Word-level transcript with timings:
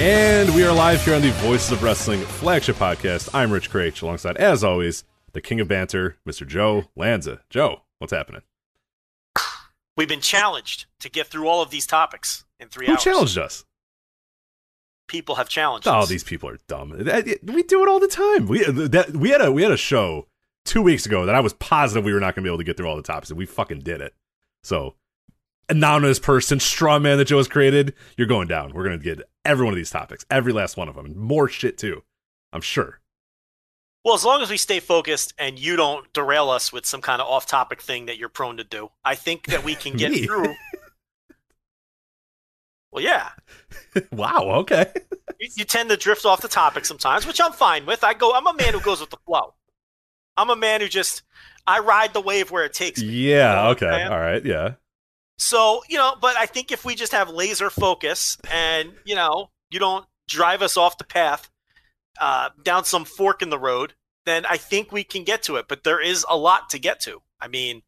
And 0.00 0.54
we 0.54 0.62
are 0.62 0.72
live 0.72 1.04
here 1.04 1.16
on 1.16 1.22
the 1.22 1.32
Voices 1.32 1.72
of 1.72 1.82
Wrestling 1.82 2.20
flagship 2.20 2.76
podcast. 2.76 3.30
I'm 3.34 3.50
Rich 3.50 3.68
Kraetsch, 3.68 4.00
alongside, 4.00 4.36
as 4.36 4.62
always, 4.62 5.02
the 5.32 5.40
king 5.40 5.58
of 5.58 5.66
banter, 5.66 6.18
Mr. 6.24 6.46
Joe 6.46 6.84
Lanza. 6.94 7.40
Joe, 7.50 7.82
what's 7.98 8.12
happening? 8.12 8.42
We've 9.96 10.06
been 10.06 10.20
challenged 10.20 10.86
to 11.00 11.10
get 11.10 11.26
through 11.26 11.48
all 11.48 11.62
of 11.62 11.70
these 11.70 11.84
topics 11.84 12.44
in 12.60 12.68
three 12.68 12.86
Who 12.86 12.92
hours. 12.92 13.02
Who 13.02 13.10
challenged 13.10 13.38
us? 13.38 13.64
People 15.08 15.34
have 15.34 15.48
challenged 15.48 15.88
us. 15.88 15.92
Oh, 15.92 15.98
us. 15.98 16.08
these 16.08 16.22
people 16.22 16.48
are 16.48 16.58
dumb. 16.68 16.90
We 16.90 17.64
do 17.64 17.82
it 17.82 17.88
all 17.88 17.98
the 17.98 18.06
time. 18.06 18.46
We 18.46 18.64
uh, 18.64 18.70
that 18.70 19.10
we 19.16 19.30
had 19.30 19.40
a 19.40 19.50
we 19.50 19.64
had 19.64 19.72
a 19.72 19.76
show 19.76 20.28
two 20.64 20.80
weeks 20.80 21.06
ago 21.06 21.26
that 21.26 21.34
I 21.34 21.40
was 21.40 21.54
positive 21.54 22.04
we 22.04 22.12
were 22.12 22.20
not 22.20 22.36
going 22.36 22.44
to 22.44 22.48
be 22.48 22.50
able 22.50 22.58
to 22.58 22.64
get 22.64 22.76
through 22.76 22.86
all 22.86 22.94
the 22.94 23.02
topics, 23.02 23.30
and 23.30 23.38
we 23.38 23.46
fucking 23.46 23.80
did 23.80 24.00
it. 24.00 24.14
So, 24.62 24.94
anonymous 25.68 26.18
person, 26.18 26.60
straw 26.60 26.98
man 26.98 27.18
that 27.18 27.26
Joe 27.26 27.38
has 27.38 27.48
created, 27.48 27.94
you're 28.16 28.26
going 28.26 28.48
down. 28.48 28.72
We're 28.72 28.84
going 28.84 28.98
to 28.98 29.04
get 29.04 29.28
every 29.44 29.64
one 29.64 29.72
of 29.72 29.76
these 29.76 29.90
topics, 29.90 30.24
every 30.30 30.52
last 30.52 30.76
one 30.76 30.88
of 30.88 30.94
them, 30.94 31.06
and 31.06 31.16
more 31.16 31.48
shit 31.48 31.78
too. 31.78 32.02
I'm 32.52 32.60
sure. 32.60 33.00
Well, 34.04 34.14
as 34.14 34.24
long 34.24 34.40
as 34.40 34.50
we 34.50 34.56
stay 34.56 34.80
focused 34.80 35.34
and 35.38 35.58
you 35.58 35.76
don't 35.76 36.10
derail 36.12 36.50
us 36.50 36.72
with 36.72 36.86
some 36.86 37.02
kind 37.02 37.20
of 37.20 37.28
off-topic 37.28 37.82
thing 37.82 38.06
that 38.06 38.16
you're 38.16 38.28
prone 38.28 38.56
to 38.56 38.64
do, 38.64 38.90
I 39.04 39.14
think 39.14 39.46
that 39.48 39.64
we 39.64 39.74
can 39.74 39.96
get 39.96 40.14
through. 40.24 40.54
Well, 42.90 43.04
yeah, 43.04 43.30
wow. 44.12 44.44
Okay. 44.60 44.86
you, 45.38 45.48
you 45.56 45.64
tend 45.64 45.90
to 45.90 45.96
drift 45.96 46.24
off 46.24 46.40
the 46.40 46.48
topic 46.48 46.86
sometimes, 46.86 47.26
which 47.26 47.40
I'm 47.40 47.52
fine 47.52 47.84
with. 47.84 48.02
I 48.02 48.14
go. 48.14 48.32
I'm 48.34 48.46
a 48.46 48.54
man 48.54 48.72
who 48.72 48.80
goes 48.80 49.00
with 49.00 49.10
the 49.10 49.18
flow. 49.26 49.54
I'm 50.38 50.48
a 50.48 50.56
man 50.56 50.80
who 50.80 50.88
just 50.88 51.22
I 51.66 51.80
ride 51.80 52.14
the 52.14 52.20
wave 52.22 52.50
where 52.50 52.64
it 52.64 52.72
takes 52.72 53.02
me. 53.02 53.08
Yeah. 53.08 53.68
Okay. 53.70 54.04
All 54.04 54.18
right. 54.18 54.42
Yeah. 54.44 54.74
So 55.38 55.82
you 55.88 55.96
know, 55.96 56.14
but 56.20 56.36
I 56.36 56.46
think 56.46 56.70
if 56.70 56.84
we 56.84 56.94
just 56.94 57.12
have 57.12 57.30
laser 57.30 57.70
focus 57.70 58.36
and 58.50 58.92
you 59.04 59.14
know 59.14 59.50
you 59.70 59.78
don't 59.78 60.04
drive 60.28 60.62
us 60.62 60.76
off 60.76 60.98
the 60.98 61.04
path 61.04 61.48
uh, 62.20 62.50
down 62.62 62.84
some 62.84 63.04
fork 63.04 63.40
in 63.40 63.50
the 63.50 63.58
road, 63.58 63.94
then 64.26 64.44
I 64.44 64.56
think 64.56 64.92
we 64.92 65.04
can 65.04 65.24
get 65.24 65.42
to 65.44 65.56
it. 65.56 65.66
But 65.68 65.84
there 65.84 66.00
is 66.00 66.26
a 66.28 66.36
lot 66.36 66.70
to 66.70 66.78
get 66.78 67.00
to. 67.00 67.22
I 67.40 67.48
mean, 67.48 67.82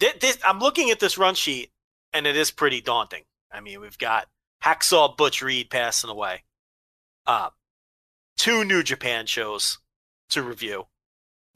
thi- 0.00 0.18
this, 0.20 0.38
I'm 0.44 0.58
looking 0.58 0.90
at 0.90 1.00
this 1.00 1.16
run 1.16 1.34
sheet, 1.34 1.70
and 2.12 2.26
it 2.26 2.36
is 2.36 2.50
pretty 2.50 2.80
daunting. 2.80 3.22
I 3.52 3.60
mean, 3.60 3.80
we've 3.80 3.98
got 3.98 4.26
Hacksaw 4.64 5.16
Butch 5.16 5.42
Reed 5.42 5.70
passing 5.70 6.10
away, 6.10 6.42
uh, 7.26 7.50
two 8.36 8.64
New 8.64 8.82
Japan 8.82 9.26
shows 9.26 9.78
to 10.30 10.42
review. 10.42 10.86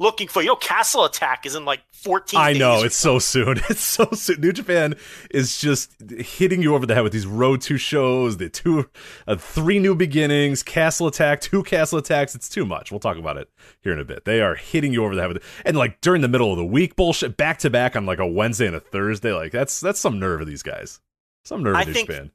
Looking 0.01 0.29
for 0.29 0.43
you 0.43 0.49
know, 0.49 0.57
Castle 0.57 1.05
Attack 1.05 1.45
is 1.45 1.57
in 1.57 1.65
like 1.65 1.81
14. 1.91 2.39
I 2.39 2.53
know 2.53 2.85
it's 2.85 2.95
so 2.97 3.19
soon. 3.19 3.59
It's 3.69 3.81
so 3.83 4.09
soon. 4.13 4.41
New 4.41 4.53
Japan 4.53 4.95
is 5.31 5.61
just 5.61 5.93
hitting 6.21 6.63
you 6.63 6.77
over 6.77 6.87
the 6.87 6.95
head 6.95 7.03
with 7.03 7.13
these 7.13 7.27
Road 7.27 7.61
Two 7.61 7.79
shows, 7.79 8.37
the 8.37 8.49
two, 8.49 8.89
uh, 9.27 9.35
three 9.35 9.81
new 9.81 9.97
beginnings, 9.97 10.63
Castle 10.63 11.09
Attack, 11.09 11.41
two 11.41 11.65
Castle 11.65 11.99
Attacks. 11.99 12.37
It's 12.37 12.49
too 12.49 12.65
much. 12.65 12.93
We'll 12.93 13.01
talk 13.01 13.17
about 13.17 13.39
it 13.39 13.51
here 13.81 13.93
in 13.93 13.99
a 13.99 14.05
bit. 14.05 14.25
They 14.25 14.41
are 14.41 14.55
hitting 14.55 14.93
you 14.93 15.05
over 15.05 15.17
the 15.17 15.23
head 15.23 15.33
with 15.33 15.43
and 15.65 15.77
like 15.77 16.01
during 16.01 16.23
the 16.23 16.29
middle 16.29 16.53
of 16.53 16.59
the 16.59 16.65
week 16.65 16.95
bullshit, 16.95 17.37
back 17.37 17.59
to 17.61 17.71
back 17.71 17.97
on 17.97 18.07
like 18.07 18.21
a 18.21 18.27
Wednesday 18.27 18.67
and 18.69 18.77
a 18.77 18.81
Thursday. 18.81 19.33
Like 19.33 19.51
that's 19.51 19.81
that's 19.81 19.99
some 19.99 20.21
nerve 20.21 20.41
of 20.41 20.47
these 20.47 20.63
guys. 20.63 21.01
Some 21.45 21.65
nerve 21.65 21.75
I 21.75 21.83
of 21.83 21.89
New 21.89 21.95
think- 21.95 22.09
Japan. 22.09 22.31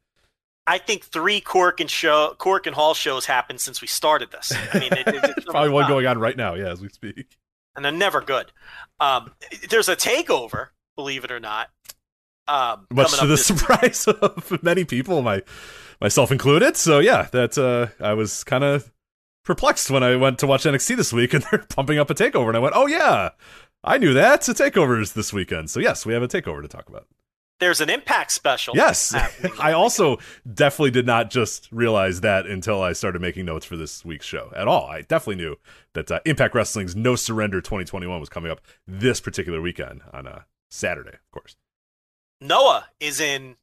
I 0.66 0.78
think 0.78 1.04
three 1.04 1.42
Korakuen 1.42 1.90
show 1.90 2.36
Korakuen 2.40 2.72
Hall 2.74 2.94
shows 2.94 3.26
happened 3.26 3.60
since 3.62 3.82
we 3.82 3.88
started 3.88 4.32
this. 4.32 4.54
I 4.74 4.80
mean, 4.80 4.94
it, 4.94 5.08
it, 5.08 5.34
it's 5.38 5.46
Probably 5.50 5.70
one 5.70 5.88
going 5.90 6.06
on 6.08 6.18
right 6.20 6.38
now. 6.38 6.54
Yeah, 6.56 6.70
as 6.70 6.82
we 6.82 6.88
speak. 6.90 7.38
And 7.76 7.84
they're 7.84 7.92
never 7.92 8.22
good. 8.22 8.52
Um, 9.00 9.32
there's 9.70 9.90
a 9.90 9.96
takeover, 9.96 10.68
believe 10.96 11.24
it 11.24 11.32
or 11.32 11.40
not. 11.40 11.70
Um, 12.48 12.88
Much 12.92 13.12
to 13.12 13.16
up 13.16 13.22
the 13.22 13.28
this 13.28 13.50
week. 13.50 13.60
surprise 13.60 14.08
of 14.08 14.62
many 14.64 14.84
people, 14.84 15.22
my 15.22 15.42
myself 16.02 16.32
included. 16.32 16.76
So 16.76 17.00
yeah, 17.00 17.28
that 17.32 17.58
uh, 17.58 17.88
I 18.04 18.14
was 18.14 18.44
kind 18.44 18.64
of 18.64 18.92
perplexed 19.46 19.90
when 19.90 20.04
I 20.04 20.16
went 20.16 20.40
to 20.40 20.48
watch 20.48 20.64
NXT 20.64 20.98
this 20.98 21.14
week, 21.14 21.34
and 21.36 21.46
they're 21.50 21.66
pumping 21.70 22.00
up 22.00 22.10
a 22.10 22.14
takeover, 22.16 22.50
and 22.50 22.58
I 22.58 22.60
went, 22.60 22.76
"Oh 22.76 22.88
yeah, 22.88 23.30
I 23.84 23.98
knew 23.98 24.14
that. 24.14 24.48
A 24.50 24.54
takeover 24.54 25.02
is 25.02 25.14
this 25.14 25.32
weekend." 25.32 25.70
So 25.70 25.80
yes, 25.80 26.06
we 26.06 26.14
have 26.14 26.24
a 26.24 26.28
takeover 26.28 26.62
to 26.62 26.68
talk 26.68 26.90
about. 26.90 27.08
There's 27.64 27.80
an 27.80 27.90
Impact 27.90 28.30
special. 28.30 28.76
Yes. 28.76 29.16
I 29.60 29.72
also 29.72 30.18
definitely 30.54 30.92
did 30.92 31.06
not 31.06 31.32
just 31.32 31.72
realize 31.72 32.20
that 32.20 32.46
until 32.46 32.82
I 32.82 32.92
started 32.92 33.22
making 33.22 33.46
notes 33.46 33.66
for 33.66 33.78
this 33.78 34.04
week's 34.04 34.26
show 34.26 34.52
at 34.54 34.68
all. 34.68 34.88
I 34.88 35.04
definitely 35.04 35.42
knew 35.42 35.56
that 35.94 36.12
uh, 36.12 36.20
Impact 36.26 36.54
Wrestling's 36.56 36.94
No 36.94 37.16
Surrender 37.16 37.62
2021 37.62 38.20
was 38.20 38.28
coming 38.28 38.52
up 38.52 38.60
this 38.86 39.22
particular 39.22 39.62
weekend 39.62 40.02
on 40.12 40.28
uh, 40.28 40.42
Saturday, 40.70 41.14
of 41.14 41.32
course. 41.32 41.56
Noah 42.42 42.88
is 43.00 43.22
in 43.22 43.56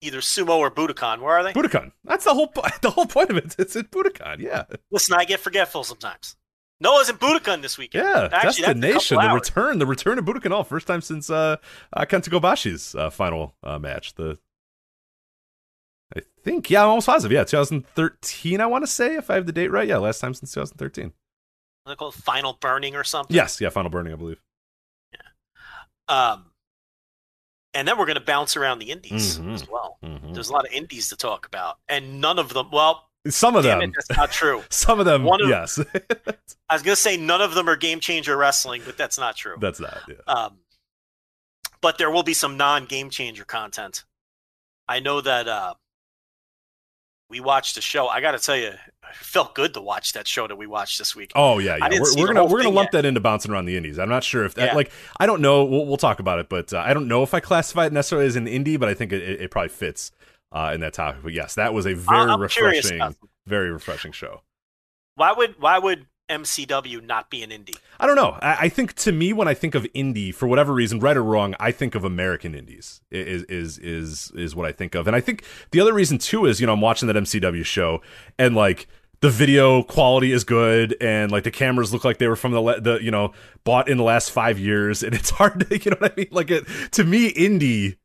either 0.00 0.22
Sumo 0.22 0.56
or 0.56 0.70
Budokan. 0.70 1.20
Where 1.20 1.34
are 1.34 1.42
they? 1.42 1.52
Budokan. 1.52 1.92
That's 2.02 2.24
the 2.24 2.32
whole 2.32 2.50
the 2.80 2.92
whole 2.92 3.04
point 3.04 3.28
of 3.28 3.36
it. 3.36 3.56
It's 3.58 3.76
in 3.76 3.84
Budokan. 3.84 4.38
Yeah. 4.38 4.64
Listen, 4.90 5.16
I 5.18 5.26
get 5.26 5.40
forgetful 5.40 5.84
sometimes. 5.84 6.34
Noah's 6.84 7.08
in 7.08 7.16
Budokan 7.16 7.62
this 7.62 7.78
weekend. 7.78 8.06
Yeah, 8.06 8.28
Actually, 8.30 8.74
destination, 8.74 9.18
the 9.18 9.34
return, 9.34 9.78
the 9.78 9.86
return 9.86 10.18
of 10.18 10.24
Budokan 10.26 10.52
all 10.52 10.62
first 10.62 10.86
time 10.86 11.00
since 11.00 11.30
uh, 11.30 11.56
uh 11.92 12.04
Kenta 12.04 12.28
Kobashi's 12.28 12.94
uh, 12.94 13.10
final 13.10 13.54
uh, 13.64 13.78
match. 13.78 14.14
The 14.14 14.38
I 16.16 16.20
think, 16.44 16.70
yeah, 16.70 16.82
I'm 16.82 16.90
almost 16.90 17.06
positive. 17.06 17.32
Yeah, 17.32 17.44
2013. 17.44 18.60
I 18.60 18.66
want 18.66 18.84
to 18.84 18.90
say, 18.90 19.16
if 19.16 19.30
I 19.30 19.34
have 19.34 19.46
the 19.46 19.52
date 19.52 19.68
right. 19.68 19.88
Yeah, 19.88 19.96
last 19.96 20.20
time 20.20 20.34
since 20.34 20.52
2013. 20.52 21.12
They 21.86 21.94
call 21.96 22.10
it 22.10 22.14
Final 22.14 22.56
Burning 22.60 22.94
or 22.94 23.02
something. 23.04 23.34
Yes, 23.34 23.60
yeah, 23.60 23.68
final 23.68 23.90
burning, 23.90 24.12
I 24.12 24.16
believe. 24.16 24.40
Yeah. 25.12 26.32
Um, 26.32 26.46
and 27.74 27.88
then 27.88 27.98
we're 27.98 28.06
going 28.06 28.18
to 28.18 28.24
bounce 28.24 28.56
around 28.56 28.78
the 28.78 28.90
indies 28.90 29.38
Mhm. 29.38 29.54
as 29.54 29.68
well. 29.68 29.98
Mhm. 30.02 30.32
There's 30.32 30.48
a 30.48 30.52
lot 30.52 30.66
of 30.66 30.72
indies 30.72 31.08
to 31.08 31.16
talk 31.16 31.46
about, 31.46 31.78
and 31.88 32.20
none 32.20 32.38
of 32.38 32.50
them. 32.54 32.70
Well, 32.70 33.10
Some 33.28 33.56
of 33.56 33.64
damn 33.64 33.78
them, 33.80 33.88
it, 33.90 33.94
that's 33.96 34.18
not 34.18 34.30
true. 34.30 34.62
some 34.70 35.00
of 35.00 35.06
them, 35.06 35.24
One 35.24 35.40
of- 35.42 35.48
yes, 35.48 35.78
I 36.68 36.74
was 36.74 36.82
going 36.82 36.94
to 36.94 36.96
say 36.96 37.16
none 37.16 37.40
of 37.40 37.54
them 37.54 37.68
are 37.68 37.76
game 37.76 38.00
changer 38.00 38.36
wrestling, 38.36 38.82
but 38.84 38.96
that's 38.98 39.18
not 39.18 39.36
true. 39.36 39.56
that's 39.60 39.80
not. 39.80 39.98
Yeah. 40.08 40.14
Um, 40.26 40.58
but 41.80 41.96
there 41.98 42.10
will 42.10 42.22
be 42.22 42.34
some 42.34 42.56
non 42.56 42.84
game 42.86 43.10
changer 43.10 43.44
content. 43.44 44.04
I 44.88 45.00
know 45.00 45.20
that 45.22 45.48
uh, 45.48 45.74
we 47.30 47.40
watched 47.40 47.76
a 47.78 47.80
show. 47.80 48.08
I 48.08 48.20
got 48.20 48.32
to 48.32 48.38
tell 48.38 48.56
you, 48.56 48.68
it 48.68 48.78
felt 49.14 49.54
good 49.54 49.72
to 49.74 49.80
watch 49.80 50.12
that 50.12 50.26
show 50.28 50.46
that 50.46 50.56
we 50.56 50.66
watched 50.66 50.98
this 50.98 51.16
week. 51.16 51.32
Oh 51.34 51.58
yeah, 51.58 51.76
yeah. 51.76 51.88
We're, 52.00 52.16
we're 52.16 52.26
gonna 52.26 52.44
we're 52.44 52.62
gonna 52.62 52.74
lump 52.74 52.88
yet. 52.92 53.02
that 53.02 53.08
into 53.08 53.20
bouncing 53.20 53.50
around 53.52 53.64
the 53.66 53.76
indies. 53.76 53.98
I'm 53.98 54.08
not 54.08 54.24
sure 54.24 54.44
if 54.44 54.54
that 54.54 54.68
Yeah. 54.68 54.74
like 54.74 54.90
I 55.18 55.26
don't 55.26 55.40
know. 55.40 55.64
We'll, 55.64 55.86
we'll 55.86 55.96
talk 55.96 56.20
about 56.20 56.38
it, 56.38 56.48
but 56.48 56.72
uh, 56.72 56.78
I 56.78 56.92
don't 56.94 57.08
know 57.08 57.22
if 57.22 57.32
I 57.34 57.40
classify 57.40 57.86
it 57.86 57.92
necessarily 57.92 58.26
as 58.26 58.36
an 58.36 58.46
indie, 58.46 58.78
but 58.78 58.88
I 58.88 58.94
think 58.94 59.12
it, 59.12 59.22
it, 59.22 59.40
it 59.42 59.50
probably 59.50 59.68
fits 59.70 60.10
uh, 60.54 60.70
in 60.72 60.80
that 60.80 60.94
topic. 60.94 61.22
But 61.22 61.32
yes, 61.32 61.56
that 61.56 61.74
was 61.74 61.86
a 61.86 61.94
very 61.94 62.30
I'm 62.30 62.40
refreshing, 62.40 63.14
very 63.46 63.70
refreshing 63.70 64.12
show. 64.12 64.42
Why 65.16 65.32
would 65.32 65.60
why 65.60 65.78
would 65.78 66.06
MCW 66.30 67.04
not 67.04 67.28
be 67.28 67.42
an 67.42 67.50
indie? 67.50 67.76
I 68.00 68.06
don't 68.06 68.16
know. 68.16 68.38
I, 68.40 68.56
I 68.60 68.68
think 68.68 68.94
to 68.94 69.12
me, 69.12 69.32
when 69.32 69.48
I 69.48 69.54
think 69.54 69.74
of 69.74 69.84
indie, 69.94 70.34
for 70.34 70.46
whatever 70.46 70.72
reason, 70.72 71.00
right 71.00 71.16
or 71.16 71.22
wrong, 71.22 71.54
I 71.60 71.72
think 71.72 71.94
of 71.94 72.04
American 72.04 72.54
indies. 72.54 73.00
Is 73.10 73.42
is 73.44 73.78
is 73.78 74.32
is 74.34 74.56
what 74.56 74.66
I 74.66 74.72
think 74.72 74.94
of, 74.94 75.06
and 75.06 75.14
I 75.14 75.20
think 75.20 75.44
the 75.72 75.80
other 75.80 75.92
reason 75.92 76.18
too 76.18 76.46
is 76.46 76.60
you 76.60 76.66
know 76.66 76.72
I'm 76.72 76.80
watching 76.80 77.08
that 77.08 77.16
MCW 77.16 77.64
show 77.64 78.00
and 78.38 78.54
like 78.54 78.86
the 79.20 79.30
video 79.30 79.82
quality 79.82 80.32
is 80.32 80.44
good 80.44 80.94
and 81.00 81.32
like 81.32 81.44
the 81.44 81.50
cameras 81.50 81.94
look 81.94 82.04
like 82.04 82.18
they 82.18 82.28
were 82.28 82.36
from 82.36 82.52
the 82.52 82.80
the 82.80 82.98
you 83.02 83.10
know 83.10 83.32
bought 83.64 83.88
in 83.88 83.96
the 83.96 84.04
last 84.04 84.30
five 84.30 84.58
years, 84.58 85.02
and 85.02 85.14
it's 85.14 85.30
hard 85.38 85.68
to 85.68 85.78
you 85.78 85.90
know 85.90 85.96
what 85.98 86.12
I 86.12 86.14
mean. 86.16 86.28
Like 86.30 86.50
it 86.50 86.66
to 86.92 87.04
me, 87.04 87.32
indie. 87.32 87.96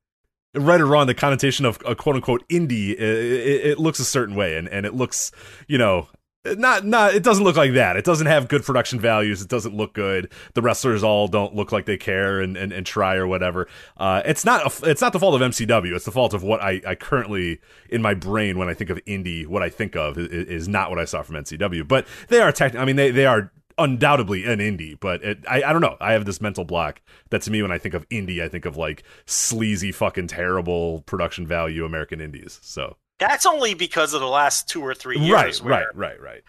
Right 0.55 0.81
or 0.81 0.85
wrong, 0.85 1.05
the 1.05 1.13
connotation 1.13 1.65
of 1.65 1.77
a 1.85 1.95
quote 1.95 2.15
unquote 2.15 2.47
indie, 2.49 2.91
it, 2.91 3.01
it, 3.01 3.79
looks 3.79 3.99
a 3.99 4.05
certain 4.05 4.35
way, 4.35 4.57
and, 4.57 4.67
and 4.67 4.83
it 4.83 4.95
looks, 4.95 5.31
you 5.67 5.77
know, 5.77 6.07
not 6.45 6.85
not 6.85 7.13
it 7.13 7.21
doesn't 7.21 7.43
look 7.43 7.57
like 7.57 7.73
that. 7.73 7.97
It 7.97 8.05
doesn't 8.05 8.27
have 8.27 8.47
good 8.47 8.63
production 8.63 8.99
values. 8.99 9.41
It 9.41 9.49
doesn't 9.49 9.75
look 9.75 9.93
good. 9.93 10.31
The 10.53 10.61
wrestlers 10.61 11.03
all 11.03 11.27
don't 11.27 11.53
look 11.53 11.71
like 11.71 11.85
they 11.85 11.97
care 11.97 12.39
and 12.39 12.55
and, 12.55 12.71
and 12.71 12.85
try 12.85 13.15
or 13.15 13.27
whatever. 13.27 13.67
Uh 13.97 14.21
it's 14.25 14.45
not 14.45 14.65
a, 14.65 14.89
it's 14.89 15.01
not 15.01 15.13
the 15.13 15.19
fault 15.19 15.39
of 15.39 15.41
mcw 15.41 15.95
it's 15.95 16.05
the 16.05 16.11
fault 16.11 16.33
of 16.33 16.43
what 16.43 16.61
i 16.61 16.81
i 16.87 16.95
currently 16.95 17.59
in 17.89 18.01
my 18.01 18.13
brain 18.13 18.57
when 18.57 18.69
i 18.69 18.73
think 18.73 18.89
of 18.89 18.97
indie 19.05 19.45
what 19.45 19.61
i 19.61 19.69
think 19.69 19.95
of 19.95 20.17
is, 20.17 20.27
is 20.27 20.67
not 20.67 20.89
what 20.89 20.99
i 20.99 21.05
saw 21.05 21.21
from 21.21 21.35
mcw 21.35 21.87
but 21.87 22.07
they 22.29 22.39
are 22.41 22.51
tech 22.51 22.75
i 22.75 22.85
mean 22.85 22.95
they 22.95 23.11
they 23.11 23.25
are 23.25 23.51
undoubtedly 23.79 24.45
an 24.45 24.59
indie 24.59 24.99
but 24.99 25.23
it, 25.23 25.39
I, 25.47 25.63
I 25.63 25.71
don't 25.71 25.81
know 25.81 25.97
i 25.99 26.13
have 26.13 26.25
this 26.25 26.41
mental 26.41 26.65
block 26.65 27.01
that 27.29 27.41
to 27.43 27.51
me 27.51 27.61
when 27.61 27.71
i 27.71 27.77
think 27.77 27.93
of 27.93 28.07
indie 28.09 28.41
i 28.41 28.47
think 28.47 28.65
of 28.65 28.77
like 28.77 29.03
sleazy 29.25 29.91
fucking 29.91 30.27
terrible 30.27 31.01
production 31.01 31.47
value 31.47 31.85
american 31.85 32.19
indies 32.21 32.59
so 32.61 32.97
That's 33.19 33.45
only 33.45 33.73
because 33.73 34.13
of 34.13 34.21
the 34.21 34.27
last 34.27 34.69
two 34.69 34.81
or 34.81 34.93
three 34.93 35.17
years. 35.19 35.61
right 35.61 35.61
right 35.63 35.95
right 35.95 36.21
right 36.21 36.43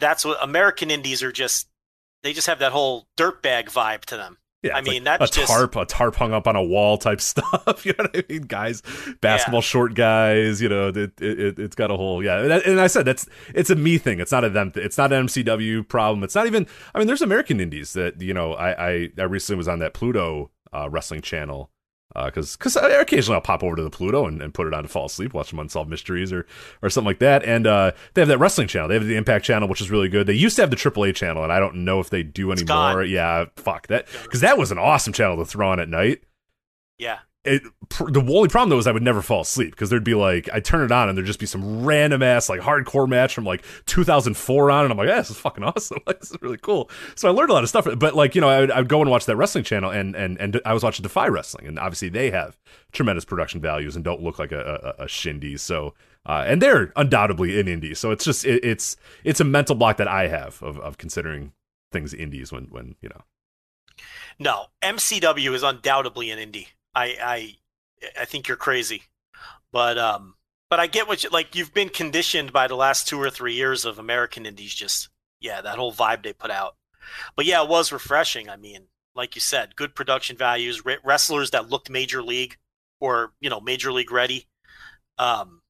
That's 0.00 0.24
what 0.24 0.42
American 0.42 0.90
indies 0.90 1.22
are 1.22 1.30
just. 1.30 1.68
They 2.22 2.32
just 2.32 2.46
have 2.46 2.58
that 2.60 2.72
whole 2.72 3.06
dirtbag 3.16 3.66
vibe 3.66 4.04
to 4.06 4.16
them. 4.16 4.38
Yeah, 4.62 4.76
I 4.76 4.80
mean, 4.80 5.02
like 5.02 5.18
that's 5.18 5.36
a 5.36 5.40
just- 5.40 5.52
tarp, 5.52 5.74
a 5.74 5.84
tarp 5.84 6.14
hung 6.14 6.32
up 6.32 6.46
on 6.46 6.54
a 6.54 6.62
wall 6.62 6.96
type 6.96 7.20
stuff. 7.32 7.84
You 7.84 7.94
know 7.98 8.04
what 8.04 8.16
I 8.16 8.32
mean? 8.32 8.42
Guys, 8.42 8.80
basketball 9.20 9.60
short 9.60 9.94
guys. 9.94 10.62
You 10.62 10.68
know, 10.68 10.88
it, 10.88 11.20
it, 11.20 11.58
it's 11.58 11.74
got 11.74 11.90
a 11.90 11.96
whole 11.96 12.22
yeah. 12.22 12.38
And, 12.38 12.52
and 12.52 12.80
I 12.80 12.86
said 12.86 13.04
that's 13.04 13.26
it's 13.54 13.70
a 13.70 13.74
me 13.74 13.98
thing. 13.98 14.20
It's 14.20 14.30
not 14.30 14.44
a 14.44 14.50
them. 14.50 14.70
Th- 14.70 14.86
it's 14.86 14.96
not 14.96 15.12
an 15.12 15.26
MCW 15.26 15.88
problem. 15.88 16.22
It's 16.22 16.36
not 16.36 16.46
even. 16.46 16.68
I 16.94 16.98
mean, 16.98 17.08
there's 17.08 17.22
American 17.22 17.58
indies 17.58 17.92
that 17.94 18.22
you 18.22 18.32
know. 18.32 18.52
I 18.54 18.90
I, 18.90 19.08
I 19.18 19.22
recently 19.24 19.56
was 19.58 19.66
on 19.66 19.80
that 19.80 19.94
Pluto 19.94 20.52
uh, 20.72 20.88
wrestling 20.88 21.22
channel. 21.22 21.71
Because 22.14 22.56
because 22.56 22.76
occasionally 22.76 23.36
I'll 23.36 23.40
pop 23.40 23.62
over 23.62 23.76
to 23.76 23.82
the 23.82 23.90
Pluto 23.90 24.26
and, 24.26 24.42
and 24.42 24.52
put 24.52 24.66
it 24.66 24.74
on 24.74 24.82
to 24.82 24.88
fall 24.88 25.06
asleep, 25.06 25.34
watch 25.34 25.50
some 25.50 25.58
unsolved 25.58 25.88
mysteries 25.88 26.32
or 26.32 26.46
or 26.82 26.90
something 26.90 27.06
like 27.06 27.20
that. 27.20 27.44
And 27.44 27.66
uh, 27.66 27.92
they 28.14 28.20
have 28.20 28.28
that 28.28 28.38
wrestling 28.38 28.68
channel. 28.68 28.88
They 28.88 28.94
have 28.94 29.06
the 29.06 29.16
Impact 29.16 29.44
channel, 29.44 29.68
which 29.68 29.80
is 29.80 29.90
really 29.90 30.08
good. 30.08 30.26
They 30.26 30.34
used 30.34 30.56
to 30.56 30.62
have 30.62 30.70
the 30.70 30.76
AAA 30.76 31.14
channel, 31.14 31.42
and 31.42 31.52
I 31.52 31.58
don't 31.58 31.84
know 31.84 32.00
if 32.00 32.10
they 32.10 32.22
do 32.22 32.52
anymore. 32.52 33.04
Yeah, 33.04 33.46
fuck 33.56 33.86
that. 33.88 34.06
Because 34.22 34.40
that 34.40 34.58
was 34.58 34.70
an 34.70 34.78
awesome 34.78 35.12
channel 35.12 35.36
to 35.38 35.44
throw 35.44 35.70
on 35.70 35.80
at 35.80 35.88
night 35.88 36.22
Yeah. 36.98 37.18
It 37.44 37.62
pr- 37.88 38.10
the 38.10 38.20
only 38.20 38.48
problem 38.48 38.70
though 38.70 38.78
is 38.78 38.86
I 38.86 38.92
would 38.92 39.02
never 39.02 39.20
fall 39.20 39.40
asleep 39.40 39.72
because 39.72 39.90
there'd 39.90 40.04
be 40.04 40.14
like 40.14 40.48
I 40.52 40.60
turn 40.60 40.84
it 40.84 40.92
on 40.92 41.08
and 41.08 41.18
there'd 41.18 41.26
just 41.26 41.40
be 41.40 41.46
some 41.46 41.84
random 41.84 42.22
ass 42.22 42.48
like 42.48 42.60
hardcore 42.60 43.08
match 43.08 43.34
from 43.34 43.44
like 43.44 43.64
2004 43.86 44.70
on 44.70 44.84
and 44.84 44.92
I'm 44.92 44.98
like 44.98 45.08
yeah 45.08 45.16
this 45.16 45.30
is 45.30 45.38
fucking 45.38 45.64
awesome. 45.64 45.98
Like, 46.06 46.20
this 46.20 46.30
is 46.30 46.36
really 46.40 46.58
cool. 46.58 46.90
So 47.14 47.28
I 47.28 47.32
learned 47.32 47.50
a 47.50 47.52
lot 47.52 47.62
of 47.62 47.68
stuff 47.68 47.86
but 47.96 48.14
like 48.14 48.34
you 48.34 48.40
know 48.40 48.48
I 48.48 48.60
would, 48.60 48.70
I 48.70 48.78
would 48.78 48.88
go 48.88 49.00
and 49.00 49.10
watch 49.10 49.26
that 49.26 49.36
wrestling 49.36 49.64
channel 49.64 49.90
and 49.90 50.14
and 50.14 50.38
and 50.38 50.60
I 50.64 50.72
was 50.72 50.82
watching 50.82 51.02
Defy 51.02 51.28
Wrestling 51.28 51.66
and 51.66 51.78
obviously 51.78 52.08
they 52.08 52.30
have 52.30 52.56
tremendous 52.92 53.24
production 53.24 53.60
values 53.60 53.96
and 53.96 54.04
don't 54.04 54.22
look 54.22 54.38
like 54.38 54.52
a 54.52 54.94
a, 54.98 55.04
a 55.04 55.08
shindy 55.08 55.58
so 55.58 55.94
uh, 56.24 56.44
and 56.46 56.62
they're 56.62 56.92
undoubtedly 56.94 57.58
in 57.58 57.66
indie 57.66 57.96
so 57.96 58.12
it's 58.12 58.24
just 58.24 58.44
it, 58.44 58.64
it's 58.64 58.96
it's 59.24 59.40
a 59.40 59.44
mental 59.44 59.74
block 59.74 59.96
that 59.96 60.08
I 60.08 60.28
have 60.28 60.62
of 60.62 60.78
of 60.78 60.98
considering 60.98 61.52
things 61.92 62.14
indies 62.14 62.52
when 62.52 62.64
when 62.64 62.96
you 63.00 63.08
know. 63.08 63.22
No, 64.38 64.66
MCW 64.82 65.52
is 65.54 65.62
undoubtedly 65.62 66.30
an 66.30 66.38
indie. 66.38 66.68
I 66.94 67.16
I 67.22 67.56
I 68.20 68.24
think 68.24 68.48
you're 68.48 68.56
crazy, 68.56 69.04
but 69.72 69.98
um, 69.98 70.34
but 70.70 70.80
I 70.80 70.86
get 70.86 71.08
what 71.08 71.24
you 71.24 71.30
like. 71.30 71.54
You've 71.54 71.74
been 71.74 71.88
conditioned 71.88 72.52
by 72.52 72.66
the 72.66 72.76
last 72.76 73.08
two 73.08 73.20
or 73.20 73.30
three 73.30 73.54
years 73.54 73.84
of 73.84 73.98
American 73.98 74.46
indies. 74.46 74.74
Just 74.74 75.08
yeah, 75.40 75.60
that 75.60 75.78
whole 75.78 75.92
vibe 75.92 76.22
they 76.22 76.32
put 76.32 76.50
out. 76.50 76.76
But 77.36 77.46
yeah, 77.46 77.62
it 77.62 77.68
was 77.68 77.92
refreshing. 77.92 78.48
I 78.48 78.56
mean, 78.56 78.88
like 79.14 79.34
you 79.34 79.40
said, 79.40 79.76
good 79.76 79.94
production 79.94 80.36
values, 80.36 80.84
re- 80.84 80.98
wrestlers 81.04 81.50
that 81.50 81.68
looked 81.68 81.90
major 81.90 82.22
league 82.22 82.56
or 83.00 83.32
you 83.40 83.50
know 83.50 83.60
major 83.60 83.92
league 83.92 84.12
ready. 84.12 84.46
Um, 85.18 85.62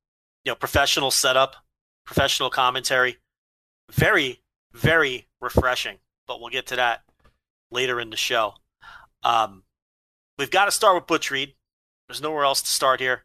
you 0.44 0.50
know, 0.50 0.56
professional 0.56 1.10
setup, 1.10 1.56
professional 2.04 2.50
commentary. 2.50 3.18
Very 3.90 4.42
very 4.72 5.28
refreshing. 5.40 5.98
But 6.26 6.40
we'll 6.40 6.50
get 6.50 6.66
to 6.68 6.76
that 6.76 7.02
later 7.70 8.00
in 8.00 8.10
the 8.10 8.16
show. 8.16 8.54
Um, 9.22 9.64
we've 10.38 10.50
got 10.50 10.66
to 10.66 10.70
start 10.70 10.94
with 10.94 11.06
Butch 11.06 11.30
Reed. 11.30 11.54
There's 12.08 12.20
nowhere 12.20 12.44
else 12.44 12.62
to 12.62 12.70
start 12.70 13.00
here. 13.00 13.24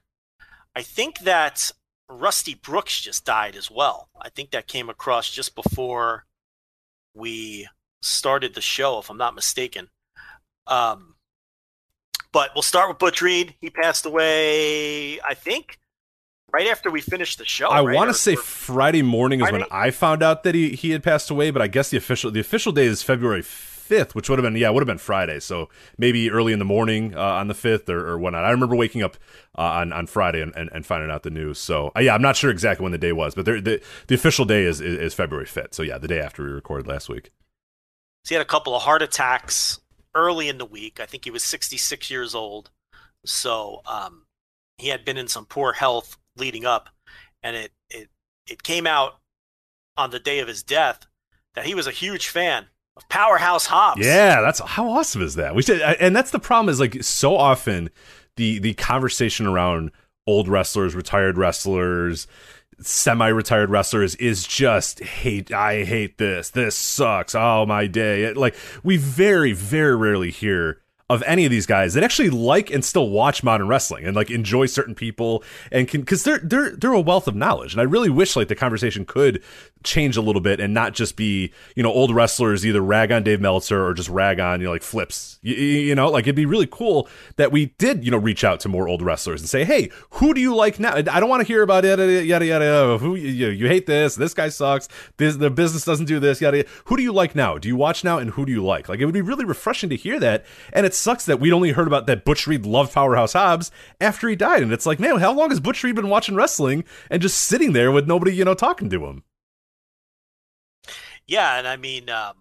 I 0.76 0.82
think 0.82 1.20
that 1.20 1.72
Rusty 2.10 2.54
Brooks 2.54 3.02
just 3.02 3.26
died 3.26 3.56
as 3.56 3.70
well. 3.70 4.10
I 4.22 4.30
think 4.30 4.52
that 4.52 4.68
came 4.68 4.90
across 4.90 5.30
just 5.30 5.56
before 5.56 6.26
we 7.14 7.68
started 8.02 8.54
the 8.54 8.62
show, 8.62 9.00
if 9.00 9.10
I'm 9.10 9.18
not 9.18 9.36
mistaken. 9.36 9.90
Um, 10.68 11.16
but 12.32 12.52
we'll 12.54 12.62
start 12.62 12.90
with 12.90 13.00
Butch 13.00 13.22
Reed. 13.22 13.56
He 13.60 13.70
passed 13.70 14.06
away, 14.06 15.20
I 15.22 15.34
think, 15.34 15.80
right 16.54 16.68
after 16.68 16.92
we 16.92 17.02
finished 17.02 17.40
the 17.40 17.46
show. 17.46 17.68
I 17.68 17.82
right? 17.82 17.96
want 17.96 18.10
to 18.10 18.14
say 18.14 18.36
Friday 18.36 19.02
morning 19.02 19.42
is 19.42 19.52
when 19.52 19.64
I 19.72 19.92
found 19.92 20.22
out 20.22 20.44
that 20.44 20.54
he, 20.54 20.70
he 20.70 20.92
had 20.92 21.04
passed 21.04 21.30
away, 21.30 21.52
but 21.52 21.62
I 21.62 21.68
guess 21.68 21.90
the 21.90 21.98
official 21.98 22.32
the 22.32 22.40
official 22.40 22.72
day 22.72 22.86
is 22.86 23.02
February 23.02 23.44
fifth, 23.88 24.14
which 24.14 24.30
would 24.30 24.38
have 24.38 24.44
been 24.44 24.56
yeah, 24.56 24.70
would 24.70 24.82
have 24.82 24.88
been 24.88 24.98
Friday. 24.98 25.40
So 25.40 25.70
maybe 25.98 26.30
early 26.30 26.54
in 26.54 26.60
the 26.60 26.66
morning 26.66 27.16
uh, 27.16 27.22
on 27.22 27.48
the 27.48 27.54
fifth 27.54 27.90
or, 27.90 28.08
or 28.08 28.20
whatnot. 28.20 28.46
I 28.46 28.52
remember 28.52 28.76
waking 28.76 29.02
up 29.02 29.18
uh, 29.58 29.62
on 29.62 29.94
on 29.94 30.08
Friday 30.08 30.42
and, 30.42 30.54
and, 30.56 30.70
and 30.74 30.86
finding 30.86 31.10
out 31.10 31.24
the 31.24 31.30
news. 31.30 31.58
So 31.58 31.92
uh, 31.96 32.02
yeah, 32.02 32.14
I'm 32.14 32.22
not 32.22 32.36
sure 32.36 32.52
exactly 32.52 32.84
when 32.84 32.92
the 32.92 32.98
day 32.98 33.14
was, 33.14 33.34
but 33.34 33.46
the 33.46 33.82
the 34.08 34.16
official 34.16 34.46
day 34.46 34.64
is, 34.64 34.82
is 34.82 35.00
is 35.00 35.14
February 35.14 35.46
fifth. 35.46 35.74
So 35.74 35.84
yeah, 35.84 35.98
the 35.98 36.08
day 36.08 36.20
after 36.20 36.44
we 36.44 36.50
recorded 36.50 36.88
last 36.88 37.10
week. 37.10 37.32
So 38.26 38.30
he 38.30 38.36
had 38.36 38.42
a 38.42 38.46
couple 38.46 38.76
of 38.76 38.82
heart 38.82 39.02
attacks 39.02 39.80
early 40.14 40.50
in 40.50 40.58
the 40.58 40.66
week. 40.66 41.00
I 41.00 41.06
think 41.06 41.24
he 41.24 41.32
was 41.32 41.44
66 41.44 42.12
years 42.12 42.36
old. 42.36 42.72
So 43.26 43.82
um, 43.86 44.24
he 44.78 44.90
had 44.90 45.06
been 45.06 45.18
in 45.18 45.28
some 45.28 45.46
poor 45.46 45.74
health 45.74 46.18
leading 46.36 46.66
up, 46.66 46.90
and 47.42 47.56
it 47.56 47.72
it 47.90 48.10
it 48.46 48.64
came 48.64 48.86
out 48.86 49.20
on 49.96 50.12
the 50.12 50.20
day 50.20 50.40
of 50.40 50.48
his 50.48 50.62
death 50.62 51.08
that 51.56 51.66
he 51.66 51.74
was 51.74 51.88
a 51.88 51.92
huge 51.92 52.28
fan 52.28 52.68
of 52.98 53.08
Powerhouse 53.10 53.66
Hobbs. 53.66 54.06
Yeah, 54.06 54.42
that's 54.42 54.60
how 54.60 54.90
awesome 54.90 55.22
is 55.22 55.36
that? 55.36 55.56
We 55.56 55.62
should, 55.62 55.82
uh, 55.82 55.96
and 56.00 56.16
that's 56.16 56.32
the 56.32 56.40
problem 56.40 56.70
is 56.72 56.80
like 56.80 57.04
so 57.04 57.36
often 57.36 57.90
the 58.36 58.60
the 58.60 58.74
conversation 58.74 59.46
around 59.46 59.92
old 60.26 60.48
wrestlers, 60.48 60.96
retired 60.96 61.38
wrestlers, 61.38 62.28
semi-retired 62.80 63.70
wrestlers 63.70 64.16
is 64.16 64.46
just 64.46 65.00
hate. 65.00 65.52
I 65.52 65.84
hate 65.84 66.18
this. 66.18 66.50
This 66.50 66.76
sucks. 66.76 67.36
Oh 67.36 67.66
my 67.66 67.88
day. 67.88 68.34
Like 68.34 68.56
we 68.84 68.98
very 68.98 69.54
very 69.54 69.96
rarely 69.96 70.32
hear 70.32 70.82
of 71.10 71.24
any 71.26 71.46
of 71.46 71.52
these 71.52 71.66
guys 71.66 71.94
that 71.94 72.04
actually 72.04 72.30
like 72.30 72.70
and 72.70 72.84
still 72.84 73.10
watch 73.10 73.42
modern 73.42 73.68
wrestling 73.68 74.06
and 74.06 74.14
like 74.14 74.30
enjoy 74.30 74.66
certain 74.66 74.94
people 74.94 75.42
and 75.72 75.88
can 75.88 76.02
because 76.02 76.24
they're 76.24 76.40
they're 76.40 76.72
they're 76.72 76.92
a 76.92 77.00
wealth 77.00 77.28
of 77.28 77.36
knowledge. 77.36 77.74
And 77.74 77.80
I 77.80 77.86
really 77.86 78.10
wish 78.10 78.36
like 78.36 78.50
the 78.50 78.56
conversation 78.56 79.06
could 79.06 79.42
change 79.84 80.18
a 80.18 80.22
little 80.22 80.42
bit 80.42 80.60
and 80.60 80.74
not 80.74 80.94
just 80.94 81.16
be 81.16 81.54
you 81.76 81.84
know 81.84 81.92
old 81.92 82.14
wrestlers 82.14 82.66
either 82.66 82.82
rag 82.82 83.12
on 83.14 83.24
Dave 83.24 83.40
Meltzer 83.40 83.86
or 83.86 83.94
just 83.94 84.10
rag 84.10 84.42
on 84.42 84.60
you 84.60 84.66
know 84.66 84.74
like 84.74 84.84
flips. 84.84 85.40
You, 85.42 85.56
you 85.56 85.96
know 85.96 86.10
like 86.10 86.26
it'd 86.26 86.36
be 86.36 86.46
really 86.46 86.68
cool 86.70 87.08
that 87.38 87.54
we 87.54 87.68
did 87.78 88.04
you 88.04 88.12
know 88.12 88.18
reach 88.18 88.44
out 88.44 88.60
to 88.62 88.70
more 88.70 88.90
old 88.90 89.02
wrestlers 89.02 89.40
and 89.40 89.50
say 89.50 89.64
hey 89.64 89.90
who 90.12 90.34
do 90.34 90.42
you 90.42 90.54
like 90.54 90.78
now? 90.78 90.96
I 90.96 91.02
don't 91.02 91.30
want 91.30 91.40
to 91.40 91.48
hear 91.48 91.62
about 91.62 91.86
yada 91.86 92.22
yada 92.24 92.46
yada 92.46 92.98
who 92.98 93.16
you, 93.16 93.48
you, 93.48 93.68
hate 93.68 93.86
this. 93.86 94.16
This 94.16 94.34
guy 94.34 94.50
sucks. 94.50 94.90
This 95.16 95.38
the 95.38 95.50
business 95.50 95.86
doesn't 95.86 96.06
do 96.06 96.20
this 96.20 96.42
yada, 96.42 96.58
yada. 96.58 96.70
Who 96.86 96.98
do 96.98 97.04
you 97.04 97.14
like 97.14 97.34
now? 97.34 97.58
Do 97.58 97.70
you 97.70 97.78
watch 97.78 98.04
now? 98.04 98.18
And 98.18 98.32
who 98.32 98.46
do 98.46 98.52
you 98.52 98.64
like? 98.64 98.90
Like 98.90 99.00
it 99.00 99.06
would 99.06 99.14
be 99.14 99.22
really 99.22 99.46
refreshing 99.46 99.90
to 99.90 99.96
hear 99.96 100.20
that. 100.20 100.46
And 100.74 100.86
it 100.86 100.97
sucks 100.98 101.26
that 101.26 101.40
we'd 101.40 101.54
only 101.54 101.72
heard 101.72 101.88
about 101.88 102.08
that 102.08 102.26
Butch 102.26 102.48
Reed 102.48 102.66
loved 102.66 102.94
Powerhouse 102.94 103.34
Hobbs 103.34 103.72
after 104.02 104.28
he 104.28 104.36
died 104.36 104.64
and 104.64 104.74
it's 104.74 104.86
like 104.86 105.00
man 105.00 105.20
how 105.20 105.34
long 105.34 105.50
has 105.50 105.60
Butch 105.60 105.84
Reed 105.84 105.96
been 105.96 106.10
watching 106.10 106.36
wrestling 106.36 106.84
and 107.10 107.22
just 107.22 107.40
sitting 107.40 107.74
there 107.74 107.92
with 107.92 108.08
nobody 108.08 108.36
you 108.36 108.46
know 108.46 108.54
talking 108.54 108.90
to 108.90 109.06
him 109.06 109.24
yeah, 111.28 111.58
and 111.58 111.68
I 111.68 111.76
mean, 111.76 112.10
um, 112.10 112.34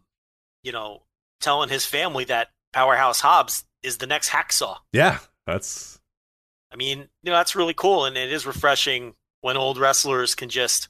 you 0.63 0.73
know, 0.73 1.03
telling 1.41 1.69
his 1.69 1.85
family 1.85 2.25
that 2.25 2.49
Powerhouse 2.73 3.21
Hobbs 3.21 3.65
is 3.83 3.99
the 3.99 4.07
next 4.07 4.31
hacksaw. 4.31 4.79
yeah 4.93 5.19
that's 5.47 6.01
I 6.73 6.77
mean, 6.77 7.09
you 7.23 7.31
know, 7.31 7.37
that's 7.37 7.55
really 7.55 7.75
cool, 7.75 8.05
and 8.05 8.17
it 8.17 8.33
is 8.33 8.47
refreshing 8.47 9.15
when 9.41 9.57
old 9.57 9.79
wrestlers 9.79 10.35
can 10.35 10.49
just 10.49 10.89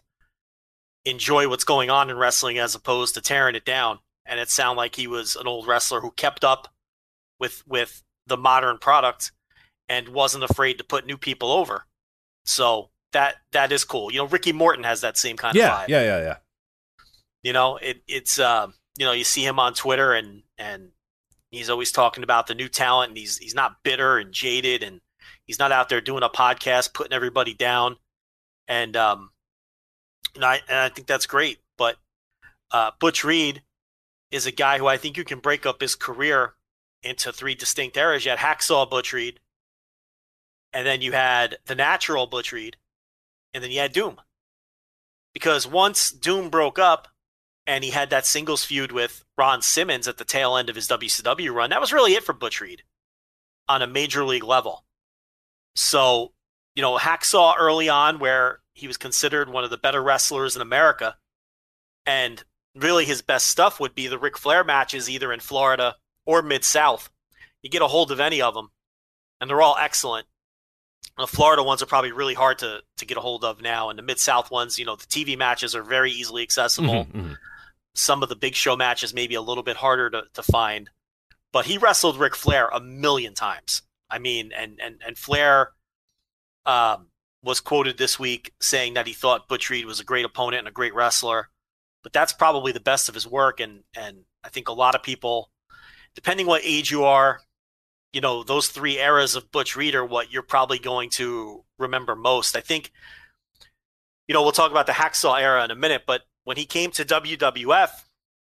enjoy 1.04 1.48
what's 1.48 1.64
going 1.64 1.90
on 1.90 2.10
in 2.10 2.16
wrestling 2.16 2.58
as 2.58 2.74
opposed 2.74 3.14
to 3.14 3.20
tearing 3.20 3.54
it 3.54 3.64
down. 3.64 3.98
And 4.24 4.40
it 4.40 4.50
sounded 4.50 4.78
like 4.78 4.96
he 4.96 5.06
was 5.06 5.36
an 5.36 5.46
old 5.46 5.68
wrestler 5.68 6.00
who 6.00 6.10
kept 6.10 6.42
up 6.42 6.68
with 7.38 7.62
with 7.66 8.02
the 8.26 8.36
modern 8.36 8.78
product 8.78 9.32
and 9.88 10.08
wasn't 10.08 10.44
afraid 10.44 10.78
to 10.78 10.84
put 10.84 11.06
new 11.06 11.16
people 11.16 11.50
over. 11.52 11.86
So 12.44 12.90
that 13.12 13.36
that 13.52 13.72
is 13.72 13.84
cool. 13.84 14.12
You 14.12 14.18
know, 14.18 14.26
Ricky 14.26 14.52
Morton 14.52 14.84
has 14.84 15.00
that 15.00 15.16
same 15.16 15.36
kind 15.36 15.54
yeah 15.56 15.72
of 15.74 15.80
vibe. 15.80 15.88
yeah 15.88 16.02
yeah 16.02 16.18
yeah 16.20 16.36
You 17.42 17.52
know, 17.52 17.76
it, 17.76 18.02
it's 18.08 18.38
um, 18.38 18.74
you 18.98 19.06
know, 19.06 19.12
you 19.12 19.24
see 19.24 19.44
him 19.44 19.58
on 19.58 19.74
Twitter 19.74 20.12
and 20.12 20.42
and 20.58 20.90
he's 21.50 21.70
always 21.70 21.92
talking 21.92 22.24
about 22.24 22.46
the 22.46 22.54
new 22.54 22.68
talent 22.68 23.10
and 23.10 23.18
he's 23.18 23.38
he's 23.38 23.54
not 23.54 23.82
bitter 23.82 24.18
and 24.18 24.32
jaded 24.32 24.82
and 24.82 25.00
he's 25.46 25.58
not 25.58 25.72
out 25.72 25.88
there 25.88 26.00
doing 26.00 26.22
a 26.22 26.28
podcast 26.28 26.92
putting 26.94 27.12
everybody 27.12 27.54
down. 27.54 27.96
And 28.68 28.96
um 28.96 29.30
and 30.34 30.44
I 30.44 30.60
and 30.68 30.78
I 30.78 30.88
think 30.88 31.06
that's 31.06 31.26
great. 31.26 31.58
But 31.78 31.96
uh 32.72 32.90
Butch 32.98 33.22
Reed 33.24 33.62
is 34.32 34.46
a 34.46 34.52
guy 34.52 34.78
who 34.78 34.86
I 34.86 34.96
think 34.96 35.16
you 35.16 35.24
can 35.24 35.38
break 35.38 35.64
up 35.66 35.80
his 35.80 35.94
career 35.94 36.54
into 37.02 37.32
three 37.32 37.54
distinct 37.54 37.96
eras. 37.96 38.24
You 38.24 38.30
had 38.32 38.40
Hacksaw 38.40 38.88
Butch 38.90 39.12
Reed, 39.12 39.40
and 40.72 40.86
then 40.86 41.02
you 41.02 41.12
had 41.12 41.58
the 41.66 41.74
natural 41.74 42.26
Butch 42.26 42.52
Reed, 42.52 42.76
and 43.54 43.62
then 43.62 43.70
you 43.70 43.80
had 43.80 43.92
Doom. 43.92 44.20
because 45.36 45.66
once 45.66 46.10
Doom 46.10 46.48
broke 46.48 46.78
up 46.78 47.08
and 47.66 47.84
he 47.84 47.90
had 47.90 48.08
that 48.08 48.24
singles 48.24 48.64
feud 48.64 48.90
with 48.90 49.22
Ron 49.36 49.60
Simmons 49.60 50.08
at 50.08 50.16
the 50.16 50.24
tail 50.24 50.56
end 50.56 50.70
of 50.70 50.76
his 50.76 50.88
WCW 50.88 51.52
run, 51.52 51.68
that 51.68 51.80
was 51.80 51.92
really 51.92 52.14
it 52.14 52.24
for 52.24 52.32
Butch 52.32 52.58
Reed 52.58 52.84
on 53.68 53.82
a 53.82 53.86
major 53.86 54.24
league 54.24 54.44
level. 54.44 54.86
So, 55.74 56.32
you 56.74 56.80
know, 56.80 56.96
Hacksaw 56.96 57.54
early 57.58 57.90
on, 57.90 58.18
where 58.18 58.60
he 58.72 58.86
was 58.86 58.96
considered 58.96 59.50
one 59.50 59.62
of 59.62 59.68
the 59.68 59.76
better 59.76 60.02
wrestlers 60.02 60.56
in 60.56 60.62
America, 60.62 61.18
and 62.06 62.42
really 62.74 63.04
his 63.04 63.20
best 63.20 63.48
stuff 63.48 63.78
would 63.78 63.94
be 63.94 64.06
the 64.06 64.18
Ric 64.18 64.38
Flair 64.38 64.64
matches 64.64 65.10
either 65.10 65.34
in 65.34 65.40
Florida 65.40 65.96
or 66.26 66.42
Mid 66.42 66.64
South. 66.64 67.10
You 67.62 67.70
get 67.70 67.82
a 67.82 67.88
hold 67.88 68.12
of 68.12 68.20
any 68.20 68.42
of 68.42 68.54
them, 68.54 68.70
and 69.40 69.48
they're 69.48 69.62
all 69.62 69.76
excellent. 69.80 70.26
The 71.16 71.26
Florida 71.26 71.62
ones 71.62 71.82
are 71.82 71.86
probably 71.86 72.12
really 72.12 72.34
hard 72.34 72.58
to, 72.58 72.82
to 72.98 73.06
get 73.06 73.16
a 73.16 73.20
hold 73.22 73.42
of 73.44 73.62
now, 73.62 73.88
and 73.88 73.98
the 73.98 74.02
Mid 74.02 74.18
South 74.20 74.50
ones, 74.50 74.78
you 74.78 74.84
know, 74.84 74.96
the 74.96 75.06
TV 75.06 75.36
matches 75.38 75.74
are 75.74 75.82
very 75.82 76.10
easily 76.10 76.42
accessible. 76.42 77.06
Mhm, 77.06 77.12
mhm. 77.12 77.36
Some 77.94 78.22
of 78.22 78.28
the 78.28 78.36
big 78.36 78.54
show 78.54 78.76
matches 78.76 79.14
maybe 79.14 79.34
a 79.34 79.40
little 79.40 79.62
bit 79.62 79.78
harder 79.78 80.10
to, 80.10 80.24
to 80.34 80.42
find, 80.42 80.90
but 81.52 81.64
he 81.64 81.78
wrestled 81.78 82.18
Ric 82.18 82.36
Flair 82.36 82.68
a 82.68 82.80
million 82.80 83.32
times. 83.32 83.80
I 84.10 84.18
mean, 84.18 84.52
and 84.52 84.78
and 84.80 85.00
and 85.04 85.16
Flair 85.16 85.72
um, 86.66 87.08
was 87.42 87.60
quoted 87.60 87.96
this 87.96 88.18
week 88.18 88.52
saying 88.60 88.94
that 88.94 89.06
he 89.06 89.12
thought 89.14 89.48
Butch 89.48 89.70
Reed 89.70 89.86
was 89.86 90.00
a 90.00 90.04
great 90.04 90.24
opponent 90.24 90.60
and 90.60 90.68
a 90.68 90.72
great 90.72 90.94
wrestler, 90.94 91.48
but 92.02 92.12
that's 92.12 92.32
probably 92.32 92.72
the 92.72 92.80
best 92.80 93.08
of 93.08 93.14
his 93.14 93.26
work. 93.26 93.58
And 93.60 93.84
and 93.94 94.24
I 94.44 94.50
think 94.50 94.68
a 94.68 94.72
lot 94.72 94.94
of 94.94 95.02
people, 95.02 95.50
depending 96.16 96.46
what 96.46 96.62
age 96.64 96.90
you 96.90 97.04
are, 97.04 97.40
you 98.12 98.20
know, 98.20 98.42
those 98.42 98.68
three 98.68 98.98
eras 98.98 99.36
of 99.36 99.52
Butch 99.52 99.76
Reed 99.76 99.94
are 99.94 100.04
what 100.04 100.32
you're 100.32 100.42
probably 100.42 100.78
going 100.78 101.10
to 101.10 101.62
remember 101.78 102.16
most. 102.16 102.56
I 102.56 102.60
think, 102.60 102.90
you 104.26 104.34
know, 104.34 104.42
we'll 104.42 104.52
talk 104.52 104.70
about 104.72 104.86
the 104.86 104.92
Hacksaw 104.92 105.40
era 105.40 105.64
in 105.64 105.70
a 105.70 105.76
minute, 105.76 106.02
but 106.06 106.22
when 106.44 106.56
he 106.56 106.64
came 106.64 106.90
to 106.92 107.04
WWF 107.04 107.90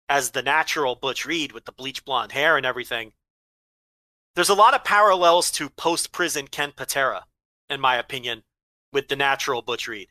as 0.08 0.32
the 0.32 0.41
natural 0.41 0.96
Butch 0.96 1.25
Reed 1.25 1.51
with 1.51 1.65
the 1.65 1.72
bleach 1.72 2.05
blonde 2.05 2.32
hair 2.32 2.58
and 2.58 2.65
everything, 2.65 3.12
there's 4.36 4.50
a 4.50 4.55
lot 4.55 4.74
of 4.74 4.84
parallels 4.84 5.51
to 5.51 5.70
post 5.70 6.12
prison 6.12 6.48
Ken 6.48 6.72
Patera, 6.75 7.25
in 7.70 7.82
my 7.82 7.98
opinion, 7.98 8.44
with 8.94 9.08
the 9.10 9.15
natural 9.15 9.62
Butch 9.62 9.88
Reed, 9.88 10.08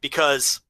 because 0.00 0.60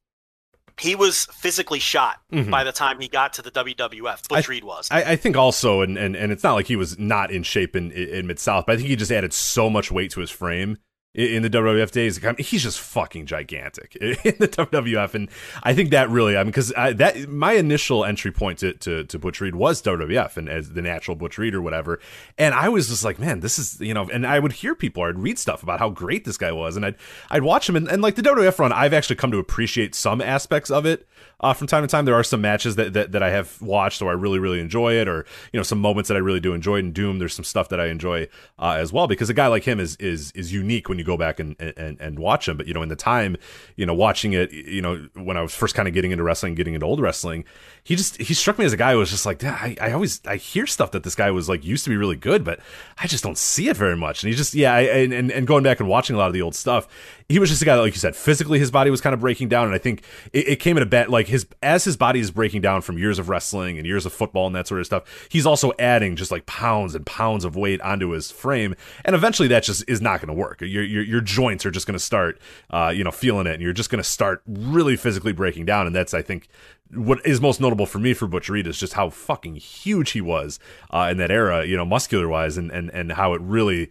he 0.79 0.95
was 0.95 1.25
physically 1.27 1.79
shot 1.79 2.19
Mhm. 2.31 2.49
by 2.49 2.63
the 2.63 2.71
time 2.71 2.99
he 2.99 3.07
got 3.07 3.33
to 3.33 3.41
the 3.41 3.51
WWF. 3.51 4.27
Butch 4.27 4.47
I- 4.47 4.51
Reed 4.51 4.63
was. 4.63 4.87
I, 4.91 5.03
I 5.11 5.15
think 5.15 5.37
also, 5.37 5.81
and, 5.81 5.97
and 5.97 6.15
and 6.15 6.31
it's 6.31 6.43
not 6.43 6.53
like 6.53 6.67
he 6.67 6.75
was 6.75 6.97
not 6.97 7.31
in 7.31 7.43
shape 7.43 7.75
in 7.75 7.91
in 7.91 8.27
Mid 8.27 8.39
South, 8.39 8.65
but 8.65 8.73
I 8.73 8.77
think 8.77 8.89
he 8.89 8.95
just 8.95 9.11
added 9.11 9.33
so 9.33 9.69
much 9.69 9.91
weight 9.91 10.11
to 10.11 10.19
his 10.19 10.29
frame 10.31 10.77
in 11.13 11.43
the 11.43 11.49
WWF 11.49 11.91
days. 11.91 12.23
I 12.23 12.27
mean, 12.27 12.37
he's 12.39 12.63
just 12.63 12.79
fucking 12.79 13.27
gigantic 13.27 13.95
in 14.01 14.35
the 14.39 14.47
WWF, 14.47 15.13
and 15.13 15.29
I 15.61 15.73
think 15.73 15.91
that 15.91 16.09
really, 16.09 16.35
I 16.35 16.43
mean, 16.43 16.47
because 16.47 16.69
that 16.69 17.29
my 17.29 17.53
initial 17.53 18.03
entry 18.03 18.31
point 18.31 18.59
to, 18.59 18.73
to 18.73 19.03
to 19.03 19.19
Butch 19.19 19.39
Reed 19.39 19.55
was 19.55 19.81
WWF 19.81 20.37
and 20.37 20.49
as 20.49 20.71
the 20.71 20.81
natural 20.81 21.15
Butch 21.15 21.37
Reed 21.37 21.53
or 21.53 21.61
whatever, 21.61 21.99
and 22.37 22.55
I 22.55 22.69
was 22.69 22.89
just 22.89 23.03
like, 23.03 23.19
man, 23.19 23.41
this 23.41 23.59
is 23.59 23.79
you 23.79 23.93
know, 23.93 24.09
and 24.09 24.25
I 24.25 24.39
would 24.39 24.53
hear 24.53 24.73
people, 24.73 25.03
I'd 25.03 25.19
read 25.19 25.37
stuff 25.37 25.61
about 25.61 25.79
how 25.79 25.89
great 25.89 26.25
this 26.25 26.37
guy 26.37 26.51
was, 26.51 26.75
and 26.75 26.85
I'd 26.85 26.95
I'd 27.29 27.43
watch 27.43 27.69
him, 27.69 27.75
and, 27.75 27.87
and 27.87 28.01
like 28.01 28.15
the 28.15 28.23
WWF 28.23 28.57
run, 28.57 28.71
I've 28.71 28.93
actually 28.93 29.17
come 29.17 29.31
to 29.31 29.37
appreciate 29.37 29.93
some 29.93 30.21
aspects 30.21 30.71
of 30.71 30.85
it. 30.85 31.07
Uh, 31.43 31.53
from 31.53 31.67
time 31.67 31.83
to 31.83 31.87
time, 31.87 32.05
there 32.05 32.15
are 32.15 32.23
some 32.23 32.39
matches 32.39 32.77
that, 32.77 32.93
that, 32.93 33.11
that 33.11 33.21
I 33.21 33.29
have 33.29 33.61
watched, 33.61 34.01
or 34.01 34.09
I 34.09 34.13
really, 34.13 34.39
really 34.39 34.61
enjoy 34.61 34.93
it, 34.93 35.09
or 35.09 35.25
you 35.51 35.59
know, 35.59 35.63
some 35.63 35.79
moments 35.79 36.07
that 36.07 36.15
I 36.15 36.21
really 36.21 36.39
do 36.39 36.53
enjoy. 36.53 36.77
In 36.77 36.93
Doom, 36.93 37.19
there's 37.19 37.33
some 37.33 37.43
stuff 37.43 37.67
that 37.69 37.79
I 37.81 37.87
enjoy 37.87 38.29
uh, 38.57 38.77
as 38.79 38.93
well, 38.93 39.07
because 39.07 39.29
a 39.29 39.33
guy 39.33 39.47
like 39.47 39.65
him 39.65 39.79
is 39.79 39.97
is 39.97 40.31
is 40.31 40.53
unique 40.53 40.87
when 40.87 40.97
you 40.97 41.03
go 41.03 41.17
back 41.17 41.39
and, 41.39 41.59
and 41.59 41.99
and 41.99 42.17
watch 42.17 42.47
him. 42.47 42.55
But 42.55 42.67
you 42.67 42.73
know, 42.73 42.81
in 42.81 42.89
the 42.89 42.95
time, 42.95 43.35
you 43.75 43.85
know, 43.85 43.93
watching 43.93 44.33
it, 44.33 44.51
you 44.51 44.81
know, 44.81 45.07
when 45.15 45.35
I 45.35 45.41
was 45.41 45.53
first 45.53 45.75
kind 45.75 45.87
of 45.87 45.93
getting 45.93 46.11
into 46.11 46.23
wrestling, 46.23 46.55
getting 46.55 46.75
into 46.75 46.85
old 46.85 47.01
wrestling, 47.01 47.43
he 47.83 47.97
just 47.97 48.17
he 48.21 48.33
struck 48.33 48.57
me 48.57 48.63
as 48.63 48.71
a 48.71 48.77
guy 48.77 48.93
who 48.93 48.99
was 48.99 49.09
just 49.09 49.25
like, 49.25 49.43
I, 49.43 49.75
I 49.81 49.91
always 49.91 50.21
I 50.25 50.37
hear 50.37 50.65
stuff 50.65 50.91
that 50.91 51.03
this 51.03 51.15
guy 51.15 51.29
was 51.31 51.49
like 51.49 51.65
used 51.65 51.83
to 51.83 51.89
be 51.89 51.97
really 51.97 52.15
good, 52.15 52.45
but 52.45 52.61
I 52.97 53.07
just 53.07 53.23
don't 53.23 53.37
see 53.37 53.67
it 53.67 53.75
very 53.75 53.97
much. 53.97 54.23
And 54.23 54.29
he 54.29 54.35
just 54.35 54.53
yeah, 54.53 54.73
I, 54.73 54.81
and 54.81 55.11
and 55.11 55.29
and 55.29 55.45
going 55.45 55.63
back 55.63 55.81
and 55.81 55.89
watching 55.89 56.15
a 56.15 56.19
lot 56.19 56.27
of 56.27 56.33
the 56.33 56.41
old 56.41 56.55
stuff, 56.55 56.87
he 57.29 57.39
was 57.39 57.49
just 57.49 57.61
a 57.61 57.65
guy 57.65 57.75
that, 57.75 57.81
like 57.81 57.93
you 57.93 57.99
said, 57.99 58.15
physically 58.15 58.59
his 58.59 58.71
body 58.71 58.89
was 58.89 59.01
kind 59.01 59.13
of 59.13 59.19
breaking 59.19 59.49
down, 59.49 59.65
and 59.65 59.75
I 59.75 59.77
think 59.77 60.03
it, 60.31 60.47
it 60.47 60.55
came 60.57 60.77
at 60.77 60.83
a 60.83 60.85
bet 60.85 61.09
like 61.09 61.27
his 61.27 61.45
as 61.61 61.83
his 61.83 61.97
body 61.97 62.19
is 62.19 62.31
breaking 62.31 62.61
down 62.61 62.81
from 62.81 62.97
years 62.97 63.19
of 63.19 63.29
wrestling 63.29 63.77
and 63.77 63.87
years 63.87 64.05
of 64.05 64.13
football 64.13 64.47
and 64.47 64.55
that 64.55 64.67
sort 64.67 64.79
of 64.79 64.85
stuff. 64.85 65.27
He's 65.29 65.45
also 65.45 65.71
adding 65.79 66.15
just 66.15 66.31
like 66.31 66.45
pounds 66.45 66.95
and 66.95 67.05
pounds 67.05 67.45
of 67.45 67.55
weight 67.55 67.81
onto 67.81 68.09
his 68.09 68.31
frame, 68.31 68.75
and 69.05 69.15
eventually 69.15 69.47
that 69.49 69.63
just 69.63 69.83
is 69.87 70.01
not 70.01 70.19
going 70.21 70.27
to 70.27 70.33
work. 70.33 70.61
Your, 70.61 70.83
your 70.83 71.03
your 71.03 71.21
joints 71.21 71.65
are 71.65 71.71
just 71.71 71.87
going 71.87 71.97
to 71.97 72.03
start, 72.03 72.39
uh, 72.69 72.91
you 72.95 73.03
know, 73.03 73.11
feeling 73.11 73.47
it, 73.47 73.53
and 73.53 73.61
you're 73.61 73.73
just 73.73 73.89
going 73.89 74.01
to 74.03 74.09
start 74.09 74.41
really 74.47 74.95
physically 74.95 75.33
breaking 75.33 75.65
down, 75.65 75.87
and 75.87 75.95
that's 75.95 76.13
I 76.13 76.21
think 76.21 76.47
what 76.95 77.25
is 77.25 77.41
most 77.41 77.59
notable 77.59 77.85
for 77.85 77.99
me 77.99 78.13
for 78.13 78.27
Butch 78.27 78.49
Reed 78.49 78.67
is 78.67 78.77
just 78.77 78.93
how 78.93 79.09
fucking 79.09 79.55
huge 79.55 80.11
he 80.11 80.21
was 80.21 80.59
uh, 80.91 81.07
in 81.09 81.17
that 81.17 81.31
era, 81.31 81.65
you 81.65 81.75
know, 81.75 81.85
muscular 81.85 82.27
wise, 82.27 82.57
and 82.57 82.71
and 82.71 82.89
and 82.91 83.13
how 83.13 83.33
it 83.33 83.41
really 83.41 83.89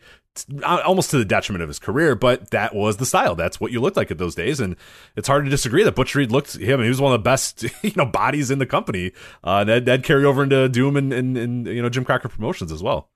almost 0.65 1.11
to 1.11 1.19
the 1.19 1.25
detriment 1.25 1.63
of 1.63 1.69
his 1.69 1.79
career, 1.79 2.15
but 2.15 2.51
that 2.51 2.75
was 2.75 2.97
the 2.97 3.07
style. 3.07 3.35
That's 3.35 3.61
what 3.61 3.73
you 3.73 3.81
looked 3.81 3.97
like 3.97 4.11
at 4.11 4.19
those 4.19 4.35
days, 4.35 4.61
and 4.61 4.77
it's 5.17 5.29
hard 5.29 5.45
to 5.45 5.51
disagree 5.51 5.83
that 5.85 5.95
Butch 5.95 6.15
Reed 6.15 6.31
looked 6.33 6.57
him. 6.57 6.83
He 6.83 6.89
was 6.89 7.01
one 7.01 7.13
of 7.13 7.21
the 7.21 7.23
best, 7.25 7.65
you 7.83 7.93
know, 7.97 8.07
bodies 8.07 8.51
in 8.51 8.59
the 8.59 8.67
company. 8.67 9.13
Uh, 9.45 9.65
that 9.65 9.85
that 9.85 10.05
carry 10.05 10.25
over 10.25 10.43
into 10.43 10.69
Doom 10.69 10.97
and, 10.97 11.13
and 11.13 11.37
and 11.37 11.67
you 11.67 11.83
know 11.83 11.89
Jim 11.89 12.05
Crockett 12.05 12.31
Promotions 12.31 12.73
as 12.73 12.83
well. 12.83 13.11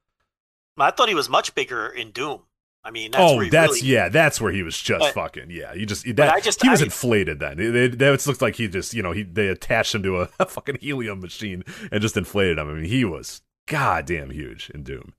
I 0.79 0.91
thought 0.91 1.09
he 1.09 1.15
was 1.15 1.29
much 1.29 1.55
bigger 1.55 1.89
in 1.89 2.11
Doom. 2.11 2.43
I 2.85 2.93
mean, 2.93 3.11
that's 3.11 3.33
oh, 3.33 3.35
where 3.37 3.45
he 3.45 3.51
that's 3.51 3.83
really, 3.83 3.89
yeah, 3.89 4.09
that's 4.09 4.41
where 4.41 4.53
he 4.53 4.63
was 4.63 4.79
just 4.81 5.01
But- 5.01 5.15
fucking 5.15 5.51
yeah. 5.51 5.73
You 5.75 5.87
just 5.87 6.05
that 6.17 6.33
I 6.33 6.41
just- 6.41 6.63
he 6.63 6.69
was 6.69 6.83
I- 6.83 6.85
inflated 6.85 7.41
then. 7.41 7.59
It, 7.59 7.75
it, 7.75 7.99
that 7.99 8.27
looked 8.27 8.43
like 8.43 8.55
he 8.55 8.69
just 8.69 8.95
you 8.95 9.03
know 9.03 9.11
he 9.11 9.25
they 9.25 9.49
attached 9.49 9.95
him 9.95 10.05
to 10.05 10.23
a, 10.23 10.29
a 10.41 10.47
fucking 10.47 10.79
helium 10.81 11.21
machine 11.21 11.65
and 11.91 12.01
just 12.01 12.17
inflated 12.17 12.59
him. 12.59 12.69
I 12.69 12.75
mean, 12.75 12.85
he 12.85 13.05
was 13.05 13.43
goddamn 13.67 14.31
huge 14.31 14.71
in 14.71 14.85
Doom. 14.85 15.15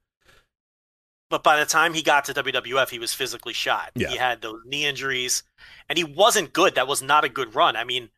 But 1.29 1.43
by 1.43 1.60
the 1.60 1.65
time 1.65 1.93
he 1.93 2.01
got 2.01 2.25
to 2.25 2.34
WWF, 2.34 2.89
he 2.89 3.00
was 3.00 3.13
physically 3.13 3.53
shot. 3.53 3.91
Yeah. 3.96 4.10
He 4.10 4.17
had 4.17 4.41
those 4.41 4.62
knee 4.65 4.86
injuries, 4.86 5.43
and 5.89 5.98
he 5.98 6.03
wasn't 6.03 6.53
good. 6.53 6.75
That 6.75 6.88
was 6.88 7.01
not 7.01 7.25
a 7.25 7.29
good 7.29 7.53
run. 7.53 7.75
I 7.75 7.84
mean, 7.84 8.10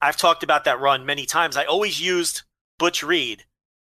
I've 0.00 0.16
talked 0.16 0.42
about 0.44 0.64
that 0.64 0.80
run 0.80 1.04
many 1.04 1.26
times. 1.26 1.56
I 1.56 1.64
always 1.64 2.00
used 2.00 2.42
Butch 2.78 3.02
Reed 3.02 3.44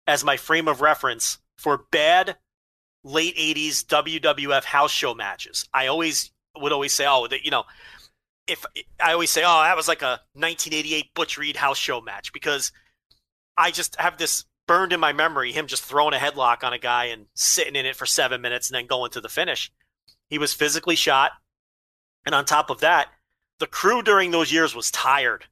as 0.06 0.24
my 0.24 0.36
frame 0.36 0.68
of 0.68 0.82
reference 0.82 1.38
for 1.56 1.86
bad 1.90 2.36
late 3.02 3.36
80s 3.36 3.84
WWF 3.84 4.64
house 4.64 4.90
show 4.90 5.14
matches. 5.14 5.66
I 5.72 5.86
always 5.86 6.30
would 6.56 6.72
always 6.72 6.92
say, 6.92 7.06
oh, 7.08 7.26
that, 7.28 7.44
you 7.44 7.50
know, 7.50 7.64
if 8.46 8.64
I 9.02 9.12
always 9.12 9.30
say, 9.30 9.42
oh, 9.42 9.62
that 9.62 9.76
was 9.76 9.88
like 9.88 10.02
a 10.02 10.20
1988 10.34 11.14
Butch 11.14 11.38
Reed 11.38 11.56
house 11.56 11.78
show 11.78 12.00
match 12.00 12.32
because 12.32 12.72
I 13.56 13.70
just 13.70 13.96
have 13.96 14.18
this 14.18 14.44
burned 14.66 14.92
in 14.92 15.00
my 15.00 15.12
memory 15.12 15.52
him 15.52 15.66
just 15.66 15.82
throwing 15.84 16.14
a 16.14 16.18
headlock 16.18 16.64
on 16.64 16.72
a 16.72 16.78
guy 16.78 17.06
and 17.06 17.26
sitting 17.34 17.76
in 17.76 17.86
it 17.86 17.96
for 17.96 18.06
seven 18.06 18.40
minutes 18.40 18.68
and 18.70 18.76
then 18.76 18.86
going 18.86 19.10
to 19.10 19.20
the 19.20 19.28
finish. 19.28 19.70
He 20.28 20.38
was 20.38 20.52
physically 20.54 20.96
shot. 20.96 21.32
And 22.26 22.34
on 22.34 22.44
top 22.44 22.70
of 22.70 22.80
that, 22.80 23.08
the 23.60 23.66
crew 23.66 24.02
during 24.02 24.30
those 24.30 24.50
years 24.52 24.74
was 24.74 24.90
tired. 24.90 25.44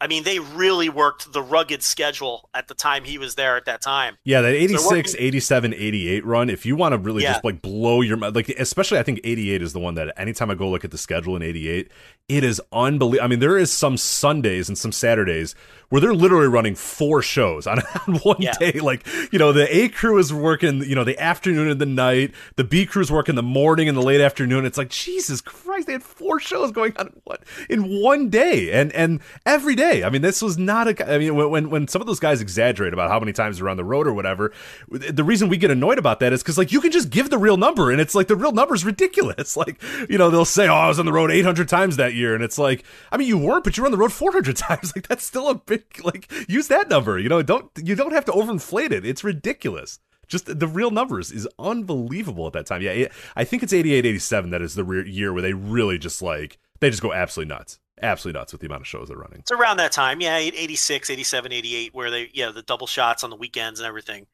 I 0.00 0.08
mean, 0.08 0.24
they 0.24 0.40
really 0.40 0.88
worked 0.88 1.32
the 1.32 1.42
rugged 1.42 1.80
schedule 1.80 2.48
at 2.52 2.66
the 2.66 2.74
time 2.74 3.04
he 3.04 3.18
was 3.18 3.36
there 3.36 3.56
at 3.56 3.66
that 3.66 3.80
time. 3.82 4.16
Yeah, 4.24 4.40
that 4.40 4.52
86, 4.52 4.84
working- 5.12 5.14
87, 5.16 5.74
88 5.74 6.24
run, 6.26 6.50
if 6.50 6.66
you 6.66 6.74
want 6.74 6.92
to 6.94 6.98
really 6.98 7.22
Yeah. 7.22 7.34
just 7.34 7.44
like 7.44 7.62
blow 7.62 8.00
your 8.00 8.16
mind, 8.16 8.34
like 8.34 8.48
especially 8.48 8.98
I 8.98 9.04
think 9.04 9.20
88 9.22 9.62
is 9.62 9.72
the 9.72 9.78
one 9.78 9.94
that 9.94 10.12
anytime 10.16 10.50
I 10.50 10.56
go 10.56 10.68
look 10.68 10.84
at 10.84 10.90
the 10.90 10.98
schedule 10.98 11.36
in 11.36 11.42
88, 11.42 11.88
it 12.28 12.42
is 12.42 12.60
unbelievable. 12.72 13.24
I 13.24 13.28
mean, 13.28 13.38
there 13.38 13.56
is 13.56 13.70
some 13.72 13.96
Sundays 13.96 14.68
and 14.68 14.76
some 14.76 14.90
Saturdays 14.90 15.54
where 15.92 16.00
they're 16.00 16.14
literally 16.14 16.46
running 16.46 16.74
four 16.74 17.20
shows 17.20 17.66
on, 17.66 17.78
on 18.08 18.14
one 18.20 18.36
Yeah. 18.40 18.52
day. 18.58 18.72
Like, 18.80 19.06
you 19.30 19.38
know, 19.38 19.52
the 19.52 19.68
A 19.76 19.90
crew 19.90 20.16
is 20.16 20.32
working, 20.32 20.82
you 20.84 20.94
know, 20.94 21.04
the 21.04 21.18
afternoon 21.18 21.68
and 21.68 21.78
the 21.78 21.84
night, 21.84 22.32
the 22.56 22.64
B 22.64 22.86
crew's 22.86 23.12
working 23.12 23.34
the 23.34 23.42
morning 23.42 23.88
and 23.88 23.96
the 23.98 24.00
late 24.02 24.22
afternoon. 24.22 24.64
It's 24.64 24.78
like, 24.78 24.88
Jesus 24.88 25.42
Christ, 25.42 25.86
they 25.86 25.92
had 25.92 26.02
four 26.02 26.40
shows 26.40 26.72
going 26.72 26.96
on 26.96 27.08
in 27.08 27.20
one, 27.24 27.38
in 27.68 28.00
one 28.02 28.30
day 28.30 28.72
and, 28.72 28.90
and 28.94 29.20
every 29.44 29.74
day. 29.74 30.02
I 30.02 30.08
mean, 30.08 30.22
this 30.22 30.40
was 30.40 30.56
not 30.56 30.88
a, 30.88 31.12
I 31.12 31.18
mean, 31.18 31.34
when, 31.36 31.50
when, 31.50 31.68
when 31.70 31.88
some 31.88 32.00
of 32.00 32.06
those 32.06 32.20
guys 32.20 32.40
exaggerate 32.40 32.94
about 32.94 33.10
how 33.10 33.20
many 33.20 33.34
times 33.34 33.58
they're 33.58 33.68
on 33.68 33.76
the 33.76 33.84
road 33.84 34.06
or 34.06 34.14
whatever, 34.14 34.50
the 34.88 35.22
reason 35.24 35.50
we 35.50 35.58
get 35.58 35.70
annoyed 35.70 35.98
about 35.98 36.20
that 36.20 36.32
is 36.32 36.42
because 36.42 36.56
like 36.56 36.72
you 36.72 36.80
can 36.80 36.90
just 36.90 37.10
give 37.10 37.28
the 37.28 37.36
real 37.36 37.58
number 37.58 37.90
and 37.90 38.00
it's 38.00 38.14
like 38.14 38.28
the 38.28 38.36
real 38.36 38.52
number 38.52 38.74
is 38.74 38.84
ridiculous. 38.86 39.56
Like, 39.62 39.80
you 40.08 40.16
know, 40.18 40.30
they'll 40.30 40.44
say, 40.44 40.68
oh, 40.68 40.74
I 40.74 40.88
was 40.88 40.98
on 40.98 41.04
the 41.06 41.12
road 41.12 41.30
800 41.30 41.68
times 41.68 41.96
that 41.98 42.14
year. 42.14 42.34
And 42.34 42.42
it's 42.42 42.58
like, 42.58 42.84
I 43.10 43.16
mean, 43.16 43.28
you 43.28 43.36
weren't, 43.38 43.64
but 43.64 43.76
you 43.76 43.82
were 43.82 43.86
on 43.86 43.90
the 43.92 43.98
road 43.98 44.12
400 44.12 44.56
times. 44.56 44.92
Like, 44.96 45.06
that's 45.08 45.24
still 45.24 45.48
a 45.48 45.54
big, 45.54 45.81
like, 46.04 46.30
use 46.48 46.68
that 46.68 46.88
number. 46.88 47.18
You 47.18 47.28
know, 47.28 47.42
don't, 47.42 47.70
you 47.76 47.94
don't 47.94 48.12
have 48.12 48.24
to 48.26 48.32
overinflate 48.32 48.92
it. 48.92 49.04
It's 49.04 49.24
ridiculous. 49.24 49.98
Just 50.28 50.46
the 50.58 50.66
real 50.66 50.90
numbers 50.90 51.30
is 51.30 51.46
unbelievable 51.58 52.46
at 52.46 52.52
that 52.54 52.66
time. 52.66 52.80
Yeah, 52.80 53.08
I 53.36 53.44
think 53.44 53.62
it's 53.62 53.72
88, 53.72 54.06
87 54.06 54.50
that 54.50 54.62
is 54.62 54.74
the 54.74 54.84
year 55.06 55.32
where 55.32 55.42
they 55.42 55.52
really 55.52 55.98
just 55.98 56.22
like, 56.22 56.58
they 56.80 56.88
just 56.90 57.02
go 57.02 57.12
absolutely 57.12 57.54
nuts. 57.54 57.78
Absolutely 58.00 58.40
nuts 58.40 58.52
with 58.52 58.60
the 58.60 58.66
amount 58.66 58.80
of 58.80 58.86
shows 58.88 59.08
they're 59.08 59.16
running. 59.16 59.40
It's 59.40 59.52
around 59.52 59.76
that 59.76 59.92
time, 59.92 60.20
yeah, 60.20 60.36
86, 60.36 61.10
87, 61.10 61.52
88, 61.52 61.94
where 61.94 62.10
they, 62.10 62.30
yeah, 62.32 62.50
the 62.50 62.62
double 62.62 62.86
shots 62.86 63.22
on 63.22 63.30
the 63.30 63.36
weekends 63.36 63.78
and 63.78 63.86
everything. 63.86 64.26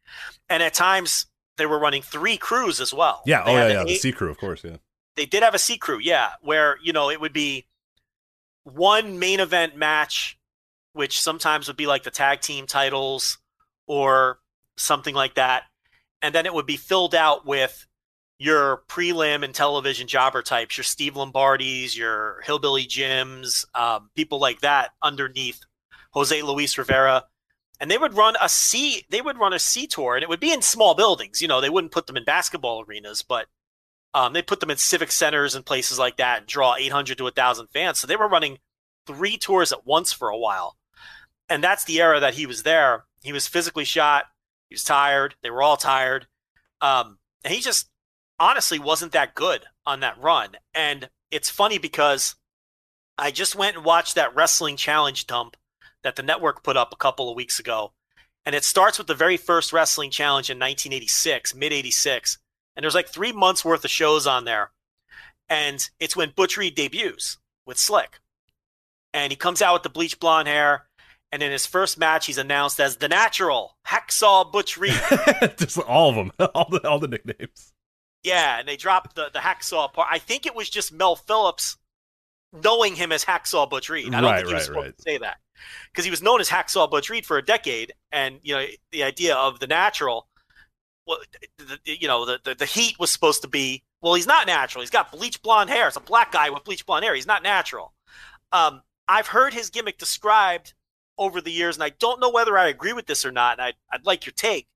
And 0.49 0.63
at 0.63 0.73
times, 0.73 1.27
they 1.57 1.67
were 1.67 1.79
running 1.79 2.03
three 2.03 2.37
crews 2.37 2.81
as 2.81 2.95
well. 2.95 3.23
Yeah. 3.27 3.45
They 3.45 3.51
oh, 3.51 3.57
yeah, 3.57 3.67
the 3.67 3.73
yeah. 3.75 3.85
The 3.85 3.91
eight- 3.91 4.01
C 4.01 4.13
crew, 4.13 4.31
of 4.31 4.39
course. 4.39 4.63
Yeah. 4.65 4.77
they 5.17 5.27
did 5.27 5.43
have 5.43 5.55
a 5.55 5.59
C 5.59 5.77
crew, 5.77 5.99
yeah, 6.01 6.31
where 6.43 6.77
you 6.83 6.93
know 6.93 7.11
it 7.11 7.21
would 7.21 7.33
be 7.33 7.67
one 8.63 9.19
main 9.19 9.41
event 9.41 9.77
match, 9.77 10.38
which 10.99 11.21
sometimes 11.21 11.69
would 11.69 11.77
be 11.77 11.87
like 11.87 12.03
the 12.03 12.11
tag 12.11 12.41
team 12.41 12.67
titles 12.67 13.39
or 13.87 14.41
something 14.77 15.15
like 15.15 15.35
that. 15.35 15.63
And 16.23 16.35
then 16.35 16.45
it 16.45 16.53
would 16.53 16.67
be 16.67 16.77
filled 16.77 17.15
out 17.15 17.47
with 17.47 17.87
your 18.41 18.83
prelim 18.89 19.45
and 19.45 19.55
television 19.55 20.09
jobber 20.09 20.43
types, 20.43 20.77
your 20.77 20.83
Steve 20.83 21.15
Lombardi's, 21.15 21.97
your 21.97 22.41
Hillbilly 22.45 22.85
Jims, 22.85 23.65
um, 23.77 24.11
people 24.17 24.41
like 24.41 24.63
that 24.63 24.91
underneath 25.01 25.61
Jose 26.15 26.43
Luis 26.43 26.77
Rivera. 26.77 27.27
And 27.79 27.89
they 27.89 27.97
would 27.97 28.15
run 28.15 28.35
a 28.43 28.49
C 28.49 29.07
they 29.09 29.21
would 29.21 29.39
run 29.39 29.53
a 29.53 29.61
C 29.61 29.87
tour 29.87 30.17
and 30.17 30.25
it 30.25 30.29
would 30.29 30.41
be 30.41 30.53
in 30.53 30.63
small 30.63 30.97
buildings. 30.97 31.41
You 31.41 31.47
know, 31.47 31.61
they 31.61 31.71
wouldn't 31.71 31.93
put 31.93 32.09
them 32.09 32.17
in 32.17 32.25
basketball 32.25 32.85
arenas, 32.85 33.23
but 33.23 33.47
um, 34.15 34.33
they 34.33 34.43
put 34.43 34.59
them 34.59 34.71
in 34.73 34.79
civic 34.79 35.13
centers 35.13 35.55
and 35.55 35.65
places 35.65 35.97
like 35.97 36.17
that 36.17 36.39
and 36.39 36.47
draw 36.49 36.75
800 36.75 37.19
to 37.19 37.25
1,000 37.25 37.69
fans. 37.69 38.01
So 38.01 38.09
they 38.09 38.17
were 38.17 38.27
running 38.27 38.59
three 39.07 39.39
tours 39.39 39.71
at 39.71 39.87
once 39.87 40.13
for 40.13 40.29
a 40.29 40.37
while. 40.37 40.75
And 41.49 41.63
that's 41.63 41.85
the 41.85 42.01
era 42.01 42.21
that 42.21 42.35
he 42.35 42.47
was 42.47 42.63
there. 42.63 43.05
He 43.23 43.33
was 43.33 43.49
physically 43.49 43.85
shot. 43.85 44.27
He 44.69 44.75
was 44.75 44.85
tired. 44.85 45.35
They 45.43 45.51
were 45.51 45.63
all 45.63 45.77
tired. 45.77 46.27
Um, 46.81 47.19
and 47.45 47.55
he 47.55 47.61
just 47.61 47.89
honestly 48.39 48.79
wasn't 48.79 49.13
that 49.13 49.35
good 49.35 49.65
on 49.87 50.01
that 50.01 50.21
run. 50.21 50.51
And 50.75 51.09
it's 51.31 51.51
funny 51.51 51.79
because 51.79 52.37
I 53.17 53.31
just 53.31 53.57
went 53.57 53.77
and 53.77 53.85
watched 53.85 54.15
that 54.15 54.35
wrestling 54.35 54.77
challenge 54.77 55.27
dump 55.27 55.57
that 56.03 56.17
the 56.17 56.23
network 56.23 56.63
put 56.63 56.77
up 56.77 56.93
a 56.93 56.97
couple 56.97 57.29
of 57.29 57.37
weeks 57.37 57.59
ago. 57.59 57.93
And 58.47 58.55
it 58.55 58.65
starts 58.65 58.99
with 58.99 59.07
the 59.07 59.15
very 59.15 59.37
first 59.37 59.73
wrestling 59.73 60.11
challenge 60.11 60.51
in 60.51 60.59
1986, 60.59 61.55
mid 61.55 61.73
86 61.73 62.39
and 62.79 62.85
there's 62.85 62.95
like 62.95 63.09
three 63.09 63.33
months 63.33 63.65
worth 63.65 63.85
of 63.85 63.91
shows 63.91 64.25
on 64.25 64.45
there. 64.45 64.71
And 65.49 65.85
it's 65.99 66.15
when 66.15 66.33
Butch 66.37 66.57
Reed 66.57 66.77
debuts 66.77 67.39
with 67.67 67.77
Slick. 67.77 68.21
And 69.13 69.33
he 69.33 69.37
comes 69.37 69.61
out 69.61 69.73
with 69.73 69.83
the 69.83 69.89
bleach 69.89 70.21
blonde 70.21 70.47
hair. 70.47 70.87
And 71.31 71.43
in 71.43 71.53
his 71.53 71.67
first 71.67 71.99
match, 71.99 72.25
he's 72.27 72.39
announced 72.39 72.81
as 72.81 72.97
the 72.97 73.09
natural 73.09 73.77
Hacksaw 73.87 74.51
Butch 74.51 74.79
Reed. 74.79 74.99
Just 75.59 75.79
all 75.79 76.09
of 76.11 76.17
them, 76.17 76.33
all 76.55 76.69
the 76.71 76.87
all 76.89 76.99
the 76.99 77.09
nicknames. 77.09 77.73
Yeah, 78.23 78.59
and 78.59 78.67
they 78.67 78.77
dropped 78.77 79.15
the, 79.15 79.29
the 79.33 79.39
Hacksaw 79.39 79.93
part. 79.93 80.09
I 80.11 80.19
think 80.19 80.47
it 80.47 80.55
was 80.55 80.69
just 80.71 80.93
Mel 80.93 81.17
Phillips 81.17 81.77
knowing 82.53 82.97
him 82.97 83.13
as 83.13 83.25
Hacksaw 83.25 83.69
Butch 83.69 83.89
Reed. 83.91 84.13
I 84.15 84.21
don't 84.21 84.31
Right, 84.31 84.37
think 84.39 84.49
he 84.49 84.55
was 84.55 84.63
right, 84.63 84.67
supposed 84.67 84.87
right. 84.87 84.97
to 84.97 85.03
say 85.03 85.19
that 85.19 85.37
because 85.93 86.05
he 86.05 86.11
was 86.11 86.23
known 86.23 86.41
as 86.41 86.49
Hacksaw 86.49 86.91
Butch 86.91 87.11
Reed 87.11 87.27
for 87.27 87.37
a 87.39 87.45
decade, 87.45 87.93
and 88.11 88.39
you 88.43 88.55
know 88.55 88.65
the 88.91 89.03
idea 89.05 89.37
of 89.37 89.61
the 89.61 89.67
natural, 89.67 90.29
well, 91.07 91.19
the, 91.59 91.79
the- 91.85 91.99
you 92.01 92.09
know 92.09 92.25
the, 92.25 92.41
the 92.43 92.55
the 92.55 92.65
heat 92.67 92.99
was 92.99 93.11
supposed 93.11 93.43
to 93.43 93.49
be 93.49 93.83
well, 94.01 94.15
he's 94.15 94.27
not 94.27 94.47
natural. 94.47 94.81
He's 94.83 94.91
got 94.91 95.13
bleach 95.13 95.43
blonde 95.43 95.69
hair. 95.71 95.89
It's 95.89 95.97
a 95.97 96.01
black 96.01 96.33
guy 96.33 96.49
with 96.51 96.65
bleach 96.65 96.87
blonde 96.87 97.05
hair. 97.05 97.15
He's 97.15 97.27
not 97.27 97.43
natural. 97.43 97.93
Um, 98.53 98.81
I've 99.07 99.27
heard 99.27 99.53
his 99.53 99.71
gimmick 99.71 99.99
described 99.99 100.73
over 101.19 101.41
the 101.41 101.53
years, 101.53 101.77
and 101.77 101.83
I 101.83 101.91
don't 101.91 102.21
know 102.21 102.31
whether 102.31 102.57
I 102.57 102.69
agree 102.69 102.93
with 102.93 103.07
this 103.07 103.25
or 103.25 103.33
not. 103.33 103.55
And 103.59 103.63
I'd, 103.63 103.75
I'd 103.93 104.07
like 104.07 104.27
your 104.27 104.33
take. 104.33 104.67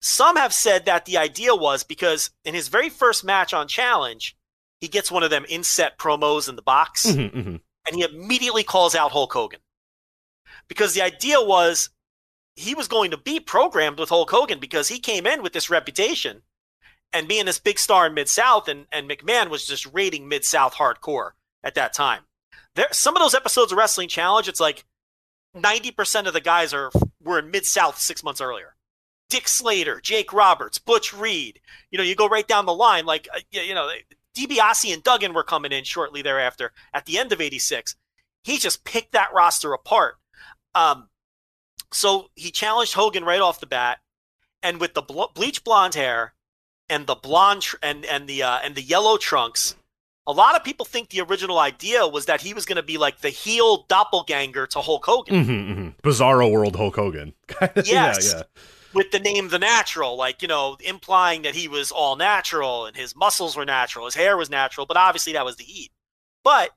Some 0.00 0.36
have 0.36 0.52
said 0.52 0.84
that 0.84 1.06
the 1.06 1.16
idea 1.16 1.54
was 1.54 1.82
because 1.82 2.30
in 2.44 2.54
his 2.54 2.68
very 2.68 2.90
first 2.90 3.24
match 3.24 3.54
on 3.54 3.68
Challenge, 3.68 4.36
he 4.80 4.88
gets 4.88 5.10
one 5.10 5.22
of 5.22 5.30
them 5.30 5.46
inset 5.48 5.98
promos 5.98 6.48
in 6.48 6.56
the 6.56 6.62
box 6.62 7.06
Mhm, 7.06 7.32
mhm. 7.32 7.60
and 7.86 7.96
he 7.96 8.02
immediately 8.02 8.62
calls 8.62 8.94
out 8.94 9.12
Hulk 9.12 9.32
Hogan. 9.32 9.60
Because 10.68 10.92
the 10.94 11.02
idea 11.02 11.40
was 11.40 11.88
he 12.54 12.74
was 12.74 12.86
going 12.86 13.10
to 13.10 13.16
be 13.16 13.40
programmed 13.40 13.98
with 13.98 14.10
Hulk 14.10 14.30
Hogan 14.30 14.58
because 14.58 14.88
he 14.88 14.98
came 14.98 15.26
in 15.26 15.42
with 15.42 15.52
this 15.54 15.70
reputation 15.70 16.42
and 17.12 17.26
being 17.28 17.46
this 17.46 17.58
big 17.58 17.78
star 17.78 18.06
in 18.06 18.14
Mid 18.14 18.28
South, 18.28 18.68
and, 18.68 18.86
and 18.92 19.08
McMahon 19.08 19.48
was 19.48 19.66
just 19.66 19.86
rating 19.92 20.28
Mid 20.28 20.44
South 20.44 20.74
hardcore 20.74 21.30
at 21.62 21.74
that 21.76 21.92
time. 21.94 22.22
There, 22.74 22.88
some 22.92 23.16
of 23.16 23.22
those 23.22 23.34
episodes 23.34 23.72
of 23.72 23.78
Wrestling 23.78 24.08
Challenge, 24.08 24.48
it's 24.48 24.60
like 24.60 24.84
90% 25.54 26.26
of 26.26 26.32
the 26.32 26.40
guys 26.40 26.74
are 26.74 26.90
were 27.22 27.38
in 27.38 27.50
Mid 27.50 27.64
South 27.64 27.98
six 27.98 28.22
months 28.22 28.40
earlier. 28.40 28.74
Dick 29.30 29.48
Slater, 29.48 30.00
Jake 30.00 30.32
Roberts, 30.32 30.78
Butch 30.78 31.12
Reed. 31.12 31.60
You 31.90 31.98
know, 31.98 32.04
you 32.04 32.14
go 32.14 32.28
right 32.28 32.46
down 32.46 32.66
the 32.66 32.74
line. 32.74 33.06
Like, 33.06 33.28
uh, 33.34 33.40
you 33.50 33.74
know, 33.74 33.90
DiBiase 34.36 34.92
and 34.92 35.02
Duggan 35.02 35.32
were 35.32 35.42
coming 35.42 35.72
in 35.72 35.84
shortly 35.84 36.22
thereafter 36.22 36.72
at 36.92 37.06
the 37.06 37.18
end 37.18 37.32
of 37.32 37.40
86. 37.40 37.96
He 38.42 38.58
just 38.58 38.84
picked 38.84 39.12
that 39.12 39.32
roster 39.32 39.72
apart. 39.72 40.16
Um, 40.74 41.08
so 41.92 42.30
he 42.34 42.50
challenged 42.50 42.94
Hogan 42.94 43.24
right 43.24 43.40
off 43.40 43.60
the 43.60 43.66
bat, 43.66 43.98
and 44.62 44.80
with 44.80 44.94
the 44.94 45.02
bl- 45.02 45.24
bleach 45.34 45.64
blonde 45.64 45.94
hair 45.94 46.34
and 46.88 47.06
the 47.06 47.14
blonde 47.14 47.62
tr- 47.62 47.76
and 47.82 48.04
and 48.04 48.28
the 48.28 48.42
uh, 48.42 48.58
and 48.62 48.74
the 48.74 48.82
yellow 48.82 49.16
trunks, 49.16 49.76
a 50.26 50.32
lot 50.32 50.56
of 50.56 50.64
people 50.64 50.86
think 50.86 51.10
the 51.10 51.20
original 51.20 51.58
idea 51.58 52.06
was 52.06 52.26
that 52.26 52.40
he 52.40 52.54
was 52.54 52.64
going 52.64 52.76
to 52.76 52.82
be 52.82 52.96
like 52.96 53.20
the 53.20 53.28
heel 53.30 53.84
doppelganger 53.88 54.66
to 54.68 54.80
Hulk 54.80 55.04
Hogan 55.04 55.44
Mhm, 55.44 55.76
mhm. 55.76 55.94
Bizarro 56.02 56.50
World 56.50 56.76
Hulk 56.76 56.96
Hogan. 56.96 57.34
Yes. 57.76 57.86
yeah, 57.86 58.38
yeah. 58.38 58.42
with 58.94 59.10
the 59.10 59.18
name 59.18 59.48
the 59.48 59.58
natural, 59.58 60.16
like 60.16 60.40
you 60.40 60.48
know, 60.48 60.76
implying 60.80 61.42
that 61.42 61.54
he 61.54 61.68
was 61.68 61.90
all 61.90 62.16
natural 62.16 62.86
and 62.86 62.96
his 62.96 63.14
muscles 63.14 63.56
were 63.56 63.64
natural, 63.66 64.06
his 64.06 64.14
hair 64.14 64.36
was 64.36 64.48
natural, 64.48 64.86
but 64.86 64.96
obviously 64.96 65.32
that 65.34 65.44
was 65.44 65.56
the 65.56 65.64
heat. 65.64 65.90
But 66.42 66.70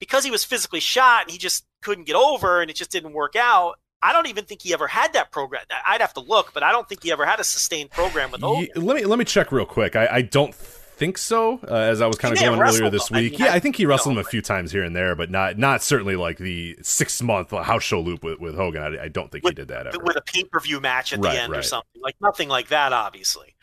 because 0.00 0.24
he 0.24 0.30
was 0.30 0.44
physically 0.44 0.80
shot 0.80 1.22
and 1.22 1.30
he 1.30 1.38
just 1.38 1.64
couldn't 1.82 2.04
get 2.04 2.16
over 2.16 2.60
and 2.60 2.70
it 2.70 2.76
just 2.76 2.90
didn't 2.90 3.12
work 3.12 3.34
out, 3.36 3.78
I 4.02 4.12
don't 4.12 4.26
even 4.28 4.44
think 4.44 4.60
he 4.62 4.72
ever 4.74 4.86
had 4.86 5.14
that 5.14 5.32
program. 5.32 5.62
I'd 5.86 6.00
have 6.02 6.12
to 6.14 6.20
look, 6.20 6.52
but 6.52 6.62
I 6.62 6.70
don't 6.72 6.88
think 6.88 7.02
he 7.02 7.10
ever 7.10 7.24
had 7.24 7.40
a 7.40 7.44
sustained 7.44 7.90
program 7.90 8.30
with 8.30 8.42
Hogan. 8.42 8.68
Let 8.76 8.96
me 8.96 9.04
let 9.04 9.18
me 9.18 9.24
check 9.24 9.50
real 9.50 9.64
quick. 9.66 9.96
I, 9.96 10.06
I 10.06 10.22
don't 10.22 10.54
think 10.96 11.18
so. 11.18 11.60
Uh, 11.68 11.74
as 11.74 12.00
I 12.00 12.06
was 12.06 12.16
kind 12.16 12.34
of 12.34 12.40
going 12.40 12.60
earlier 12.60 12.90
this 12.90 13.08
them. 13.08 13.16
I 13.18 13.20
week, 13.20 13.32
mean, 13.32 13.40
yeah, 13.40 13.52
I- 13.52 13.56
I 13.56 13.60
think 13.60 13.76
he 13.76 13.86
wrestled 13.86 14.14
no, 14.14 14.20
him 14.20 14.26
a 14.26 14.28
few 14.30 14.40
times 14.42 14.72
here 14.72 14.82
and 14.84 14.94
there, 14.94 15.14
but 15.14 15.30
not 15.30 15.58
not 15.58 15.82
certainly 15.82 16.16
like 16.16 16.38
the 16.38 16.76
six 16.82 17.20
month 17.22 17.50
house 17.50 17.82
show 17.82 18.00
loop 18.00 18.22
with, 18.24 18.40
with 18.40 18.54
Hogan. 18.54 18.82
I, 18.82 19.04
I 19.04 19.08
don't 19.08 19.30
think 19.30 19.44
he 19.46 19.52
did 19.52 19.68
that 19.68 19.86
ever. 19.88 19.98
with 20.02 20.16
a 20.16 20.22
pay 20.22 20.44
per 20.44 20.60
view 20.60 20.80
match 20.80 21.12
at 21.12 21.20
Right, 21.20 21.34
the 21.34 21.40
end 21.42 21.54
or 21.54 21.62
something. 21.62 22.00
Like 22.02 22.16
nothing 22.20 22.48
like 22.48 22.68
that, 22.68 22.92
obviously. 22.92 23.54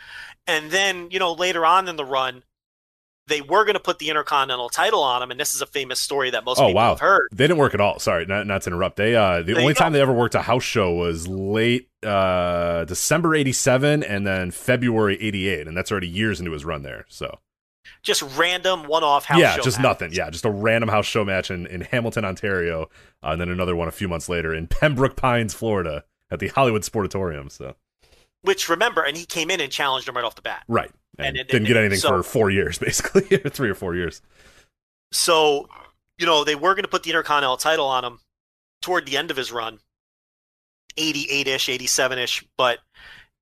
And 0.48 0.72
then, 0.72 1.10
you 1.12 1.20
know, 1.20 1.34
later 1.34 1.65
on 1.65 1.88
in 1.88 1.96
the 1.96 2.06
run, 2.06 2.44
they 3.28 3.39
were 3.41 3.63
going 3.63 3.76
to 3.76 3.80
put 3.80 4.00
the 4.00 4.10
Intercontinental 4.10 4.67
title 4.70 5.04
on 5.04 5.22
him, 5.22 5.30
and 5.32 5.39
this 5.39 5.54
is 5.54 5.62
a 5.62 5.65
famous 5.67 6.00
story 6.02 6.32
that 6.32 6.44
most 6.44 6.58
Oh 6.60 6.63
people 6.67 6.74
wow, 6.74 6.89
have 6.89 7.00
heard. 7.00 7.28
they 7.32 7.46
didn't 7.46 7.60
work 7.60 7.74
at 7.76 7.80
all. 7.80 8.00
Sorry, 8.00 8.26
not 8.26 8.48
not 8.48 8.63
to 8.63 8.70
interrupt. 8.72 8.98
They 8.98 9.15
uh, 9.15 9.38
the 9.44 9.54
There 9.54 9.62
only 9.62 9.74
time 9.76 9.94
they 9.94 10.02
ever 10.02 10.12
worked 10.12 10.36
a 10.36 10.41
house 10.41 10.63
show 10.63 10.91
was 10.94 11.28
late 11.28 11.88
uh 12.05 12.85
December 12.85 13.35
'87 13.35 14.03
and 14.03 14.25
then 14.25 14.51
February 14.51 15.17
'88, 15.21 15.67
and 15.67 15.75
that's 15.77 15.91
already 15.91 16.07
years 16.07 16.39
into 16.39 16.51
his 16.51 16.65
run 16.65 16.83
there. 16.83 17.05
So 17.09 17.39
Just 18.01 18.21
random 18.37 18.83
one 18.85 19.03
off 19.03 19.25
house 19.25 19.39
yeah, 19.39 19.55
show 19.55 19.61
just 19.61 19.77
matches. 19.77 19.83
nothing. 19.83 20.13
Yeah, 20.13 20.29
just 20.29 20.45
a 20.45 20.49
random 20.51 20.89
house 20.89 21.05
show 21.05 21.23
match 21.25 21.51
in, 21.51 21.65
in 21.67 21.81
Hamilton, 21.81 22.25
Ontario, 22.25 22.89
uh, 23.23 23.29
and 23.29 23.41
then 23.41 23.49
another 23.49 23.75
one 23.75 23.87
a 23.87 23.91
few 23.91 24.07
months 24.07 24.29
later 24.29 24.53
in 24.53 24.67
Pembroke 24.79 25.15
Pines, 25.15 25.53
Florida, 25.53 26.03
at 26.31 26.39
the 26.39 26.47
Hollywood 26.49 26.81
Sportatorium. 26.83 27.51
So 27.51 27.75
Which 28.41 28.67
remember, 28.69 29.03
and 29.03 29.15
he 29.17 29.25
came 29.25 29.51
in 29.51 29.59
and 29.61 29.71
challenged 29.71 30.07
him 30.07 30.15
right 30.15 30.25
off 30.25 30.35
the 30.35 30.41
bat. 30.41 30.63
right, 30.67 30.91
and, 31.19 31.37
And 31.37 31.47
didn't 31.47 31.67
get 31.67 31.77
anything 31.77 31.99
so- 31.99 32.09
for 32.09 32.23
four 32.23 32.49
years, 32.49 32.77
basically 32.79 33.21
three 33.37 33.69
or 33.69 33.75
four 33.75 33.95
years. 33.95 34.21
So, 35.11 35.67
you 36.17 36.25
know, 36.25 36.43
they 36.43 36.55
were 36.55 36.73
going 36.73 36.83
to 36.83 36.89
put 36.89 37.03
the 37.03 37.09
Intercontinental 37.09 37.57
title 37.57 37.85
on 37.87 38.03
him 38.05 38.19
toward 38.81 39.05
the 39.05 39.17
end 39.17 39.29
of 39.29 39.37
his 39.37 39.51
run, 39.51 39.79
88 40.97 41.47
ish, 41.47 41.69
87 41.69 42.19
ish. 42.19 42.45
But 42.58 42.80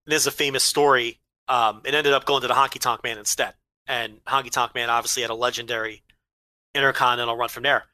this 0.05 0.23
is 0.23 0.27
a 0.27 0.31
famous 0.31 0.63
story. 0.63 1.19
Um, 1.47 1.81
it 1.85 1.93
ended 1.93 2.13
up 2.13 2.25
going 2.25 2.41
to 2.41 2.47
the 2.47 2.53
Honky 2.53 2.79
Tonk 2.79 3.03
Man 3.03 3.17
instead. 3.17 3.53
And 3.87 4.23
Honky 4.25 4.51
Tonk 4.51 4.75
Man 4.75 4.89
obviously 4.89 5.21
had 5.21 5.31
a 5.31 5.35
legendary 5.35 6.03
Intercontinental 6.75 7.35
run 7.35 7.49
from 7.49 7.63
there. 7.63 7.85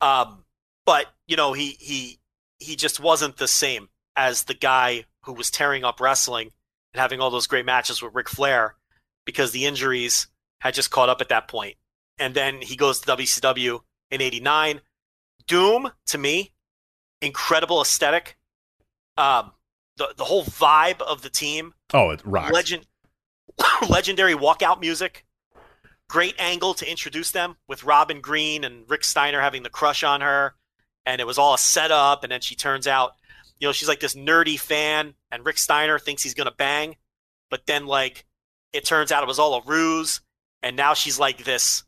Um, 0.00 0.44
but, 0.86 1.06
you 1.26 1.36
know, 1.36 1.52
he, 1.52 1.76
he, 1.80 2.18
he 2.58 2.76
just 2.76 3.00
wasn't 3.00 3.36
the 3.36 3.48
same 3.48 3.88
as 4.16 4.44
the 4.44 4.54
guy 4.54 5.04
who 5.24 5.32
was 5.32 5.50
tearing 5.50 5.84
up 5.84 6.00
wrestling 6.00 6.50
and 6.94 7.00
having 7.00 7.20
all 7.20 7.30
those 7.30 7.46
great 7.46 7.66
matches 7.66 8.00
with 8.00 8.14
Ric 8.14 8.28
Flair 8.28 8.76
because 9.26 9.50
the 9.50 9.66
injuries 9.66 10.28
had 10.60 10.74
just 10.74 10.90
caught 10.90 11.08
up 11.08 11.20
at 11.20 11.28
that 11.28 11.48
point 11.48 11.76
and 12.20 12.34
then 12.34 12.60
he 12.60 12.76
goes 12.76 13.00
to 13.00 13.16
WCW 13.16 13.80
in 14.10 14.20
'89. 14.20 14.82
Doom 15.48 15.90
to 16.06 16.18
me, 16.18 16.52
incredible 17.20 17.80
aesthetic. 17.80 18.36
Um, 19.20 19.52
the 19.96 20.14
the 20.16 20.24
whole 20.24 20.44
vibe 20.44 21.00
of 21.02 21.22
the 21.22 21.30
team, 21.30 21.74
Oh, 21.92 22.10
it 22.10 22.20
rocks. 22.24 22.52
legend, 22.52 22.86
legendary 23.88 24.34
walkout 24.34 24.80
music, 24.80 25.26
great 26.08 26.34
angle 26.38 26.74
to 26.74 26.90
introduce 26.90 27.30
them 27.30 27.56
with 27.68 27.84
Robin 27.84 28.20
Green 28.20 28.64
and 28.64 28.88
Rick 28.88 29.04
Steiner 29.04 29.40
having 29.40 29.62
the 29.62 29.70
crush 29.70 30.02
on 30.02 30.20
her, 30.20 30.54
and 31.06 31.20
it 31.20 31.26
was 31.26 31.38
all 31.38 31.54
a 31.54 31.58
setup. 31.58 32.22
And 32.24 32.32
then 32.32 32.40
she 32.40 32.54
turns 32.54 32.86
out, 32.86 33.12
you 33.58 33.68
know, 33.68 33.72
she's 33.72 33.88
like 33.88 34.00
this 34.00 34.14
nerdy 34.14 34.58
fan, 34.58 35.14
and 35.30 35.44
Rick 35.44 35.58
Steiner 35.58 35.98
thinks 35.98 36.22
he's 36.22 36.34
gonna 36.34 36.50
bang, 36.56 36.96
but 37.50 37.66
then 37.66 37.86
like 37.86 38.24
it 38.72 38.84
turns 38.84 39.12
out 39.12 39.22
it 39.22 39.26
was 39.28 39.38
all 39.38 39.54
a 39.56 39.62
ruse, 39.66 40.20
and 40.62 40.76
now 40.76 40.94
she's 40.94 41.18
like 41.18 41.44
this 41.44 41.82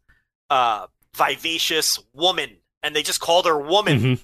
uh, 0.50 0.86
vivacious 1.16 1.98
woman, 2.12 2.58
and 2.82 2.94
they 2.94 3.02
just 3.02 3.20
called 3.20 3.46
her 3.46 3.58
woman, 3.58 4.00
Mhm. 4.00 4.20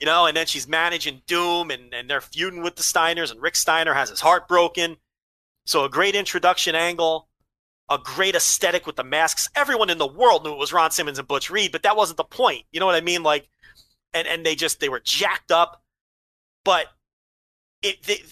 You 0.00 0.06
know. 0.06 0.26
And 0.26 0.36
then 0.36 0.46
she's 0.46 0.68
managing 0.68 1.22
Doom, 1.26 1.70
and 1.70 1.92
and 1.94 2.08
they're 2.10 2.20
feuding 2.20 2.62
with 2.62 2.76
the 2.76 2.82
Steiners, 2.82 3.30
and 3.30 3.40
Rick 3.42 3.56
Steiner 3.56 3.94
has 3.94 4.10
his 4.10 4.20
heart 4.20 4.48
broken. 4.48 4.96
So 5.66 5.84
a 5.84 5.88
great 5.90 6.14
introduction 6.14 6.74
angle. 6.74 7.28
a 7.90 7.98
great 7.98 8.34
aesthetic 8.34 8.86
with 8.86 8.96
the 8.96 9.04
masks. 9.04 9.48
Everyone 9.54 9.90
in 9.90 9.98
the 9.98 10.06
world 10.06 10.44
knew 10.44 10.52
it 10.52 10.58
was 10.58 10.72
Ron 10.72 10.90
Simmons 10.90 11.18
and 11.18 11.28
Butch 11.28 11.50
Reed, 11.50 11.72
but 11.72 11.82
that 11.82 11.96
wasn't 11.96 12.16
the 12.16 12.24
point. 12.24 12.64
You 12.72 12.80
know 12.80 12.86
what 12.86 12.94
I 12.94 13.00
mean? 13.00 13.22
Like, 13.22 13.48
and 14.14 14.26
and 14.26 14.44
they 14.44 14.54
just 14.54 14.80
they 14.80 14.88
were 14.88 15.00
jacked 15.00 15.50
up, 15.52 15.82
but 16.64 16.86
it 17.82 18.02
they, 18.04 18.22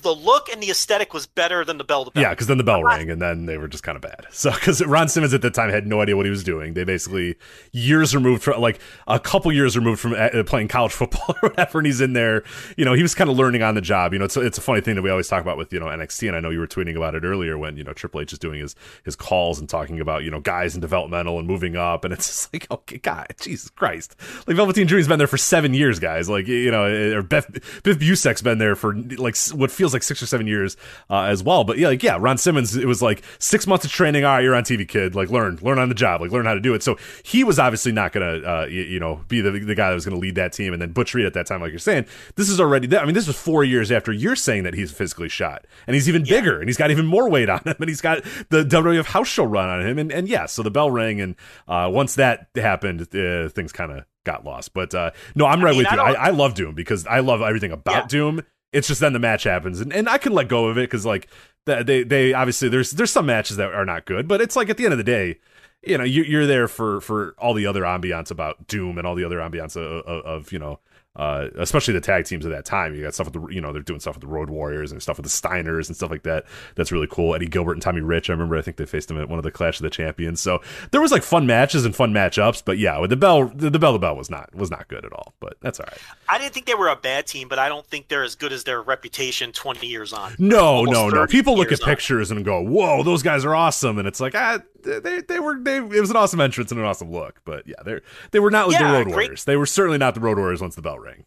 the 0.00 0.14
look 0.14 0.48
and 0.50 0.62
the 0.62 0.70
aesthetic 0.70 1.12
was 1.12 1.26
better 1.26 1.64
than 1.64 1.78
the 1.78 1.84
bell 1.84 2.04
to 2.04 2.10
bell. 2.10 2.22
Yeah, 2.22 2.30
because 2.30 2.46
then 2.46 2.58
the 2.58 2.64
bell 2.64 2.82
rang, 2.82 3.10
and 3.10 3.20
then 3.20 3.46
they 3.46 3.58
were 3.58 3.68
just 3.68 3.82
kind 3.82 3.96
of 3.96 4.02
bad. 4.02 4.26
So 4.42 4.50
because 4.50 4.84
Ron 4.84 5.08
Simmons 5.08 5.34
at 5.34 5.42
the 5.42 5.50
time 5.50 5.70
had 5.70 5.86
no 5.86 6.00
idea 6.00 6.16
what 6.16 6.26
he 6.26 6.30
was 6.30 6.42
doing, 6.42 6.74
they 6.74 6.82
basically 6.82 7.36
years 7.70 8.12
removed 8.12 8.42
from 8.42 8.60
like 8.60 8.80
a 9.06 9.20
couple 9.20 9.52
years 9.52 9.76
removed 9.76 10.00
from 10.00 10.14
uh, 10.14 10.42
playing 10.44 10.66
college 10.66 10.92
football 11.02 11.36
or 11.42 11.50
whatever, 11.50 11.78
and 11.78 11.86
he's 11.86 12.00
in 12.00 12.12
there. 12.12 12.42
You 12.76 12.84
know, 12.84 12.94
he 12.94 13.02
was 13.02 13.14
kind 13.14 13.30
of 13.30 13.36
learning 13.36 13.62
on 13.62 13.74
the 13.74 13.80
job. 13.80 14.12
You 14.12 14.18
know, 14.18 14.24
it's 14.24 14.36
it's 14.36 14.58
a 14.58 14.60
funny 14.60 14.80
thing 14.80 14.96
that 14.96 15.02
we 15.02 15.10
always 15.10 15.28
talk 15.28 15.42
about 15.42 15.56
with 15.58 15.72
you 15.72 15.78
know 15.78 15.86
NXT, 15.86 16.26
and 16.28 16.36
I 16.36 16.40
know 16.40 16.50
you 16.50 16.58
were 16.58 16.66
tweeting 16.66 16.96
about 16.96 17.14
it 17.14 17.24
earlier 17.24 17.56
when 17.56 17.76
you 17.76 17.84
know 17.84 17.92
Triple 17.92 18.20
H 18.20 18.32
is 18.32 18.38
doing 18.38 18.60
his 18.60 18.74
his 19.04 19.14
calls 19.14 19.60
and 19.60 19.68
talking 19.68 20.00
about 20.00 20.24
you 20.24 20.30
know 20.30 20.40
guys 20.40 20.74
and 20.74 20.80
developmental 20.80 21.38
and 21.38 21.46
moving 21.46 21.76
up, 21.76 22.04
and 22.04 22.12
it's 22.12 22.26
just 22.26 22.52
like 22.52 22.68
okay, 22.70 22.98
God, 22.98 23.26
Jesus 23.40 23.70
Christ, 23.70 24.16
like 24.46 24.56
Velveteen 24.56 24.86
Dream's 24.86 25.08
been 25.08 25.18
there 25.18 25.26
for 25.26 25.38
seven 25.38 25.74
years, 25.74 25.98
guys. 25.98 26.28
Like 26.28 26.48
you 26.48 26.70
know, 26.70 26.84
or 27.16 27.22
Beth 27.22 27.50
Biff 27.82 27.98
Busick's 27.98 28.42
been 28.42 28.58
there 28.58 28.74
for 28.74 28.94
like 28.94 29.36
what 29.52 29.70
feels 29.82 29.92
like 29.92 30.04
six 30.04 30.22
or 30.22 30.26
seven 30.26 30.46
years 30.46 30.76
uh, 31.10 31.22
as 31.22 31.42
well. 31.42 31.64
But 31.64 31.76
yeah, 31.76 31.88
like 31.88 32.04
yeah, 32.04 32.16
Ron 32.20 32.38
Simmons, 32.38 32.76
it 32.76 32.86
was 32.86 33.02
like 33.02 33.24
six 33.40 33.66
months 33.66 33.84
of 33.84 33.90
training. 33.90 34.24
All 34.24 34.36
right, 34.36 34.44
you're 34.44 34.54
on 34.54 34.62
TV, 34.62 34.86
kid. 34.86 35.16
Like 35.16 35.28
learn, 35.28 35.58
learn 35.60 35.80
on 35.80 35.88
the 35.88 35.94
job, 35.96 36.20
like 36.20 36.30
learn 36.30 36.46
how 36.46 36.54
to 36.54 36.60
do 36.60 36.72
it. 36.74 36.84
So 36.84 36.96
he 37.24 37.42
was 37.42 37.58
obviously 37.58 37.90
not 37.90 38.12
gonna, 38.12 38.38
uh, 38.46 38.66
you, 38.70 38.82
you, 38.82 39.00
know, 39.00 39.24
be 39.26 39.40
the 39.40 39.50
the 39.50 39.74
guy 39.74 39.88
that 39.88 39.94
was 39.96 40.04
gonna 40.04 40.20
lead 40.20 40.36
that 40.36 40.52
team. 40.52 40.72
And 40.72 40.80
then 40.80 40.92
Butch 40.92 41.14
Reed 41.14 41.26
at 41.26 41.34
that 41.34 41.46
time, 41.46 41.60
like 41.60 41.70
you're 41.70 41.80
saying, 41.80 42.06
this 42.36 42.48
is 42.48 42.60
already. 42.60 42.96
I 42.96 43.04
mean, 43.04 43.14
this 43.14 43.26
was 43.26 43.36
four 43.36 43.64
years 43.64 43.90
after 43.90 44.12
you're 44.12 44.36
saying 44.36 44.62
that 44.62 44.74
he's 44.74 44.92
physically 44.92 45.28
shot, 45.28 45.66
and 45.88 45.94
he's 45.94 46.08
even 46.08 46.24
yeah. 46.24 46.36
bigger, 46.38 46.60
and 46.60 46.68
he's 46.68 46.78
got 46.78 46.92
even 46.92 47.06
more 47.06 47.28
weight 47.28 47.48
on 47.48 47.58
him, 47.64 47.74
and 47.80 47.88
he's 47.88 48.00
got 48.00 48.22
the 48.50 48.62
WWF 48.62 49.06
house 49.06 49.26
show 49.26 49.44
run 49.44 49.68
on 49.68 49.84
him, 49.84 49.98
and 49.98 50.12
and 50.12 50.28
yeah, 50.28 50.46
so 50.46 50.62
the 50.62 50.70
bell 50.70 50.92
rang, 50.92 51.20
and 51.20 51.34
uh, 51.66 51.90
once 51.92 52.14
that 52.14 52.46
happened, 52.54 53.02
uh, 53.16 53.48
things 53.48 53.72
kind 53.72 53.90
of 53.90 54.04
got 54.24 54.44
lost. 54.44 54.74
But 54.74 54.94
uh, 54.94 55.10
no, 55.34 55.46
I'm 55.46 55.62
right 55.62 55.70
I 55.70 55.72
mean, 55.72 55.78
with 55.78 55.92
you. 55.92 55.98
I, 55.98 56.12
I, 56.12 56.30
love 56.30 56.54
Doom 56.54 56.74
because 56.74 57.06
I 57.06 57.20
love 57.20 57.42
everything 57.42 57.72
about 57.72 57.94
yeah. 57.94 58.06
Doom. 58.06 58.42
It's 58.72 58.88
just 58.88 59.00
then 59.00 59.12
the 59.12 59.18
match 59.18 59.44
happens, 59.44 59.80
and, 59.80 59.92
and 59.92 60.08
I 60.08 60.18
can 60.18 60.32
let 60.32 60.48
go 60.48 60.66
of 60.66 60.78
it 60.78 60.82
because 60.82 61.04
like 61.04 61.28
they 61.64 62.02
they 62.02 62.32
obviously 62.32 62.68
there's 62.68 62.92
there's 62.92 63.10
some 63.10 63.26
matches 63.26 63.56
that 63.56 63.72
are 63.72 63.84
not 63.84 64.04
good, 64.04 64.26
but 64.26 64.40
it's 64.40 64.56
like 64.56 64.70
at 64.70 64.76
the 64.76 64.84
end 64.84 64.92
of 64.92 64.98
the 64.98 65.04
day, 65.04 65.38
you 65.82 65.98
know, 65.98 66.04
you, 66.04 66.22
you're 66.22 66.46
there 66.46 66.68
for 66.68 67.00
for 67.00 67.34
all 67.38 67.54
the 67.54 67.66
other 67.66 67.82
ambiance 67.82 68.30
about 68.30 68.66
Doom 68.66 68.98
and 68.98 69.06
all 69.06 69.14
the 69.14 69.24
other 69.24 69.38
ambiance 69.38 69.76
of, 69.76 70.04
of, 70.06 70.24
of 70.24 70.52
you 70.52 70.58
know 70.58 70.78
uh, 71.16 71.48
especially 71.58 71.94
the 71.94 72.00
tag 72.00 72.24
teams 72.24 72.44
of 72.44 72.50
that 72.52 72.64
time. 72.64 72.94
You 72.94 73.02
got 73.02 73.14
stuff 73.14 73.32
with 73.32 73.34
the, 73.34 73.54
you 73.54 73.60
know, 73.60 73.72
they're 73.72 73.82
doing 73.82 74.00
stuff 74.00 74.14
with 74.14 74.22
the 74.22 74.28
Road 74.28 74.48
Warriors 74.48 74.92
and 74.92 75.02
stuff 75.02 75.18
with 75.18 75.24
the 75.24 75.30
Steiners 75.30 75.88
and 75.88 75.96
stuff 75.96 76.10
like 76.10 76.22
that. 76.22 76.44
That's 76.74 76.90
really 76.90 77.08
cool. 77.10 77.34
Eddie 77.34 77.48
Gilbert 77.48 77.74
and 77.74 77.82
Tommy 77.82 78.00
Rich. 78.00 78.30
I 78.30 78.32
remember, 78.32 78.56
I 78.56 78.62
think 78.62 78.78
they 78.78 78.86
faced 78.86 79.08
them 79.08 79.20
at 79.20 79.28
one 79.28 79.38
of 79.38 79.42
the 79.42 79.50
Clash 79.50 79.78
of 79.78 79.82
the 79.82 79.90
Champions. 79.90 80.40
So 80.40 80.60
there 80.90 81.00
was 81.00 81.12
like 81.12 81.22
fun 81.22 81.46
matches 81.46 81.84
and 81.84 81.94
fun 81.94 82.12
matchups. 82.12 82.62
But 82.64 82.78
yeah, 82.78 82.98
with 82.98 83.10
the 83.10 83.16
bell, 83.16 83.48
the, 83.48 83.68
the 83.68 83.78
bell, 83.78 83.92
the 83.92 83.98
bell 83.98 84.16
was 84.16 84.30
not 84.30 84.54
was 84.54 84.70
not 84.70 84.88
good 84.88 85.04
at 85.04 85.12
all. 85.12 85.34
But 85.40 85.56
that's 85.60 85.80
all 85.80 85.86
right. 85.90 86.00
I 86.28 86.38
didn't 86.38 86.54
think 86.54 86.66
they 86.66 86.74
were 86.74 86.88
a 86.88 86.96
bad 86.96 87.26
team, 87.26 87.48
but 87.48 87.58
I 87.58 87.68
don't 87.68 87.86
think 87.86 88.08
they're 88.08 88.24
as 88.24 88.34
good 88.34 88.52
as 88.52 88.64
their 88.64 88.80
reputation 88.80 89.52
twenty 89.52 89.88
years 89.88 90.12
on. 90.12 90.34
No, 90.38 90.84
no, 90.84 91.08
no. 91.08 91.26
People 91.26 91.56
look 91.56 91.72
at 91.72 91.82
on. 91.82 91.88
pictures 91.88 92.30
and 92.30 92.44
go, 92.44 92.62
"Whoa, 92.62 93.02
those 93.02 93.22
guys 93.22 93.44
are 93.44 93.54
awesome," 93.54 93.98
and 93.98 94.08
it's 94.08 94.20
like, 94.20 94.34
ah, 94.34 94.60
they 94.84 95.20
they 95.20 95.40
were 95.40 95.58
they. 95.58 95.76
It 95.76 96.00
was 96.00 96.10
an 96.10 96.16
awesome 96.16 96.40
entrance 96.40 96.70
and 96.70 96.80
an 96.80 96.86
awesome 96.86 97.10
look. 97.10 97.40
But 97.44 97.66
yeah, 97.66 97.82
they 97.84 98.00
they 98.30 98.40
were 98.40 98.50
not 98.50 98.68
like 98.68 98.80
yeah, 98.80 98.88
the 98.88 98.98
Road 98.98 99.04
great. 99.04 99.14
Warriors. 99.14 99.44
They 99.44 99.56
were 99.56 99.66
certainly 99.66 99.98
not 99.98 100.14
the 100.14 100.20
Road 100.20 100.38
Warriors 100.38 100.60
once 100.60 100.74
the 100.74 100.82
bell 100.82 100.98
rang 100.98 101.24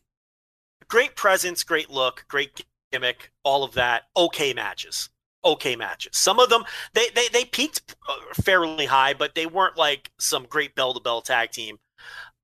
great 0.87 1.15
presence, 1.15 1.63
great 1.63 1.89
look, 1.89 2.25
great 2.27 2.65
gimmick, 2.91 3.31
all 3.43 3.63
of 3.63 3.73
that. 3.73 4.03
Okay 4.15 4.53
matches. 4.53 5.09
Okay 5.43 5.75
matches. 5.75 6.17
Some 6.17 6.39
of 6.39 6.49
them 6.49 6.63
they 6.93 7.07
they 7.13 7.27
they 7.29 7.45
peaked 7.45 7.95
uh, 8.09 8.33
fairly 8.41 8.85
high, 8.85 9.13
but 9.13 9.35
they 9.35 9.45
weren't 9.45 9.77
like 9.77 10.11
some 10.19 10.45
great 10.49 10.75
bell 10.75 10.93
to 10.93 10.99
bell 10.99 11.21
tag 11.21 11.51
team. 11.51 11.77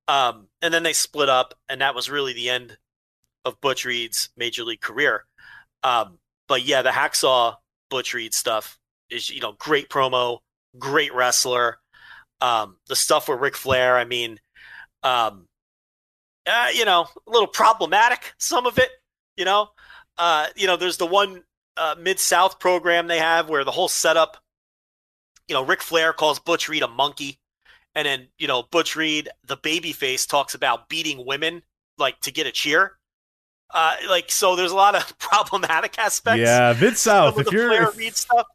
Um, 0.08 0.48
and 0.60 0.72
then 0.72 0.82
they 0.82 0.92
split 0.92 1.28
up, 1.28 1.54
and 1.68 1.80
that 1.80 1.94
was 1.94 2.10
really 2.10 2.32
the 2.32 2.50
end 2.50 2.76
of 3.44 3.60
Butch 3.60 3.84
Reed's 3.84 4.30
major 4.36 4.64
league 4.64 4.80
career. 4.80 5.24
Um, 5.82 6.18
but 6.48 6.64
yeah, 6.64 6.82
the 6.82 6.90
hacksaw 6.90 7.56
Butch 7.90 8.14
Reed 8.14 8.34
stuff 8.34 8.78
is 9.10 9.30
you 9.30 9.40
know 9.40 9.52
great 9.58 9.88
promo, 9.88 10.38
great 10.78 11.14
wrestler. 11.14 11.78
Um, 12.40 12.76
the 12.88 12.96
stuff 12.96 13.28
with 13.28 13.38
Ric 13.38 13.56
Flair, 13.56 13.96
I 13.96 14.04
mean, 14.04 14.38
um, 15.02 15.46
uh, 16.46 16.68
you 16.74 16.84
know, 16.84 17.06
a 17.26 17.30
little 17.30 17.46
problematic. 17.46 18.34
Some 18.38 18.66
of 18.66 18.78
it, 18.78 18.90
you 19.36 19.44
know, 19.44 19.68
uh, 20.18 20.46
you 20.56 20.66
know, 20.66 20.76
there's 20.76 20.96
the 20.96 21.06
one 21.06 21.42
uh, 21.76 21.94
Mid 21.98 22.18
South 22.18 22.58
program 22.58 23.06
they 23.06 23.18
have 23.18 23.48
where 23.48 23.64
the 23.64 23.70
whole 23.70 23.88
setup, 23.88 24.36
you 25.48 25.54
know, 25.54 25.64
Ric 25.64 25.82
Flair 25.82 26.12
calls 26.12 26.38
Butch 26.38 26.68
Reed 26.68 26.82
a 26.82 26.88
monkey, 26.88 27.38
and 27.94 28.06
then 28.06 28.28
you 28.38 28.46
know 28.46 28.64
Butch 28.70 28.96
Reed, 28.96 29.28
the 29.46 29.56
babyface, 29.56 30.28
talks 30.28 30.54
about 30.54 30.88
beating 30.88 31.24
women 31.26 31.62
like 31.98 32.18
to 32.20 32.32
get 32.32 32.46
a 32.46 32.52
cheer. 32.52 32.98
Uh, 33.72 33.94
like 34.08 34.30
so, 34.30 34.54
there's 34.54 34.70
a 34.70 34.76
lot 34.76 34.94
of 34.94 35.18
problematic 35.18 35.98
aspects. 35.98 36.40
Yeah, 36.40 36.76
Mid 36.78 36.96
South. 36.96 37.38
If 37.38 37.50
you're 37.50 37.72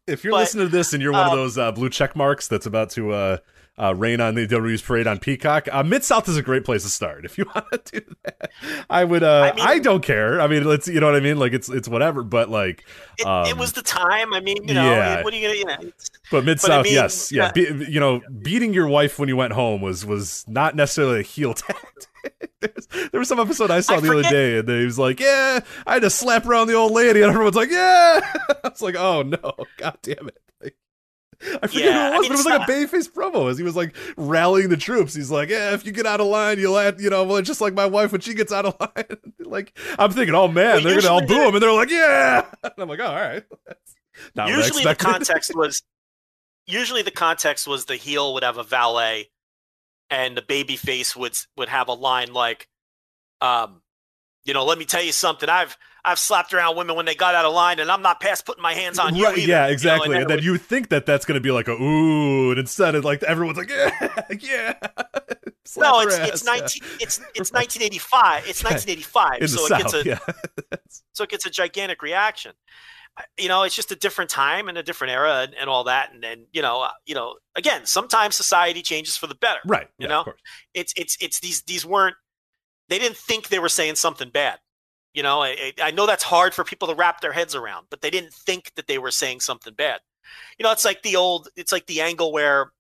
if, 0.08 0.24
you're 0.24 0.34
listening 0.34 0.68
to 0.68 0.72
this 0.72 0.94
and 0.94 1.02
you're 1.02 1.12
one 1.12 1.28
um, 1.28 1.32
of 1.32 1.38
those 1.38 1.58
uh, 1.58 1.72
blue 1.72 1.90
check 1.90 2.16
marks 2.16 2.48
that's 2.48 2.66
about 2.66 2.92
to 2.92 3.12
uh, 3.12 3.38
uh, 3.80 3.94
rain 3.96 4.20
on 4.20 4.34
the 4.34 4.48
WWE's 4.48 4.82
parade 4.82 5.06
on 5.06 5.20
Peacock. 5.20 5.68
Uh, 5.72 5.84
Mid 5.84 6.04
South 6.04 6.28
is 6.28 6.36
a 6.36 6.42
great 6.42 6.66
place 6.66 6.84
to 6.84 6.90
start 6.90 7.26
if 7.26 7.38
you 7.38 7.46
want 7.56 7.86
to 7.86 8.00
do 8.00 8.16
that. 8.24 8.52
I 8.90 9.04
would. 9.04 9.24
Uh, 9.24 9.52
I, 9.54 9.56
mean, 9.56 9.66
I 9.68 9.80
don't 9.80 10.04
care. 10.04 10.42
I 10.42 10.48
mean, 10.48 10.64
let's 10.64 10.88
you 10.88 11.00
know 11.00 11.08
what 11.08 11.16
I 11.16 11.20
mean. 11.20 11.38
Like 11.38 11.54
it's 11.54 11.70
it's 11.70 11.88
whatever. 11.88 12.24
But 12.24 12.50
like, 12.50 12.86
it, 13.18 13.26
um, 13.26 13.46
it 13.46 13.58
was 13.58 13.74
the 13.74 13.84
time. 13.84 14.34
I 14.34 14.40
mean, 14.40 14.68
you 14.68 14.74
know, 14.74 14.92
yeah. 14.92 15.24
what 15.24 15.34
are 15.34 15.38
you 15.38 15.48
gonna? 15.48 15.60
You 15.60 15.66
know, 15.66 15.92
but 16.32 16.44
Mid 16.44 16.60
South, 16.60 16.80
I 16.80 16.84
mean, 16.84 16.94
yes, 16.94 17.32
yeah. 17.32 17.52
Be, 17.52 17.62
you 17.88 18.00
know, 18.00 18.22
beating 18.42 18.74
your 18.74 18.88
wife 18.88 19.20
when 19.20 19.30
you 19.30 19.36
went 19.38 19.54
home 19.54 19.82
was 19.82 20.06
was 20.06 20.44
not 20.48 20.76
necessarily 20.76 21.20
a 21.20 21.24
heel 21.24 21.54
tactic. 21.56 22.08
there 22.62 23.20
was 23.20 23.28
some 23.28 23.40
episode 23.40 23.72
I 23.72 23.82
saw 23.82 23.96
I 23.96 24.00
the 24.00 24.08
forget. 24.08 24.26
other 24.26 24.36
day, 24.36 24.60
and 24.60 24.70
he 24.70 24.86
was 24.86 25.00
like, 25.00 25.20
"Yeah, 25.20 25.60
I 25.86 25.94
had 25.94 26.02
to 26.04 26.10
slap 26.10 26.46
around 26.46 26.68
the 26.68 26.74
old 26.74 26.92
lady," 26.92 27.22
and 27.22 27.30
everyone's 27.30 27.56
like, 27.56 27.72
"Yeah." 27.72 28.20
I 28.64 28.70
was 28.70 28.82
like, 28.82 28.96
"Oh 28.96 29.22
no, 29.22 29.54
god 29.78 29.98
damn 30.02 30.28
it!" 30.28 30.38
I 31.42 31.68
forget 31.68 31.86
yeah, 31.86 32.10
who 32.10 32.16
it 32.16 32.18
was, 32.18 32.18
I 32.18 32.20
mean, 32.20 32.22
but 32.22 32.26
it 32.26 32.32
was 32.32 32.46
like 32.46 32.60
not... 32.60 32.70
a 32.70 32.72
babyface 32.72 33.12
promo 33.12 33.52
as 33.52 33.58
he 33.58 33.64
was 33.64 33.76
like 33.76 33.96
rallying 34.18 34.70
the 34.70 34.78
troops. 34.78 35.14
He's 35.14 35.30
like, 35.30 35.50
"Yeah, 35.50 35.74
if 35.74 35.86
you 35.86 35.92
get 35.92 36.08
out 36.08 36.20
of 36.20 36.28
line, 36.28 36.58
you'll 36.58 36.78
have, 36.78 37.00
you 37.00 37.10
know, 37.10 37.24
well, 37.24 37.42
just 37.42 37.62
like 37.62 37.74
my 37.74 37.86
wife 37.86 38.12
when 38.12 38.22
she 38.22 38.34
gets 38.34 38.52
out 38.52 38.66
of 38.66 38.76
line." 38.80 39.18
like, 39.40 39.78
I'm 40.00 40.12
thinking, 40.12 40.34
"Oh 40.34 40.48
man, 40.48 40.76
well, 40.76 40.84
they're 40.84 41.02
gonna 41.02 41.14
all 41.14 41.26
boo 41.26 41.48
him," 41.48 41.54
and 41.54 41.62
they're 41.62 41.72
like, 41.72 41.92
"Yeah." 41.92 42.46
And 42.64 42.74
I'm 42.78 42.90
like, 42.90 43.00
"Oh, 43.00 43.06
all 43.06 43.16
right." 43.16 43.44
usually 44.48 44.84
the 44.84 44.96
context 44.96 45.56
was, 45.56 45.84
usually 46.66 47.04
the 47.04 47.12
context 47.12 47.68
was 47.68 47.86
the 47.86 47.96
heel 47.98 48.34
would 48.34 48.44
have 48.44 48.58
a 48.58 48.64
valet, 48.64 49.30
and 50.10 50.38
the 50.38 50.42
babyface 50.42 51.16
would 51.16 51.38
would 51.58 51.70
have 51.70 51.88
a 51.88 51.94
line 51.94 52.34
like, 52.34 52.68
um, 53.42 53.82
you 54.46 54.54
know, 54.54 54.66
let 54.66 54.78
me 54.78 54.86
tell 54.86 55.04
you 55.04 55.12
something. 55.12 55.50
I've 55.50 55.78
I've 56.06 56.20
slapped 56.20 56.54
around 56.54 56.78
women 56.78 56.96
when 56.96 57.06
they 57.06 57.16
got 57.16 57.36
out 57.36 57.44
of 57.44 57.54
line, 57.54 57.80
and 57.80 57.92
I'm 57.92 58.02
not 58.02 58.22
past 58.22 58.46
putting 58.46 58.64
my 58.64 58.74
hands 58.74 58.98
on 58.98 59.14
you. 59.14 59.26
Right, 59.26 59.38
either, 59.40 59.48
yeah, 59.48 59.68
exactly. 59.68 60.08
You 60.08 60.14
know, 60.14 60.22
and, 60.22 60.32
and 60.32 60.40
then 60.40 60.46
you 60.46 60.58
think 60.58 60.88
that 60.90 61.06
that's 61.06 61.26
going 61.26 61.36
to 61.36 61.42
be 61.42 61.52
like 61.52 61.68
a 61.68 61.74
ooh, 61.74 62.52
and 62.52 62.60
instead 62.60 62.96
of 62.96 63.04
like 63.04 63.22
everyone's 63.24 63.58
like 63.58 63.70
yeah, 63.70 64.22
yeah. 64.40 64.74
no, 65.78 66.00
it's 66.00 66.18
it's 66.18 66.46
nineteen 66.46 66.84
it's 67.02 67.20
it's 67.36 67.52
1985. 67.52 68.48
It's 68.48 68.64
1985, 68.64 69.42
In 69.42 69.48
so 69.50 69.66
it 69.66 69.78
gets 69.78 69.94
a 69.94 70.04
yeah. 70.06 70.20
so 71.12 71.26
it 71.26 71.30
gets 71.30 71.46
a 71.46 71.50
gigantic 71.50 72.02
reaction. 72.02 72.54
You 73.38 73.48
know, 73.48 73.64
it's 73.64 73.76
just 73.76 73.92
a 73.92 73.96
different 73.96 74.30
time 74.30 74.68
and 74.70 74.78
a 74.78 74.84
different 74.84 75.12
era 75.12 75.42
and, 75.42 75.56
and 75.56 75.70
all 75.70 75.86
that. 75.86 76.14
And 76.14 76.24
then 76.24 76.46
you 76.52 76.62
know, 76.62 76.82
uh, 76.82 76.92
you 77.06 77.16
know, 77.16 77.36
again, 77.56 77.86
sometimes 77.86 78.36
society 78.36 78.82
changes 78.82 79.18
for 79.18 79.28
the 79.28 79.36
better. 79.36 79.60
Right. 79.66 79.88
You 79.98 80.08
yeah, 80.08 80.24
know, 80.24 80.34
it's 80.74 80.94
it's 80.96 81.18
it's 81.20 81.40
these 81.40 81.62
these 81.64 81.86
weren't 81.86 82.16
they 82.90 83.00
didn't 83.00 83.18
think 83.18 83.50
they 83.50 83.60
were 83.60 83.70
saying 83.70 83.96
something 83.96 84.30
bad. 84.30 84.60
You 85.14 85.24
know, 85.24 85.42
I, 85.42 85.74
I 85.82 85.92
know 85.92 86.06
that's 86.06 86.24
hard 86.24 86.54
for 86.54 86.64
people 86.64 86.88
to 86.90 86.96
wrap 86.96 87.22
their 87.22 87.32
heads 87.32 87.56
around, 87.56 87.88
but 87.90 88.02
they 88.02 88.10
didn't 88.10 88.34
think 88.34 88.72
that 88.76 88.88
they 88.88 89.00
were 89.00 89.12
saying 89.12 89.40
something 89.40 89.74
bad. 89.74 90.00
You 90.60 90.64
know, 90.64 90.72
it's 90.72 90.86
like 90.86 91.02
the 91.02 91.16
old, 91.16 91.50
it's 91.56 91.72
like 91.72 91.88
the 91.88 92.02
angle 92.02 92.32
where 92.32 92.72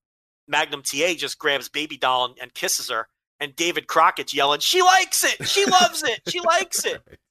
Magnum 0.48 0.84
TA 0.84 1.14
just 1.16 1.40
grabs 1.40 1.70
Baby 1.70 1.98
Doll 1.98 2.26
and, 2.26 2.36
and 2.40 2.54
kisses 2.54 2.90
her, 2.90 3.08
and 3.40 3.56
David 3.56 3.88
Crockett's 3.88 4.34
yelling, 4.34 4.60
"She 4.60 4.82
likes 4.82 5.24
it, 5.24 5.48
she 5.48 5.66
loves 5.66 6.04
it, 6.04 6.22
she 6.28 6.40
likes 6.42 6.86
it." 6.86 7.02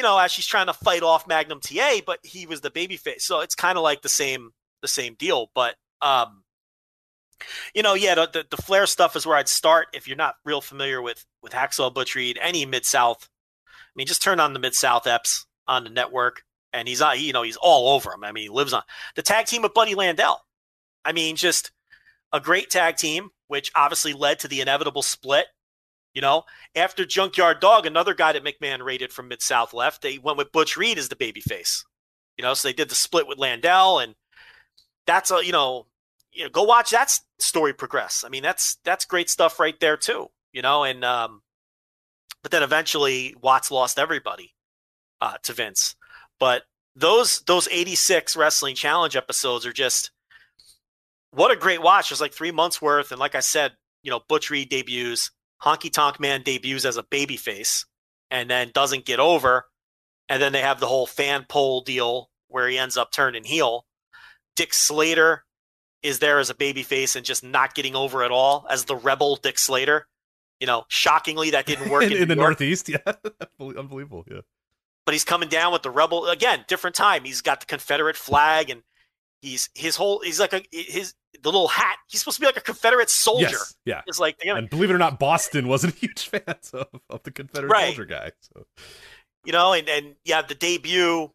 You 0.00 0.04
know, 0.04 0.18
as 0.18 0.32
she's 0.32 0.46
trying 0.46 0.66
to 0.66 0.72
fight 0.72 1.02
off 1.02 1.28
Magnum 1.28 1.60
TA, 1.60 1.98
but 2.06 2.20
he 2.22 2.46
was 2.46 2.62
the 2.62 2.70
baby 2.70 2.96
face, 2.96 3.24
so 3.24 3.40
it's 3.40 3.54
kind 3.54 3.76
of 3.76 3.84
like 3.84 4.00
the 4.00 4.08
same, 4.08 4.50
the 4.80 4.88
same 4.88 5.14
deal. 5.14 5.50
But 5.54 5.74
um, 6.00 6.42
you 7.74 7.82
know, 7.82 7.92
yeah, 7.92 8.14
the, 8.14 8.46
the, 8.50 8.56
the 8.56 8.86
stuff 8.86 9.14
is 9.14 9.26
where 9.26 9.36
I'd 9.36 9.48
start 9.48 9.88
if 9.92 10.08
you're 10.08 10.16
not 10.16 10.36
real 10.44 10.62
familiar 10.62 11.02
with 11.02 11.26
with 11.42 11.52
Hacksaw 11.52 11.92
Butch 11.92 12.14
Reed, 12.14 12.38
any 12.40 12.64
Mid 12.64 12.86
South 12.86 13.28
I 13.90 13.92
mean, 13.96 14.06
just 14.06 14.22
turn 14.22 14.38
on 14.38 14.52
the 14.52 14.60
Mid 14.60 14.74
South 14.74 15.04
Eps 15.04 15.46
on 15.66 15.84
the 15.84 15.90
network, 15.90 16.44
and 16.72 16.86
he's 16.86 17.02
on. 17.02 17.18
You 17.18 17.32
know, 17.32 17.42
he's 17.42 17.56
all 17.56 17.94
over 17.94 18.12
him. 18.12 18.22
I 18.22 18.32
mean, 18.32 18.44
he 18.44 18.48
lives 18.48 18.72
on 18.72 18.82
the 19.16 19.22
tag 19.22 19.46
team 19.46 19.62
with 19.62 19.74
Buddy 19.74 19.94
Landel. 19.94 20.36
I 21.04 21.12
mean, 21.12 21.36
just 21.36 21.72
a 22.32 22.40
great 22.40 22.70
tag 22.70 22.96
team, 22.96 23.30
which 23.48 23.72
obviously 23.74 24.12
led 24.12 24.38
to 24.40 24.48
the 24.48 24.60
inevitable 24.60 25.02
split. 25.02 25.46
You 26.14 26.22
know, 26.22 26.42
after 26.74 27.04
Junkyard 27.04 27.60
Dog, 27.60 27.86
another 27.86 28.14
guy 28.14 28.32
that 28.32 28.44
McMahon 28.44 28.82
rated 28.84 29.12
from 29.12 29.28
Mid 29.28 29.42
South 29.42 29.72
left, 29.72 30.02
they 30.02 30.18
went 30.18 30.38
with 30.38 30.52
Butch 30.52 30.76
Reed 30.76 30.98
as 30.98 31.08
the 31.08 31.16
babyface. 31.16 31.84
You 32.36 32.42
know, 32.42 32.54
so 32.54 32.66
they 32.66 32.72
did 32.72 32.88
the 32.88 32.94
split 32.94 33.28
with 33.28 33.38
Landel, 33.38 34.02
and 34.02 34.14
that's 35.06 35.30
a 35.30 35.44
you 35.44 35.52
know 35.52 35.86
you 36.32 36.44
know, 36.44 36.50
go 36.50 36.62
watch 36.62 36.90
that 36.90 37.18
story 37.38 37.72
progress. 37.72 38.24
I 38.24 38.28
mean, 38.28 38.42
that's 38.42 38.78
that's 38.84 39.04
great 39.04 39.30
stuff 39.30 39.60
right 39.60 39.78
there 39.80 39.96
too. 39.96 40.28
You 40.52 40.62
know, 40.62 40.84
and 40.84 41.04
um, 41.04 41.42
but 42.42 42.50
then 42.50 42.62
eventually 42.62 43.34
Watts 43.40 43.70
lost 43.70 43.98
everybody 43.98 44.54
uh, 45.20 45.36
to 45.44 45.52
Vince. 45.52 45.94
But 46.38 46.62
those 46.96 47.40
those 47.42 47.68
86 47.68 48.36
wrestling 48.36 48.74
challenge 48.74 49.16
episodes 49.16 49.66
are 49.66 49.72
just 49.72 50.10
what 51.32 51.50
a 51.50 51.56
great 51.56 51.82
watch. 51.82 52.08
There's 52.08 52.20
like 52.20 52.34
three 52.34 52.52
months 52.52 52.80
worth, 52.80 53.12
and 53.12 53.20
like 53.20 53.34
I 53.34 53.40
said, 53.40 53.72
you 54.02 54.10
know, 54.10 54.20
Butch 54.28 54.50
Reed 54.50 54.70
debuts, 54.70 55.30
Honky 55.62 55.92
Tonk 55.92 56.20
Man 56.20 56.42
debuts 56.42 56.84
as 56.84 56.96
a 56.96 57.02
babyface, 57.02 57.84
and 58.30 58.50
then 58.50 58.70
doesn't 58.72 59.04
get 59.04 59.20
over, 59.20 59.66
and 60.28 60.40
then 60.40 60.52
they 60.52 60.62
have 60.62 60.80
the 60.80 60.86
whole 60.86 61.06
fan 61.06 61.44
poll 61.48 61.82
deal 61.82 62.30
where 62.48 62.68
he 62.68 62.78
ends 62.78 62.96
up 62.96 63.12
turning 63.12 63.44
heel. 63.44 63.86
Dick 64.56 64.74
Slater 64.74 65.44
is 66.02 66.18
there 66.18 66.38
as 66.38 66.50
a 66.50 66.54
babyface 66.54 67.16
and 67.16 67.24
just 67.24 67.44
not 67.44 67.74
getting 67.74 67.94
over 67.94 68.22
at 68.22 68.30
all 68.30 68.66
as 68.70 68.84
the 68.84 68.96
rebel 68.96 69.36
Dick 69.36 69.58
Slater. 69.58 70.06
You 70.58 70.66
know, 70.66 70.84
shockingly 70.88 71.50
that 71.50 71.66
didn't 71.66 71.90
work 71.90 72.02
in, 72.02 72.12
in, 72.12 72.22
in 72.22 72.28
the 72.28 72.34
York, 72.34 72.48
Northeast. 72.48 72.88
Yeah, 72.88 72.98
unbelievable. 73.60 74.24
Yeah, 74.30 74.40
but 75.06 75.14
he's 75.14 75.24
coming 75.24 75.48
down 75.48 75.72
with 75.72 75.82
the 75.82 75.90
rebel 75.90 76.26
again. 76.28 76.64
Different 76.68 76.96
time. 76.96 77.24
He's 77.24 77.40
got 77.40 77.60
the 77.60 77.66
Confederate 77.66 78.16
flag 78.16 78.70
and 78.70 78.82
he's 79.40 79.70
his 79.74 79.96
whole. 79.96 80.20
He's 80.20 80.40
like 80.40 80.52
a 80.52 80.62
his 80.70 81.14
the 81.42 81.48
little 81.48 81.68
hat. 81.68 81.96
He's 82.08 82.20
supposed 82.20 82.36
to 82.36 82.40
be 82.40 82.46
like 82.46 82.56
a 82.56 82.60
Confederate 82.62 83.10
soldier. 83.10 83.48
yes, 83.50 83.74
yeah. 83.84 84.02
It's 84.06 84.18
like 84.20 84.36
And 84.44 84.68
believe 84.70 84.90
it 84.90 84.94
or 84.94 84.98
not, 84.98 85.18
Boston 85.18 85.68
wasn't 85.68 85.94
a 85.94 85.98
huge 85.98 86.28
fan 86.28 86.42
of, 86.46 86.86
of 87.08 87.22
the 87.22 87.30
Confederate 87.30 87.70
Right. 87.70 87.86
soldier 87.94 88.04
guy. 88.04 88.32
So 88.40 88.66
you 89.44 89.52
know, 89.52 89.72
and 89.72 89.88
and 89.88 90.14
you 90.24 90.34
have 90.34 90.48
the 90.48 90.54
debut 90.54 91.30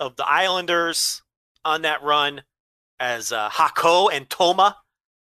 of 0.00 0.16
the 0.16 0.24
Islanders 0.28 1.22
on 1.64 1.82
that 1.82 2.02
run 2.02 2.42
as 3.00 3.32
uh, 3.32 3.48
Hako 3.48 4.08
and 4.08 4.28
Toma 4.30 4.76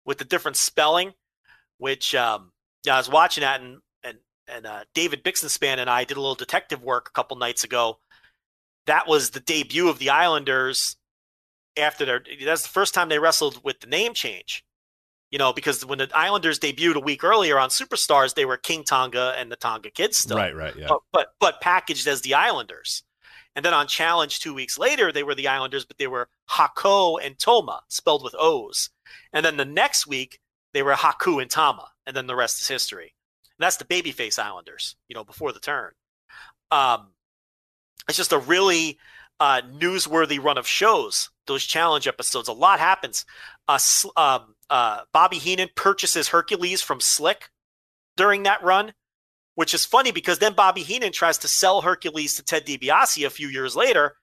with 0.06 0.18
the 0.20 0.26
different 0.26 0.56
spelling, 0.58 1.14
which 1.80 2.16
um, 2.16 2.52
yeah, 2.86 2.96
I 2.96 2.98
was 2.98 3.10
watching 3.10 3.42
that 3.42 3.60
and 3.62 3.80
and 4.04 4.18
and 4.48 4.66
uh, 4.66 4.84
David 4.94 5.24
Bixenspan 5.24 5.78
and 5.80 5.90
I 5.90 6.06
did 6.06 6.16
a 6.18 6.22
little 6.22 6.36
detective 6.36 6.82
work 6.82 7.10
a 7.10 7.12
couple 7.12 7.36
nights 7.38 7.64
ago. 7.66 8.00
That 8.86 9.06
was 9.08 9.32
the 9.32 9.42
debut 9.42 9.90
of 9.90 10.00
the 10.00 10.10
Islanders 10.12 10.96
after 11.78 12.06
their. 12.06 12.24
That's 12.44 12.64
the 12.64 12.70
first 12.70 12.94
time 12.94 13.10
they 13.10 13.20
wrestled 13.20 13.64
with 13.64 13.80
the 13.80 13.88
name 13.88 14.14
change. 14.14 14.64
You 15.32 15.38
know, 15.38 15.52
because 15.52 15.86
when 15.86 15.98
the 15.98 16.10
Islanders 16.16 16.58
debuted 16.58 16.96
a 16.96 17.02
week 17.02 17.24
earlier 17.24 17.60
on 17.60 17.70
Superstars, 17.70 18.34
they 18.34 18.46
were 18.46 18.56
King 18.56 18.86
Tonga 18.86 19.36
and 19.38 19.52
the 19.52 19.58
Tonga 19.58 19.90
Kids 19.90 20.18
still 20.18 20.38
right, 20.38 20.56
right, 20.56 20.74
yeah. 20.78 20.88
but, 20.88 21.02
but 21.12 21.28
but 21.40 21.62
packaged 21.62 22.08
as 22.08 22.22
the 22.22 22.34
Islanders. 22.34 23.04
And 23.54 23.66
then 23.66 23.74
on 23.74 23.88
Challenge 23.88 24.40
two 24.40 24.54
weeks 24.54 24.78
later, 24.78 25.12
they 25.12 25.24
were 25.24 25.36
the 25.36 25.48
Islanders, 25.48 25.84
but 25.84 25.98
they 25.98 26.08
were 26.08 26.30
Hako 26.46 27.18
and 27.18 27.38
Toma, 27.40 27.82
spelled 27.90 28.24
with 28.24 28.36
O's. 28.38 28.92
And 29.34 29.44
then 29.44 29.58
the 29.58 29.66
next 29.66 30.06
week, 30.06 30.40
they 30.74 30.84
were 30.84 30.94
Haku 30.94 31.42
and 31.42 31.50
Tama, 31.50 31.88
and 32.06 32.16
then 32.16 32.28
the 32.28 32.36
rest 32.36 32.62
is 32.62 32.68
history. 32.68 33.16
And 33.58 33.66
that's 33.66 33.78
the 33.78 33.86
babyface 33.86 34.38
Islanders, 34.38 34.96
you 35.10 35.16
know, 35.16 35.24
before 35.24 35.52
the 35.52 35.60
turn. 35.60 35.92
Um, 36.70 37.08
it's 38.08 38.18
just 38.18 38.32
a 38.32 38.38
really 38.38 39.00
uh, 39.40 39.62
newsworthy 39.62 40.44
run 40.44 40.58
of 40.58 40.68
shows. 40.68 41.30
Those 41.46 41.66
challenge 41.66 42.08
episodes, 42.08 42.50
a 42.50 42.54
lot 42.54 42.80
happens. 42.80 43.26
Uh, 43.68 43.80
um, 44.16 44.56
uh, 44.70 45.02
Bobby 45.14 45.38
Heenan 45.38 45.70
purchases 45.76 46.30
Hercules 46.30 46.82
from 46.82 47.00
Slick 47.00 47.50
during 48.18 48.44
that 48.44 48.64
run 48.64 48.94
which 49.58 49.74
is 49.74 49.86
funny 49.86 50.12
because 50.12 50.38
then 50.38 50.54
Bobby 50.54 50.84
Heenan 50.84 51.12
tries 51.12 51.40
to 51.40 51.48
sell 51.48 51.82
Hercules 51.82 52.36
to 52.36 52.44
Ted 52.44 52.64
DiBiase 52.68 53.26
a 53.26 53.30
few 53.32 53.48
years 53.48 53.76
later, 53.76 54.16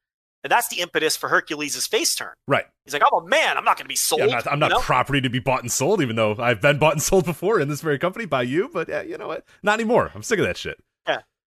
and 0.44 0.50
that's 0.50 0.68
the 0.68 0.80
impetus 0.80 1.16
for 1.16 1.28
Hercules' 1.28 1.88
face 1.88 2.14
turn. 2.14 2.34
right. 2.46 2.66
He's 2.84 2.92
like, 2.94 3.02
"I'm 3.02 3.24
a 3.24 3.26
man. 3.26 3.56
I'm 3.56 3.64
not 3.64 3.76
going 3.76 3.84
to 3.84 3.88
be 3.88 3.96
sold." 3.96 4.20
Yeah, 4.20 4.26
I'm 4.26 4.30
not, 4.30 4.52
I'm 4.52 4.58
not 4.60 4.70
you 4.70 4.76
know? 4.76 4.80
property 4.82 5.20
to 5.22 5.28
be 5.28 5.40
bought 5.40 5.62
and 5.62 5.72
sold, 5.72 6.00
even 6.02 6.14
though 6.14 6.36
I've 6.38 6.60
been 6.60 6.78
bought 6.78 6.92
and 6.92 7.02
sold 7.10 7.24
before 7.24 7.58
in 7.58 7.66
this 7.66 7.80
very 7.80 7.98
company 7.98 8.26
by 8.26 8.42
you. 8.42 8.70
But 8.72 8.88
yeah, 8.88 9.02
you 9.02 9.18
know 9.18 9.26
what? 9.26 9.44
Not 9.64 9.80
anymore. 9.80 10.12
I'm 10.14 10.22
sick 10.22 10.38
of 10.38 10.46
that 10.46 10.56
shit. 10.56 10.78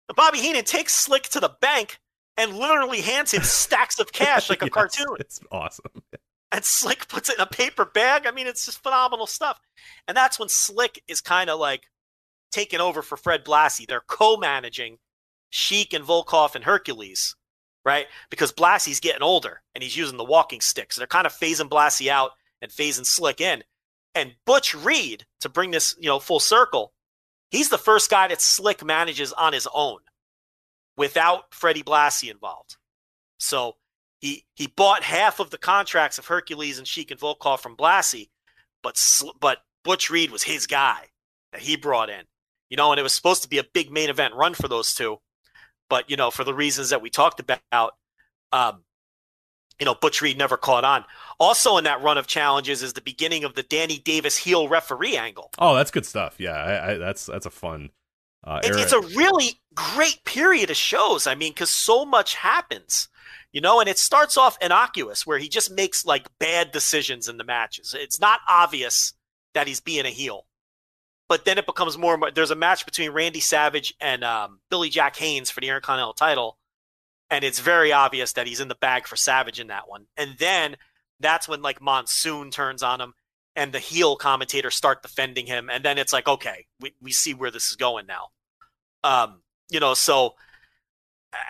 But 0.07 0.16
Bobby 0.16 0.38
Heenan 0.38 0.64
takes 0.64 0.94
Slick 0.94 1.24
to 1.31 1.40
the 1.40 1.50
bank 1.61 1.98
and 2.37 2.57
literally 2.57 3.01
hands 3.01 3.33
him 3.33 3.42
stacks 3.42 3.99
of 3.99 4.12
cash 4.12 4.51
like 4.51 4.62
a 4.62 4.66
Yes, 4.72 4.72
cartoon. 4.72 5.16
It's 5.18 5.40
awesome. 5.51 5.90
and 6.53 6.64
Slick 6.64 7.09
puts 7.09 7.29
it 7.31 7.37
in 7.37 7.40
a 7.42 7.46
paper 7.46 7.85
bag. 7.85 8.27
I 8.27 8.31
mean, 8.31 8.46
it's 8.46 8.66
just 8.66 8.83
phenomenal 8.83 9.27
stuff. 9.27 9.59
And 10.09 10.16
that's 10.16 10.38
when 10.38 10.49
Slick 10.49 11.03
is 11.09 11.20
kind 11.20 11.51
of 11.51 11.59
like 11.59 11.85
taking 12.53 12.81
over 12.81 13.03
for 13.03 13.16
Fred 13.16 13.44
Blassie. 13.44 13.87
They're 13.87 14.03
co-managing 14.07 14.99
Sheik 15.51 15.92
and 15.92 16.05
Volkov 16.05 16.55
and 16.55 16.64
Hercules, 16.64 17.35
right? 17.85 18.07
Because 18.31 18.53
Blassie's 18.53 19.01
getting 19.01 19.22
older 19.22 19.62
and 19.75 19.83
he's 19.83 19.96
using 19.96 20.16
the 20.18 20.25
walking 20.25 20.61
stick. 20.61 20.92
So 20.92 21.01
they're 21.01 21.07
kind 21.07 21.27
of 21.27 21.33
phasing 21.33 21.68
Blassie 21.68 22.09
out 22.09 22.33
and 22.62 22.70
phasing 22.70 23.07
Slick 23.07 23.40
in. 23.40 23.62
And 24.14 24.35
Butch 24.46 24.75
Reed, 24.75 25.27
to 25.40 25.49
bring 25.49 25.70
this, 25.70 25.94
you 25.99 26.09
know, 26.09 26.18
full 26.18 26.40
circle, 26.40 26.92
he's 27.51 27.68
the 27.68 27.77
first 27.79 28.11
guy 28.11 28.29
that 28.29 28.40
Slick 28.40 28.83
manages 28.85 29.33
on 29.35 29.53
his 29.53 29.68
own 29.75 29.99
without 30.96 31.52
Freddie 31.52 31.82
Blassie 31.82 32.30
involved. 32.30 32.76
So 33.38 33.76
he 34.20 34.44
he 34.54 34.66
bought 34.66 35.02
half 35.02 35.40
of 35.40 35.50
the 35.50 35.59
contracts 35.59 36.18
of 36.18 36.26
Hercules 36.26 36.78
and 36.78 36.88
Sheik 36.88 37.11
and 37.11 37.20
Volkov 37.20 37.61
from 37.61 37.76
Blassie, 37.76 38.30
but 38.82 38.96
but 39.40 39.59
Butch 39.85 40.11
Reed 40.11 40.30
was 40.30 40.42
his 40.42 40.66
guy 40.66 41.06
that 41.52 41.61
he 41.62 41.76
brought 41.76 42.11
in. 42.11 42.22
You 42.70 42.76
know, 42.76 42.90
and 42.90 42.98
it 42.98 43.04
was 43.04 43.14
supposed 43.14 43.42
to 43.42 43.48
be 43.48 43.59
a 43.59 43.64
big 43.64 43.92
main 43.92 44.11
event 44.11 44.35
run 44.35 44.54
for 44.54 44.66
those 44.66 44.94
two, 44.94 45.18
but 45.88 46.11
you 46.11 46.16
know, 46.16 46.30
for 46.30 46.44
the 46.44 46.54
reasons 46.54 46.90
that 46.90 47.02
we 47.02 47.11
talked 47.11 47.38
about, 47.38 47.94
um, 48.52 48.82
you 49.78 49.85
know, 49.85 49.94
Butch 49.94 50.22
Reed 50.22 50.38
never 50.38 50.56
caught 50.56 50.85
on. 50.85 51.04
Also, 51.38 51.76
in 51.76 51.85
that 51.85 52.02
run 52.02 52.18
of 52.18 52.26
challenges 52.26 52.82
is 52.82 52.94
the 52.94 53.00
beginning 53.02 53.44
of 53.44 53.54
the 53.54 53.62
Danny 53.62 53.98
Davis 53.98 54.37
heel 54.37 54.68
referee 54.68 55.16
angle. 55.16 55.50
Oh, 55.59 55.74
that's 55.74 55.90
good 55.90 56.06
stuff. 56.06 56.37
Yeah, 56.38 56.52
I, 56.52 56.92
I, 56.92 56.98
that's 56.98 57.26
that's 57.26 57.46
a 57.46 57.50
fun. 57.50 57.90
Uh, 58.46 58.61
It's, 58.62 58.76
it's 58.76 58.92
a 58.92 59.00
really 59.00 59.61
great 59.74 60.24
period 60.24 60.70
of 60.70 60.76
shows. 60.76 61.26
I 61.26 61.35
mean, 61.35 61.52
because 61.52 61.70
so 61.70 62.04
much 62.04 62.35
happens, 62.37 63.09
you 63.52 63.61
know, 63.61 63.80
and 63.80 63.88
it 63.88 63.98
starts 63.98 64.37
off 64.37 64.56
innocuous 64.61 65.26
where 65.26 65.38
he 65.38 65.48
just 65.48 65.70
makes 65.70 66.04
like 66.06 66.26
bad 66.38 66.70
decisions 66.70 67.28
in 67.28 67.38
the 67.38 67.44
matches. 67.44 67.94
It's 67.98 68.20
not 68.20 68.40
obvious 68.48 69.14
that 69.54 69.66
he's 69.66 69.80
being 69.80 70.06
a 70.06 70.11
heel, 70.11 70.46
but 71.28 71.44
then 71.44 71.59
it 71.59 71.66
becomes 71.66 71.98
more. 71.98 72.14
and 72.14 72.20
more 72.20 72.30
there's 72.30 72.52
a 72.52 72.56
match 72.56 72.85
between 72.85 73.11
Randy 73.11 73.40
Savage 73.40 73.94
and 74.00 74.22
um, 74.22 74.61
Billy 74.70 74.90
Jack 74.90 75.16
Haynes 75.16 75.50
for 75.50 75.61
the 75.61 75.68
Intercontinental 75.68 76.14
title, 76.14 76.59
and 77.30 77.44
it's 77.44 77.59
very 77.59 77.92
obvious 77.92 78.35
that 78.35 78.46
he's 78.46 78.61
in 78.61 78.68
the 78.68 78.76
bag 78.76 79.06
for 79.06 79.16
Savage 79.16 79.59
in 79.59 79.66
that 79.68 79.88
one. 79.88 80.06
And 80.16 80.37
then 80.38 80.76
that's 81.18 81.48
when 81.48 81.62
like 81.62 81.80
Monsoon 81.80 82.50
turns 82.50 82.82
on 82.82 83.00
him. 83.00 83.14
And 83.59 83.72
the 83.72 83.78
heel 83.78 84.16
commentators 84.16 84.74
start 84.74 85.02
defending 85.02 85.46
him, 85.46 85.70
and 85.70 85.82
then 85.82 85.96
it's 85.96 86.12
like, 86.12 86.28
okay, 86.28 86.66
we, 86.78 86.92
we 87.00 87.11
see 87.11 87.32
where 87.32 87.50
this 87.50 87.70
is 87.70 87.76
going 87.76 88.06
now. 88.06 88.28
Um, 89.04 89.40
you 89.70 89.80
know, 89.80 89.94
so 89.94 90.35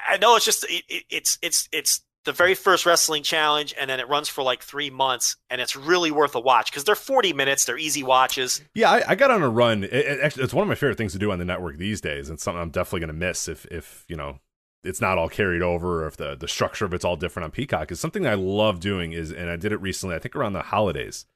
I- 0.08 0.18
know 0.18 0.36
it's 0.36 0.44
just 0.44 0.64
it, 0.64 0.84
it, 0.88 1.04
it's 1.10 1.38
it's 1.42 1.68
it's 1.72 2.00
the 2.24 2.32
very 2.32 2.54
first 2.54 2.84
wrestling 2.84 3.22
challenge, 3.22 3.74
and 3.78 3.88
then 3.88 4.00
it 4.00 4.08
runs 4.08 4.28
for 4.28 4.42
like 4.42 4.60
three 4.62 4.90
months, 4.90 5.36
and 5.48 5.60
it's 5.60 5.76
really 5.76 6.10
worth 6.10 6.34
a 6.34 6.40
watch 6.40 6.70
because 6.70 6.84
they're 6.84 6.94
forty 6.94 7.32
minutes, 7.32 7.64
they're 7.64 7.78
easy 7.78 8.02
watches. 8.02 8.60
Yeah, 8.74 8.90
I, 8.90 9.10
I 9.10 9.14
got 9.14 9.30
on 9.30 9.42
a 9.42 9.48
run. 9.48 9.84
It, 9.84 9.92
it, 9.92 10.20
actually, 10.20 10.42
it's 10.44 10.54
one 10.54 10.62
of 10.62 10.68
my 10.68 10.74
favorite 10.74 10.98
things 10.98 11.12
to 11.12 11.18
do 11.18 11.30
on 11.30 11.38
the 11.38 11.44
network 11.44 11.76
these 11.76 12.00
days, 12.00 12.28
and 12.28 12.40
something 12.40 12.60
I'm 12.60 12.70
definitely 12.70 13.00
going 13.00 13.08
to 13.08 13.26
miss 13.26 13.48
if, 13.48 13.64
if 13.66 14.04
you 14.08 14.16
know, 14.16 14.40
it's 14.82 15.00
not 15.00 15.18
all 15.18 15.28
carried 15.28 15.62
over, 15.62 16.04
or 16.04 16.08
if 16.08 16.16
the 16.16 16.34
the 16.34 16.48
structure 16.48 16.84
of 16.84 16.92
it's 16.92 17.04
all 17.04 17.16
different 17.16 17.44
on 17.44 17.50
Peacock. 17.52 17.92
Is 17.92 18.00
something 18.00 18.26
I 18.26 18.34
love 18.34 18.80
doing. 18.80 19.12
Is 19.12 19.32
and 19.32 19.48
I 19.48 19.56
did 19.56 19.72
it 19.72 19.80
recently. 19.80 20.16
I 20.16 20.18
think 20.18 20.34
around 20.34 20.52
the 20.52 20.62
holidays. 20.62 21.26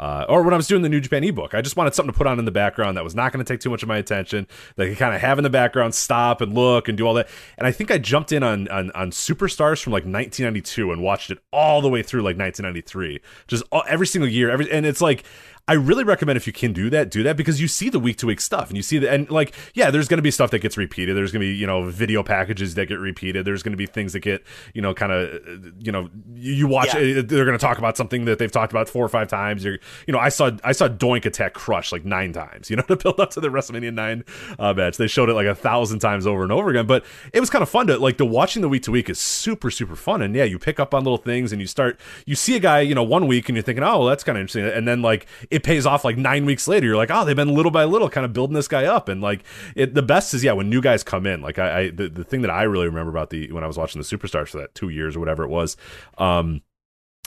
Uh, 0.00 0.24
or 0.30 0.42
when 0.42 0.54
I 0.54 0.56
was 0.56 0.66
doing 0.66 0.80
the 0.80 0.88
New 0.88 0.98
Japan 0.98 1.22
ebook, 1.24 1.54
I 1.54 1.60
just 1.60 1.76
wanted 1.76 1.94
something 1.94 2.10
to 2.10 2.16
put 2.16 2.26
on 2.26 2.38
in 2.38 2.46
the 2.46 2.50
background 2.50 2.96
that 2.96 3.04
was 3.04 3.14
not 3.14 3.32
going 3.32 3.44
to 3.44 3.52
take 3.52 3.60
too 3.60 3.68
much 3.68 3.82
of 3.82 3.88
my 3.88 3.98
attention. 3.98 4.46
That 4.76 4.86
I 4.86 4.88
could 4.88 4.98
kind 4.98 5.14
of 5.14 5.20
have 5.20 5.38
in 5.38 5.44
the 5.44 5.50
background, 5.50 5.94
stop 5.94 6.40
and 6.40 6.54
look 6.54 6.88
and 6.88 6.96
do 6.96 7.06
all 7.06 7.12
that. 7.14 7.28
And 7.58 7.66
I 7.66 7.72
think 7.72 7.90
I 7.90 7.98
jumped 7.98 8.32
in 8.32 8.42
on 8.42 8.66
on, 8.68 8.90
on 8.92 9.10
Superstars 9.10 9.82
from 9.82 9.92
like 9.92 10.04
1992 10.04 10.90
and 10.90 11.02
watched 11.02 11.30
it 11.30 11.38
all 11.52 11.82
the 11.82 11.90
way 11.90 12.02
through 12.02 12.22
like 12.22 12.38
1993, 12.38 13.20
just 13.46 13.62
all, 13.70 13.84
every 13.86 14.06
single 14.06 14.28
year. 14.28 14.48
Every 14.48 14.72
and 14.72 14.86
it's 14.86 15.02
like 15.02 15.24
I 15.70 15.74
really 15.74 16.02
recommend 16.02 16.36
if 16.36 16.48
you 16.48 16.52
can 16.52 16.72
do 16.72 16.90
that, 16.90 17.12
do 17.12 17.22
that 17.22 17.36
because 17.36 17.60
you 17.60 17.68
see 17.68 17.90
the 17.90 18.00
week 18.00 18.16
to 18.16 18.26
week 18.26 18.40
stuff 18.40 18.70
and 18.70 18.76
you 18.76 18.82
see 18.82 18.98
the 18.98 19.08
and 19.08 19.30
like 19.30 19.54
yeah, 19.72 19.92
there's 19.92 20.08
going 20.08 20.18
to 20.18 20.22
be 20.22 20.32
stuff 20.32 20.50
that 20.50 20.58
gets 20.58 20.76
repeated. 20.76 21.16
There's 21.16 21.30
going 21.30 21.42
to 21.42 21.46
be 21.46 21.54
you 21.54 21.64
know 21.64 21.84
video 21.84 22.24
packages 22.24 22.74
that 22.74 22.86
get 22.86 22.98
repeated. 22.98 23.44
There's 23.44 23.62
going 23.62 23.74
to 23.74 23.76
be 23.76 23.86
things 23.86 24.12
that 24.14 24.18
get 24.18 24.42
you 24.74 24.82
know 24.82 24.94
kind 24.94 25.12
of 25.12 25.40
you 25.78 25.92
know 25.92 26.10
you, 26.34 26.54
you 26.54 26.66
watch. 26.66 26.92
Yeah. 26.92 27.20
uh, 27.20 27.22
They're 27.24 27.44
going 27.44 27.56
to 27.56 27.64
talk 27.64 27.78
about 27.78 27.96
something 27.96 28.24
that 28.24 28.40
they've 28.40 28.50
talked 28.50 28.72
about 28.72 28.88
four 28.88 29.04
or 29.04 29.08
five 29.08 29.28
times. 29.28 29.64
You're 29.64 29.78
you 30.08 30.12
know 30.12 30.18
I 30.18 30.28
saw 30.28 30.50
I 30.64 30.72
saw 30.72 30.88
Doink 30.88 31.24
attack 31.24 31.54
Crush 31.54 31.92
like 31.92 32.04
nine 32.04 32.32
times. 32.32 32.68
You 32.68 32.74
know 32.74 32.82
to 32.88 32.96
build 32.96 33.20
up 33.20 33.30
to 33.30 33.40
the 33.40 33.48
WrestleMania 33.48 33.94
nine 33.94 34.24
uh, 34.58 34.74
match. 34.74 34.96
They 34.96 35.06
showed 35.06 35.30
it 35.30 35.34
like 35.34 35.46
a 35.46 35.54
thousand 35.54 36.00
times 36.00 36.26
over 36.26 36.42
and 36.42 36.50
over 36.50 36.70
again. 36.70 36.88
But 36.88 37.04
it 37.32 37.38
was 37.38 37.48
kind 37.48 37.62
of 37.62 37.68
fun 37.68 37.86
to 37.86 37.96
like 37.96 38.16
the 38.16 38.26
watching 38.26 38.62
the 38.62 38.68
week 38.68 38.82
to 38.82 38.90
week 38.90 39.08
is 39.08 39.20
super 39.20 39.70
super 39.70 39.94
fun. 39.94 40.20
And 40.20 40.34
yeah, 40.34 40.42
you 40.42 40.58
pick 40.58 40.80
up 40.80 40.94
on 40.94 41.04
little 41.04 41.16
things 41.16 41.52
and 41.52 41.60
you 41.60 41.68
start 41.68 42.00
you 42.26 42.34
see 42.34 42.56
a 42.56 42.60
guy 42.60 42.80
you 42.80 42.96
know 42.96 43.04
one 43.04 43.28
week 43.28 43.48
and 43.48 43.54
you're 43.54 43.62
thinking 43.62 43.84
oh 43.84 44.00
well, 44.00 44.08
that's 44.08 44.24
kind 44.24 44.36
of 44.36 44.40
interesting 44.40 44.66
and 44.66 44.88
then 44.88 45.00
like 45.00 45.26
it 45.48 45.59
pays 45.60 45.86
off 45.86 46.04
like 46.04 46.16
nine 46.16 46.44
weeks 46.44 46.66
later 46.66 46.86
you're 46.86 46.96
like 46.96 47.10
oh 47.12 47.24
they've 47.24 47.36
been 47.36 47.54
little 47.54 47.70
by 47.70 47.84
little 47.84 48.08
kind 48.10 48.24
of 48.24 48.32
building 48.32 48.54
this 48.54 48.68
guy 48.68 48.84
up 48.84 49.08
and 49.08 49.20
like 49.20 49.44
it 49.76 49.94
the 49.94 50.02
best 50.02 50.34
is 50.34 50.42
yeah 50.44 50.52
when 50.52 50.68
new 50.70 50.80
guys 50.80 51.02
come 51.02 51.26
in 51.26 51.40
like 51.40 51.58
I, 51.58 51.78
I 51.80 51.90
the, 51.90 52.08
the 52.08 52.24
thing 52.24 52.42
that 52.42 52.50
I 52.50 52.62
really 52.64 52.86
remember 52.86 53.10
about 53.10 53.30
the 53.30 53.50
when 53.52 53.62
I 53.64 53.66
was 53.66 53.76
watching 53.78 54.00
the 54.00 54.06
superstars 54.06 54.48
for 54.48 54.58
that 54.58 54.74
two 54.74 54.88
years 54.88 55.16
or 55.16 55.20
whatever 55.20 55.44
it 55.44 55.48
was 55.50 55.76
um 56.18 56.62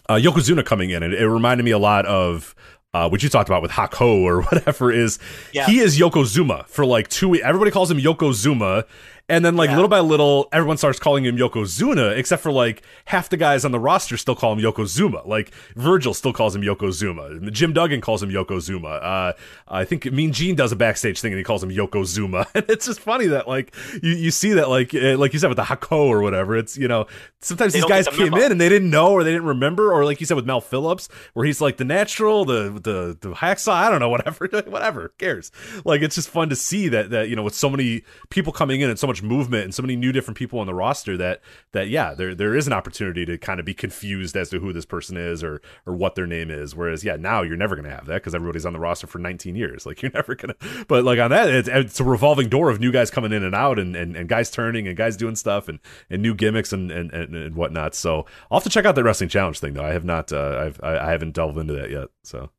uh, 0.09 0.15
Yokozuna 0.15 0.65
coming 0.65 0.89
in, 0.89 1.01
and 1.01 1.13
it 1.13 1.25
reminded 1.29 1.63
me 1.63 1.71
a 1.71 1.77
lot 1.77 2.05
of 2.05 2.53
uh, 2.93 3.07
what 3.07 3.23
you 3.23 3.29
talked 3.29 3.47
about 3.47 3.61
with 3.61 3.71
Hako 3.71 4.21
or 4.21 4.41
whatever. 4.51 4.91
Is 4.91 5.17
Yeah. 5.53 5.65
he 5.65 5.79
is 5.79 5.97
Yokozuma 5.97 6.67
for 6.67 6.85
like 6.85 7.07
two 7.07 7.29
weeks? 7.29 7.45
Everybody 7.45 7.71
calls 7.71 7.89
him 7.89 7.97
Yokozuma, 7.99 8.83
and 9.29 9.43
then 9.45 9.55
like 9.55 9.69
Yeah. 9.69 9.75
little 9.75 9.89
by 9.89 10.01
little, 10.01 10.49
everyone 10.51 10.77
starts 10.77 10.99
calling 10.99 11.23
him 11.25 11.37
Yokozuna, 11.37 12.17
except 12.17 12.43
for 12.43 12.51
like 12.51 12.83
half 13.05 13.29
the 13.29 13.37
guys 13.37 13.63
on 13.63 13.71
the 13.71 13.79
roster 13.79 14.17
still 14.17 14.35
call 14.35 14.51
him 14.53 14.59
Yokozuma. 14.59 15.25
Like 15.25 15.51
Virgil 15.75 16.13
still 16.13 16.33
calls 16.33 16.55
him 16.55 16.61
Yokozuma. 16.61 17.51
Jim 17.51 17.71
Duggan 17.73 18.01
calls 18.01 18.21
him 18.21 18.29
Yokozuma. 18.29 19.01
Uh, 19.03 19.33
I 19.67 19.85
think 19.85 20.11
Mean 20.11 20.33
Gene 20.33 20.55
does 20.55 20.71
a 20.71 20.75
backstage 20.75 21.21
thing 21.21 21.31
and 21.31 21.37
he 21.37 21.43
calls 21.43 21.63
him 21.63 21.69
Yokozuma. 21.69 22.45
And 22.55 22.65
it's 22.69 22.85
just 22.85 22.99
funny 22.99 23.27
that 23.27 23.47
like 23.47 23.73
you, 24.01 24.11
you 24.11 24.31
see 24.31 24.53
that 24.53 24.69
like 24.69 24.93
uh, 24.93 25.17
like 25.17 25.33
you 25.33 25.39
said 25.39 25.47
with 25.47 25.57
the 25.57 25.63
Hako 25.63 26.07
or 26.07 26.21
whatever. 26.21 26.55
It's 26.57 26.77
you 26.77 26.87
know 26.87 27.07
sometimes 27.41 27.73
They 27.73 27.79
these 27.79 27.85
guys 27.89 28.05
the 28.05 28.11
came 28.11 28.33
in 28.33 28.51
and 28.51 28.59
they 28.61 28.69
didn't 28.69 28.89
know 28.89 29.11
or 29.11 29.23
they 29.23 29.31
didn't 29.31 29.47
remember 29.47 29.91
or 29.93 30.05
like 30.05 30.19
you 30.19 30.25
said 30.25 30.35
with 30.35 30.45
Mel 30.45 30.61
Phillips 30.61 31.07
where 31.33 31.45
he's 31.45 31.61
like 31.61 31.77
the 31.77 31.85
natural 31.85 32.45
the 32.45 32.69
the 32.81 33.17
the 33.19 33.33
hacksaw 33.35 33.73
I 33.73 33.89
don't 33.89 33.99
know 33.99 34.09
whatever 34.13 34.47
whatever 34.67 35.13
cares 35.17 35.51
like 35.85 36.01
it's 36.01 36.15
just 36.15 36.29
fun 36.29 36.49
to 36.49 36.55
see 36.55 36.89
that 36.89 37.09
that 37.11 37.29
you 37.29 37.35
know 37.35 37.43
with 37.43 37.55
so 37.55 37.69
many 37.69 38.03
people 38.29 38.53
coming 38.53 38.81
in 38.81 38.89
and 38.89 38.99
so 38.99 39.07
much 39.07 39.12
movement 39.21 39.65
and 39.65 39.75
so 39.75 39.81
many 39.81 39.95
new 39.95 40.11
different 40.11 40.37
people 40.37 40.59
on 40.59 40.67
the 40.67 40.73
roster 40.73 41.17
that 41.17 41.41
that 41.73 41.89
yeah 41.89 42.13
there 42.13 42.33
there 42.33 42.55
is 42.55 42.67
an 42.67 42.73
opportunity 42.73 43.25
to 43.25 43.37
kind 43.37 43.59
of 43.59 43.65
be 43.65 43.73
confused 43.73 44.35
as 44.35 44.49
to 44.49 44.59
who 44.59 44.73
this 44.73 44.85
person 44.85 45.17
is 45.17 45.43
or 45.43 45.61
or 45.85 45.93
what 45.93 46.15
their 46.15 46.25
name 46.27 46.49
is. 46.49 46.75
Whereas 46.75 47.03
yeah 47.03 47.15
now 47.15 47.41
you're 47.41 47.57
never 47.57 47.75
gonna 47.75 47.89
have 47.89 48.05
that 48.07 48.15
because 48.15 48.33
everybody's 48.33 48.65
on 48.65 48.73
the 48.73 48.79
roster 48.79 49.07
for 49.07 49.19
19 49.19 49.55
years. 49.55 49.85
Like 49.85 50.01
you're 50.01 50.11
never 50.15 50.35
gonna 50.35 50.55
but 50.87 51.03
like 51.03 51.19
on 51.19 51.29
that 51.31 51.49
it's, 51.49 51.69
it's 51.69 51.99
a 51.99 52.03
revolving 52.03 52.49
door 52.49 52.69
of 52.69 52.79
new 52.79 52.91
guys 52.91 53.11
coming 53.11 53.31
in 53.31 53.43
and 53.43 53.55
out 53.55 53.79
and, 53.79 53.95
and, 53.95 54.15
and 54.15 54.29
guys 54.29 54.49
turning 54.49 54.87
and 54.87 54.97
guys 54.97 55.17
doing 55.17 55.35
stuff 55.35 55.67
and, 55.67 55.79
and 56.09 56.21
new 56.21 56.33
gimmicks 56.33 56.73
and, 56.73 56.91
and, 56.91 57.11
and, 57.11 57.35
and 57.35 57.55
whatnot. 57.55 57.95
So 57.95 58.25
I'll 58.49 58.59
have 58.59 58.63
to 58.63 58.69
check 58.69 58.85
out 58.85 58.95
the 58.95 59.03
wrestling 59.03 59.29
challenge 59.29 59.59
thing 59.59 59.73
though. 59.73 59.85
I 59.85 59.91
have 59.91 60.05
not 60.05 60.31
uh, 60.31 60.63
I've 60.65 60.79
I 60.83 61.11
haven't 61.11 61.33
delved 61.33 61.57
into 61.57 61.73
that 61.73 61.89
yet 61.89 62.07
so. 62.23 62.49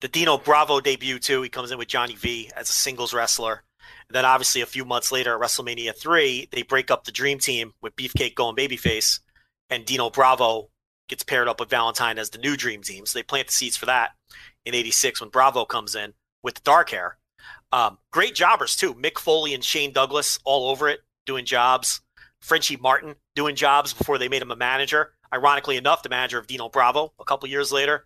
The 0.00 0.08
Dino 0.08 0.36
Bravo 0.36 0.80
debut 0.80 1.18
too. 1.18 1.40
He 1.42 1.48
comes 1.48 1.70
in 1.70 1.78
with 1.78 1.88
Johnny 1.88 2.14
V 2.14 2.50
as 2.56 2.68
a 2.68 2.72
singles 2.72 3.14
wrestler. 3.14 3.62
Then 4.14 4.24
obviously 4.24 4.60
a 4.60 4.66
few 4.66 4.84
months 4.84 5.10
later 5.10 5.34
at 5.34 5.40
WrestleMania 5.40 5.92
three, 5.92 6.48
they 6.52 6.62
break 6.62 6.88
up 6.88 7.02
the 7.02 7.10
Dream 7.10 7.40
Team 7.40 7.72
with 7.82 7.96
Beefcake 7.96 8.36
going 8.36 8.54
babyface, 8.54 9.18
and 9.70 9.84
Dino 9.84 10.08
Bravo 10.08 10.70
gets 11.08 11.24
paired 11.24 11.48
up 11.48 11.58
with 11.58 11.68
Valentine 11.68 12.16
as 12.16 12.30
the 12.30 12.38
new 12.38 12.56
Dream 12.56 12.80
Team. 12.80 13.06
So 13.06 13.18
they 13.18 13.24
plant 13.24 13.48
the 13.48 13.52
seeds 13.52 13.76
for 13.76 13.86
that 13.86 14.10
in 14.64 14.72
'86 14.72 15.20
when 15.20 15.30
Bravo 15.30 15.64
comes 15.64 15.96
in 15.96 16.12
with 16.44 16.54
the 16.54 16.60
dark 16.60 16.90
hair. 16.90 17.18
Um, 17.72 17.98
great 18.12 18.36
jobbers 18.36 18.76
too. 18.76 18.94
Mick 18.94 19.18
Foley 19.18 19.52
and 19.52 19.64
Shane 19.64 19.92
Douglas 19.92 20.38
all 20.44 20.70
over 20.70 20.88
it 20.88 21.00
doing 21.26 21.44
jobs. 21.44 22.00
Frenchie 22.40 22.76
Martin 22.76 23.16
doing 23.34 23.56
jobs 23.56 23.92
before 23.92 24.18
they 24.18 24.28
made 24.28 24.42
him 24.42 24.52
a 24.52 24.56
manager. 24.56 25.14
Ironically 25.32 25.76
enough, 25.76 26.04
the 26.04 26.08
manager 26.08 26.38
of 26.38 26.46
Dino 26.46 26.68
Bravo 26.68 27.12
a 27.18 27.24
couple 27.24 27.48
years 27.48 27.72
later. 27.72 28.04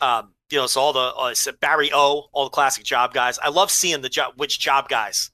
Um, 0.00 0.32
you 0.50 0.56
know, 0.56 0.66
so 0.66 0.80
all 0.80 0.94
the 0.94 0.98
uh, 1.14 1.52
Barry 1.60 1.90
O, 1.92 2.28
all 2.32 2.44
the 2.44 2.50
classic 2.50 2.84
job 2.84 3.12
guys. 3.12 3.38
I 3.38 3.50
love 3.50 3.70
seeing 3.70 4.00
the 4.00 4.08
job, 4.08 4.32
which 4.36 4.58
job 4.58 4.88
guys 4.88 5.30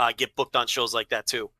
uh, 0.00 0.12
get 0.16 0.34
booked 0.34 0.56
on 0.56 0.66
shows 0.66 0.94
like 0.94 1.10
that 1.10 1.26
too. 1.26 1.50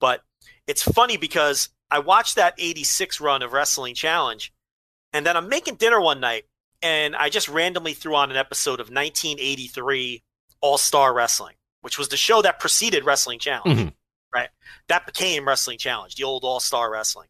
But 0.00 0.22
it's 0.66 0.82
funny 0.82 1.16
because 1.16 1.70
I 1.90 2.00
watched 2.00 2.36
that 2.36 2.54
'86 2.58 3.20
run 3.20 3.42
of 3.42 3.54
Wrestling 3.54 3.94
Challenge, 3.94 4.52
and 5.14 5.24
then 5.24 5.34
I'm 5.36 5.48
making 5.48 5.76
dinner 5.76 6.00
one 6.00 6.20
night, 6.20 6.44
and 6.82 7.16
I 7.16 7.30
just 7.30 7.48
randomly 7.48 7.94
threw 7.94 8.14
on 8.14 8.30
an 8.30 8.36
episode 8.36 8.80
of 8.80 8.90
1983 8.90 10.22
All 10.60 10.76
Star 10.76 11.14
Wrestling, 11.14 11.54
which 11.80 11.98
was 11.98 12.08
the 12.08 12.18
show 12.18 12.42
that 12.42 12.60
preceded 12.60 13.04
Wrestling 13.04 13.38
Challenge. 13.38 13.78
Mhm. 13.80 13.94
Right, 14.34 14.50
that 14.88 15.06
became 15.06 15.48
Wrestling 15.48 15.78
Challenge, 15.78 16.14
the 16.16 16.24
old 16.24 16.44
All 16.44 16.60
Star 16.60 16.90
Wrestling. 16.90 17.28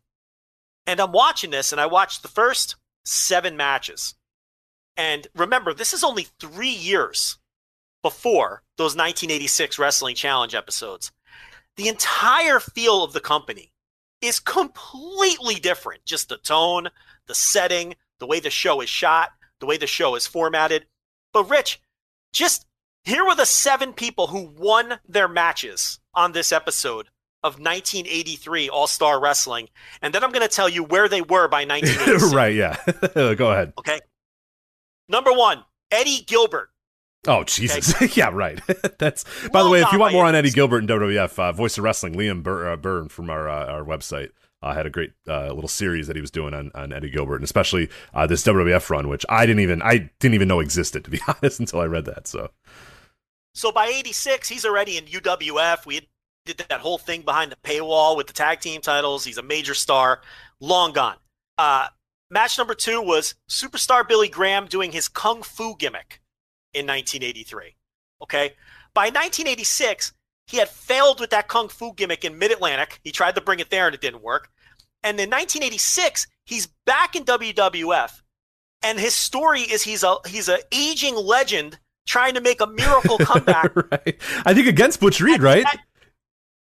And 0.89 0.99
I'm 0.99 1.13
watching 1.13 1.51
this, 1.51 1.71
and 1.71 1.81
I 1.81 1.87
watched 1.87 2.23
the 2.23 2.29
first 2.29 2.75
seven 3.05 3.57
matches. 3.57 4.17
And 4.97 5.29
remember, 5.37 5.73
this 5.73 5.93
is 5.93 6.03
only 6.03 6.27
three 6.41 6.71
years 6.71 7.39
before 8.07 8.63
those 8.77 8.95
1986 8.95 9.81
Wrestling 9.81 10.15
Challenge 10.15 10.55
episodes. 10.55 11.11
The 11.77 11.89
entire 11.89 12.61
feel 12.61 13.03
of 13.03 13.13
the 13.13 13.19
company 13.19 13.73
is 14.23 14.39
completely 14.39 15.57
different. 15.57 16.05
Just 16.05 16.29
the 16.29 16.37
tone, 16.37 16.87
the 17.27 17.35
setting, 17.35 17.97
the 18.21 18.27
way 18.29 18.39
the 18.39 18.49
show 18.49 18.81
is 18.81 18.89
shot, 18.89 19.31
the 19.59 19.67
way 19.67 19.77
the 19.77 19.89
show 19.89 20.15
is 20.15 20.25
formatted. 20.25 20.87
But, 21.33 21.51
Rich, 21.51 21.81
just 22.33 22.65
here 23.03 23.25
were 23.25 23.35
the 23.35 23.45
seven 23.45 23.93
people 23.93 24.29
who 24.29 24.53
won 24.57 25.01
their 25.09 25.27
matches 25.27 25.99
on 26.15 26.31
this 26.31 26.53
episode 26.53 27.09
of 27.43 27.55
1983 27.55 28.69
All 28.69 28.87
Star 28.87 29.21
Wrestling. 29.21 29.69
And 30.01 30.15
then 30.15 30.23
I'm 30.23 30.31
going 30.31 30.49
to 30.49 30.55
tell 30.55 30.69
you 30.69 30.85
where 30.85 31.09
they 31.09 31.23
were 31.23 31.49
by 31.49 31.65
1986. 31.67 32.33
right 32.33 32.55
yeah 32.55 32.77
go 33.35 33.51
ahead 33.51 33.73
Okay. 33.81 33.99
Number 35.09 35.33
one, 35.33 35.65
Eddie 35.91 36.23
Gilbert. 36.25 36.71
Oh 37.27 37.45
Jesus! 37.45 38.17
yeah, 38.17 38.31
right. 38.33 38.61
That's 38.99 39.25
by 39.49 39.63
the 39.63 39.71
way. 39.71 39.83
If 39.83 39.93
you 39.93 39.99
want 39.99 40.13
more 40.13 40.25
on. 40.25 40.35
Eddie 40.35 40.51
Gilbert 40.51 40.79
and 40.79 40.89
WWF, 40.89 41.39
uh, 41.39 41.53
Voice 41.53 41.79
of 41.79 41.85
Wrestling, 41.85 42.15
Liam 42.15 42.43
Bur- 42.43 42.73
uh, 42.73 42.77
Byrne 42.77 43.09
from 43.09 43.31
our 43.31 43.49
uh, 43.49 43.67
our 43.67 43.85
website 43.85 44.31
uh, 44.63 44.75
had 44.75 44.87
a 44.87 44.91
great 44.91 45.13
uh, 45.29 45.53
little 45.53 45.69
series 45.69 46.07
that 46.07 46.17
he 46.17 46.21
was 46.21 46.31
doing 46.31 46.55
on, 46.55 46.71
on 46.75 46.93
Eddie 46.93 47.11
Gilbert, 47.11 47.37
and 47.37 47.45
especially 47.45 47.89
uh, 48.15 48.27
this 48.27 48.43
WWF 48.43 48.89
run, 48.91 49.09
which 49.09 49.25
I 49.29 49.47
didn't 49.47 49.61
even 49.61 49.83
I 49.83 50.11
didn't 50.19 50.35
even 50.35 50.49
know 50.49 50.61
existed 50.61 51.05
to 51.05 51.11
be 51.11 51.21
honest 51.29 51.61
until 51.61 51.81
I 51.81 51.87
read 51.87 52.05
that. 52.07 52.27
So 52.27 52.51
So 53.55 53.71
by 53.71 53.87
86, 53.87 54.49
he's 54.49 54.65
already 54.65 54.97
in 54.97 55.05
UWF. 55.05 55.87
We 55.87 56.09
did 56.45 56.59
that 56.69 56.81
whole 56.81 56.99
thing 56.99 57.23
behind 57.23 57.53
the 57.53 57.57
paywall 57.57 58.17
with 58.17 58.27
the 58.27 58.33
tag 58.33 58.61
team 58.61 58.81
titles. 58.81 59.25
He's 59.25 59.39
a 59.39 59.43
major 59.43 59.75
star. 59.75 60.21
Long 60.61 60.93
gone. 60.93 61.17
Uh, 61.59 61.89
match 62.31 62.59
number 62.59 62.75
two 62.75 63.01
was 63.03 63.35
superstar 63.49 64.07
Billy 64.07 64.29
Graham 64.29 64.67
doing 64.67 64.93
his 64.93 65.09
kung 65.09 65.43
fu 65.43 65.77
gimmick 65.77 66.21
in 66.77 66.87
1983. 66.87 67.75
Okay. 68.23 68.53
By 68.95 69.07
1986, 69.07 70.13
he 70.47 70.59
had 70.59 70.69
failed 70.69 71.21
with 71.21 71.31
that 71.31 71.49
kung 71.49 71.69
fu 71.69 71.93
gimmick 71.95 72.25
in 72.25 72.39
Mid 72.39 72.53
Atlantic. 72.53 73.01
He 73.03 73.11
tried 73.13 73.35
to 73.35 73.41
bring 73.41 73.61
it 73.61 73.71
there 73.71 73.87
and 73.87 73.95
it 73.95 74.01
didn't 74.01 74.23
work. 74.23 74.49
And 75.03 75.19
in 75.21 75.29
1986, 75.31 76.27
he's 76.45 76.69
back 76.87 77.15
in 77.17 77.25
WWF. 77.25 78.23
And 78.83 78.99
his 79.01 79.15
story 79.15 79.63
is 79.63 79.83
he's 79.83 80.03
a 80.05 80.17
he's 80.27 80.49
an 80.49 80.59
aging 80.73 81.17
legend 81.17 81.79
trying 82.07 82.35
to 82.35 82.41
make 82.41 82.61
a 82.61 82.67
miracle 82.67 83.19
comeback 83.21 83.75
right, 83.75 84.17
I 84.45 84.55
think 84.55 84.69
against 84.69 85.01
Butch 85.01 85.21
Reed, 85.21 85.43
right? 85.43 85.65
at, 85.67 85.81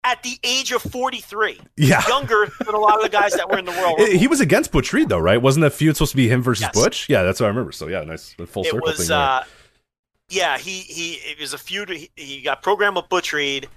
at 0.04 0.24
the 0.24 0.40
age 0.44 0.72
of 0.72 0.82
43, 0.82 1.60
Yeah, 1.78 2.02
younger 2.08 2.52
than 2.66 2.74
a 2.74 2.80
lot 2.80 2.96
of 2.98 3.04
the 3.04 3.10
guys 3.10 3.34
that 3.34 3.50
were 3.50 3.60
in 3.60 3.66
the 3.66 3.72
world. 3.72 4.00
he 4.08 4.28
was 4.28 4.40
against 4.42 4.72
Butch 4.72 4.92
Reed 4.94 5.10
though, 5.10 5.20
right? 5.20 5.40
Wasn't 5.42 5.62
that 5.62 5.74
feud 5.74 5.96
supposed 5.98 6.12
to 6.12 6.18
be 6.18 6.28
him 6.28 6.42
versus 6.42 6.64
Yes. 6.64 6.74
Butch? 6.74 7.10
Yeah, 7.10 7.22
that's 7.24 7.40
what 7.40 7.46
I 7.46 7.50
remember. 7.50 7.72
So 7.72 7.88
yeah, 7.88 8.04
nice 8.04 8.34
full 8.48 8.64
it 8.64 8.72
circle 8.72 8.82
was 8.88 8.98
thing. 8.98 9.08
there. 9.10 9.18
uh 9.20 9.44
yeah 10.30 10.58
he 10.58 10.80
he 10.80 11.14
it 11.14 11.40
was 11.40 11.54
a 11.54 11.58
feud 11.58 11.90
he, 11.90 12.10
he 12.16 12.42
got 12.42 12.62
programmed 12.64 12.96
with 12.96 13.10
Butch 13.10 13.32
Reed 13.34 13.68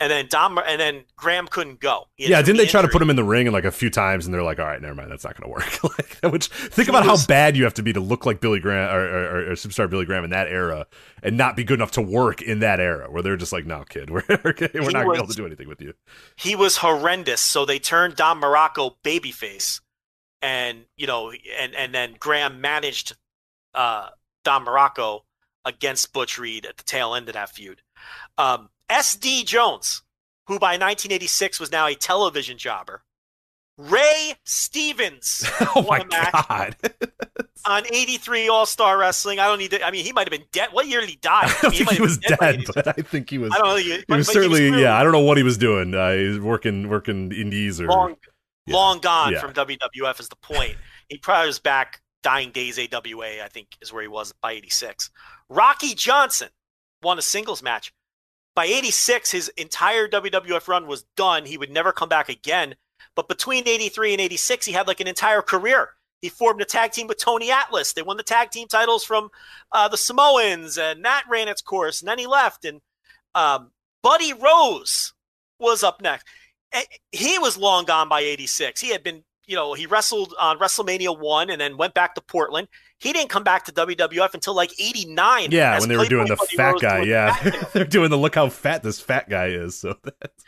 and 0.00 0.10
then 0.10 0.26
Dom 0.28 0.58
and 0.58 0.80
then 0.80 1.04
Graham 1.16 1.46
couldn't 1.46 1.78
go 1.78 2.06
yeah, 2.18 2.42
didn't 2.42 2.56
they 2.56 2.66
try 2.66 2.82
to 2.82 2.88
put 2.88 3.00
him 3.00 3.10
in 3.10 3.16
the 3.16 3.24
ring 3.24 3.46
and 3.46 3.54
like 3.54 3.64
a 3.64 3.70
few 3.70 3.90
times, 3.90 4.24
and 4.24 4.34
they're 4.34 4.42
like, 4.42 4.58
"All 4.58 4.64
right, 4.66 4.80
never 4.80 4.94
mind, 4.94 5.10
that's 5.10 5.24
not 5.24 5.40
going 5.40 5.48
to 5.48 5.52
work." 5.52 5.98
like, 6.22 6.32
which 6.32 6.48
think 6.48 6.86
He 6.86 6.90
about 6.90 7.06
was- 7.08 7.22
how 7.22 7.26
bad 7.26 7.56
you 7.56 7.64
have 7.64 7.74
to 7.74 7.82
be 7.82 7.92
to 7.92 8.00
look 8.00 8.26
like 8.26 8.40
Billy 8.40 8.58
Graham 8.60 8.92
or, 8.94 9.00
or, 9.00 9.24
or, 9.24 9.50
or 9.50 9.52
superstar 9.52 9.88
Billy 9.88 10.04
Graham 10.04 10.24
in 10.24 10.30
that 10.30 10.48
era, 10.48 10.86
and 11.22 11.36
not 11.36 11.56
be 11.56 11.62
good 11.64 11.78
enough 11.78 11.92
to 11.92 12.02
work 12.02 12.42
in 12.42 12.58
that 12.60 12.80
era, 12.80 13.10
where 13.10 13.22
they're 13.22 13.36
just 13.36 13.52
like, 13.52 13.66
"No, 13.66 13.84
kid, 13.84 14.10
we're 14.10 14.22
we're 14.28 14.36
not 14.40 14.54
going 14.74 14.92
to 14.94 15.10
be 15.12 15.16
able 15.16 15.26
to 15.28 15.34
do 15.34 15.46
anything 15.46 15.68
with 15.68 15.80
you." 15.80 15.94
he 16.36 16.56
was 16.56 16.78
horrendous 16.78 17.40
so 17.40 17.64
they 17.64 17.78
turned 17.78 18.16
Don 18.16 18.40
Muraco 18.40 18.96
babyface 19.04 19.80
and 20.42 20.86
you 20.96 21.06
know 21.06 21.30
and 21.58 21.74
and 21.74 21.94
then 21.94 22.16
Graham 22.18 22.60
managed 22.60 23.16
uh 23.74 24.08
Don 24.44 24.64
Muraco 24.66 25.22
against 25.64 26.12
Butch 26.12 26.38
Reed 26.38 26.66
at 26.66 26.76
the 26.76 26.84
tail 26.84 27.14
end 27.14 27.28
of 27.28 27.34
that 27.34 27.50
feud 27.50 27.82
um 28.38 28.68
SD 28.90 29.44
Jones 29.46 30.02
who 30.46 30.58
by 30.58 30.72
1986 30.76 31.58
was 31.60 31.72
now 31.72 31.86
a 31.86 31.94
television 31.94 32.58
jobber 32.58 33.02
Ray 33.76 34.34
Stevens 34.44 35.44
oh 35.74 35.84
my 35.88 36.04
god! 36.04 36.76
on 37.66 37.82
83 37.86 38.48
All-Star 38.48 38.96
Wrestling 38.98 39.40
I 39.40 39.46
don't 39.46 39.58
need 39.58 39.70
to 39.72 39.84
I 39.84 39.90
mean 39.90 40.04
he 40.04 40.12
might 40.12 40.28
have 40.30 40.38
been 40.38 40.46
dead 40.52 40.68
what 40.72 40.86
year 40.86 41.00
did 41.00 41.08
he 41.10 41.16
die 41.16 41.40
I 41.44 41.58
don't 41.62 41.72
mean, 41.72 41.86
think 41.86 41.90
he 41.96 42.02
was 42.02 42.18
been 42.18 42.36
by 42.38 42.52
dead, 42.52 42.66
but 42.74 42.86
I 42.86 42.92
think 42.92 43.30
he 43.30 43.38
was. 43.38 43.52
I 43.52 43.58
don't 43.58 43.68
know 43.68 43.76
he, 43.76 44.04
He 44.06 44.14
was 44.14 44.28
certainly, 44.28 44.70
really 44.70 44.82
yeah. 44.82 44.96
I 44.96 45.02
don't 45.02 45.12
know 45.12 45.20
what 45.20 45.38
he 45.38 45.42
was 45.42 45.56
doing. 45.58 45.94
Uh, 45.94 46.12
he 46.12 46.24
was 46.28 46.38
working, 46.40 46.88
working 46.88 47.32
indies 47.32 47.80
or 47.80 47.86
long, 47.88 48.16
Yeah. 48.66 48.74
long 48.74 49.00
gone 49.00 49.32
Yeah. 49.32 49.40
from 49.40 49.54
WWF 49.54 50.20
is 50.20 50.28
the 50.28 50.36
point. 50.36 50.76
he 51.08 51.18
probably 51.18 51.46
was 51.48 51.58
back 51.58 52.00
dying 52.24 52.50
days 52.50 52.78
AWA, 52.78 53.44
I 53.44 53.48
think 53.48 53.68
is 53.80 53.92
where 53.92 54.02
he 54.02 54.08
was 54.08 54.32
by 54.42 54.52
86. 54.52 55.10
Rocky 55.48 55.94
Johnson 55.94 56.48
won 57.02 57.18
a 57.18 57.22
singles 57.22 57.62
match. 57.62 57.92
By 58.56 58.64
86, 58.64 59.30
his 59.30 59.48
entire 59.56 60.08
WWF 60.08 60.66
run 60.66 60.86
was 60.86 61.04
done. 61.16 61.44
He 61.44 61.58
would 61.58 61.70
never 61.70 61.92
come 61.92 62.08
back 62.08 62.28
again. 62.28 62.74
But 63.14 63.28
between 63.28 63.68
83 63.68 64.14
and 64.14 64.20
86, 64.20 64.66
he 64.66 64.72
had 64.72 64.88
like 64.88 65.00
an 65.00 65.06
entire 65.06 65.42
career. 65.42 65.90
He 66.22 66.30
formed 66.30 66.62
a 66.62 66.64
tag 66.64 66.92
team 66.92 67.06
with 67.06 67.18
Tony 67.18 67.50
Atlas. 67.50 67.92
They 67.92 68.02
won 68.02 68.16
the 68.16 68.22
tag 68.22 68.50
team 68.50 68.66
titles 68.66 69.04
from 69.04 69.28
uh, 69.72 69.88
the 69.88 69.96
Samoans, 69.98 70.78
and 70.78 71.04
that 71.04 71.24
ran 71.28 71.48
its 71.48 71.60
course. 71.60 72.00
And 72.00 72.08
then 72.08 72.18
he 72.18 72.26
left. 72.26 72.64
And 72.64 72.80
um, 73.34 73.72
Buddy 74.02 74.32
Rose 74.32 75.12
was 75.58 75.82
up 75.82 76.00
next. 76.00 76.26
Eh, 76.72 76.84
He 77.12 77.38
was 77.38 77.58
long 77.58 77.84
gone 77.84 78.08
by 78.08 78.20
86. 78.20 78.80
He 78.80 78.90
had 78.90 79.02
been 79.02 79.24
you 79.46 79.56
know, 79.56 79.74
he 79.74 79.86
wrestled 79.86 80.34
on 80.38 80.58
WrestleMania 80.58 81.18
one 81.18 81.50
and 81.50 81.60
then 81.60 81.76
went 81.76 81.94
back 81.94 82.14
to 82.14 82.20
Portland. 82.20 82.68
He 82.98 83.12
didn't 83.12 83.30
come 83.30 83.44
back 83.44 83.64
to 83.64 83.72
WWF 83.72 84.34
until 84.34 84.54
like 84.54 84.72
'89. 84.78 85.50
Yeah, 85.50 85.78
when 85.78 85.88
they 85.88 85.96
were 85.96 86.06
doing 86.06 86.28
the 86.28 86.36
fat 86.36 86.76
guy. 86.80 87.02
Yeah, 87.02 87.36
they're 87.72 87.84
doing 87.84 88.10
the 88.10 88.18
look 88.18 88.34
how 88.34 88.48
fat 88.48 88.82
this 88.82 89.00
fat 89.00 89.28
guy 89.28 89.46
is. 89.48 89.76
So 89.76 89.96
that's 90.02 90.44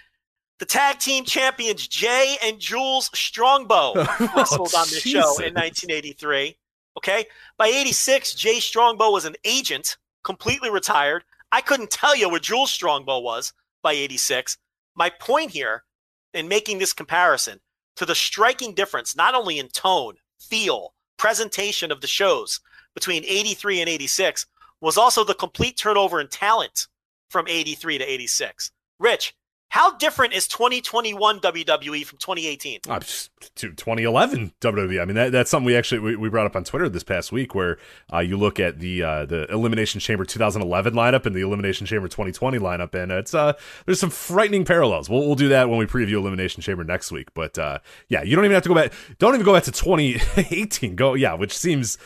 the 0.58 0.64
tag 0.64 0.98
team 0.98 1.24
champions 1.24 1.86
Jay 1.86 2.36
and 2.42 2.58
Jules 2.58 3.10
Strongbow 3.14 3.92
oh, 3.96 4.32
wrestled 4.36 4.70
oh, 4.74 4.80
on 4.80 4.86
this 4.88 5.02
show 5.02 5.38
in 5.38 5.54
1983. 5.54 6.56
Okay, 6.96 7.26
by 7.58 7.66
'86, 7.66 8.34
Jay 8.34 8.58
Strongbow 8.58 9.10
was 9.10 9.26
an 9.26 9.36
agent, 9.44 9.98
completely 10.24 10.70
retired. 10.70 11.24
I 11.52 11.60
couldn't 11.60 11.90
tell 11.90 12.16
you 12.16 12.30
where 12.30 12.40
Jules 12.40 12.70
Strongbow 12.70 13.18
was 13.18 13.52
by 13.82 13.92
'86. 13.92 14.56
My 14.94 15.10
point 15.10 15.50
here 15.50 15.84
in 16.32 16.48
making 16.48 16.78
this 16.78 16.94
comparison 16.94 17.60
to 17.96 18.06
the 18.06 18.14
striking 18.14 18.74
difference, 18.74 19.16
not 19.16 19.34
only 19.34 19.58
in 19.58 19.68
tone, 19.68 20.14
feel, 20.38 20.94
presentation 21.16 21.90
of 21.90 22.00
the 22.00 22.06
shows 22.06 22.60
between 22.94 23.24
83 23.24 23.80
and 23.80 23.88
86, 23.88 24.46
was 24.80 24.98
also 24.98 25.24
the 25.24 25.34
complete 25.34 25.76
turnover 25.76 26.20
in 26.20 26.28
talent 26.28 26.86
from 27.30 27.48
83 27.48 27.98
to 27.98 28.04
86. 28.04 28.70
Rich, 28.98 29.34
how 29.76 29.90
different 29.98 30.32
is 30.32 30.48
2021 30.48 31.40
WWE 31.40 32.06
from 32.06 32.16
2018? 32.16 32.80
Uh, 32.88 32.98
2011 33.54 34.54
WWE. 34.58 35.02
I 35.02 35.04
mean, 35.04 35.16
that, 35.16 35.32
that's 35.32 35.50
something 35.50 35.66
we 35.66 35.76
actually 35.76 35.98
we, 35.98 36.16
we, 36.16 36.30
brought 36.30 36.46
up 36.46 36.56
on 36.56 36.64
Twitter 36.64 36.88
this 36.88 37.02
past 37.02 37.30
week, 37.30 37.54
where 37.54 37.76
uh, 38.10 38.20
you 38.20 38.38
look 38.38 38.58
at 38.58 38.78
the 38.78 39.02
uh, 39.02 39.26
the 39.26 39.46
Elimination 39.52 40.00
Chamber 40.00 40.24
2011 40.24 40.94
lineup 40.94 41.26
and 41.26 41.36
the 41.36 41.42
Elimination 41.42 41.86
Chamber 41.86 42.08
2020 42.08 42.58
lineup, 42.58 42.94
and 42.94 43.12
it's 43.12 43.34
uh 43.34 43.52
there's 43.84 44.00
some 44.00 44.08
frightening 44.08 44.64
parallels. 44.64 45.10
We'll, 45.10 45.26
we'll 45.26 45.34
do 45.34 45.48
that 45.48 45.68
when 45.68 45.78
we 45.78 45.84
preview 45.84 46.14
Elimination 46.14 46.62
Chamber 46.62 46.82
next 46.82 47.12
week. 47.12 47.34
But 47.34 47.58
uh, 47.58 47.80
yeah, 48.08 48.22
you 48.22 48.34
don't 48.34 48.46
even 48.46 48.54
have 48.54 48.62
to 48.62 48.70
go 48.70 48.74
back. 48.74 48.94
Don't 49.18 49.34
even 49.34 49.44
go 49.44 49.52
back 49.52 49.64
to 49.64 49.72
2018. 49.72 50.96
Go 50.96 51.12
yeah, 51.12 51.34
which 51.34 51.56
seems 51.56 51.98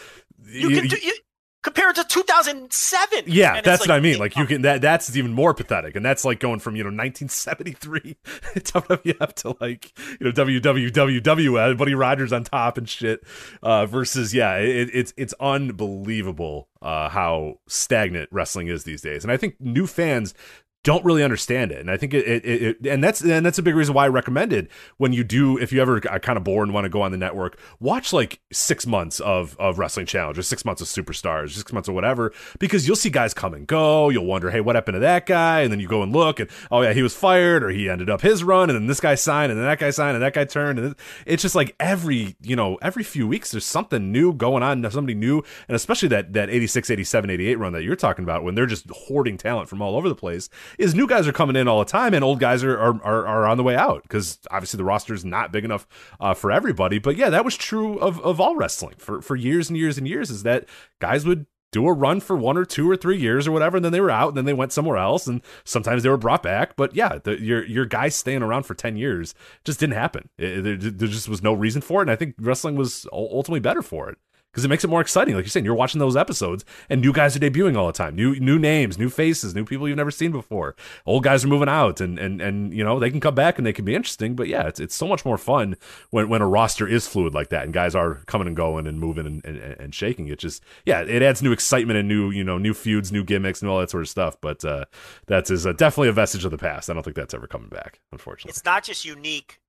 you, 0.45 0.71
you 0.71 0.81
can 0.81 0.89
do, 0.89 0.97
you, 1.01 1.15
compared 1.63 1.95
to 1.97 2.05
2007. 2.05 3.25
Yeah, 3.27 3.61
that's 3.61 3.81
like, 3.83 3.89
what 3.89 3.91
I 3.91 4.01
mean. 4.01 4.19
Like 4.19 4.37
you 4.37 4.47
can 4.47 4.63
that 4.63 4.81
that's 4.81 5.15
even 5.17 5.33
more 5.33 5.55
pathetic, 5.55 5.97
and 5.97 6.05
that's 6.05 6.25
like 6.25 6.41
going 6.41 6.61
from 6.61 6.77
you 6.77 6.83
know 6.83 6.89
1973 6.89 8.17
WWF 8.25 9.33
to 9.35 9.57
like 9.61 9.93
you 10.21 10.27
know 10.27 10.33
WWWF, 10.33 11.77
Buddy 11.77 11.95
Rogers 11.95 12.33
on 12.33 12.45
top 12.45 12.79
and 12.79 12.89
shit. 12.89 13.21
Uh, 13.63 13.87
versus 13.87 14.35
yeah, 14.35 14.57
it, 14.57 14.91
it's 14.93 15.13
it's 15.17 15.35
unbelievable 15.41 16.69
uh, 16.83 17.09
how 17.09 17.57
stagnant 17.67 18.29
wrestling 18.33 18.69
is 18.69 18.85
these 18.85 19.03
days, 19.03 19.25
and 19.25 19.33
I 19.33 19.37
think 19.37 19.61
new 19.61 19.87
fans 19.87 20.35
don't 20.83 21.05
really 21.05 21.23
understand 21.23 21.73
it. 21.73 21.79
And 21.79 21.91
I 21.91 21.99
think 21.99 22.15
it, 22.15 22.27
it, 22.27 22.45
it, 22.47 22.87
and 22.87 23.05
that's, 23.05 23.21
and 23.21 23.45
that's 23.45 23.59
a 23.59 23.63
big 23.63 23.75
reason 23.75 23.95
why 23.95 24.07
I 24.07 24.09
recommend 24.09 24.53
it 24.53 24.71
when 24.97 25.13
you 25.13 25.23
do, 25.25 25.59
if 25.59 25.73
you 25.73 25.83
ever 25.83 26.01
are 26.09 26.19
kind 26.19 26.39
of 26.39 26.45
bored 26.45 26.69
and 26.69 26.75
want 26.75 26.87
to 26.87 26.89
go 26.89 27.03
on 27.03 27.11
the 27.11 27.19
network, 27.19 27.59
watch 27.81 28.15
like 28.15 28.41
six 28.51 28.87
months 28.87 29.21
of, 29.21 29.57
of 29.59 29.79
Wrestling 29.79 30.07
Challenge 30.07 30.39
or 30.39 30.43
six 30.43 30.65
months 30.65 30.81
of 30.81 30.89
Superstars, 30.89 31.51
six 31.51 31.71
months 31.73 31.89
of 31.89 31.95
whatever, 31.95 32.33
because 32.59 32.87
you'll 32.87 32.97
see 32.97 33.11
guys 33.11 33.35
come 33.35 33.53
and 33.53 33.67
go. 33.67 34.09
You'll 34.09 34.25
wonder, 34.25 34.51
hey, 34.51 34.63
what 34.63 34.75
happened 34.75 34.95
to 34.95 35.01
that 35.01 35.27
guy? 35.27 35.61
And 35.61 35.71
then 35.71 35.81
you 35.81 35.89
go 35.89 36.03
and 36.03 36.13
look 36.13 36.41
and, 36.41 36.49
oh 36.71 36.81
yeah, 36.81 36.95
he 36.95 37.03
was 37.03 37.15
fired 37.15 37.63
or 37.63 37.69
he 37.69 37.91
ended 37.91 38.09
up 38.09 38.23
his 38.23 38.43
run 38.43 38.71
and 38.71 38.79
then 38.79 38.87
this 38.87 39.01
guy 39.01 39.17
signed 39.17 39.53
and 39.53 39.61
then 39.61 39.67
that 39.67 39.79
guy 39.79 39.91
signed 39.91 40.15
and 40.15 40.23
that 40.23 40.33
guy 40.33 40.47
turned. 40.47 40.79
And 40.79 40.97
it's 41.27 41.43
just 41.43 41.55
like 41.55 41.77
every, 41.79 42.37
you 42.41 42.57
know, 42.57 42.79
every 42.81 43.03
few 43.03 43.29
weeks 43.29 43.51
there's 43.51 43.67
something 43.67 44.13
new 44.13 44.33
going 44.33 44.63
on, 44.63 44.91
somebody 44.91 45.15
new. 45.15 45.43
And 45.69 45.77
especially 45.77 46.09
that, 46.09 46.33
that 46.33 46.49
86, 46.49 46.89
87, 46.89 47.29
88 47.29 47.59
run 47.59 47.73
that 47.75 47.83
you're 47.83 47.97
talking 47.97 48.25
about 48.25 48.45
when 48.45 48.55
they're 48.55 48.65
just 48.65 48.89
hoarding 48.91 49.37
talent 49.37 49.69
from 49.69 49.83
all 49.83 49.95
over 49.95 50.09
the 50.09 50.15
place 50.15 50.49
is 50.79 50.95
new 50.95 51.07
guys 51.07 51.27
are 51.27 51.33
coming 51.33 51.57
in 51.57 51.69
all 51.69 51.79
the 51.79 51.85
time 51.91 52.15
and 52.15 52.25
old 52.25 52.41
guys 52.41 52.63
are 52.65 52.79
are, 52.79 53.03
are, 53.05 53.27
are 53.27 53.47
on 53.47 53.57
the 53.57 53.63
way 53.63 53.77
out 53.77 54.03
because 54.03 54.39
obviously 54.51 54.79
the 54.79 54.85
roster 54.85 55.15
is 55.15 55.25
not 55.25 55.53
big 55.53 55.65
enough 55.65 55.87
uh, 56.21 56.35
for 56.35 56.51
everybody. 56.51 56.99
But 56.99 57.17
yeah, 57.17 57.31
that 57.31 57.45
was 57.45 57.57
true 57.57 57.99
of, 57.99 58.21
of 58.21 58.41
all 58.41 58.57
wrestling 58.57 58.95
for, 58.99 59.23
for 59.23 59.37
years 59.37 59.69
and 59.69 59.77
years 59.77 59.99
and 59.99 60.07
years 60.07 60.31
is 60.31 60.43
that 60.43 60.67
guys 61.01 61.25
would 61.25 61.47
do 61.73 61.87
a 61.87 61.93
run 61.93 62.21
for 62.21 62.37
one 62.37 62.57
or 62.57 62.65
two 62.65 62.91
or 62.91 62.97
three 62.97 63.17
years 63.17 63.47
or 63.47 63.53
whatever, 63.53 63.77
and 63.77 63.85
then 63.85 63.93
they 63.93 64.01
were 64.01 64.11
out, 64.11 64.29
and 64.29 64.37
then 64.37 64.45
they 64.45 64.53
went 64.53 64.73
somewhere 64.73 64.97
else, 64.97 65.27
and 65.27 65.41
sometimes 65.65 66.03
they 66.03 66.09
were 66.09 66.17
brought 66.17 66.43
back. 66.43 66.75
But 66.77 66.95
yeah, 66.97 67.19
the, 67.23 67.41
your 67.41 67.65
your 67.65 67.87
guys 67.87 68.17
staying 68.17 68.43
around 68.43 68.65
for 68.65 68.75
ten 68.75 68.97
years 68.97 69.35
just 69.65 69.79
didn't 69.79 69.95
happen. 69.95 70.29
It, 70.37 70.63
there, 70.63 70.77
there, 70.77 71.09
just 71.09 71.29
was 71.29 71.43
no 71.43 71.53
reason 71.53 71.81
for 71.81 72.01
it, 72.01 72.05
and 72.05 72.11
I 72.11 72.17
think 72.17 72.35
wrestling 72.41 72.75
was 72.75 73.07
ultimately 73.13 73.61
better 73.61 73.83
for 73.83 74.11
it 74.11 74.19
because 74.51 74.65
it 74.65 74.69
makes 74.69 74.83
it 74.83 74.89
more 74.89 75.01
exciting. 75.01 75.35
Like 75.35 75.45
you're 75.45 75.51
saying, 75.51 75.65
you're 75.65 75.75
watching 75.75 76.01
those 76.01 76.17
episodes, 76.17 76.65
and 76.89 77.01
new 77.01 77.13
guys 77.13 77.37
are 77.37 77.41
debuting 77.41 77.77
all 77.77 77.87
the 77.87 77.93
time. 77.93 78.17
New 78.17 78.35
new 78.41 78.59
names, 78.59 78.99
new 78.99 79.09
faces, 79.09 79.55
new 79.55 79.65
people 79.65 79.89
you've 79.89 79.97
never 79.97 80.11
seen 80.11 80.33
before. 80.33 80.75
Old 81.07 81.23
guys 81.23 81.45
are 81.45 81.49
moving 81.49 81.69
out, 81.69 82.01
and 82.01 82.19
and 82.19 82.41
and 82.41 82.75
you 82.75 82.83
know 82.83 82.99
they 82.99 83.11
can 83.11 83.21
come 83.21 83.35
back 83.35 83.59
and 83.59 83.67
they 83.67 83.73
can 83.73 83.85
be 83.85 83.95
interesting. 83.95 84.35
But 84.35 84.49
yeah, 84.49 84.67
it's 84.67 84.81
it's 84.81 84.95
so 84.95 85.07
much 85.07 85.25
more 85.25 85.39
fun 85.39 85.77
when 86.11 86.29
when 86.29 86.43
a 86.43 86.49
roster 86.49 86.87
is 86.87 87.07
fluid 87.07 87.35
like 87.35 87.49
that, 87.51 87.65
and 87.65 87.73
guys 87.73 87.95
are 87.95 88.17
coming 88.27 88.47
and 88.47 88.57
going 88.57 88.87
and 88.87 88.99
moving 88.99 89.27
and, 89.27 89.45
and, 89.45 89.59
and 89.59 89.95
shaking. 89.95 90.27
It 90.29 90.39
just 90.39 90.63
yeah, 90.85 91.03
it 91.03 91.23
adds 91.23 91.43
new 91.43 91.53
excitement 91.53 91.99
and 91.99 92.09
new 92.09 92.31
you 92.31 92.45
know 92.45 92.59
new 92.59 92.75
feuds, 92.75 93.13
new 93.13 93.25
gimmicks, 93.25 93.63
and 93.63 93.71
all 93.71 93.79
that 93.79 93.91
sort 93.91 94.03
of 94.03 94.09
stuff. 94.09 94.37
But 94.41 94.65
uh, 94.65 94.87
that 95.27 95.51
is 95.51 95.67
uh, 95.67 95.73
definitely 95.73 96.09
a 96.09 96.13
vestige 96.13 96.45
of 96.45 96.51
the 96.51 96.59
past. 96.59 96.91
I 96.91 96.95
don't 96.95 97.03
think 97.03 97.17
that's 97.17 97.35
ever 97.35 97.47
coming 97.47 97.69
back, 97.69 98.01
unfortunately. 98.11 98.51
It's 98.51 98.65
not 98.65 98.83
just 98.83 99.05
unique 99.05 99.61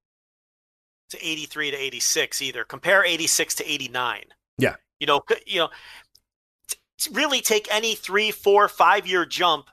to 1.11 1.17
83 1.25 1.71
to 1.71 1.77
86 1.77 2.41
either. 2.41 2.63
Compare 2.63 3.05
86 3.05 3.55
to 3.55 3.71
89. 3.71 4.23
Yeah. 4.61 4.75
You 4.99 5.07
know, 5.07 5.21
you 5.47 5.59
know, 5.59 5.69
really 7.11 7.41
take 7.41 7.67
any 7.73 7.95
three, 7.95 8.31
four, 8.31 8.67
five 8.67 9.07
year 9.07 9.25
jump 9.25 9.69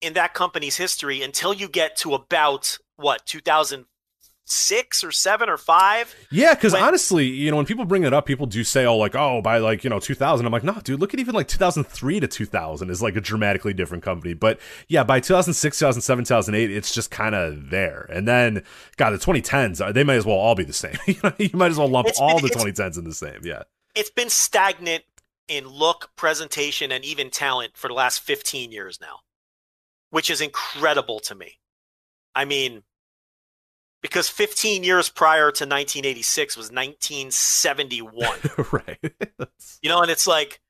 in 0.00 0.14
that 0.14 0.34
company's 0.34 0.76
history 0.76 1.22
until 1.22 1.52
you 1.52 1.68
get 1.68 1.96
to 1.96 2.14
about 2.14 2.78
what 2.96 3.26
2006 3.26 5.04
or 5.04 5.12
seven 5.12 5.48
or 5.48 5.56
five. 5.56 6.14
Yeah, 6.30 6.54
because 6.54 6.74
honestly, 6.74 7.26
you 7.26 7.50
know, 7.50 7.56
when 7.56 7.66
people 7.66 7.84
bring 7.84 8.04
it 8.04 8.12
up, 8.12 8.26
people 8.26 8.46
do 8.46 8.64
say, 8.64 8.86
"Oh, 8.86 8.96
like, 8.96 9.14
oh, 9.14 9.42
by 9.42 9.58
like 9.58 9.84
you 9.84 9.90
know 9.90 10.00
2000." 10.00 10.46
I'm 10.46 10.52
like, 10.52 10.64
no, 10.64 10.78
dude, 10.82 11.00
look 11.00 11.12
at 11.12 11.20
even 11.20 11.34
like 11.34 11.48
2003 11.48 12.20
to 12.20 12.28
2000 12.28 12.90
is 12.90 13.02
like 13.02 13.16
a 13.16 13.20
dramatically 13.20 13.74
different 13.74 14.04
company. 14.04 14.34
But 14.34 14.60
yeah, 14.88 15.04
by 15.04 15.20
2006, 15.20 15.78
2007, 15.78 16.24
2008, 16.24 16.70
it's 16.70 16.94
just 16.94 17.10
kind 17.10 17.34
of 17.34 17.70
there. 17.70 18.06
And 18.10 18.26
then, 18.26 18.62
God, 18.96 19.10
the 19.10 19.18
2010s, 19.18 19.84
uh, 19.84 19.92
they 19.92 20.04
might 20.04 20.14
as 20.14 20.26
well 20.26 20.36
all 20.36 20.54
be 20.54 20.64
the 20.64 20.72
same. 20.72 20.96
you 21.06 21.50
might 21.52 21.70
as 21.70 21.78
well 21.78 21.88
lump 21.88 22.08
it's, 22.08 22.20
all 22.20 22.40
the 22.40 22.48
2010s 22.48 22.98
in 22.98 23.04
the 23.04 23.14
same. 23.14 23.40
Yeah 23.42 23.64
it's 23.94 24.10
been 24.10 24.30
stagnant 24.30 25.04
in 25.48 25.66
look, 25.66 26.10
presentation, 26.16 26.92
and 26.92 27.04
even 27.04 27.30
talent 27.30 27.76
for 27.76 27.88
the 27.88 27.94
last 27.94 28.20
15 28.20 28.70
years 28.72 28.98
now, 29.00 29.20
which 30.10 30.30
is 30.30 30.40
incredible 30.40 31.20
to 31.20 31.34
me. 31.34 31.58
I 32.34 32.44
mean, 32.44 32.82
because 34.02 34.28
15 34.28 34.84
years 34.84 35.08
prior 35.08 35.50
to 35.50 35.64
1986 35.64 36.56
was 36.56 36.70
1971. 36.70 38.28
right. 38.72 38.98
you 39.82 39.90
know, 39.90 40.00
and 40.00 40.10
it's 40.10 40.26
like 40.26 40.60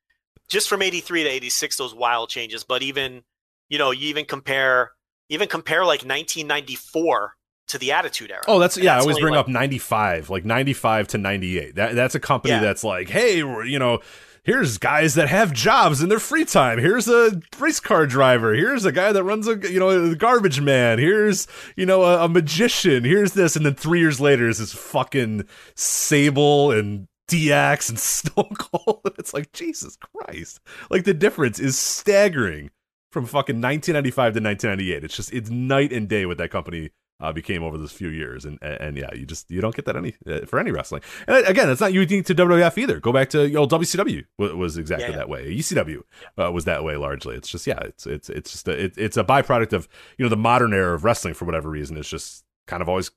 just 0.49 0.68
from 0.68 0.83
83 0.83 1.25
to 1.25 1.31
86, 1.31 1.77
those 1.77 1.95
wild 1.95 2.29
changes. 2.29 2.64
But 2.64 2.83
even, 2.83 3.23
you 3.68 3.79
know, 3.79 3.91
you 3.91 4.09
even 4.09 4.25
compare, 4.25 4.93
even 5.29 5.49
compare 5.49 5.83
like 5.83 6.03
1994 6.03 7.35
to 7.71 7.79
the 7.79 7.93
Attitude 7.93 8.31
Era. 8.31 8.43
Oh, 8.49 8.59
that's 8.59 8.77
yeah. 8.77 8.95
That's 8.95 8.97
I 8.97 9.01
always 9.01 9.18
bring 9.18 9.35
like, 9.35 9.41
up 9.41 9.49
ninety 9.49 9.79
five, 9.79 10.29
like 10.29 10.45
ninety 10.45 10.73
five 10.73 11.09
to 11.09 11.18
ninety 11.18 11.59
eight. 11.59 11.77
That 11.77 11.95
that's 11.95 12.14
a 12.14 12.21
company 12.21 12.55
yeah. 12.55 12.61
that's 12.61 12.85
like, 12.85 13.09
hey, 13.09 13.39
you 13.39 13.79
know. 13.79 14.01
Here's 14.43 14.79
guys 14.79 15.16
that 15.16 15.29
have 15.29 15.53
jobs 15.53 16.03
in 16.03 16.09
their 16.09 16.18
free 16.18 16.47
time. 16.47 16.79
Here's 16.79 17.07
a 17.09 17.43
race 17.59 17.79
car 17.79 18.07
driver. 18.07 18.55
Here's 18.55 18.87
a 18.87 18.91
guy 18.91 19.12
that 19.12 19.23
runs 19.23 19.47
a 19.47 19.71
you 19.71 19.79
know 19.79 19.91
a 19.91 20.16
garbage 20.16 20.62
man. 20.62 20.99
Here's 20.99 21.47
you 21.77 21.85
know 21.85 22.05
a, 22.05 22.25
a 22.25 22.29
magician. 22.29 23.05
Here's 23.05 23.33
this, 23.33 23.55
and 23.55 23.66
then 23.66 23.75
three 23.75 24.01
years 24.01 24.18
later 24.18 24.49
is 24.49 24.57
this 24.57 24.73
fucking 24.73 25.45
Sable 25.75 26.73
and 26.73 27.07
DX 27.29 27.91
and 27.91 27.99
Stone 27.99 28.55
Cold. 28.59 29.03
it's 29.18 29.35
like 29.35 29.53
Jesus 29.53 29.99
Christ! 29.99 30.59
Like 30.89 31.05
the 31.05 31.14
difference 31.14 31.61
is 31.61 31.79
staggering 31.79 32.71
from 33.12 33.27
fucking 33.27 33.61
1995 33.61 34.14
to 34.14 34.41
1998. 34.41 35.05
It's 35.05 35.16
just 35.16 35.35
it's 35.35 35.51
night 35.51 35.93
and 35.93 36.09
day 36.09 36.25
what 36.25 36.39
that 36.39 36.51
company 36.51 36.93
uh, 37.21 37.33
became 37.33 37.62
over 37.62 37.77
those 37.77 37.93
few 37.93 38.09
years, 38.09 38.45
and, 38.45 38.59
and, 38.62 38.81
and 38.81 38.97
yeah, 38.97 39.12
you 39.14 39.27
just 39.27 39.51
you 39.51 39.61
don't 39.61 39.75
get 39.75 39.85
that 39.85 39.97
any 39.97 40.14
uh, 40.27 40.47
for 40.47 40.59
any 40.59 40.71
wrestling. 40.71 41.03
And 41.27 41.47
again, 41.47 41.68
it's 41.68 41.81
not 41.81 41.93
unique 41.93 42.27
to 42.27 42.35
WWF 42.35 42.79
either. 42.79 42.99
Go 42.99 43.12
back 43.12 43.31
to 43.31 43.55
old 43.55 43.71
WCW 43.71 44.25
was 44.39 44.79
exactly 44.79 45.05
yeah, 45.05 45.11
yeah. 45.11 45.16
that 45.16 45.29
way. 45.29 45.55
ECW 45.55 46.03
uh, 46.39 46.51
was 46.51 46.64
that 46.64 46.83
way 46.83 46.97
largely. 46.97 47.37
It's 47.37 47.49
just 47.49 47.66
yeah, 47.66 47.79
it's 47.81 48.07
it's 48.07 48.31
it's 48.31 48.53
just 48.53 48.68
a, 48.68 48.85
it, 48.85 48.95
it's 48.97 49.16
a 49.16 49.25
byproduct 49.25 49.73
of 49.73 49.89
you 50.16 50.25
know 50.25 50.31
the 50.31 50.37
modern 50.37 50.73
era 50.73 50.95
of 50.95 51.05
wrestling 51.05 51.35
for 51.35 51.45
whatever 51.45 51.68
reason. 51.68 51.97
It's 51.97 52.09
just 52.09 52.45
kind 52.66 52.83
of 52.83 52.89
always 52.89 53.11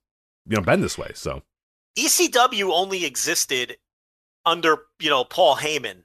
you 0.47 0.57
know 0.57 0.63
been 0.63 0.81
this 0.81 0.97
way. 0.97 1.11
So 1.15 1.43
ECW 1.97 2.71
only 2.73 3.05
existed 3.05 3.77
under 4.45 4.77
you 4.99 5.09
know 5.09 5.23
Paul 5.23 5.55
Heyman 5.55 6.03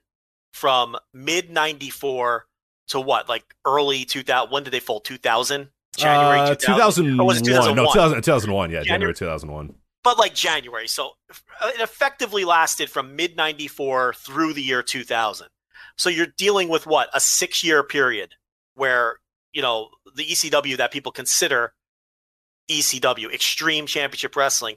from 0.52 0.96
mid 1.12 1.50
'94 1.50 2.46
to 2.88 3.00
what 3.00 3.28
like 3.28 3.54
early 3.64 4.04
2000. 4.04 4.52
When 4.52 4.62
did 4.62 4.72
they 4.72 4.80
fold? 4.80 5.04
2000 5.04 5.68
January 5.96 6.40
uh, 6.40 6.54
2001. 6.54 7.36
2001. 7.36 7.76
No, 7.76 7.92
2000, 7.92 8.22
2001. 8.22 8.70
Yeah, 8.70 8.82
January, 8.82 8.86
January 8.86 9.14
2001. 9.14 9.74
But 10.04 10.18
like 10.18 10.34
January. 10.34 10.88
So 10.88 11.12
it 11.64 11.80
effectively 11.80 12.44
lasted 12.44 12.90
from 12.90 13.16
mid 13.16 13.36
94 13.36 14.14
through 14.14 14.54
the 14.54 14.62
year 14.62 14.82
2000. 14.82 15.48
So 15.96 16.08
you're 16.08 16.26
dealing 16.26 16.68
with 16.68 16.86
what? 16.86 17.08
A 17.12 17.20
six 17.20 17.64
year 17.64 17.82
period 17.82 18.34
where, 18.74 19.18
you 19.52 19.60
know, 19.62 19.90
the 20.14 20.24
ECW 20.24 20.76
that 20.76 20.92
people 20.92 21.10
consider 21.10 21.74
ECW, 22.70 23.32
Extreme 23.32 23.86
Championship 23.86 24.36
Wrestling. 24.36 24.76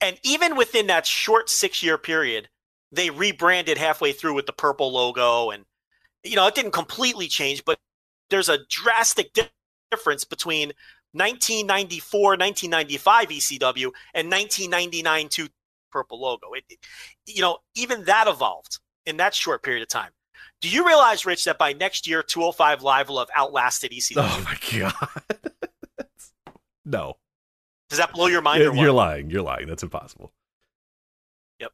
And 0.00 0.18
even 0.22 0.56
within 0.56 0.86
that 0.88 1.06
short 1.06 1.48
six 1.50 1.82
year 1.82 1.98
period, 1.98 2.48
they 2.92 3.10
rebranded 3.10 3.78
halfway 3.78 4.12
through 4.12 4.34
with 4.34 4.46
the 4.46 4.52
purple 4.52 4.92
logo. 4.92 5.50
And, 5.50 5.64
you 6.22 6.36
know, 6.36 6.46
it 6.46 6.54
didn't 6.54 6.72
completely 6.72 7.26
change, 7.26 7.64
but 7.64 7.78
there's 8.30 8.48
a 8.48 8.58
drastic 8.68 9.32
di- 9.32 9.48
difference 9.92 10.24
between 10.24 10.72
1994, 11.12 12.20
1995 12.38 13.28
ECW 13.28 13.90
and 14.14 14.30
1999 14.30 15.28
to 15.28 15.48
purple 15.90 16.20
logo. 16.20 16.52
It, 16.54 16.64
it- 16.68 16.78
you 17.26 17.42
know, 17.42 17.58
even 17.74 18.04
that 18.06 18.26
evolved 18.28 18.78
in 19.06 19.18
that 19.18 19.34
short 19.34 19.62
period 19.62 19.82
of 19.82 19.88
time. 19.88 20.10
Do 20.60 20.68
you 20.68 20.86
realize, 20.86 21.26
Rich, 21.26 21.44
that 21.44 21.58
by 21.58 21.72
next 21.72 22.06
year, 22.06 22.22
205 22.22 22.82
Live 22.82 23.08
will 23.08 23.18
have 23.18 23.28
outlasted 23.36 23.90
ECW? 23.92 24.14
Oh 24.18 24.44
my 24.44 24.56
god. 24.80 26.06
no. 26.84 27.16
Does 27.90 27.98
that 27.98 28.12
blow 28.12 28.26
your 28.26 28.42
mind? 28.42 28.62
Or 28.62 28.74
You're 28.74 28.92
lying. 28.92 29.28
You're 29.30 29.42
lying. 29.42 29.66
That's 29.68 29.82
impossible. 29.82 30.32
Yep, 31.60 31.72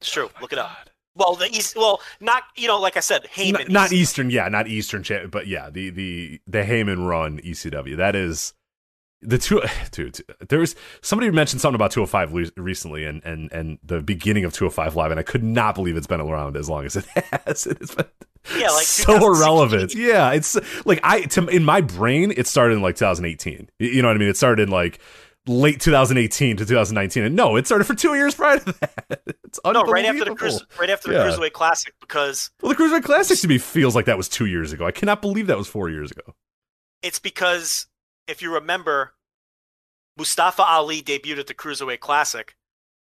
it's 0.00 0.10
true. 0.10 0.28
Oh, 0.34 0.38
Look 0.40 0.52
it 0.52 0.58
up. 0.58 0.88
Well, 1.18 1.34
the 1.34 1.46
East. 1.46 1.76
Well, 1.76 2.00
not 2.20 2.44
you 2.56 2.68
know, 2.68 2.78
like 2.80 2.96
I 2.96 3.00
said, 3.00 3.24
Heyman. 3.34 3.60
N- 3.62 3.66
not 3.72 3.92
Eastern, 3.92 4.30
yeah, 4.30 4.48
not 4.48 4.68
Eastern, 4.68 5.04
but 5.30 5.46
yeah, 5.46 5.68
the 5.68 5.90
the 5.90 6.40
the 6.46 6.62
Heyman 6.62 7.06
run 7.06 7.40
ECW. 7.40 7.96
That 7.96 8.14
is 8.16 8.54
the 9.20 9.36
two. 9.36 9.60
Dude, 9.90 10.20
there 10.48 10.60
was 10.60 10.76
somebody 11.02 11.30
mentioned 11.30 11.60
something 11.60 11.74
about 11.74 11.90
205 11.90 12.52
recently, 12.56 13.04
and 13.04 13.20
and 13.24 13.50
and 13.52 13.78
the 13.82 14.00
beginning 14.00 14.44
of 14.44 14.52
205 14.52 14.94
Live, 14.96 15.10
and 15.10 15.18
I 15.20 15.24
could 15.24 15.42
not 15.42 15.74
believe 15.74 15.96
it's 15.96 16.06
been 16.06 16.20
around 16.20 16.56
as 16.56 16.68
long 16.68 16.86
as 16.86 16.96
it 16.96 17.04
has. 17.46 17.66
It's 17.66 17.94
been 17.96 18.06
Yeah, 18.56 18.68
like 18.70 18.84
so 18.86 19.18
2016. 19.18 19.22
irrelevant. 19.26 19.94
Yeah, 19.96 20.32
it's 20.32 20.56
like 20.86 21.00
I 21.02 21.22
to, 21.22 21.46
in 21.48 21.64
my 21.64 21.80
brain, 21.80 22.32
it 22.36 22.46
started 22.46 22.74
in 22.76 22.82
like 22.82 22.94
2018. 22.96 23.68
You 23.80 24.02
know 24.02 24.08
what 24.08 24.16
I 24.16 24.20
mean? 24.20 24.28
It 24.28 24.36
started 24.36 24.62
in 24.62 24.68
like 24.70 25.00
late 25.48 25.80
2018 25.80 26.58
to 26.58 26.66
2019, 26.66 27.24
and 27.24 27.34
no, 27.36 27.56
it 27.56 27.66
started 27.66 27.84
for 27.84 27.94
two 27.94 28.14
years 28.14 28.34
prior 28.34 28.58
to 28.58 28.72
that. 28.80 29.20
It's 29.44 29.58
No, 29.64 29.82
right 29.84 30.04
after 30.04 30.26
the 30.26 30.34
cruise, 30.34 30.62
right 30.78 30.90
after 30.90 31.08
the 31.08 31.14
Yeah. 31.14 31.24
Cruiserweight 31.24 31.52
Classic, 31.52 31.94
because 32.00 32.50
Well, 32.60 32.74
the 32.74 32.76
Cruiserweight 32.76 33.04
Classic 33.04 33.38
to 33.38 33.48
me 33.48 33.56
feels 33.56 33.94
like 33.94 34.04
that 34.04 34.18
was 34.18 34.28
two 34.28 34.44
years 34.44 34.72
ago. 34.74 34.86
I 34.86 34.90
cannot 34.90 35.22
believe 35.22 35.46
that 35.46 35.56
was 35.56 35.66
four 35.68 35.88
years 35.88 36.10
ago. 36.10 36.34
it's 37.02 37.18
because 37.18 37.86
if 38.26 38.42
you 38.42 38.52
remember, 38.52 39.14
Mustafa 40.18 40.62
Ali 40.62 41.00
debuted 41.02 41.38
at 41.38 41.46
the 41.46 41.54
Cruiserweight 41.54 42.00
Classic, 42.00 42.54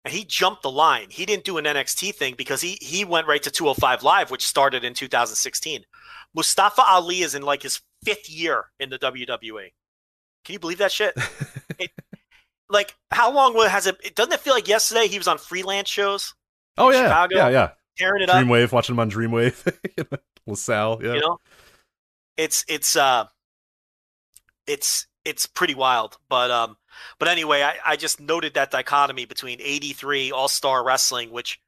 and 0.06 0.14
he 0.14 0.24
jumped 0.24 0.62
the 0.62 0.70
line. 0.70 1.08
He 1.10 1.26
didn't 1.26 1.44
do 1.44 1.58
an 1.58 1.66
NXT 1.66 2.14
thing 2.14 2.36
because 2.38 2.62
he 2.62 2.78
he 2.82 3.04
went 3.04 3.28
right 3.28 3.42
to 3.44 3.50
205 3.50 4.04
Live, 4.04 4.30
which 4.30 4.46
started 4.46 4.84
in 4.84 4.94
2016. 4.94 5.86
Mustafa 6.36 6.84
Ali 6.84 7.22
is 7.22 7.34
in 7.34 7.42
like 7.42 7.64
his 7.64 7.82
fifth 8.06 8.30
year 8.30 8.66
in 8.80 8.90
the 8.90 9.00
WWE. 9.00 9.72
Can 10.46 10.54
you 10.54 10.60
believe 10.60 10.78
that 10.78 10.92
shit? 10.92 11.14
it, 11.80 11.92
like, 12.70 12.96
how 13.12 13.32
long 13.32 13.56
has 13.68 13.88
it? 13.88 13.98
it? 14.04 14.16
Doesn't 14.16 14.34
it 14.34 14.40
feel 14.40 14.54
like 14.54 14.68
yesterday 14.68 15.08
he 15.08 15.18
was 15.18 15.28
on 15.28 15.38
freelance 15.38 15.90
shows, 15.90 16.34
Oh 16.78 16.92
yeah, 16.92 17.04
Chicago, 17.04 17.36
yeah, 17.36 17.50
yeah. 17.50 17.70
tearing 17.98 18.24
it 18.24 18.30
up? 18.30 18.36
Dreamwave, 18.44 18.72
watching 18.72 18.96
him 18.96 19.00
on 19.00 19.10
Dreamwave. 19.12 19.76
LaSalle, 20.48 21.00
yeah. 21.04 21.14
you 21.14 21.20
know 21.22 21.40
it's 22.38 22.64
it's 22.68 22.96
uh 22.96 23.26
it's 24.68 25.08
it's 25.26 25.46
pretty 25.46 25.76
wild 25.76 26.18
but 26.30 26.50
um 26.52 26.78
but 27.20 27.28
anyway 27.28 27.64
i, 27.64 27.76
I 27.86 27.96
just 27.96 28.20
noted 28.20 28.54
that 28.54 28.72
dichotomy 28.72 29.26
between 29.26 29.60
83 29.60 30.32
all-star 30.32 30.86
wrestling 30.86 31.32
which 31.32 31.60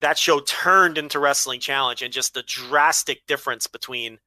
that 0.00 0.18
show 0.18 0.40
turned 0.40 0.98
into 0.98 1.20
wrestling 1.20 1.60
challenge 1.60 2.02
and 2.02 2.12
just 2.12 2.34
the 2.34 2.42
drastic 2.42 3.24
difference 3.26 3.66
between 3.66 4.18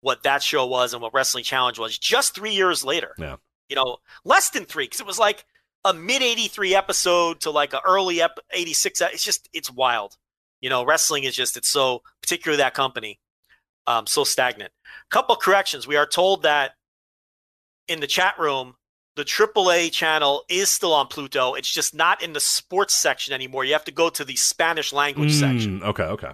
what 0.00 0.22
that 0.24 0.42
show 0.42 0.66
was 0.66 0.92
and 0.92 1.00
what 1.00 1.14
wrestling 1.14 1.44
challenge 1.44 1.78
was 1.78 1.96
just 1.98 2.34
three 2.34 2.52
years 2.52 2.84
later 2.84 3.14
Yeah. 3.18 3.36
You 3.68 3.76
know 3.76 3.98
less 4.24 4.50
than 4.50 4.64
three 4.64 4.84
because 4.84 5.00
it 5.00 5.06
was 5.06 5.18
like 5.18 5.44
a 5.84 5.94
mid 5.94 6.22
83 6.22 6.74
episode 6.74 7.40
to 7.40 7.50
like 7.50 7.72
an 7.72 7.80
early 7.86 8.20
ep- 8.20 8.40
86 8.50 9.00
it's 9.00 9.22
just 9.22 9.48
it's 9.52 9.70
wild 9.70 10.16
you 10.60 10.68
know 10.68 10.84
wrestling 10.84 11.24
is 11.24 11.34
just 11.34 11.56
it's 11.56 11.68
so 11.68 12.02
particularly 12.20 12.58
that 12.58 12.74
company 12.74 13.20
um, 13.88 14.06
so 14.06 14.22
stagnant. 14.22 14.70
Couple 15.10 15.34
corrections. 15.34 15.88
We 15.88 15.96
are 15.96 16.06
told 16.06 16.42
that 16.42 16.72
in 17.88 18.00
the 18.00 18.06
chat 18.06 18.38
room, 18.38 18.74
the 19.16 19.24
AAA 19.24 19.90
channel 19.90 20.44
is 20.48 20.68
still 20.68 20.92
on 20.92 21.06
Pluto. 21.08 21.54
It's 21.54 21.72
just 21.72 21.94
not 21.94 22.22
in 22.22 22.34
the 22.34 22.40
sports 22.40 22.94
section 22.94 23.32
anymore. 23.32 23.64
You 23.64 23.72
have 23.72 23.86
to 23.86 23.90
go 23.90 24.10
to 24.10 24.24
the 24.24 24.36
Spanish 24.36 24.92
language 24.92 25.32
section. 25.32 25.80
Mm, 25.80 25.86
okay, 25.86 26.04
okay. 26.04 26.32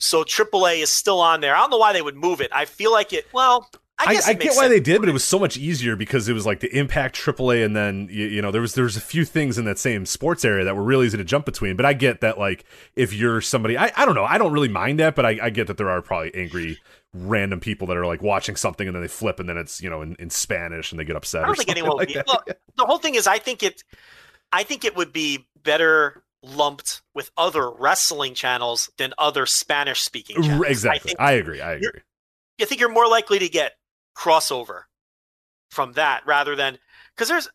So 0.00 0.24
AAA 0.24 0.82
is 0.82 0.90
still 0.90 1.20
on 1.20 1.40
there. 1.40 1.54
I 1.54 1.60
don't 1.60 1.70
know 1.70 1.78
why 1.78 1.92
they 1.92 2.02
would 2.02 2.16
move 2.16 2.40
it. 2.40 2.50
I 2.52 2.64
feel 2.64 2.90
like 2.90 3.12
it. 3.12 3.26
Well, 3.32 3.70
I 4.06 4.14
I, 4.14 4.20
I 4.28 4.34
get 4.34 4.54
why 4.54 4.68
they 4.68 4.80
did, 4.80 5.00
but 5.00 5.08
it 5.08 5.12
was 5.12 5.24
so 5.24 5.38
much 5.38 5.56
easier 5.56 5.96
because 5.96 6.28
it 6.28 6.32
was 6.32 6.46
like 6.46 6.60
the 6.60 6.76
Impact 6.76 7.16
AAA, 7.16 7.64
and 7.64 7.74
then 7.76 8.08
you, 8.10 8.26
you 8.26 8.42
know 8.42 8.50
there 8.50 8.60
was 8.60 8.74
there 8.74 8.84
was 8.84 8.96
a 8.96 9.00
few 9.00 9.24
things 9.24 9.58
in 9.58 9.64
that 9.64 9.78
same 9.78 10.06
sports 10.06 10.44
area 10.44 10.64
that 10.64 10.76
were 10.76 10.82
really 10.82 11.06
easy 11.06 11.16
to 11.16 11.24
jump 11.24 11.46
between. 11.46 11.76
But 11.76 11.86
I 11.86 11.92
get 11.92 12.20
that 12.20 12.38
like 12.38 12.64
if 12.96 13.12
you're 13.12 13.40
somebody, 13.40 13.76
I, 13.76 13.92
I 13.96 14.04
don't 14.04 14.14
know, 14.14 14.24
I 14.24 14.38
don't 14.38 14.52
really 14.52 14.68
mind 14.68 15.00
that, 15.00 15.14
but 15.14 15.24
I, 15.24 15.38
I 15.42 15.50
get 15.50 15.66
that 15.68 15.76
there 15.76 15.90
are 15.90 16.02
probably 16.02 16.34
angry 16.34 16.78
random 17.14 17.60
people 17.60 17.86
that 17.88 17.96
are 17.96 18.06
like 18.06 18.22
watching 18.22 18.56
something 18.56 18.86
and 18.86 18.94
then 18.94 19.02
they 19.02 19.08
flip 19.08 19.38
and 19.38 19.46
then 19.48 19.58
it's 19.58 19.82
you 19.82 19.90
know 19.90 20.00
in, 20.02 20.16
in 20.18 20.30
Spanish 20.30 20.92
and 20.92 20.98
they 20.98 21.04
get 21.04 21.16
upset. 21.16 21.44
I 21.44 21.46
don't 21.46 21.56
think 21.56 21.70
anyone 21.70 21.90
would 21.90 21.98
like 21.98 22.08
be. 22.08 22.14
that. 22.14 22.26
Well, 22.26 22.42
the 22.76 22.84
whole 22.84 22.98
thing 22.98 23.14
is, 23.14 23.26
I 23.26 23.38
think 23.38 23.62
it. 23.62 23.84
I 24.54 24.64
think 24.64 24.84
it 24.84 24.96
would 24.96 25.12
be 25.12 25.46
better 25.62 26.22
lumped 26.42 27.02
with 27.14 27.30
other 27.36 27.70
wrestling 27.70 28.34
channels 28.34 28.90
than 28.98 29.14
other 29.16 29.46
Spanish 29.46 30.00
speaking 30.02 30.36
exactly. 30.64 30.90
I 30.90 30.98
think 30.98 31.20
I 31.20 31.32
agree. 31.32 31.60
I 31.60 31.72
agree. 31.74 32.00
I 32.60 32.64
think 32.64 32.80
you're 32.80 32.92
more 32.92 33.08
likely 33.08 33.38
to 33.38 33.48
get 33.48 33.72
crossover 34.16 34.82
from 35.70 35.92
that 35.92 36.22
rather 36.26 36.54
than 36.54 36.78
because 37.14 37.28
there's 37.28 37.48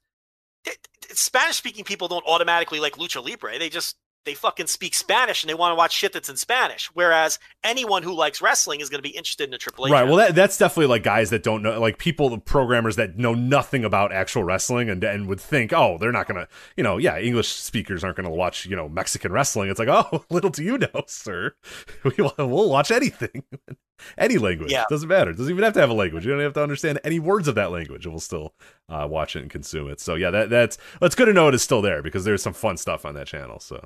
eh, 0.66 0.72
eh, 0.72 0.74
Spanish 1.10 1.58
speaking 1.58 1.84
people 1.84 2.08
don't 2.08 2.26
automatically 2.26 2.80
like 2.80 2.94
lucha 2.94 3.24
libre. 3.24 3.60
They 3.60 3.70
just 3.70 3.96
they 4.28 4.34
fucking 4.34 4.68
speak 4.68 4.94
Spanish 4.94 5.42
and 5.42 5.50
they 5.50 5.54
want 5.56 5.72
to 5.72 5.76
watch 5.76 5.94
shit 5.94 6.12
that's 6.12 6.30
in 6.30 6.36
Spanish. 6.36 6.92
Whereas 6.94 7.40
anyone 7.64 8.04
who 8.04 8.14
likes 8.14 8.42
wrestling 8.42 8.82
is 8.82 8.90
going 8.90 9.00
to 9.00 9.10
be 9.10 9.16
interested 9.16 9.46
in 9.46 9.52
the 9.52 9.58
AAA. 9.58 9.90
Right. 9.90 10.02
channel. 10.02 10.16
Well, 10.16 10.28
that, 10.28 10.36
that's 10.36 10.58
definitely 10.58 10.88
like 10.88 11.04
guys 11.04 11.30
that 11.30 11.44
don't 11.44 11.64
know, 11.64 11.80
like 11.80 11.98
people, 11.98 12.30
the 12.30 12.38
programmers 12.38 12.98
that 12.98 13.18
know 13.18 13.34
nothing 13.34 13.86
about 13.86 14.12
actual 14.12 14.44
wrestling 14.44 14.90
and 14.90 15.04
and 15.04 15.28
would 15.28 15.40
think, 15.40 15.72
oh, 15.72 15.98
they're 15.98 16.12
not 16.12 16.28
gonna, 16.28 16.48
you 16.76 16.84
know, 16.84 16.98
yeah, 16.98 17.18
English 17.18 17.48
speakers 17.48 18.04
aren't 18.04 18.18
gonna 18.18 18.30
watch, 18.30 18.66
you 18.66 18.76
know, 18.76 18.90
Mexican 18.90 19.32
wrestling. 19.32 19.70
It's 19.70 19.80
like, 19.80 19.88
oh, 19.92 20.26
little 20.30 20.50
do 20.50 20.64
you 20.64 20.78
know, 20.78 21.04
sir, 21.08 21.56
we 22.04 22.12
will 22.18 22.34
we'll 22.38 22.70
watch 22.70 22.92
anything, 22.92 23.44
any 24.18 24.38
language. 24.38 24.72
Yeah. 24.72 24.86
doesn't 24.90 25.08
matter. 25.10 25.32
It 25.32 25.38
doesn't 25.38 25.52
even 25.52 25.64
have 25.64 25.74
to 25.74 25.80
have 25.80 25.90
a 25.90 25.94
language. 25.94 26.26
You 26.26 26.32
don't 26.32 26.42
have 26.42 26.54
to 26.54 26.64
understand 26.64 27.00
any 27.04 27.20
words 27.20 27.48
of 27.48 27.56
that 27.56 27.72
language, 27.72 28.06
and 28.06 28.14
we'll 28.14 28.20
still 28.20 28.54
uh, 28.90 29.08
watch 29.10 29.36
it 29.36 29.42
and 29.42 29.50
consume 29.50 29.90
it. 29.90 30.00
So 30.00 30.16
yeah, 30.16 30.32
that 30.32 30.50
that's 30.50 30.78
that's 31.00 31.16
good 31.16 31.26
to 31.26 31.34
know 31.34 31.48
it 31.48 31.56
is 31.56 31.64
still 31.64 31.82
there 31.82 32.02
because 32.02 32.26
there's 32.26 32.42
some 32.42 32.54
fun 32.54 32.78
stuff 32.78 33.06
on 33.06 33.16
that 33.16 33.28
channel. 33.28 33.60
So. 33.60 33.86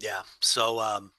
yeah. 0.00 0.22
So 0.40 0.78
um, 0.80 1.12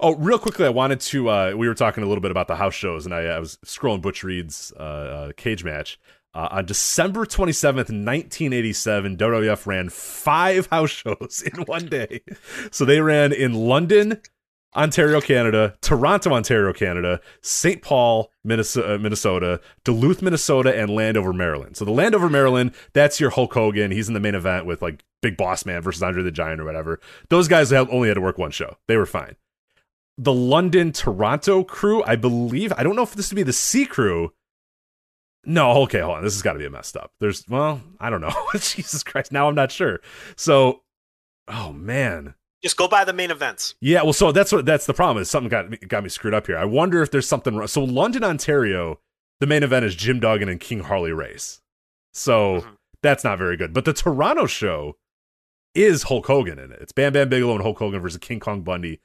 Oh, 0.00 0.14
real 0.16 0.38
quickly, 0.38 0.66
I 0.66 0.70
wanted 0.70 1.00
to. 1.00 1.28
Uh, 1.28 1.52
we 1.56 1.68
were 1.68 1.74
talking 1.74 2.02
a 2.02 2.06
little 2.06 2.22
bit 2.22 2.30
about 2.30 2.48
the 2.48 2.56
house 2.56 2.74
shows, 2.74 3.04
and 3.06 3.14
I, 3.14 3.22
I 3.22 3.38
was 3.38 3.58
scrolling 3.64 4.00
Butch 4.02 4.22
Reed's 4.24 4.72
uh, 4.78 4.82
uh, 4.82 5.32
cage 5.36 5.64
match. 5.64 5.98
Uh, 6.34 6.48
on 6.50 6.64
December 6.64 7.26
27th, 7.26 7.76
1987, 7.90 9.18
WWF 9.18 9.66
ran 9.66 9.88
five 9.90 10.66
house 10.66 10.90
shows 10.90 11.42
in 11.42 11.62
one 11.64 11.86
day. 11.86 12.22
So 12.70 12.84
they 12.86 13.00
ran 13.00 13.32
in 13.32 13.52
London, 13.52 14.20
Ontario, 14.74 15.20
Canada, 15.20 15.76
Toronto, 15.80 16.32
Ontario, 16.32 16.72
Canada, 16.72 17.20
St. 17.42 17.82
Paul, 17.82 18.30
Minnesota, 18.42 18.94
uh, 18.94 18.98
Minnesota, 18.98 19.60
Duluth, 19.84 20.22
Minnesota, 20.22 20.74
and 20.74 20.90
Landover, 20.90 21.32
Maryland. 21.32 21.76
So 21.76 21.84
the 21.84 21.90
Landover, 21.90 22.30
Maryland, 22.30 22.74
that's 22.92 23.20
your 23.20 23.30
Hulk 23.30 23.52
Hogan. 23.52 23.90
He's 23.90 24.08
in 24.08 24.14
the 24.14 24.20
main 24.20 24.34
event 24.34 24.66
with 24.66 24.80
like 24.80 25.04
Big 25.20 25.36
Boss 25.36 25.66
Man 25.66 25.82
versus 25.82 26.02
Andre 26.02 26.22
the 26.22 26.30
Giant 26.30 26.60
or 26.60 26.64
whatever. 26.64 27.00
Those 27.28 27.48
guys 27.48 27.72
only 27.72 28.08
had 28.08 28.14
to 28.14 28.20
work 28.20 28.38
one 28.38 28.50
show. 28.50 28.76
They 28.88 28.96
were 28.96 29.06
fine 29.06 29.36
the 30.18 30.32
London 30.32 30.92
Toronto 30.92 31.64
crew, 31.64 32.02
I 32.04 32.16
believe. 32.16 32.72
I 32.76 32.82
don't 32.82 32.96
know 32.96 33.02
if 33.02 33.14
this 33.14 33.30
would 33.30 33.36
be 33.36 33.42
the 33.42 33.52
C 33.52 33.86
crew. 33.86 34.32
No, 35.44 35.82
okay, 35.82 36.00
hold 36.00 36.18
on. 36.18 36.24
This 36.24 36.34
has 36.34 36.42
got 36.42 36.52
to 36.52 36.58
be 36.58 36.66
a 36.66 36.70
messed 36.70 36.96
up. 36.96 37.12
There's, 37.18 37.44
well, 37.48 37.80
I 37.98 38.10
don't 38.10 38.20
know. 38.20 38.34
Jesus 38.54 39.02
Christ. 39.02 39.32
Now 39.32 39.48
I'm 39.48 39.54
not 39.54 39.72
sure. 39.72 40.00
So, 40.36 40.82
oh 41.48 41.72
man. 41.72 42.34
Just 42.62 42.76
go 42.76 42.88
by 42.88 43.04
the 43.04 43.12
main 43.12 43.30
events. 43.30 43.74
Yeah, 43.80 44.02
well, 44.02 44.12
so 44.12 44.32
that's 44.32 44.52
what 44.52 44.64
that's 44.66 44.86
the 44.86 44.94
problem 44.94 45.20
is 45.22 45.28
something 45.30 45.48
got 45.48 45.70
me, 45.70 45.76
got 45.78 46.02
me 46.02 46.08
screwed 46.08 46.34
up 46.34 46.46
here. 46.46 46.56
I 46.56 46.64
wonder 46.64 47.02
if 47.02 47.10
there's 47.10 47.26
something 47.28 47.54
wrong. 47.56 47.66
So 47.68 47.82
London, 47.84 48.24
Ontario, 48.24 49.00
the 49.40 49.46
main 49.46 49.62
event 49.62 49.84
is 49.84 49.94
Jim 49.94 50.20
Duggan 50.20 50.48
and 50.48 50.60
King 50.60 50.80
Harley 50.80 51.12
Race. 51.12 51.60
So 52.14 52.60
Mhm. 52.60 52.76
that's 53.02 53.24
not 53.24 53.38
very 53.38 53.56
good. 53.56 53.72
But 53.72 53.84
the 53.84 53.92
Toronto 53.92 54.46
show 54.46 54.96
is 55.74 56.04
Hulk 56.04 56.26
Hogan 56.26 56.58
in 56.58 56.70
it. 56.70 56.78
It's 56.82 56.92
Bam 56.92 57.12
Bam 57.14 57.28
Bigelow 57.28 57.54
and 57.54 57.62
Hulk 57.62 57.78
Hogan 57.78 58.00
versus 58.00 58.18
King 58.18 58.40
Kong 58.40 58.62
Bundy 58.62 59.00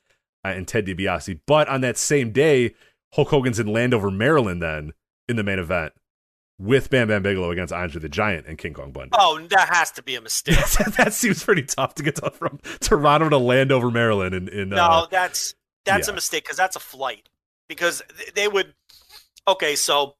uh, 0.45 0.49
and 0.49 0.67
Ted 0.67 0.85
DiBiase. 0.85 1.39
But 1.47 1.67
on 1.69 1.81
that 1.81 1.97
same 1.97 2.31
day, 2.31 2.75
Hulk 3.13 3.29
Hogan's 3.29 3.59
in 3.59 3.67
Landover, 3.67 4.11
Maryland. 4.11 4.61
Then 4.61 4.93
in 5.29 5.35
the 5.37 5.43
main 5.43 5.59
event 5.59 5.93
with 6.59 6.89
Bam 6.89 7.07
Bam 7.07 7.21
Bigelow 7.21 7.51
against 7.51 7.73
Andre 7.73 8.01
the 8.01 8.09
Giant 8.09 8.47
and 8.47 8.57
King 8.57 8.73
Kong 8.73 8.91
Bundy. 8.91 9.11
Oh, 9.13 9.39
that 9.49 9.69
has 9.69 9.91
to 9.91 10.03
be 10.03 10.15
a 10.15 10.21
mistake. 10.21 10.55
that 10.97 11.13
seems 11.13 11.43
pretty 11.43 11.63
tough 11.63 11.95
to 11.95 12.03
get 12.03 12.17
from 12.35 12.59
Toronto 12.79 13.29
to 13.29 13.37
Landover, 13.37 13.91
Maryland. 13.91 14.33
In, 14.33 14.47
in 14.49 14.69
No, 14.69 14.83
uh, 14.83 15.07
that's 15.07 15.55
that's 15.85 16.07
yeah. 16.07 16.11
a 16.11 16.15
mistake 16.15 16.43
because 16.43 16.57
that's 16.57 16.75
a 16.75 16.79
flight. 16.81 17.29
Because 17.67 18.01
they 18.35 18.47
would. 18.47 18.73
Okay, 19.47 19.75
so 19.75 20.15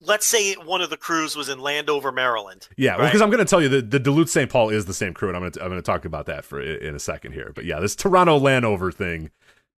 let's 0.00 0.26
say 0.26 0.54
one 0.54 0.80
of 0.80 0.90
the 0.90 0.96
crews 0.96 1.36
was 1.36 1.48
in 1.48 1.58
Landover, 1.58 2.12
Maryland. 2.12 2.68
Yeah, 2.76 2.96
right? 2.96 3.06
because 3.06 3.22
I'm 3.22 3.30
going 3.30 3.44
to 3.44 3.48
tell 3.48 3.62
you 3.62 3.68
that 3.70 3.90
the 3.90 3.98
Duluth 3.98 4.30
St. 4.30 4.50
Paul 4.50 4.68
is 4.70 4.84
the 4.86 4.94
same 4.94 5.14
crew, 5.14 5.28
and 5.28 5.36
I'm 5.36 5.42
going 5.42 5.52
to 5.52 5.62
I'm 5.62 5.68
going 5.68 5.80
to 5.80 5.86
talk 5.86 6.04
about 6.04 6.26
that 6.26 6.44
for 6.44 6.60
in 6.60 6.94
a 6.94 7.00
second 7.00 7.32
here. 7.32 7.52
But 7.54 7.64
yeah, 7.64 7.80
this 7.80 7.96
Toronto 7.96 8.38
Landover 8.38 8.92
thing, 8.92 9.30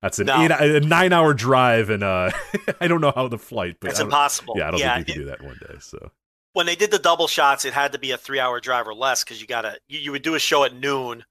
that's 0.03 0.19
an 0.19 0.27
No. 0.27 0.43
eight, 0.43 0.51
a 0.51 0.79
nine 0.81 1.11
hour 1.13 1.33
drive, 1.33 1.89
and 1.89 2.03
uh, 2.03 2.29
I 2.81 2.87
don't 2.87 3.01
know 3.01 3.11
how 3.15 3.27
the 3.27 3.39
flight, 3.39 3.77
but 3.79 3.89
It's 3.89 3.99
impossible. 3.99 4.53
Yeah, 4.57 4.67
I 4.67 4.71
don't 4.71 4.79
Yeah, 4.79 4.95
think 4.97 5.07
you 5.07 5.13
can 5.15 5.23
do 5.23 5.29
that 5.29 5.41
one 5.41 5.57
day. 5.67 5.75
So 5.79 6.11
when 6.53 6.67
they 6.67 6.75
did 6.75 6.91
the 6.91 6.99
double 6.99 7.27
shots, 7.27 7.65
it 7.65 7.73
had 7.73 7.93
to 7.93 7.99
be 7.99 8.11
a 8.11 8.17
three 8.17 8.39
hour 8.39 8.59
drive 8.59 8.87
or 8.87 8.93
less 8.93 9.23
because 9.23 9.41
you 9.41 9.47
gotta 9.47 9.77
you, 9.87 9.99
you 9.99 10.11
would 10.11 10.21
do 10.21 10.35
a 10.35 10.39
show 10.39 10.63
at 10.63 10.75
noon. 10.75 11.23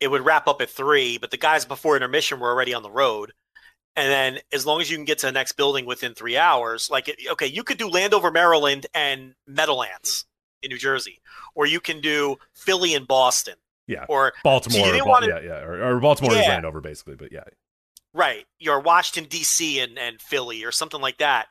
It 0.00 0.08
would 0.08 0.24
wrap 0.24 0.48
up 0.48 0.60
at 0.60 0.70
three, 0.70 1.18
but 1.18 1.30
the 1.30 1.36
guys 1.36 1.64
before 1.64 1.94
intermission 1.96 2.40
were 2.40 2.50
already 2.50 2.74
on 2.74 2.82
the 2.82 2.90
road. 2.90 3.32
And 3.96 4.08
then 4.12 4.38
as 4.52 4.64
long 4.64 4.80
as 4.80 4.88
you 4.88 4.96
can 4.96 5.04
get 5.04 5.18
to 5.18 5.26
the 5.26 5.32
next 5.32 5.52
building 5.52 5.84
within 5.86 6.14
three 6.14 6.36
hours, 6.36 6.88
like 6.90 7.08
it, 7.08 7.16
okay, 7.32 7.46
you 7.48 7.64
could 7.64 7.78
do 7.78 7.88
Landover, 7.88 8.30
Maryland 8.30 8.86
and 8.94 9.34
Meadowlands 9.48 10.24
in 10.62 10.70
New 10.70 10.78
Jersey, 10.78 11.20
or 11.56 11.66
you 11.66 11.80
can 11.80 12.00
do 12.00 12.36
Philly 12.54 12.94
and 12.94 13.08
Boston. 13.08 13.54
Yeah. 13.88 14.04
Or 14.08 14.34
Baltimore, 14.44 14.94
you 14.94 15.02
or 15.02 15.08
wanna- 15.08 15.26
yeah, 15.28 15.40
yeah, 15.40 15.60
or, 15.64 15.96
or 15.96 15.98
Baltimore 16.00 16.32
is 16.32 16.46
Landover 16.46 16.80
basically, 16.80 17.16
but 17.16 17.32
yeah, 17.32 17.42
Right. 18.14 18.44
You're 18.58 18.80
Washington 18.80 19.28
D.C. 19.28 19.80
and 19.80 19.98
and 19.98 20.20
Philly 20.20 20.64
or 20.64 20.72
something 20.72 21.00
like 21.00 21.18
that. 21.18 21.46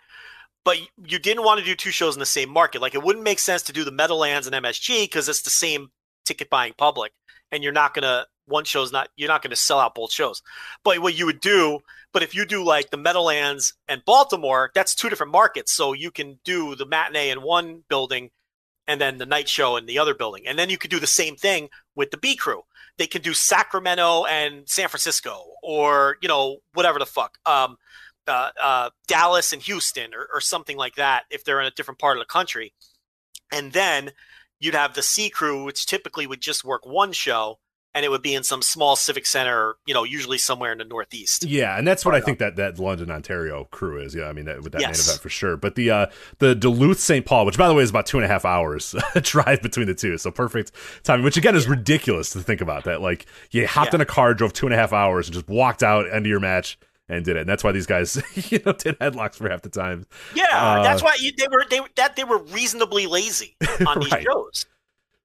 But 0.66 0.78
you 1.06 1.20
didn't 1.20 1.46
want 1.46 1.60
to 1.60 1.66
do 1.66 1.76
two 1.76 1.92
shows 1.92 2.16
in 2.16 2.20
the 2.20 2.26
same 2.26 2.50
market. 2.50 2.82
Like 2.82 2.96
it 2.96 3.04
wouldn't 3.04 3.24
make 3.24 3.40
sense 3.40 3.62
to 3.64 3.74
do 3.74 3.84
the 3.84 3.92
Meadowlands 3.92 4.48
and 4.48 4.56
MSG 4.56 5.04
because 5.04 5.30
it's 5.30 5.44
the 5.44 5.50
same 5.50 5.92
ticket 6.26 6.50
buying 6.50 6.74
public, 6.78 7.14
and 7.52 7.64
you're 7.64 7.72
not 7.72 7.94
gonna 7.94 8.26
one 8.48 8.66
show's 8.66 8.92
not 8.92 9.10
you're 9.16 9.30
not 9.30 9.42
gonna 9.42 9.56
sell 9.56 9.80
out 9.80 9.96
both 9.96 10.12
shows. 10.12 10.42
But 10.84 11.00
what 11.00 11.18
you 11.18 11.26
would 11.26 11.40
do, 11.40 11.80
but 12.12 12.24
if 12.24 12.36
you 12.36 12.46
do 12.46 12.64
like 12.64 12.90
the 12.90 12.98
Meadowlands 12.98 13.74
and 13.88 14.04
Baltimore, 14.06 14.72
that's 14.74 14.96
two 14.96 15.10
different 15.10 15.32
markets. 15.32 15.74
So 15.74 15.94
you 15.94 16.12
can 16.12 16.40
do 16.44 16.76
the 16.76 16.86
matinee 16.86 17.30
in 17.30 17.42
one 17.42 17.84
building 17.88 18.32
and 18.88 19.00
then 19.00 19.18
the 19.18 19.26
night 19.26 19.50
show 19.50 19.76
in 19.76 19.86
the 19.86 20.00
other 20.00 20.16
building. 20.16 20.48
And 20.48 20.58
then 20.58 20.70
you 20.70 20.78
could 20.78 20.92
do 20.92 21.00
the 21.00 21.08
same 21.08 21.36
thing 21.36 21.70
with 21.96 22.12
the 22.12 22.18
B 22.18 22.36
crew. 22.36 22.64
They 22.98 23.08
can 23.08 23.22
do 23.22 23.34
Sacramento 23.34 24.26
and 24.26 24.68
San 24.68 24.88
Francisco 24.88 25.54
or, 25.62 26.18
you 26.22 26.28
know, 26.28 26.58
whatever 26.74 27.00
the 27.00 27.06
fuck. 27.06 27.38
Um, 27.46 27.78
uh, 28.28 28.50
uh, 28.62 28.90
Dallas 29.08 29.54
and 29.54 29.62
Houston 29.62 30.14
or, 30.14 30.28
or 30.34 30.42
something 30.42 30.78
like 30.78 30.96
that 30.96 31.24
if 31.30 31.44
they're 31.44 31.62
in 31.62 31.68
a 31.68 31.72
different 31.72 32.00
part 32.00 32.18
of 32.18 32.22
the 32.22 32.26
country. 32.26 32.74
And 33.52 33.72
then 33.72 34.12
you'd 34.60 34.76
have 34.76 34.96
the 34.96 35.04
C 35.04 35.30
crew, 35.30 35.64
which 35.64 35.86
typically 35.86 36.28
would 36.28 36.42
just 36.42 36.66
work 36.66 36.86
one 36.86 37.14
show 37.14 37.60
and 37.98 38.06
it 38.06 38.10
would 38.10 38.22
be 38.22 38.36
in 38.36 38.44
some 38.44 38.62
small 38.62 38.96
civic 38.96 39.26
center, 39.26 39.76
you 39.88 39.94
know, 39.94 40.04
usually 40.04 40.38
somewhere 40.38 40.72
in 40.72 40.78
the 40.78 40.86
Northeast. 40.86 41.44
yeah, 41.46 41.78
and 41.78 41.88
that's 41.88 42.06
what 42.06 42.14
I 42.14 42.22
think 42.22 42.38
that 42.40 42.56
that 42.58 42.78
London, 42.78 43.10
Ontario 43.10 43.66
crew 43.72 44.00
is. 44.00 44.14
Yeah, 44.14 44.26
I 44.26 44.34
mean 44.34 44.46
that, 44.46 44.62
with 44.62 44.74
that 44.74 44.82
main 44.82 44.92
event 44.92 45.20
for 45.20 45.30
sure. 45.30 45.58
But 45.58 45.74
the 45.76 45.90
uh, 45.90 46.06
the 46.38 46.54
Duluth 46.54 47.00
St. 47.00 47.26
Paul, 47.26 47.46
which 47.48 47.58
by 47.58 47.68
the 47.68 47.74
way 47.74 47.82
is 47.84 47.90
about 47.90 48.06
two 48.06 48.18
and 48.18 48.24
a 48.26 48.28
half 48.28 48.46
hours 48.46 48.96
drive 49.24 49.62
between 49.64 49.88
the 49.88 49.96
two, 49.96 50.18
so 50.18 50.30
perfect 50.32 50.72
timing. 51.04 51.24
Which 51.26 51.38
again 51.38 51.56
is 51.56 51.68
ridiculous 51.68 52.30
to 52.32 52.40
think 52.40 52.62
about 52.62 52.84
that. 52.84 53.02
Like 53.02 53.26
you 53.52 53.66
hopped 53.68 53.94
Yeah. 53.94 53.96
in 53.98 54.02
a 54.02 54.06
car, 54.06 54.34
drove 54.36 54.54
two 54.54 54.68
and 54.68 54.74
a 54.74 54.78
half 54.78 54.94
hours, 54.94 55.28
and 55.28 55.34
just 55.34 55.50
walked 55.50 55.82
out 55.84 56.06
end 56.06 56.26
of 56.26 56.28
your 56.28 56.40
match 56.40 56.78
and 57.10 57.24
did 57.24 57.38
it. 57.38 57.40
And 57.42 57.50
that's 57.50 57.64
why 57.64 57.72
these 57.72 57.86
guys, 57.88 58.22
you 58.52 58.60
know, 58.66 58.74
did 58.74 59.00
headlocks 59.00 59.36
for 59.36 59.50
half 59.50 59.62
the 59.62 59.70
time. 59.70 60.06
Yeah, 60.36 60.46
Uh, 60.52 60.84
that's 60.84 61.02
why 61.02 61.16
you, 61.20 61.32
they 61.38 61.48
were 61.50 61.66
they 61.70 61.80
that 61.96 62.16
they 62.16 62.24
were 62.24 62.40
reasonably 62.40 63.08
lazy 63.08 63.56
on 63.88 64.00
these 64.02 64.12
Right. 64.12 64.26
shows. 64.30 64.66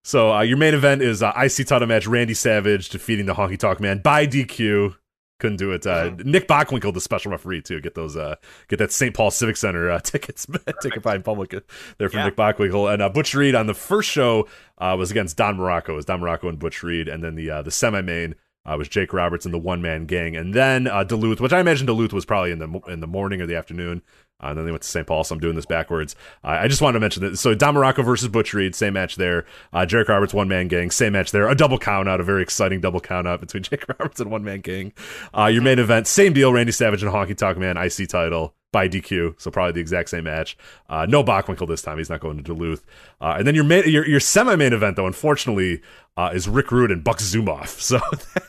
So 0.04 0.32
uh, 0.32 0.42
your 0.42 0.56
main 0.56 0.74
event 0.74 1.02
is 1.02 1.22
uh, 1.22 1.32
IC 1.36 1.66
title 1.66 1.86
match: 1.88 2.06
Randy 2.06 2.34
Savage 2.34 2.88
defeating 2.88 3.26
the 3.26 3.34
Honky 3.34 3.58
Tonk 3.58 3.80
Man 3.80 3.98
by 3.98 4.26
DQ. 4.26 4.96
Couldn't 5.38 5.56
do 5.56 5.72
it. 5.72 5.84
Uh, 5.86 6.10
Mm-hmm. 6.10 6.30
Nick 6.30 6.46
Bockwinkel, 6.46 6.94
the 6.94 7.00
special 7.00 7.32
referee, 7.32 7.62
too. 7.62 7.80
Get 7.80 7.94
those, 7.96 8.16
uh, 8.16 8.36
get 8.68 8.78
that 8.78 8.92
St. 8.92 9.12
Paul 9.12 9.32
Civic 9.32 9.56
Center 9.56 9.90
uh, 9.90 9.98
tickets, 10.04 10.46
ticket 10.82 11.02
buying 11.02 11.22
public 11.22 11.50
there 11.98 12.08
from 12.08 12.18
Yeah. 12.20 12.24
Nick 12.26 12.36
Bockwinkel. 12.36 12.92
And 12.92 13.02
uh, 13.02 13.08
Butch 13.08 13.34
Reed 13.34 13.56
on 13.56 13.66
the 13.66 13.74
first 13.74 14.08
show 14.08 14.46
uh, 14.78 14.94
was 14.96 15.10
against 15.10 15.36
Don 15.36 15.56
Muraco. 15.56 15.90
It 15.90 15.92
was 15.94 16.04
Don 16.04 16.20
Muraco 16.20 16.48
and 16.48 16.60
Butch 16.60 16.84
Reed, 16.84 17.08
and 17.08 17.24
then 17.24 17.34
the 17.34 17.50
uh, 17.50 17.62
the 17.62 17.72
semi 17.72 18.00
main 18.02 18.36
uh, 18.64 18.76
was 18.78 18.88
Jake 18.88 19.12
Roberts 19.12 19.44
and 19.44 19.52
the 19.52 19.58
one 19.58 19.82
man 19.82 20.06
gang, 20.06 20.36
and 20.36 20.54
then 20.54 20.86
uh, 20.86 21.04
Duluth, 21.04 21.40
which 21.40 21.52
I 21.52 21.60
imagine 21.60 21.86
Duluth 21.86 22.12
was 22.12 22.24
probably 22.24 22.52
in 22.52 22.58
the 22.58 22.80
in 22.88 23.00
the 23.00 23.06
morning 23.06 23.40
or 23.40 23.46
the 23.46 23.56
afternoon. 23.56 24.02
Uh, 24.42 24.48
and 24.48 24.58
then 24.58 24.64
they 24.64 24.72
went 24.72 24.82
to 24.82 24.88
St. 24.88 25.06
Paul, 25.06 25.22
so 25.22 25.36
I'm 25.36 25.40
doing 25.40 25.54
this 25.54 25.66
backwards. 25.66 26.16
Uh, 26.42 26.58
I 26.60 26.66
just 26.66 26.82
wanted 26.82 26.94
to 26.94 27.00
mention 27.00 27.22
that. 27.22 27.36
So 27.36 27.54
Don 27.54 27.76
Muraco 27.76 28.04
versus 28.04 28.28
Butch 28.28 28.52
Reed, 28.52 28.74
same 28.74 28.94
match 28.94 29.14
there. 29.14 29.44
Uh, 29.72 29.86
Jake 29.86 30.08
Roberts, 30.08 30.34
one 30.34 30.48
man 30.48 30.66
gang, 30.66 30.90
same 30.90 31.12
match 31.12 31.30
there. 31.30 31.48
A 31.48 31.54
double 31.54 31.78
count 31.78 32.08
out, 32.08 32.20
a 32.20 32.24
very 32.24 32.42
exciting 32.42 32.80
double 32.80 33.00
count 33.00 33.28
out 33.28 33.40
between 33.40 33.62
Jake 33.62 33.84
Roberts 33.88 34.20
and 34.20 34.32
one 34.32 34.42
man 34.42 34.60
gang. 34.60 34.92
Uh, 35.36 35.46
your 35.46 35.62
main 35.62 35.78
event, 35.78 36.08
same 36.08 36.32
deal. 36.32 36.52
Randy 36.52 36.72
Savage 36.72 37.04
and 37.04 37.12
Honky 37.12 37.36
Tonk 37.36 37.56
Man, 37.56 37.76
IC 37.76 38.08
title 38.08 38.54
by 38.72 38.88
DQ, 38.88 39.40
so 39.40 39.50
probably 39.50 39.72
the 39.72 39.80
exact 39.80 40.08
same 40.08 40.24
match. 40.24 40.56
Uh, 40.88 41.06
no 41.08 41.22
Bockwinkel 41.22 41.68
this 41.68 41.82
time; 41.82 41.98
he's 41.98 42.10
not 42.10 42.20
going 42.20 42.36
to 42.38 42.42
Duluth. 42.42 42.84
Uh, 43.20 43.36
and 43.38 43.46
then 43.46 43.54
your 43.54 43.64
main, 43.64 43.88
your, 43.88 44.06
your 44.06 44.20
semi 44.20 44.56
main 44.56 44.72
event, 44.72 44.96
though, 44.96 45.06
unfortunately, 45.06 45.82
uh, 46.16 46.30
is 46.34 46.48
Rick 46.48 46.72
Rude 46.72 46.90
and 46.90 47.04
Buck 47.04 47.18
Zumhofe. 47.18 47.80
So 47.80 48.00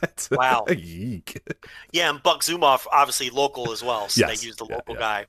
that's 0.02 0.30
Wow. 0.32 0.66
Yeek. 0.70 1.42
Yeah, 1.92 2.10
and 2.10 2.24
Buck 2.24 2.40
Zumhofe 2.42 2.88
obviously 2.92 3.30
local 3.30 3.72
as 3.72 3.84
well, 3.84 4.10
so 4.10 4.22
Yes. 4.28 4.42
they 4.42 4.48
used 4.48 4.60
the 4.60 4.66
Yeah, 4.70 4.76
local 4.76 4.96
yeah. 4.96 5.00
guy. 5.00 5.26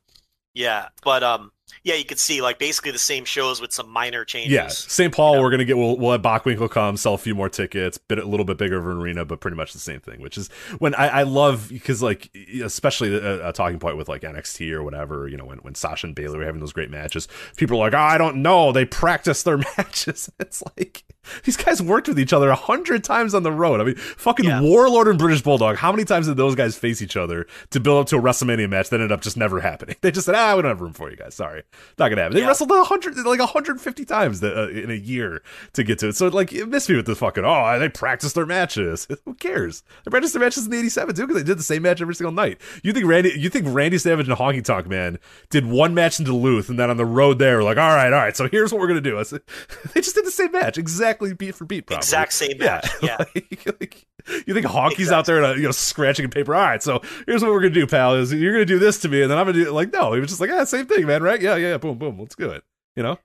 Yeah, 0.55 0.89
but 1.03 1.23
um, 1.25 1.51
yeah, 1.83 1.95
you 1.95 2.05
could 2.05 2.19
see 2.19 2.41
like 2.41 2.59
basically 2.59 2.91
the 2.93 2.99
same 2.99 3.25
shows 3.25 3.61
with 3.61 3.73
some 3.73 3.89
minor 3.91 4.25
changes. 4.25 4.53
Yeah, 4.53 4.69
St. 4.69 5.13
Paul. 5.15 5.41
We're 5.43 5.51
gonna 5.51 5.65
get. 5.65 5.77
We'll, 5.77 5.97
we'll 5.97 6.13
have 6.13 6.23
Bockwinkel 6.23 6.71
come, 6.71 6.97
sell 6.97 7.15
a 7.15 7.19
few 7.19 7.35
more 7.35 7.49
tickets, 7.49 7.99
bit 7.99 8.19
a 8.19 8.25
little 8.25 8.45
bit 8.47 8.57
bigger 8.59 8.79
of 8.79 8.87
an 8.87 8.99
arena, 8.99 9.25
but 9.25 9.41
pretty 9.41 9.57
much 9.57 9.73
the 9.73 9.79
same 9.79 10.01
thing. 10.01 10.21
Which 10.21 10.39
is 10.39 10.49
when 10.79 10.95
I, 10.95 11.09
I 11.09 11.23
love 11.25 11.69
because 11.69 12.03
like 12.03 12.31
especially 12.63 13.15
a, 13.15 13.49
a 13.49 13.53
talking 13.53 13.79
point 13.79 13.97
with 13.97 14.09
like 14.09 14.23
NXT 14.23 14.73
or 14.73 14.83
whatever. 14.83 15.29
You 15.29 15.37
know, 15.37 15.45
when 15.47 15.59
when 15.59 15.75
Sasha 15.75 16.07
and 16.07 16.15
Bayley 16.15 16.39
were 16.39 16.45
having 16.45 16.61
those 16.61 16.73
great 16.73 16.91
matches, 16.91 17.29
people 17.57 17.77
are 17.79 17.91
like, 17.91 17.95
oh, 17.95 17.99
I 17.99 18.19
don't 18.19 18.37
know, 18.43 18.73
they 18.73 18.85
practice 18.85 19.43
their 19.43 19.59
matches. 19.77 20.31
It's 20.41 20.63
like 20.77 21.05
these 21.45 21.57
guys 21.57 21.81
worked 21.81 22.07
with 22.07 22.19
each 22.19 22.33
other 22.35 22.51
a 22.51 22.55
hundred 22.55 23.03
times 23.03 23.35
on 23.35 23.45
the 23.45 23.53
road. 23.53 23.81
I 23.81 23.85
mean, 23.85 23.95
fucking 23.95 24.45
Yeah. 24.45 24.61
Warlord 24.61 25.09
and 25.09 25.19
British 25.19 25.41
Bulldog. 25.43 25.77
How 25.77 25.91
many 25.91 26.05
times 26.05 26.27
did 26.27 26.37
those 26.37 26.55
guys 26.55 26.77
face 26.77 27.01
each 27.01 27.17
other 27.17 27.47
to 27.71 27.81
build 27.81 28.03
up 28.03 28.07
to 28.09 28.17
a 28.19 28.21
WrestleMania 28.21 28.69
match 28.69 28.91
that 28.91 28.97
ended 28.97 29.11
up 29.11 29.23
just 29.23 29.37
never 29.37 29.61
happening? 29.61 29.97
They 30.03 30.11
just 30.11 30.27
said, 30.27 30.35
ah, 30.35 30.55
we 30.55 30.61
don't 30.63 30.71
have 30.71 30.83
room 30.83 30.93
for 30.93 31.11
you 31.11 31.17
guys. 31.17 31.35
Sorry, 31.35 31.54
not 31.99 32.09
gonna 32.09 32.23
happen. 32.23 32.35
They 32.35 32.41
Yeah. 32.43 32.49
wrestled 32.49 32.71
a 32.73 32.85
hundred, 32.85 33.17
like 33.19 33.41
hundred 33.41 33.81
fifty 33.81 34.05
times 34.05 34.41
the, 34.41 34.65
uh, 34.65 34.67
in 34.69 34.91
a 34.91 34.95
year 34.95 35.43
to 35.75 35.85
get 35.85 35.99
to 36.01 36.09
it. 36.09 36.17
So 36.17 36.29
like, 36.29 36.53
it 36.53 36.69
missed 36.69 36.89
me 36.89 36.97
with 36.97 37.07
the 37.07 37.15
fucking. 37.15 37.45
Oh, 37.45 37.79
they 37.79 37.89
practiced 37.89 38.35
their 38.35 38.47
matches. 38.47 39.07
Who 39.25 39.35
cares? 39.35 39.83
They 40.05 40.11
practiced 40.11 40.35
their 40.35 40.43
matches 40.43 40.67
in 40.67 40.75
'87 40.75 41.15
too 41.15 41.27
because 41.27 41.43
they 41.43 41.47
did 41.47 41.59
the 41.59 41.63
same 41.63 41.83
match 41.83 42.01
every 42.01 42.15
single 42.15 42.33
night. 42.33 42.61
You 42.83 42.93
think 42.93 43.07
Randy? 43.07 43.33
You 43.39 43.51
think 43.51 43.67
Randy 43.69 43.99
Savage 43.99 44.29
and 44.29 44.37
Honky 44.39 44.65
Tonk 44.65 44.87
Man 44.89 45.19
did 45.51 45.67
one 45.67 45.95
match 45.95 46.19
in 46.19 46.25
Duluth 46.25 46.69
and 46.69 46.79
then 46.79 46.91
on 46.91 46.97
the 46.97 47.07
road 47.07 47.39
there, 47.39 47.57
were 47.59 47.63
like, 47.63 47.79
all 47.79 47.95
right, 47.95 48.13
all 48.13 48.19
right. 48.21 48.37
So 48.37 48.49
here's 48.49 48.73
what 48.73 48.81
we're 48.81 48.89
gonna 48.89 49.01
do. 49.01 49.23
Said, 49.25 49.43
they 49.95 50.01
just 50.01 50.15
did 50.15 50.25
the 50.27 50.31
same 50.31 50.53
match, 50.53 50.79
exactly 50.79 51.33
beat 51.35 51.55
for 51.55 51.65
beat. 51.65 51.87
Probably. 51.87 51.99
Exact 51.99 52.33
same 52.33 52.59
match, 52.59 52.89
yeah. 53.03 53.17
like, 53.35 53.67
like, 53.81 54.07
you 54.47 54.55
think 54.55 54.67
Honky's 54.67 55.13
out 55.13 55.27
there, 55.27 55.43
uh, 55.45 55.55
you 55.55 55.63
know, 55.63 55.71
scratching 55.71 56.25
in 56.25 56.31
paper? 56.31 56.55
All 56.55 56.63
right, 56.63 56.83
so 56.83 57.03
here's 57.27 57.43
what 57.43 57.51
we're 57.51 57.61
gonna 57.61 57.75
do, 57.75 57.87
pal. 57.87 58.15
Is 58.15 58.33
you're 58.33 58.53
gonna 58.53 58.65
do 58.65 58.79
this 58.79 59.01
to 59.01 59.09
me, 59.09 59.23
and 59.23 59.31
then 59.31 59.39
I'm 59.39 59.47
gonna 59.47 59.65
do 59.65 59.71
like 59.71 59.93
no. 59.93 60.13
He 60.13 60.21
was 60.21 60.31
just 60.31 60.41
like, 60.41 60.51
ah, 60.51 60.65
same 60.65 60.87
thing, 60.87 61.07
man. 61.07 61.23
Right? 61.23 61.41
Yeah, 61.41 61.57
yeah, 61.57 61.71
yeah. 61.71 61.79
Boom, 61.79 61.99
boom. 61.99 62.19
Let's 62.19 62.35
do 62.35 62.51
it. 62.51 62.63
You 62.97 63.03
know, 63.03 63.19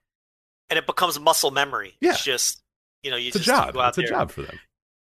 and 0.69 0.77
it 0.77 0.85
becomes 0.85 1.19
muscle 1.19 1.51
memory. 1.51 1.95
Yeah. 2.01 2.11
It's 2.11 2.23
just 2.23 2.61
you 3.03 3.11
know 3.11 3.17
you 3.17 3.27
it's 3.29 3.37
a 3.37 3.39
job. 3.39 3.73
go 3.73 3.81
out 3.81 3.97
It's 3.97 4.09
a 4.09 4.11
job 4.11 4.31
for 4.31 4.43
them. 4.43 4.59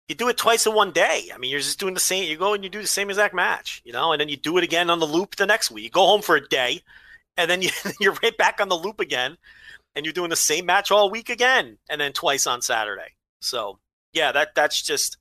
You 0.08 0.16
do 0.16 0.28
it 0.28 0.38
twice 0.38 0.66
in 0.66 0.74
one 0.74 0.92
day. 0.92 1.30
I 1.34 1.38
mean, 1.38 1.52
you're 1.52 1.62
just 1.62 1.80
doing 1.80 1.94
the 1.94 2.00
same. 2.00 2.30
You 2.30 2.38
go 2.38 2.54
and 2.54 2.64
you 2.64 2.70
do 2.70 2.82
the 2.82 2.88
same 2.88 3.10
exact 3.10 3.34
match, 3.34 3.82
you 3.86 3.94
know, 3.94 4.12
and 4.12 4.20
then 4.20 4.28
you 4.28 4.36
do 4.36 4.58
it 4.58 4.64
again 4.64 4.90
on 4.90 5.00
the 5.00 5.08
loop 5.08 5.36
the 5.38 5.46
next 5.46 5.72
week. 5.72 5.86
You 5.86 5.90
go 5.90 6.06
home 6.06 6.22
for 6.22 6.36
a 6.36 6.48
day, 6.48 6.82
and 7.38 7.50
then 7.50 7.62
you, 7.62 7.70
you're 8.00 8.18
right 8.22 8.38
back 8.38 8.60
on 8.60 8.70
the 8.70 8.78
loop 8.78 9.00
again, 9.00 9.38
and 9.96 10.06
you're 10.06 10.14
doing 10.14 10.30
the 10.30 10.36
same 10.36 10.66
match 10.66 10.92
all 10.92 11.10
week 11.10 11.30
again, 11.30 11.78
and 11.90 12.02
then 12.02 12.14
twice 12.14 12.46
on 12.46 12.62
Saturday. 12.62 13.16
So 13.42 13.80
yeah, 14.14 14.32
that 14.32 14.56
that's 14.56 14.82
just 14.82 15.18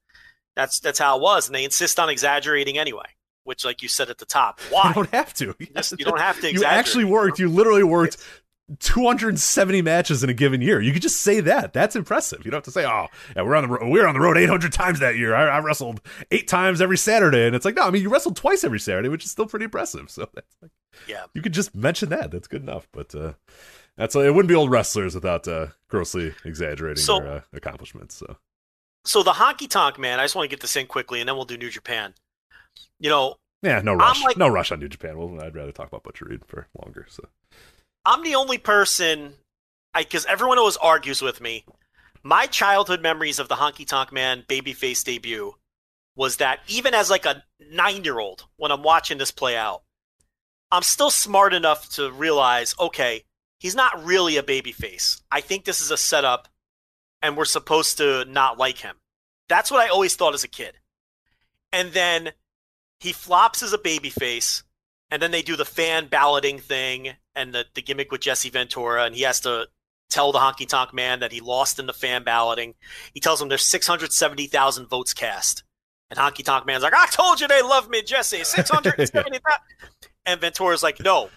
that's 0.61 0.80
that's 0.80 0.98
how 0.98 1.16
it 1.16 1.22
was, 1.22 1.46
and 1.48 1.54
they 1.54 1.64
insist 1.64 1.98
on 1.98 2.08
exaggerating 2.08 2.78
anyway. 2.78 3.06
Which, 3.44 3.64
like 3.64 3.82
you 3.82 3.88
said 3.88 4.11
at 4.11 4.18
the 4.18 4.26
top, 4.26 4.61
why? 4.70 4.88
You 4.88 4.94
don't 4.94 5.11
have 5.11 5.32
to. 5.34 5.54
Just- 5.74 5.98
you 5.98 6.04
don't 6.04 6.20
have 6.20 6.40
to 6.40 6.48
Exaggerate. 6.48 6.61
You 6.72 6.78
actually 6.78 7.04
worked. 7.04 7.38
You 7.38 7.48
literally 7.48 7.82
worked 7.84 8.18
270 8.78 9.82
matches 9.82 10.22
in 10.22 10.30
a 10.30 10.34
given 10.34 10.61
year. 10.61 10.80
You 10.80 10.92
could 10.92 11.02
just 11.02 11.20
say 11.20 11.40
that. 11.40 11.72
That's 11.72 11.96
impressive. 11.96 12.44
You 12.44 12.50
don't 12.50 12.58
have 12.58 12.64
to 12.64 12.70
say, 12.70 12.84
"Oh, 12.86 13.06
yeah, 13.34 13.42
we're 13.42 13.56
on 13.56 13.62
the 13.64 13.68
ro- 13.68 13.88
we're 13.90 14.06
on 14.06 14.14
the 14.14 14.20
road 14.20 14.36
800 14.36 14.72
times 14.72 15.00
that 15.00 15.16
year. 15.16 15.34
I, 15.34 15.48
I 15.48 15.58
wrestled 15.61 16.00
eight 16.30 16.46
times 16.48 16.80
every 16.80 16.96
Saturday." 16.98 17.46
And 17.46 17.56
it's 17.56 17.64
like, 17.64 17.74
no, 17.76 17.82
I 17.82 17.90
mean, 17.90 18.02
you 18.02 18.11
wrestled 18.11 18.36
twice 18.36 18.62
every 18.62 18.78
Saturday, 18.80 19.08
which 19.08 19.24
is 19.24 19.30
still 19.30 19.46
pretty 19.46 19.64
impressive. 19.64 20.11
So 20.11 20.28
that's 20.34 20.56
like, 20.62 20.70
Yeah. 21.08 21.24
you 21.34 21.42
could 21.42 21.52
just 21.54 21.74
mention 21.74 22.11
that. 22.11 22.30
That's 22.30 22.46
good 22.48 22.62
enough. 22.62 22.86
But 22.92 23.14
uh, 23.14 23.32
that's 23.96 24.14
it. 24.14 24.32
Wouldn't 24.34 24.48
be 24.48 24.54
old 24.54 24.70
wrestlers 24.70 25.14
without 25.14 25.48
uh, 25.48 25.68
grossly 25.88 26.34
exaggerating 26.44 27.02
So- 27.02 27.20
their 27.20 27.32
uh, 27.32 27.40
accomplishments. 27.52 28.14
So 28.16 28.36
So 29.05 29.22
the 29.22 29.32
honky 29.32 29.68
tonk 29.68 29.98
man, 29.98 30.20
I 30.20 30.24
just 30.24 30.34
want 30.34 30.44
to 30.48 30.55
get 30.55 30.61
this 30.61 30.76
in 30.76 30.86
quickly, 30.86 31.20
and 31.20 31.28
then 31.28 31.36
we'll 31.36 31.44
do 31.44 31.57
New 31.57 31.70
Japan. 31.70 32.14
You 32.98 33.11
know, 33.11 33.36
yeah, 33.62 33.80
no 33.82 33.94
rush. 33.94 34.22
like- 34.24 34.36
no 34.36 34.48
rush 34.48 34.72
on 34.72 34.80
New 34.80 34.88
Japan. 34.88 35.18
Well, 35.18 35.40
I'd 35.42 35.55
rather 35.55 35.72
talk 35.72 35.88
about 35.88 36.03
Butcher 36.03 36.26
Reed 36.26 36.44
for 36.46 36.66
longer. 36.82 37.07
So 37.09 37.28
I'm 38.05 38.22
the 38.22 38.34
only 38.34 38.59
person, 38.59 39.34
I 39.94 40.03
because 40.03 40.26
everyone 40.26 40.59
always 40.59 40.76
argues 40.76 41.22
with 41.22 41.40
me. 41.40 41.64
My 42.22 42.46
childhood 42.46 43.01
memories 43.01 43.38
of 43.38 43.48
the 43.48 43.57
Honky 43.57 43.86
Tonk 43.86 44.12
Man 44.12 44.44
babyface 44.48 45.03
debut 45.05 45.55
was 46.16 46.36
that 46.36 46.61
even 46.68 46.92
as 46.92 47.09
like 47.09 47.24
a 47.24 47.42
nine 47.70 48.05
year 48.05 48.18
old, 48.18 48.46
when 48.57 48.70
I'm 48.70 48.82
watching 48.82 49.18
this 49.18 49.30
play 49.30 49.57
out, 49.57 49.82
I'm 50.70 50.82
still 50.82 51.11
smart 51.11 51.55
enough 51.55 51.88
to 51.90 52.11
realize, 52.12 52.74
okay, 52.78 53.24
he's 53.59 53.74
not 53.74 54.05
really 54.05 54.36
a 54.36 54.42
babyface. 54.42 55.22
I 55.30 55.40
think 55.40 55.64
this 55.64 55.80
is 55.80 55.90
a 55.90 55.96
setup, 55.96 56.48
and 57.22 57.36
we're 57.36 57.44
supposed 57.44 57.98
to 57.98 58.24
not 58.26 58.58
like 58.58 58.78
him. 58.78 58.96
That's 59.48 59.70
what 59.70 59.80
I 59.80 59.88
always 59.88 60.14
thought 60.16 60.34
as 60.34 60.44
a 60.44 60.48
kid. 60.48 60.74
And 61.72 61.92
then 61.92 62.32
he 62.98 63.12
flops 63.12 63.62
as 63.62 63.72
a 63.72 63.78
babyface, 63.78 64.62
and 65.10 65.20
then 65.20 65.30
they 65.30 65.42
do 65.42 65.56
the 65.56 65.64
fan 65.64 66.06
balloting 66.06 66.58
thing 66.58 67.14
and 67.34 67.54
the, 67.54 67.64
the 67.74 67.82
gimmick 67.82 68.12
with 68.12 68.20
Jesse 68.20 68.50
Ventura, 68.50 69.04
and 69.04 69.14
he 69.14 69.22
has 69.22 69.40
to 69.40 69.68
tell 70.08 70.32
the 70.32 70.38
honky 70.38 70.68
tonk 70.68 70.92
man 70.92 71.20
that 71.20 71.32
he 71.32 71.40
lost 71.40 71.78
in 71.78 71.86
the 71.86 71.92
fan 71.92 72.24
balloting. 72.24 72.74
He 73.14 73.20
tells 73.20 73.40
him 73.40 73.48
there's 73.48 73.66
670,000 73.66 74.88
votes 74.88 75.14
cast. 75.14 75.62
And 76.10 76.18
honky 76.18 76.44
tonk 76.44 76.66
man's 76.66 76.82
like, 76.82 76.94
I 76.94 77.06
told 77.06 77.40
you 77.40 77.46
they 77.46 77.62
love 77.62 77.88
me, 77.88 78.02
Jesse. 78.02 78.44
670,000. 78.44 79.40
and 80.26 80.40
Ventura's 80.40 80.82
like, 80.82 81.00
no, 81.00 81.30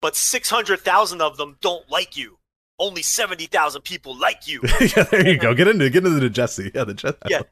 but 0.00 0.14
600,000 0.14 1.20
of 1.20 1.36
them 1.36 1.56
don't 1.60 1.90
like 1.90 2.16
you. 2.16 2.37
Only 2.78 3.02
70,000 3.02 3.82
people 3.82 4.16
like 4.16 4.46
you. 4.46 4.60
yeah, 4.80 5.02
there 5.04 5.26
you 5.26 5.38
go. 5.38 5.54
Get 5.54 5.68
into 5.68 5.90
get 5.90 6.06
into 6.06 6.20
the 6.20 6.30
Jesse. 6.30 6.70
Yeah, 6.74 6.84
the 6.84 6.94
Jesse. 6.94 7.16
Yeah. 7.28 7.42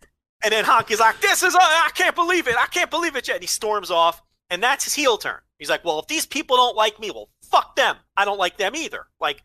And 0.45 0.53
then 0.53 0.65
Honky's 0.65 1.01
like, 1.01 1.21
this 1.21 1.43
is, 1.43 1.55
uh, 1.55 1.59
I 1.61 1.91
can't 1.95 2.15
believe 2.15 2.47
it. 2.47 2.55
I 2.59 2.67
can't 2.67 2.91
believe 2.91 3.17
it 3.17 3.27
yet. 3.27 3.37
And 3.37 3.43
he 3.43 3.49
storms 3.49 3.91
off. 3.91 4.23
And 4.51 4.63
that's 4.63 4.85
his 4.85 4.95
heel 4.95 5.19
turn. 5.19 5.41
He's 5.59 5.71
like, 5.71 5.85
well, 5.85 5.99
if 5.99 6.07
these 6.07 6.27
people 6.27 6.57
don't 6.57 6.77
like 6.77 7.01
me, 7.01 7.11
well, 7.11 7.31
fuck 7.43 7.75
them. 7.75 7.97
I 8.17 8.25
don't 8.25 8.39
like 8.39 8.57
them 8.57 8.77
either. 8.77 9.07
Like, 9.21 9.43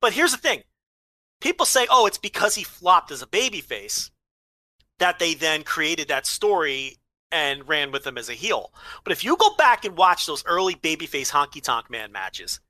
but 0.00 0.12
here's 0.12 0.32
the 0.32 0.38
thing 0.38 0.62
people 1.40 1.66
say, 1.66 1.86
oh, 1.90 2.06
it's 2.06 2.18
because 2.18 2.54
he 2.54 2.64
flopped 2.64 3.10
as 3.10 3.22
a 3.22 3.26
babyface 3.26 4.10
that 4.98 5.18
they 5.18 5.34
then 5.34 5.62
created 5.62 6.08
that 6.08 6.26
story 6.26 6.96
and 7.30 7.66
ran 7.66 7.90
with 7.90 8.06
him 8.06 8.16
as 8.16 8.28
a 8.28 8.34
heel. 8.34 8.72
But 9.02 9.12
if 9.12 9.24
you 9.24 9.36
go 9.36 9.54
back 9.56 9.84
and 9.84 9.96
watch 9.96 10.26
those 10.26 10.44
early 10.46 10.74
babyface 10.74 11.30
honky 11.30 11.62
tonk 11.62 11.90
man 11.90 12.12
matches, 12.12 12.60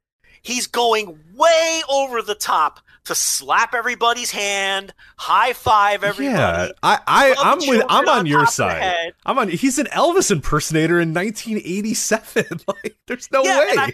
he's 0.45 0.69
going 0.69 1.19
way 1.35 1.83
over 1.91 2.23
the 2.23 2.37
top 2.37 2.79
to 3.07 3.15
slap 3.15 3.75
everybody's 3.75 4.31
hand, 4.31 4.95
high 5.19 5.53
five 5.53 6.05
everybody. 6.05 6.35
Yeah, 6.37 6.69
I, 6.83 6.99
I, 7.07 7.35
I'm 7.39 7.59
with, 7.59 7.85
I'm 7.89 8.09
on 8.09 8.19
on 8.21 8.27
your 8.27 8.41
top 8.41 8.49
of 8.49 8.49
the 8.49 8.53
side. 8.53 9.13
I'm 9.27 9.39
on. 9.39 9.49
He's 9.49 9.79
an 9.79 9.87
Elvis 9.87 10.31
impersonator 10.31 11.01
in 11.01 11.13
1987. 11.13 12.61
like, 12.69 12.97
there's 13.07 13.31
no 13.33 13.43
Yeah, 13.43 13.59
way. 13.59 13.67
and 13.73 13.81
I- 13.81 13.93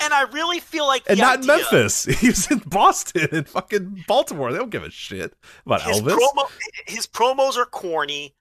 And 0.00 0.12
I 0.12 0.22
really 0.32 0.58
feel 0.60 0.86
like 0.86 1.04
and 1.08 1.18
not 1.18 1.40
in 1.40 1.46
Memphis. 1.46 2.04
He 2.20 2.28
was 2.28 2.50
in 2.50 2.58
Boston 2.58 3.28
and 3.32 3.48
fucking 3.48 4.04
Baltimore. 4.08 4.50
They 4.52 4.58
don't 4.58 4.70
give 4.70 4.82
a 4.82 4.90
shit 4.90 5.34
about 5.64 5.82
his 5.82 6.00
Elvis. 6.02 6.16
promo 6.18 6.50
his 6.86 7.06
promos 7.06 7.56
are 7.56 7.66
corny 7.66 8.34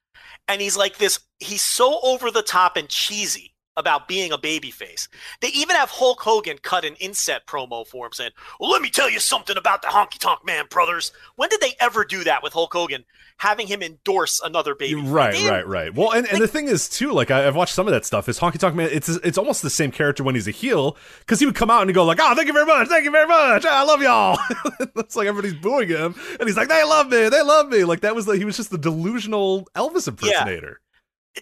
and 0.48 0.62
he's 0.62 0.76
like 0.78 0.98
this 0.98 1.20
he's 1.40 1.62
so 1.62 2.00
over 2.04 2.32
the 2.32 2.42
top 2.42 2.78
and 2.78 2.90
cheesy 2.90 3.54
about 3.78 4.08
being 4.08 4.32
a 4.32 4.38
babyface. 4.38 5.08
They 5.42 5.50
even 5.50 5.76
have 5.76 5.90
Hulk 5.90 6.22
Hogan 6.22 6.58
cut 6.62 6.86
an 6.86 6.96
inset 6.96 7.46
promo 7.46 7.86
for 7.86 8.06
him 8.06 8.14
saying, 8.14 8.32
Well, 8.60 8.70
let 8.72 8.82
me 8.82 8.90
tell 8.90 9.10
you 9.10 9.20
something 9.20 9.58
about 9.58 9.82
the 9.82 9.90
honky 9.90 10.18
tonk 10.18 10.46
man, 10.46 10.66
brothers. 10.70 11.12
When 11.36 11.50
did 11.50 11.62
they 11.62 11.74
ever 11.80 12.06
do 12.06 12.24
that 12.24 12.42
with 12.44 12.54
Hulk 12.54 12.74
Hogan? 12.74 13.04
Having 13.40 13.68
him 13.68 13.82
endorse 13.82 14.40
another 14.42 14.76
baby. 14.76 14.96
Right, 14.96 15.34
They- 15.34 15.50
right, 15.50 15.68
right. 15.68 15.94
Well, 15.94 16.12
and, 16.14 16.26
and 16.28 16.42
the 16.42 16.48
thing 16.48 16.70
is 16.70 16.88
too, 16.88 17.12
like 17.12 17.32
I, 17.32 17.46
I've 17.48 17.56
watched 17.56 17.74
some 17.74 17.86
of 17.86 17.92
that 17.92 18.06
stuff. 18.06 18.30
Is 18.30 18.40
Honky 18.40 18.58
Tonk 18.58 18.76
Man? 18.76 18.88
It's 18.92 19.10
it's 19.10 19.38
almost 19.38 19.62
the 19.62 19.70
same 19.70 19.92
character 19.92 20.24
when 20.24 20.36
he's 20.36 20.48
a 20.48 20.52
heel 20.52 20.96
because 21.20 21.42
he 21.42 21.46
would 21.46 21.56
come 21.56 21.70
out 21.70 21.82
and 21.82 21.94
go 21.94 22.06
like, 22.06 22.20
"Oh, 22.22 22.34
thank 22.34 22.48
you 22.48 22.54
very 22.54 22.66
much, 22.66 22.88
thank 22.88 23.04
you 23.04 23.12
very 23.12 23.28
much, 23.28 23.66
ah, 23.66 23.82
I 23.82 23.84
love 23.84 24.02
y'all." 24.02 24.40
it's 24.96 25.18
like 25.18 25.28
everybody's 25.28 25.60
booing 25.60 25.90
him, 25.90 26.16
and 26.40 26.48
he's 26.48 26.56
like, 26.56 26.70
"They 26.70 26.82
love 26.86 27.10
me, 27.10 27.28
they 27.28 27.42
love 27.42 27.68
me." 27.68 27.84
Like 27.84 28.00
that 28.02 28.16
was 28.16 28.26
like 28.26 28.38
he 28.38 28.46
was 28.46 28.56
just 28.56 28.72
the 28.72 28.78
delusional 28.78 29.68
Elvis 29.76 30.08
impersonator. 30.08 30.80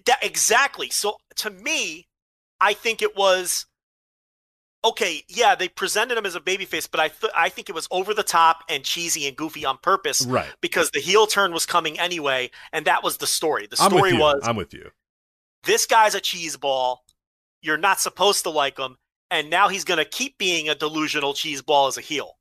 That, 0.08 0.18
exactly. 0.24 0.90
So 0.90 1.18
to 1.36 1.52
me, 1.52 2.08
I 2.64 2.74
think 2.74 3.02
it 3.02 3.16
was 3.18 3.66
okay. 4.86 5.24
Yeah, 5.28 5.56
they 5.56 5.68
presented 5.68 6.18
him 6.18 6.26
as 6.26 6.36
a 6.36 6.40
babyface, 6.40 6.88
but 6.90 7.00
I 7.00 7.08
th- 7.10 7.32
I 7.36 7.50
think 7.50 7.70
it 7.70 7.76
was 7.76 7.88
over 7.92 8.14
the 8.14 8.24
top 8.24 8.64
and 8.70 8.84
cheesy 8.84 9.28
and 9.28 9.36
goofy 9.36 9.66
on 9.66 9.78
purpose 9.78 10.26
Right. 10.26 10.50
because 10.62 10.90
the 10.92 11.00
heel 11.00 11.28
turn 11.28 11.52
was 11.54 11.66
coming 11.66 12.00
anyway, 12.00 12.52
and 12.72 12.86
that 12.86 13.04
was 13.04 13.18
the 13.18 13.28
story. 13.28 13.68
The 13.68 13.78
I'm 13.80 13.92
story 13.92 14.14
was 14.14 14.42
I'm 14.44 14.56
with 14.56 14.74
you. 14.74 14.92
this 15.64 15.86
guy's 15.86 16.16
a 16.16 16.22
cheese 16.22 16.58
ball. 16.58 17.04
You're 17.62 17.78
not 17.78 18.00
supposed 18.00 18.44
to 18.44 18.50
like 18.50 18.78
him, 18.78 18.98
and 19.32 19.50
now 19.50 19.70
he's 19.70 19.84
going 19.86 20.00
to 20.00 20.06
keep 20.06 20.38
being 20.38 20.68
a 20.70 20.76
delusional 20.76 21.34
cheese 21.34 21.62
ball 21.62 21.88
as 21.88 21.98
a 21.98 22.02
heel. 22.02 22.38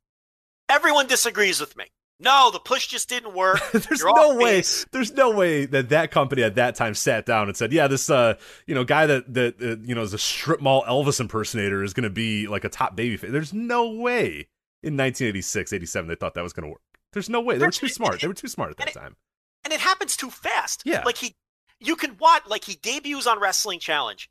Everyone 0.69 1.07
disagrees 1.07 1.61
with 1.61 1.77
me. 1.77 1.85
No, 2.23 2.51
the 2.53 2.61
push 2.61 2.87
just 2.87 3.09
didn't 3.09 3.35
work. 3.35 3.61
there's 3.73 4.01
You're 4.01 4.15
no 4.15 4.37
way. 4.37 4.59
base. 4.59 4.87
There's 4.93 5.13
no 5.13 5.31
way 5.31 5.67
that 5.67 5.89
that 5.89 6.11
company 6.11 6.43
at 6.43 6.55
that 6.55 6.77
time 6.77 6.95
sat 6.95 7.27
down 7.27 7.49
and 7.49 7.57
said, 7.57 7.73
"Yeah, 7.73 7.89
this 7.89 8.09
uh, 8.09 8.35
you 8.67 8.75
know, 8.75 8.85
guy 8.85 9.07
that 9.07 9.35
that 9.35 9.61
uh, 9.61 9.83
you 9.83 9.95
know 9.95 10.03
is 10.03 10.15
a 10.15 10.19
strip 10.19 10.61
mall 10.61 10.85
Elvis 10.85 11.21
impersonator 11.21 11.83
is 11.83 11.93
going 11.93 12.05
to 12.05 12.11
be 12.11 12.47
like 12.47 12.65
a 12.65 12.69
top 12.69 12.95
baby." 12.95 13.17
Face. 13.17 13.33
There's 13.33 13.53
no 13.53 13.91
way 13.91 14.49
in 14.83 14.97
1986, 14.97 15.73
87 15.73 16.09
they 16.09 16.15
thought 16.15 16.35
that 16.35 16.43
was 16.43 16.53
going 16.53 16.65
to 16.65 16.71
work. 16.71 16.81
There's 17.13 17.29
no 17.29 17.41
way. 17.41 17.59
They 17.59 17.67
were 17.67 17.73
too 17.73 17.89
smart. 17.89 18.21
They 18.21 18.29
were 18.29 18.35
too 18.35 18.49
smart 18.49 18.71
at 18.71 18.77
that 18.79 18.95
time. 18.95 19.17
and 19.65 19.73
it 19.73 19.81
happens 19.81 20.17
too 20.17 20.31
fast. 20.31 20.83
Yeah. 20.85 21.03
Like 21.05 21.19
he, 21.19 21.37
you 21.79 21.97
can 21.97 22.17
watch, 22.19 22.43
like 22.47 22.65
he 22.65 22.77
debuts 22.77 23.27
on 23.27 23.41
Wrestling 23.41 23.81
Challenge, 23.81 24.31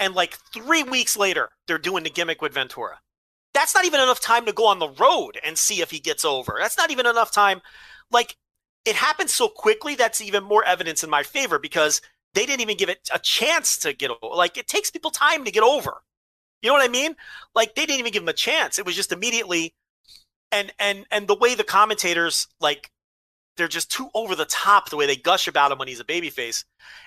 and 0.00 0.14
like 0.14 0.36
three 0.52 0.82
weeks 0.82 1.16
later, 1.16 1.50
they're 1.66 1.78
doing 1.78 2.04
the 2.04 2.10
gimmick 2.10 2.42
with 2.42 2.54
Ventura. 2.54 3.00
That's 3.56 3.74
not 3.74 3.86
even 3.86 4.02
enough 4.02 4.20
time 4.20 4.44
to 4.44 4.52
go 4.52 4.66
on 4.66 4.80
the 4.80 4.90
road 4.90 5.38
and 5.42 5.56
see 5.56 5.80
if 5.80 5.90
he 5.90 5.98
gets 5.98 6.26
over. 6.26 6.58
That's 6.60 6.76
not 6.76 6.90
even 6.90 7.06
enough 7.06 7.32
time. 7.32 7.62
Like 8.10 8.36
it 8.84 8.96
happens 8.96 9.32
so 9.32 9.48
quickly. 9.48 9.94
That's 9.94 10.20
even 10.20 10.44
more 10.44 10.62
evidence 10.62 11.02
in 11.02 11.08
my 11.08 11.22
favor 11.22 11.58
because 11.58 12.02
they 12.34 12.44
didn't 12.44 12.60
even 12.60 12.76
give 12.76 12.90
it 12.90 13.08
a 13.14 13.18
chance 13.18 13.78
to 13.78 13.94
get 13.94 14.10
over. 14.10 14.34
Like 14.34 14.58
it 14.58 14.68
takes 14.68 14.90
people 14.90 15.10
time 15.10 15.46
to 15.46 15.50
get 15.50 15.62
over. 15.62 16.02
You 16.60 16.68
know 16.68 16.74
what 16.74 16.84
I 16.84 16.92
mean? 16.92 17.16
Like 17.54 17.74
they 17.74 17.86
didn't 17.86 18.00
even 18.00 18.12
give 18.12 18.24
him 18.24 18.28
a 18.28 18.34
chance. 18.34 18.78
It 18.78 18.84
was 18.84 18.94
just 18.94 19.10
immediately, 19.10 19.72
and 20.52 20.70
and 20.78 21.06
and 21.10 21.26
the 21.26 21.34
way 21.34 21.54
the 21.54 21.64
commentators 21.64 22.48
like 22.60 22.90
they're 23.56 23.68
just 23.68 23.90
too 23.90 24.10
over 24.12 24.34
the 24.34 24.44
top 24.44 24.90
the 24.90 24.96
way 24.98 25.06
they 25.06 25.16
gush 25.16 25.48
about 25.48 25.72
him 25.72 25.78
when 25.78 25.88
he's 25.88 26.00
a 26.00 26.04
babyface. 26.04 26.64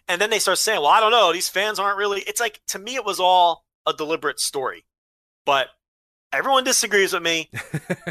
And 0.08 0.20
then 0.20 0.32
they 0.32 0.40
start 0.40 0.58
saying, 0.58 0.82
well, 0.82 0.90
I 0.90 1.00
don't 1.00 1.12
know. 1.12 1.32
These 1.32 1.50
fans 1.50 1.78
aren't 1.78 2.00
really. 2.00 2.22
It's 2.22 2.40
like, 2.40 2.60
to 2.70 2.80
me, 2.80 2.96
it 2.96 3.06
was 3.06 3.20
all 3.20 3.66
a 3.86 3.94
deliberate 3.94 4.40
story. 4.40 4.84
But 5.46 5.68
everyone 6.34 6.64
disagrees 6.64 7.14
with 7.14 7.24
me. 7.24 7.50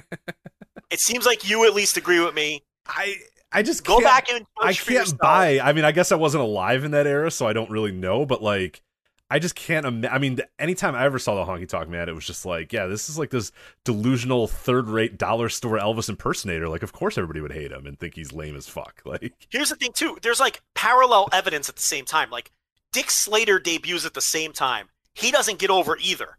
it 0.91 1.01
seems 1.01 1.27
like 1.27 1.49
you 1.49 1.67
at 1.67 1.75
least 1.75 1.97
agree 1.97 2.21
with 2.21 2.35
me. 2.35 2.65
I 2.87 3.17
I 3.53 3.63
just 3.63 3.85
Go 3.85 3.95
can't- 4.01 4.05
back 4.05 4.31
and 4.31 4.47
I 4.61 4.73
can't 4.73 5.19
buy. 5.19 5.61
I 5.61 5.73
mean, 5.73 5.85
I 5.85 5.93
guess 5.93 6.13
I 6.13 6.17
wasn't 6.17 6.43
alive 6.45 6.85
in 6.85 6.91
that 6.93 7.07
era, 7.07 7.31
so 7.31 7.47
I 7.47 7.53
don't 7.53 7.71
really 7.71 7.93
know. 7.93 8.27
But 8.27 8.43
like, 8.43 8.83
I 9.31 9.39
just 9.39 9.55
can't. 9.55 9.87
Im- 9.87 10.05
I 10.11 10.19
mean, 10.19 10.41
anytime 10.59 10.95
I 10.95 11.05
ever 11.05 11.19
saw 11.19 11.35
the 11.35 11.51
Honky 11.51 11.69
Tonk 11.69 11.89
Man, 11.89 12.09
it 12.09 12.15
was 12.15 12.27
just 12.27 12.45
like, 12.47 12.73
yeah, 12.73 12.87
this 12.87 13.09
is 13.09 13.19
like 13.19 13.31
this 13.31 13.53
delusional 13.85 14.49
third-rate 14.49 15.19
dollar 15.19 15.49
store 15.51 15.79
Elvis 15.79 16.09
impersonator. 16.09 16.69
Like, 16.69 16.83
of 16.83 16.93
course 16.93 17.17
everybody 17.19 17.41
would 17.41 17.53
hate 17.53 17.73
him 17.73 17.87
and 17.87 17.99
think 17.99 18.15
he's 18.15 18.33
lame 18.33 18.57
as 18.57 18.67
fuck. 18.69 19.01
Like, 19.05 19.35
Here's 19.51 19.69
the 19.71 19.77
thing, 19.77 19.93
too. 19.93 20.19
There's 20.23 20.41
like 20.41 20.63
parallel 20.75 21.29
evidence 21.33 21.69
at 21.69 21.77
the 21.77 21.83
same 21.83 22.05
time. 22.05 22.31
Like 22.31 22.51
Dick 22.93 23.11
Slater 23.11 23.59
debuts 23.59 24.05
at 24.07 24.15
the 24.15 24.21
same 24.23 24.53
time. 24.53 24.89
He 25.15 25.31
doesn't 25.31 25.59
get 25.59 25.71
over 25.71 25.97
either. 26.01 26.39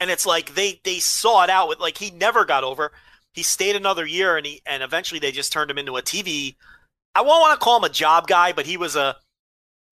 And 0.00 0.10
it's 0.10 0.26
like 0.26 0.54
they 0.54 0.80
they 0.84 0.98
saw 0.98 1.44
it 1.44 1.50
out 1.50 1.68
with 1.68 1.80
like 1.80 1.98
he 1.98 2.10
never 2.10 2.44
got 2.44 2.64
over. 2.64 2.92
He 3.32 3.42
stayed 3.42 3.76
another 3.76 4.06
year 4.06 4.36
and 4.36 4.46
he 4.46 4.62
and 4.66 4.82
eventually 4.82 5.20
they 5.20 5.32
just 5.32 5.52
turned 5.52 5.70
him 5.70 5.78
into 5.78 5.96
a 5.96 6.02
TV. 6.02 6.56
I 7.14 7.22
won't 7.22 7.40
want 7.40 7.58
to 7.58 7.64
call 7.64 7.78
him 7.78 7.84
a 7.84 7.88
job 7.88 8.26
guy, 8.26 8.52
but 8.52 8.66
he 8.66 8.76
was 8.76 8.96
a 8.96 9.16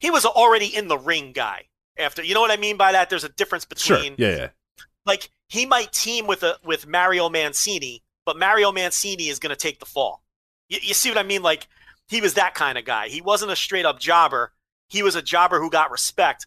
he 0.00 0.10
was 0.10 0.26
already 0.26 0.66
in 0.66 0.88
the 0.88 0.98
ring 0.98 1.32
guy. 1.32 1.64
After 1.98 2.22
you 2.22 2.34
know 2.34 2.40
what 2.40 2.50
I 2.50 2.56
mean 2.56 2.76
by 2.76 2.92
that? 2.92 3.08
There's 3.08 3.24
a 3.24 3.28
difference 3.30 3.66
sure, 3.76 3.96
between 3.96 4.16
yeah, 4.18 4.36
yeah. 4.36 4.48
like 5.06 5.30
he 5.48 5.64
might 5.64 5.92
team 5.92 6.26
with 6.26 6.42
a 6.42 6.58
with 6.64 6.86
Mario 6.86 7.28
Mancini, 7.30 8.02
but 8.26 8.38
Mario 8.38 8.72
Mancini 8.72 9.28
is 9.28 9.38
going 9.38 9.50
to 9.50 9.56
take 9.56 9.78
the 9.78 9.86
fall. 9.86 10.22
You, 10.68 10.78
you 10.82 10.94
see 10.94 11.08
what 11.08 11.18
I 11.18 11.22
mean? 11.22 11.42
Like 11.42 11.68
he 12.08 12.20
was 12.20 12.34
that 12.34 12.54
kind 12.54 12.76
of 12.76 12.84
guy. 12.84 13.08
He 13.08 13.20
wasn't 13.20 13.52
a 13.52 13.56
straight 13.56 13.86
up 13.86 13.98
jobber. 13.98 14.52
He 14.88 15.02
was 15.02 15.16
a 15.16 15.22
jobber 15.22 15.60
who 15.60 15.70
got 15.70 15.90
respect, 15.90 16.46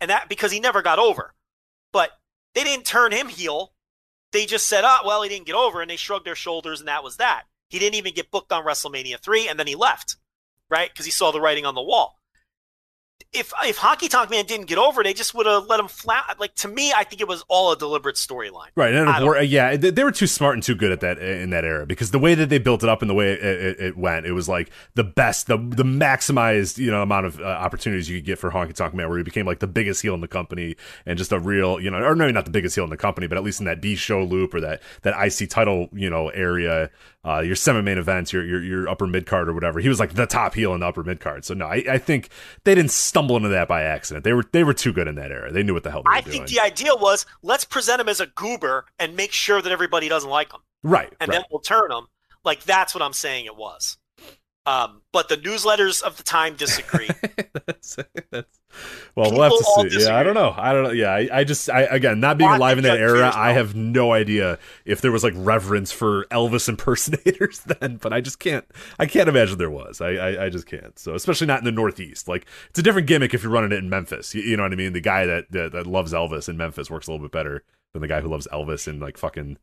and 0.00 0.10
that 0.10 0.28
because 0.28 0.50
he 0.50 0.60
never 0.60 0.82
got 0.82 0.98
over. 0.98 1.34
But 1.92 2.10
they 2.56 2.64
didn't 2.64 2.86
turn 2.86 3.12
him 3.12 3.28
heel. 3.28 3.74
They 4.32 4.46
just 4.46 4.66
said, 4.66 4.82
"Oh, 4.84 4.98
well, 5.04 5.22
he 5.22 5.28
didn't 5.28 5.46
get 5.46 5.54
over," 5.54 5.80
and 5.80 5.88
they 5.90 5.96
shrugged 5.96 6.26
their 6.26 6.34
shoulders, 6.34 6.80
and 6.80 6.88
that 6.88 7.04
was 7.04 7.18
that. 7.18 7.44
He 7.68 7.78
didn't 7.78 7.94
even 7.94 8.14
get 8.14 8.32
booked 8.32 8.50
on 8.50 8.64
WrestleMania 8.64 9.20
three, 9.20 9.46
and 9.46 9.58
then 9.58 9.68
he 9.68 9.76
left, 9.76 10.16
right? 10.68 10.90
Because 10.90 11.04
he 11.04 11.12
saw 11.12 11.30
the 11.30 11.40
writing 11.40 11.64
on 11.64 11.76
the 11.76 11.82
wall 11.82 12.15
if 13.32 13.52
if 13.64 13.78
Honky 13.78 14.08
Tonk 14.08 14.30
Man 14.30 14.44
didn't 14.46 14.66
get 14.66 14.78
over, 14.78 15.02
they 15.02 15.12
just 15.12 15.34
would 15.34 15.46
have 15.46 15.66
let 15.66 15.80
him 15.80 15.88
flat. 15.88 16.36
Like 16.38 16.54
to 16.56 16.68
me, 16.68 16.92
I 16.92 17.04
think 17.04 17.20
it 17.20 17.28
was 17.28 17.44
all 17.48 17.72
a 17.72 17.76
deliberate 17.76 18.16
storyline. 18.16 18.68
Right, 18.74 18.94
and 18.94 19.08
I 19.08 19.16
it 19.16 19.20
don't- 19.20 19.26
wor- 19.26 19.40
yeah, 19.42 19.76
they, 19.76 19.90
they 19.90 20.04
were 20.04 20.12
too 20.12 20.26
smart 20.26 20.54
and 20.54 20.62
too 20.62 20.74
good 20.74 20.92
at 20.92 21.00
that 21.00 21.18
in 21.18 21.50
that 21.50 21.64
era 21.64 21.86
because 21.86 22.10
the 22.10 22.18
way 22.18 22.34
that 22.34 22.48
they 22.48 22.58
built 22.58 22.82
it 22.82 22.88
up 22.88 23.02
and 23.02 23.10
the 23.10 23.14
way 23.14 23.32
it, 23.32 23.42
it, 23.42 23.80
it 23.80 23.96
went, 23.96 24.26
it 24.26 24.32
was 24.32 24.48
like 24.48 24.70
the 24.94 25.04
best, 25.04 25.46
the 25.46 25.56
the 25.56 25.84
maximized 25.84 26.78
you 26.78 26.90
know 26.90 27.02
amount 27.02 27.26
of 27.26 27.40
uh, 27.40 27.44
opportunities 27.44 28.08
you 28.08 28.18
could 28.18 28.26
get 28.26 28.38
for 28.38 28.50
Honky 28.50 28.74
Tonk 28.74 28.94
Man, 28.94 29.08
where 29.08 29.18
he 29.18 29.24
became 29.24 29.46
like 29.46 29.60
the 29.60 29.66
biggest 29.66 30.02
heel 30.02 30.14
in 30.14 30.20
the 30.20 30.28
company 30.28 30.76
and 31.04 31.18
just 31.18 31.32
a 31.32 31.38
real, 31.38 31.78
you 31.80 31.90
know, 31.90 31.98
or 31.98 32.14
maybe 32.16 32.32
not 32.32 32.44
the 32.44 32.50
biggest 32.50 32.74
heel 32.74 32.84
in 32.84 32.90
the 32.90 32.96
company, 32.96 33.26
but 33.26 33.36
at 33.38 33.44
least 33.44 33.60
in 33.60 33.66
that 33.66 33.80
B 33.80 33.96
show 33.96 34.22
loop 34.24 34.54
or 34.54 34.60
that 34.60 34.82
that 35.02 35.14
IC 35.24 35.50
title 35.50 35.88
you 35.92 36.08
know 36.10 36.28
area, 36.30 36.90
uh, 37.26 37.40
your 37.40 37.56
semi-main 37.56 37.98
events, 37.98 38.32
your 38.32 38.44
your 38.44 38.62
your 38.62 38.88
upper 38.88 39.06
mid 39.06 39.26
card 39.26 39.48
or 39.48 39.52
whatever. 39.52 39.80
He 39.80 39.88
was 39.88 39.98
like 39.98 40.14
the 40.14 40.26
top 40.26 40.54
heel 40.54 40.72
in 40.74 40.80
the 40.80 40.86
upper 40.86 41.02
mid 41.02 41.18
card. 41.18 41.44
So 41.44 41.54
no, 41.54 41.66
I, 41.66 41.82
I 41.90 41.98
think 41.98 42.28
they 42.64 42.74
didn't 42.74 42.92
stumble 42.92 43.36
into 43.36 43.48
that 43.48 43.66
by 43.66 43.82
accident. 43.82 44.24
They 44.24 44.32
were 44.32 44.44
they 44.52 44.62
were 44.62 44.74
too 44.74 44.92
good 44.92 45.08
in 45.08 45.16
that 45.16 45.32
era. 45.32 45.50
They 45.50 45.62
knew 45.62 45.74
what 45.74 45.82
the 45.82 45.90
hell 45.90 46.02
they 46.04 46.10
were 46.10 46.14
I 46.14 46.20
doing. 46.20 46.32
think 46.32 46.48
the 46.48 46.60
idea 46.60 46.94
was 46.94 47.26
let's 47.42 47.64
present 47.64 48.00
him 48.00 48.08
as 48.08 48.20
a 48.20 48.26
goober 48.26 48.86
and 48.98 49.16
make 49.16 49.32
sure 49.32 49.60
that 49.60 49.72
everybody 49.72 50.08
doesn't 50.08 50.30
like 50.30 50.52
him, 50.52 50.60
right, 50.84 51.12
and 51.20 51.28
right. 51.28 51.36
then 51.36 51.44
we'll 51.50 51.60
turn 51.60 51.90
him. 51.90 52.06
Like 52.44 52.62
that's 52.62 52.94
what 52.94 53.02
I'm 53.02 53.12
saying 53.12 53.46
it 53.46 53.56
was. 53.56 53.98
Um, 54.66 55.02
but 55.12 55.28
the 55.28 55.36
newsletters 55.36 56.02
of 56.02 56.16
the 56.16 56.24
time 56.24 56.56
disagree. 56.56 57.08
that's, 57.66 57.96
that's, 58.32 58.60
well, 59.14 59.30
we'll 59.30 59.42
have 59.42 59.52
to 59.52 59.90
see. 59.90 60.04
Yeah, 60.04 60.16
I 60.16 60.24
don't 60.24 60.34
know. 60.34 60.52
I 60.56 60.72
don't 60.72 60.82
know. 60.82 60.90
Yeah, 60.90 61.10
I, 61.10 61.28
I 61.32 61.44
just, 61.44 61.70
I 61.70 61.82
again, 61.82 62.18
not 62.18 62.36
being 62.36 62.50
alive 62.50 62.76
in 62.76 62.84
that 62.84 62.98
era, 62.98 63.30
I 63.32 63.52
have 63.52 63.76
no 63.76 64.12
idea 64.12 64.58
if 64.84 65.00
there 65.00 65.12
was 65.12 65.22
like 65.22 65.34
reverence 65.36 65.92
for 65.92 66.24
Elvis 66.32 66.68
impersonators 66.68 67.60
then. 67.80 67.98
But 67.98 68.12
I 68.12 68.20
just 68.20 68.40
can't, 68.40 68.64
I 68.98 69.06
can't 69.06 69.28
imagine 69.28 69.56
there 69.56 69.70
was. 69.70 70.00
I, 70.00 70.14
I, 70.14 70.46
I 70.46 70.48
just 70.50 70.66
can't. 70.66 70.98
So 70.98 71.14
especially 71.14 71.46
not 71.46 71.60
in 71.60 71.64
the 71.64 71.72
Northeast. 71.72 72.26
Like 72.26 72.44
it's 72.68 72.80
a 72.80 72.82
different 72.82 73.06
gimmick 73.06 73.34
if 73.34 73.44
you're 73.44 73.52
running 73.52 73.70
it 73.70 73.78
in 73.78 73.88
Memphis. 73.88 74.34
You, 74.34 74.42
you 74.42 74.56
know 74.56 74.64
what 74.64 74.72
I 74.72 74.76
mean? 74.76 74.94
The 74.94 75.00
guy 75.00 75.26
that, 75.26 75.50
that 75.52 75.72
that 75.72 75.86
loves 75.86 76.12
Elvis 76.12 76.48
in 76.48 76.56
Memphis 76.56 76.90
works 76.90 77.06
a 77.06 77.12
little 77.12 77.24
bit 77.24 77.32
better 77.32 77.62
than 77.92 78.02
the 78.02 78.08
guy 78.08 78.20
who 78.20 78.28
loves 78.28 78.48
Elvis 78.52 78.88
in 78.88 78.98
like 78.98 79.16
fucking, 79.16 79.58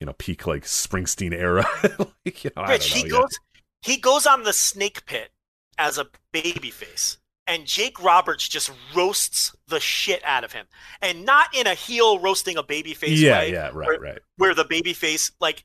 you 0.00 0.06
know, 0.06 0.14
peak 0.14 0.46
like 0.46 0.62
Springsteen 0.64 1.34
era. 1.34 1.66
like, 2.24 2.44
you 2.44 2.50
know, 2.56 2.62
I 2.62 2.72
Rich, 2.72 2.92
he 2.92 3.02
yeah. 3.02 3.08
goes 3.08 3.38
he 3.82 3.96
goes 3.96 4.26
on 4.26 4.42
the 4.42 4.52
snake 4.52 5.06
pit 5.06 5.30
as 5.76 5.98
a 5.98 6.06
babyface. 6.32 7.18
And 7.46 7.64
Jake 7.64 8.02
Roberts 8.02 8.46
just 8.46 8.70
roasts 8.94 9.56
the 9.68 9.80
shit 9.80 10.22
out 10.22 10.44
of 10.44 10.52
him. 10.52 10.66
And 11.00 11.24
not 11.24 11.54
in 11.56 11.66
a 11.66 11.74
heel 11.74 12.18
roasting 12.18 12.58
a 12.58 12.62
babyface 12.62 13.16
Yeah, 13.16 13.38
way. 13.38 13.52
yeah, 13.52 13.70
right, 13.72 13.74
where, 13.74 14.00
right. 14.00 14.18
Where 14.36 14.54
the 14.54 14.66
babyface, 14.66 15.32
like, 15.40 15.64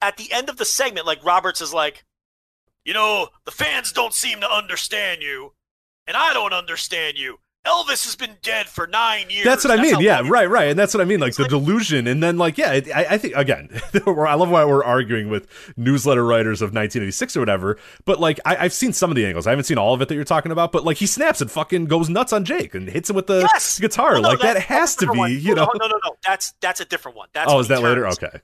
at 0.00 0.16
the 0.16 0.32
end 0.32 0.48
of 0.48 0.56
the 0.56 0.64
segment, 0.64 1.06
like, 1.06 1.22
Roberts 1.22 1.60
is 1.60 1.74
like, 1.74 2.06
you 2.84 2.94
know, 2.94 3.28
the 3.44 3.50
fans 3.50 3.92
don't 3.92 4.14
seem 4.14 4.40
to 4.40 4.50
understand 4.50 5.20
you, 5.20 5.52
and 6.06 6.16
I 6.16 6.32
don't 6.32 6.54
understand 6.54 7.18
you. 7.18 7.38
Elvis 7.68 8.04
has 8.04 8.16
been 8.16 8.36
dead 8.42 8.66
for 8.66 8.86
nine 8.86 9.28
years. 9.30 9.44
That's 9.44 9.64
what 9.64 9.78
I 9.78 9.82
mean. 9.82 10.00
Yeah, 10.00 10.22
right, 10.24 10.48
right. 10.48 10.68
And 10.70 10.78
that's 10.78 10.94
what 10.94 11.00
I 11.00 11.04
mean. 11.04 11.20
Like 11.20 11.34
the 11.34 11.42
like- 11.42 11.50
delusion, 11.50 12.06
and 12.06 12.22
then 12.22 12.38
like 12.38 12.56
yeah, 12.56 12.70
I, 12.94 13.06
I 13.10 13.18
think 13.18 13.34
again, 13.36 13.68
I 14.06 14.34
love 14.34 14.50
why 14.50 14.64
we're 14.64 14.82
arguing 14.84 15.28
with 15.28 15.46
newsletter 15.76 16.24
writers 16.24 16.62
of 16.62 16.68
1986 16.68 17.36
or 17.36 17.40
whatever. 17.40 17.76
But 18.04 18.20
like 18.20 18.40
I, 18.44 18.56
I've 18.56 18.72
seen 18.72 18.92
some 18.92 19.10
of 19.10 19.16
the 19.16 19.26
angles. 19.26 19.46
I 19.46 19.50
haven't 19.50 19.64
seen 19.64 19.78
all 19.78 19.92
of 19.94 20.00
it 20.00 20.08
that 20.08 20.14
you're 20.14 20.24
talking 20.24 20.50
about. 20.52 20.72
But 20.72 20.84
like 20.84 20.96
he 20.96 21.06
snaps 21.06 21.40
and 21.40 21.50
fucking 21.50 21.84
goes 21.86 22.08
nuts 22.08 22.32
on 22.32 22.44
Jake 22.44 22.74
and 22.74 22.88
hits 22.88 23.10
him 23.10 23.16
with 23.16 23.26
the 23.26 23.40
Yes! 23.52 23.78
guitar. 23.78 24.14
No, 24.14 24.20
like 24.20 24.38
that, 24.40 24.54
that's- 24.54 24.64
has 24.64 24.96
to 24.96 25.12
be, 25.12 25.18
one. 25.18 25.32
you 25.32 25.54
know. 25.54 25.64
No, 25.64 25.72
no, 25.80 25.86
no, 25.88 26.00
no. 26.04 26.16
That's 26.24 26.54
that's 26.60 26.80
a 26.80 26.84
different 26.84 27.16
one. 27.16 27.28
That's 27.34 27.52
oh, 27.52 27.58
is 27.58 27.68
that 27.68 27.82
later? 27.82 28.06
Okay. 28.08 28.40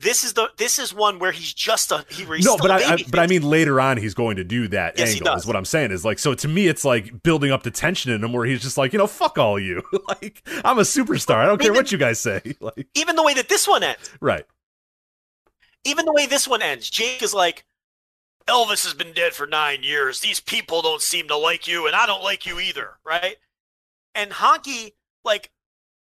This 0.00 0.24
is 0.24 0.34
the 0.34 0.50
this 0.58 0.78
is 0.78 0.92
one 0.92 1.18
where 1.18 1.32
he's 1.32 1.54
just 1.54 1.92
a 1.92 2.04
he. 2.10 2.24
No, 2.40 2.56
but 2.56 2.70
I, 2.70 2.94
I 2.94 3.04
but 3.10 3.20
I 3.20 3.26
mean 3.26 3.42
later 3.42 3.80
on 3.80 3.96
he's 3.96 4.12
going 4.12 4.36
to 4.36 4.44
do 4.44 4.68
that 4.68 4.98
Yes, 4.98 5.12
he 5.12 5.18
angle. 5.18 5.34
does. 5.34 5.42
Is 5.42 5.46
what 5.46 5.56
I'm 5.56 5.64
saying 5.64 5.92
is 5.92 6.04
like 6.04 6.18
so 6.18 6.34
to 6.34 6.48
me 6.48 6.66
it's 6.66 6.84
like 6.84 7.22
building 7.22 7.52
up 7.52 7.62
the 7.62 7.70
tension 7.70 8.12
in 8.12 8.22
him 8.22 8.32
where 8.32 8.44
he's 8.44 8.60
just 8.60 8.76
like 8.76 8.92
you 8.92 8.98
know 8.98 9.06
fuck 9.06 9.38
all 9.38 9.58
you 9.58 9.82
like 10.08 10.42
I'm 10.64 10.78
a 10.78 10.82
superstar. 10.82 11.36
I 11.36 11.46
don't 11.46 11.60
care 11.60 11.72
what 11.72 11.92
you 11.92 11.98
guys 11.98 12.18
say. 12.20 12.42
Like 12.60 12.86
even 12.94 13.16
the 13.16 13.22
way 13.22 13.34
that 13.34 13.48
this 13.48 13.68
one 13.68 13.82
ends, 13.82 14.10
right. 14.20 14.44
even 15.84 16.04
the 16.06 16.12
way 16.12 16.26
this 16.26 16.48
one 16.48 16.62
ends, 16.62 16.88
Jake 16.88 17.22
is 17.22 17.34
like, 17.34 17.64
Elvis 18.46 18.84
has 18.84 18.94
been 18.94 19.12
dead 19.12 19.32
for 19.34 19.46
nine 19.46 19.82
years. 19.82 20.20
These 20.20 20.40
people 20.40 20.82
don't 20.82 21.00
seem 21.02 21.28
to 21.28 21.36
like 21.36 21.66
you, 21.66 21.86
and 21.86 21.94
I 21.94 22.06
don't 22.06 22.22
like 22.22 22.46
you 22.46 22.58
either, 22.60 22.98
right? 23.04 23.36
And 24.14 24.30
Honky, 24.30 24.92
like, 25.24 25.50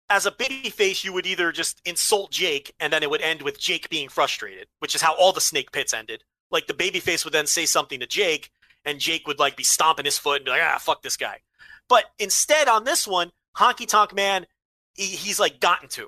as 0.09 0.25
a 0.25 0.31
babyface, 0.31 1.03
you 1.03 1.13
would 1.13 1.25
either 1.25 1.51
just 1.51 1.81
insult 1.85 2.31
Jake, 2.31 2.73
and 2.79 2.93
then 2.93 3.03
it 3.03 3.09
would 3.09 3.21
end 3.21 3.41
with 3.41 3.59
Jake 3.59 3.89
being 3.89 4.09
frustrated, 4.09 4.67
which 4.79 4.95
is 4.95 5.01
how 5.01 5.15
all 5.15 5.31
the 5.31 5.41
snake 5.41 5.71
pits 5.71 5.93
ended. 5.93 6.23
Like 6.51 6.67
the 6.67 6.73
babyface 6.73 7.23
would 7.23 7.33
then 7.33 7.47
say 7.47 7.65
something 7.65 7.99
to 7.99 8.07
Jake, 8.07 8.51
and 8.83 8.99
Jake 8.99 9.27
would 9.27 9.39
like 9.39 9.57
be 9.57 9.63
stomping 9.63 10.05
his 10.05 10.17
foot 10.17 10.37
and 10.37 10.45
be 10.45 10.51
like, 10.51 10.61
"Ah, 10.63 10.77
fuck 10.77 11.01
this 11.01 11.17
guy." 11.17 11.41
But 11.89 12.05
instead, 12.19 12.67
on 12.67 12.83
this 12.83 13.07
one, 13.07 13.31
Honky 13.57 13.87
Tonk 13.87 14.13
Man, 14.13 14.45
he, 14.93 15.05
he's 15.05 15.39
like 15.39 15.59
gotten 15.59 15.89
to. 15.89 16.07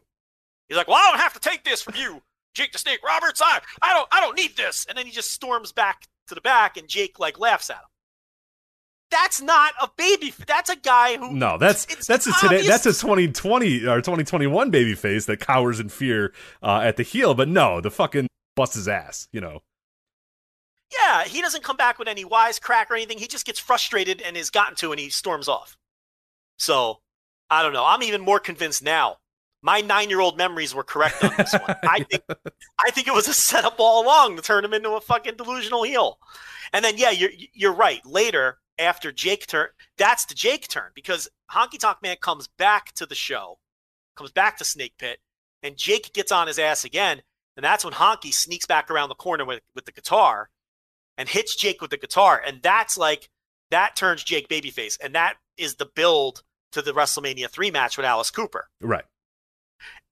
He's 0.67 0.77
like, 0.77 0.87
"Well, 0.87 0.97
I 0.97 1.09
don't 1.09 1.19
have 1.19 1.33
to 1.33 1.39
take 1.39 1.63
this 1.63 1.81
from 1.81 1.95
you, 1.95 2.21
Jake 2.53 2.71
the 2.71 2.77
Snake 2.77 3.03
Roberts. 3.03 3.41
I, 3.43 3.61
I 3.81 3.93
don't, 3.93 4.07
I 4.11 4.21
don't 4.21 4.37
need 4.37 4.55
this." 4.55 4.85
And 4.87 4.97
then 4.97 5.07
he 5.07 5.11
just 5.11 5.31
storms 5.31 5.71
back 5.71 6.07
to 6.27 6.35
the 6.35 6.41
back, 6.41 6.77
and 6.77 6.87
Jake 6.87 7.19
like 7.19 7.39
laughs 7.39 7.69
at 7.71 7.77
him. 7.77 7.89
That's 9.09 9.41
not 9.41 9.73
a 9.81 9.89
baby. 9.97 10.33
That's 10.45 10.69
a 10.69 10.75
guy 10.75 11.17
who. 11.17 11.31
No, 11.31 11.57
that's 11.57 11.85
it's 11.85 12.07
that's 12.07 12.27
a 12.27 12.33
today 12.41 12.67
that's 12.67 12.85
a 12.85 12.91
2020 12.91 13.85
or 13.85 13.97
2021 13.97 14.69
baby 14.69 14.95
face 14.95 15.25
that 15.25 15.39
cowers 15.39 15.79
in 15.79 15.89
fear 15.89 16.33
uh, 16.61 16.81
at 16.83 16.97
the 16.97 17.03
heel, 17.03 17.33
but 17.33 17.47
no, 17.47 17.79
the 17.79 17.89
fucking 17.89 18.27
busts 18.55 18.75
his 18.75 18.87
ass, 18.87 19.29
you 19.31 19.39
know. 19.39 19.61
Yeah, 20.91 21.23
he 21.25 21.41
doesn't 21.41 21.63
come 21.63 21.77
back 21.77 21.99
with 21.99 22.07
any 22.07 22.25
wisecrack 22.25 22.89
or 22.89 22.95
anything. 22.95 23.17
He 23.17 23.27
just 23.27 23.45
gets 23.45 23.59
frustrated 23.59 24.21
and 24.21 24.35
is 24.35 24.49
gotten 24.49 24.75
to, 24.77 24.91
and 24.91 24.99
he 24.99 25.09
storms 25.09 25.47
off. 25.47 25.77
So, 26.57 26.99
I 27.49 27.61
don't 27.61 27.73
know. 27.73 27.85
I'm 27.85 28.03
even 28.03 28.21
more 28.21 28.39
convinced 28.39 28.83
now. 28.83 29.17
My 29.61 29.81
nine-year-old 29.81 30.37
memories 30.37 30.73
were 30.73 30.83
correct 30.83 31.23
on 31.23 31.31
this 31.37 31.53
one. 31.53 31.75
I 31.83 32.03
think, 32.03 32.23
I 32.79 32.91
think 32.91 33.07
it 33.07 33.13
was 33.13 33.27
a 33.27 33.33
setup 33.33 33.75
all 33.79 34.05
along 34.05 34.37
to 34.37 34.41
turn 34.41 34.63
him 34.63 34.73
into 34.73 34.91
a 34.91 35.01
fucking 35.01 35.35
delusional 35.35 35.83
heel. 35.83 36.19
And 36.71 36.85
then, 36.85 36.97
yeah, 36.97 37.11
you're 37.11 37.31
you're 37.53 37.73
right. 37.73 38.05
Later, 38.05 38.59
after 38.79 39.11
Jake 39.11 39.47
turn, 39.47 39.67
that's 39.97 40.25
the 40.25 40.35
Jake 40.35 40.67
turn 40.67 40.91
because 40.93 41.27
Honky 41.51 41.79
Tonk 41.79 41.97
Man 42.01 42.17
comes 42.21 42.47
back 42.57 42.93
to 42.93 43.05
the 43.05 43.15
show, 43.15 43.59
comes 44.15 44.31
back 44.31 44.57
to 44.57 44.65
Snake 44.65 44.93
Pit, 44.97 45.19
and 45.63 45.77
Jake 45.77 46.13
gets 46.13 46.31
on 46.31 46.47
his 46.47 46.59
ass 46.59 46.83
again. 46.83 47.21
And 47.55 47.63
that's 47.63 47.83
when 47.83 47.93
Honky 47.93 48.33
sneaks 48.33 48.67
back 48.67 48.91
around 48.91 49.09
the 49.09 49.15
corner 49.15 49.43
with, 49.43 49.61
with 49.73 49.85
the 49.85 49.91
guitar 49.91 50.49
and 51.17 51.27
hits 51.27 51.55
Jake 51.55 51.81
with 51.81 51.89
the 51.89 51.97
guitar. 51.97 52.41
And 52.45 52.61
that's 52.61 52.97
like, 52.97 53.29
that 53.71 53.95
turns 53.95 54.23
Jake 54.23 54.47
babyface. 54.47 54.97
And 55.03 55.15
that 55.15 55.37
is 55.57 55.75
the 55.75 55.89
build 55.95 56.43
to 56.73 56.81
the 56.81 56.93
WrestleMania 56.93 57.49
3 57.49 57.71
match 57.71 57.97
with 57.97 58.05
Alice 58.05 58.29
Cooper. 58.29 58.67
Right. 58.79 59.05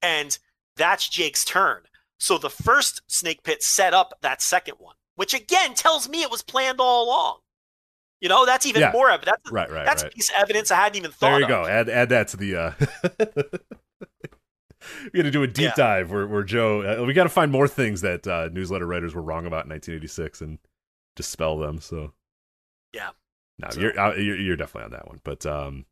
And 0.02 0.38
that's 0.76 1.08
Jake's 1.08 1.46
turn. 1.46 1.84
So 2.20 2.38
the 2.38 2.50
first 2.50 3.02
Snake 3.08 3.44
Pit 3.44 3.62
set 3.62 3.94
up 3.94 4.14
that 4.22 4.42
second 4.42 4.76
one, 4.80 4.96
which 5.16 5.34
again 5.34 5.76
tells 5.76 6.10
me 6.10 6.24
it 6.24 6.32
was 6.32 6.42
planned 6.42 6.80
all 6.80 7.06
along. 7.06 7.40
You 8.26 8.30
know, 8.30 8.44
that's 8.44 8.66
even 8.66 8.82
Yeah. 8.82 8.92
more 8.92 9.12
of 9.12 9.22
That's, 9.24 9.52
Right, 9.52 9.70
right, 9.70 9.86
that's 9.86 10.02
right. 10.02 10.12
a 10.12 10.16
piece 10.16 10.30
of 10.30 10.36
evidence 10.40 10.72
I 10.72 10.78
hadn't 10.78 10.96
even 10.98 11.12
thought 11.12 11.28
of. 11.44 11.48
There 11.48 11.58
you 11.58 11.62
of. 11.62 11.66
go. 11.68 11.70
Add 11.72 11.90
add 11.90 12.10
that 12.10 12.28
to 12.30 12.38
the 12.38 12.56
uh 12.56 12.72
We 15.14 15.18
got 15.20 15.24
to 15.24 15.32
do 15.32 15.44
a 15.44 15.48
deep 15.48 15.64
Yeah. 15.66 15.74
dive 15.76 16.12
where, 16.12 16.26
where 16.28 16.44
Joe. 16.44 16.82
Uh, 16.82 17.06
we 17.06 17.14
got 17.14 17.24
to 17.24 17.30
find 17.30 17.52
more 17.52 17.68
things 17.68 18.02
that 18.02 18.26
uh, 18.28 18.50
newsletter 18.52 18.88
writers 18.88 19.14
were 19.14 19.22
wrong 19.22 19.46
about 19.46 19.66
in 19.66 19.70
1986 19.70 20.42
and 20.42 20.58
dispel 21.16 21.58
them. 21.60 21.80
So, 21.80 22.14
Yeah. 22.94 23.10
no, 23.60 23.70
So- 23.70 23.80
you're, 23.82 24.00
uh, 24.00 24.16
you're 24.16 24.38
you're 24.38 24.56
definitely 24.56 24.86
on 24.86 24.92
that 24.92 25.08
one. 25.08 25.22
But 25.24 25.46
um, 25.46 25.86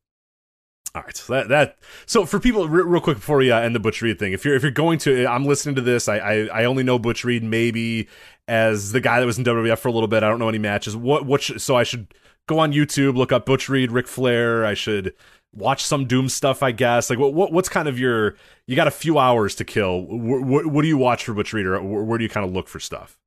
all 0.96 1.02
right, 1.04 1.16
so 1.18 1.34
that 1.34 1.50
that 1.50 1.78
so 2.06 2.26
for 2.26 2.40
people 2.40 2.68
re- 2.68 2.84
real 2.84 3.02
quick 3.02 3.18
before 3.18 3.38
we 3.38 3.52
uh, 3.52 3.60
end 3.60 3.74
the 3.76 3.80
Butch 3.80 4.02
Reed 4.02 4.18
thing, 4.20 4.32
if 4.34 4.44
you're 4.46 4.56
if 4.56 4.62
you're 4.64 4.72
going 4.72 5.00
to, 5.00 5.26
I'm 5.28 5.46
listening 5.46 5.74
to 5.76 5.82
this. 5.82 6.08
I, 6.08 6.18
I 6.18 6.34
I 6.62 6.66
only 6.66 6.84
know 6.84 7.00
Butch 7.00 7.24
Reed 7.24 7.44
maybe 7.44 8.08
as 8.48 8.92
the 8.92 9.02
guy 9.02 9.20
that 9.20 9.26
was 9.26 9.38
in 9.40 9.44
WWF 9.44 9.80
for 9.80 9.88
a 9.88 9.92
little 9.92 10.08
bit. 10.08 10.22
I 10.22 10.30
don't 10.30 10.38
know 10.40 10.50
any 10.50 10.60
matches. 10.60 10.96
What 10.96 11.26
what 11.26 11.42
should, 11.42 11.62
so 11.62 11.76
I 11.76 11.82
should 11.84 12.14
go 12.48 12.60
on 12.60 12.74
YouTube, 12.74 13.16
look 13.16 13.32
up 13.32 13.46
Butch 13.46 13.70
Reed, 13.70 13.92
Ric 13.92 14.08
Flair. 14.08 14.66
I 14.66 14.74
should 14.74 15.14
watch 15.54 15.84
some 15.84 16.06
Doom 16.06 16.30
stuff, 16.30 16.64
I 16.64 16.72
guess. 16.72 17.10
Like 17.10 17.20
what, 17.20 17.34
what 17.34 17.52
what's 17.52 17.70
kind 17.70 17.88
of 17.88 18.00
your 18.00 18.36
you 18.68 18.76
got 18.76 18.88
a 18.88 18.92
few 18.92 19.20
hours 19.20 19.56
to 19.56 19.64
kill. 19.64 20.02
What, 20.08 20.82
do 20.82 20.88
you 20.88 20.98
watch 20.98 21.26
for 21.26 21.34
Butch 21.34 21.54
Reed, 21.54 21.66
or 21.66 21.82
where 21.82 22.18
do 22.18 22.24
you 22.24 22.30
kind 22.30 22.46
of 22.46 22.54
look 22.54 22.68
for 22.68 22.80
stuff? 22.80 23.18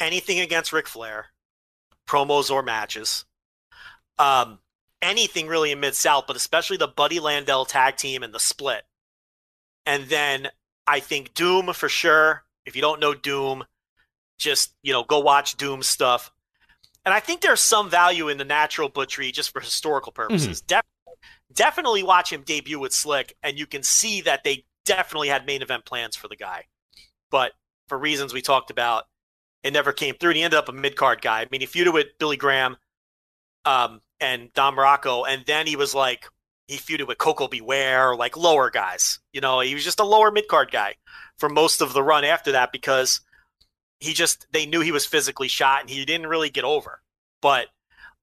anything 0.00 0.40
against 0.40 0.72
Ric 0.72 0.86
Flair, 0.86 1.26
promos 2.06 2.50
or 2.50 2.62
matches. 2.62 3.24
Um, 4.18 4.60
anything 5.02 5.46
really 5.46 5.72
in 5.72 5.80
Mid 5.80 5.94
South, 5.94 6.24
but 6.26 6.36
especially 6.36 6.76
the 6.76 6.88
Buddy 6.88 7.18
Landel 7.18 7.66
tag 7.66 7.96
team 7.96 8.22
and 8.22 8.32
the 8.32 8.40
split. 8.40 8.82
And 9.86 10.04
then 10.04 10.48
I 10.86 11.00
think 11.00 11.34
Doom 11.34 11.72
for 11.72 11.88
sure. 11.88 12.44
If 12.66 12.76
you 12.76 12.82
don't 12.82 13.00
know 13.00 13.14
Doom, 13.14 13.64
just 14.38 14.74
you 14.82 14.92
know 14.92 15.04
go 15.04 15.20
watch 15.20 15.56
Doom 15.56 15.82
stuff. 15.82 16.32
And 17.04 17.12
I 17.12 17.20
think 17.20 17.40
there's 17.40 17.60
some 17.60 17.90
value 17.90 18.28
in 18.28 18.38
the 18.38 18.44
natural 18.44 18.88
Butch 18.88 19.18
Reed 19.18 19.34
just 19.34 19.50
for 19.50 19.60
historical 19.60 20.12
purposes. 20.12 20.60
Def- 20.62 20.82
definitely 21.52 22.02
watch 22.02 22.32
him 22.32 22.42
debut 22.42 22.78
with 22.78 22.92
Slick, 22.92 23.36
and 23.42 23.58
you 23.58 23.66
can 23.66 23.82
see 23.82 24.22
that 24.22 24.44
they 24.44 24.64
definitely 24.84 25.28
had 25.28 25.46
main 25.46 25.62
event 25.62 25.84
plans 25.84 26.16
for 26.16 26.28
the 26.28 26.36
guy. 26.36 26.64
But 27.30 27.52
for 27.88 27.98
reasons 27.98 28.32
we 28.32 28.42
talked 28.42 28.70
about, 28.70 29.04
it 29.62 29.72
never 29.72 29.92
came 29.92 30.14
through. 30.14 30.30
And 30.30 30.36
he 30.38 30.42
ended 30.42 30.58
up 30.58 30.68
a 30.68 30.72
mid 30.72 30.96
card 30.96 31.20
guy. 31.22 31.40
I 31.40 31.46
mean, 31.50 31.60
he 31.60 31.66
feuded 31.66 31.92
with 31.92 32.18
Billy 32.18 32.36
Graham 32.36 32.76
um, 33.64 34.00
and 34.20 34.52
Don 34.54 34.76
Muraco, 34.76 35.24
and 35.28 35.44
then 35.46 35.66
he 35.66 35.76
was 35.76 35.94
like 35.94 36.26
he 36.68 36.76
feuded 36.76 37.06
with 37.06 37.18
Koko 37.18 37.48
B. 37.48 37.60
Ware, 37.60 38.16
like 38.16 38.36
lower 38.36 38.70
guys. 38.70 39.18
You 39.32 39.40
know, 39.40 39.60
he 39.60 39.74
was 39.74 39.84
just 39.84 40.00
a 40.00 40.04
lower 40.04 40.30
mid 40.30 40.48
card 40.48 40.70
guy 40.70 40.94
for 41.38 41.48
most 41.48 41.80
of 41.80 41.92
the 41.92 42.02
run 42.02 42.24
after 42.24 42.52
that 42.52 42.72
because 42.72 43.20
he 44.04 44.12
just 44.12 44.46
they 44.52 44.66
knew 44.66 44.80
he 44.80 44.92
was 44.92 45.06
physically 45.06 45.48
shot 45.48 45.80
and 45.80 45.90
he 45.90 46.04
didn't 46.04 46.26
really 46.26 46.50
get 46.50 46.64
over. 46.64 47.02
But 47.40 47.66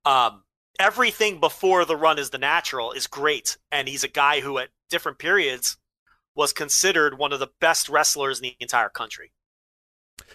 um, 0.05 0.43
everything 0.79 1.39
before 1.39 1.85
the 1.85 1.95
run 1.95 2.19
is 2.19 2.29
the 2.29 2.37
natural 2.37 2.91
is 2.91 3.07
great, 3.07 3.57
and 3.71 3.87
he's 3.87 4.03
a 4.03 4.09
guy 4.09 4.41
who 4.41 4.57
at 4.57 4.69
different 4.89 5.19
periods 5.19 5.77
was 6.35 6.53
considered 6.53 7.17
one 7.17 7.33
of 7.33 7.39
the 7.39 7.49
best 7.59 7.89
wrestlers 7.89 8.39
in 8.39 8.43
the 8.43 8.55
entire 8.59 8.89
country. 8.89 9.31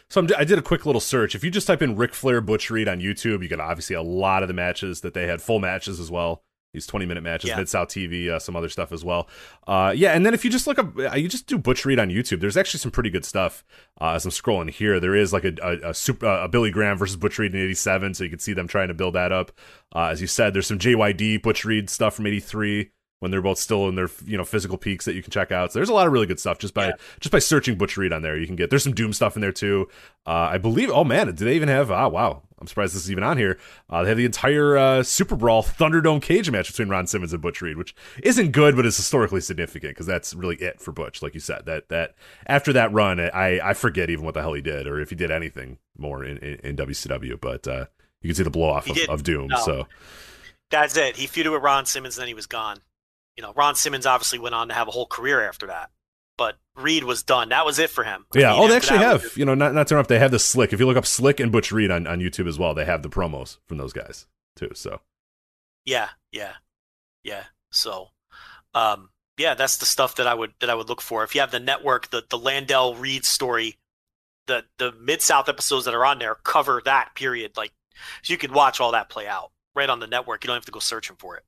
So 0.09 0.21
I'm, 0.21 0.29
I 0.37 0.45
did 0.45 0.59
a 0.59 0.63
quick 0.63 0.87
little 0.87 1.01
search. 1.01 1.35
If 1.35 1.43
you 1.43 1.51
just 1.51 1.67
type 1.67 1.83
in 1.83 1.97
Ric 1.97 2.15
Flair 2.15 2.41
Butch 2.41 2.71
Reed 2.71 2.89
on 2.89 3.01
YouTube, 3.01 3.43
you 3.43 3.49
get 3.49 3.61
obviously 3.61 3.97
a 3.97 4.03
lot 4.03 4.43
of 4.43 4.49
the 4.49 4.55
matches 4.55 5.01
that 5.01 5.15
they 5.15 5.27
had, 5.27 5.41
full 5.41 5.59
matches 5.59 5.99
as 5.99 6.11
well. 6.11 6.43
These 6.77 6.87
20 6.87 7.07
minute 7.07 7.23
matches, 7.23 7.49
Yeah. 7.49 7.57
Mid 7.57 7.71
South 7.71 7.89
TV, 7.89 8.29
uh, 8.29 8.39
some 8.39 8.55
other 8.55 8.69
stuff 8.69 8.93
as 8.93 9.03
well. 9.03 9.29
Uh, 9.67 9.95
yeah, 9.97 10.13
and 10.13 10.27
then 10.27 10.35
if 10.35 10.45
you 10.45 10.51
just 10.51 10.67
look 10.67 10.79
up, 10.79 10.95
uh, 10.99 11.17
you 11.17 11.27
just 11.27 11.47
do 11.47 11.57
Butch 11.57 11.87
Reed 11.87 11.99
on 11.99 12.11
YouTube. 12.11 12.41
There's 12.41 12.59
actually 12.59 12.81
some 12.81 12.91
pretty 12.91 13.09
good 13.09 13.25
stuff. 13.25 13.65
Uh, 13.99 14.11
as 14.11 14.27
I'm 14.27 14.31
scrolling 14.31 14.69
here, 14.71 15.01
there 15.01 15.15
is 15.17 15.33
like 15.33 15.45
a 15.47 15.55
a, 15.63 15.91
a, 15.91 15.95
super, 15.95 16.27
uh, 16.27 16.45
a 16.45 16.49
Billy 16.49 16.71
Graham 16.71 16.99
versus 16.99 17.17
Butch 17.17 17.39
Reed 17.39 17.55
in 17.55 17.61
'87, 17.63 18.13
so 18.13 18.25
you 18.25 18.31
can 18.31 18.39
see 18.39 18.53
them 18.53 18.69
trying 18.69 18.89
to 18.89 18.95
build 18.95 19.15
that 19.15 19.33
up. 19.33 19.53
Uh, 19.95 20.09
as 20.09 20.21
you 20.21 20.27
said, 20.27 20.53
there's 20.53 20.67
some 20.67 20.79
JYD 20.79 21.43
Butch 21.43 21.65
Reed 21.65 21.89
stuff 21.89 22.15
from 22.17 22.27
'83 22.27 22.91
when 23.21 23.31
they're 23.31 23.41
both 23.41 23.59
still 23.59 23.89
in 23.89 23.95
their 23.95 24.11
you 24.27 24.37
know 24.37 24.45
physical 24.45 24.77
peaks 24.77 25.07
that 25.07 25.15
you 25.15 25.23
can 25.23 25.31
check 25.31 25.51
out. 25.51 25.73
So 25.73 25.79
there's 25.79 25.89
a 25.89 25.95
lot 25.95 26.07
of 26.07 26.13
really 26.13 26.27
good 26.27 26.39
stuff 26.39 26.59
just 26.59 26.75
by 26.75 26.89
Yeah. 26.89 26.93
just 27.21 27.33
by 27.33 27.39
searching 27.39 27.79
Butch 27.79 27.97
Reed 27.97 28.13
on 28.13 28.21
there. 28.21 28.37
You 28.37 28.47
can 28.47 28.57
get 28.57 28.69
there's 28.69 28.83
some 28.85 28.93
Doom 28.93 29.15
stuff 29.15 29.35
in 29.37 29.41
there 29.41 29.53
too. 29.53 29.89
Uh, 30.27 30.51
I 30.53 30.59
believe. 30.59 30.91
Oh 30.91 31.05
man, 31.05 31.35
do 31.35 31.47
they 31.47 31.57
even 31.57 31.71
have? 31.71 31.91
Ah, 31.91 32.09
wow. 32.09 32.43
I'm 32.59 32.67
surprised 32.67 32.95
this 32.95 33.05
is 33.05 33.11
even 33.11 33.23
on 33.23 33.37
here. 33.37 33.59
Uh, 33.91 34.03
they 34.03 34.09
have 34.09 34.19
the 34.19 34.25
entire 34.25 34.77
uh, 34.77 35.03
Super 35.03 35.37
Brawl 35.37 35.63
Thunderdome 35.63 36.23
cage 36.23 36.51
match 36.51 36.69
between 36.69 36.89
Ron 36.89 37.07
Simmons 37.07 37.33
and 37.33 37.43
Butch 37.43 37.61
Reed, 37.61 37.77
which 37.77 37.95
isn't 38.23 38.53
good, 38.53 38.77
but 38.77 38.87
is 38.87 38.97
historically 38.97 39.43
significant 39.43 39.91
because 39.91 40.07
that's 40.07 40.33
really 40.33 40.57
it 40.57 40.81
for 40.81 40.93
Butch. 40.93 41.23
Like 41.23 41.35
you 41.35 41.41
said, 41.41 41.67
that 41.67 41.89
that 41.91 42.15
after 42.47 42.73
that 42.73 42.93
run, 42.93 43.21
I 43.21 43.61
I 43.63 43.75
forget 43.75 44.09
even 44.09 44.25
what 44.25 44.35
the 44.35 44.41
hell 44.41 44.55
he 44.55 44.63
did 44.63 44.87
or 44.87 45.01
if 45.01 45.11
he 45.11 45.17
did 45.17 45.31
anything 45.31 45.79
more 45.99 46.25
in 46.25 46.39
in, 46.39 46.55
in 46.61 46.77
WCW. 46.77 47.39
But 47.41 47.69
uh, 47.69 47.87
you 48.23 48.29
can 48.29 48.35
see 48.35 48.43
the 48.43 48.51
blow 48.51 48.71
off 48.71 48.89
of, 48.89 48.99
of 49.09 49.23
Doom. 49.23 49.49
no. 49.49 49.59
So 49.59 49.89
That's 50.71 50.97
it. 50.97 51.17
He 51.17 51.27
feuded 51.27 51.53
with 51.53 51.63
Ron 51.63 51.87
Simmons, 51.87 52.17
and 52.17 52.23
then 52.23 52.29
he 52.29 52.35
was 52.35 52.47
gone. 52.47 52.79
You 53.37 53.43
know, 53.43 53.53
Ron 53.55 53.75
Simmons 53.75 54.07
obviously 54.07 54.39
went 54.39 54.55
on 54.55 54.69
to 54.69 54.75
have 54.75 54.89
a 54.89 54.93
whole 54.93 55.07
career 55.07 55.47
after 55.47 55.67
that, 55.67 55.91
Reed 56.77 57.05
was 57.05 57.23
done. 57.23 57.49
That 57.51 57.65
was 57.67 57.79
it 57.79 57.91
for 57.91 58.05
him. 58.05 58.27
I 58.35 58.39
Yeah. 58.39 58.53
mean, 58.53 58.61
oh, 58.63 58.69
they 58.69 58.77
actually 58.77 58.99
have. 58.99 59.37
You 59.37 59.45
know, 59.45 59.55
not 59.55 59.75
not 59.75 59.87
to 59.89 59.95
interrupt. 59.95 60.09
They 60.09 60.19
have 60.19 60.31
the 60.31 60.39
Slick. 60.39 60.73
If 60.73 60.81
you 60.81 60.87
look 60.87 60.97
up 60.97 61.07
Slick 61.07 61.41
and 61.41 61.51
Butch 61.51 61.73
Reed 61.73 61.91
on, 61.91 62.07
on 62.07 62.21
YouTube 62.21 62.47
as 62.49 62.59
well, 62.59 62.75
they 62.75 62.85
have 62.85 63.03
the 63.03 63.09
promos 63.09 63.59
from 63.67 63.79
those 63.79 63.93
guys 63.93 64.27
too. 64.57 64.71
So 64.75 65.01
Yeah, 65.85 66.11
yeah, 66.33 66.53
yeah. 67.25 67.45
So, 67.71 68.09
um, 68.75 69.11
yeah, 69.39 69.55
that's 69.55 69.77
the 69.79 69.87
stuff 69.87 70.15
that 70.17 70.27
I 70.27 70.35
would 70.35 70.53
that 70.61 70.71
I 70.71 70.75
would 70.75 70.89
look 70.89 71.01
for. 71.03 71.25
If 71.25 71.35
you 71.35 71.41
have 71.41 71.51
the 71.51 71.61
network, 71.61 72.11
the 72.11 72.23
the 72.29 72.39
Landel 72.39 72.99
Reed 72.99 73.25
story, 73.25 73.77
the 74.47 74.65
the 74.79 74.93
Mid 74.93 75.23
South 75.23 75.49
episodes 75.49 75.85
that 75.87 75.95
are 75.95 76.05
on 76.07 76.19
there 76.19 76.35
cover 76.37 76.81
that 76.85 77.15
period. 77.15 77.57
Like, 77.57 77.73
so 78.23 78.33
you 78.33 78.39
can 78.39 78.53
watch 78.53 78.81
all 78.81 78.93
that 78.93 79.09
play 79.09 79.27
out 79.27 79.51
right 79.75 79.89
on 79.91 80.01
the 80.01 80.07
network. 80.07 80.43
You 80.45 80.49
don't 80.49 80.57
have 80.57 80.65
to 80.67 80.73
go 80.73 80.79
searching 80.81 81.17
for 81.17 81.37
it. 81.37 81.43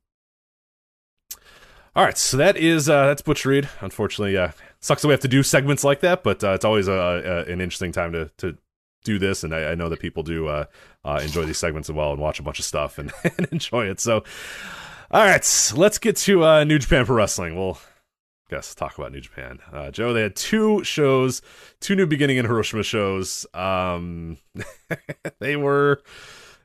all 1.95 2.03
right. 2.05 2.17
So 2.17 2.37
that 2.37 2.57
is 2.57 2.89
uh, 2.89 3.07
that's 3.07 3.21
Butch 3.21 3.45
Reed. 3.45 3.69
Unfortunately, 3.81 4.37
uh, 4.37 4.51
sucks 4.81 5.01
that 5.01 5.07
we 5.07 5.13
have 5.13 5.21
to 5.21 5.27
do 5.27 5.43
segments 5.43 5.83
like 5.83 6.01
that, 6.01 6.23
but 6.23 6.43
uh, 6.43 6.51
it's 6.51 6.65
always 6.65 6.87
a, 6.87 6.93
a, 6.93 7.51
an 7.51 7.61
interesting 7.61 7.91
time 7.91 8.11
to 8.13 8.31
to 8.37 8.57
do 9.03 9.19
this, 9.19 9.43
and 9.43 9.53
I, 9.53 9.71
I 9.71 9.75
know 9.75 9.89
that 9.89 9.99
people 9.99 10.23
do 10.23 10.47
uh, 10.47 10.65
uh, 11.05 11.19
enjoy 11.23 11.45
these 11.45 11.57
segments 11.57 11.89
as 11.89 11.93
well 11.95 12.11
and 12.11 12.21
watch 12.21 12.39
a 12.39 12.43
bunch 12.43 12.59
of 12.59 12.65
stuff 12.65 12.97
and, 12.97 13.11
and 13.37 13.47
enjoy 13.51 13.85
it. 13.85 13.99
So, 13.99 14.23
all 15.11 15.23
right, 15.23 15.71
let's 15.75 15.97
get 15.97 16.15
to 16.17 16.43
uh, 16.43 16.63
New 16.63 16.79
Japan 16.79 17.05
Pro 17.05 17.15
Wrestling. 17.15 17.55
We'll 17.55 17.77
I 18.49 18.55
guess 18.55 18.73
talk 18.73 18.97
about 18.97 19.11
New 19.11 19.21
Japan. 19.21 19.59
Uh, 19.71 19.91
Joe, 19.91 20.11
they 20.13 20.23
had 20.23 20.35
two 20.35 20.83
shows, 20.83 21.41
two 21.79 21.95
new 21.95 22.07
beginning 22.07 22.37
in 22.37 22.45
Hiroshima 22.45 22.83
shows. 22.83 23.45
Um, 23.53 24.37
they 25.39 25.55
were 25.55 26.01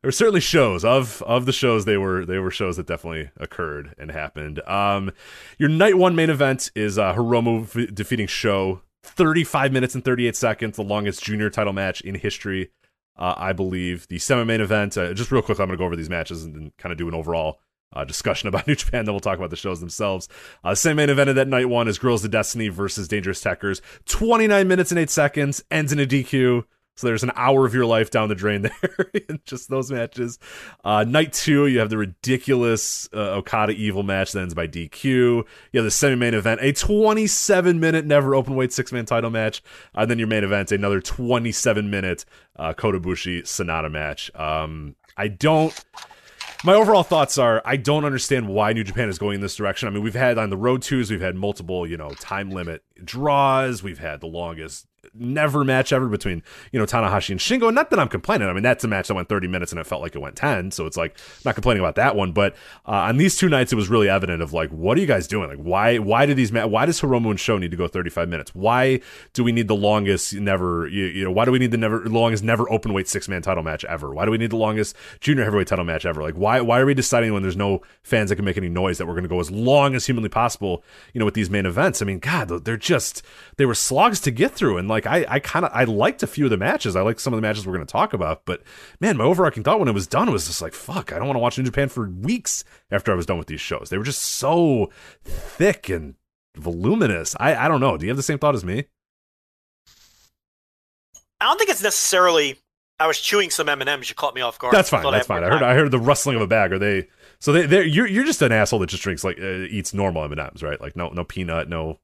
there 0.04 0.08
were 0.08 0.12
certainly 0.12 0.40
shows 0.40 0.84
of 0.84 1.22
of 1.22 1.46
the 1.46 1.52
shows 1.52 1.86
they 1.86 1.96
were 1.96 2.26
they 2.26 2.38
were 2.38 2.50
shows 2.50 2.76
that 2.76 2.86
definitely 2.86 3.30
occurred 3.38 3.94
and 3.96 4.10
happened. 4.10 4.60
Um, 4.68 5.10
your 5.56 5.70
night 5.70 5.96
one 5.96 6.14
main 6.14 6.28
event 6.28 6.70
is 6.74 6.98
uh, 6.98 7.14
Hiromu 7.14 7.64
v- 7.64 7.86
defeating 7.86 8.26
SHO. 8.26 8.82
35 9.02 9.72
minutes 9.72 9.94
and 9.94 10.04
38 10.04 10.36
seconds, 10.36 10.76
the 10.76 10.82
longest 10.82 11.24
junior 11.24 11.48
title 11.48 11.72
match 11.72 12.02
in 12.02 12.16
history, 12.16 12.70
uh, 13.16 13.32
I 13.38 13.54
believe. 13.54 14.06
The 14.08 14.18
semi 14.18 14.44
main 14.44 14.60
event, 14.60 14.98
uh, 14.98 15.14
just 15.14 15.32
real 15.32 15.40
quick, 15.40 15.58
I'm 15.58 15.68
going 15.68 15.78
to 15.78 15.80
go 15.80 15.86
over 15.86 15.96
these 15.96 16.10
matches 16.10 16.44
and 16.44 16.54
then 16.54 16.72
kind 16.76 16.92
of 16.92 16.98
do 16.98 17.08
an 17.08 17.14
overall 17.14 17.60
uh, 17.94 18.04
discussion 18.04 18.48
about 18.50 18.66
New 18.66 18.74
Japan. 18.74 19.06
Then 19.06 19.14
we'll 19.14 19.20
talk 19.20 19.38
about 19.38 19.48
the 19.48 19.56
shows 19.56 19.80
themselves. 19.80 20.28
Uh, 20.62 20.74
same 20.74 20.96
main 20.96 21.08
event 21.08 21.30
of 21.30 21.36
that 21.36 21.48
night 21.48 21.70
one 21.70 21.88
is 21.88 21.98
Guerrillas 21.98 22.26
of 22.26 22.30
Destiny 22.30 22.68
versus 22.68 23.08
Dangerous 23.08 23.42
Tekkers. 23.42 23.80
29 24.04 24.68
minutes 24.68 24.92
and 24.92 24.98
8 24.98 25.08
seconds, 25.08 25.64
ends 25.70 25.94
in 25.94 25.98
a 25.98 26.04
DQ. 26.04 26.64
So 26.96 27.06
there's 27.06 27.22
an 27.22 27.32
hour 27.34 27.66
of 27.66 27.74
your 27.74 27.86
life 27.86 28.10
down 28.10 28.28
the 28.28 28.34
drain 28.34 28.62
there 28.82 29.10
in 29.28 29.40
just 29.44 29.68
those 29.68 29.90
matches. 29.90 30.38
Uh, 30.84 31.04
night 31.04 31.32
two, 31.32 31.66
you 31.66 31.80
have 31.80 31.90
the 31.90 31.98
ridiculous 31.98 33.08
uh, 33.12 33.36
Okada 33.36 33.72
Evil 33.72 34.02
match 34.02 34.32
that 34.32 34.40
ends 34.40 34.54
by 34.54 34.68
DQ. 34.68 35.04
You 35.04 35.44
have 35.74 35.84
the 35.84 35.90
semi-main 35.90 36.34
event, 36.34 36.60
a 36.60 36.72
27-minute 36.72 38.06
never 38.06 38.34
open 38.34 38.54
weight 38.54 38.72
six-man 38.72 39.06
title 39.06 39.30
match. 39.30 39.62
And 39.94 40.10
then 40.10 40.18
your 40.18 40.28
main 40.28 40.44
event, 40.44 40.72
another 40.72 41.00
27-minute 41.00 42.24
uh, 42.56 42.72
Kota 42.74 43.00
Ibushi 43.00 43.42
Sanada 43.42 43.90
match. 43.90 44.30
Um, 44.34 44.94
I 45.16 45.28
don't 45.28 45.84
my 46.64 46.72
overall 46.72 47.02
thoughts 47.02 47.36
are 47.36 47.60
I 47.64 47.76
don't 47.76 48.06
understand 48.06 48.48
why 48.48 48.72
New 48.72 48.84
Japan 48.84 49.10
is 49.10 49.18
going 49.18 49.34
in 49.34 49.40
this 49.42 49.54
direction. 49.54 49.86
I 49.86 49.90
mean, 49.90 50.02
we've 50.02 50.14
had 50.14 50.38
on 50.38 50.48
the 50.48 50.56
road 50.56 50.80
twos, 50.80 51.10
we've 51.10 51.20
had 51.20 51.36
multiple, 51.36 51.86
you 51.86 51.98
know, 51.98 52.10
time 52.20 52.50
limit 52.50 52.82
draws. 53.04 53.82
We've 53.82 53.98
had 53.98 54.20
the 54.20 54.28
longest 54.28 54.86
never 55.14 55.64
match 55.64 55.92
ever 55.92 56.08
between, 56.08 56.42
you 56.72 56.78
know, 56.78 56.86
Tanahashi 56.86 57.30
and 57.30 57.40
Shingo. 57.40 57.68
And 57.68 57.74
not 57.74 57.90
that 57.90 57.98
I'm 57.98 58.08
complaining. 58.08 58.48
I 58.48 58.52
mean, 58.52 58.62
that's 58.62 58.84
a 58.84 58.88
match 58.88 59.08
that 59.08 59.14
went 59.14 59.28
30 59.28 59.48
minutes 59.48 59.72
and 59.72 59.80
it 59.80 59.86
felt 59.86 60.02
like 60.02 60.14
it 60.14 60.20
went 60.20 60.36
10. 60.36 60.70
So 60.70 60.86
it's 60.86 60.96
like, 60.96 61.18
not 61.44 61.54
complaining 61.54 61.82
about 61.82 61.96
that 61.96 62.16
one. 62.16 62.32
But 62.32 62.54
uh, 62.86 62.92
on 62.92 63.16
these 63.16 63.36
two 63.36 63.48
nights, 63.48 63.72
it 63.72 63.76
was 63.76 63.88
really 63.88 64.08
evident 64.08 64.42
of 64.42 64.52
like, 64.52 64.70
what 64.70 64.96
are 64.96 65.00
you 65.00 65.06
guys 65.06 65.26
doing? 65.26 65.48
Like, 65.48 65.58
why, 65.58 65.98
why 65.98 66.26
do 66.26 66.34
these, 66.34 66.52
ma- 66.52 66.66
why 66.66 66.86
does 66.86 67.00
Hiromu 67.00 67.30
and 67.30 67.40
SHO 67.40 67.58
need 67.58 67.70
to 67.70 67.76
go 67.76 67.88
35 67.88 68.28
minutes? 68.28 68.54
Why 68.54 69.00
do 69.32 69.44
we 69.44 69.52
need 69.52 69.68
the 69.68 69.76
longest 69.76 70.34
never, 70.34 70.86
you, 70.88 71.06
you 71.06 71.24
know, 71.24 71.30
why 71.30 71.44
do 71.44 71.52
we 71.52 71.58
need 71.58 71.70
the 71.70 71.76
never, 71.76 72.04
longest 72.08 72.44
never 72.44 72.70
open 72.70 72.92
weight 72.92 73.08
six 73.08 73.28
man 73.28 73.42
title 73.42 73.62
match 73.62 73.84
ever? 73.84 74.12
Why 74.12 74.24
do 74.24 74.30
we 74.30 74.38
need 74.38 74.50
the 74.50 74.56
longest 74.56 74.96
junior 75.20 75.44
heavyweight 75.44 75.66
title 75.66 75.84
match 75.84 76.06
ever? 76.06 76.22
Like, 76.22 76.34
why, 76.34 76.60
why 76.60 76.80
are 76.80 76.86
we 76.86 76.94
deciding 76.94 77.32
when 77.32 77.42
there's 77.42 77.56
no 77.56 77.82
fans 78.02 78.30
that 78.30 78.36
can 78.36 78.44
make 78.44 78.56
any 78.56 78.68
noise 78.68 78.98
that 78.98 79.06
we're 79.06 79.14
going 79.14 79.24
to 79.24 79.28
go 79.28 79.40
as 79.40 79.50
long 79.50 79.94
as 79.94 80.06
humanly 80.06 80.28
possible, 80.28 80.82
you 81.12 81.18
know, 81.18 81.24
with 81.24 81.34
these 81.34 81.50
main 81.50 81.66
events? 81.66 82.00
I 82.00 82.04
mean, 82.04 82.18
God, 82.18 82.48
they're 82.64 82.76
just, 82.76 83.22
they 83.56 83.66
were 83.66 83.74
slogs 83.74 84.20
to 84.20 84.30
get 84.30 84.52
through. 84.52 84.78
And 84.78 84.88
like, 84.88 84.93
I, 85.06 85.26
I 85.28 85.38
kind 85.40 85.64
of, 85.64 85.72
I 85.74 85.84
liked 85.84 86.22
a 86.22 86.26
few 86.26 86.44
of 86.44 86.50
the 86.50 86.56
matches. 86.56 86.96
I 86.96 87.02
liked 87.02 87.20
some 87.20 87.32
of 87.32 87.38
the 87.38 87.42
matches 87.42 87.66
we're 87.66 87.74
going 87.74 87.86
to 87.86 87.92
talk 87.92 88.12
about. 88.12 88.44
But 88.44 88.62
man, 89.00 89.16
my 89.16 89.24
overarching 89.24 89.62
thought 89.62 89.78
when 89.78 89.88
it 89.88 89.94
was 89.94 90.06
done 90.06 90.30
was 90.30 90.46
just 90.46 90.62
like, 90.62 90.72
fuck, 90.72 91.12
I 91.12 91.18
don't 91.18 91.26
want 91.26 91.36
to 91.36 91.40
watch 91.40 91.58
New 91.58 91.64
Japan 91.64 91.88
for 91.88 92.08
weeks 92.08 92.64
after 92.90 93.12
I 93.12 93.14
was 93.14 93.26
done 93.26 93.38
with 93.38 93.48
these 93.48 93.60
shows. 93.60 93.90
They 93.90 93.98
were 93.98 94.04
just 94.04 94.22
so 94.22 94.90
thick 95.24 95.88
and 95.88 96.14
voluminous. 96.56 97.34
I, 97.40 97.54
I 97.54 97.68
don't 97.68 97.80
know. 97.80 97.96
Do 97.96 98.06
you 98.06 98.10
have 98.10 98.16
the 98.16 98.22
same 98.22 98.38
thought 98.38 98.54
as 98.54 98.64
me? 98.64 98.84
I 101.40 101.46
don't 101.46 101.58
think 101.58 101.70
it's 101.70 101.82
necessarily. 101.82 102.58
I 103.00 103.06
was 103.06 103.20
chewing 103.20 103.50
some 103.50 103.68
M 103.68 103.80
and 103.80 103.90
M's. 103.90 104.08
You 104.08 104.14
caught 104.14 104.34
me 104.34 104.40
off 104.40 104.58
guard. 104.58 104.72
That's 104.72 104.88
fine. 104.88 105.02
That's 105.02 105.16
had 105.16 105.26
fine. 105.26 105.44
I 105.44 105.48
heard. 105.48 105.60
time. 105.60 105.70
I 105.70 105.74
heard 105.74 105.90
the 105.90 105.98
rustling 105.98 106.36
of 106.36 106.42
a 106.42 106.46
bag. 106.46 106.72
Are 106.72 106.78
they? 106.78 107.08
So 107.40 107.52
they, 107.52 107.66
they, 107.66 107.84
you're, 107.84 108.06
you're 108.06 108.24
just 108.24 108.40
an 108.40 108.52
asshole 108.52 108.78
that 108.78 108.86
just 108.86 109.02
drinks 109.02 109.24
like 109.24 109.38
uh, 109.38 109.66
eats 109.68 109.92
normal 109.92 110.24
M 110.24 110.32
and 110.32 110.40
M's, 110.40 110.62
right? 110.62 110.80
Like 110.80 110.96
no, 110.96 111.08
no 111.08 111.24
peanut, 111.24 111.68
no. 111.68 111.98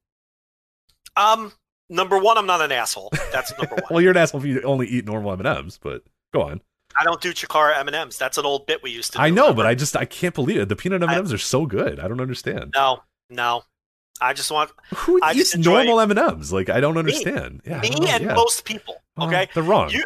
Um, 1.17 1.53
number 1.91 2.19
one, 2.19 2.39
I'm 2.39 2.47
not 2.47 2.63
an 2.63 2.73
asshole. 2.73 3.11
That's 3.33 3.53
number 3.59 3.75
one. 3.83 3.85
Well, 3.91 4.01
you're 4.01 4.13
an 4.13 4.17
asshole 4.17 4.41
if 4.41 4.47
you 4.47 4.63
only 4.63 4.87
eat 4.87 5.05
normal 5.05 5.33
M 5.33 5.41
and 5.41 5.49
M's. 5.49 5.79
But 5.79 6.03
go 6.33 6.43
on. 6.43 6.63
I 6.99 7.05
don't 7.05 7.21
do 7.21 7.33
Chikara 7.33 7.77
M 7.79 7.87
and 7.89 7.95
M's. 7.95 8.17
That's 8.19 8.39
an 8.39 8.47
old 8.47 8.67
bit 8.67 8.83
we 8.83 8.91
used 8.91 9.13
to. 9.13 9.19
do. 9.19 9.23
I 9.25 9.31
know, 9.31 9.53
but? 9.53 9.67
I 9.67 9.75
just 9.75 9.97
I 9.97 10.05
can't 10.07 10.35
believe 10.35 10.59
it. 10.61 10.69
The 10.69 10.77
peanut 10.77 11.03
M 11.03 11.09
and 11.09 11.19
M's 11.19 11.33
are 11.33 11.39
so 11.39 11.67
good. 11.67 12.01
I 12.01 12.09
don't 12.09 12.21
understand. 12.21 12.73
no, 12.75 13.03
no. 13.29 13.65
I 14.23 14.35
just 14.35 14.51
want 14.51 14.71
Who 14.95 15.19
I 15.23 15.31
eats 15.33 15.53
just 15.53 15.65
normal 15.65 15.99
M 16.01 16.11
and 16.11 16.19
M's? 16.19 16.53
Like 16.53 16.69
I 16.69 16.81
don't 16.81 16.99
understand. 16.99 17.63
Yeah, 17.67 17.81
me 17.81 17.91
don't 17.91 18.07
and 18.09 18.25
yeah. 18.25 18.35
most 18.35 18.65
people. 18.65 18.97
Well, 19.17 19.29
Okay, 19.29 19.49
they're 19.55 19.63
wrong. 19.63 19.91
You- 19.91 20.05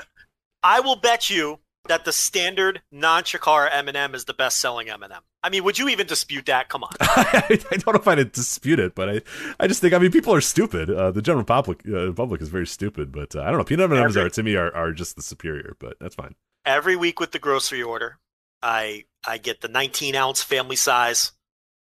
I 0.62 0.80
will 0.80 0.96
bet 0.96 1.28
you 1.30 1.58
that 1.88 2.04
the 2.04 2.12
standard 2.12 2.82
non-Chikara 2.90 3.68
M 3.72 3.88
and 3.88 3.96
M 3.96 4.14
is 4.14 4.24
the 4.24 4.34
best-selling 4.34 4.88
M 4.88 5.02
and 5.02 5.12
m 5.12 5.22
I 5.42 5.50
mean, 5.50 5.62
would 5.64 5.78
you 5.78 5.88
even 5.90 6.06
dispute 6.06 6.46
that? 6.46 6.70
Come 6.70 6.84
on. 6.84 6.92
I, 7.00 7.60
I 7.70 7.76
don't 7.76 7.88
know 7.88 8.00
if 8.00 8.08
I'd 8.08 8.32
dispute 8.32 8.78
it, 8.80 8.94
but 8.94 9.08
I, 9.10 9.20
I 9.60 9.66
just 9.66 9.82
think 9.82 9.92
I 9.92 9.98
mean 9.98 10.10
people 10.10 10.34
are 10.34 10.40
stupid. 10.40 10.90
Uh, 10.90 11.10
the 11.10 11.20
general 11.20 11.44
public 11.44 11.86
uh, 11.86 12.12
public 12.12 12.40
is 12.40 12.48
very 12.48 12.66
stupid, 12.66 13.12
but 13.12 13.36
uh, 13.36 13.42
I 13.42 13.46
don't 13.46 13.58
know. 13.58 13.64
Peanut 13.64 13.84
M 13.84 13.92
and 13.92 14.00
M's 14.04 14.16
Every- 14.16 14.28
are 14.28 14.30
to 14.30 14.42
me 14.42 14.56
are, 14.56 14.74
are 14.74 14.92
just 14.92 15.16
the 15.16 15.22
superior, 15.22 15.76
but 15.78 15.96
that's 16.00 16.14
fine. 16.14 16.34
Every 16.64 16.96
week 16.96 17.20
with 17.20 17.32
the 17.32 17.38
grocery 17.38 17.82
order, 17.82 18.18
I 18.62 19.04
I 19.26 19.36
get 19.36 19.60
the 19.60 19.68
19 19.68 20.16
ounce 20.16 20.42
family 20.42 20.76
size 20.76 21.32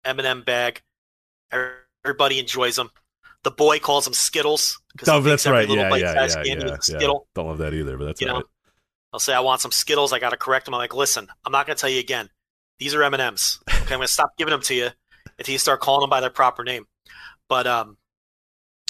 M 0.05 0.17
and 0.17 0.27
m 0.27 0.43
bag. 0.43 0.81
Everybody 2.05 2.39
enjoys 2.39 2.77
them. 2.77 2.89
The 3.43 3.51
boy 3.51 3.79
calls 3.79 4.05
them 4.05 4.13
Skittles. 4.13 4.79
Oh, 5.07 5.19
that's 5.19 5.47
right. 5.47 5.67
little 5.67 5.83
Yeah, 5.83 5.95
yeah, 5.95 6.27
yeah, 6.27 6.43
yeah, 6.43 6.65
yeah. 6.67 6.77
Skittle. 6.79 7.27
Don't 7.35 7.47
love 7.47 7.57
that 7.57 7.73
either, 7.73 7.97
but 7.97 8.05
that's 8.05 8.21
You 8.21 8.27
know? 8.27 8.43
I'll 9.13 9.19
say 9.19 9.33
I 9.33 9.41
want 9.41 9.61
some 9.61 9.71
Skittles. 9.71 10.13
I 10.13 10.19
got 10.19 10.29
to 10.29 10.37
correct 10.37 10.65
them. 10.65 10.73
I'm 10.73 10.79
like, 10.79 10.93
listen, 10.93 11.27
I'm 11.45 11.51
not 11.51 11.65
going 11.65 11.75
to 11.75 11.81
tell 11.81 11.89
you 11.89 11.99
again. 11.99 12.29
These 12.79 12.95
are 12.95 13.03
M 13.03 13.13
and 13.13 13.21
M's. 13.21 13.59
Okay, 13.69 13.95
I'm 13.95 13.99
going 13.99 14.01
to 14.01 14.07
stop 14.07 14.37
giving 14.37 14.51
them 14.51 14.61
to 14.61 14.73
you 14.73 14.89
until 15.37 15.53
you 15.53 15.59
start 15.59 15.81
calling 15.81 16.01
them 16.01 16.09
by 16.09 16.21
their 16.21 16.29
proper 16.29 16.63
name. 16.63 16.85
But 17.49 17.67
um, 17.67 17.97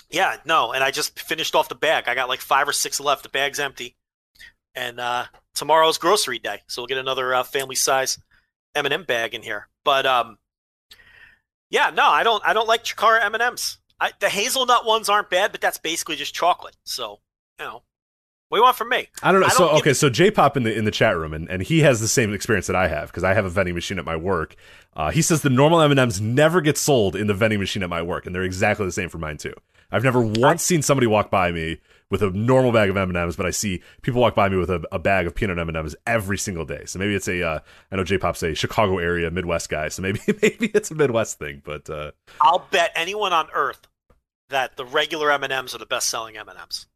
yeah, 0.10 0.38
no. 0.46 0.74
And 0.74 0.84
I 0.84 0.92
just 0.92 1.20
finished 1.20 1.56
off 1.56 1.70
the 1.70 1.76
bag. 1.76 2.08
I 2.08 2.16
got 2.16 2.30
like 2.30 2.42
five 2.42 2.68
or 2.68 2.74
six 2.74 3.00
left. 3.00 3.24
The 3.24 3.30
bag's 3.30 3.60
empty. 3.60 3.96
And 4.76 5.00
uh, 5.00 5.26
tomorrow's 5.56 5.98
grocery 5.98 6.40
day, 6.40 6.62
so 6.68 6.82
we'll 6.82 6.88
get 6.88 6.98
another 6.98 7.34
uh, 7.34 7.44
family 7.44 7.76
size 7.76 8.18
M 8.76 8.86
and 8.86 8.94
m 8.94 9.04
bag 9.04 9.34
in 9.34 9.42
here. 9.42 9.68
But 9.84 10.06
um, 10.06 10.38
yeah, 11.70 11.90
no, 11.90 12.08
I 12.08 12.24
don't. 12.24 12.42
I 12.46 12.54
don't 12.54 12.68
like 12.68 12.84
Chikara 12.84 13.24
M 13.24 13.34
and 13.34 13.44
M's. 13.44 13.80
The 14.20 14.30
hazelnut 14.30 14.86
ones 14.86 15.10
aren't 15.10 15.30
bad, 15.30 15.52
but 15.52 15.62
that's 15.62 15.78
basically 15.78 16.16
just 16.16 16.34
chocolate. 16.34 16.78
So 16.86 17.20
you 17.60 17.66
know, 17.66 17.84
What 18.52 18.58
do 18.58 18.60
you 18.60 18.66
want 18.66 18.76
from 18.76 18.90
me? 18.90 19.08
I 19.24 19.32
don't 19.32 19.40
know. 19.40 19.48
I 19.48 19.52
so 19.52 19.68
don't 19.70 19.78
okay, 19.78 19.94
so 19.94 20.10
J 20.10 20.30
Pop 20.30 20.58
in 20.58 20.64
the 20.64 20.78
in 20.78 20.84
the 20.84 20.92
chat 20.92 21.16
room, 21.16 21.34
and, 21.34 21.50
and 21.50 21.62
he 21.62 21.80
has 21.80 22.02
the 22.02 22.08
same 22.10 22.34
experience 22.34 22.68
that 22.68 22.76
I 22.76 22.90
have 22.90 23.08
because 23.08 23.24
I 23.24 23.34
have 23.34 23.46
a 23.46 23.50
vending 23.50 23.76
machine 23.76 23.98
at 23.98 24.04
my 24.04 24.18
work. 24.18 24.58
Uh, 24.94 25.10
he 25.10 25.22
says 25.22 25.42
the 25.42 25.50
normal 25.50 25.80
M 25.80 25.90
and 25.90 26.00
M's 26.02 26.20
never 26.20 26.60
get 26.60 26.78
sold 26.78 27.16
in 27.16 27.28
the 27.28 27.34
vending 27.34 27.62
machine 27.62 27.82
at 27.82 27.88
my 27.88 28.02
work, 28.02 28.26
and 28.26 28.36
they're 28.36 28.44
exactly 28.44 28.86
the 28.86 28.92
same 28.92 29.08
for 29.08 29.20
mine 29.20 29.38
too. 29.38 29.54
I've 29.90 30.04
never 30.04 30.20
once 30.22 30.64
seen 30.64 30.82
somebody 30.82 31.08
walk 31.08 31.32
by 31.32 31.54
me 31.54 31.80
with 32.10 32.22
a 32.22 32.30
normal 32.32 32.74
bag 32.74 32.90
of 32.90 32.98
M 32.98 33.08
and 33.08 33.18
M's, 33.18 33.38
but 33.38 33.46
I 33.46 33.52
see 33.52 33.82
people 34.02 34.20
walk 34.20 34.36
by 34.36 34.50
me 34.50 34.58
with 34.58 34.70
a, 34.70 34.84
a 34.92 35.00
bag 35.00 35.28
of 35.28 35.34
peanut 35.34 35.58
M 35.58 35.70
and 35.70 35.78
M's 35.78 35.96
every 36.06 36.38
single 36.38 36.66
day. 36.66 36.84
So 36.88 37.00
maybe 37.00 37.16
it's 37.16 37.30
a 37.30 37.42
uh, 37.42 37.60
I 37.90 37.96
know 37.96 38.04
J 38.04 38.18
Pop's 38.18 38.44
a 38.44 38.54
Chicago 38.54 38.98
area 38.98 39.32
Midwest 39.32 39.70
guy, 39.70 39.88
so 39.88 40.02
maybe 40.02 40.20
maybe 40.42 40.70
it's 40.74 40.92
a 40.92 40.96
Midwest 40.96 41.40
thing. 41.40 41.62
But 41.64 41.90
uh, 41.90 42.12
I'll 42.42 42.68
bet 42.70 42.92
anyone 42.96 43.32
on 43.32 43.48
earth 43.54 43.88
that 44.50 44.76
the 44.76 44.84
regular 44.84 45.32
M 45.32 45.46
and 45.46 45.54
M's 45.54 45.74
are 45.74 45.78
the 45.78 45.86
best 45.86 46.10
selling 46.10 46.36
M 46.36 46.50
and 46.50 46.60
M's. 46.60 46.88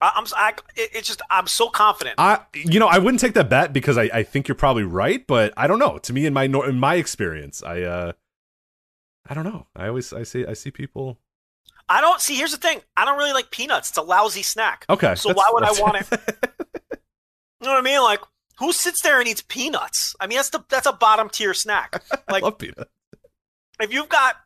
I'm 0.00 0.24
I, 0.36 0.50
it- 0.76 0.90
it's 0.94 1.08
just 1.08 1.22
I'm 1.30 1.46
so 1.46 1.68
confident. 1.68 2.16
I 2.18 2.40
you 2.54 2.78
know 2.80 2.86
I 2.88 2.98
wouldn't 2.98 3.20
take 3.20 3.34
that 3.34 3.48
bet 3.50 3.72
because 3.72 3.98
I, 3.98 4.04
I 4.12 4.22
think 4.22 4.46
you're 4.48 4.54
probably 4.54 4.84
right, 4.84 5.26
but 5.26 5.52
I 5.56 5.66
don't 5.66 5.78
know. 5.78 5.98
To 5.98 6.12
me, 6.12 6.26
in 6.26 6.32
my 6.34 6.44
in 6.44 6.78
my 6.78 6.94
experience, 6.96 7.62
I 7.62 7.82
uh 7.82 8.12
I 9.28 9.34
don't 9.34 9.44
know. 9.44 9.66
I 9.76 9.88
always 9.88 10.12
I 10.12 10.22
see 10.22 10.46
I 10.46 10.52
see 10.54 10.70
people. 10.70 11.18
I 11.88 12.00
don't 12.02 12.20
see. 12.20 12.36
Here's 12.36 12.52
the 12.52 12.58
thing. 12.58 12.80
I 12.96 13.04
don't 13.06 13.16
really 13.18 13.32
like 13.32 13.50
peanuts. 13.50 13.88
It's 13.88 13.98
a 13.98 14.02
lousy 14.02 14.42
snack. 14.42 14.84
Okay, 14.90 15.14
So 15.14 15.32
why 15.32 15.48
would 15.52 15.64
I 15.64 15.72
want 15.72 15.96
it? 16.12 16.20
You 17.60 17.66
know 17.66 17.72
what 17.74 17.80
I 17.80 17.82
mean? 17.82 18.00
Like, 18.00 18.20
who 18.60 18.72
sits 18.72 19.02
there 19.02 19.18
and 19.18 19.26
eats 19.28 19.42
peanuts? 19.42 20.14
I 20.20 20.28
mean, 20.28 20.36
that's 20.36 20.50
the 20.50 20.64
that's 20.68 20.86
a 20.86 20.92
bottom 20.92 21.28
tier 21.28 21.52
snack. 21.54 22.00
I 22.28 22.38
love 22.38 22.56
peanuts. 22.56 22.88
if 23.80 23.92
you've 23.92 24.08
got, 24.08 24.36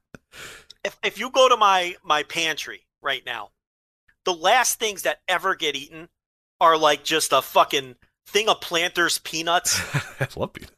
if 0.82 0.96
if 1.05 1.18
you 1.18 1.28
go 1.28 1.46
to 1.46 1.57
my 1.59 1.94
my 2.03 2.22
pantry 2.22 2.86
right 3.03 3.22
now, 3.26 3.50
the 4.24 4.34
last 4.34 4.78
things 4.78 5.02
that 5.02 5.20
ever 5.28 5.54
get 5.54 5.76
eaten 5.76 6.08
are 6.60 6.76
like 6.76 7.04
just 7.04 7.32
a 7.32 7.42
fucking 7.42 7.96
thing 8.26 8.48
of 8.48 8.60
Planters 8.60 9.18
peanuts 9.18 9.80
I 10.20 10.28
love 10.36 10.52
peanuts. 10.52 10.74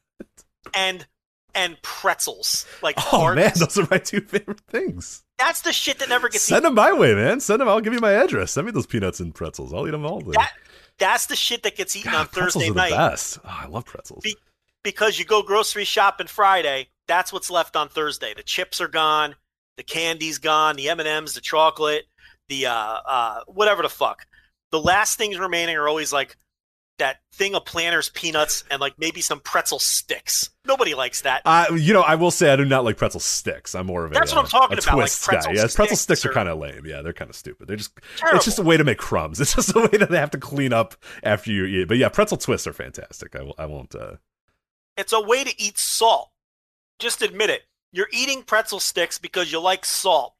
and 0.75 1.07
and 1.55 1.81
pretzels. 1.83 2.67
Like, 2.83 2.97
Oh 3.13 3.33
man, 3.35 3.53
those 3.57 3.79
are 3.79 3.87
my 3.91 3.99
two 3.99 4.21
favorite 4.21 4.61
things. 4.69 5.23
that's 5.39 5.61
the 5.61 5.73
shit 5.73 5.99
that 6.01 6.09
never 6.09 6.29
gets 6.29 6.45
Send 6.45 6.65
eaten. 6.65 6.75
them 6.75 6.75
my 6.75 6.93
way, 6.93 7.15
man. 7.15 7.39
Send 7.41 7.61
them. 7.61 7.69
I'll 7.69 7.81
give 7.81 7.93
you 7.93 8.01
my 8.01 8.13
address. 8.13 8.53
Send 8.53 8.67
me 8.67 8.73
those 8.73 8.87
peanuts 8.87 9.21
and 9.21 9.33
pretzels. 9.35 9.73
I'll 9.73 9.87
eat 9.87 9.93
them 9.93 10.05
all 10.05 10.21
day. 10.21 10.33
That 10.33 10.53
that's 10.99 11.27
the 11.27 11.37
shit 11.37 11.63
that 11.65 11.77
gets 11.77 11.95
eaten 11.95 12.13
God, 12.13 12.21
on 12.21 12.27
Thursday 12.29 12.69
are 12.71 12.73
the 12.73 12.75
night. 12.77 12.91
best. 12.91 13.39
Oh, 13.45 13.49
I 13.63 13.67
love 13.67 13.85
pretzels. 13.85 14.23
Be- 14.25 14.37
because 14.83 15.19
you 15.19 15.25
go 15.25 15.43
grocery 15.43 15.85
shopping 15.85 16.27
Friday, 16.27 16.89
that's 17.09 17.33
what's 17.33 17.51
left 17.51 17.75
on 17.77 17.89
Thursday. 17.89 18.35
The 18.35 18.43
chips 18.43 18.81
are 18.81 18.89
gone, 18.89 19.35
the 19.77 19.83
candy's 19.83 20.39
gone, 20.39 20.77
the 20.77 20.89
M 20.89 20.99
and 21.01 21.09
M's, 21.09 21.35
the 21.35 21.41
chocolate, 21.41 22.05
the 22.49 22.67
uh, 22.67 22.73
uh, 23.07 23.41
whatever 23.47 23.83
the 23.83 23.89
fuck. 23.89 24.27
The 24.71 24.81
last 24.81 25.19
things 25.19 25.39
remaining 25.39 25.77
are 25.77 25.89
always 25.89 26.13
like 26.13 26.37
that 26.99 27.19
thing 27.33 27.55
of 27.57 27.65
Planters 27.65 28.09
peanuts 28.11 28.63
and 28.71 28.81
like 28.81 28.95
maybe 28.99 29.21
some 29.21 29.41
pretzel 29.41 29.79
sticks. 29.79 30.51
Nobody 30.65 30.95
likes 30.95 31.23
that. 31.23 31.43
Uh, 31.45 31.67
you 31.75 31.93
know, 31.93 32.03
I 32.03 32.15
will 32.15 32.31
say 32.31 32.53
I 32.53 32.57
do 32.57 32.65
not 32.65 32.85
like 32.85 32.97
pretzel 32.97 33.21
sticks. 33.21 33.75
I'm 33.75 33.87
more 33.87 34.05
of 34.05 34.13
a 34.13 34.15
That's 34.15 34.33
what 34.33 34.39
I'm 34.41 34.45
uh, 34.45 34.49
talking 34.49 34.79
about, 34.79 34.97
like 34.99 35.11
pretzel 35.21 35.53
guy. 35.53 35.57
Yeah, 35.57 35.63
pretzel 35.63 35.87
sticks 35.97 36.01
sticks 36.01 36.27
are 36.27 36.33
kind 36.33 36.49
of 36.49 36.59
lame. 36.59 36.87
Yeah, 36.87 37.03
they're 37.03 37.13
kind 37.13 37.29
of 37.31 37.37
stupid. 37.37 37.67
They're 37.69 37.77
just 37.77 37.99
Terrible. 38.17 38.37
it's 38.37 38.45
just 38.45 38.59
a 38.59 38.63
way 38.63 38.77
to 38.77 38.85
make 38.85 38.99
crumbs. 38.99 39.41
It's 39.45 39.55
just 39.55 39.75
a 39.75 39.81
way 39.81 39.99
that 39.99 40.11
they 40.11 40.19
have 40.19 40.31
to 40.31 40.39
clean 40.39 40.73
up 40.73 40.95
after 41.23 41.51
you 41.51 41.65
eat. 41.65 41.89
But 41.89 41.97
yeah, 41.99 42.09
pretzel 42.09 42.37
twists 42.37 42.67
are 42.67 42.73
fantastic. 42.73 43.35
I 43.37 43.43
will. 43.43 43.55
I 43.59 43.67
won't. 43.67 43.95
Uh, 43.95 44.17
It's 44.97 45.13
a 45.13 45.21
way 45.21 45.43
to 45.45 45.61
eat 45.61 45.79
salt. 45.79 46.31
Just 47.01 47.23
admit 47.23 47.51
it. 47.51 47.63
You're 47.93 48.09
eating 48.13 48.43
pretzel 48.43 48.81
sticks 48.81 49.19
because 49.19 49.51
you 49.53 49.61
like 49.61 49.85
salt, 49.85 50.35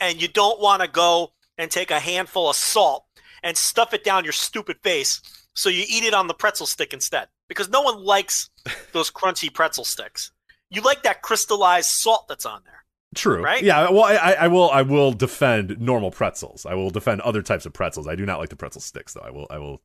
and 0.00 0.20
you 0.20 0.28
don't 0.28 0.60
want 0.60 0.82
to 0.82 0.88
go 0.88 1.32
and 1.60 1.70
take 1.70 1.90
a 1.90 2.00
handful 2.00 2.48
of 2.50 2.56
salt 2.56 3.04
and 3.42 3.56
stuff 3.56 3.94
it 3.94 4.02
down 4.04 4.24
your 4.24 4.32
stupid 4.32 4.78
face. 4.82 5.20
So 5.54 5.68
you 5.68 5.84
eat 5.88 6.04
it 6.04 6.14
on 6.14 6.26
the 6.26 6.34
pretzel 6.34 6.66
stick 6.66 6.92
instead 6.92 7.28
because 7.48 7.68
no 7.68 7.82
one 7.82 8.02
likes 8.04 8.50
those 8.92 9.10
crunchy 9.10 9.52
pretzel 9.52 9.84
sticks. 9.84 10.32
You 10.70 10.80
like 10.82 11.02
that 11.02 11.22
crystallized 11.22 11.90
salt 11.90 12.26
that's 12.28 12.46
on 12.46 12.62
there. 12.64 12.84
True. 13.14 13.42
Right? 13.42 13.62
Yeah. 13.62 13.90
Well, 13.90 14.04
I, 14.04 14.14
I 14.14 14.32
I 14.32 14.48
will. 14.48 14.70
I 14.70 14.82
will 14.82 15.12
defend 15.12 15.80
normal 15.80 16.12
pretzels. 16.12 16.64
I 16.64 16.74
will 16.74 16.90
defend 16.90 17.20
other 17.22 17.42
types 17.42 17.66
of 17.66 17.72
pretzels. 17.72 18.06
I 18.06 18.14
do 18.14 18.24
not 18.24 18.38
like 18.38 18.50
the 18.50 18.56
pretzel 18.56 18.80
sticks, 18.80 19.14
though. 19.14 19.22
I 19.24 19.30
will. 19.30 19.48
I 19.50 19.58
will 19.58 19.82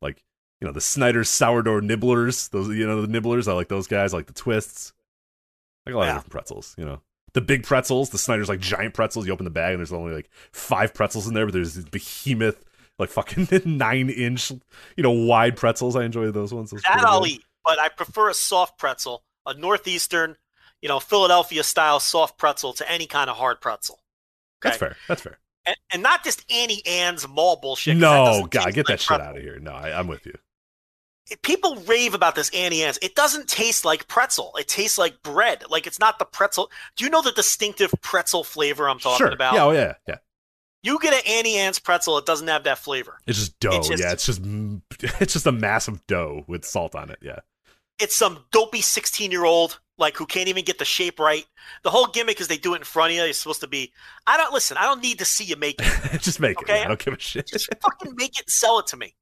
like 0.00 0.22
you 0.60 0.68
know 0.68 0.72
the 0.72 0.80
Snyder's 0.80 1.28
sourdough 1.28 1.80
nibblers. 1.80 2.48
Those 2.50 2.68
you 2.68 2.86
know 2.86 3.02
the 3.02 3.08
nibblers. 3.08 3.48
I 3.48 3.54
like 3.54 3.66
those 3.68 3.88
guys. 3.88 4.14
I 4.14 4.18
like 4.18 4.28
the 4.28 4.32
twists. 4.34 4.92
I 5.84 5.90
like 5.90 5.94
a 5.94 5.98
lot 5.98 6.04
Yeah. 6.04 6.10
of 6.10 6.16
different 6.18 6.30
pretzels. 6.32 6.74
You 6.78 6.84
know 6.84 7.00
the 7.32 7.40
big 7.40 7.64
pretzels. 7.64 8.10
The 8.10 8.18
Snyder's 8.18 8.48
like 8.48 8.60
giant 8.60 8.94
pretzels. 8.94 9.26
You 9.26 9.32
open 9.32 9.44
the 9.44 9.50
bag 9.50 9.72
and 9.72 9.80
there's 9.80 9.92
only 9.92 10.12
like 10.14 10.30
five 10.52 10.94
pretzels 10.94 11.26
in 11.26 11.34
there, 11.34 11.46
but 11.46 11.52
there's 11.54 11.74
these 11.74 11.84
behemoth 11.84 12.64
like 12.98 13.08
fucking 13.10 13.48
nine 13.64 14.10
inch 14.10 14.50
you 14.50 15.02
know 15.02 15.10
wide 15.10 15.56
pretzels. 15.56 15.96
I 15.96 16.04
enjoy 16.04 16.30
those 16.30 16.52
ones. 16.52 16.70
Those 16.70 16.82
That 16.82 17.04
I'll 17.04 17.20
good. 17.20 17.30
eat, 17.30 17.44
but 17.64 17.78
I 17.78 17.88
prefer 17.88 18.28
a 18.30 18.34
soft 18.34 18.78
pretzel, 18.78 19.22
a 19.46 19.54
northeastern, 19.54 20.36
you 20.82 20.88
know, 20.88 21.00
Philadelphia 21.00 21.62
style 21.62 22.00
soft 22.00 22.38
pretzel 22.38 22.72
to 22.74 22.90
any 22.90 23.06
kind 23.06 23.30
of 23.30 23.36
hard 23.36 23.60
pretzel. 23.60 23.98
That's 24.62 24.76
fair. 24.76 24.96
That's 25.08 25.22
fair. 25.22 25.38
and, 25.64 25.76
and 25.92 26.02
not 26.02 26.22
just 26.24 26.44
Auntie 26.52 26.86
Anne's 26.86 27.26
mall 27.26 27.56
bullshit. 27.56 27.96
No, 27.96 28.46
God, 28.50 28.74
get 28.74 28.86
like 28.88 28.98
that 28.98 29.00
shit 29.00 29.20
out 29.20 29.36
of 29.36 29.42
here. 29.42 29.58
No, 29.58 29.72
I, 29.72 29.98
I'm 29.98 30.06
with 30.06 30.26
you. 30.26 30.34
People 31.42 31.76
rave 31.86 32.14
about 32.14 32.34
this 32.34 32.50
Auntie 32.50 32.82
Anne's. 32.82 32.98
It 33.02 33.14
doesn't 33.14 33.48
taste 33.48 33.84
like 33.84 34.08
pretzel. 34.08 34.52
It 34.58 34.68
tastes 34.68 34.98
like 34.98 35.22
bread. 35.22 35.64
Like 35.70 35.86
it's 35.86 35.98
not 35.98 36.18
the 36.18 36.24
pretzel. 36.24 36.70
Do 36.96 37.04
you 37.04 37.10
know 37.10 37.22
the 37.22 37.32
distinctive 37.32 37.92
pretzel 38.02 38.44
flavor 38.44 38.88
I'm 38.88 38.98
talking 38.98 39.26
sure. 39.26 39.32
about? 39.32 39.54
Yeah, 39.54 39.64
oh, 39.64 39.70
yeah, 39.72 39.94
yeah. 40.08 40.16
You 40.82 40.98
get 40.98 41.12
an 41.12 41.20
Auntie 41.30 41.56
Anne's 41.56 41.78
pretzel, 41.78 42.16
it 42.18 42.24
doesn't 42.26 42.48
have 42.48 42.64
that 42.64 42.78
flavor. 42.78 43.18
It's 43.26 43.38
just 43.38 43.60
dough. 43.60 43.76
It's 43.76 43.88
just- 43.88 44.02
yeah, 44.02 44.12
it's 44.12 44.24
just 44.26 44.40
it's 45.20 45.32
just 45.34 45.46
a 45.46 45.52
massive 45.52 46.06
dough 46.06 46.44
with 46.46 46.64
salt 46.64 46.94
on 46.94 47.10
it. 47.10 47.18
Yeah, 47.20 47.40
It's 47.98 48.16
some 48.16 48.44
dopey 48.50 48.80
16 48.80 49.30
year 49.30 49.44
old 49.44 49.78
like 49.98 50.16
who 50.16 50.24
can't 50.24 50.48
even 50.48 50.64
get 50.64 50.78
the 50.78 50.84
shape 50.86 51.20
right. 51.20 51.44
The 51.82 51.90
whole 51.90 52.06
gimmick 52.06 52.40
is 52.40 52.48
they 52.48 52.56
do 52.56 52.72
it 52.72 52.78
in 52.78 52.84
front 52.84 53.10
of 53.10 53.16
you. 53.18 53.22
You're 53.24 53.34
supposed 53.34 53.60
to 53.60 53.66
be. 53.66 53.92
I 54.26 54.38
don't 54.38 54.54
listen. 54.54 54.78
I 54.78 54.84
don't 54.84 55.02
need 55.02 55.18
to 55.18 55.26
see 55.26 55.44
you 55.44 55.56
make 55.56 55.76
it. 55.78 56.20
just 56.22 56.40
make 56.40 56.58
Okay. 56.62 56.72
it. 56.72 56.76
man. 56.76 56.84
I 56.86 56.88
don't 56.88 57.04
give 57.04 57.12
a 57.12 57.18
shit. 57.20 57.46
Just 57.48 57.68
fucking 57.82 58.14
make 58.16 58.30
it 58.38 58.44
and 58.46 58.48
sell 58.50 58.78
it 58.78 58.86
to 58.88 58.96
me. 58.96 59.14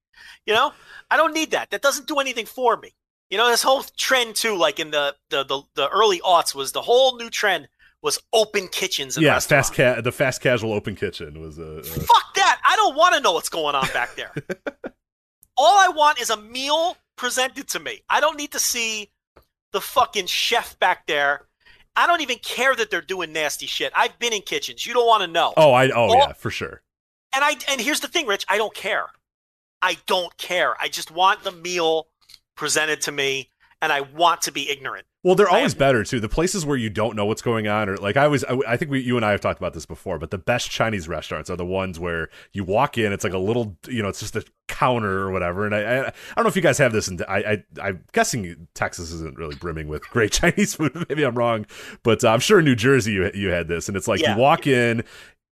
You 0.46 0.54
know, 0.54 0.72
I 1.10 1.16
don't 1.16 1.34
need 1.34 1.50
that. 1.52 1.70
That 1.70 1.82
doesn't 1.82 2.08
do 2.08 2.18
anything 2.18 2.46
for 2.46 2.76
me. 2.76 2.94
You 3.30 3.36
know, 3.36 3.48
this 3.48 3.62
whole 3.62 3.82
trend 3.96 4.36
too, 4.36 4.56
like 4.56 4.80
in 4.80 4.90
the 4.90 5.14
the 5.30 5.44
the, 5.44 5.62
the 5.74 5.88
early 5.88 6.20
aughts, 6.20 6.54
was 6.54 6.72
the 6.72 6.82
whole 6.82 7.16
new 7.16 7.30
trend 7.30 7.68
was 8.02 8.18
open 8.32 8.68
kitchens. 8.68 9.16
In 9.16 9.22
yeah, 9.22 9.38
fast 9.38 9.74
ca- 9.74 10.00
the 10.00 10.12
fast 10.12 10.40
casual 10.40 10.72
open 10.72 10.94
kitchen 10.96 11.40
was 11.40 11.58
a, 11.58 11.78
uh, 11.78 11.82
Fuck 11.82 12.34
that! 12.36 12.60
I 12.66 12.76
don't 12.76 12.96
want 12.96 13.14
to 13.14 13.20
know 13.20 13.32
what's 13.32 13.48
going 13.48 13.74
on 13.74 13.86
back 13.92 14.14
there. 14.14 14.32
All 15.56 15.76
I 15.78 15.88
want 15.88 16.20
is 16.20 16.30
a 16.30 16.36
meal 16.36 16.96
presented 17.16 17.68
to 17.68 17.80
me. 17.80 18.02
I 18.08 18.20
don't 18.20 18.38
need 18.38 18.52
to 18.52 18.60
see 18.60 19.10
the 19.72 19.80
fucking 19.80 20.26
chef 20.26 20.78
back 20.78 21.06
there. 21.06 21.46
I 21.96 22.06
don't 22.06 22.20
even 22.20 22.38
care 22.38 22.76
that 22.76 22.90
they're 22.90 23.02
doing 23.02 23.32
nasty 23.32 23.66
shit. 23.66 23.92
I've 23.94 24.16
been 24.20 24.32
in 24.32 24.42
kitchens. 24.42 24.86
You 24.86 24.94
don't 24.94 25.06
want 25.06 25.22
to 25.22 25.26
know. 25.26 25.52
Oh, 25.56 25.72
I 25.72 25.90
oh 25.90 26.08
All- 26.08 26.14
yeah, 26.14 26.32
for 26.32 26.50
sure. 26.50 26.82
And 27.34 27.44
I 27.44 27.56
and 27.68 27.80
here's 27.80 28.00
the 28.00 28.08
thing, 28.08 28.26
Rich. 28.26 28.46
I 28.48 28.56
don't 28.56 28.74
care. 28.74 29.06
I 29.82 29.96
don't 30.06 30.36
care. 30.38 30.74
I 30.80 30.88
just 30.88 31.10
want 31.10 31.44
the 31.44 31.52
meal 31.52 32.08
presented 32.56 33.00
to 33.02 33.12
me, 33.12 33.50
and 33.80 33.92
I 33.92 34.00
want 34.00 34.42
to 34.42 34.52
be 34.52 34.68
ignorant. 34.70 35.06
Well, 35.24 35.34
they're 35.34 35.48
always 35.48 35.74
am- 35.74 35.78
better 35.78 36.04
too. 36.04 36.20
The 36.20 36.28
places 36.28 36.64
where 36.64 36.76
you 36.76 36.90
don't 36.90 37.14
know 37.16 37.26
what's 37.26 37.42
going 37.42 37.66
on, 37.68 37.88
or 37.88 37.96
like 37.96 38.16
I 38.16 38.28
was, 38.28 38.44
I, 38.44 38.56
I 38.66 38.76
think 38.76 38.90
we, 38.90 39.00
you 39.00 39.16
and 39.16 39.26
I 39.26 39.32
have 39.32 39.40
talked 39.40 39.58
about 39.60 39.74
this 39.74 39.84
before. 39.84 40.18
But 40.18 40.30
the 40.30 40.38
best 40.38 40.70
Chinese 40.70 41.08
restaurants 41.08 41.50
are 41.50 41.56
the 41.56 41.66
ones 41.66 41.98
where 41.98 42.28
you 42.52 42.62
walk 42.64 42.96
in, 42.98 43.12
it's 43.12 43.24
like 43.24 43.32
a 43.32 43.38
little, 43.38 43.76
you 43.88 44.00
know, 44.02 44.08
it's 44.08 44.20
just 44.20 44.36
a 44.36 44.44
counter 44.68 45.20
or 45.22 45.30
whatever. 45.32 45.66
And 45.66 45.74
I, 45.74 45.80
I, 45.80 45.98
I 46.06 46.12
don't 46.36 46.44
know 46.44 46.48
if 46.48 46.56
you 46.56 46.62
guys 46.62 46.78
have 46.78 46.92
this. 46.92 47.08
And 47.08 47.22
I, 47.28 47.38
I, 47.38 47.64
I'm 47.82 48.04
guessing 48.12 48.68
Texas 48.74 49.10
isn't 49.12 49.36
really 49.36 49.56
brimming 49.56 49.88
with 49.88 50.02
great 50.10 50.32
Chinese 50.40 50.74
food. 50.76 50.94
Maybe 51.08 51.24
I'm 51.24 51.34
wrong, 51.36 51.66
but 52.04 52.22
uh, 52.24 52.30
I'm 52.30 52.40
sure 52.40 52.60
in 52.60 52.64
New 52.64 52.76
Jersey 52.76 53.12
you, 53.12 53.30
you 53.34 53.48
had 53.48 53.66
this. 53.68 53.88
And 53.88 53.96
it's 53.96 54.06
like 54.08 54.20
Yeah. 54.20 54.34
you 54.36 54.40
walk 54.40 54.66
in. 54.68 55.02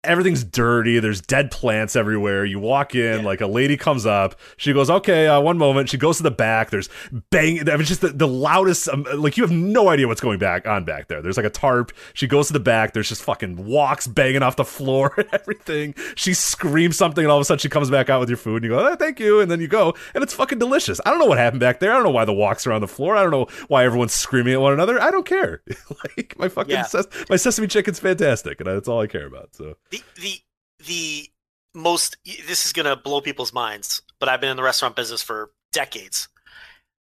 Everything's 0.05 0.45
dirty. 0.45 0.99
There's 0.99 1.21
dead 1.21 1.51
plants 1.51 1.97
everywhere. 1.97 2.45
You 2.45 2.59
walk 2.59 2.95
in, 2.95 3.21
Yeah. 3.21 3.25
like 3.27 3.41
a 3.41 3.47
lady 3.47 3.77
comes 3.77 4.07
up. 4.07 4.37
She 4.57 4.73
goes, 4.73 4.91
"Okay, 4.91 5.27
uh, 5.27 5.41
one 5.41 5.59
moment." 5.59 5.89
She 5.89 5.97
goes 5.99 6.19
to 6.19 6.23
the 6.23 6.31
back. 6.31 6.71
There's 6.71 6.89
bang. 7.31 7.69
I 7.69 7.77
mean, 7.77 7.85
just 7.87 8.01
the, 8.01 8.09
the 8.09 8.29
loudest. 8.29 8.89
Um, 8.89 9.07
like 9.17 9.37
you 9.37 9.43
have 9.43 9.51
no 9.53 9.89
idea 9.89 10.07
what's 10.09 10.21
going 10.21 10.39
back 10.39 10.67
on 10.67 10.85
back 10.85 11.09
there. 11.09 11.23
There's 11.23 11.37
like 11.37 11.47
a 11.47 11.51
tarp. 11.51 11.93
She 12.15 12.27
goes 12.27 12.47
to 12.49 12.53
the 12.53 12.61
back. 12.61 12.93
There's 12.93 13.09
just 13.09 13.23
fucking 13.23 13.57
woks 13.65 14.13
banging 14.13 14.43
off 14.43 14.57
the 14.57 14.65
floor 14.65 15.15
and 15.19 15.29
everything. 15.33 15.95
She 16.15 16.35
screams 16.35 16.97
something, 16.97 17.25
and 17.25 17.31
all 17.31 17.39
of 17.39 17.43
a 17.43 17.45
sudden 17.45 17.59
she 17.61 17.69
comes 17.69 17.91
back 17.91 18.11
out 18.11 18.21
with 18.21 18.29
your 18.29 18.37
food, 18.39 18.63
and 18.63 18.65
you 18.65 18.71
go, 18.79 18.87
oh, 18.89 18.97
"Thank 18.97 19.21
you," 19.21 19.41
and 19.41 19.51
then 19.51 19.61
you 19.61 19.69
go, 19.69 19.95
and 20.15 20.23
it's 20.23 20.35
fucking 20.35 20.59
delicious. 20.59 21.01
I 21.05 21.11
don't 21.11 21.19
know 21.19 21.27
what 21.27 21.39
happened 21.39 21.61
back 21.61 21.81
there. 21.81 21.93
I 21.93 21.95
don't 21.95 22.05
know 22.05 22.11
why 22.11 22.25
the 22.25 22.33
woks 22.33 22.67
are 22.67 22.73
on 22.73 22.81
the 22.81 22.89
floor. 22.89 23.17
I 23.17 23.23
don't 23.23 23.31
know 23.31 23.47
why 23.69 23.85
everyone's 23.85 24.15
screaming 24.15 24.55
at 24.55 24.61
one 24.61 24.73
another. 24.73 25.01
I 25.01 25.11
don't 25.11 25.27
care. 25.27 25.63
like 26.17 26.35
my 26.39 26.49
fucking 26.49 26.71
Yeah. 26.73 26.83
ses- 26.85 27.09
my 27.31 27.37
sesame 27.37 27.67
chicken's 27.67 27.99
fantastic, 28.01 28.61
and 28.61 28.67
that's 28.69 28.89
all 28.89 29.01
I 29.01 29.07
care 29.07 29.27
about. 29.27 29.55
So 29.55 29.77
the 29.97 30.21
the 30.21 30.39
the 30.87 31.31
most 31.75 32.17
this 32.47 32.67
is 32.67 32.73
going 32.73 32.87
to 32.87 32.97
blow 32.97 33.21
people's 33.21 33.53
minds 33.53 34.03
but 34.21 34.29
i've 34.29 34.41
been 34.41 34.51
in 34.51 34.57
the 34.57 34.63
restaurant 34.63 34.97
business 34.97 35.23
for 35.23 35.51
decades 35.73 36.29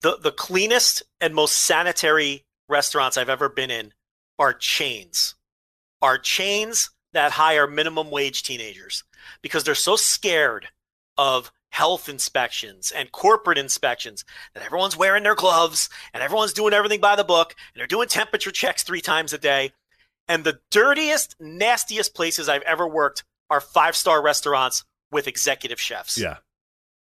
the 0.02 0.18
the 0.22 0.32
cleanest 0.32 1.04
and 1.22 1.36
most 1.36 1.54
sanitary 1.54 2.46
restaurants 2.70 3.18
i've 3.18 3.30
ever 3.30 3.50
been 3.50 3.72
in 3.72 3.94
are 4.40 4.54
chains 4.54 5.36
are 6.02 6.18
chains 6.18 6.90
that 7.14 7.32
hire 7.32 7.68
minimum 7.68 8.10
wage 8.10 8.44
teenagers 8.44 9.04
because 9.42 9.64
they're 9.64 9.76
so 9.76 9.96
scared 9.96 10.68
of 11.18 11.52
health 11.74 12.08
inspections 12.08 12.92
and 12.92 13.12
corporate 13.12 13.58
inspections 13.58 14.24
that 14.54 14.64
everyone's 14.64 14.96
wearing 14.96 15.24
their 15.24 15.34
gloves 15.34 15.90
and 16.14 16.22
everyone's 16.22 16.54
doing 16.54 16.72
everything 16.72 17.00
by 17.00 17.16
the 17.16 17.24
book 17.24 17.56
and 17.74 17.80
they're 17.80 17.88
doing 17.88 18.08
temperature 18.08 18.52
checks 18.52 18.84
three 18.84 19.02
times 19.02 19.34
a 19.34 19.40
day. 19.40 19.72
And 20.28 20.44
the 20.44 20.60
dirtiest, 20.72 21.36
nastiest 21.40 22.16
places 22.16 22.48
I've 22.48 22.62
ever 22.64 22.88
worked 22.88 23.24
are 23.50 23.62
five 23.62 23.96
star 23.96 24.22
restaurants 24.22 24.84
with 25.12 25.28
executive 25.28 25.80
chefs. 25.80 26.18
Yeah. 26.18 26.38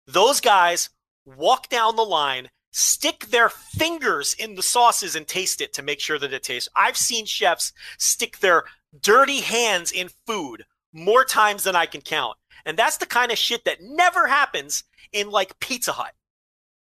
Those 0.08 0.42
guys 0.42 0.90
walk 1.26 1.70
down 1.70 1.96
the 1.96 2.04
line, 2.04 2.50
stick 2.72 3.28
their 3.28 3.50
fingers 3.50 4.34
in 4.34 4.56
the 4.56 4.64
sauces 4.64 5.16
and 5.16 5.28
taste 5.28 5.62
it 5.62 5.74
to 5.74 5.84
make 5.84 6.00
sure 6.00 6.18
that 6.18 6.34
it 6.34 6.44
tastes. 6.44 6.70
I've 6.76 6.98
seen 6.98 7.26
chefs 7.26 7.74
stick 7.98 8.40
their 8.40 8.64
dirty 9.00 9.42
hands 9.42 9.92
in 9.92 10.10
food 10.26 10.66
more 10.94 11.24
times 11.24 11.64
than 11.64 11.76
I 11.76 11.86
can 11.86 12.02
count. 12.02 12.38
And 12.66 12.78
that's 12.78 12.98
the 12.98 13.06
kind 13.06 13.32
of 13.32 13.38
shit 13.38 13.66
that 13.66 13.82
never 13.82 14.28
happens 14.28 14.84
in 15.12 15.30
like 15.30 15.60
Pizza 15.60 15.92
Hut. 15.92 16.14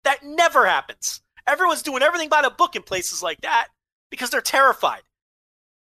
That 0.05 0.23
never 0.23 0.67
happens. 0.67 1.23
Everyone's 1.47 1.83
doing 1.83 2.03
everything 2.03 2.29
by 2.29 2.43
the 2.43 2.51
book 2.51 2.77
in 2.77 2.83
places 2.83 3.23
like 3.23 3.41
that 3.43 3.69
because 4.11 4.31
they're 4.31 4.41
terrified. 4.41 5.03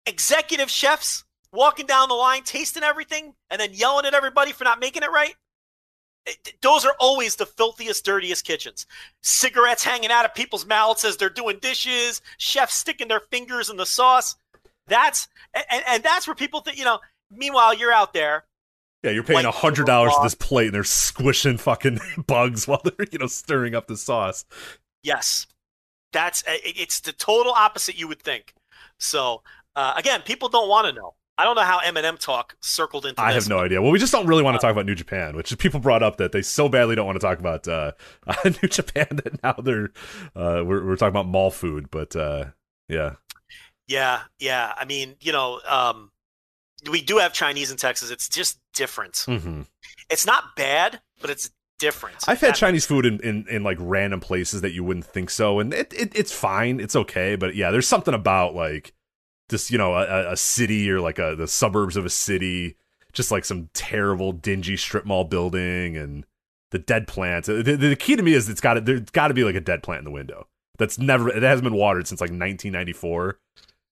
Executive 0.07 0.71
chefs 0.71 1.25
walking 1.53 1.87
down 1.87 2.09
the 2.09 2.15
line, 2.15 2.43
tasting 2.45 2.83
everything, 2.83 3.35
and 3.51 3.61
then 3.61 3.71
yelling 3.73 4.07
at 4.07 4.15
everybody 4.15 4.53
for 4.53 4.65
not 4.65 4.81
making 4.81 5.03
it 5.03 5.11
right. 5.11 5.35
It- 6.27 6.55
those 6.63 6.85
are 6.85 6.95
always 7.01 7.37
the 7.37 7.47
filthiest, 7.47 8.05
dirtiest 8.05 8.45
kitchens. 8.45 8.87
Cigarettes 9.23 9.83
hanging 9.85 10.11
out 10.11 10.25
of 10.25 10.35
people's 10.35 10.67
mouths 10.67 11.05
as 11.05 11.17
they're 11.17 11.31
doing 11.31 11.59
dishes, 11.61 12.21
chefs 12.39 12.75
sticking 12.75 13.09
their 13.09 13.21
fingers 13.21 13.71
in 13.71 13.77
the 13.77 13.87
sauce. 13.87 14.37
That's 14.87 15.29
and, 15.55 15.85
and 15.87 16.03
that's 16.03 16.27
where 16.27 16.35
people 16.35 16.61
think, 16.61 16.79
you 16.79 16.85
know, 16.85 17.01
meanwhile 17.31 17.73
you're 17.75 17.93
out 17.93 18.13
there 18.13 18.45
Yeah, 19.03 19.13
you're 19.13 19.23
paying 19.23 19.45
a 19.45 19.51
hundred 19.53 19.87
dollars 19.87 20.13
for 20.15 20.23
this 20.25 20.35
plate, 20.35 20.67
and 20.67 20.75
they're 20.75 20.85
squishing 20.85 21.59
fucking 21.59 22.01
bugs 22.27 22.67
while 22.69 22.83
they're 22.85 23.07
you 23.13 23.19
know 23.19 23.27
stirring 23.27 23.75
up 23.75 23.87
the 23.87 23.97
sauce. 23.97 24.45
Yes, 25.03 25.47
that's 26.13 26.43
it's 26.47 27.01
the 27.01 27.13
total 27.13 27.53
opposite 27.53 27.99
you 27.99 28.09
would 28.09 28.21
think. 28.21 28.55
So 28.99 29.43
uh, 29.77 29.95
again, 29.97 30.23
people 30.23 30.49
don't 30.49 30.69
want 30.69 30.87
to 30.87 30.93
know. 30.93 31.15
I 31.39 31.45
don't 31.45 31.55
know 31.55 31.63
how 31.63 31.81
Eminem 31.81 32.19
talk 32.19 32.55
circled 32.61 33.07
into. 33.07 33.21
I 33.21 33.33
this. 33.33 33.45
have 33.45 33.49
no 33.49 33.61
idea. 33.61 33.81
Well, 33.81 33.93
we 33.93 33.99
just 33.99 34.13
don't 34.13 34.27
really 34.27 34.43
want 34.43 34.57
to 34.57 34.59
talk 34.61 34.73
about 34.73 34.85
New 34.85 34.95
Japan, 34.95 35.37
which 35.37 35.57
people 35.57 35.81
brought 35.81 36.03
up 36.03 36.19
that 36.19 36.33
they 36.33 36.43
so 36.43 36.69
badly 36.69 36.97
don't 36.97 37.07
want 37.07 37.19
to 37.19 37.27
talk 37.27 37.39
about 37.39 37.67
uh, 37.67 37.93
uh, 38.27 38.37
New 38.45 38.69
Japan 38.69 39.07
that 39.11 39.43
now 39.43 39.53
they're 39.53 39.91
uh, 40.37 40.63
we're 40.67 40.85
we're 40.85 40.97
talking 40.97 41.09
about 41.09 41.27
mall 41.27 41.51
food. 41.51 41.91
But 41.91 42.15
uh, 42.15 42.47
yeah, 42.89 43.15
Yeah, 43.89 44.21
yeah. 44.39 44.75
I 44.77 44.85
mean, 44.85 45.17
you 45.21 45.33
know, 45.33 45.61
um, 45.67 46.11
we 46.91 47.01
do 47.01 47.17
have 47.19 47.33
Chinese 47.33 47.71
in 47.71 47.79
Texas. 47.79 48.11
It's 48.11 48.29
just 48.29 48.59
different. 48.75 49.25
hmm 49.27 49.63
It's 50.11 50.27
not 50.27 50.57
bad, 50.57 51.01
but 51.23 51.31
it's 51.31 51.51
different. 51.79 52.17
I've 52.29 52.41
had 52.41 52.55
Chinese 52.55 52.85
food 52.85 53.07
in, 53.07 53.19
in, 53.21 53.47
in 53.49 53.63
like 53.63 53.79
random 53.81 54.21
places 54.21 54.61
that 54.61 54.73
you 54.73 54.85
wouldn't 54.85 55.07
think 55.07 55.31
so, 55.31 55.59
and 55.59 55.73
it, 55.73 55.93
it 55.95 56.13
it's 56.15 56.33
fine, 56.33 56.81
it's 56.81 56.95
okay. 56.95 57.37
But 57.37 57.55
yeah, 57.55 57.71
there's 57.71 57.89
something 57.89 58.15
about 58.15 58.55
like 58.55 58.93
just 59.51 59.71
you 59.71 59.77
know 59.79 59.95
a, 59.95 60.33
a 60.33 60.37
city 60.37 60.91
or 60.91 61.01
like 61.01 61.19
a 61.19 61.35
the 61.37 61.47
suburbs 61.49 61.97
of 61.97 62.05
a 62.07 62.11
city, 62.11 62.77
just 63.13 63.31
like 63.31 63.45
some 63.45 63.69
terrible 63.75 64.33
dingy 64.33 64.77
strip 64.77 65.05
mall 65.05 65.25
building 65.25 65.97
and 65.97 66.25
the 66.71 66.79
dead 66.79 67.07
plants. 67.09 67.49
The, 67.49 67.63
the, 67.63 67.97
key 67.97 68.15
to 68.15 68.23
me 68.23 68.33
is 68.33 68.49
it's 68.49 68.61
got 68.61 68.75
to 68.75 68.81
there's 68.81 69.01
got 69.11 69.29
to 69.29 69.35
be 69.35 69.43
like 69.45 69.57
a 69.57 69.61
dead 69.61 69.83
plant 69.83 69.99
in 70.01 70.05
the 70.05 70.11
window 70.13 70.47
that's 70.79 70.99
never 70.99 71.29
it 71.29 71.43
hasn't 71.43 71.65
been 71.65 71.75
watered 71.75 72.07
since 72.07 72.21
like 72.21 72.31
1994. 72.31 73.39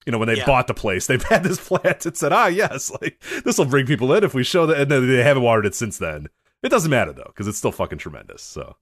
You 0.07 0.13
know 0.13 0.19
when 0.19 0.29
they 0.29 0.37
Yeah. 0.37 0.47
bought 0.47 0.69
the 0.69 0.75
place, 0.75 1.07
they've 1.07 1.23
had 1.23 1.43
this 1.43 1.59
plant 1.69 2.07
and 2.07 2.17
said, 2.17 2.33
"Ah, 2.33 2.47
yes, 2.47 2.91
like 3.03 3.21
this 3.45 3.59
will 3.59 3.65
bring 3.67 3.85
people 3.85 4.13
in 4.15 4.25
if 4.25 4.33
we 4.33 4.45
show 4.45 4.65
that." 4.67 4.81
And 4.81 4.91
then 4.91 5.07
they 5.09 5.23
haven't 5.23 5.43
watered 5.43 5.67
it 5.67 5.75
since 5.75 5.99
then. 5.99 6.29
It 6.63 6.71
doesn't 6.71 6.91
matter 6.91 7.13
though 7.13 7.25
because 7.27 7.47
it's 7.47 7.59
still 7.59 7.73
fucking 7.73 7.99
tremendous. 7.99 8.43
So 8.43 8.77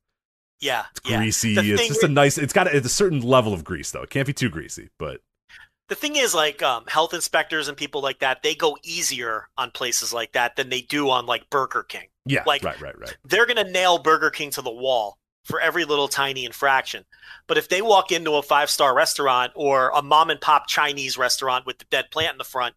Yeah, 0.60 0.84
it's 0.90 1.00
greasy. 1.00 1.54
The 1.54 1.72
It's 1.72 1.88
just 1.88 2.02
a 2.02 2.08
nice. 2.08 2.38
It's 2.38 2.52
got 2.52 2.68
a, 2.68 2.76
it's 2.76 2.86
a 2.86 2.90
certain 2.90 3.20
level 3.22 3.52
of 3.54 3.64
grease 3.64 3.90
though. 3.90 4.02
It 4.02 4.10
can't 4.10 4.26
be 4.26 4.32
too 4.34 4.50
greasy, 4.50 4.90
but 4.98 5.20
The 5.88 5.94
thing 5.94 6.16
is, 6.16 6.34
like 6.34 6.62
um, 6.62 6.84
health 6.88 7.14
inspectors 7.14 7.68
and 7.68 7.76
people 7.76 8.00
like 8.02 8.18
that, 8.18 8.42
they 8.42 8.54
go 8.54 8.76
easier 8.82 9.48
on 9.56 9.70
places 9.70 10.12
like 10.12 10.32
that 10.32 10.56
than 10.56 10.68
they 10.68 10.80
do 10.80 11.10
on 11.10 11.26
like 11.26 11.48
Burger 11.50 11.84
King. 11.84 12.08
yeah, 12.24 12.42
Like- 12.46 12.64
right, 12.64 12.80
right, 12.80 12.98
right. 12.98 13.16
They're 13.24 13.46
gonna 13.46 13.70
nail 13.70 13.98
Burger 13.98 14.30
King 14.30 14.50
to 14.50 14.62
the 14.62 14.70
wall 14.70 15.18
for 15.44 15.60
every 15.60 15.84
little 15.84 16.08
tiny 16.08 16.44
infraction. 16.44 17.04
But 17.46 17.56
if 17.56 17.68
they 17.68 17.80
walk 17.82 18.10
into 18.10 18.32
a 18.34 18.42
five 18.42 18.68
star 18.68 18.96
restaurant 18.96 19.52
or 19.54 19.90
a 19.94 20.02
mom 20.02 20.30
and 20.30 20.40
pop 20.40 20.66
Chinese 20.66 21.16
restaurant 21.16 21.66
with 21.66 21.78
the 21.78 21.84
dead 21.88 22.10
plant 22.10 22.32
in 22.32 22.38
the 22.38 22.44
front, 22.44 22.74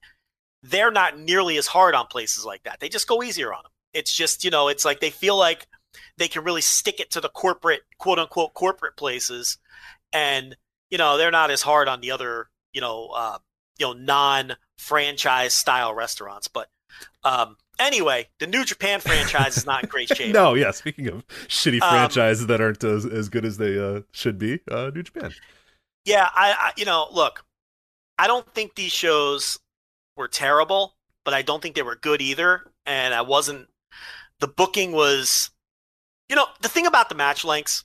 they're 0.62 0.92
not 0.92 1.18
nearly 1.18 1.58
as 1.58 1.66
hard 1.68 1.96
on 1.96 2.06
places 2.08 2.46
like 2.46 2.62
that. 2.64 2.80
They 2.80 2.90
just 2.90 3.08
go 3.08 3.24
easier 3.24 3.52
on 3.54 3.64
them. 3.64 3.72
It's 3.94 4.14
just 4.14 4.44
you 4.44 4.52
know, 4.52 4.68
it's 4.68 4.86
like 4.86 5.00
they 5.00 5.10
feel 5.10 5.36
like 5.36 5.66
they 6.18 6.28
can 6.28 6.44
really 6.44 6.62
stick 6.62 7.00
it 7.00 7.10
to 7.12 7.22
the 7.22 7.30
corporate 7.30 7.82
quote 7.98 8.20
unquote 8.20 8.54
corporate 8.54 8.98
places, 8.98 9.58
and 10.14 10.56
you 10.92 11.00
know 11.00 11.18
they're 11.18 11.32
not 11.32 11.50
as 11.50 11.64
hard 11.64 11.88
on 11.88 12.02
the 12.02 12.12
other 12.12 12.50
you 12.74 12.82
know 12.82 13.10
uh, 13.16 13.38
you 13.78 13.88
know 13.88 13.94
non 13.94 14.56
franchise 14.78 15.54
style 15.54 15.94
restaurants. 15.94 16.48
But 16.48 16.70
um, 17.24 17.58
anyway, 17.80 18.28
the 18.40 18.48
New 18.48 18.66
Japan 18.66 19.00
franchise 19.00 19.58
is 19.58 19.66
not 19.66 19.84
in 19.84 19.90
great 19.90 20.10
shape. 20.16 20.34
No, 20.34 20.54
yeah. 20.54 20.72
Speaking 20.72 21.08
of 21.08 21.26
shitty 21.48 21.82
Um, 21.82 21.90
franchises 21.90 22.48
that 22.48 22.62
aren't 22.62 22.84
as, 22.84 23.06
as 23.06 23.30
good 23.30 23.46
as 23.46 23.58
they 23.58 23.78
uh, 23.80 24.02
should 24.12 24.38
be, 24.38 24.60
uh, 24.70 24.92
New 24.94 25.04
Japan. 25.04 25.34
Yeah, 26.06 26.30
I, 26.34 26.52
I 26.52 26.72
you 26.78 26.86
know, 26.86 27.08
look, 27.12 27.46
I 28.18 28.28
don't 28.28 28.52
think 28.54 28.76
these 28.76 28.92
shows 28.92 29.60
were 30.16 30.28
terrible, 30.28 30.96
but 31.26 31.34
I 31.34 31.42
don't 31.42 31.62
think 31.62 31.76
they 31.76 31.82
were 31.84 31.96
good 31.96 32.22
either. 32.22 32.72
And 32.86 33.14
I 33.14 33.22
wasn't. 33.22 33.68
The 34.40 34.48
booking 34.48 34.94
was, 34.94 35.52
you 36.30 36.36
know, 36.36 36.46
the 36.62 36.70
thing 36.70 36.86
about 36.86 37.10
the 37.10 37.16
match 37.16 37.44
lengths, 37.44 37.84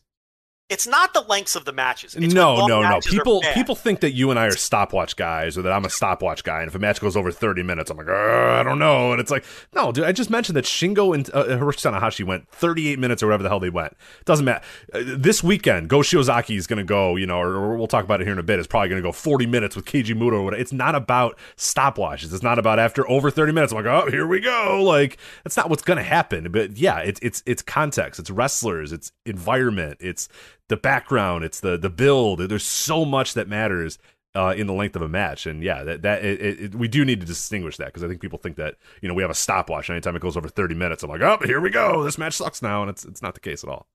it's 0.70 0.86
not 0.86 1.12
the 1.12 1.20
lengths 1.20 1.56
of 1.56 1.66
the 1.66 1.72
matches. 1.72 2.14
It's 2.14 2.32
no, 2.32 2.56
no, 2.56 2.66
no. 2.66 2.80
matches 2.80 3.12
are 3.12 3.18
People 3.18 3.42
people 3.52 3.74
think 3.74 4.00
that 4.00 4.12
you 4.12 4.30
and 4.30 4.40
I 4.40 4.46
are 4.46 4.52
stopwatch 4.52 5.14
guys, 5.14 5.58
or 5.58 5.62
that 5.62 5.72
I'm 5.72 5.84
a 5.84 5.90
stopwatch 5.90 6.42
guy. 6.42 6.60
And 6.60 6.68
if 6.68 6.74
a 6.74 6.78
match 6.78 7.00
goes 7.02 7.18
over 7.18 7.30
30 7.30 7.62
minutes, 7.62 7.90
I'm 7.90 7.98
like, 7.98 8.08
"Uh, 8.08 8.12
I 8.12 8.62
don't 8.62 8.78
know. 8.78 9.12
And 9.12 9.20
it's 9.20 9.30
like, 9.30 9.44
no, 9.74 9.92
dude. 9.92 10.04
I 10.04 10.12
just 10.12 10.30
mentioned 10.30 10.56
that 10.56 10.64
Shingo 10.64 11.14
and 11.14 11.28
uh, 11.34 11.44
Hiroshi 11.44 11.92
Tanahashi 11.92 12.24
went 12.24 12.48
38 12.48 12.98
minutes 12.98 13.22
or 13.22 13.26
whatever 13.26 13.42
the 13.42 13.50
hell 13.50 13.60
they 13.60 13.68
went. 13.68 13.92
It 14.20 14.24
doesn't 14.24 14.46
matter. 14.46 14.64
Uh, 14.94 15.02
this 15.04 15.44
weekend, 15.44 15.90
Go 15.90 15.98
Shiozaki 15.98 16.56
is 16.56 16.66
going 16.66 16.78
to 16.78 16.84
go. 16.84 17.16
You 17.16 17.26
know, 17.26 17.38
or, 17.38 17.56
or 17.56 17.76
we'll 17.76 17.86
talk 17.86 18.04
about 18.04 18.22
it 18.22 18.24
here 18.24 18.32
in 18.32 18.38
a 18.38 18.42
bit. 18.42 18.58
It's 18.58 18.66
probably 18.66 18.88
going 18.88 19.02
to 19.02 19.06
go 19.06 19.12
40 19.12 19.44
minutes 19.44 19.76
with 19.76 19.84
Keiji 19.84 20.16
Muto 20.16 20.32
or 20.32 20.44
whatever. 20.44 20.62
It's 20.62 20.72
not 20.72 20.94
about 20.94 21.38
stopwatches. 21.58 22.32
It's 22.32 22.42
not 22.42 22.58
about 22.58 22.78
after 22.78 23.08
over 23.10 23.30
30 23.30 23.52
minutes. 23.52 23.72
I'm 23.74 23.84
like, 23.84 24.04
oh, 24.04 24.10
here 24.10 24.26
we 24.26 24.40
go. 24.40 24.82
Like 24.82 25.18
that's 25.42 25.58
not 25.58 25.68
what's 25.68 25.82
going 25.82 25.98
to 25.98 26.02
happen. 26.02 26.50
But 26.50 26.78
yeah, 26.78 27.00
it's 27.00 27.20
it's 27.22 27.42
it's 27.44 27.60
context. 27.60 28.18
It's 28.18 28.30
wrestlers. 28.30 28.92
It's 28.92 29.12
environment. 29.26 29.98
It's 30.00 30.26
the 30.68 30.76
background, 30.76 31.44
it's 31.44 31.60
the 31.60 31.76
the 31.76 31.90
build. 31.90 32.40
There's 32.40 32.66
so 32.66 33.04
much 33.04 33.34
that 33.34 33.48
matters 33.48 33.98
uh, 34.34 34.54
in 34.56 34.66
the 34.66 34.72
length 34.72 34.96
of 34.96 35.02
a 35.02 35.08
match, 35.08 35.46
and 35.46 35.62
yeah, 35.62 35.82
that 35.84 36.02
that 36.02 36.24
it, 36.24 36.60
it, 36.60 36.74
we 36.74 36.88
do 36.88 37.04
need 37.04 37.20
to 37.20 37.26
distinguish 37.26 37.76
that 37.76 37.86
because 37.86 38.02
I 38.02 38.08
think 38.08 38.20
people 38.20 38.38
think 38.38 38.56
that 38.56 38.76
you 39.00 39.08
know 39.08 39.14
we 39.14 39.22
have 39.22 39.30
a 39.30 39.34
stopwatch. 39.34 39.90
Anytime 39.90 40.16
it 40.16 40.22
goes 40.22 40.36
over 40.36 40.48
30 40.48 40.74
minutes, 40.74 41.02
I'm 41.02 41.10
like, 41.10 41.20
oh, 41.20 41.38
here 41.44 41.60
we 41.60 41.70
go. 41.70 42.02
This 42.02 42.18
match 42.18 42.34
sucks 42.34 42.62
now, 42.62 42.82
and 42.82 42.90
it's 42.90 43.04
it's 43.04 43.22
not 43.22 43.34
the 43.34 43.40
case 43.40 43.62
at 43.62 43.70
all. 43.70 43.86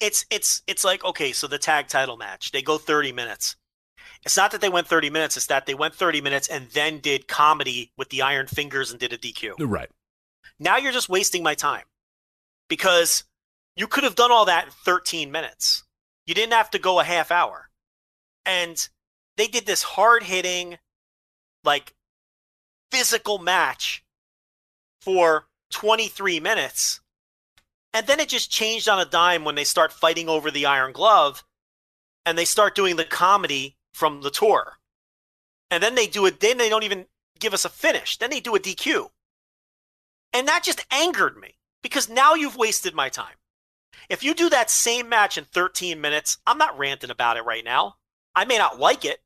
it's 0.00 0.26
it's 0.30 0.62
it's 0.66 0.84
like 0.84 1.04
okay, 1.04 1.32
so 1.32 1.46
the 1.46 1.58
tag 1.58 1.88
title 1.88 2.16
match, 2.16 2.52
they 2.52 2.62
go 2.62 2.78
30 2.78 3.12
minutes. 3.12 3.56
It's 4.24 4.36
not 4.36 4.52
that 4.52 4.60
they 4.60 4.68
went 4.68 4.86
30 4.86 5.10
minutes, 5.10 5.36
it's 5.36 5.46
that 5.46 5.66
they 5.66 5.74
went 5.74 5.94
30 5.94 6.20
minutes 6.20 6.48
and 6.48 6.68
then 6.70 7.00
did 7.00 7.26
comedy 7.26 7.90
with 7.96 8.10
the 8.10 8.22
iron 8.22 8.46
fingers 8.46 8.90
and 8.90 9.00
did 9.00 9.12
a 9.12 9.18
DQ. 9.18 9.54
Right. 9.58 9.90
Now 10.60 10.76
you're 10.76 10.92
just 10.92 11.08
wasting 11.08 11.42
my 11.42 11.54
time. 11.54 11.84
Because 12.68 13.24
you 13.76 13.86
could 13.86 14.04
have 14.04 14.14
done 14.14 14.30
all 14.30 14.44
that 14.46 14.66
in 14.66 14.70
13 14.84 15.30
minutes. 15.30 15.84
You 16.26 16.34
didn't 16.34 16.52
have 16.52 16.70
to 16.70 16.78
go 16.78 17.00
a 17.00 17.04
half 17.04 17.30
hour. 17.30 17.70
And 18.44 18.88
they 19.36 19.46
did 19.46 19.66
this 19.66 19.82
hard-hitting 19.82 20.78
like 21.64 21.94
physical 22.90 23.38
match 23.38 24.04
for 25.00 25.46
23 25.70 26.40
minutes. 26.40 27.00
And 27.94 28.06
then 28.06 28.20
it 28.20 28.28
just 28.28 28.50
changed 28.50 28.88
on 28.88 29.00
a 29.00 29.04
dime 29.04 29.44
when 29.44 29.54
they 29.54 29.64
start 29.64 29.92
fighting 29.92 30.28
over 30.28 30.50
the 30.50 30.66
Iron 30.66 30.92
Glove 30.92 31.44
and 32.24 32.38
they 32.38 32.44
start 32.44 32.74
doing 32.74 32.96
the 32.96 33.04
comedy 33.04 33.76
from 33.92 34.22
the 34.22 34.30
tour. 34.30 34.74
And 35.70 35.82
then 35.82 35.94
they 35.94 36.06
do 36.06 36.26
it, 36.26 36.40
then 36.40 36.58
they 36.58 36.68
don't 36.68 36.84
even 36.84 37.06
give 37.38 37.54
us 37.54 37.64
a 37.64 37.70
finish. 37.70 38.18
Then 38.18 38.30
they 38.30 38.40
do 38.40 38.54
a 38.54 38.60
DQ. 38.60 39.08
And 40.32 40.48
that 40.48 40.62
just 40.64 40.84
angered 40.90 41.36
me 41.36 41.54
because 41.82 42.08
now 42.08 42.34
you've 42.34 42.56
wasted 42.56 42.94
my 42.94 43.08
time. 43.08 43.34
If 44.12 44.22
you 44.22 44.34
do 44.34 44.50
that 44.50 44.68
same 44.68 45.08
match 45.08 45.38
in 45.38 45.46
13 45.46 45.98
minutes, 45.98 46.36
I'm 46.46 46.58
not 46.58 46.76
ranting 46.76 47.08
about 47.08 47.38
it 47.38 47.46
right 47.46 47.64
now. 47.64 47.94
I 48.34 48.44
may 48.44 48.58
not 48.58 48.78
like 48.78 49.06
it 49.06 49.20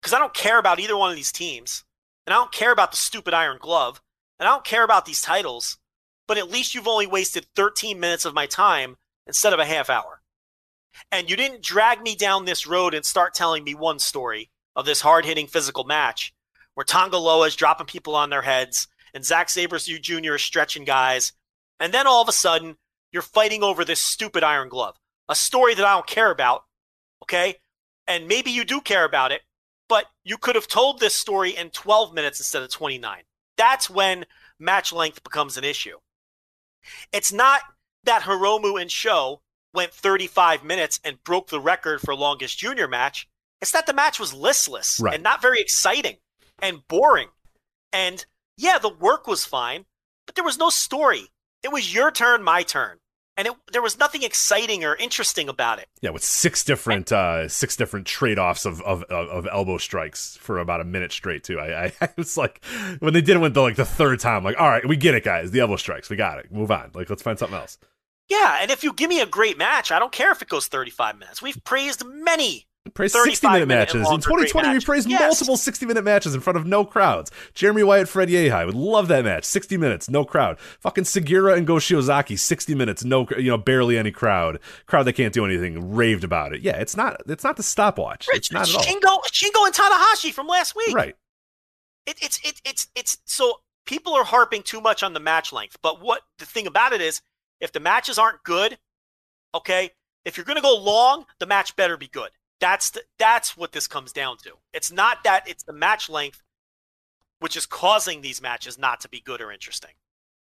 because 0.00 0.12
I 0.12 0.20
don't 0.20 0.32
care 0.32 0.60
about 0.60 0.78
either 0.78 0.96
one 0.96 1.10
of 1.10 1.16
these 1.16 1.32
teams. 1.32 1.82
And 2.24 2.32
I 2.32 2.36
don't 2.36 2.52
care 2.52 2.70
about 2.70 2.92
the 2.92 2.96
stupid 2.96 3.34
Iron 3.34 3.58
Glove. 3.60 4.00
And 4.38 4.46
I 4.46 4.52
don't 4.52 4.64
care 4.64 4.84
about 4.84 5.06
these 5.06 5.20
titles. 5.20 5.76
But 6.28 6.38
at 6.38 6.48
least 6.48 6.72
you've 6.72 6.86
only 6.86 7.08
wasted 7.08 7.48
13 7.56 7.98
minutes 7.98 8.24
of 8.24 8.32
my 8.32 8.46
time 8.46 8.96
instead 9.26 9.52
of 9.52 9.58
a 9.58 9.64
half 9.64 9.90
hour. 9.90 10.22
And 11.10 11.28
you 11.28 11.34
didn't 11.34 11.64
drag 11.64 12.00
me 12.00 12.14
down 12.14 12.44
this 12.44 12.68
road 12.68 12.94
and 12.94 13.04
start 13.04 13.34
telling 13.34 13.64
me 13.64 13.74
one 13.74 13.98
story 13.98 14.50
of 14.76 14.86
this 14.86 15.00
hard 15.00 15.24
hitting 15.24 15.48
physical 15.48 15.82
match 15.82 16.32
where 16.74 16.84
Tonga 16.84 17.18
Loa 17.18 17.48
is 17.48 17.56
dropping 17.56 17.88
people 17.88 18.14
on 18.14 18.30
their 18.30 18.42
heads 18.42 18.86
and 19.12 19.24
Zack 19.24 19.50
Sabre 19.50 19.78
Jr. 19.78 20.34
is 20.34 20.42
stretching 20.42 20.84
guys. 20.84 21.32
And 21.80 21.92
then 21.92 22.06
all 22.06 22.22
of 22.22 22.28
a 22.28 22.32
sudden, 22.32 22.76
you're 23.12 23.22
fighting 23.22 23.62
over 23.62 23.84
this 23.84 24.02
stupid 24.02 24.42
Iron 24.42 24.68
Glove, 24.68 24.96
a 25.28 25.34
story 25.34 25.74
that 25.74 25.84
I 25.84 25.94
don't 25.94 26.06
care 26.06 26.30
about. 26.30 26.64
Okay, 27.22 27.56
and 28.06 28.26
maybe 28.26 28.50
you 28.50 28.64
do 28.64 28.80
care 28.80 29.04
about 29.04 29.30
it, 29.32 29.42
but 29.88 30.06
you 30.24 30.36
could 30.38 30.54
have 30.54 30.66
told 30.68 30.98
this 31.00 31.14
story 31.14 31.50
in 31.50 31.70
12 31.70 32.14
minutes 32.14 32.40
instead 32.40 32.62
of 32.62 32.70
29. 32.70 33.22
That's 33.56 33.90
when 33.90 34.24
match 34.58 34.92
length 34.92 35.22
becomes 35.22 35.56
an 35.56 35.64
issue. 35.64 35.98
It's 37.12 37.32
not 37.32 37.60
that 38.04 38.22
Hiromu 38.22 38.80
and 38.80 38.90
SHO 38.90 39.42
went 39.74 39.92
35 39.92 40.64
minutes 40.64 40.98
and 41.04 41.22
broke 41.24 41.48
the 41.48 41.60
record 41.60 42.00
for 42.00 42.14
longest 42.14 42.58
junior 42.58 42.88
match. 42.88 43.28
It's 43.60 43.72
that 43.72 43.86
the 43.86 43.92
match 43.92 44.18
was 44.18 44.32
listless 44.32 44.98
Right. 45.00 45.14
and 45.14 45.22
not 45.22 45.42
very 45.42 45.60
exciting 45.60 46.16
and 46.62 46.86
boring. 46.88 47.28
And 47.92 48.24
yeah, 48.56 48.78
the 48.78 48.88
work 48.88 49.26
was 49.26 49.44
fine, 49.44 49.84
but 50.26 50.34
there 50.34 50.44
was 50.44 50.58
no 50.58 50.70
story. 50.70 51.28
It 51.62 51.72
was 51.72 51.94
your 51.94 52.10
turn, 52.10 52.42
my 52.42 52.62
turn. 52.62 52.98
And 53.36 53.46
it, 53.48 53.54
there 53.72 53.80
was 53.80 53.98
nothing 53.98 54.22
exciting 54.22 54.84
or 54.84 54.96
interesting 54.96 55.48
about 55.48 55.78
it. 55.78 55.88
Yeah, 56.02 56.10
with 56.10 56.22
six 56.22 56.62
different 56.62 57.10
uh 57.10 57.48
six 57.48 57.74
different 57.74 58.06
trade 58.06 58.38
offs 58.38 58.66
of, 58.66 58.82
of 58.82 59.02
of 59.04 59.46
elbow 59.50 59.78
strikes 59.78 60.36
for 60.36 60.58
about 60.58 60.80
a 60.80 60.84
minute 60.84 61.10
straight 61.12 61.42
too. 61.44 61.58
I, 61.58 61.84
I 61.86 61.92
I 62.02 62.08
was 62.16 62.36
like 62.36 62.62
when 62.98 63.14
they 63.14 63.22
did 63.22 63.36
it 63.36 63.40
with 63.40 63.54
the 63.54 63.62
like 63.62 63.76
the 63.76 63.84
third 63.86 64.20
time, 64.20 64.44
like, 64.44 64.60
all 64.60 64.68
right, 64.68 64.86
we 64.86 64.96
get 64.96 65.14
it, 65.14 65.24
guys. 65.24 65.52
The 65.52 65.60
elbow 65.60 65.76
strikes, 65.76 66.10
we 66.10 66.16
got 66.16 66.38
it. 66.38 66.52
Move 66.52 66.70
on. 66.70 66.90
Like, 66.92 67.08
let's 67.08 67.22
find 67.22 67.38
something 67.38 67.58
else. 67.58 67.78
Yeah, 68.28 68.58
and 68.60 68.70
if 68.70 68.84
you 68.84 68.92
give 68.92 69.08
me 69.08 69.20
a 69.20 69.26
great 69.26 69.58
match, 69.58 69.90
I 69.90 69.98
don't 69.98 70.12
care 70.12 70.30
if 70.30 70.40
it 70.40 70.48
goes 70.48 70.68
35 70.68 71.18
minutes. 71.18 71.42
We've 71.42 71.62
praised 71.64 72.04
many. 72.06 72.68
Praise 72.94 73.12
60 73.12 73.46
minute 73.46 73.68
minute 73.68 73.68
matches. 73.68 73.94
In 73.94 74.02
longer 74.04 74.26
great 74.26 74.48
2020, 74.48 74.68
we 74.68 74.72
matches. 74.72 74.84
praised 74.84 75.10
Yes. 75.10 75.20
multiple 75.20 75.56
60 75.58 75.86
minute 75.86 76.02
matches 76.02 76.34
in 76.34 76.40
front 76.40 76.56
of 76.56 76.66
no 76.66 76.84
crowds. 76.84 77.30
Jeremy 77.52 77.82
Wyatt, 77.82 78.08
Fred 78.08 78.30
Yehi 78.30 78.64
would 78.66 78.74
love 78.74 79.08
that 79.08 79.24
match. 79.24 79.44
60 79.44 79.76
minutes, 79.76 80.08
no 80.08 80.24
crowd. 80.24 80.58
Fucking 80.80 81.04
Sugiura 81.04 81.56
and 81.58 81.66
Go 81.66 81.74
Shiozaki, 81.74 82.38
60 82.38 82.74
minutes, 82.74 83.04
no, 83.04 83.26
you 83.36 83.50
know, 83.50 83.58
barely 83.58 83.98
any 83.98 84.10
crowd. 84.10 84.60
Crowd 84.86 85.02
that 85.02 85.12
can't 85.12 85.34
do 85.34 85.44
anything, 85.44 85.94
raved 85.94 86.24
about 86.24 86.54
it. 86.54 86.62
Yeah, 86.62 86.76
it's 86.76 86.96
not, 86.96 87.20
it's 87.26 87.44
not 87.44 87.58
the 87.58 87.62
stopwatch. 87.62 88.26
It's 88.32 88.50
not 88.50 88.68
at 88.68 88.74
all. 88.74 88.82
Shingo, 88.82 89.22
Shingo 89.30 89.66
and 89.66 89.74
Tanahashi 89.74 90.32
from 90.32 90.46
last 90.46 90.74
week. 90.74 90.94
Right. 90.94 91.14
It, 92.06 92.16
it's 92.22 92.40
it, 92.42 92.62
it's 92.64 92.88
it's 92.96 93.18
so 93.26 93.56
people 93.84 94.14
are 94.14 94.24
harping 94.24 94.62
too 94.62 94.80
much 94.80 95.02
on 95.02 95.12
the 95.12 95.20
match 95.20 95.52
length. 95.52 95.76
But 95.82 96.00
what 96.00 96.22
the 96.38 96.46
thing 96.46 96.66
about 96.66 96.94
it 96.94 97.02
is, 97.02 97.20
if 97.60 97.72
the 97.72 97.80
matches 97.80 98.18
aren't 98.18 98.42
good, 98.42 98.78
okay, 99.54 99.90
if 100.24 100.38
you're 100.38 100.46
going 100.46 100.56
to 100.56 100.62
go 100.62 100.76
long, 100.76 101.26
the 101.40 101.46
match 101.46 101.76
better 101.76 101.98
be 101.98 102.08
good. 102.08 102.30
That's 102.60 102.90
the, 102.90 103.02
that's 103.18 103.56
what 103.56 103.72
this 103.72 103.86
comes 103.86 104.12
down 104.12 104.36
to. 104.44 104.52
It's 104.72 104.92
not 104.92 105.24
that 105.24 105.48
it's 105.48 105.62
the 105.64 105.72
match 105.72 106.08
length 106.08 106.42
which 107.40 107.56
is 107.56 107.66
causing 107.66 108.20
these 108.20 108.40
matches 108.40 108.78
not 108.78 109.00
to 109.00 109.08
be 109.08 109.20
good 109.20 109.40
or 109.40 109.50
interesting. 109.50 109.92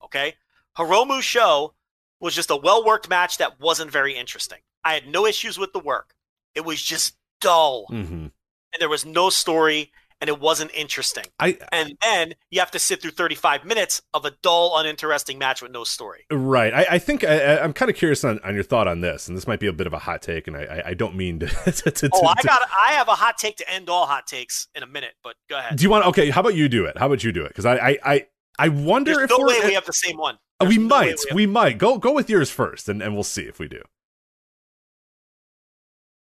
Okay, 0.04 0.36
Hiromu 0.78 1.22
SHO 1.22 1.74
was 2.20 2.36
just 2.36 2.52
a 2.52 2.56
well 2.56 2.86
worked 2.86 3.10
match 3.10 3.38
that 3.38 3.60
wasn't 3.60 3.91
very 3.91 4.16
interesting. 4.16 4.60
I 4.84 4.94
had 4.94 5.08
no 5.08 5.26
issues 5.26 5.58
with 5.58 5.74
the 5.74 5.80
work. 5.80 6.14
It 6.54 6.66
was 6.66 6.82
just 6.82 7.16
dull, 7.41 7.86
hmm 7.88 8.28
and 8.72 8.80
there 8.80 8.90
was 8.90 9.04
no 9.04 9.32
story, 9.32 9.91
and 10.22 10.28
it 10.28 10.40
wasn't 10.40 10.70
interesting 10.74 11.24
I, 11.40 11.58
and 11.72 11.94
then 12.02 12.34
you 12.52 12.60
have 12.60 12.72
to 12.72 12.80
sit 12.80 13.02
through 13.02 13.12
35 13.12 13.64
minutes 13.64 14.02
of 14.14 14.26
a 14.26 14.32
dull, 14.41 14.78
uninteresting 14.78 15.38
match 15.38 15.62
with 15.62 15.72
no 15.72 15.84
story. 15.86 16.26
Right. 16.32 16.74
I, 16.74 16.86
I 16.91 17.00
think 17.00 17.24
I, 17.24 17.58
I'm 17.60 17.72
kind 17.74 17.90
of 17.90 17.96
curious 17.96 18.24
on, 18.26 18.40
on 18.44 18.54
your 18.54 18.64
thought 18.64 18.88
on 18.88 19.00
this, 19.02 19.28
and 19.28 19.38
this 19.38 19.48
might 19.48 19.60
be 19.60 19.68
a 19.68 19.74
bit 19.74 19.88
of 19.88 19.94
a 19.94 20.00
hot 20.00 20.22
take, 20.22 20.48
and 20.48 20.58
I, 20.58 20.84
I, 20.88 20.94
don't 20.94 21.16
mean 21.16 21.40
to. 21.40 21.48
to, 21.48 21.91
to 21.91 22.10
Oh, 22.14 22.26
I 22.26 22.41
got. 22.44 22.62
I 22.70 22.91
have 22.94 23.08
a 23.08 23.16
hot 23.16 23.38
take 23.38 23.56
to 23.58 23.70
end 23.72 23.90
all 23.90 24.06
hot 24.06 24.28
takes 24.28 24.68
in 24.76 24.84
a 24.84 24.88
minute, 24.88 25.14
but 25.24 25.36
go 25.50 25.58
ahead. 25.58 25.78
Do 25.78 25.84
you 25.84 25.90
want? 25.90 26.06
Okay, 26.08 26.30
how 26.30 26.41
about 26.41 26.56
you 26.56 26.68
do 26.68 26.86
it? 26.86 26.98
How 26.98 27.06
about 27.08 27.24
you 27.24 27.32
do 27.32 27.46
it? 27.46 27.50
Because 27.50 27.66
I, 27.66 27.76
I, 27.78 27.98
I, 28.04 28.28
I 28.58 28.70
wonder 28.70 29.14
There's 29.14 29.24
if 29.32 29.38
no 29.38 29.46
way 29.46 29.60
we 29.64 29.74
have 29.74 29.86
the 29.86 29.94
same 29.94 30.18
one. 30.18 30.36
Uh, 30.60 30.66
There's 30.66 30.78
we 30.78 30.84
no 30.84 30.90
might, 30.90 31.08
have- 31.10 31.36
we 31.36 31.46
might 31.46 31.78
go 31.78 31.98
go 31.98 32.12
with 32.12 32.30
yours 32.30 32.50
first, 32.50 32.90
and, 32.90 33.02
and 33.02 33.14
we'll 33.14 33.24
see 33.24 33.44
if 33.44 33.58
we 33.60 33.68
do. 33.70 33.82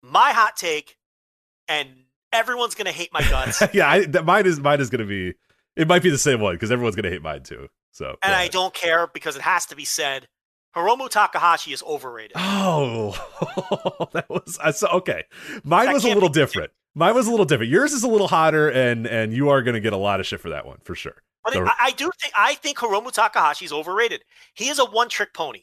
my 0.03 0.31
hot 0.33 0.57
take, 0.57 0.97
and 1.69 1.89
everyone's 2.33 2.75
gonna 2.75 2.93
hate 2.93 3.13
my 3.13 3.23
guts, 3.23 3.63
yeah, 3.73 3.89
I, 3.89 4.05
that 4.07 4.25
mine 4.25 4.47
is 4.47 4.61
mine 4.61 4.81
is 4.81 4.91
going 4.91 5.01
to 5.01 5.07
be. 5.07 5.35
It 5.77 5.87
might 5.89 6.03
be 6.03 6.11
the 6.11 6.19
same 6.19 6.41
one 6.41 6.55
because 6.57 6.71
everyone's 6.73 6.97
going 6.97 7.05
to 7.05 7.11
hate 7.11 7.23
mine 7.23 7.43
too. 7.45 7.69
So, 7.93 8.17
and 8.23 8.35
I 8.35 8.49
don't 8.49 8.75
care 8.75 9.07
because 9.07 9.37
it 9.37 9.43
has 9.43 9.67
to 9.67 9.77
be 9.77 9.85
said. 9.85 10.29
Hiromu 10.77 11.09
Takahashi 11.09 11.73
is 11.73 11.83
overrated. 11.83 12.33
Oh, 12.37 13.13
that 14.13 14.29
was 14.29 14.59
I 14.63 14.71
saw. 14.73 14.97
Okay, 14.99 15.25
mine 15.65 15.87
That 15.87 15.95
was 15.95 16.05
a 16.05 16.09
little 16.09 16.29
be- 16.29 16.35
different. 16.35 16.71
Mine 16.95 17.15
was 17.15 17.27
a 17.27 17.31
little 17.31 17.47
different. 17.47 17.71
Yours 17.73 17.93
is 17.93 18.03
a 18.03 18.09
little 18.09 18.29
hotter, 18.29 18.69
and 18.69 19.07
and 19.07 19.33
you 19.33 19.49
are 19.49 19.63
going 19.63 19.75
to 19.75 19.81
get 19.81 19.93
a 19.93 19.97
lot 19.97 20.21
of 20.21 20.27
shit 20.27 20.41
for 20.41 20.51
that 20.51 20.67
one 20.67 20.79
for 20.85 20.95
sure. 20.95 21.23
But 21.45 21.55
So- 21.55 21.65
I, 21.67 21.75
I 21.81 21.91
do 21.93 22.11
think 22.21 22.35
I 22.37 22.55
think 22.55 22.79
Hiromu 22.79 23.11
Takahashi 23.13 23.65
is 23.65 23.73
overrated. 23.73 24.23
He 24.55 24.69
is 24.69 24.79
a 24.79 24.85
one-trick 24.85 25.35
pony. 25.35 25.63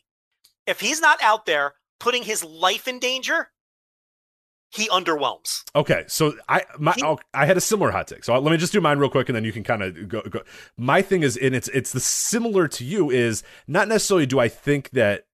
If 0.66 0.80
he's 0.82 1.00
not 1.00 1.22
out 1.22 1.46
there 1.46 1.74
putting 2.00 2.24
his 2.24 2.44
life 2.44 2.88
in 2.88 3.00
danger, 3.00 3.50
he 4.72 4.88
underwhelms. 4.90 5.64
Okay, 5.76 6.04
so 6.08 6.34
I 6.50 6.64
my 6.78 6.94
He- 6.94 7.04
oh, 7.04 7.18
I 7.34 7.46
had 7.46 7.58
a 7.58 7.62
similar 7.62 7.92
hot 7.92 8.08
take. 8.08 8.24
So 8.24 8.38
let 8.38 8.52
me 8.52 8.58
just 8.58 8.74
do 8.74 8.82
mine 8.82 9.00
real 9.00 9.10
quick, 9.10 9.30
and 9.30 9.36
then 9.36 9.44
you 9.44 9.52
can 9.54 9.64
kind 9.64 9.82
of 9.82 10.08
go, 10.10 10.22
go. 10.22 10.42
My 10.78 11.02
thing 11.02 11.24
is, 11.24 11.38
and 11.38 11.56
it's 11.56 11.68
it's 11.70 11.92
the 11.94 12.00
similar 12.00 12.68
to 12.70 12.84
you 12.84 13.10
is 13.10 13.44
not 13.68 13.88
necessarily 13.88 14.26
do 14.26 14.40
I 14.40 14.50
think 14.50 14.90
that 14.92 15.26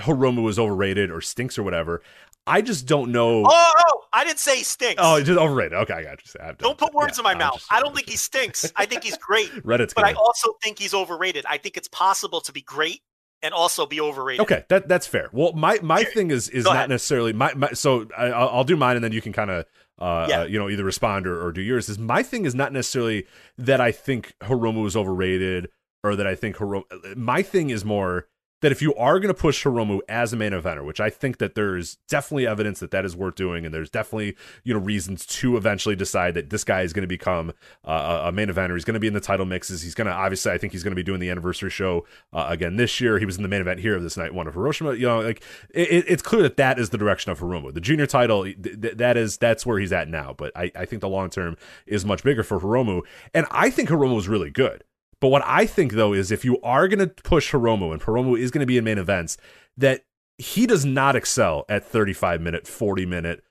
Hiromu 0.00 0.48
is 0.48 0.58
overrated 0.58 1.10
or 1.10 1.20
stinks 1.20 1.58
or 1.58 1.62
whatever. 1.62 2.02
I 2.46 2.60
just 2.62 2.86
don't 2.86 3.12
know. 3.12 3.44
Oh, 3.46 3.72
oh, 3.76 4.00
I 4.12 4.24
didn't 4.24 4.40
say 4.40 4.56
he 4.56 4.64
stinks. 4.64 5.00
Oh, 5.02 5.16
he's 5.16 5.26
just 5.26 5.38
overrated. 5.38 5.74
Okay, 5.74 5.94
I 5.94 6.02
got 6.02 6.18
you. 6.24 6.40
I'm 6.40 6.56
Don't 6.56 6.76
put 6.76 6.92
words 6.92 7.16
yeah, 7.16 7.20
in 7.20 7.24
my 7.24 7.32
I'm 7.32 7.38
mouth. 7.38 7.54
just- 7.54 7.72
I 7.72 7.78
don't 7.80 7.94
think 7.94 8.08
he 8.08 8.16
stinks. 8.16 8.72
I 8.74 8.84
think 8.86 9.04
he's 9.04 9.16
great, 9.18 9.48
Reddit's 9.64 9.94
but 9.94 10.04
I 10.04 10.12
gonna- 10.12 10.24
also 10.24 10.54
think 10.62 10.80
he's 10.80 10.92
overrated. 10.92 11.44
I 11.48 11.58
think 11.58 11.76
it's 11.76 11.86
possible 11.88 12.40
to 12.40 12.52
be 12.52 12.62
great 12.62 13.00
and 13.42 13.52
also 13.54 13.86
be 13.86 14.00
overrated. 14.00 14.40
Okay, 14.42 14.64
that 14.68 14.88
that's 14.88 15.06
fair. 15.06 15.28
Well, 15.32 15.52
my 15.52 15.78
my 15.82 16.04
thing 16.04 16.30
is 16.30 16.48
is 16.48 16.64
go 16.64 16.70
not 16.70 16.76
ahead. 16.76 16.88
necessarily 16.90 17.32
my, 17.32 17.52
my 17.54 17.72
so 17.72 18.06
I, 18.16 18.26
I'll, 18.26 18.64
do 18.64 18.76
mine 18.76 18.96
and 18.96 19.04
then 19.04 19.12
you 19.12 19.20
can 19.20 19.32
kind 19.32 19.50
of 19.50 19.64
uh, 19.98 20.26
Yeah. 20.28 20.40
uh, 20.40 20.44
you 20.44 20.58
know 20.58 20.68
either 20.68 20.84
respond 20.84 21.26
or, 21.26 21.44
or 21.44 21.52
do 21.52 21.60
yours. 21.60 21.88
Is 21.88 21.98
my 21.98 22.22
thing 22.22 22.44
is 22.44 22.54
not 22.54 22.72
necessarily 22.72 23.26
that 23.58 23.80
I 23.80 23.92
think 23.92 24.34
Hiromu 24.42 24.86
is 24.86 24.96
overrated 24.96 25.68
or 26.04 26.16
that 26.16 26.26
I 26.26 26.34
think 26.34 26.56
Hiromu. 26.56 27.16
My 27.16 27.42
thing 27.42 27.70
is 27.70 27.84
more 27.84 28.26
that 28.62 28.72
if 28.72 28.80
you 28.80 28.94
are 28.94 29.20
going 29.20 29.32
to 29.32 29.38
push 29.38 29.64
Hiromu 29.64 30.00
as 30.08 30.32
a 30.32 30.36
main 30.36 30.52
eventer, 30.52 30.84
which 30.84 31.00
I 31.00 31.10
think 31.10 31.38
that 31.38 31.54
there's 31.54 31.96
definitely 32.08 32.46
evidence 32.46 32.80
that 32.80 32.90
that 32.92 33.04
is 33.04 33.14
worth 33.14 33.34
doing, 33.34 33.64
and 33.66 33.74
there's 33.74 33.90
definitely 33.90 34.36
you 34.64 34.72
know 34.72 34.80
reasons 34.80 35.26
to 35.26 35.56
eventually 35.56 35.94
decide 35.94 36.34
that 36.34 36.50
this 36.50 36.64
guy 36.64 36.82
is 36.82 36.92
going 36.92 37.02
to 37.02 37.08
become 37.08 37.52
uh, 37.84 38.22
a 38.24 38.32
main 38.32 38.48
eventer. 38.48 38.74
He's 38.74 38.84
going 38.84 38.94
to 38.94 39.00
be 39.00 39.08
in 39.08 39.14
the 39.14 39.20
title 39.20 39.44
mixes. 39.44 39.82
He's 39.82 39.94
going 39.94 40.06
to 40.06 40.12
obviously, 40.12 40.52
I 40.52 40.58
think 40.58 40.72
he's 40.72 40.82
going 40.82 40.92
to 40.92 40.96
be 40.96 41.02
doing 41.02 41.20
the 41.20 41.28
anniversary 41.28 41.70
show 41.70 42.06
uh, 42.32 42.46
again 42.48 42.76
this 42.76 43.00
year. 43.00 43.18
He 43.18 43.26
was 43.26 43.36
in 43.36 43.42
the 43.42 43.48
main 43.48 43.60
event 43.60 43.80
here 43.80 43.96
of 43.96 44.02
this 44.02 44.16
night 44.16 44.32
one 44.32 44.46
of 44.46 44.54
Hiroshima. 44.54 44.94
You 44.94 45.06
know, 45.06 45.20
like 45.20 45.42
it, 45.70 46.04
it's 46.08 46.22
clear 46.22 46.42
that 46.42 46.56
that 46.56 46.78
is 46.78 46.90
the 46.90 46.98
direction 46.98 47.32
of 47.32 47.40
Hiromu. 47.40 47.74
The 47.74 47.80
junior 47.80 48.06
title, 48.06 48.44
th- 48.44 48.80
th- 48.80 48.96
that 48.96 49.16
is 49.16 49.36
that's 49.36 49.66
where 49.66 49.78
he's 49.78 49.92
at 49.92 50.08
now. 50.08 50.34
But 50.36 50.56
I, 50.56 50.70
I 50.76 50.84
think 50.84 51.00
the 51.00 51.08
long 51.08 51.30
term 51.30 51.56
is 51.86 52.04
much 52.04 52.22
bigger 52.22 52.42
for 52.42 52.60
Hiromu, 52.60 53.02
and 53.34 53.46
I 53.50 53.70
think 53.70 53.88
Hiromu 53.88 54.18
is 54.18 54.28
really 54.28 54.50
good. 54.50 54.84
But 55.22 55.28
what 55.28 55.44
I 55.46 55.66
think 55.66 55.92
though 55.92 56.12
is 56.12 56.32
if 56.32 56.44
you 56.44 56.60
are 56.62 56.88
going 56.88 56.98
to 56.98 57.06
push 57.06 57.52
Hiromu 57.52 57.92
and 57.92 58.02
Hiromu 58.02 58.36
is 58.36 58.50
going 58.50 58.58
to 58.58 58.66
be 58.66 58.76
in 58.76 58.82
main 58.82 58.98
events, 58.98 59.36
that 59.76 60.04
he 60.36 60.66
does 60.66 60.84
not 60.84 61.14
excel 61.14 61.64
at 61.68 61.84
35 61.84 62.40
minute, 62.40 62.66
40 62.66 63.06
minute, 63.06 63.44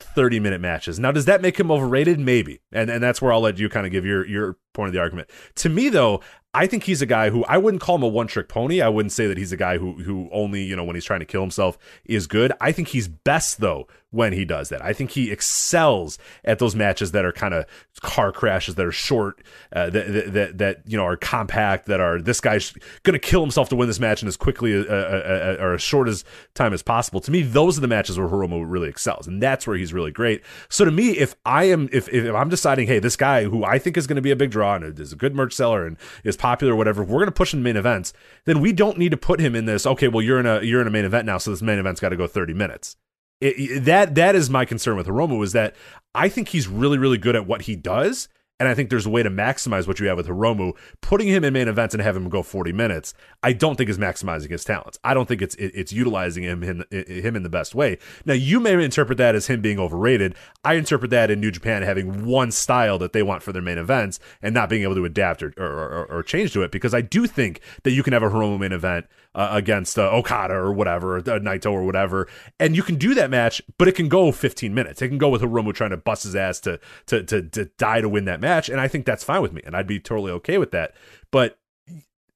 30 0.00 0.40
minute 0.40 0.62
matches. 0.62 0.98
Now, 0.98 1.12
does 1.12 1.26
that 1.26 1.42
make 1.42 1.60
him 1.60 1.70
overrated? 1.70 2.18
Maybe. 2.18 2.62
And 2.72 2.88
and 2.88 3.02
that's 3.02 3.20
where 3.20 3.30
I'll 3.30 3.42
let 3.42 3.58
you 3.58 3.68
kind 3.68 3.84
of 3.84 3.92
give 3.92 4.06
your 4.06 4.26
your 4.26 4.56
point 4.72 4.88
of 4.88 4.94
the 4.94 5.00
argument. 5.00 5.28
To 5.56 5.68
me 5.68 5.90
though, 5.90 6.22
I 6.54 6.66
think 6.66 6.84
he's 6.84 7.02
a 7.02 7.06
guy 7.06 7.28
who 7.28 7.44
I 7.44 7.58
wouldn't 7.58 7.82
call 7.82 7.96
him 7.96 8.04
a 8.04 8.08
one 8.08 8.26
trick 8.26 8.48
pony. 8.48 8.80
I 8.80 8.88
wouldn't 8.88 9.12
say 9.12 9.26
that 9.26 9.36
he's 9.36 9.52
a 9.52 9.56
guy 9.58 9.76
who 9.76 10.02
who 10.02 10.30
only, 10.32 10.62
you 10.62 10.76
know, 10.76 10.84
when 10.84 10.96
he's 10.96 11.04
trying 11.04 11.20
to 11.20 11.26
kill 11.26 11.42
himself 11.42 11.76
is 12.06 12.26
good. 12.26 12.54
I 12.58 12.72
think 12.72 12.88
he's 12.88 13.06
best 13.06 13.60
though 13.60 13.86
when 14.10 14.32
he 14.32 14.44
does 14.44 14.70
that. 14.70 14.82
I 14.82 14.92
think 14.92 15.10
he 15.10 15.30
excels 15.30 16.18
at 16.44 16.58
those 16.58 16.74
matches 16.74 17.12
that 17.12 17.24
are 17.24 17.32
kind 17.32 17.52
of 17.52 17.66
car 18.00 18.32
crashes 18.32 18.76
that 18.76 18.86
are 18.86 18.92
short, 18.92 19.42
uh, 19.72 19.90
that, 19.90 20.32
that 20.32 20.58
that 20.58 20.82
you 20.86 20.96
know 20.96 21.04
are 21.04 21.16
compact, 21.16 21.86
that 21.86 22.00
are 22.00 22.20
this 22.20 22.40
guy's 22.40 22.72
going 23.02 23.12
to 23.12 23.18
kill 23.18 23.40
himself 23.40 23.68
to 23.68 23.76
win 23.76 23.88
this 23.88 24.00
match 24.00 24.22
in 24.22 24.28
as 24.28 24.36
quickly 24.36 24.74
uh, 24.74 24.84
uh, 24.90 25.56
uh, 25.58 25.62
or 25.62 25.74
as 25.74 25.82
short 25.82 26.08
as 26.08 26.24
time 26.54 26.72
as 26.72 26.82
possible. 26.82 27.20
To 27.20 27.30
me, 27.30 27.42
those 27.42 27.76
are 27.76 27.80
the 27.82 27.88
matches 27.88 28.18
where 28.18 28.28
Hiromu 28.28 28.64
really 28.66 28.88
excels, 28.88 29.26
and 29.26 29.42
that's 29.42 29.66
where 29.66 29.76
he's 29.76 29.92
really 29.92 30.10
great. 30.10 30.42
So 30.70 30.84
to 30.84 30.90
me, 30.90 31.10
if 31.10 31.34
I 31.44 31.64
am 31.64 31.88
if 31.92 32.08
if 32.08 32.34
I'm 32.34 32.48
deciding, 32.48 32.86
hey, 32.86 33.00
this 33.00 33.16
guy 33.16 33.44
who 33.44 33.64
I 33.64 33.78
think 33.78 33.96
is 33.96 34.06
going 34.06 34.16
to 34.16 34.22
be 34.22 34.30
a 34.30 34.36
big 34.36 34.50
draw 34.50 34.76
and 34.76 34.98
is 34.98 35.12
a 35.12 35.16
good 35.16 35.34
merch 35.34 35.52
seller 35.52 35.86
and 35.86 35.98
is 36.24 36.36
popular, 36.36 36.72
or 36.72 36.76
whatever, 36.76 37.02
we're 37.02 37.18
going 37.18 37.26
to 37.26 37.32
push 37.32 37.52
in 37.52 37.62
main 37.62 37.76
events, 37.76 38.14
then 38.46 38.60
we 38.60 38.72
don't 38.72 38.96
need 38.96 39.10
to 39.10 39.18
put 39.18 39.40
him 39.40 39.54
in 39.54 39.66
this. 39.66 39.86
Okay, 39.86 40.08
well 40.08 40.22
you're 40.22 40.40
in 40.40 40.46
a 40.46 40.62
you're 40.62 40.80
in 40.80 40.86
a 40.86 40.90
main 40.90 41.04
event 41.04 41.26
now, 41.26 41.36
so 41.36 41.50
this 41.50 41.62
main 41.62 41.78
event's 41.78 42.00
got 42.00 42.08
to 42.08 42.16
go 42.16 42.26
30 42.26 42.54
minutes. 42.54 42.96
It, 43.40 43.84
that 43.84 44.14
that 44.16 44.34
is 44.34 44.50
my 44.50 44.64
concern 44.64 44.96
with 44.96 45.06
Hiromu 45.06 45.44
is 45.44 45.52
that 45.52 45.76
I 46.14 46.28
think 46.28 46.48
he's 46.48 46.66
really 46.66 46.98
really 46.98 47.18
good 47.18 47.36
at 47.36 47.46
what 47.46 47.62
he 47.62 47.76
does, 47.76 48.28
And 48.60 48.68
I 48.68 48.74
think 48.74 48.90
there's 48.90 49.06
a 49.06 49.10
way 49.10 49.22
to 49.22 49.30
maximize 49.30 49.86
what 49.86 50.00
you 50.00 50.08
have 50.08 50.16
with 50.16 50.26
Hiromu. 50.26 50.72
Putting 51.00 51.28
him 51.28 51.44
in 51.44 51.52
main 51.52 51.68
events 51.68 51.94
and 51.94 52.02
having 52.02 52.24
him 52.24 52.28
go 52.28 52.42
40 52.42 52.72
minutes, 52.72 53.14
I 53.42 53.52
don't 53.52 53.76
think 53.76 53.88
is 53.88 53.98
maximizing 53.98 54.50
his 54.50 54.64
talents. 54.64 54.98
I 55.04 55.14
don't 55.14 55.28
think 55.28 55.42
it's 55.42 55.54
it, 55.56 55.70
it's 55.74 55.92
utilizing 55.92 56.42
him 56.42 56.64
in, 56.64 56.84
him 56.90 57.36
in 57.36 57.44
the 57.44 57.48
best 57.48 57.76
way. 57.76 57.98
Now, 58.24 58.34
you 58.34 58.58
may 58.58 58.72
interpret 58.82 59.18
that 59.18 59.36
as 59.36 59.46
him 59.46 59.60
being 59.60 59.78
overrated. 59.78 60.34
I 60.64 60.74
interpret 60.74 61.12
that 61.12 61.30
in 61.30 61.40
New 61.40 61.52
Japan 61.52 61.82
having 61.82 62.26
one 62.26 62.50
style 62.50 62.98
that 62.98 63.12
they 63.12 63.22
want 63.22 63.44
for 63.44 63.52
their 63.52 63.62
main 63.62 63.78
events 63.78 64.18
and 64.42 64.54
not 64.54 64.68
being 64.68 64.82
able 64.82 64.96
to 64.96 65.04
adapt 65.04 65.42
or, 65.42 65.54
or, 65.56 65.64
or, 65.64 66.06
or 66.06 66.22
change 66.24 66.52
to 66.54 66.62
it 66.62 66.72
because 66.72 66.94
I 66.94 67.00
do 67.00 67.28
think 67.28 67.60
that 67.84 67.92
you 67.92 68.02
can 68.02 68.12
have 68.12 68.24
a 68.24 68.28
Hiromu 68.28 68.58
main 68.58 68.72
event 68.72 69.06
uh, 69.38 69.50
against 69.52 69.96
uh, 70.00 70.10
Okada 70.10 70.52
or 70.52 70.72
whatever, 70.72 71.18
uh, 71.18 71.38
Naito 71.38 71.70
or 71.70 71.84
whatever, 71.84 72.26
and 72.58 72.74
you 72.74 72.82
can 72.82 72.96
do 72.96 73.14
that 73.14 73.30
match, 73.30 73.62
but 73.78 73.86
it 73.86 73.94
can 73.94 74.08
go 74.08 74.32
15 74.32 74.74
minutes. 74.74 75.00
It 75.00 75.08
can 75.08 75.16
go 75.16 75.28
with 75.28 75.42
Hiromu 75.42 75.72
trying 75.72 75.90
to 75.90 75.96
bust 75.96 76.24
his 76.24 76.34
ass 76.34 76.58
to, 76.60 76.80
to, 77.06 77.22
to, 77.22 77.42
to 77.42 77.66
die 77.78 78.00
to 78.00 78.08
win 78.08 78.24
that 78.24 78.40
match, 78.40 78.68
and 78.68 78.80
I 78.80 78.88
think 78.88 79.06
that's 79.06 79.22
fine 79.22 79.40
with 79.40 79.52
me, 79.52 79.62
and 79.64 79.76
I'd 79.76 79.86
be 79.86 80.00
totally 80.00 80.32
okay 80.32 80.58
with 80.58 80.72
that. 80.72 80.92
But 81.30 81.56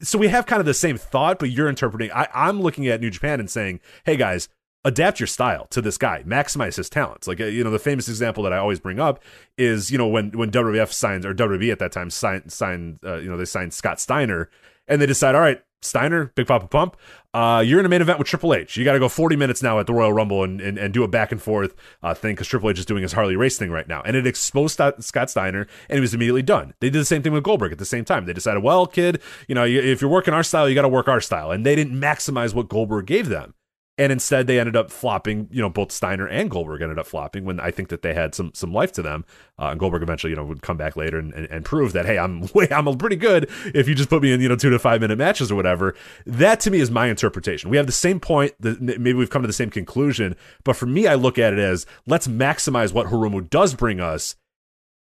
so 0.00 0.16
we 0.16 0.28
have 0.28 0.46
kind 0.46 0.60
of 0.60 0.66
the 0.66 0.74
same 0.74 0.96
thought, 0.96 1.40
but 1.40 1.50
you're 1.50 1.68
interpreting. 1.68 2.12
I, 2.12 2.28
I'm 2.32 2.60
looking 2.60 2.86
at 2.86 3.00
New 3.00 3.10
Japan 3.10 3.40
and 3.40 3.50
saying, 3.50 3.80
hey 4.04 4.16
guys, 4.16 4.48
adapt 4.84 5.18
your 5.18 5.26
style 5.26 5.66
to 5.70 5.82
this 5.82 5.98
guy, 5.98 6.22
maximize 6.22 6.76
his 6.76 6.88
talents. 6.88 7.26
Like 7.26 7.40
uh, 7.40 7.46
you 7.46 7.64
know, 7.64 7.70
the 7.72 7.80
famous 7.80 8.08
example 8.08 8.44
that 8.44 8.52
I 8.52 8.58
always 8.58 8.78
bring 8.78 9.00
up 9.00 9.20
is 9.58 9.90
you 9.90 9.98
know 9.98 10.06
when 10.06 10.30
when 10.30 10.52
WWF 10.52 10.92
signs 10.92 11.26
or 11.26 11.34
WWE 11.34 11.72
at 11.72 11.80
that 11.80 11.90
time 11.90 12.10
signed 12.10 12.52
signed 12.52 13.00
uh, 13.04 13.16
you 13.16 13.28
know 13.28 13.36
they 13.36 13.44
signed 13.44 13.74
Scott 13.74 13.98
Steiner 13.98 14.48
and 14.86 15.00
they 15.00 15.06
decide, 15.06 15.34
all 15.34 15.40
right, 15.40 15.62
Steiner, 15.82 16.32
Big 16.34 16.46
Papa 16.46 16.68
Pump, 16.68 16.96
uh, 17.34 17.62
you're 17.64 17.80
in 17.80 17.86
a 17.86 17.88
main 17.88 18.02
event 18.02 18.18
with 18.18 18.28
Triple 18.28 18.54
H. 18.54 18.76
You 18.76 18.84
got 18.84 18.92
to 18.92 18.98
go 18.98 19.08
40 19.08 19.36
minutes 19.36 19.62
now 19.62 19.80
at 19.80 19.86
the 19.86 19.92
Royal 19.92 20.12
Rumble 20.12 20.44
and, 20.44 20.60
and, 20.60 20.78
and 20.78 20.92
do 20.94 21.02
a 21.02 21.08
back 21.08 21.32
and 21.32 21.40
forth 21.40 21.74
uh, 22.02 22.14
thing 22.14 22.34
because 22.34 22.46
Triple 22.46 22.70
H 22.70 22.78
is 22.78 22.86
doing 22.86 23.02
his 23.02 23.12
Harley 23.12 23.36
Race 23.36 23.58
thing 23.58 23.70
right 23.70 23.88
now. 23.88 24.02
And 24.02 24.16
it 24.16 24.26
exposed 24.26 24.80
Scott 25.00 25.30
Steiner 25.30 25.66
and 25.88 25.96
he 25.96 26.00
was 26.00 26.14
immediately 26.14 26.42
done. 26.42 26.74
They 26.80 26.90
did 26.90 27.00
the 27.00 27.04
same 27.04 27.22
thing 27.22 27.32
with 27.32 27.42
Goldberg 27.42 27.72
at 27.72 27.78
the 27.78 27.84
same 27.84 28.04
time. 28.04 28.26
They 28.26 28.32
decided, 28.32 28.62
well, 28.62 28.86
kid, 28.86 29.20
you 29.48 29.54
know, 29.54 29.64
if 29.64 30.00
you're 30.00 30.10
working 30.10 30.34
our 30.34 30.42
style, 30.42 30.68
you 30.68 30.74
got 30.74 30.82
to 30.82 30.88
work 30.88 31.08
our 31.08 31.20
style. 31.20 31.50
And 31.50 31.66
they 31.66 31.74
didn't 31.74 31.98
maximize 31.98 32.54
what 32.54 32.68
Goldberg 32.68 33.06
gave 33.06 33.28
them 33.28 33.54
and 33.98 34.10
instead 34.10 34.46
they 34.46 34.58
ended 34.58 34.76
up 34.76 34.90
flopping. 34.90 35.48
You 35.50 35.60
know, 35.60 35.68
both 35.68 35.92
Steiner 35.92 36.26
and 36.26 36.50
Goldberg 36.50 36.80
ended 36.80 36.98
up 36.98 37.06
flopping 37.06 37.44
when 37.44 37.60
I 37.60 37.70
think 37.70 37.88
that 37.90 38.02
they 38.02 38.14
had 38.14 38.34
some 38.34 38.52
some 38.54 38.72
life 38.72 38.92
to 38.92 39.02
them. 39.02 39.24
Uh, 39.58 39.66
and 39.66 39.80
Goldberg 39.80 40.02
eventually, 40.02 40.30
you 40.30 40.36
know, 40.36 40.44
would 40.44 40.62
come 40.62 40.76
back 40.76 40.96
later 40.96 41.18
and, 41.18 41.32
and, 41.34 41.46
and 41.50 41.64
prove 41.64 41.92
that 41.92 42.06
hey, 42.06 42.18
I'm 42.18 42.48
way 42.54 42.68
I'm 42.70 42.96
pretty 42.96 43.16
good 43.16 43.50
if 43.74 43.88
you 43.88 43.94
just 43.94 44.08
put 44.08 44.22
me 44.22 44.32
in 44.32 44.40
you 44.40 44.48
know 44.48 44.56
two 44.56 44.70
to 44.70 44.78
five 44.78 45.00
minute 45.00 45.18
matches 45.18 45.52
or 45.52 45.56
whatever. 45.56 45.94
That 46.26 46.60
to 46.60 46.70
me 46.70 46.80
is 46.80 46.90
my 46.90 47.08
interpretation. 47.08 47.70
We 47.70 47.76
have 47.76 47.86
the 47.86 47.92
same 47.92 48.20
point. 48.20 48.54
That 48.60 48.80
maybe 48.80 49.14
we've 49.14 49.30
come 49.30 49.42
to 49.42 49.48
the 49.48 49.52
same 49.52 49.70
conclusion, 49.70 50.36
but 50.64 50.76
for 50.76 50.86
me, 50.86 51.06
I 51.06 51.14
look 51.14 51.38
at 51.38 51.52
it 51.52 51.58
as 51.58 51.86
let's 52.06 52.26
maximize 52.26 52.92
what 52.92 53.08
Hiromu 53.08 53.48
does 53.48 53.74
bring 53.74 54.00
us. 54.00 54.36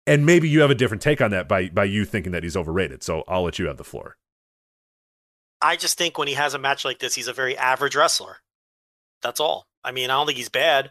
And 0.06 0.24
maybe 0.24 0.48
you 0.48 0.62
have 0.62 0.70
a 0.70 0.74
different 0.74 1.02
take 1.02 1.20
on 1.20 1.30
that 1.32 1.46
by 1.46 1.68
by 1.68 1.84
you 1.84 2.06
thinking 2.06 2.32
that 2.32 2.42
he's 2.42 2.56
overrated. 2.56 3.02
So 3.02 3.24
I'll 3.28 3.42
let 3.42 3.58
you 3.58 3.66
have 3.66 3.76
the 3.76 3.84
floor. 3.84 4.16
I 5.60 5.76
just 5.76 5.98
think 5.98 6.16
when 6.16 6.28
he 6.28 6.34
has 6.34 6.54
a 6.54 6.58
match 6.58 6.84
like 6.84 7.00
this, 7.00 7.14
he's 7.14 7.28
a 7.28 7.32
very 7.32 7.56
average 7.56 7.96
wrestler. 7.96 8.38
That's 9.22 9.40
all. 9.40 9.66
I 9.84 9.92
mean, 9.92 10.10
I 10.10 10.14
don't 10.14 10.26
think 10.26 10.38
he's 10.38 10.48
bad. 10.48 10.90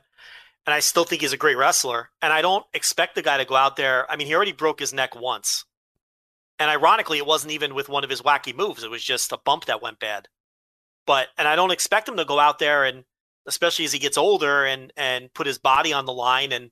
And 0.65 0.73
I 0.73 0.79
still 0.79 1.05
think 1.05 1.21
he's 1.21 1.33
a 1.33 1.37
great 1.37 1.57
wrestler. 1.57 2.09
And 2.21 2.33
I 2.33 2.41
don't 2.41 2.65
expect 2.73 3.15
the 3.15 3.21
guy 3.21 3.37
to 3.37 3.45
go 3.45 3.55
out 3.55 3.77
there. 3.77 4.09
I 4.11 4.17
mean, 4.17 4.27
he 4.27 4.35
already 4.35 4.51
broke 4.51 4.79
his 4.79 4.93
neck 4.93 5.15
once. 5.15 5.65
And 6.59 6.69
ironically, 6.69 7.19
it 7.19 7.25
wasn't 7.25 7.53
even 7.53 7.75
with 7.75 7.87
one 7.87 8.03
of 8.03 8.09
his 8.09 8.21
wacky 8.21 8.55
moves. 8.55 8.83
It 8.83 8.89
was 8.89 9.03
just 9.03 9.31
a 9.31 9.37
bump 9.37 9.65
that 9.65 9.81
went 9.81 9.99
bad. 9.99 10.27
But 11.05 11.27
and 11.37 11.47
I 11.47 11.55
don't 11.55 11.71
expect 11.71 12.09
him 12.09 12.17
to 12.17 12.25
go 12.25 12.39
out 12.39 12.59
there 12.59 12.83
and 12.83 13.05
especially 13.45 13.85
as 13.85 13.93
he 13.93 13.99
gets 13.99 14.17
older 14.17 14.65
and 14.65 14.91
and 14.97 15.33
put 15.33 15.47
his 15.47 15.57
body 15.57 15.93
on 15.93 16.05
the 16.05 16.13
line 16.13 16.51
and 16.51 16.69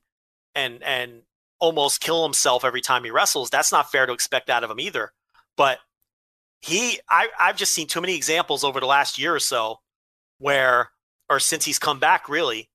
and 0.54 0.82
and 0.82 1.22
almost 1.58 2.00
kill 2.00 2.22
himself 2.22 2.64
every 2.64 2.82
time 2.82 3.04
he 3.04 3.10
wrestles. 3.10 3.48
That's 3.48 3.72
not 3.72 3.90
fair 3.90 4.04
to 4.04 4.12
expect 4.12 4.50
out 4.50 4.62
of 4.62 4.70
him 4.70 4.80
either. 4.80 5.12
But 5.56 5.78
he 6.60 7.00
I, 7.08 7.28
I've 7.40 7.56
just 7.56 7.72
seen 7.72 7.86
too 7.86 8.02
many 8.02 8.14
examples 8.14 8.62
over 8.62 8.78
the 8.78 8.86
last 8.86 9.18
year 9.18 9.34
or 9.34 9.40
so 9.40 9.80
where 10.38 10.90
or 11.28 11.40
since 11.40 11.64
he's 11.64 11.78
come 11.78 11.98
back, 11.98 12.28
really, 12.28 12.68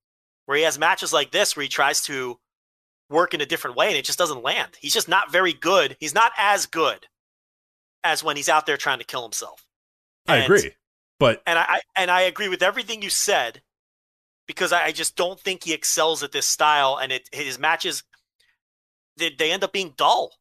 where 0.46 0.56
he 0.56 0.64
has 0.64 0.78
matches 0.78 1.12
like 1.12 1.30
this 1.30 1.56
where 1.56 1.62
he 1.62 1.68
tries 1.68 2.02
to 2.02 2.38
work 3.08 3.34
in 3.34 3.40
a 3.40 3.46
different 3.46 3.76
way 3.76 3.88
and 3.88 3.96
it 3.96 4.04
just 4.04 4.18
doesn't 4.18 4.42
land. 4.42 4.70
He's 4.80 4.94
just 4.94 5.08
not 5.08 5.30
very 5.30 5.52
good. 5.52 5.96
He's 6.00 6.14
not 6.14 6.32
as 6.38 6.66
good 6.66 7.06
as 8.04 8.24
when 8.24 8.36
he's 8.36 8.48
out 8.48 8.66
there 8.66 8.76
trying 8.76 8.98
to 8.98 9.04
kill 9.04 9.22
himself. 9.22 9.64
I 10.26 10.38
agree, 10.38 10.72
but 11.18 11.42
and 11.46 11.58
I 11.58 11.80
and 11.96 12.10
I 12.10 12.22
agree 12.22 12.48
with 12.48 12.62
everything 12.62 13.02
you 13.02 13.10
said 13.10 13.62
because 14.46 14.72
I, 14.72 14.92
just 14.92 15.16
don't 15.16 15.38
think 15.38 15.64
he 15.64 15.72
excels 15.72 16.22
at 16.22 16.32
this 16.32 16.46
style 16.46 16.98
and 17.00 17.12
it 17.12 17.28
his 17.32 17.58
matches 17.58 18.02
they, 19.16 19.30
they 19.30 19.52
end 19.52 19.64
up 19.64 19.72
being 19.72 19.94
dull. 19.96 20.32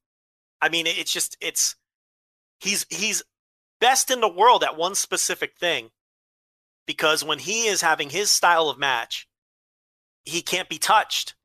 I 0.61 0.69
mean, 0.69 0.85
it's 0.87 1.11
just 1.11 1.37
it's 1.41 1.75
he's 2.59 2.85
he's 2.89 3.23
best 3.79 4.11
in 4.11 4.21
the 4.21 4.31
world 4.31 4.63
at 4.63 4.77
one 4.77 4.95
specific 4.95 5.55
thing, 5.57 5.89
because 6.85 7.23
when 7.23 7.39
he 7.39 7.67
is 7.67 7.81
having 7.81 8.09
his 8.09 8.29
style 8.31 8.69
of 8.69 8.77
match, 8.77 9.27
he 10.23 10.41
can't 10.41 10.69
be 10.69 10.77
touched. 10.77 11.35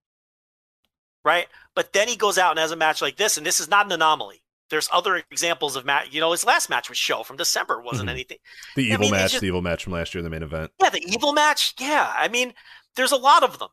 Right? 1.25 1.47
But 1.75 1.93
then 1.93 2.09
he 2.09 2.17
goes 2.17 2.39
out 2.39 2.53
and 2.53 2.59
has 2.59 2.71
a 2.71 2.77
match 2.77 3.03
like 3.03 3.17
this, 3.17 3.37
and 3.37 3.45
this 3.45 3.61
is 3.61 3.69
not 3.69 3.87
an 3.87 3.93
anomaly. 3.93 4.43
There's 4.71 4.89
other 4.93 5.23
examples 5.31 5.77
of 5.77 5.85
match. 5.85 6.09
You 6.11 6.21
know, 6.21 6.33
his 6.33 6.45
last 6.45 6.69
match 6.69 6.89
was 6.89 6.99
SHO 6.99 7.23
from 7.23 7.37
December 7.37 7.81
wasn't 7.81 8.09
mm-hmm. 8.09 8.09
anything. 8.11 8.39
The 8.75 8.85
evil 8.85 8.99
mean, 8.99 9.11
match, 9.13 9.33
just, 9.33 9.41
the 9.41 9.47
evil 9.47 9.63
match 9.63 9.85
from 9.85 9.93
last 9.93 10.15
year, 10.15 10.23
the 10.23 10.31
main 10.31 10.43
event. 10.43 10.73
Yeah, 10.81 10.91
the 10.91 11.05
evil 11.07 11.33
match. 11.33 11.75
Yeah, 11.79 12.13
I 12.17 12.29
mean, 12.29 12.53
there's 12.97 13.13
a 13.13 13.17
lot 13.17 13.43
of 13.43 13.59
them, 13.59 13.69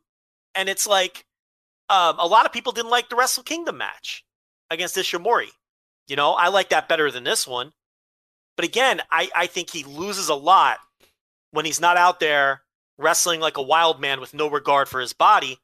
and 0.54 0.70
it's 0.70 0.86
like 0.86 1.26
um, 1.90 2.18
a 2.20 2.28
lot 2.28 2.46
of 2.46 2.52
people 2.52 2.72
didn't 2.72 2.92
like 2.92 3.10
the 3.10 3.16
Wrestle 3.16 3.44
Kingdom 3.44 3.78
match 3.78 4.24
against 4.70 4.96
Ishimori. 4.96 5.50
You 6.08 6.16
know, 6.16 6.34
I 6.34 6.50
like 6.50 6.70
that 6.70 6.90
better 6.90 7.10
than 7.10 7.24
this 7.24 7.48
one. 7.48 7.72
But 8.56 8.66
again, 8.66 9.02
I, 9.12 9.30
I 9.36 9.48
think 9.48 9.70
he 9.70 9.84
loses 9.84 10.30
a 10.30 10.36
lot 10.36 10.78
when 11.54 11.66
he's 11.66 11.80
not 11.80 11.98
out 11.98 12.20
there 12.20 12.64
wrestling 12.98 13.40
like 13.40 13.58
a 13.58 13.62
wild 13.62 14.02
man 14.02 14.20
with 14.20 14.34
no 14.34 14.50
regard 14.50 14.90
for 14.90 15.00
his 15.00 15.14
body. 15.14 15.60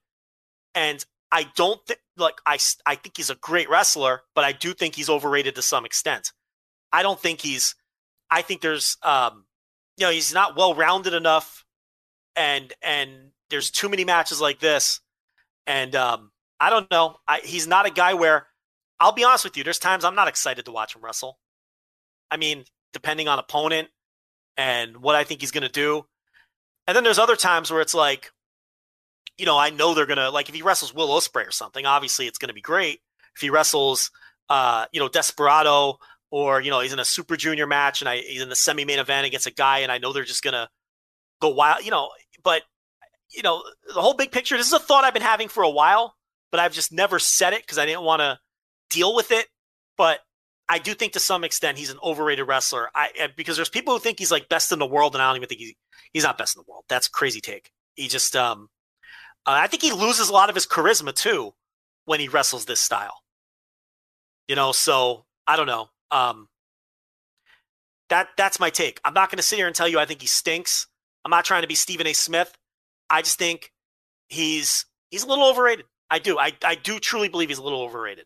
And 0.75 1.03
I 1.31 1.47
don't 1.55 1.83
think 1.85 1.99
like 2.15 2.35
I 2.45 2.59
I 2.85 2.95
think 2.95 3.17
he's 3.17 3.31
a 3.31 3.35
great 3.35 3.69
wrestler, 3.69 4.21
but 4.35 4.43
I 4.43 4.51
do 4.51 4.73
think 4.73 4.95
he's 4.95 5.09
overrated 5.09 5.55
to 5.55 5.61
some 5.63 5.85
extent. 5.85 6.31
I 6.93 7.01
don't 7.01 7.19
think 7.19 7.41
he's 7.41 7.75
I 8.29 8.43
think 8.43 8.61
there's 8.61 8.97
um 9.01 9.45
you 9.97 10.05
know, 10.05 10.11
he's 10.11 10.33
not 10.33 10.55
well 10.55 10.75
rounded 10.75 11.13
enough 11.13 11.65
and 12.35 12.71
and 12.83 13.31
there's 13.49 13.71
too 13.71 13.89
many 13.89 14.05
matches 14.05 14.39
like 14.39 14.59
this. 14.59 15.01
And 15.65 15.95
um 15.95 16.31
I 16.59 16.69
don't 16.69 16.89
know. 16.91 17.17
I, 17.27 17.39
he's 17.43 17.67
not 17.67 17.87
a 17.87 17.91
guy 17.91 18.13
where 18.13 18.45
I'll 18.99 19.11
be 19.11 19.23
honest 19.23 19.43
with 19.43 19.57
you, 19.57 19.63
there's 19.63 19.79
times 19.79 20.05
I'm 20.05 20.15
not 20.15 20.27
excited 20.27 20.65
to 20.65 20.71
watch 20.71 20.95
him 20.95 21.03
wrestle. 21.03 21.39
I 22.29 22.37
mean, 22.37 22.65
depending 22.93 23.27
on 23.27 23.39
opponent, 23.39 23.87
and 24.59 24.97
what 24.97 25.15
I 25.15 25.23
think 25.23 25.39
he's 25.39 25.51
going 25.51 25.63
to 25.63 25.69
do. 25.69 26.05
And 26.85 26.93
then 26.93 27.05
there's 27.05 27.17
other 27.17 27.37
times 27.37 27.71
where 27.71 27.79
it's 27.79 27.93
like, 27.93 28.29
you 29.37 29.45
know, 29.45 29.57
I 29.57 29.69
know 29.69 29.93
they're 29.93 30.05
going 30.05 30.17
to, 30.17 30.29
like, 30.29 30.49
if 30.49 30.55
he 30.55 30.61
wrestles 30.61 30.93
Will 30.93 31.07
Ospreay 31.07 31.47
or 31.47 31.51
something, 31.51 31.85
obviously 31.85 32.27
it's 32.27 32.37
going 32.37 32.49
to 32.49 32.53
be 32.53 32.59
great. 32.59 32.99
If 33.35 33.41
he 33.41 33.49
wrestles, 33.49 34.11
uh, 34.49 34.85
you 34.91 34.99
know, 34.99 35.07
Desperado 35.07 35.97
or, 36.29 36.59
you 36.59 36.71
know, 36.71 36.81
he's 36.81 36.91
in 36.91 36.99
a 36.99 37.05
Super 37.05 37.37
Junior 37.37 37.67
match 37.67 38.01
and 38.01 38.09
I, 38.09 38.17
he's 38.17 38.41
in 38.41 38.49
the 38.49 38.55
semi 38.55 38.83
main 38.83 38.99
event 38.99 39.25
against 39.25 39.47
a 39.47 39.53
guy 39.53 39.79
and 39.79 39.93
I 39.93 39.97
know 39.97 40.11
they're 40.11 40.25
just 40.25 40.43
going 40.43 40.55
to 40.55 40.67
go 41.39 41.47
wild, 41.47 41.85
you 41.85 41.91
know, 41.91 42.09
but, 42.43 42.63
you 43.33 43.43
know, 43.43 43.63
the 43.87 44.01
whole 44.01 44.13
big 44.13 44.33
picture, 44.33 44.57
this 44.57 44.67
is 44.67 44.73
a 44.73 44.79
thought 44.79 45.05
I've 45.05 45.13
been 45.13 45.23
having 45.23 45.47
for 45.47 45.63
a 45.63 45.69
while, 45.69 46.15
but 46.51 46.59
I've 46.59 46.73
just 46.73 46.91
never 46.91 47.17
said 47.17 47.53
it 47.53 47.61
because 47.61 47.77
I 47.77 47.85
didn't 47.85 48.03
want 48.03 48.19
to 48.19 48.37
deal 48.89 49.15
with 49.15 49.31
it. 49.31 49.47
But 49.95 50.19
I 50.69 50.77
do 50.77 50.93
think 50.93 51.13
to 51.13 51.19
some 51.19 51.43
extent 51.43 51.79
he's 51.79 51.89
an 51.89 51.97
overrated 52.03 52.47
wrestler. 52.47 52.89
I 52.93 53.29
because 53.35 53.55
there's 53.55 53.69
people 53.69 53.93
who 53.93 53.99
think 53.99 54.19
he's 54.19 54.31
like 54.31 54.47
best 54.49 54.71
in 54.71 54.77
the 54.79 54.85
world, 54.85 55.15
and 55.15 55.21
I 55.21 55.27
don't 55.27 55.37
even 55.37 55.49
think 55.49 55.59
he's 55.61 55.73
he's 56.13 56.23
not 56.23 56.37
best 56.37 56.55
in 56.55 56.63
the 56.65 56.71
world. 56.71 56.85
That's 56.87 57.07
crazy 57.07 57.41
take. 57.41 57.71
He 57.95 58.07
just 58.07 58.35
um, 58.35 58.69
uh, 59.45 59.57
I 59.61 59.67
think 59.67 59.81
he 59.81 59.91
loses 59.91 60.29
a 60.29 60.33
lot 60.33 60.49
of 60.49 60.55
his 60.55 60.67
charisma 60.67 61.13
too 61.13 61.53
when 62.05 62.19
he 62.19 62.27
wrestles 62.27 62.65
this 62.65 62.79
style. 62.79 63.23
You 64.47 64.55
know, 64.55 64.71
so 64.71 65.25
I 65.47 65.55
don't 65.55 65.67
know. 65.67 65.89
Um, 66.11 66.47
that 68.09 68.29
that's 68.37 68.59
my 68.59 68.69
take. 68.69 68.99
I'm 69.03 69.13
not 69.13 69.29
going 69.29 69.37
to 69.37 69.43
sit 69.43 69.57
here 69.57 69.67
and 69.67 69.75
tell 69.75 69.87
you 69.87 69.99
I 69.99 70.05
think 70.05 70.21
he 70.21 70.27
stinks. 70.27 70.87
I'm 71.25 71.31
not 71.31 71.45
trying 71.45 71.63
to 71.63 71.67
be 71.67 71.75
Stephen 71.75 72.07
A. 72.07 72.13
Smith. 72.13 72.55
I 73.09 73.23
just 73.23 73.39
think 73.39 73.71
he's 74.27 74.85
he's 75.09 75.23
a 75.23 75.27
little 75.27 75.45
overrated. 75.49 75.85
I 76.11 76.19
do. 76.19 76.37
I 76.37 76.53
I 76.63 76.75
do 76.75 76.99
truly 76.99 77.29
believe 77.29 77.49
he's 77.49 77.57
a 77.57 77.63
little 77.63 77.81
overrated. 77.81 78.25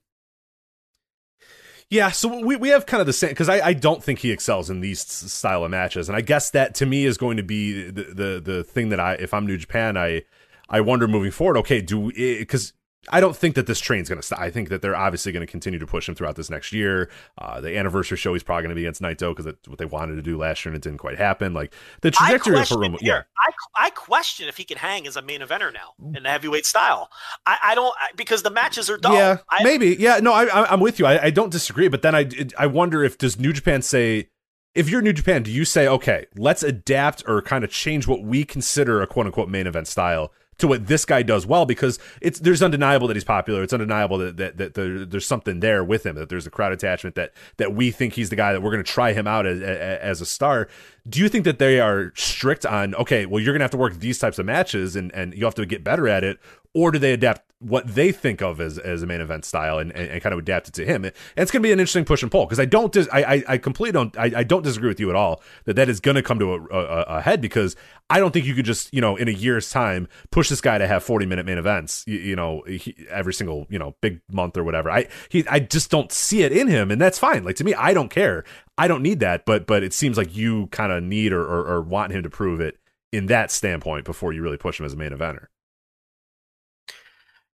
Yeah, 1.94 2.10
so 2.10 2.44
we, 2.44 2.56
we 2.56 2.70
have 2.70 2.88
kind 2.88 3.02
of 3.02 3.06
the 3.06 3.14
same 3.14 3.30
because 3.30 3.50
I, 3.50 3.68
I 3.68 3.74
don't 3.74 4.04
think 4.04 4.18
he 4.18 4.32
excels 4.32 4.72
in 4.72 4.80
these 4.80 5.00
style 5.00 5.64
of 5.64 5.70
matches, 5.70 6.10
and 6.10 6.16
I 6.16 6.22
guess 6.22 6.50
that 6.50 6.74
to 6.76 6.88
me 6.88 7.06
is 7.06 7.20
going 7.20 7.38
to 7.38 7.44
be 7.44 7.84
the 7.92 8.04
the, 8.06 8.42
the 8.44 8.64
thing 8.64 8.90
that 8.90 9.00
I 9.00 9.14
if 9.14 9.32
I'm 9.32 9.46
New 9.46 9.58
Japan 9.58 9.96
I 9.96 10.24
I 10.68 10.82
wonder 10.82 11.08
moving 11.08 11.30
forward. 11.30 11.56
Okay, 11.58 11.82
do 11.82 12.12
because 12.12 12.74
I 13.10 13.20
don't 13.20 13.36
think 13.36 13.56
that 13.56 13.68
this 13.68 13.80
train's 13.80 14.08
going 14.08 14.20
to 14.20 14.26
stop. 14.26 14.40
I 14.40 14.50
think 14.50 14.70
that 14.70 14.82
they're 14.82 14.96
obviously 14.96 15.32
going 15.32 15.46
to 15.46 15.52
continue 15.52 15.80
to 15.80 15.86
push 15.86 16.08
him 16.08 16.16
throughout 16.16 16.36
this 16.36 16.50
next 16.50 16.72
year. 16.72 17.10
Uh, 17.38 17.60
the 17.60 17.78
anniversary 17.78 18.18
show, 18.18 18.34
he's 18.34 18.44
probably 18.44 18.64
going 18.64 18.70
to 18.70 18.76
be 18.76 18.86
against 18.86 19.02
Naito 19.02 19.32
because 19.32 19.46
that's 19.46 19.68
what 19.68 19.78
they 19.78 19.86
wanted 19.86 20.16
to 20.16 20.22
do 20.22 20.38
last 20.38 20.64
year 20.64 20.74
and 20.74 20.78
it 20.78 20.84
didn't 20.88 21.00
quite 21.00 21.18
happen. 21.18 21.54
Like 21.54 21.74
the 22.02 22.12
trajectory 22.12 22.60
of 22.60 22.68
Hiromu, 22.68 22.98
yeah. 23.02 23.24
I, 23.38 23.86
I 23.88 23.90
question 23.90 24.48
if 24.48 24.58
he 24.58 24.64
can 24.64 24.78
hang 24.78 25.06
as 25.06 25.18
a 25.18 25.22
main 25.22 25.42
eventer 25.42 25.74
now 25.74 25.94
in 26.16 26.24
the 26.24 26.30
heavyweight 26.30 26.66
style. 26.66 27.10
I, 27.46 27.58
I 27.64 27.76
don't 27.76 27.94
because 28.16 28.44
the 28.44 28.52
matches 28.52 28.90
are 28.90 28.98
dull. 28.98 29.16
Yeah, 29.16 29.38
I, 29.50 29.64
maybe. 29.64 29.96
Yeah, 30.00 30.20
no, 30.20 30.34
I, 30.34 30.74
am 30.74 30.80
with 30.80 31.00
you. 31.00 31.06
I, 31.06 31.26
I 31.26 31.30
don't 31.30 31.52
disagree, 31.52 31.88
but 31.88 32.02
then 32.02 32.16
I 32.16 32.30
I 32.58 32.68
wonder 32.68 33.04
if 33.04 33.18
does 33.18 33.40
New 33.40 33.54
Japan 33.54 33.82
say 33.82 34.30
if 34.76 34.90
you're 34.90 35.02
New 35.02 35.14
Japan, 35.14 35.44
do 35.44 35.52
you 35.52 35.66
say 35.66 35.88
okay, 35.88 36.26
let's 36.36 36.64
adapt 36.64 37.24
or 37.28 37.42
kind 37.42 37.64
of 37.64 37.70
change 37.70 38.08
what 38.08 38.24
we 38.24 38.44
consider 38.44 39.02
a 39.02 39.08
quote 39.08 39.26
unquote 39.26 39.50
main 39.50 39.68
event 39.68 39.88
style? 39.88 40.32
To 40.58 40.68
what 40.68 40.88
this 40.88 41.06
guy 41.06 41.24
does 41.24 41.46
well 41.46 41.66
because 41.66 42.00
it's 42.22 42.40
there's 42.40 42.62
undeniable 42.62 43.08
that 43.08 43.16
he's 43.16 43.24
popular. 43.24 43.64
It's 43.64 43.74
undeniable 43.74 44.18
that 44.20 44.38
that, 44.38 44.58
that 44.58 44.74
there, 44.74 45.06
there's 45.06 45.26
something 45.26 45.60
there 45.60 45.84
with 45.84 46.06
him. 46.06 46.16
That 46.16 46.30
there's 46.30 46.48
a 46.48 46.52
crowd 46.52 46.72
attachment. 46.72 47.16
That 47.16 47.34
that 47.58 47.74
we 47.74 47.92
think 47.92 48.14
he's 48.14 48.30
the 48.30 48.36
guy 48.36 48.54
that 48.54 48.62
we're 48.62 48.72
going 48.72 48.84
to 48.84 48.92
try 48.92 49.14
him 49.14 49.28
out 49.28 49.46
as, 49.46 49.62
as 49.62 50.22
a 50.22 50.26
star. 50.26 50.68
Do 51.08 51.20
you 51.20 51.30
think 51.30 51.44
that 51.46 51.60
they 51.60 51.80
are 51.80 52.14
strict 52.16 52.66
on 52.66 52.96
okay? 52.96 53.26
Well, 53.26 53.42
you're 53.42 53.54
going 53.54 53.60
to 53.60 53.66
have 53.66 53.72
to 53.72 53.78
work 53.78 53.96
these 53.96 54.20
types 54.20 54.40
of 54.40 54.46
matches 54.46 54.96
and 54.96 55.12
and 55.14 55.34
you 55.34 55.46
have 55.46 55.56
to 55.56 55.66
get 55.66 55.84
better 55.84 56.08
at 56.08 56.24
it, 56.24 56.40
or 56.74 56.92
do 56.92 57.00
they 57.00 57.14
adapt 57.14 57.42
what 57.64 57.88
they 57.88 58.12
think 58.12 58.42
of 58.42 58.60
as, 58.60 58.78
as 58.78 59.04
a 59.04 59.08
main 59.08 59.22
event 59.22 59.46
style 59.46 59.80
and, 59.80 59.92
and, 59.92 60.10
and 60.10 60.22
kind 60.22 60.34
of 60.34 60.40
adapt 60.40 60.68
it 60.68 60.74
to 60.76 60.86
him? 60.86 61.06
And 61.06 61.14
it's 61.38 61.52
going 61.52 61.62
to 61.62 61.68
be 61.68 61.72
an 61.72 61.80
interesting 61.80 62.06
push 62.06 62.22
and 62.22 62.32
pull 62.32 62.46
because 62.46 62.60
I 62.60 62.66
don't 62.66 62.92
dis- 62.92 63.08
I, 63.12 63.24
I, 63.24 63.44
I 63.48 63.58
completely 63.58 63.94
don't 63.94 64.18
I, 64.18 64.40
I 64.40 64.44
don't 64.44 64.64
disagree 64.64 64.90
with 64.90 65.00
you 65.00 65.10
at 65.10 65.16
all 65.16 65.42
that 65.66 65.76
that 65.76 65.90
is 65.90 66.00
going 66.00 66.16
to 66.16 66.22
come 66.22 66.40
to 66.40 66.54
a, 66.54 66.62
a, 66.62 67.02
a, 67.18 67.22
head 67.22 67.42
because 67.42 67.76
I 68.10 68.20
don't 68.20 68.32
think 68.32 68.46
you 68.46 68.54
could 68.54 68.66
just 68.66 68.94
you 68.94 69.02
know 69.02 69.16
in 69.16 69.28
a 69.28 69.32
year's 69.32 69.70
time 69.70 70.08
push 70.32 70.50
this 70.50 70.62
guy 70.62 70.78
to 70.78 70.88
have 70.88 71.04
40 71.04 71.26
minute 71.26 71.46
main 71.46 71.58
events 71.58 72.04
you, 72.08 72.18
you 72.18 72.36
know 72.36 72.64
he, 72.68 72.96
every 73.10 73.34
single 73.34 73.66
you 73.70 73.80
know 73.80 73.96
big 74.02 74.22
month 74.32 74.58
or 74.58 74.64
whatever 74.64 74.92
I 74.92 75.08
he 75.30 75.48
I 75.48 75.60
just 75.60 75.90
don't 75.90 76.12
see 76.12 76.44
it 76.44 76.52
in 76.52 76.68
him 76.68 76.92
and 76.92 77.00
that's 77.00 77.20
fine 77.20 77.44
like 77.44 77.56
to 77.58 77.64
me 77.64 77.74
I 77.74 77.94
don't 77.94 78.10
care 78.10 78.44
I 78.78 78.88
don't 78.88 79.02
need 79.02 79.20
that 79.22 79.46
but 79.46 79.66
but 79.68 79.84
it 79.84 79.94
seems 79.94 80.18
like 80.18 80.36
you 80.36 80.68
kind 80.68 80.92
of 80.92 81.04
need 81.04 81.34
or, 81.34 81.42
or, 81.42 81.66
or 81.66 81.82
want 81.82 82.12
him 82.12 82.24
to 82.24 82.30
prove 82.30 82.60
it 82.60 82.78
in 83.14 83.28
that 83.28 83.52
standpoint 83.52 84.06
before 84.06 84.34
you 84.34 84.42
really 84.42 84.58
push 84.58 84.80
him 84.80 84.86
as 84.86 84.94
a 84.94 84.98
main 84.98 85.12
eventer. 85.12 85.46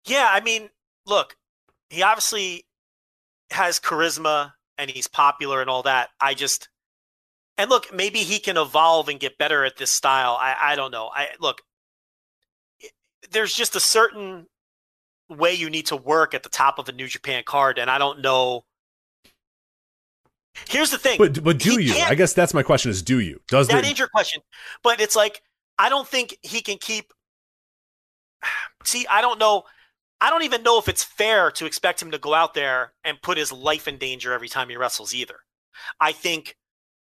Yeah, 0.06 0.28
I 0.30 0.40
mean, 0.40 0.70
look, 1.06 1.36
he 1.90 2.02
obviously 2.02 2.64
has 3.50 3.80
charisma 3.80 4.52
and 4.76 4.90
he's 4.90 5.06
popular 5.06 5.60
and 5.60 5.68
all 5.68 5.82
that. 5.82 6.10
I 6.20 6.34
just 6.34 6.68
and 7.58 7.68
look, 7.68 7.92
maybe 7.92 8.20
he 8.20 8.38
can 8.38 8.56
evolve 8.56 9.08
and 9.08 9.18
get 9.18 9.36
better 9.36 9.64
at 9.64 9.76
this 9.76 9.90
style. 9.90 10.38
I 10.40 10.56
I 10.60 10.76
don't 10.76 10.92
know. 10.92 11.10
I 11.12 11.28
look, 11.40 11.62
there's 13.30 13.52
just 13.52 13.74
a 13.76 13.80
certain 13.80 14.46
way 15.28 15.52
you 15.52 15.68
need 15.68 15.86
to 15.86 15.96
work 15.96 16.34
at 16.34 16.42
the 16.42 16.48
top 16.48 16.78
of 16.78 16.88
a 16.88 16.92
New 16.92 17.08
Japan 17.08 17.42
card, 17.44 17.78
and 17.78 17.90
I 17.90 17.98
don't 17.98 18.20
know. 18.20 18.64
Here's 20.68 20.90
the 20.90 20.98
thing, 20.98 21.18
but 21.18 21.42
but 21.42 21.58
do 21.58 21.80
you? 21.80 21.94
I 22.04 22.14
guess 22.14 22.32
that's 22.32 22.54
my 22.54 22.62
question: 22.62 22.90
is 22.90 23.02
do 23.02 23.18
you? 23.18 23.40
Does 23.48 23.68
that 23.68 23.82
the... 23.82 23.90
is 23.90 23.98
your 23.98 24.08
question? 24.08 24.42
But 24.82 25.00
it's 25.00 25.16
like 25.16 25.42
I 25.78 25.88
don't 25.88 26.06
think 26.06 26.36
he 26.42 26.60
can 26.60 26.78
keep. 26.78 27.12
See, 28.84 29.06
I 29.08 29.20
don't 29.20 29.38
know. 29.38 29.64
I 30.20 30.30
don't 30.30 30.42
even 30.42 30.62
know 30.62 30.78
if 30.78 30.88
it's 30.88 31.04
fair 31.04 31.50
to 31.52 31.66
expect 31.66 32.02
him 32.02 32.10
to 32.10 32.18
go 32.18 32.34
out 32.34 32.54
there 32.54 32.92
and 33.04 33.22
put 33.22 33.38
his 33.38 33.52
life 33.52 33.86
in 33.86 33.98
danger 33.98 34.32
every 34.32 34.48
time 34.48 34.68
he 34.68 34.76
wrestles 34.76 35.14
either. 35.14 35.40
I 36.00 36.12
think 36.12 36.56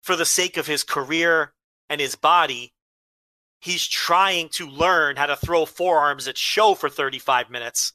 for 0.01 0.15
the 0.15 0.25
sake 0.25 0.57
of 0.57 0.67
his 0.67 0.83
career 0.83 1.53
and 1.89 2.01
his 2.01 2.15
body, 2.15 2.73
he's 3.59 3.85
trying 3.85 4.49
to 4.49 4.67
learn 4.67 5.17
how 5.17 5.27
to 5.27 5.35
throw 5.35 5.65
forearms 5.65 6.27
at 6.27 6.37
SHO 6.37 6.75
for 6.75 6.89
35 6.89 7.49
minutes 7.49 7.93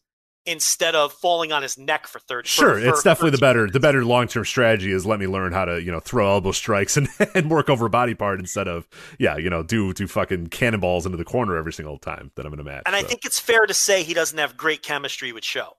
instead 0.51 0.97
of 0.97 1.13
falling 1.13 1.53
on 1.53 1.63
his 1.63 1.79
neck 1.79 2.07
for 2.07 2.19
30 2.19 2.49
sure 2.49 2.81
for, 2.81 2.89
it's 2.89 3.03
definitely 3.03 3.31
the 3.31 3.39
better 3.39 3.61
minutes. 3.61 3.73
the 3.73 3.81
better 3.81 4.05
long-term 4.05 4.45
strategy 4.45 4.91
is 4.91 5.07
let 5.07 5.21
me 5.21 5.27
learn 5.27 5.53
how 5.53 5.65
to 5.65 5.81
you 5.81 5.93
know 5.93 6.01
throw 6.01 6.29
elbow 6.29 6.51
strikes 6.51 6.97
and, 6.97 7.09
and 7.35 7.49
work 7.51 7.71
over 7.71 7.89
body 7.89 8.15
part 8.15 8.41
instead 8.41 8.67
of 8.67 8.89
yeah 9.19 9.37
you 9.37 9.49
know 9.49 9.63
do 9.63 9.93
do 9.93 10.07
fucking 10.07 10.49
cannonballs 10.49 11.07
into 11.07 11.17
the 11.17 11.25
corner 11.25 11.57
every 11.57 11.73
single 11.73 11.99
time 11.99 12.33
that 12.35 12.45
i'm 12.45 12.53
in 12.53 12.59
a 12.61 12.65
match 12.65 12.83
and 12.87 12.95
so. 12.95 12.99
i 12.99 13.03
think 13.03 13.25
it's 13.25 13.39
fair 13.39 13.65
to 13.65 13.75
say 13.75 14.03
he 14.03 14.13
doesn't 14.13 14.39
have 14.39 14.57
great 14.57 14.83
chemistry 14.83 15.33
with 15.33 15.45
SHO 15.45 15.77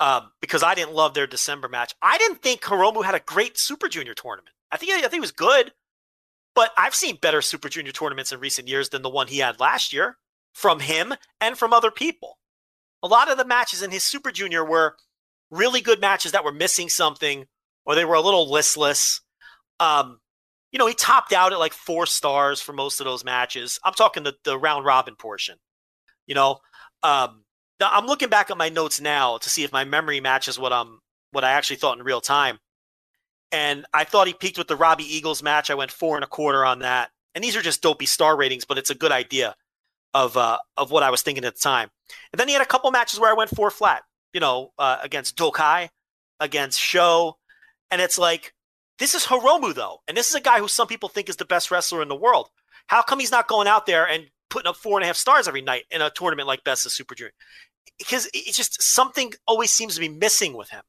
um, 0.00 0.30
because 0.40 0.62
i 0.62 0.74
didn't 0.74 0.92
love 0.92 1.14
their 1.14 1.26
december 1.26 1.68
match 1.68 1.94
i 2.02 2.18
didn't 2.18 2.42
think 2.42 2.60
hiromu 2.60 3.02
had 3.02 3.14
a 3.14 3.20
great 3.20 3.58
super 3.58 3.88
junior 3.88 4.14
tournament 4.14 4.54
i 4.70 4.76
think 4.76 4.92
i 4.92 5.00
think 5.00 5.14
he 5.14 5.20
was 5.20 5.32
good 5.32 5.72
but 6.54 6.72
i've 6.76 6.94
seen 6.94 7.16
better 7.16 7.40
super 7.40 7.70
junior 7.70 7.92
tournaments 7.92 8.32
in 8.32 8.38
recent 8.38 8.68
years 8.68 8.90
than 8.90 9.00
the 9.00 9.10
one 9.10 9.28
he 9.28 9.38
had 9.38 9.58
last 9.58 9.94
year 9.94 10.18
from 10.52 10.80
him 10.80 11.14
and 11.40 11.56
from 11.56 11.72
other 11.72 11.90
people 11.90 12.38
a 13.06 13.08
lot 13.08 13.30
of 13.30 13.38
the 13.38 13.44
matches 13.44 13.82
in 13.82 13.92
his 13.92 14.02
Super 14.02 14.32
Junior 14.32 14.64
were 14.64 14.96
really 15.50 15.80
good 15.80 16.00
matches 16.00 16.32
that 16.32 16.44
were 16.44 16.52
missing 16.52 16.88
something 16.88 17.46
or 17.84 17.94
they 17.94 18.04
were 18.04 18.14
a 18.16 18.20
little 18.20 18.50
listless. 18.50 19.20
Um, 19.78 20.18
you 20.72 20.78
know, 20.78 20.88
he 20.88 20.94
topped 20.94 21.32
out 21.32 21.52
at 21.52 21.60
like 21.60 21.72
four 21.72 22.04
stars 22.06 22.60
for 22.60 22.72
most 22.72 23.00
of 23.00 23.04
those 23.04 23.24
matches. 23.24 23.78
I'm 23.84 23.94
talking 23.94 24.24
the, 24.24 24.34
the 24.44 24.58
round 24.58 24.84
robin 24.84 25.14
portion. 25.14 25.56
You 26.26 26.34
know, 26.34 26.58
um, 27.04 27.44
I'm 27.80 28.06
looking 28.06 28.28
back 28.28 28.50
at 28.50 28.56
my 28.56 28.70
notes 28.70 29.00
now 29.00 29.38
to 29.38 29.48
see 29.48 29.62
if 29.62 29.72
my 29.72 29.84
memory 29.84 30.20
matches 30.20 30.58
what 30.58 30.72
I'm 30.72 30.98
what 31.30 31.44
I 31.44 31.52
actually 31.52 31.76
thought 31.76 31.98
in 31.98 32.04
real 32.04 32.20
time. 32.20 32.58
And 33.52 33.86
I 33.94 34.02
thought 34.02 34.26
he 34.26 34.34
peaked 34.34 34.58
with 34.58 34.66
the 34.66 34.74
Robbie 34.74 35.04
Eagles 35.04 35.44
match. 35.44 35.70
I 35.70 35.74
went 35.74 35.92
four 35.92 36.16
and 36.16 36.24
a 36.24 36.28
quarter 36.28 36.64
on 36.64 36.80
that. 36.80 37.10
And 37.36 37.44
these 37.44 37.54
are 37.54 37.62
just 37.62 37.82
dopey 37.82 38.06
star 38.06 38.36
ratings, 38.36 38.64
but 38.64 38.78
it's 38.78 38.90
a 38.90 38.94
good 38.94 39.12
idea 39.12 39.54
of 40.16 40.36
uh, 40.36 40.56
of 40.78 40.90
what 40.90 41.02
I 41.02 41.10
was 41.10 41.20
thinking 41.20 41.44
at 41.44 41.54
the 41.54 41.60
time. 41.60 41.90
And 42.32 42.40
then 42.40 42.48
he 42.48 42.54
had 42.54 42.62
a 42.62 42.66
couple 42.66 42.90
matches 42.90 43.20
where 43.20 43.30
I 43.30 43.34
went 43.34 43.50
four 43.50 43.70
flat, 43.70 44.02
you 44.32 44.40
know, 44.40 44.72
uh, 44.78 44.96
against 45.02 45.36
Douki, 45.36 45.90
against 46.40 46.80
SHO, 46.80 47.36
and 47.90 48.00
it's 48.00 48.18
like 48.18 48.54
this 48.98 49.14
is 49.14 49.26
Hiromu 49.26 49.74
though, 49.74 50.00
and 50.08 50.16
this 50.16 50.30
is 50.30 50.34
a 50.34 50.40
guy 50.40 50.58
who 50.58 50.68
some 50.68 50.88
people 50.88 51.10
think 51.10 51.28
is 51.28 51.36
the 51.36 51.44
best 51.44 51.70
wrestler 51.70 52.00
in 52.00 52.08
the 52.08 52.16
world. 52.16 52.48
How 52.86 53.02
come 53.02 53.20
he's 53.20 53.30
not 53.30 53.46
going 53.46 53.68
out 53.68 53.84
there 53.84 54.08
and 54.08 54.26
putting 54.48 54.68
up 54.68 54.76
four 54.76 54.96
and 54.96 55.04
a 55.04 55.06
half 55.06 55.16
stars 55.16 55.48
every 55.48 55.60
night 55.60 55.84
in 55.90 56.00
a 56.00 56.08
tournament 56.08 56.46
like 56.46 56.64
Best 56.64 56.86
of 56.86 56.92
Super 56.92 57.14
Junior? 57.14 57.32
Because 57.98 58.28
it's 58.32 58.56
just 58.56 58.82
something 58.82 59.34
always 59.46 59.70
seems 59.70 59.94
to 59.94 60.00
be 60.00 60.08
missing 60.08 60.54
with 60.54 60.70
him. 60.70 60.82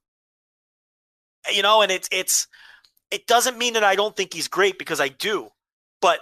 You 1.54 1.64
know, 1.64 1.82
and 1.82 1.92
it's 1.92 2.08
it's 2.14 2.48
it 3.12 3.28
doesn't 3.28 3.58
mean 3.58 3.74
that 3.74 3.84
I 3.84 3.96
don't 3.96 4.16
think 4.16 4.34
he's 4.34 4.48
great 4.48 4.80
because 4.80 5.02
I 5.02 5.10
do, 5.10 5.50
but 6.02 6.20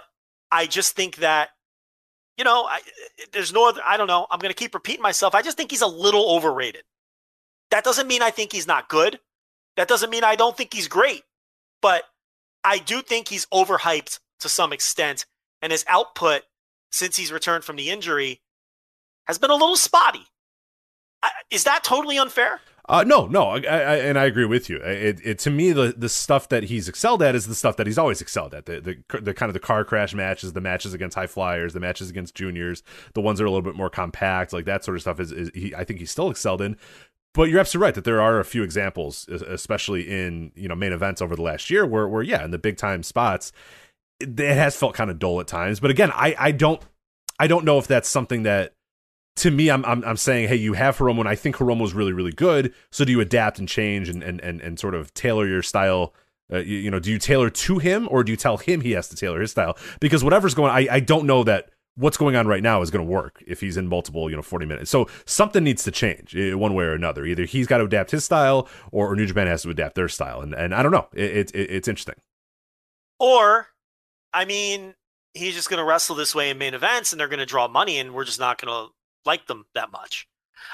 I 0.50 0.66
just 0.66 0.96
think 0.96 1.16
that 1.16 1.50
you 2.36 2.44
know, 2.44 2.64
I, 2.64 2.80
there's 3.32 3.52
no 3.52 3.68
other, 3.68 3.80
I 3.84 3.96
don't 3.96 4.06
know. 4.06 4.26
I'm 4.30 4.38
going 4.38 4.52
to 4.52 4.58
keep 4.58 4.74
repeating 4.74 5.02
myself. 5.02 5.34
I 5.34 5.42
just 5.42 5.56
think 5.56 5.70
he's 5.70 5.82
a 5.82 5.86
little 5.86 6.30
overrated. 6.30 6.82
That 7.70 7.84
doesn't 7.84 8.06
mean 8.06 8.22
I 8.22 8.30
think 8.30 8.52
he's 8.52 8.66
not 8.66 8.88
good. 8.88 9.18
That 9.76 9.88
doesn't 9.88 10.10
mean 10.10 10.24
I 10.24 10.36
don't 10.36 10.56
think 10.56 10.72
he's 10.72 10.88
great. 10.88 11.22
But 11.82 12.04
I 12.64 12.78
do 12.78 13.02
think 13.02 13.28
he's 13.28 13.46
overhyped 13.46 14.20
to 14.40 14.48
some 14.48 14.72
extent. 14.72 15.26
And 15.62 15.72
his 15.72 15.84
output 15.88 16.42
since 16.90 17.16
he's 17.16 17.32
returned 17.32 17.64
from 17.64 17.76
the 17.76 17.90
injury 17.90 18.40
has 19.26 19.38
been 19.38 19.50
a 19.50 19.54
little 19.54 19.76
spotty. 19.76 20.26
Is 21.50 21.64
that 21.64 21.82
totally 21.82 22.18
unfair? 22.18 22.60
Uh, 22.88 23.02
no, 23.04 23.26
no, 23.26 23.48
I, 23.48 23.56
I, 23.56 23.96
and 23.96 24.16
I 24.16 24.26
agree 24.26 24.44
with 24.44 24.70
you. 24.70 24.76
It, 24.76 25.20
it, 25.24 25.38
to 25.40 25.50
me, 25.50 25.72
the 25.72 25.92
the 25.96 26.08
stuff 26.08 26.48
that 26.50 26.64
he's 26.64 26.88
excelled 26.88 27.20
at 27.20 27.34
is 27.34 27.48
the 27.48 27.54
stuff 27.54 27.76
that 27.76 27.86
he's 27.86 27.98
always 27.98 28.20
excelled 28.20 28.54
at. 28.54 28.66
The, 28.66 28.80
the 28.80 29.20
the 29.20 29.34
kind 29.34 29.50
of 29.50 29.54
the 29.54 29.60
car 29.60 29.84
crash 29.84 30.14
matches, 30.14 30.52
the 30.52 30.60
matches 30.60 30.94
against 30.94 31.16
high 31.16 31.26
flyers, 31.26 31.72
the 31.72 31.80
matches 31.80 32.10
against 32.10 32.36
juniors, 32.36 32.84
the 33.14 33.20
ones 33.20 33.38
that 33.38 33.44
are 33.44 33.48
a 33.48 33.50
little 33.50 33.62
bit 33.62 33.74
more 33.74 33.90
compact, 33.90 34.52
like 34.52 34.66
that 34.66 34.84
sort 34.84 34.96
of 34.96 35.00
stuff. 35.00 35.18
Is, 35.18 35.32
is 35.32 35.50
he, 35.52 35.74
I 35.74 35.82
think 35.82 35.98
he's 35.98 36.12
still 36.12 36.30
excelled 36.30 36.62
in. 36.62 36.76
But 37.34 37.50
you're 37.50 37.60
absolutely 37.60 37.86
right 37.86 37.94
that 37.96 38.04
there 38.04 38.22
are 38.22 38.38
a 38.38 38.44
few 38.44 38.62
examples, 38.62 39.28
especially 39.28 40.08
in 40.08 40.52
you 40.54 40.68
know 40.68 40.76
main 40.76 40.92
events 40.92 41.20
over 41.20 41.34
the 41.34 41.42
last 41.42 41.70
year, 41.70 41.84
where 41.84 42.06
where 42.06 42.22
yeah, 42.22 42.44
in 42.44 42.52
the 42.52 42.58
big 42.58 42.76
time 42.76 43.02
spots, 43.02 43.50
it, 44.20 44.38
it 44.38 44.56
has 44.56 44.76
felt 44.76 44.94
kind 44.94 45.10
of 45.10 45.18
dull 45.18 45.40
at 45.40 45.48
times. 45.48 45.80
But 45.80 45.90
again, 45.90 46.12
I 46.14 46.36
I 46.38 46.52
don't 46.52 46.80
I 47.40 47.48
don't 47.48 47.64
know 47.64 47.78
if 47.78 47.88
that's 47.88 48.08
something 48.08 48.44
that 48.44 48.75
to 49.36 49.50
me, 49.50 49.70
I'm, 49.70 49.84
I'm 49.84 50.04
I'm 50.04 50.16
saying, 50.16 50.48
hey, 50.48 50.56
you 50.56 50.72
have 50.72 50.98
Hiromu, 50.98 51.20
and 51.20 51.28
I 51.28 51.34
think 51.34 51.56
Hiromu 51.56 51.84
is 51.84 51.94
really 51.94 52.12
really 52.12 52.32
good. 52.32 52.74
So 52.90 53.04
do 53.04 53.12
you 53.12 53.20
adapt 53.20 53.58
and 53.58 53.68
change 53.68 54.08
and 54.08 54.22
and 54.22 54.40
and, 54.40 54.60
and 54.60 54.78
sort 54.78 54.94
of 54.94 55.12
tailor 55.14 55.46
your 55.46 55.62
style? 55.62 56.14
Uh, 56.52 56.58
you, 56.58 56.76
you, 56.76 56.90
know, 56.92 57.00
do 57.00 57.10
you 57.10 57.18
tailor 57.18 57.50
to 57.50 57.78
him 57.78 58.06
or 58.08 58.22
do 58.22 58.30
you 58.30 58.36
tell 58.36 58.56
him 58.56 58.80
he 58.80 58.92
has 58.92 59.08
to 59.08 59.16
tailor 59.16 59.40
his 59.40 59.50
style? 59.50 59.76
Because 59.98 60.22
whatever's 60.22 60.54
going, 60.54 60.70
I 60.70 60.86
I 60.90 61.00
don't 61.00 61.26
know 61.26 61.42
that 61.42 61.70
what's 61.96 62.16
going 62.16 62.36
on 62.36 62.46
right 62.46 62.62
now 62.62 62.82
is 62.82 62.90
going 62.90 63.04
to 63.04 63.10
work 63.10 63.42
if 63.46 63.60
he's 63.60 63.76
in 63.76 63.88
multiple 63.88 64.30
you 64.30 64.36
know 64.36 64.42
40 64.42 64.66
minutes. 64.66 64.90
So 64.90 65.08
something 65.24 65.64
needs 65.64 65.82
to 65.84 65.90
change 65.90 66.36
uh, 66.36 66.56
one 66.56 66.74
way 66.74 66.84
or 66.84 66.94
another. 66.94 67.26
Either 67.26 67.44
he's 67.44 67.66
got 67.66 67.78
to 67.78 67.84
adapt 67.84 68.12
his 68.12 68.24
style 68.24 68.68
or, 68.92 69.12
or 69.12 69.16
New 69.16 69.26
Japan 69.26 69.48
has 69.48 69.62
to 69.62 69.70
adapt 69.70 69.96
their 69.96 70.08
style, 70.08 70.40
and 70.40 70.54
and 70.54 70.74
I 70.74 70.82
don't 70.82 70.92
know. 70.92 71.08
It, 71.12 71.50
it 71.50 71.70
it's 71.70 71.88
interesting. 71.88 72.16
Or, 73.18 73.68
I 74.32 74.44
mean, 74.44 74.94
he's 75.34 75.54
just 75.54 75.70
going 75.70 75.78
to 75.78 75.84
wrestle 75.84 76.16
this 76.16 76.34
way 76.34 76.50
in 76.50 76.58
main 76.58 76.74
events, 76.74 77.12
and 77.12 77.20
they're 77.20 77.28
going 77.28 77.38
to 77.38 77.46
draw 77.46 77.66
money, 77.66 77.98
and 77.98 78.14
we're 78.14 78.24
just 78.24 78.40
not 78.40 78.60
going 78.60 78.72
to 78.72 78.92
like 79.26 79.46
them 79.46 79.66
that 79.74 79.90
much. 79.90 80.28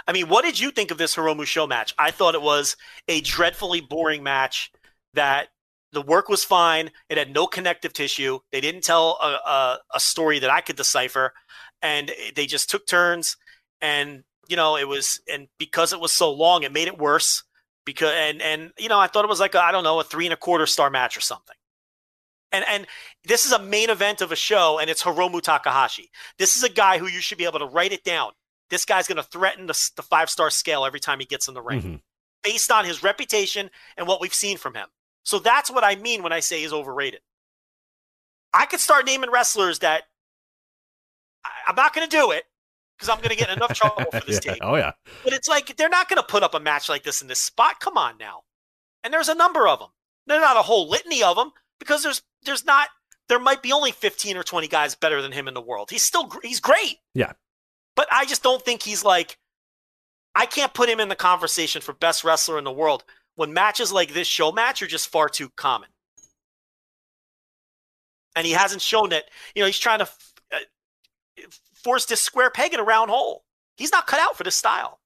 I 0.06 0.12
mean, 0.12 0.28
what 0.28 0.44
did 0.44 0.58
you 0.58 0.70
think 0.70 0.90
of 0.90 0.98
this 0.98 1.16
Hiromu 1.16 1.44
SHO 1.44 1.66
match? 1.66 1.94
I 1.98 2.10
thought 2.10 2.34
it 2.34 2.42
was 2.42 2.76
a 3.08 3.20
dreadfully 3.20 3.80
boring 3.80 4.22
match 4.22 4.70
that 5.14 5.48
the 5.92 6.02
work 6.02 6.28
was 6.28 6.44
fine. 6.44 6.90
It 7.08 7.18
had 7.18 7.32
no 7.32 7.46
connective 7.46 7.92
tissue. 7.92 8.38
They 8.50 8.60
didn't 8.60 8.84
tell 8.84 9.18
a, 9.22 9.26
a, 9.26 9.78
a 9.94 10.00
story 10.00 10.38
that 10.38 10.50
I 10.50 10.60
could 10.60 10.76
decipher. 10.76 11.34
And 11.82 12.10
they 12.34 12.46
just 12.46 12.70
took 12.70 12.86
turns. 12.86 13.36
And 13.80 14.24
you 14.48 14.56
know, 14.56 14.76
it 14.76 14.88
was, 14.88 15.20
and 15.32 15.48
because 15.58 15.92
it 15.92 16.00
was 16.00 16.12
so 16.12 16.32
long, 16.32 16.62
it 16.62 16.72
made 16.72 16.88
it 16.88 16.98
worse. 16.98 17.44
Because 17.84 18.12
and 18.14 18.40
and 18.40 18.72
you 18.78 18.88
know, 18.88 18.98
I 18.98 19.08
thought 19.08 19.24
it 19.24 19.28
was 19.28 19.40
like 19.40 19.56
I 19.56 19.72
don't 19.72 19.82
know 19.82 19.98
a 19.98 20.04
three 20.04 20.26
and 20.26 20.32
a 20.32 20.36
quarter 20.36 20.66
star 20.66 20.88
match 20.88 21.16
or 21.16 21.20
something. 21.20 21.56
And 22.52 22.64
and 22.68 22.86
this 23.24 23.44
is 23.44 23.52
a 23.52 23.58
main 23.58 23.90
event 23.90 24.20
of 24.20 24.30
a 24.30 24.36
show, 24.36 24.78
and 24.78 24.88
it's 24.88 25.02
Hiromu 25.02 25.42
Takahashi. 25.42 26.10
This 26.38 26.56
is 26.56 26.62
a 26.62 26.68
guy 26.68 26.98
who 26.98 27.08
you 27.08 27.20
should 27.20 27.38
be 27.38 27.44
able 27.44 27.58
to 27.58 27.66
write 27.66 27.92
it 27.92 28.04
down. 28.04 28.32
This 28.72 28.84
guy's 28.84 29.06
going 29.06 29.16
to 29.18 29.22
threaten 29.22 29.66
the, 29.66 29.90
the 29.94 30.02
five 30.02 30.28
star 30.30 30.50
scale 30.50 30.84
every 30.84 30.98
time 30.98 31.20
he 31.20 31.26
gets 31.26 31.46
in 31.46 31.54
the 31.54 31.62
ring, 31.62 31.82
Mhm. 31.82 32.00
based 32.42 32.72
on 32.72 32.84
his 32.84 33.02
reputation 33.04 33.70
and 33.96 34.08
what 34.08 34.20
we've 34.20 34.34
seen 34.34 34.56
from 34.58 34.74
him. 34.74 34.88
So 35.24 35.38
that's 35.38 35.70
what 35.70 35.84
I 35.84 35.94
mean 35.94 36.22
when 36.24 36.32
I 36.32 36.40
say 36.40 36.60
he's 36.62 36.72
overrated. 36.72 37.20
I 38.54 38.66
could 38.66 38.80
start 38.80 39.06
naming 39.06 39.30
wrestlers 39.30 39.78
that 39.80 40.04
I, 41.44 41.50
I'm 41.68 41.74
not 41.76 41.94
going 41.94 42.08
to 42.08 42.16
do 42.16 42.30
it 42.30 42.44
because 42.96 43.08
I'm 43.08 43.18
going 43.18 43.30
to 43.30 43.36
get 43.36 43.48
in 43.50 43.56
enough 43.56 43.74
trouble 43.74 44.04
for 44.10 44.20
this 44.26 44.40
Yeah. 44.44 44.52
tape. 44.54 44.62
Oh 44.62 44.76
yeah. 44.76 44.92
But 45.24 45.32
it's 45.32 45.48
like 45.48 45.76
they're 45.76 45.88
not 45.88 46.08
going 46.08 46.16
to 46.20 46.26
put 46.26 46.42
up 46.42 46.54
a 46.54 46.60
match 46.60 46.88
like 46.88 47.02
this 47.04 47.22
in 47.22 47.28
this 47.28 47.40
spot. 47.40 47.78
Come 47.80 47.96
on 47.96 48.16
now. 48.18 48.42
And 49.04 49.12
there's 49.12 49.28
a 49.28 49.34
number 49.34 49.68
of 49.68 49.78
them. 49.80 49.88
They're 50.26 50.40
not 50.40 50.56
a 50.56 50.62
whole 50.62 50.88
litany 50.88 51.22
of 51.22 51.36
them 51.36 51.52
because 51.78 52.02
there's 52.02 52.22
there's 52.42 52.64
not 52.64 52.88
there 53.28 53.38
might 53.38 53.62
be 53.62 53.72
only 53.72 53.92
15 53.92 54.36
or 54.36 54.42
20 54.42 54.68
guys 54.68 54.94
better 54.94 55.20
than 55.22 55.32
him 55.32 55.48
in 55.48 55.54
the 55.54 55.60
world. 55.60 55.90
He's 55.90 56.02
still 56.04 56.30
he's 56.42 56.60
great. 56.60 56.98
Yeah. 57.14 57.32
But 57.94 58.08
I 58.10 58.24
just 58.24 58.42
don't 58.42 58.62
think 58.64 58.82
he's 58.82 59.04
like 59.04 59.38
I 60.34 60.46
can't 60.46 60.72
put 60.72 60.88
him 60.88 61.00
in 61.00 61.08
the 61.08 61.16
conversation 61.16 61.82
for 61.82 61.92
best 61.92 62.24
wrestler 62.24 62.58
in 62.58 62.64
the 62.64 62.72
world 62.72 63.04
when 63.34 63.52
matches 63.52 63.92
like 63.92 64.14
this 64.14 64.28
SHO 64.28 64.52
match 64.52 64.82
are 64.82 64.86
just 64.86 65.08
far 65.08 65.28
too 65.28 65.50
common. 65.56 65.88
And 68.34 68.46
he 68.46 68.52
hasn't 68.52 68.80
shown 68.80 69.10
that, 69.10 69.24
you 69.54 69.60
know, 69.60 69.66
he's 69.66 69.78
trying 69.78 69.98
to 69.98 70.04
f- 70.04 70.32
uh, 70.52 71.42
force 71.74 72.06
this 72.06 72.22
square 72.22 72.50
peg 72.50 72.72
in 72.72 72.80
a 72.80 72.84
round 72.84 73.10
hole. 73.10 73.44
He's 73.76 73.92
not 73.92 74.06
cut 74.06 74.20
out 74.20 74.36
for 74.36 74.44
this 74.44 74.56
style. 74.56 75.00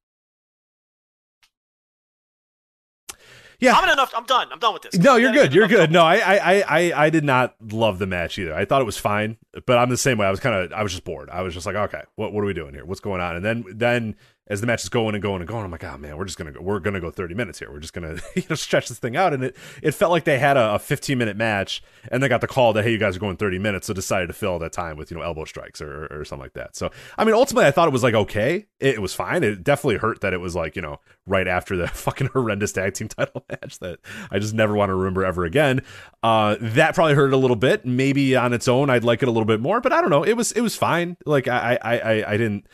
Yeah. 3.60 3.74
I'm 3.74 3.88
enough. 3.88 4.12
I'm 4.16 4.24
done. 4.26 4.48
I'm 4.52 4.58
done 4.58 4.74
with 4.74 4.82
this. 4.82 4.98
No, 4.98 5.16
you're 5.16 5.32
good. 5.32 5.54
You're 5.54 5.68
good. 5.68 5.90
No, 5.90 6.02
I, 6.04 6.16
I, 6.16 6.36
I, 6.36 6.62
I- 6.90 7.04
I 7.06 7.10
did 7.10 7.24
not 7.24 7.54
love 7.72 7.98
the 7.98 8.06
match 8.06 8.38
either. 8.38 8.54
I 8.54 8.64
thought 8.64 8.80
it 8.82 8.84
was 8.86 8.98
fine, 8.98 9.36
but 9.66 9.78
I'm 9.78 9.88
the 9.90 9.96
same 9.96 10.18
way. 10.18 10.26
I 10.26 10.30
was 10.30 10.40
kind 10.40 10.54
of, 10.54 10.72
I 10.72 10.82
was 10.82 10.92
just 10.92 11.04
bored. 11.04 11.30
I 11.30 11.42
was 11.42 11.54
just 11.54 11.66
like, 11.66 11.74
okay, 11.76 12.02
what, 12.16 12.32
what 12.32 12.42
are 12.42 12.46
we 12.46 12.52
doing 12.54 12.74
here? 12.74 12.84
What's 12.84 13.00
going 13.00 13.20
on? 13.20 13.36
And 13.36 13.44
then, 13.44 13.64
then 13.68 14.16
as 14.48 14.60
the 14.60 14.66
match 14.66 14.82
is 14.82 14.88
going 14.88 15.14
and 15.14 15.22
going 15.22 15.40
and 15.40 15.48
going, 15.48 15.64
I'm 15.64 15.70
like, 15.70 15.84
oh 15.84 15.98
man, 15.98 16.16
we're 16.16 16.24
just 16.24 16.38
gonna 16.38 16.52
go, 16.52 16.60
we're 16.60 16.78
gonna 16.78 17.00
go 17.00 17.10
30 17.10 17.34
minutes 17.34 17.58
here. 17.58 17.70
We're 17.70 17.80
just 17.80 17.92
gonna, 17.92 18.18
you 18.34 18.44
know, 18.48 18.56
stretch 18.56 18.88
this 18.88 18.98
thing 18.98 19.16
out. 19.16 19.32
And 19.32 19.44
it, 19.44 19.56
it 19.82 19.92
felt 19.92 20.12
like 20.12 20.24
they 20.24 20.38
had 20.38 20.56
a, 20.56 20.74
a 20.74 20.78
15 20.78 21.18
minute 21.18 21.36
match, 21.36 21.82
and 22.10 22.22
they 22.22 22.28
got 22.28 22.40
the 22.40 22.46
call 22.46 22.72
that 22.74 22.84
hey, 22.84 22.92
you 22.92 22.98
guys 22.98 23.16
are 23.16 23.20
going 23.20 23.36
30 23.36 23.58
minutes, 23.58 23.86
so 23.86 23.94
decided 23.94 24.28
to 24.28 24.32
fill 24.32 24.58
that 24.58 24.72
time 24.72 24.96
with 24.96 25.10
you 25.10 25.16
know 25.16 25.22
elbow 25.22 25.44
strikes 25.44 25.80
or, 25.80 26.06
or 26.06 26.24
something 26.24 26.44
like 26.44 26.54
that. 26.54 26.76
So, 26.76 26.90
I 27.18 27.24
mean, 27.24 27.34
ultimately, 27.34 27.66
I 27.66 27.70
thought 27.70 27.88
it 27.88 27.92
was 27.92 28.02
like 28.02 28.14
okay. 28.14 28.66
It, 28.78 28.96
it 28.96 29.02
was 29.02 29.14
fine. 29.14 29.42
It 29.42 29.64
definitely 29.64 29.96
hurt 29.96 30.20
that 30.20 30.32
it 30.32 30.38
was 30.38 30.54
like 30.54 30.76
you 30.76 30.82
know 30.82 31.00
right 31.26 31.48
after 31.48 31.76
the 31.76 31.88
fucking 32.06 32.28
horrendous 32.28 32.72
tag 32.72 32.94
team 32.94 33.08
title 33.16 33.44
match 33.48 33.78
that 33.80 33.98
I 34.30 34.38
just 34.38 34.54
never 34.54 34.74
want 34.74 34.90
to 34.90 34.94
remember 34.94 35.24
ever 35.24 35.44
again. 35.44 35.82
Uh, 36.22 36.56
that 36.60 36.94
probably 36.94 37.14
hurt 37.14 37.32
a 37.32 37.36
little 37.36 37.56
bit. 37.56 37.84
Maybe 37.84 38.36
on 38.36 38.52
its 38.52 38.68
own, 38.68 38.90
I'd 38.90 39.04
like 39.04 39.22
it 39.22 39.28
a 39.28 39.32
little 39.32 39.44
bit 39.46 39.60
more, 39.60 39.80
but 39.80 39.92
I 39.92 40.00
don't 40.00 40.10
know. 40.10 40.22
It 40.22 40.34
was 40.34 40.52
it 40.52 40.60
was 40.60 40.76
fine. 40.76 41.16
Like 41.26 41.48
I 41.48 41.78
I 41.82 41.98
I, 41.98 42.32
I 42.32 42.36
didn't. 42.36 42.66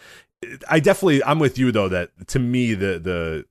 I 0.69 0.81
definitely 0.81 1.23
I'm 1.24 1.39
with 1.39 1.59
you 1.59 1.73
though 1.73 1.89
that 1.89 2.10
to 2.28 2.39
me 2.39 2.74
the 2.74 2.98
the 2.98 3.44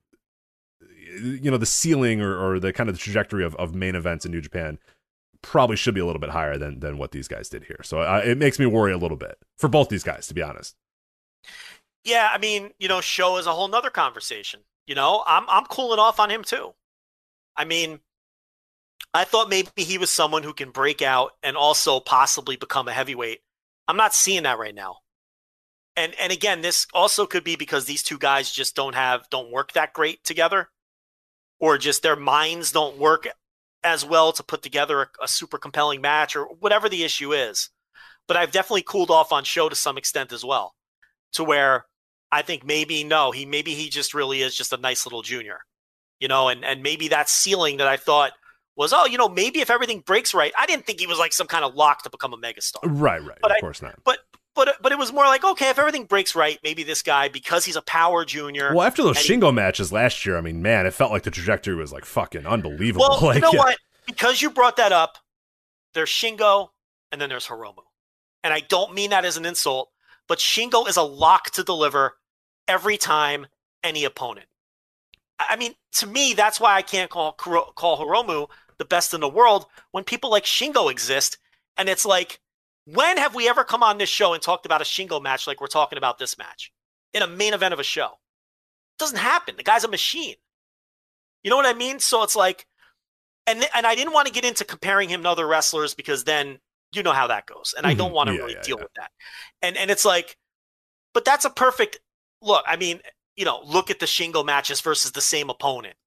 you 1.22 1.52
know 1.52 1.58
the 1.58 1.66
ceiling 1.66 2.22
or, 2.22 2.38
or 2.38 2.60
the 2.60 2.74
kind 2.74 2.90
of 2.90 2.96
the 2.96 3.00
trajectory 3.00 3.44
of, 3.44 3.56
of 3.56 3.76
main 3.76 3.96
events 3.96 4.26
in 4.26 4.32
New 4.32 4.42
Japan 4.42 4.80
probably 5.42 5.76
should 5.76 5.94
be 5.94 6.02
a 6.02 6.06
little 6.06 6.20
bit 6.20 6.30
higher 6.30 6.58
than 6.58 6.80
than 6.80 6.98
what 6.98 7.12
these 7.12 7.28
guys 7.28 7.50
did 7.50 7.64
here. 7.64 7.80
So 7.84 8.00
uh, 8.00 8.22
it 8.24 8.38
makes 8.38 8.60
me 8.60 8.66
worry 8.66 8.94
a 8.94 8.98
little 8.98 9.18
bit 9.18 9.38
for 9.58 9.68
both 9.68 9.90
these 9.90 10.04
guys 10.04 10.28
to 10.28 10.34
be 10.34 10.42
honest. 10.42 10.76
Yeah, 12.04 12.30
I 12.34 12.40
mean, 12.40 12.72
you 12.80 12.88
know, 12.88 13.00
SHO 13.02 13.38
is 13.38 13.46
a 13.46 13.52
whole 13.52 13.68
nother 13.68 13.92
conversation. 13.92 14.62
You 14.88 14.96
know, 14.96 15.24
I'm 15.26 15.46
I'm 15.50 15.66
cooling 15.66 16.00
off 16.00 16.20
on 16.20 16.30
him 16.30 16.44
too. 16.44 16.74
I 17.56 17.66
mean, 17.66 18.00
I 19.14 19.24
thought 19.24 19.50
maybe 19.50 19.70
he 19.78 19.98
was 19.98 20.10
someone 20.10 20.44
who 20.44 20.54
can 20.54 20.72
break 20.72 21.02
out 21.02 21.32
and 21.44 21.58
also 21.58 22.00
possibly 22.00 22.56
become 22.56 22.88
a 22.88 22.94
heavyweight. 22.94 23.42
I'm 23.88 23.98
not 23.98 24.14
seeing 24.14 24.44
that 24.44 24.60
right 24.60 24.76
now. 24.76 24.98
And 25.96 26.14
and 26.22 26.32
again, 26.32 26.62
this 26.62 26.88
also 26.94 27.26
could 27.26 27.44
be 27.44 27.56
because 27.56 27.86
these 27.86 28.04
two 28.04 28.18
guys 28.18 28.52
just 28.52 28.76
don't 28.76 28.96
have 28.96 29.30
don't 29.30 29.52
work 29.52 29.74
that 29.74 29.94
great 29.94 30.24
together, 30.24 30.70
or 31.60 31.78
just 31.78 32.02
their 32.02 32.16
minds 32.16 32.72
don't 32.72 32.98
work 32.98 33.28
as 33.84 34.06
well 34.06 34.32
to 34.32 34.44
put 34.44 34.62
together 34.62 35.02
a, 35.02 35.08
a 35.24 35.28
super 35.28 35.58
compelling 35.58 36.02
match 36.02 36.36
or 36.36 36.46
whatever 36.46 36.88
the 36.88 37.04
issue 37.04 37.34
is. 37.34 37.70
But 38.28 38.38
I've 38.38 38.52
definitely 38.52 38.84
cooled 38.84 39.12
off 39.12 39.32
on 39.32 39.44
SHO 39.44 39.70
to 39.70 39.76
some 39.76 39.98
extent 39.98 40.32
as 40.32 40.46
well, 40.46 40.76
to 41.34 41.44
where 41.44 41.86
I 42.32 42.42
think 42.44 42.64
maybe 42.66 43.04
no, 43.04 43.32
he 43.32 43.46
maybe 43.46 43.74
he 43.74 43.90
just 43.90 44.14
really 44.14 44.42
is 44.42 44.56
just 44.56 44.72
a 44.72 44.78
nice 44.78 45.06
little 45.06 45.24
junior, 45.24 45.60
you 46.22 46.28
know, 46.30 46.48
and 46.48 46.64
and 46.64 46.82
maybe 46.82 47.10
that 47.10 47.28
ceiling 47.30 47.78
that 47.78 47.88
I 47.88 47.98
thought 47.98 48.32
was 48.78 48.94
oh, 48.94 49.06
you 49.06 49.18
know, 49.18 49.28
maybe 49.28 49.60
if 49.60 49.70
everything 49.70 50.00
breaks 50.00 50.34
right, 50.34 50.54
I 50.58 50.66
didn't 50.68 50.86
think 50.86 51.02
he 51.02 51.08
was 51.08 51.20
like 51.20 51.34
some 51.34 51.48
kind 51.48 51.66
of 51.66 51.76
lock 51.76 52.04
to 52.04 52.10
become 52.10 52.34
a 52.34 52.38
megastar 52.38 52.80
Right, 52.84 53.22
right. 53.22 53.38
But 53.42 53.52
of 53.52 53.58
I- 53.58 53.60
course 53.60 53.82
not. 53.82 54.00
but 54.06 54.20
but 54.56 54.76
but 54.82 54.92
it 54.92 54.98
was 54.98 55.14
more 55.14 55.26
like 55.26 55.44
okay, 55.44 55.70
if 55.70 55.80
everything 55.80 56.06
breaks 56.06 56.36
right, 56.36 56.60
maybe 56.64 56.84
this 56.84 57.02
guy 57.02 57.28
because 57.28 57.66
he's 57.66 57.76
a 57.76 57.82
power 57.82 58.26
junior. 58.26 58.74
Well, 58.74 58.86
after 58.86 59.04
those 59.04 59.18
and 59.18 59.26
he- 59.26 59.34
Shingo 59.34 59.54
matches 59.54 59.92
last 59.92 60.26
year, 60.26 60.38
I 60.38 60.42
mean, 60.42 60.62
man, 60.62 60.86
it 60.86 60.94
felt 60.94 61.12
like 61.12 61.24
the 61.24 61.32
trajectory 61.32 61.76
was 61.76 61.92
like 61.92 62.06
fucking 62.06 62.46
unbelievable. 62.46 63.08
well, 63.10 63.22
like, 63.22 63.36
you 63.36 63.42
know 63.42 63.52
yeah. 63.54 63.60
what? 63.60 63.78
Because 64.06 64.42
you 64.42 64.50
brought 64.50 64.78
that 64.78 64.92
up, 64.92 65.18
there's 65.94 66.10
Shingo 66.10 66.70
and 67.12 67.22
then 67.22 67.30
there's 67.30 67.48
Hiromu, 67.48 67.84
and 68.44 68.54
I 68.54 68.62
don't 68.62 68.94
mean 68.94 69.12
that 69.12 69.26
as 69.26 69.38
an 69.38 69.46
insult, 69.46 69.90
but 70.28 70.40
Shingo 70.40 70.88
is 70.88 70.98
a 70.98 71.04
lock 71.04 71.52
to 71.52 71.64
deliver 71.64 72.18
every 72.68 72.98
time 72.98 73.48
any 73.84 74.04
opponent. 74.04 74.48
I 75.40 75.56
mean, 75.56 75.74
to 75.94 76.08
me, 76.08 76.34
that's 76.34 76.60
why 76.60 76.76
I 76.76 76.82
can't 76.82 77.10
call 77.10 77.32
call 77.32 77.98
Hiromu 77.98 78.50
the 78.78 78.86
best 78.86 79.14
in 79.14 79.22
the 79.22 79.30
world 79.30 79.66
when 79.92 80.04
people 80.04 80.30
like 80.30 80.44
Shingo 80.44 80.92
exist, 80.92 81.38
and 81.78 81.88
it's 81.88 82.06
like. 82.06 82.41
When 82.86 83.18
have 83.18 83.36
we 83.36 83.48
ever 83.48 83.64
come 83.64 83.84
on 83.84 83.98
this 83.98 84.10
show 84.10 84.34
and 84.34 84.42
talked 84.42 84.66
about 84.66 84.82
a 84.82 84.86
Shingo 84.86 85.22
match 85.22 85.48
like 85.48 85.62
we're 85.62 85.68
talking 85.68 85.98
about 85.98 86.18
this 86.18 86.38
match 86.38 86.72
in 87.14 87.22
a 87.22 87.28
main 87.28 87.54
event 87.54 87.74
of 87.74 87.80
a 87.80 87.84
show? 87.84 88.06
It 88.08 89.00
doesn't 89.00 89.18
happen. 89.18 89.56
The 89.58 89.64
guy's 89.64 89.84
a 89.84 89.88
machine. 89.88 90.36
You 91.44 91.50
know 91.50 91.56
what 91.58 91.66
I 91.66 91.74
mean? 91.74 92.00
So 92.00 92.24
it's 92.24 92.36
like, 92.36 92.68
and 93.48 93.68
and 93.76 93.88
I 93.88 93.96
didn't 93.96 94.14
want 94.14 94.28
to 94.28 94.34
get 94.34 94.46
into 94.46 94.66
comparing 94.66 95.10
him 95.10 95.24
to 95.24 95.30
other 95.30 95.48
wrestlers 95.48 95.94
because 95.94 96.24
then 96.26 96.60
you 96.94 97.04
know 97.04 97.14
how 97.14 97.28
that 97.28 97.46
goes, 97.48 97.74
and 97.78 97.88
I 97.88 97.94
don't 97.94 98.12
Mhm. 98.12 98.14
want 98.14 98.28
to 98.30 98.34
Yeah, 98.34 98.40
really 98.40 98.54
yeah, 98.56 98.62
deal 98.64 98.78
yeah. 98.78 98.84
with 98.84 98.94
that. 98.96 99.12
And 99.62 99.78
and 99.78 99.92
it's 99.92 100.06
like, 100.06 100.38
but 101.14 101.26
that's 101.26 101.46
a 101.46 101.50
perfect 101.50 102.00
look. 102.42 102.66
I 102.68 102.78
mean, 102.78 103.02
you 103.36 103.46
know, 103.46 103.62
look 103.66 103.90
at 103.92 104.00
the 104.00 104.06
Shingo 104.08 104.46
matches 104.46 104.82
versus 104.82 105.12
the 105.14 105.22
same 105.22 105.50
opponent. 105.50 105.98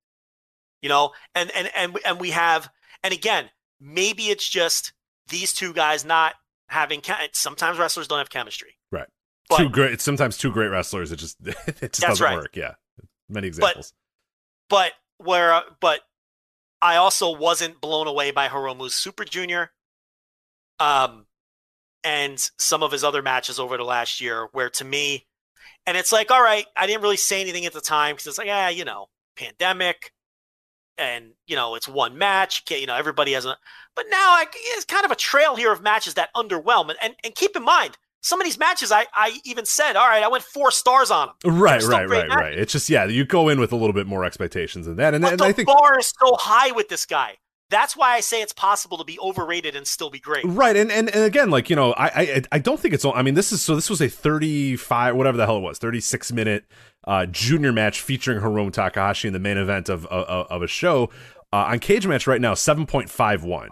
You 0.83 0.89
know, 0.91 1.13
and 1.35 1.51
and 1.53 1.71
and 1.75 1.99
and 2.05 2.21
we 2.21 2.31
have, 2.33 2.69
and 3.03 3.15
again, 3.15 3.51
maybe 3.81 4.25
it's 4.31 4.49
just 4.49 4.93
these 5.29 5.53
two 5.53 5.73
guys 5.73 6.05
not 6.05 6.35
having. 6.69 7.03
Sometimes 7.33 7.79
wrestlers 7.79 8.09
don't 8.09 8.19
have 8.19 8.31
chemistry. 8.31 8.75
Right. 8.91 9.09
But- 9.49 9.59
two 9.59 9.69
great 9.69 10.01
sometimes 10.01 10.39
two 10.39 10.51
great 10.51 10.69
wrestlers 10.69 11.13
it 11.13 11.17
just 11.17 11.37
it 11.45 11.93
just 11.93 12.01
doesn't 12.01 12.25
right. 12.25 12.37
work. 12.37 12.57
Yeah. 12.57 12.75
Many 13.29 13.49
examples. 13.49 13.93
but 14.69 14.93
where 15.19 15.63
but 15.81 16.01
I 16.83 16.97
also 16.97 17.35
wasn't 17.35 17.81
blown 17.81 18.07
away 18.07 18.31
by 18.31 18.49
Hiromu's 18.49 18.95
Super 18.95 19.25
Junior 19.25 19.71
um 20.81 21.27
and 22.03 22.51
some 22.59 22.83
of 22.83 22.93
his 22.93 23.05
other 23.05 23.23
matches 23.23 23.59
over 23.59 23.77
the 23.77 23.85
last 23.85 24.21
year 24.21 24.49
where 24.53 24.71
to 24.71 24.85
me 24.85 25.27
and 25.87 25.97
it's 25.97 26.13
like 26.13 26.31
all 26.31 26.43
right 26.43 26.67
I 26.77 26.87
didn't 26.87 27.03
really 27.03 27.17
say 27.17 27.41
anything 27.41 27.67
at 27.67 27.73
the 27.73 27.81
time 27.81 28.15
because 28.15 28.27
it's 28.27 28.39
like 28.39 28.47
yeah 28.47 28.69
you 28.69 28.85
know 28.85 29.07
pandemic 29.37 30.13
and 30.99 31.33
you 31.47 31.57
know 31.57 31.75
it's 31.75 31.89
one 31.89 32.19
match 32.19 32.63
you 32.71 32.87
know 32.87 32.97
everybody 32.97 33.33
has 33.33 33.47
a 33.47 33.57
but 33.97 34.07
now 34.11 34.17
I, 34.17 34.47
it's 34.53 34.85
kind 34.85 35.05
of 35.05 35.11
a 35.11 35.17
trail 35.17 35.57
here 35.57 35.73
of 35.73 35.83
matches 35.83 36.15
that 36.15 36.31
underwhelm 36.35 36.91
and, 36.91 36.99
and 37.03 37.15
and 37.25 37.35
keep 37.35 37.57
in 37.57 37.65
mind 37.65 37.97
some 38.21 38.41
of 38.41 38.45
these 38.45 38.59
matches 38.59 38.91
I 38.91 39.07
I 39.13 39.39
even 39.45 39.67
said 39.67 39.97
all 39.97 40.09
right 40.09 40.23
I 40.23 40.29
went 40.29 40.45
four 40.45 40.71
stars 40.71 41.11
on 41.11 41.29
them 41.43 41.59
right, 41.59 41.81
still 41.81 41.93
right, 41.93 42.07
great 42.07 42.29
right, 42.29 42.39
right. 42.39 42.59
It's 42.59 42.73
just 42.73 42.89
yeah, 42.89 43.05
you 43.05 43.25
go 43.25 43.49
in 43.49 43.61
with 43.61 43.73
a 43.73 43.77
little 43.77 43.93
bit 43.93 44.07
more 44.07 44.25
expectations 44.25 44.87
than 44.87 44.97
that. 44.97 45.15
And, 45.15 45.23
But 45.23 45.33
and 45.33 45.41
the 45.41 45.45
I 45.45 45.53
think 45.53 45.67
bar 45.69 45.99
is 45.99 46.13
so 46.19 46.37
high 46.37 46.73
with 46.73 46.89
this 46.89 47.07
guy. 47.07 47.39
That's 47.71 47.97
why 47.97 48.15
I 48.15 48.21
say 48.21 48.43
it's 48.43 48.53
possible 48.53 48.99
to 48.99 49.05
be 49.05 49.19
overrated 49.19 49.75
and 49.75 49.87
still 49.87 50.11
be 50.11 50.21
great. 50.21 50.45
Right, 50.47 50.77
and, 50.77 50.93
and 50.93 51.09
and 51.09 51.25
again, 51.25 51.51
like 51.51 51.71
you 51.71 51.77
know, 51.77 51.93
I 51.95 52.07
I 52.07 52.43
I 52.53 52.59
don't 52.59 52.79
think 52.79 52.95
it's. 52.95 53.05
all 53.05 53.15
I 53.15 53.23
mean, 53.23 53.35
this 53.35 53.53
is 53.53 53.63
so. 53.63 53.75
This 53.75 53.89
was 53.89 54.01
a 54.01 54.09
thirty-five, 54.09 55.17
whatever 55.17 55.39
the 55.39 55.47
hell 55.47 55.57
it 55.57 55.63
was, 55.63 55.79
thirty-six 55.79 56.31
minute 56.31 56.67
uh, 57.07 57.27
junior 57.27 57.73
match 57.73 58.01
featuring 58.01 58.41
Hiromu 58.41 58.71
Takahashi 58.71 59.29
in 59.29 59.33
the 59.33 59.41
main 59.41 59.57
event 59.57 59.89
of 59.89 60.05
of, 60.07 60.47
of 60.51 60.63
a 60.63 60.67
show 60.67 61.11
uh, 61.53 61.69
on 61.69 61.79
Cage 61.79 62.07
Match 62.07 62.27
right 62.27 62.41
now, 62.41 62.55
seven 62.55 62.85
point 62.87 63.09
five 63.09 63.45
one, 63.45 63.71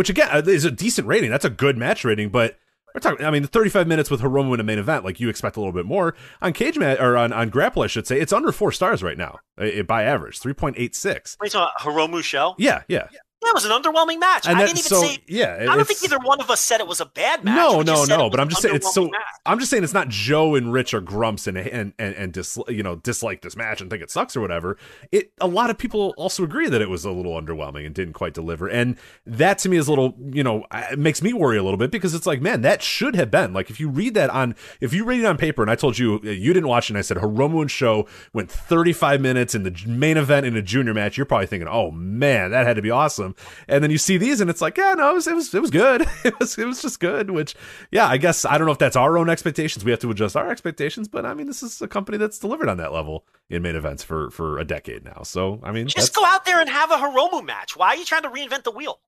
which 0.00 0.08
again 0.08 0.30
uh, 0.32 0.40
is 0.46 0.64
a 0.64 0.70
decent 0.70 1.06
rating. 1.06 1.28
That's 1.28 1.44
a 1.44 1.50
good 1.50 1.76
match 1.76 2.06
rating, 2.06 2.30
but 2.30 2.56
we're 2.94 3.02
talking. 3.02 3.26
I 3.26 3.30
mean, 3.30 3.42
the 3.42 3.48
thirty-five 3.48 3.86
minutes 3.86 4.10
with 4.10 4.22
Hiromu 4.22 4.54
in 4.54 4.58
a 4.60 4.62
main 4.62 4.78
event, 4.78 5.04
like 5.04 5.20
you 5.20 5.28
expect 5.28 5.58
a 5.58 5.60
little 5.60 5.74
bit 5.74 5.84
more 5.84 6.14
on 6.40 6.54
Cage 6.54 6.78
Match 6.78 6.98
or 6.98 7.18
on 7.18 7.34
on 7.34 7.50
Grapple, 7.50 7.82
I 7.82 7.86
should 7.86 8.06
say. 8.06 8.18
It's 8.18 8.32
under 8.32 8.50
four 8.50 8.72
stars 8.72 9.02
right 9.02 9.18
now 9.18 9.40
by 9.86 10.04
average, 10.04 10.38
three 10.38 10.54
point 10.54 10.76
eight 10.78 10.94
six. 10.94 11.36
What 11.36 11.44
are 11.44 11.46
you 11.48 11.50
talking 11.50 11.92
about? 11.92 12.10
Hiromu 12.10 12.22
SHO? 12.24 12.54
Yeah, 12.56 12.82
yeah. 12.88 13.08
Yeah, 13.12 13.18
it 13.42 13.54
was 13.54 13.64
an 13.64 13.70
underwhelming 13.70 14.20
match. 14.20 14.46
And 14.46 14.56
I 14.56 14.60
that- 14.60 14.66
didn't 14.66 14.78
even 14.80 14.88
so, 14.88 15.02
say. 15.02 15.18
yeah, 15.26 15.66
I 15.68 15.76
don't 15.76 15.86
think 15.86 16.04
either 16.04 16.18
one 16.18 16.40
of 16.40 16.50
us 16.50 16.60
said 16.60 16.80
it 16.80 16.86
was 16.86 17.00
a 17.00 17.06
bad 17.06 17.42
match. 17.42 17.56
No, 17.56 17.78
no, 17.78 17.82
just 17.82 18.06
said 18.06 18.14
it 18.14 18.18
no. 18.18 18.30
But 18.30 18.40
I'm 18.40 18.48
just 18.48 18.62
saying 18.62 18.74
it's 18.74 18.92
so. 18.92 19.04
match. 19.08 19.20
I'm 19.46 19.58
just 19.58 19.70
saying 19.70 19.82
it's 19.82 19.94
not 19.94 20.08
Joe 20.08 20.54
and 20.54 20.72
Rich 20.72 20.94
or 20.94 21.00
Grumps 21.00 21.46
and 21.46 21.56
and 21.56 21.92
and, 21.98 22.14
and 22.14 22.32
dis, 22.32 22.58
you 22.68 22.82
know 22.82 22.96
dislike 22.96 23.42
this 23.42 23.56
match 23.56 23.80
and 23.80 23.90
think 23.90 24.02
it 24.02 24.10
sucks 24.10 24.36
or 24.36 24.40
whatever. 24.40 24.76
It 25.10 25.32
a 25.40 25.46
lot 25.46 25.70
of 25.70 25.78
people 25.78 26.14
also 26.16 26.44
agree 26.44 26.68
that 26.68 26.82
it 26.82 26.90
was 26.90 27.04
a 27.04 27.10
little 27.10 27.40
underwhelming 27.40 27.86
and 27.86 27.94
didn't 27.94 28.14
quite 28.14 28.34
deliver. 28.34 28.68
And 28.68 28.96
that 29.26 29.58
to 29.58 29.68
me 29.68 29.78
is 29.78 29.88
a 29.88 29.90
little 29.90 30.14
you 30.32 30.44
know 30.44 30.66
it 30.72 30.98
makes 30.98 31.22
me 31.22 31.32
worry 31.32 31.56
a 31.56 31.62
little 31.62 31.78
bit 31.78 31.90
because 31.90 32.14
it's 32.14 32.26
like 32.26 32.40
man 32.40 32.60
that 32.62 32.82
should 32.82 33.16
have 33.16 33.30
been 33.30 33.52
like 33.52 33.70
if 33.70 33.80
you 33.80 33.88
read 33.88 34.14
that 34.14 34.30
on 34.30 34.54
if 34.80 34.92
you 34.92 35.04
read 35.04 35.20
it 35.20 35.26
on 35.26 35.36
paper 35.36 35.62
and 35.62 35.70
I 35.70 35.74
told 35.74 35.98
you 35.98 36.20
uh, 36.24 36.28
you 36.30 36.52
didn't 36.52 36.68
watch 36.68 36.88
it 36.88 36.92
and 36.92 36.98
I 36.98 37.02
said 37.02 37.16
Hiromu 37.16 37.62
and 37.62 37.70
SHO 37.70 38.06
went 38.32 38.50
35 38.50 39.20
minutes 39.20 39.54
in 39.54 39.62
the 39.62 39.74
main 39.86 40.16
event 40.16 40.46
in 40.46 40.56
a 40.56 40.62
junior 40.62 40.94
match 40.94 41.16
you're 41.16 41.26
probably 41.26 41.46
thinking 41.46 41.68
oh 41.68 41.90
man 41.90 42.50
that 42.50 42.66
had 42.66 42.76
to 42.76 42.82
be 42.82 42.90
awesome 42.90 43.29
and 43.68 43.82
then 43.82 43.90
you 43.90 43.98
see 43.98 44.16
these 44.16 44.40
and 44.40 44.48
it's 44.50 44.60
like 44.60 44.76
yeah 44.76 44.94
no 44.94 45.10
it 45.10 45.14
was 45.14 45.26
it 45.26 45.34
was, 45.34 45.54
it 45.54 45.60
was 45.60 45.70
good 45.70 46.02
it 46.24 46.38
was 46.38 46.56
it 46.58 46.64
was 46.66 46.82
just 46.82 47.00
good 47.00 47.30
which 47.30 47.54
yeah 47.90 48.06
I 48.06 48.16
guess 48.16 48.44
I 48.44 48.58
don't 48.58 48.66
know 48.66 48.72
if 48.72 48.78
that's 48.78 48.96
our 48.96 49.16
own 49.18 49.28
expectations 49.30 49.84
we 49.84 49.90
have 49.90 50.00
to 50.00 50.10
adjust 50.10 50.36
our 50.36 50.50
expectations 50.50 51.08
but 51.08 51.24
I 51.26 51.34
mean 51.34 51.46
this 51.46 51.62
is 51.62 51.80
a 51.82 51.88
company 51.88 52.18
that's 52.18 52.38
delivered 52.38 52.68
on 52.68 52.76
that 52.78 52.92
level 52.92 53.24
in 53.48 53.62
main 53.62 53.76
events 53.76 54.02
for 54.02 54.30
for 54.30 54.58
a 54.58 54.64
decade 54.64 55.04
now 55.04 55.22
so 55.22 55.60
I 55.62 55.72
mean 55.72 55.88
Just 55.88 56.14
go 56.14 56.24
out 56.24 56.44
there 56.44 56.60
and 56.60 56.68
have 56.68 56.90
a 56.90 56.96
Hiromu 56.96 57.44
match. 57.44 57.76
Why 57.76 57.88
are 57.88 57.96
you 57.96 58.04
trying 58.04 58.22
to 58.22 58.30
reinvent 58.30 58.64
the 58.64 58.70
wheel? 58.70 59.00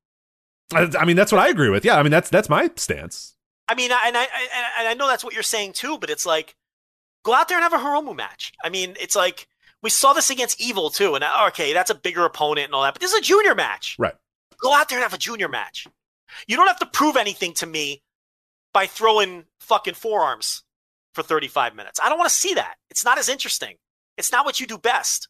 I, 0.74 0.88
I 0.98 1.04
mean 1.04 1.16
that's 1.16 1.32
what 1.32 1.40
I 1.40 1.48
agree 1.48 1.70
with 1.70 1.84
yeah 1.84 1.96
I 1.98 2.02
mean 2.02 2.10
that's 2.12 2.30
that's 2.30 2.48
my 2.48 2.70
stance 2.76 3.34
I 3.68 3.74
mean, 3.74 3.92
I- 3.92 4.02
and 4.08 4.16
I, 4.16 4.22
I 4.22 4.48
and 4.80 4.88
I 4.88 4.94
know 4.94 5.06
that's 5.06 5.24
what 5.24 5.32
you're 5.34 5.42
saying 5.44 5.72
too, 5.74 5.96
but 5.96 6.10
it's 6.10 6.26
like 6.26 6.56
go 7.24 7.32
out 7.32 7.48
there 7.48 7.56
and 7.56 7.62
have 7.62 7.72
a 7.72 7.78
Hiromu 7.82 8.14
match. 8.14 8.52
I 8.62 8.68
mean, 8.68 8.96
it's 9.00 9.14
like 9.16 9.46
we 9.82 9.90
saw 9.90 10.12
this 10.12 10.30
against 10.30 10.60
Evil 10.60 10.90
too, 10.90 11.14
and 11.14 11.24
uh, 11.24 11.46
okay, 11.48 11.72
that's 11.72 11.90
a 11.90 11.94
bigger 11.94 12.24
opponent 12.24 12.66
and 12.66 12.74
all 12.74 12.82
that, 12.82 12.94
but 12.94 13.00
this 13.00 13.12
is 13.12 13.18
a 13.18 13.22
junior 13.22 13.54
match. 13.54 13.96
Right. 13.98 14.14
Go 14.60 14.74
out 14.74 14.88
there 14.88 14.98
and 14.98 15.02
have 15.02 15.14
a 15.14 15.18
junior 15.18 15.48
match. 15.48 15.86
You 16.46 16.56
don't 16.56 16.68
have 16.68 16.78
to 16.78 16.86
prove 16.86 17.16
anything 17.16 17.52
to 17.54 17.66
me 17.66 18.02
by 18.72 18.86
throwing 18.86 19.44
fucking 19.60 19.94
forearms 19.94 20.62
for 21.14 21.22
35 21.22 21.74
minutes. 21.74 22.00
I 22.02 22.08
don't 22.08 22.18
want 22.18 22.30
to 22.30 22.36
see 22.36 22.54
that. 22.54 22.76
It's 22.90 23.04
not 23.04 23.18
as 23.18 23.28
interesting. 23.28 23.76
It's 24.16 24.32
not 24.32 24.44
what 24.46 24.60
you 24.60 24.66
do 24.66 24.78
best. 24.78 25.28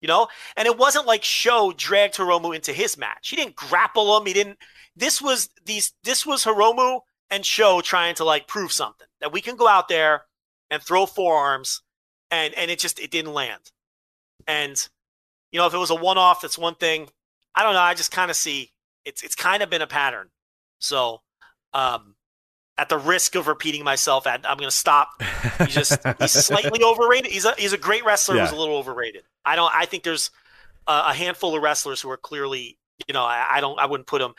You 0.00 0.08
know? 0.08 0.28
And 0.56 0.66
it 0.66 0.76
wasn't 0.76 1.06
like 1.06 1.22
SHO 1.22 1.74
dragged 1.76 2.16
Hiromu 2.16 2.54
into 2.54 2.72
his 2.72 2.96
match. 2.98 3.28
He 3.28 3.36
didn't 3.36 3.54
grapple 3.54 4.16
him. 4.16 4.26
He 4.26 4.32
didn't 4.32 4.58
this 4.96 5.20
was 5.20 5.50
these 5.64 5.92
this 6.02 6.26
was 6.26 6.44
Hiromu 6.44 7.00
and 7.30 7.44
SHO 7.44 7.82
trying 7.82 8.14
to 8.16 8.24
like 8.24 8.48
prove 8.48 8.72
something 8.72 9.06
that 9.20 9.32
we 9.32 9.40
can 9.40 9.56
go 9.56 9.68
out 9.68 9.88
there 9.88 10.22
and 10.70 10.82
throw 10.82 11.06
forearms 11.06 11.82
and 12.30 12.54
and 12.54 12.70
it 12.70 12.78
just 12.78 12.98
it 12.98 13.10
didn't 13.10 13.32
land. 13.32 13.72
And 14.46 14.88
you 15.52 15.60
know, 15.60 15.66
if 15.66 15.74
it 15.74 15.78
was 15.78 15.90
a 15.90 15.94
one 15.94 16.18
off, 16.18 16.42
that's 16.42 16.58
one 16.58 16.74
thing. 16.74 17.08
I 17.54 17.62
don't 17.62 17.74
know. 17.74 17.80
I 17.80 17.94
just 17.94 18.10
kind 18.10 18.30
of 18.30 18.36
see 18.36 18.72
it's 19.04 19.22
it's 19.22 19.34
kind 19.34 19.62
of 19.62 19.70
been 19.70 19.82
a 19.82 19.86
pattern. 19.86 20.28
So, 20.78 21.22
um, 21.72 22.16
at 22.78 22.88
the 22.88 22.98
risk 22.98 23.34
of 23.34 23.46
repeating 23.46 23.84
myself, 23.84 24.26
at 24.26 24.48
I'm 24.48 24.58
going 24.58 24.70
to 24.70 24.76
stop. 24.76 25.22
He's 25.58 25.74
just 25.74 25.98
he's 26.18 26.32
slightly 26.32 26.82
overrated. 26.84 27.30
He's 27.30 27.44
a 27.44 27.54
he's 27.56 27.72
a 27.72 27.78
great 27.78 28.04
wrestler 28.04 28.38
who's 28.38 28.52
a 28.52 28.56
little 28.56 28.76
overrated. 28.76 29.22
I 29.44 29.56
don't. 29.56 29.72
I 29.74 29.86
think 29.86 30.02
there's 30.02 30.30
a, 30.86 31.04
a 31.06 31.14
handful 31.14 31.56
of 31.56 31.62
wrestlers 31.62 32.00
who 32.00 32.10
are 32.10 32.16
clearly, 32.16 32.78
you 33.08 33.14
know, 33.14 33.24
I, 33.24 33.46
I 33.52 33.60
don't. 33.60 33.78
I 33.78 33.86
wouldn't 33.86 34.06
put 34.06 34.20
him, 34.20 34.34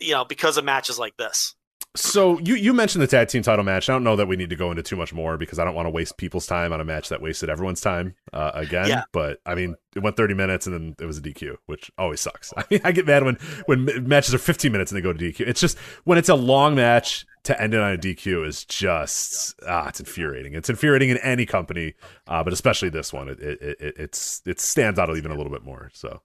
you 0.00 0.12
know, 0.12 0.24
because 0.24 0.56
of 0.56 0.64
matches 0.64 0.98
like 0.98 1.16
this. 1.16 1.54
So 1.94 2.38
you 2.38 2.54
you 2.54 2.72
mentioned 2.72 3.02
the 3.02 3.06
tag 3.06 3.28
team 3.28 3.42
title 3.42 3.64
match. 3.64 3.90
I 3.90 3.92
don't 3.92 4.04
know 4.04 4.16
that 4.16 4.26
we 4.26 4.36
need 4.36 4.48
to 4.48 4.56
go 4.56 4.70
into 4.70 4.82
too 4.82 4.96
much 4.96 5.12
more 5.12 5.36
because 5.36 5.58
I 5.58 5.64
don't 5.64 5.74
want 5.74 5.84
to 5.86 5.90
waste 5.90 6.16
people's 6.16 6.46
time 6.46 6.72
on 6.72 6.80
a 6.80 6.84
match 6.84 7.10
that 7.10 7.20
wasted 7.20 7.50
everyone's 7.50 7.82
time 7.82 8.14
uh, 8.32 8.50
again. 8.54 8.88
Yeah. 8.88 9.02
But 9.12 9.40
I 9.44 9.54
mean, 9.54 9.74
it 9.94 9.98
went 9.98 10.16
30 10.16 10.32
minutes 10.32 10.66
and 10.66 10.74
then 10.74 10.96
it 10.98 11.04
was 11.04 11.18
a 11.18 11.20
DQ, 11.20 11.56
which 11.66 11.90
always 11.98 12.20
sucks. 12.20 12.50
I 12.56 12.64
mean, 12.70 12.80
I 12.82 12.92
get 12.92 13.06
mad 13.06 13.24
when 13.24 13.36
when 13.66 14.08
matches 14.08 14.32
are 14.32 14.38
15 14.38 14.72
minutes 14.72 14.90
and 14.90 14.96
they 14.96 15.02
go 15.02 15.12
to 15.12 15.18
DQ. 15.18 15.46
It's 15.46 15.60
just 15.60 15.78
when 16.04 16.16
it's 16.16 16.30
a 16.30 16.34
long 16.34 16.74
match 16.74 17.26
to 17.44 17.60
end 17.60 17.74
it 17.74 17.80
on 17.80 17.92
a 17.92 17.98
DQ 17.98 18.46
is 18.46 18.64
just 18.64 19.54
ah, 19.68 19.88
it's 19.88 20.00
infuriating. 20.00 20.54
It's 20.54 20.70
infuriating 20.70 21.10
in 21.10 21.18
any 21.18 21.44
company, 21.44 21.92
uh, 22.26 22.42
but 22.42 22.54
especially 22.54 22.88
this 22.88 23.12
one. 23.12 23.28
It, 23.28 23.38
it, 23.38 23.60
it 23.60 23.94
it's 23.98 24.40
it 24.46 24.60
stands 24.60 24.98
out 24.98 25.14
even 25.14 25.30
a 25.30 25.34
little 25.34 25.52
bit 25.52 25.62
more. 25.62 25.90
So 25.92 26.22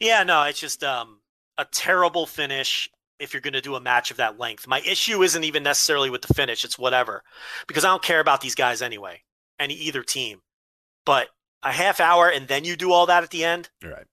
Yeah, 0.00 0.22
no, 0.22 0.42
it's 0.42 0.60
just 0.60 0.84
um, 0.84 1.20
a 1.56 1.64
terrible 1.64 2.26
finish 2.26 2.90
if 3.18 3.32
you're 3.32 3.40
going 3.40 3.54
to 3.54 3.60
do 3.60 3.74
a 3.74 3.80
match 3.80 4.10
of 4.10 4.18
that 4.18 4.38
length. 4.38 4.66
My 4.66 4.80
issue 4.80 5.22
isn't 5.22 5.44
even 5.44 5.62
necessarily 5.62 6.10
with 6.10 6.22
the 6.22 6.34
finish; 6.34 6.64
it's 6.64 6.78
whatever, 6.78 7.22
because 7.66 7.84
I 7.84 7.88
don't 7.88 8.02
care 8.02 8.20
about 8.20 8.40
these 8.40 8.54
guys 8.54 8.82
anyway, 8.82 9.22
any 9.58 9.74
either 9.74 10.02
team. 10.02 10.40
But 11.04 11.28
a 11.62 11.72
half 11.72 12.00
hour 12.00 12.28
and 12.28 12.48
then 12.48 12.64
you 12.64 12.76
do 12.76 12.92
all 12.92 13.06
that 13.06 13.22
at 13.22 13.30
the 13.30 13.44
end. 13.44 13.70
you're 13.82 13.92
right. 13.92 14.06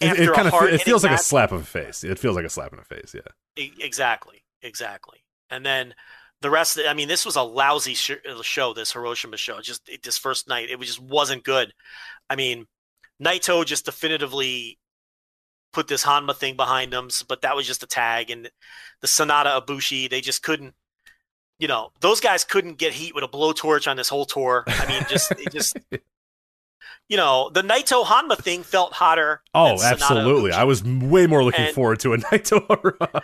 It, 0.00 0.06
After 0.06 0.22
it 0.22 0.28
a 0.28 0.32
kind 0.32 0.48
of 0.48 0.62
it 0.64 0.82
feels 0.82 1.04
like 1.04 1.12
a 1.12 1.18
slap 1.18 1.52
of 1.52 1.60
a 1.60 1.64
face. 1.64 2.02
It 2.02 2.18
feels 2.18 2.34
like 2.34 2.46
a 2.46 2.50
slap 2.50 2.72
in 2.72 2.78
the 2.78 2.84
face. 2.84 3.14
Yeah. 3.14 3.64
Exactly, 3.78 4.42
exactly. 4.62 5.18
And 5.50 5.64
then 5.66 5.94
the 6.40 6.50
rest. 6.50 6.78
Of, 6.78 6.86
I 6.86 6.94
mean, 6.94 7.08
this 7.08 7.26
was 7.26 7.36
a 7.36 7.42
lousy 7.42 7.94
sh- 7.94 8.12
uh, 8.28 8.42
show. 8.42 8.72
This 8.72 8.92
Hiroshima 8.92 9.36
show. 9.36 9.60
Just 9.60 9.88
it, 9.88 10.02
this 10.02 10.16
first 10.16 10.48
night, 10.48 10.70
it 10.70 10.78
was 10.78 10.88
just 10.88 11.00
wasn't 11.00 11.44
good. 11.44 11.72
I 12.30 12.36
mean, 12.36 12.66
Naito 13.22 13.64
just 13.66 13.84
definitively 13.84 14.78
put 15.72 15.88
this 15.88 16.04
Hanma 16.04 16.36
thing 16.36 16.56
behind 16.56 16.92
them, 16.92 17.08
but 17.28 17.42
that 17.42 17.56
was 17.56 17.66
just 17.66 17.82
a 17.82 17.86
tag. 17.86 18.30
And 18.30 18.50
the 19.00 19.06
Sanada 19.06 19.60
Ibushi, 19.64 20.08
they 20.10 20.20
just 20.20 20.42
couldn't. 20.42 20.74
You 21.58 21.68
know, 21.68 21.92
those 22.00 22.20
guys 22.20 22.42
couldn't 22.44 22.78
get 22.78 22.92
heat 22.92 23.14
with 23.14 23.22
a 23.22 23.28
blowtorch 23.28 23.88
on 23.88 23.96
this 23.96 24.08
whole 24.08 24.24
tour. 24.24 24.64
I 24.66 24.86
mean, 24.86 25.04
just 25.08 25.30
it 25.32 25.52
just. 25.52 25.76
You 27.08 27.16
know, 27.18 27.50
the 27.52 27.62
Naito 27.62 28.04
Hanma 28.04 28.38
thing 28.38 28.62
felt 28.62 28.94
hotter. 28.94 29.42
Oh, 29.52 29.82
absolutely. 29.82 30.52
I 30.52 30.64
was 30.64 30.82
way 30.82 31.26
more 31.26 31.44
looking 31.44 31.66
And- 31.66 31.74
forward 31.74 32.00
to 32.00 32.14
a 32.14 32.18
Naito 32.18 32.66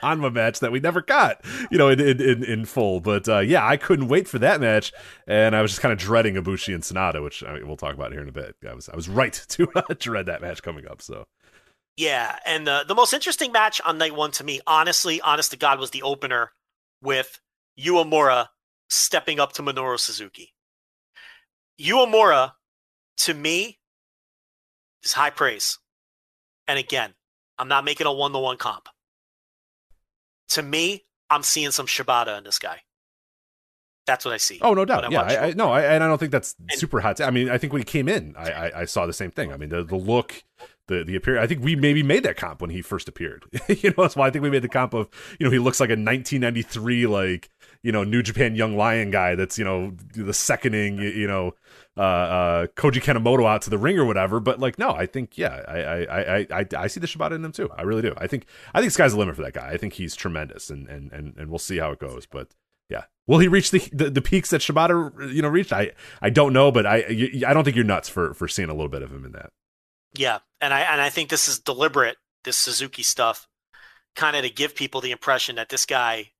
Hanma 0.03 0.31
match 0.33 0.61
that 0.61 0.73
we 0.73 0.81
never 0.81 1.01
got, 1.01 1.41
you 1.71 1.79
know, 1.79 1.89
in 1.89 1.99
in, 2.01 2.21
in, 2.21 2.45
in 2.45 2.65
full. 2.67 3.01
But 3.01 3.27
uh, 3.29 3.39
yeah, 3.39 3.67
I 3.67 3.79
couldn't 3.79 4.09
wait 4.09 4.29
for 4.29 4.39
that 4.41 4.61
match, 4.61 4.93
and 5.27 5.57
I 5.57 5.63
was 5.63 5.71
just 5.71 5.81
kind 5.81 5.93
of 5.93 5.99
dreading 5.99 6.35
Ibushi 6.35 6.75
and 6.75 6.83
Sanada, 6.83 7.23
which 7.23 7.43
I 7.43 7.55
mean, 7.55 7.67
we'll 7.67 7.77
talk 7.79 7.95
about 7.95 8.13
here 8.13 8.21
in 8.21 8.29
a 8.29 8.33
bit. 8.33 8.57
I 8.69 8.75
was 8.75 8.91
I 8.91 8.97
was 8.97 9.09
right 9.09 9.33
to 9.51 9.69
uh, 9.75 9.83
dread 9.99 10.27
that 10.27 10.43
match 10.43 10.63
coming 10.63 10.87
up. 10.87 11.01
So 11.01 11.27
Yeah, 11.99 12.39
and 12.47 12.65
the 12.65 12.85
the 12.87 12.95
most 12.95 13.13
interesting 13.13 13.51
match 13.51 13.81
on 13.85 13.99
night 13.99 14.15
one 14.15 14.31
to 14.33 14.45
me, 14.45 14.61
honestly, 14.69 15.21
honest 15.21 15.51
to 15.51 15.57
God, 15.57 15.81
was 15.81 15.91
the 15.91 16.03
opener 16.03 16.53
with 17.03 17.41
Uemura 17.77 18.47
stepping 18.89 19.41
up 19.41 19.53
to 19.55 19.63
Minoru 19.63 19.99
Suzuki. 19.99 20.55
Uemura, 21.81 22.53
to 23.19 23.35
me, 23.35 23.81
is 25.03 25.13
high 25.13 25.31
praise. 25.31 25.81
And 26.69 26.79
again, 26.79 27.15
I'm 27.59 27.67
not 27.67 27.85
making 27.85 28.07
a 28.07 28.13
one 28.13 28.31
to 28.31 28.39
one 28.39 28.59
comp. 28.59 28.89
To 30.51 30.63
me, 30.63 31.05
I'm 31.29 31.43
seeing 31.43 31.73
some 31.73 31.87
Shibata 31.87 32.39
in 32.39 32.45
this 32.45 32.61
guy. 32.61 32.79
That's 34.07 34.25
what 34.25 34.35
I 34.35 34.39
see. 34.39 34.61
Oh 34.63 34.73
no 34.73 34.85
doubt, 34.85 35.05
I 35.05 35.09
yeah. 35.09 35.23
I, 35.23 35.47
I, 35.49 35.53
no, 35.55 35.73
I, 35.73 35.83
and 35.83 36.05
I 36.05 36.07
don't 36.07 36.19
think 36.19 36.31
that's 36.31 36.55
And- 36.71 36.79
super 36.79 37.01
hot. 37.01 37.21
I 37.21 37.33
mean, 37.33 37.51
I 37.51 37.59
think 37.59 37.73
when 37.73 37.81
he 37.81 37.85
came 37.85 38.09
in, 38.09 38.37
I, 38.39 38.51
I, 38.51 38.81
I 38.81 38.85
saw 38.85 39.05
the 39.05 39.13
same 39.13 39.33
thing. 39.33 39.53
I 39.53 39.57
mean, 39.57 39.71
the 39.71 39.83
the 39.83 39.97
look, 39.97 40.45
the 40.89 41.05
the 41.05 41.17
appearance. 41.17 41.45
I 41.45 41.47
think 41.47 41.63
we 41.63 41.77
maybe 41.77 42.03
made 42.03 42.25
that 42.25 42.37
comp 42.37 42.61
when 42.61 42.71
he 42.71 42.83
first 42.83 43.09
appeared. 43.09 43.45
you 43.69 43.91
know, 43.91 44.03
that's 44.03 44.17
why 44.17 44.27
I 44.27 44.31
think 44.31 44.43
we 44.43 44.51
made 44.51 44.63
the 44.63 44.69
comp 44.69 44.95
of 44.95 45.09
you 45.39 45.47
know 45.47 45.53
he 45.53 45.59
looks 45.59 45.81
like 45.81 45.91
a 45.91 45.93
1993 45.93 47.07
like 47.07 47.51
you 47.83 47.93
know 47.93 48.05
New 48.05 48.23
Japan 48.23 48.55
Young 48.57 48.77
Lion 48.77 49.11
guy 49.11 49.35
that's 49.35 49.59
you 49.59 49.65
know 49.65 49.93
the 50.15 50.35
seconding 50.35 50.99
you, 50.99 51.27
know 51.27 51.55
uh, 51.97 52.01
uh, 52.01 52.67
Koji 52.69 53.03
Kanemoto 53.03 53.49
out 53.49 53.63
to 53.63 53.71
the 53.71 53.79
ring 53.79 53.99
or 53.99 54.05
whatever. 54.05 54.41
But 54.41 54.59
like, 54.61 54.79
no, 54.79 54.91
I 54.91 55.07
think 55.07 55.39
yeah, 55.39 55.63
I 55.69 55.79
I 55.79 56.21
I 56.21 56.47
I, 56.51 56.67
I 56.77 56.87
see 56.87 57.01
the 57.01 57.07
Shibata 57.07 57.33
in 57.33 57.45
him 57.45 57.53
too. 57.53 57.71
I 57.77 57.83
really 57.83 58.03
do. 58.03 58.15
I 58.17 58.27
think 58.27 58.47
I 58.75 58.81
think 58.81 58.93
sky's 58.93 59.13
the 59.13 59.19
limit 59.19 59.37
for 59.37 59.43
that 59.43 59.55
guy. 59.55 59.71
I 59.71 59.77
think 59.77 59.95
he's 59.95 60.17
tremendous, 60.17 60.71
and 60.71 60.89
and 60.89 61.13
and, 61.13 61.35
and 61.37 61.51
we'll 61.51 61.59
see 61.59 61.79
how 61.79 61.93
it 61.93 61.99
goes. 61.99 62.27
But 62.27 62.49
yeah, 62.89 63.05
will 63.27 63.39
he 63.39 63.49
reach 63.49 63.71
the, 63.71 63.81
the 63.93 64.11
the 64.11 64.23
peaks 64.23 64.51
that 64.51 64.61
Shibata 64.61 65.33
you 65.33 65.43
know 65.43 65.49
reached? 65.49 65.73
I 65.73 65.93
I 66.23 66.31
don't 66.31 66.53
know, 66.53 66.73
but 66.73 66.87
I 66.87 67.05
I 67.47 67.55
don't 67.55 67.65
think 67.65 67.77
you're 67.77 67.85
nuts 67.85 68.09
for 68.09 68.35
for 68.35 68.49
seeing 68.49 68.69
a 68.69 68.75
little 68.75 68.89
bit 68.89 69.03
of 69.03 69.13
him 69.13 69.25
in 69.25 69.33
that. 69.33 69.51
Yeah, 70.15 70.39
and 70.61 70.73
I 70.73 70.81
and 70.81 71.01
I 71.01 71.11
think 71.11 71.31
this 71.31 71.49
is 71.49 71.59
deliberate. 71.59 72.17
This 72.45 72.57
Suzuki 72.57 73.03
stuff, 73.03 73.47
kind 74.17 74.37
of 74.37 74.43
to 74.43 74.51
give 74.51 74.75
people 74.75 75.01
the 75.01 75.11
impression 75.11 75.57
that 75.57 75.69
this 75.69 75.87
guy 75.87 76.31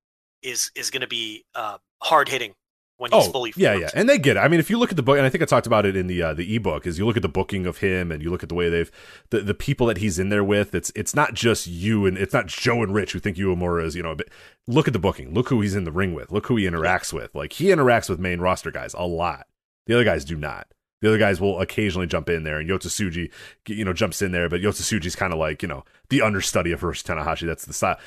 is 0.43 0.71
is 0.75 0.91
going 0.91 1.03
to 1.03 1.09
be 1.09 1.45
uh, 1.55 1.79
hard 2.03 2.29
hitting 2.29 2.55
when 2.99 3.13
he's 3.13 3.29
oh, 3.29 3.31
fully 3.31 3.53
yeah, 3.57 3.71
formed. 3.71 3.81
yeah, 3.81 3.91
yeah 3.95 4.01
and 4.01 4.09
they 4.09 4.19
get 4.19 4.37
it. 4.37 4.41
I 4.41 4.49
mean, 4.49 4.61
if 4.61 4.69
you 4.71 4.79
look 4.79 4.91
at 4.91 4.97
the 4.97 5.03
book, 5.03 5.17
and 5.17 5.27
I 5.27 5.31
think 5.31 5.43
I 5.43 5.47
talked 5.47 5.67
about 5.67 5.87
it 5.87 5.97
in 5.97 6.07
the 6.09 6.23
uh, 6.23 6.35
the 6.35 6.55
ebook, 6.55 6.87
is 6.87 6.99
you 6.99 7.07
look 7.07 7.17
at 7.17 7.23
the 7.23 7.29
booking 7.29 7.67
of 7.67 7.79
him, 7.79 8.13
and 8.13 8.23
you 8.23 8.31
look 8.31 8.43
at 8.43 8.49
the 8.49 8.55
way 8.55 8.69
they've 8.69 8.91
the, 9.31 9.41
the 9.41 9.55
people 9.55 9.87
that 9.87 9.99
he's 9.99 10.19
in 10.19 10.29
there 10.29 10.45
with. 10.45 10.75
It's 10.75 10.93
it's 10.95 11.15
not 11.15 11.35
just 11.35 11.67
you, 11.67 12.07
and 12.07 12.19
it's 12.19 12.35
not 12.35 12.47
Joe 12.47 12.83
and 12.83 12.95
Rich 12.95 13.13
who 13.13 13.21
think 13.21 13.39
you 13.39 13.55
Uemura 13.55 13.85
is 13.85 13.97
you 13.97 14.03
know. 14.03 14.15
But 14.15 14.29
look 14.67 14.87
at 14.87 14.93
the 14.93 14.99
booking. 14.99 15.33
Look 15.33 15.49
who 15.49 15.61
he's 15.61 15.77
in 15.77 15.85
the 15.85 15.93
ring 15.93 16.13
with. 16.13 16.31
Look 16.31 16.47
who 16.49 16.57
he 16.57 16.65
interacts 16.65 17.13
with. 17.13 17.35
Like 17.35 17.55
he 17.55 17.67
interacts 17.67 18.09
with 18.11 18.19
main 18.19 18.41
roster 18.41 18.71
guys 18.71 18.95
a 18.95 19.07
lot. 19.07 19.47
The 19.87 19.95
other 19.95 20.05
guys 20.05 20.25
do 20.25 20.37
not. 20.37 20.67
The 21.01 21.09
other 21.09 21.19
guys 21.19 21.41
will 21.41 21.61
occasionally 21.61 22.07
jump 22.07 22.29
in 22.29 22.43
there, 22.43 22.59
and 22.59 22.69
Yota 22.69 22.89
Tsuji, 22.89 23.31
you 23.69 23.85
know, 23.85 23.93
jumps 23.93 24.21
in 24.21 24.33
there, 24.33 24.49
but 24.49 24.61
Yota 24.61 24.83
Tsuji's 24.83 25.15
kind 25.17 25.33
of 25.33 25.39
like 25.39 25.63
you 25.63 25.69
know 25.69 25.85
the 26.09 26.23
understudy 26.23 26.73
of 26.73 26.81
Hiroshi 26.81 27.05
Tanahashi. 27.05 27.47
That's 27.47 27.65
the 27.65 27.73
style. 27.73 27.99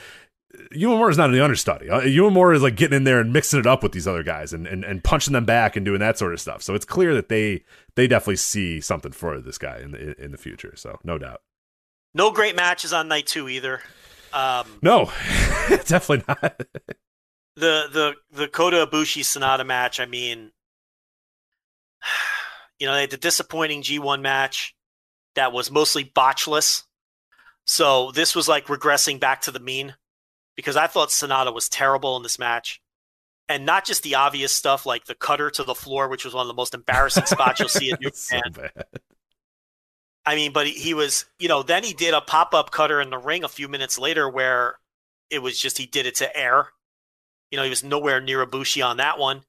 Uemura 0.74 1.10
is 1.10 1.18
not 1.18 1.32
the 1.32 1.44
understudy. 1.44 1.90
Uh, 1.90 2.02
Uemura 2.02 2.56
is 2.56 2.62
like 2.62 2.76
getting 2.76 2.98
in 2.98 3.04
there 3.06 3.20
and 3.20 3.32
mixing 3.32 3.60
it 3.60 3.68
up 3.68 3.84
with 3.84 3.94
these 3.94 4.08
other 4.08 4.24
guys 4.24 4.52
and, 4.52 4.68
and, 4.68 4.84
and 4.84 5.02
punching 5.04 5.32
them 5.32 5.46
back 5.46 5.78
and 5.78 5.86
doing 5.86 6.00
that 6.00 6.18
sort 6.18 6.34
of 6.34 6.42
stuff. 6.42 6.62
So 6.62 6.76
it's 6.76 6.86
clear 6.86 7.14
that 7.14 7.30
they 7.30 7.64
they 7.96 8.08
definitely 8.08 8.36
see 8.38 8.82
something 8.82 9.12
for 9.12 9.40
this 9.40 9.58
guy 9.58 9.80
in 9.80 9.92
the 9.92 10.22
in 10.22 10.32
the 10.32 10.38
future. 10.38 10.74
So 10.76 11.00
no 11.04 11.18
doubt. 11.18 11.42
No 12.14 12.32
great 12.32 12.56
matches 12.56 12.92
on 12.92 13.08
night 13.08 13.28
two 13.28 13.48
either. 13.48 13.82
Um, 14.34 14.80
No, 14.82 15.06
definitely 15.70 16.24
not. 16.28 16.42
the 17.56 17.88
the 17.92 18.14
the 18.32 18.48
Kota 18.48 18.86
Ibushi 18.86 19.22
Sanada 19.22 19.66
match. 19.66 20.00
I 20.00 20.06
mean, 20.06 20.52
you 22.82 22.88
know, 22.88 22.95
they 22.95 23.02
had 23.02 23.12
the 23.12 23.18
disappointing 23.18 23.84
G1 23.84 24.22
match 24.22 24.76
that 25.36 25.53
was 25.53 25.70
mostly 25.70 26.03
botchless. 26.03 26.82
So 27.64 28.10
this 28.10 28.36
was 28.36 28.48
like 28.48 28.66
regressing 28.66 29.20
back 29.20 29.41
to 29.41 29.52
the 29.52 29.60
mean 29.60 29.94
because 30.56 30.76
I 30.76 30.88
thought 30.88 31.10
Sanada 31.10 31.53
was 31.53 31.70
terrible 31.70 32.18
in 32.18 32.24
this 32.24 32.40
match. 32.40 32.82
And 33.48 33.68
not 33.68 33.86
just 33.86 34.02
the 34.02 34.16
obvious 34.16 34.52
stuff 34.52 34.88
like 34.88 35.06
the 35.06 35.14
cutter 35.14 35.52
to 35.52 35.64
the 35.64 35.76
floor, 35.76 36.08
which 36.08 36.26
was 36.26 36.34
one 36.34 36.41
of 36.41 36.48
the 36.48 36.56
most 36.56 36.74
embarrassing 36.74 37.28
spots 37.28 37.60
you'll 37.60 37.70
see 37.70 37.91
in 37.91 37.98
New 38.02 38.08
It's 38.08 38.28
so 38.28 38.41
I 40.26 40.34
mean, 40.34 40.52
but 40.52 40.66
he, 40.66 40.74
he 40.74 40.95
was, 40.95 41.26
you 41.38 41.49
know, 41.49 41.62
then 41.62 41.84
he 41.84 41.94
did 41.94 42.16
a 42.16 42.22
pop 42.22 42.56
up 42.56 42.72
cutter 42.72 42.99
in 42.99 43.12
the 43.12 43.20
ring 43.20 43.44
a 43.44 43.49
few 43.49 43.68
minutes 43.68 43.99
later 43.99 44.28
where 44.28 44.80
it 45.30 45.40
was 45.40 45.60
just 45.60 45.78
he 45.78 45.86
did 45.86 46.08
it 46.08 46.16
to 46.16 46.36
air. 46.36 46.70
You 47.52 47.58
know, 47.58 47.64
he 47.64 47.70
was 47.70 47.84
nowhere 47.84 48.20
near 48.20 48.44
Ibushi 48.44 48.84
on 48.84 48.98
that 48.98 49.20
one. 49.20 49.44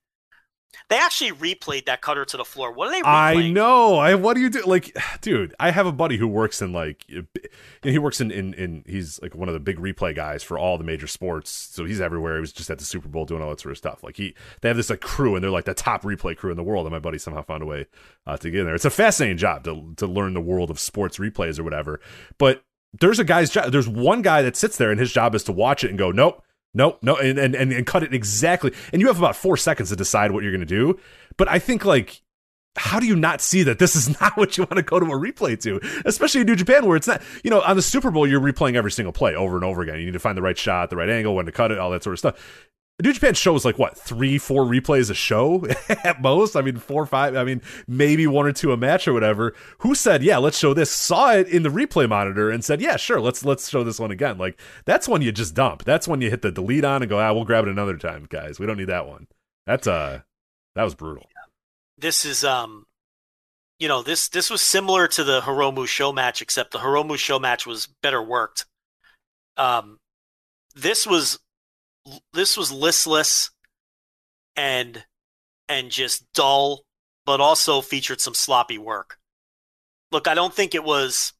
They 0.88 0.96
actually 0.98 1.32
replayed 1.32 1.86
that 1.86 2.00
cutter 2.00 2.24
to 2.24 2.36
the 2.36 2.44
floor. 2.44 2.72
What 2.72 2.88
are 2.88 2.90
they 2.90 3.00
replay? 3.00 3.04
I 3.04 3.50
know. 3.50 3.96
I 3.96 4.14
what 4.14 4.34
do 4.34 4.40
you 4.40 4.50
do? 4.50 4.62
Like, 4.62 4.96
dude, 5.20 5.54
I 5.58 5.70
have 5.70 5.86
a 5.86 5.92
buddy 5.92 6.16
who 6.16 6.28
works 6.28 6.62
in 6.62 6.72
like, 6.72 7.08
you 7.08 7.26
know, 7.84 7.90
he 7.90 7.98
works 7.98 8.20
in, 8.20 8.30
in 8.30 8.54
in 8.54 8.84
he's 8.86 9.20
like 9.22 9.34
one 9.34 9.48
of 9.48 9.54
the 9.54 9.60
big 9.60 9.78
replay 9.78 10.14
guys 10.14 10.42
for 10.42 10.58
all 10.58 10.78
the 10.78 10.84
major 10.84 11.06
sports. 11.06 11.50
So 11.50 11.84
he's 11.84 12.00
everywhere. 12.00 12.34
He 12.36 12.40
was 12.40 12.52
just 12.52 12.70
at 12.70 12.78
the 12.78 12.84
Super 12.84 13.08
Bowl 13.08 13.24
doing 13.24 13.42
all 13.42 13.50
that 13.50 13.60
sort 13.60 13.72
of 13.72 13.78
stuff. 13.78 14.02
Like 14.02 14.16
he, 14.16 14.34
they 14.60 14.68
have 14.68 14.76
this 14.76 14.90
like 14.90 15.00
crew, 15.00 15.34
and 15.34 15.42
they're 15.42 15.50
like 15.50 15.64
the 15.64 15.74
top 15.74 16.02
replay 16.02 16.36
crew 16.36 16.50
in 16.50 16.56
the 16.56 16.62
world. 16.62 16.86
And 16.86 16.92
my 16.92 16.98
buddy 16.98 17.18
somehow 17.18 17.42
found 17.42 17.62
a 17.62 17.66
way 17.66 17.86
uh, 18.26 18.36
to 18.36 18.50
get 18.50 18.60
in 18.60 18.66
there. 18.66 18.74
It's 18.74 18.84
a 18.84 18.90
fascinating 18.90 19.38
job 19.38 19.64
to 19.64 19.94
to 19.96 20.06
learn 20.06 20.34
the 20.34 20.40
world 20.40 20.70
of 20.70 20.78
sports 20.78 21.18
replays 21.18 21.58
or 21.58 21.64
whatever. 21.64 22.00
But 22.38 22.64
there's 23.00 23.18
a 23.18 23.24
guy's 23.24 23.50
job. 23.50 23.72
There's 23.72 23.88
one 23.88 24.22
guy 24.22 24.42
that 24.42 24.56
sits 24.56 24.76
there, 24.76 24.90
and 24.90 25.00
his 25.00 25.12
job 25.12 25.34
is 25.34 25.44
to 25.44 25.52
watch 25.52 25.84
it 25.84 25.90
and 25.90 25.98
go, 25.98 26.10
nope. 26.10 26.42
No, 26.74 26.98
and, 27.16 27.38
and 27.38 27.54
and 27.54 27.72
and 27.72 27.86
cut 27.86 28.02
it 28.02 28.14
exactly. 28.14 28.72
And 28.92 29.02
you 29.02 29.08
have 29.08 29.18
about 29.18 29.36
four 29.36 29.56
seconds 29.56 29.90
to 29.90 29.96
decide 29.96 30.30
what 30.30 30.42
you're 30.42 30.52
going 30.52 30.60
to 30.60 30.66
do. 30.66 30.98
But 31.36 31.48
I 31.48 31.58
think 31.58 31.84
like 31.84 32.22
how 32.76 32.98
do 32.98 33.06
you 33.06 33.16
not 33.16 33.40
see 33.40 33.62
that 33.64 33.78
this 33.78 33.94
is 33.94 34.18
not 34.20 34.36
what 34.36 34.56
you 34.56 34.62
want 34.64 34.76
to 34.76 34.82
go 34.82 34.98
to 34.98 35.06
a 35.06 35.18
replay 35.18 35.60
to, 35.62 35.80
especially 36.04 36.40
in 36.40 36.46
New 36.46 36.56
Japan 36.56 36.86
where 36.86 36.96
it's 36.96 37.06
not, 37.06 37.22
you 37.44 37.50
know, 37.50 37.60
on 37.60 37.76
the 37.76 37.82
Super 37.82 38.10
Bowl, 38.10 38.26
you're 38.26 38.40
replaying 38.40 38.76
every 38.76 38.90
single 38.90 39.12
play 39.12 39.34
over 39.34 39.56
and 39.56 39.64
over 39.64 39.82
again. 39.82 39.98
You 39.98 40.06
need 40.06 40.12
to 40.12 40.18
find 40.18 40.36
the 40.36 40.42
right 40.42 40.56
shot, 40.56 40.90
the 40.90 40.96
right 40.96 41.10
angle, 41.10 41.34
when 41.34 41.46
to 41.46 41.52
cut 41.52 41.70
it, 41.70 41.78
all 41.78 41.90
that 41.90 42.02
sort 42.02 42.14
of 42.14 42.18
stuff. 42.18 42.68
New 43.02 43.12
Japan 43.12 43.34
shows 43.34 43.64
like 43.64 43.78
what, 43.78 43.98
three, 43.98 44.38
four 44.38 44.64
replays 44.64 45.10
a 45.10 45.14
show 45.14 45.66
at 46.04 46.22
most? 46.22 46.54
I 46.54 46.62
mean, 46.62 46.76
four 46.76 47.04
five, 47.04 47.34
I 47.34 47.42
mean, 47.42 47.60
maybe 47.88 48.28
one 48.28 48.46
or 48.46 48.52
two 48.52 48.72
a 48.72 48.76
match 48.76 49.08
or 49.08 49.12
whatever. 49.12 49.54
Who 49.78 49.96
said, 49.96 50.22
yeah, 50.22 50.38
let's 50.38 50.56
show 50.56 50.72
this, 50.72 50.90
saw 50.90 51.32
it 51.32 51.48
in 51.48 51.64
the 51.64 51.68
replay 51.68 52.08
monitor 52.08 52.48
and 52.48 52.64
said, 52.64 52.80
yeah, 52.80 52.96
sure, 52.96 53.20
let's 53.20 53.44
let's 53.44 53.68
show 53.68 53.82
this 53.82 53.98
one 53.98 54.12
again. 54.12 54.38
Like, 54.38 54.60
that's 54.84 55.08
when 55.08 55.20
you 55.20 55.32
just 55.32 55.54
dump. 55.54 55.82
That's 55.84 56.06
when 56.06 56.20
you 56.20 56.30
hit 56.30 56.42
the 56.42 56.52
delete 56.52 56.84
on 56.84 57.02
and 57.02 57.10
go, 57.10 57.18
ah, 57.18 57.32
we'll 57.32 57.44
grab 57.44 57.64
it 57.64 57.70
another 57.70 57.96
time, 57.96 58.26
guys. 58.30 58.60
We 58.60 58.66
don't 58.66 58.78
need 58.78 58.88
that 58.88 59.08
one. 59.08 59.26
That's 59.66 59.88
uh 59.88 60.20
that 60.76 60.84
was 60.84 60.94
brutal. 60.94 61.26
This 61.98 62.24
is 62.24 62.44
um 62.44 62.86
you 63.80 63.88
know, 63.88 64.02
this 64.04 64.28
this 64.28 64.48
was 64.48 64.60
similar 64.60 65.08
to 65.08 65.24
the 65.24 65.40
Hiromu 65.40 65.88
SHO 65.88 66.12
match, 66.12 66.40
except 66.40 66.70
the 66.70 66.78
Hiromu 66.78 67.16
SHO 67.16 67.40
match 67.40 67.66
was 67.66 67.88
better 68.00 68.22
worked. 68.22 68.66
Um 69.56 69.98
this 70.76 71.04
was 71.04 71.40
this 72.32 72.56
was 72.56 72.72
listless 72.72 73.50
and 74.56 75.04
and 75.68 75.90
just 75.90 76.30
dull, 76.32 76.84
but 77.24 77.40
also 77.40 77.80
featured 77.80 78.20
some 78.20 78.34
sloppy 78.34 78.78
work. 78.78 79.18
Look, 80.10 80.28
I 80.28 80.34
don't 80.34 80.52
think 80.52 80.74
it 80.74 80.84
was 80.84 81.32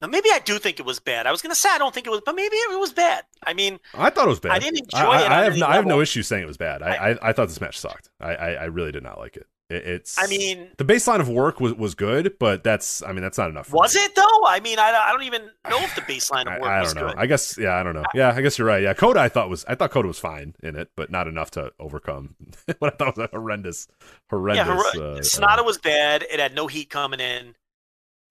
now 0.00 0.08
maybe 0.08 0.28
I 0.30 0.40
do 0.40 0.58
think 0.58 0.80
it 0.80 0.86
was 0.86 1.00
bad. 1.00 1.26
I 1.26 1.30
was 1.32 1.40
gonna 1.40 1.54
say 1.54 1.70
I 1.70 1.78
don't 1.78 1.94
think 1.94 2.06
it 2.06 2.10
was, 2.10 2.20
but 2.24 2.34
maybe 2.34 2.56
it 2.56 2.78
was 2.78 2.92
bad. 2.92 3.24
I 3.46 3.54
mean, 3.54 3.78
I 3.94 4.10
thought 4.10 4.26
it 4.26 4.30
was 4.30 4.40
bad. 4.40 4.52
I 4.52 4.58
didn't 4.58 4.80
enjoy 4.80 4.98
I, 4.98 5.22
it 5.22 5.30
I 5.30 5.38
on 5.38 5.44
have 5.44 5.56
no, 5.56 5.66
I 5.66 5.76
have 5.76 5.86
no 5.86 6.00
issue 6.00 6.22
saying 6.22 6.42
it 6.42 6.46
was 6.46 6.56
bad. 6.56 6.82
I, 6.82 7.12
I, 7.12 7.30
I 7.30 7.32
thought 7.32 7.48
this 7.48 7.60
match 7.60 7.78
sucked. 7.78 8.10
I, 8.20 8.34
I, 8.34 8.50
I 8.52 8.64
really 8.64 8.92
did 8.92 9.02
not 9.02 9.18
like 9.18 9.36
it. 9.36 9.46
It. 9.74 9.86
It's. 9.86 10.18
I 10.18 10.26
mean, 10.26 10.68
the 10.78 10.84
baseline 10.84 11.20
of 11.20 11.28
work 11.28 11.60
was, 11.60 11.74
was 11.74 11.94
good, 11.94 12.38
but 12.38 12.64
that's. 12.64 13.02
I 13.02 13.12
mean, 13.12 13.22
that's 13.22 13.38
not 13.38 13.50
enough. 13.50 13.72
was 13.72 13.94
me. 13.94 14.02
it 14.02 14.14
though? 14.14 14.46
I 14.46 14.60
mean, 14.60 14.78
I, 14.78 14.90
I 14.90 15.12
don't 15.12 15.24
even 15.24 15.42
know 15.68 15.78
if 15.78 15.94
the 15.94 16.02
baseline 16.02 16.46
of 16.46 16.60
work 16.60 16.70
I 16.70 16.80
was 16.80 16.94
don't 16.94 17.02
know. 17.02 17.08
good. 17.10 17.18
I 17.18 17.26
guess. 17.26 17.58
Yeah, 17.58 17.74
I 17.74 17.82
don't 17.82 17.94
know. 17.94 18.04
Yeah, 18.14 18.32
I 18.34 18.40
guess 18.40 18.58
you're 18.58 18.68
right. 18.68 18.82
Yeah, 18.82 18.94
Kota. 18.94 19.20
I 19.20 19.28
thought 19.28 19.50
was. 19.50 19.64
I 19.66 19.74
thought 19.74 19.90
Kota 19.90 20.08
was 20.08 20.18
fine 20.18 20.54
in 20.62 20.76
it, 20.76 20.90
but 20.96 21.10
not 21.10 21.28
enough 21.28 21.50
to 21.52 21.72
overcome 21.78 22.36
what 22.78 22.94
I 22.94 22.96
thought 22.96 23.16
was 23.16 23.28
a 23.32 23.36
horrendous, 23.36 23.88
horrendous. 24.30 24.66
yeah, 24.66 25.02
uh, 25.02 25.18
Sanada 25.18 25.60
uh, 25.60 25.64
was 25.64 25.78
bad. 25.78 26.24
It 26.30 26.40
had 26.40 26.54
no 26.54 26.66
heat 26.66 26.90
coming 26.90 27.20
in. 27.20 27.54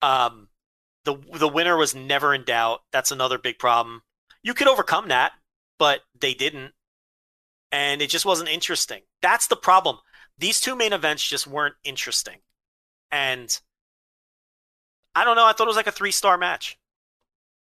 Um, 0.02 0.48
the 1.04 1.16
the 1.34 1.48
winner 1.48 1.76
was 1.76 1.94
never 1.94 2.34
in 2.34 2.44
doubt. 2.44 2.80
That's 2.92 3.10
another 3.10 3.38
big 3.38 3.58
problem. 3.58 4.02
You 4.42 4.54
could 4.54 4.68
overcome 4.68 5.08
that, 5.08 5.32
but 5.78 6.00
they 6.18 6.34
didn't, 6.34 6.72
and 7.72 8.02
it 8.02 8.10
just 8.10 8.26
wasn't 8.26 8.48
interesting. 8.50 9.02
That's 9.22 9.46
the 9.46 9.56
problem. 9.56 9.98
These 10.38 10.60
two 10.60 10.74
main 10.76 10.92
events 10.92 11.22
just 11.22 11.46
weren't 11.46 11.76
interesting, 11.84 12.38
and 13.10 13.60
I 15.14 15.24
don't 15.24 15.36
know. 15.36 15.46
I 15.46 15.52
thought 15.52 15.66
it 15.66 15.68
was 15.68 15.76
like 15.76 15.86
a 15.86 15.92
three 15.92 16.10
star 16.10 16.36
match, 16.36 16.78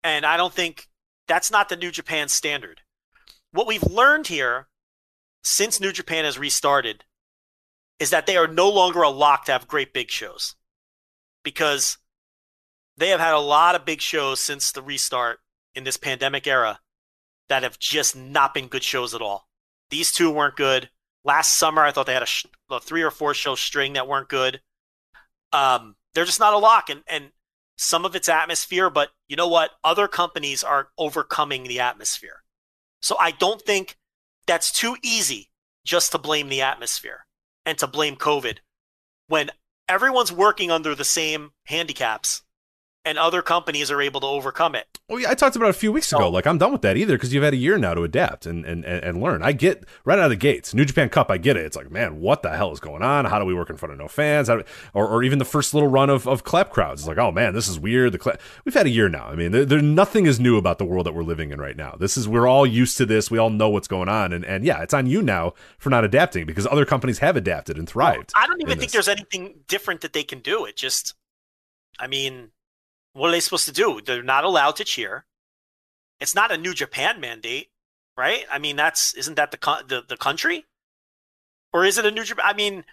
and 0.03 0.25
I 0.25 0.37
don't 0.37 0.55
think 0.55 0.89
that's 1.27 1.51
not 1.51 1.69
the 1.69 1.77
New 1.77 1.91
Japan 1.91 2.29
standard. 2.29 2.83
What 3.53 3.67
we've 3.67 3.83
learned 3.83 4.29
here 4.29 4.69
since 5.43 5.81
New 5.81 5.93
Japan 5.93 6.25
has 6.25 6.39
restarted 6.39 7.05
is 7.99 8.11
that 8.11 8.27
they 8.27 8.37
are 8.37 8.49
no 8.49 8.69
longer 8.69 9.03
a 9.03 9.11
lock 9.11 9.45
to 9.45 9.53
have 9.53 9.69
great 9.69 9.93
big 9.93 10.11
shows 10.11 10.57
because 11.43 11.99
they 12.97 13.09
have 13.09 13.21
had 13.21 13.35
a 13.35 13.39
lot 13.39 13.75
of 13.75 13.85
big 13.85 14.01
shows 14.01 14.41
since 14.41 14.73
the 14.73 14.83
restart 14.83 15.41
in 15.75 15.85
this 15.85 15.97
pandemic 15.97 16.47
era 16.47 16.81
that 17.49 17.63
have 17.63 17.79
just 17.79 18.17
not 18.17 18.55
been 18.55 18.69
good 18.69 18.83
shows 18.83 19.15
at 19.15 19.23
all. 19.23 19.49
These 19.91 20.13
two 20.13 20.31
weren't 20.31 20.57
good. 20.57 20.91
Last 21.25 21.55
summer, 21.55 21.83
I 21.83 21.91
thought 21.91 22.07
they 22.07 22.15
had 22.15 22.23
a, 22.23 22.27
sh- 22.27 22.47
a 22.71 22.81
three 22.81 23.03
or 23.03 23.11
four 23.11 23.35
show 23.35 23.55
string 23.55 23.95
that 23.95 24.07
weren't 24.07 24.29
good. 24.29 24.61
Um, 25.53 25.97
they're 26.15 26.25
just 26.25 26.41
not 26.41 26.55
a 26.55 26.59
lock, 26.59 26.91
and 26.91 27.03
and 27.07 27.31
some 27.77 28.05
of 28.05 28.15
it's 28.15 28.29
atmosphere, 28.29 28.91
but 28.91 29.11
you 29.29 29.37
know 29.37 29.49
what? 29.49 29.71
Other 29.83 30.07
companies 30.07 30.63
are 30.63 30.89
overcoming 30.97 31.65
the 31.65 31.81
atmosphere. 31.81 32.43
So 33.03 33.17
I 33.19 33.33
don't 33.33 33.61
think 33.61 33.97
that's 34.47 34.73
too 34.73 34.97
easy 35.03 35.51
just 35.85 36.13
to 36.13 36.19
blame 36.19 36.49
the 36.49 36.63
atmosphere 36.63 37.27
and 37.67 37.77
to 37.79 37.87
blame 37.87 38.17
COVID 38.17 38.59
when 39.27 39.51
everyone's 39.89 40.33
working 40.33 40.71
under 40.71 40.95
the 40.95 41.05
same 41.05 41.51
handicaps 41.65 42.43
and 43.05 43.19
other 43.19 43.43
companies 43.43 43.91
are 43.91 44.01
able 44.01 44.21
to 44.21 44.27
overcome 44.27 44.75
it. 44.75 45.01
Well, 45.09 45.21
yeah, 45.21 45.31
I 45.31 45.35
talked 45.35 45.57
about 45.57 45.67
it 45.67 45.71
a 45.71 45.79
few 45.79 45.93
weeks 45.93 46.13
ago. 46.13 46.31
Like, 46.31 46.47
I'm 46.47 46.57
done 46.57 46.73
with 46.73 46.83
that 46.83 46.97
either 46.97 47.17
because 47.17 47.35
you've 47.35 47.45
had 47.45 47.53
a 47.53 47.59
year 47.59 47.77
now 47.77 47.93
to 47.93 48.03
adapt 48.03 48.47
and, 48.47 48.65
and, 48.65 48.85
and, 48.85 49.23
learn. 49.23 49.43
I 49.43 49.53
get 49.53 49.85
right 50.05 50.19
out 50.19 50.25
of 50.25 50.31
the 50.31 50.37
gates, 50.37 50.73
New 50.73 50.85
Japan 50.85 51.11
Cup, 51.11 51.31
I 51.31 51.37
get 51.37 51.57
it. 51.57 51.67
It's 51.67 51.77
like, 51.77 51.91
man, 51.91 52.21
what 52.21 52.43
the 52.43 52.57
hell 52.57 52.73
is 52.73 52.81
going 52.81 53.03
on? 53.03 53.27
How 53.27 53.39
do 53.39 53.45
we 53.45 53.55
work 53.55 53.69
in 53.69 53.77
front 53.77 53.93
of 53.93 53.99
no 53.99 54.09
fans? 54.09 54.49
How 54.49 54.57
do, 54.57 54.65
or, 54.95 55.07
or 55.07 55.23
even 55.23 55.39
the 55.39 55.45
first 55.45 55.75
little 55.75 55.89
run 55.89 56.09
of, 56.09 56.27
of 56.27 56.45
clap 56.45 56.71
crowds. 56.71 57.03
It's 57.03 57.09
like, 57.09 57.19
oh 57.19 57.31
man, 57.31 57.53
this 57.55 57.69
is 57.69 57.79
weird. 57.79 58.13
The 58.13 58.19
clap. 58.19 58.41
We've 58.65 58.75
had 58.75 58.87
a 58.87 58.91
year 58.91 59.09
now. 59.09 59.27
I 59.27 59.35
mean, 59.35 59.53
there, 59.53 59.65
there 59.65 59.83
nothing 59.83 60.27
is 60.27 60.41
new 60.41 60.57
about 60.57 60.79
the 60.79 60.85
world 60.85 61.07
that 61.07 61.13
we're 61.13 61.23
living 61.23 61.51
in 61.51 61.61
right 61.61 61.77
now. 61.77 61.97
This 61.99 62.17
is 62.17 62.27
we're 62.27 62.47
all 62.47 62.67
used 62.67 62.97
to 62.99 63.07
this. 63.07 63.31
We 63.31 63.39
all 63.39 63.51
know 63.51 63.69
what's 63.69 63.89
going 63.89 64.09
on, 64.09 64.33
and 64.33 64.45
and 64.45 64.65
yeah, 64.65 64.83
it's 64.83 64.95
on 64.95 65.07
you 65.07 65.21
now 65.21 65.53
for 65.79 65.91
not 65.91 66.05
adapting 66.05 66.47
because 66.47 66.67
other 66.67 66.87
companies 66.87 67.19
have 67.19 67.37
adapted 67.37 67.79
and 67.79 67.89
thrived. 67.89 68.33
I 68.37 68.47
don't 68.47 68.61
even 68.63 68.79
think 68.79 68.91
this. 68.91 68.93
there's 68.93 69.09
anything 69.09 69.61
different 69.69 70.01
that 70.01 70.13
they 70.13 70.25
can 70.25 70.41
do. 70.41 70.65
It 70.65 70.77
just, 70.77 71.15
I 71.99 72.07
mean, 72.07 72.51
what 73.15 73.29
are 73.29 73.33
they 73.33 73.41
supposed 73.41 73.65
to 73.67 73.73
do? 73.73 74.01
They're 74.05 74.23
not 74.23 74.45
allowed 74.45 74.77
to 74.77 74.85
cheer. 74.85 75.25
It's 76.21 76.35
not 76.35 76.53
a 76.53 76.59
New 76.59 76.75
Japan 76.75 77.21
mandate, 77.21 77.71
right? 78.17 78.45
I 78.51 78.59
mean, 78.59 78.77
that's 78.77 79.15
isn't 79.15 79.35
that 79.37 79.51
the 79.51 79.59
the, 79.89 80.03
the 80.09 80.17
country, 80.17 80.67
or 81.73 81.85
is 81.85 81.99
it 81.99 82.05
a 82.07 82.11
New 82.11 82.25
Japan? 82.25 82.45
I 82.47 82.53
mean, 82.55 82.85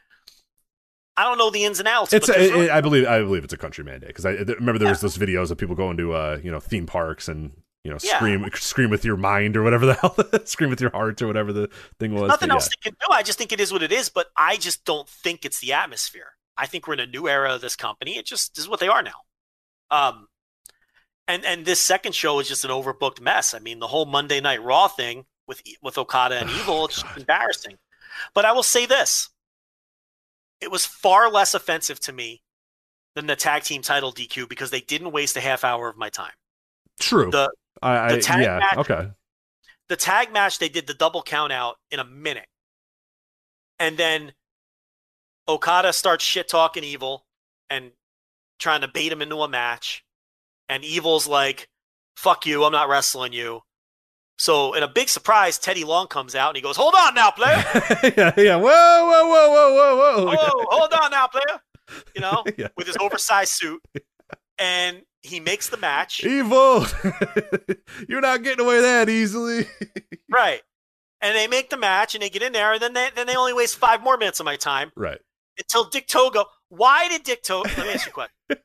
I 1.18 1.24
don't 1.24 1.38
know 1.38 1.50
the 1.52 1.66
ins 1.66 1.80
and 1.80 1.88
outs. 1.88 2.14
It's 2.14 2.28
but 2.28 2.38
a, 2.38 2.64
it- 2.64 2.72
I 2.72 2.82
believe 2.82 3.06
I 3.08 3.20
believe 3.20 3.44
it's 3.44 3.54
a 3.54 3.58
country 3.58 3.84
mandate 3.84 4.08
because 4.10 4.26
I 4.26 4.32
remember 4.32 4.80
there 4.80 4.90
was 4.90 5.02
those 5.02 5.18
videos 5.18 5.52
of 5.52 5.58
people 5.58 5.76
going 5.76 5.98
to 5.98 6.14
uh 6.14 6.40
you 6.44 6.52
know 6.52 6.60
theme 6.60 6.86
parks 6.86 7.28
and 7.28 7.52
you 7.84 7.92
know 7.92 7.98
Yeah. 8.02 8.16
scream 8.18 8.50
scream 8.56 8.90
with 8.90 9.04
your 9.06 9.18
mind 9.18 9.56
or 9.58 9.64
whatever 9.64 9.86
the 9.86 9.94
hell 9.96 10.16
scream 10.46 10.70
with 10.70 10.82
your 10.82 10.92
heart 10.92 11.22
or 11.22 11.28
whatever 11.28 11.52
the 11.54 11.70
thing 12.00 12.14
was. 12.14 12.28
nothing 12.30 12.50
But 12.50 12.56
else 12.56 12.70
they 12.70 12.90
can 12.90 12.94
do. 13.00 13.14
I 13.14 13.24
just 13.24 13.38
think 13.38 13.52
it 13.52 13.60
is 13.60 13.72
what 13.74 13.84
it 13.84 13.92
is. 13.92 14.10
But 14.10 14.28
I 14.38 14.58
just 14.58 14.86
don't 14.86 15.08
think 15.08 15.46
it's 15.46 15.60
the 15.60 15.74
atmosphere. 15.74 16.34
I 16.58 16.66
think 16.66 16.88
we're 16.88 16.94
in 16.96 17.00
a 17.02 17.06
new 17.08 17.28
era 17.28 17.54
of 17.56 17.62
this 17.62 17.76
company. 17.76 18.18
It 18.18 18.26
just 18.26 18.58
is 18.58 18.68
what 18.70 18.80
they 18.80 18.88
are 18.88 19.02
now. 19.04 19.22
Um, 19.92 20.28
and 21.28 21.46
and 21.46 21.66
this 21.66 21.80
second 21.80 22.16
show 22.16 22.40
is 22.40 22.48
just 22.48 22.66
an 22.66 22.72
overbooked 22.72 23.22
mess. 23.22 23.54
I 23.54 23.60
mean, 23.60 23.80
the 23.80 23.88
whole 23.88 24.06
Monday 24.06 24.42
Night 24.42 24.64
Raw 24.64 24.88
thing 24.88 25.26
with 25.48 25.62
with 25.82 25.98
Okada 25.98 26.40
and 26.40 26.50
Evil, 26.62 26.86
it's 26.86 27.02
just 27.02 27.18
embarrassing. 27.18 27.78
But 28.34 28.46
I 28.46 28.54
will 28.54 28.64
say 28.64 28.86
this: 28.86 29.30
it 30.60 30.72
was 30.72 30.86
far 30.86 31.30
less 31.30 31.54
offensive 31.54 32.00
to 32.02 32.14
me 32.14 32.42
than 33.16 33.28
the 33.28 33.36
tag 33.36 33.64
team 33.64 33.82
title 33.82 34.14
DQ 34.14 34.48
because 34.50 34.72
they 34.72 34.82
didn't 34.82 35.12
waste 35.12 35.36
a 35.38 35.42
half 35.42 35.64
hour 35.64 35.90
of 35.90 35.98
my 35.98 36.10
time. 36.10 36.34
true. 37.00 37.30
The 37.30 37.52
I, 37.82 37.98
I 37.98 38.16
the 38.16 38.22
tag 38.22 38.44
yeah 38.44 38.60
match- 38.60 38.78
okay. 38.78 39.10
the 39.90 39.96
tag 39.96 40.32
match 40.32 40.60
they 40.60 40.70
did 40.70 40.88
the 40.88 40.94
double 40.94 41.24
count 41.24 41.52
out 41.52 41.78
in 41.90 42.00
a 42.00 42.06
minute 42.06 42.48
and 43.80 43.98
then 43.98 44.34
okada 45.48 45.94
starts 45.94 46.24
shit 46.24 46.48
talking 46.48 46.84
evil 46.84 47.26
and 47.70 47.92
trying 48.62 48.80
to 48.82 48.88
bait 48.88 49.12
him 49.12 49.22
into 49.22 49.36
a 49.38 49.50
match 49.50 50.06
and 50.70 50.86
Evil's 50.86 51.28
like, 51.28 51.68
"Fuck 52.16 52.46
you, 52.46 52.64
I'm 52.64 52.72
not 52.72 52.88
wrestling 52.88 53.34
you." 53.34 53.62
So, 54.38 54.74
in 54.74 54.82
a 54.82 54.88
big 54.88 55.10
surprise, 55.10 55.60
Teddy 55.60 55.84
Long 55.84 56.08
comes 56.08 56.34
out 56.34 56.50
and 56.50 56.56
he 56.56 56.62
goes, 56.64 56.78
"Hold 56.78 56.96
on 56.98 57.14
now, 57.14 57.30
player. 57.32 57.58
yeah, 58.18 58.34
yeah. 58.38 58.56
Whoa, 58.56 58.64
whoa, 58.64 59.28
whoa, 59.28 59.50
whoa, 59.50 59.76
whoa, 59.76 60.26
whoa. 60.26 60.36
Whoa, 60.36 60.66
hold 60.70 60.94
on 60.94 61.12
now, 61.12 61.28
player." 61.28 61.60
You 62.16 62.22
know, 62.22 62.44
Yeah. 62.58 62.70
with 62.78 62.88
his 62.88 62.96
oversized 63.02 63.52
suit, 63.52 63.82
and 64.58 65.02
he 65.24 65.40
makes 65.40 65.68
the 65.70 65.78
match. 65.78 66.24
Evil. 66.24 66.86
You're 68.10 68.22
not 68.22 68.44
getting 68.44 68.66
away 68.66 68.82
that 68.82 69.10
easily. 69.10 69.68
Right. 70.30 70.62
And 71.20 71.36
they 71.36 71.48
make 71.48 71.70
the 71.70 71.78
match 71.78 72.16
and 72.16 72.24
they 72.24 72.30
get 72.30 72.42
in 72.42 72.54
there 72.54 72.74
and 72.74 72.82
then 72.82 72.94
they 72.94 73.10
then 73.16 73.28
they 73.28 73.36
only 73.36 73.54
waste 73.54 73.76
five 73.78 74.02
more 74.02 74.18
minutes 74.18 74.40
of 74.40 74.46
my 74.46 74.56
time 74.56 74.92
right. 74.96 75.20
until 75.60 75.88
Dick 75.88 76.08
Togo. 76.08 76.46
Why 76.72 77.10
did 77.10 77.24
Dick 77.24 77.44
Togo 77.44 77.68
let 77.78 77.86
me 77.86 77.94
ask 77.94 78.06
you 78.06 78.12
a 78.12 78.14
question. 78.14 78.36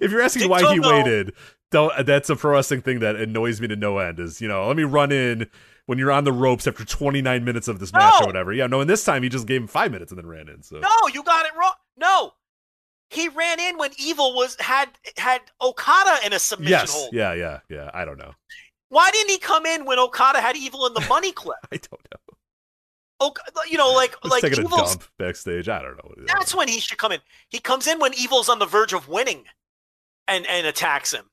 If 0.00 0.10
you're 0.10 0.22
asking 0.22 0.42
Dick 0.42 0.50
why 0.50 0.72
he 0.72 0.80
waited, 0.80 1.34
don't 1.70 1.92
that's 2.06 2.30
a 2.30 2.36
pro 2.36 2.52
wrestling 2.52 2.82
thing 2.82 3.00
that 3.00 3.16
annoys 3.16 3.60
me 3.60 3.68
to 3.68 3.76
no 3.76 3.98
end 3.98 4.18
is, 4.18 4.40
you 4.40 4.48
know, 4.48 4.66
let 4.66 4.76
me 4.76 4.82
run 4.84 5.12
in 5.12 5.48
when 5.86 5.98
you're 5.98 6.10
on 6.10 6.24
the 6.24 6.32
ropes 6.32 6.66
after 6.66 6.84
29 6.84 7.44
minutes 7.44 7.68
of 7.68 7.78
this 7.78 7.92
match 7.92 8.14
No! 8.20 8.24
or 8.24 8.26
whatever. 8.26 8.52
Yeah, 8.52 8.66
no, 8.66 8.80
and 8.80 8.88
this 8.90 9.04
time 9.04 9.22
he 9.22 9.28
just 9.28 9.46
gave 9.46 9.60
him 9.60 9.66
5 9.66 9.90
minutes 9.92 10.10
and 10.12 10.18
then 10.18 10.26
ran 10.26 10.48
in. 10.48 10.62
So 10.62 10.78
No, 10.78 10.88
you 11.12 11.22
got 11.22 11.46
it 11.46 11.52
wrong. 11.58 11.72
No. 11.96 12.32
He 13.10 13.28
ran 13.28 13.58
in 13.60 13.78
when 13.78 13.90
Evil 13.98 14.34
was 14.34 14.56
had 14.60 14.88
had 15.16 15.40
Okada 15.60 16.26
in 16.26 16.32
a 16.32 16.38
submission 16.38 16.70
Yes. 16.72 16.92
hold. 16.92 17.10
Yeah, 17.12 17.32
yeah, 17.34 17.60
yeah. 17.68 17.90
I 17.94 18.04
don't 18.04 18.18
know. 18.18 18.32
Why 18.90 19.10
didn't 19.10 19.30
he 19.30 19.38
come 19.38 19.64
in 19.66 19.84
when 19.84 19.98
Okada 19.98 20.40
had 20.40 20.56
Evil 20.56 20.86
in 20.86 20.94
the 20.94 21.06
money 21.08 21.32
clip? 21.32 21.58
I 21.72 21.76
don't 21.76 22.00
know. 22.12 22.27
Ok- 23.20 23.40
you 23.68 23.76
know, 23.76 23.92
like 23.92 24.14
like 24.24 24.42
taking 24.42 24.60
a 24.60 24.62
Evil's 24.66 24.96
dump 24.96 25.04
backstage. 25.18 25.68
I 25.68 25.82
don't 25.82 25.96
know. 25.96 26.24
that's 26.26 26.54
when 26.54 26.68
he 26.68 26.78
should 26.80 26.98
come 26.98 27.12
in. 27.12 27.20
He 27.48 27.58
comes 27.58 27.86
in 27.86 27.98
when 27.98 28.14
Evil's 28.14 28.48
on 28.48 28.58
the 28.58 28.66
verge 28.66 28.92
of 28.92 29.08
winning 29.08 29.44
and 30.28 30.46
and 30.46 30.66
attacks 30.66 31.12
him. 31.12 31.30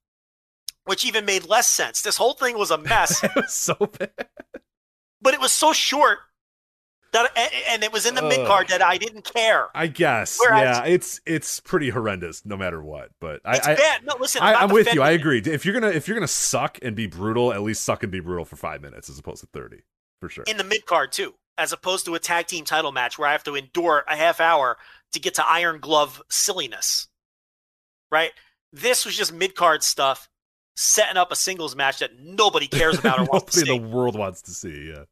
Which 0.85 1.03
even 1.05 1.25
made 1.25 1.47
less 1.47 1.67
sense. 1.67 2.01
This 2.01 2.17
whole 2.17 2.33
thing 2.33 2.57
was 2.57 2.69
a 2.71 2.77
mess. 2.77 3.23
it 3.23 3.31
was 3.35 3.53
so 3.53 3.73
bad. 3.75 4.11
but 5.21 5.33
it 5.33 5.39
was 5.39 5.51
so 5.51 5.73
short 5.73 6.19
that 7.11 7.31
a- 7.35 7.71
and 7.71 7.83
it 7.83 7.91
was 7.93 8.05
in 8.05 8.13
the 8.15 8.21
mid 8.21 8.45
card 8.45 8.67
that 8.69 8.81
I 8.83 8.97
didn't 8.97 9.23
care. 9.23 9.67
I 9.73 9.87
guess. 9.87 10.37
Whereas- 10.39 10.77
yeah, 10.77 10.85
it's 10.85 11.21
it's 11.25 11.59
pretty 11.59 11.89
horrendous 11.89 12.45
no 12.45 12.57
matter 12.57 12.83
what. 12.83 13.09
But 13.19 13.41
I, 13.45 13.55
It's 13.57 13.67
I 13.67 13.75
bad. 13.75 14.05
No, 14.05 14.15
listen, 14.19 14.41
I'm, 14.43 14.55
I, 14.55 14.59
I'm 14.61 14.69
with 14.69 14.93
you. 14.93 15.01
I 15.01 15.11
agree. 15.11 15.39
If 15.39 15.65
you're 15.65 15.73
gonna 15.79 15.91
if 15.93 16.07
you're 16.07 16.15
gonna 16.15 16.27
suck 16.27 16.77
and 16.81 16.95
be 16.95 17.07
brutal, 17.07 17.53
at 17.53 17.61
least 17.63 17.83
suck 17.83 18.03
and 18.03 18.11
be 18.11 18.19
brutal 18.19 18.45
for 18.45 18.55
five 18.55 18.81
minutes 18.81 19.09
as 19.09 19.17
opposed 19.17 19.41
to 19.41 19.47
thirty, 19.47 19.81
for 20.19 20.29
sure. 20.29 20.43
in 20.45 20.57
the 20.57 20.63
mid 20.63 20.85
card 20.85 21.11
too, 21.11 21.33
as 21.57 21.71
opposed 21.71 22.05
to 22.05 22.15
a 22.15 22.19
tag 22.19 22.47
team 22.47 22.65
title 22.65 22.91
match 22.91 23.17
where 23.17 23.27
I 23.27 23.31
have 23.31 23.43
to 23.45 23.55
endure 23.55 24.03
a 24.07 24.15
half 24.15 24.39
hour 24.39 24.77
to 25.13 25.19
get 25.19 25.35
to 25.35 25.47
Iron 25.47 25.79
Glove 25.79 26.21
silliness. 26.29 27.07
Right? 28.11 28.31
This 28.71 29.05
was 29.05 29.15
just 29.15 29.33
mid 29.33 29.55
card 29.55 29.83
stuff, 29.83 30.29
setting 30.75 31.17
up 31.17 31.31
a 31.31 31.35
singles 31.35 31.75
match 31.75 31.99
that 31.99 32.19
nobody 32.19 32.67
cares 32.67 32.99
about 32.99 33.19
or 33.19 33.23
wants 33.31 33.53
to 33.53 33.59
see. 33.61 33.65
the 33.65 33.77
world 33.77 34.17
wants 34.17 34.41
to 34.43 34.51
see. 34.51 34.91
Yeah, 34.93 35.03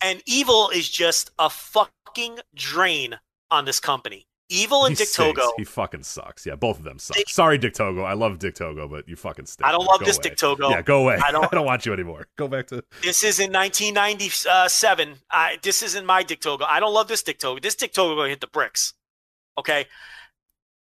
And 0.00 0.22
Evil 0.26 0.70
is 0.70 0.88
just 0.88 1.30
a 1.38 1.48
fucking 1.48 2.40
drain 2.54 3.18
on 3.50 3.64
this 3.64 3.80
company. 3.80 4.26
Evil 4.50 4.84
and 4.84 4.92
he 4.92 4.96
Dick 4.96 5.08
stinks. 5.08 5.40
Togo. 5.40 5.52
He 5.56 5.64
fucking 5.64 6.02
sucks. 6.02 6.44
Yeah, 6.44 6.54
both 6.54 6.78
of 6.78 6.84
them 6.84 6.98
suck. 6.98 7.16
They- 7.16 7.24
Sorry, 7.28 7.56
Dick 7.56 7.72
Togo. 7.74 8.02
I 8.02 8.12
love 8.12 8.38
Dick 8.38 8.54
Togo, 8.54 8.86
but 8.86 9.08
you 9.08 9.16
fucking 9.16 9.46
stink. 9.46 9.66
I 9.66 9.72
don't 9.72 9.84
love 9.86 10.00
Go 10.00 10.06
this 10.06 10.16
away. 10.18 10.22
Dick 10.22 10.36
Togo. 10.36 10.68
Yeah, 10.68 10.82
go 10.82 11.02
away. 11.02 11.18
I 11.24 11.32
don't- 11.32 11.44
I 11.52 11.54
don't 11.56 11.64
want 11.66 11.86
you 11.86 11.92
anymore. 11.94 12.26
Go 12.36 12.46
back 12.46 12.66
to. 12.68 12.84
This 13.02 13.24
is 13.24 13.40
in 13.40 13.50
1997. 13.52 15.16
I, 15.30 15.58
this 15.62 15.82
isn't 15.82 16.04
my 16.06 16.22
Dick 16.22 16.40
Togo. 16.40 16.64
I 16.66 16.78
don't 16.80 16.92
love 16.92 17.08
this 17.08 17.22
Dick 17.22 17.38
Togo. 17.38 17.58
This 17.60 17.74
Dick 17.74 17.92
Togo 17.92 18.14
going 18.16 18.26
to 18.26 18.30
hit 18.30 18.40
the 18.40 18.46
bricks. 18.46 18.94
Okay. 19.58 19.86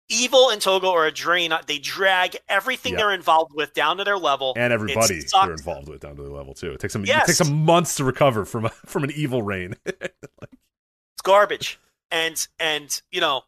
Evil 0.10 0.50
and 0.50 0.62
Togo 0.62 0.92
are 0.92 1.06
a 1.06 1.12
drain. 1.12 1.54
They 1.66 1.78
drag 1.80 2.36
everything 2.50 2.92
Yeah. 2.94 2.98
they're 3.00 3.14
involved 3.14 3.54
with 3.56 3.74
down 3.74 3.98
to 3.98 4.04
their 4.04 4.18
level. 4.18 4.54
And 4.58 4.74
everybody 4.74 5.22
they're 5.22 5.54
involved 5.54 5.88
with 5.88 6.02
down 6.02 6.18
to 6.18 6.22
their 6.24 6.32
level 6.32 6.54
too. 6.54 6.72
It 6.74 6.82
takes 6.82 6.92
them. 6.94 7.06
Yes. 7.06 7.24
It 7.24 7.28
takes 7.28 7.40
them 7.40 7.64
months 7.64 7.96
to 7.96 8.04
recover 8.04 8.44
from 8.44 8.68
from 8.86 9.06
an 9.06 9.12
evil 9.16 9.42
reign. 9.42 9.76
It's 9.86 11.22
garbage. 11.24 11.80
And 12.12 12.46
and 12.60 13.02
you 13.12 13.22
know, 13.22 13.44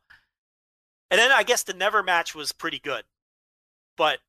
and 1.15 1.21
then 1.21 1.31
I 1.31 1.43
guess 1.43 1.63
the 1.63 1.73
Never 1.73 2.03
match 2.03 2.35
was 2.35 2.51
pretty 2.51 2.77
good, 2.77 3.05
but 3.95 4.19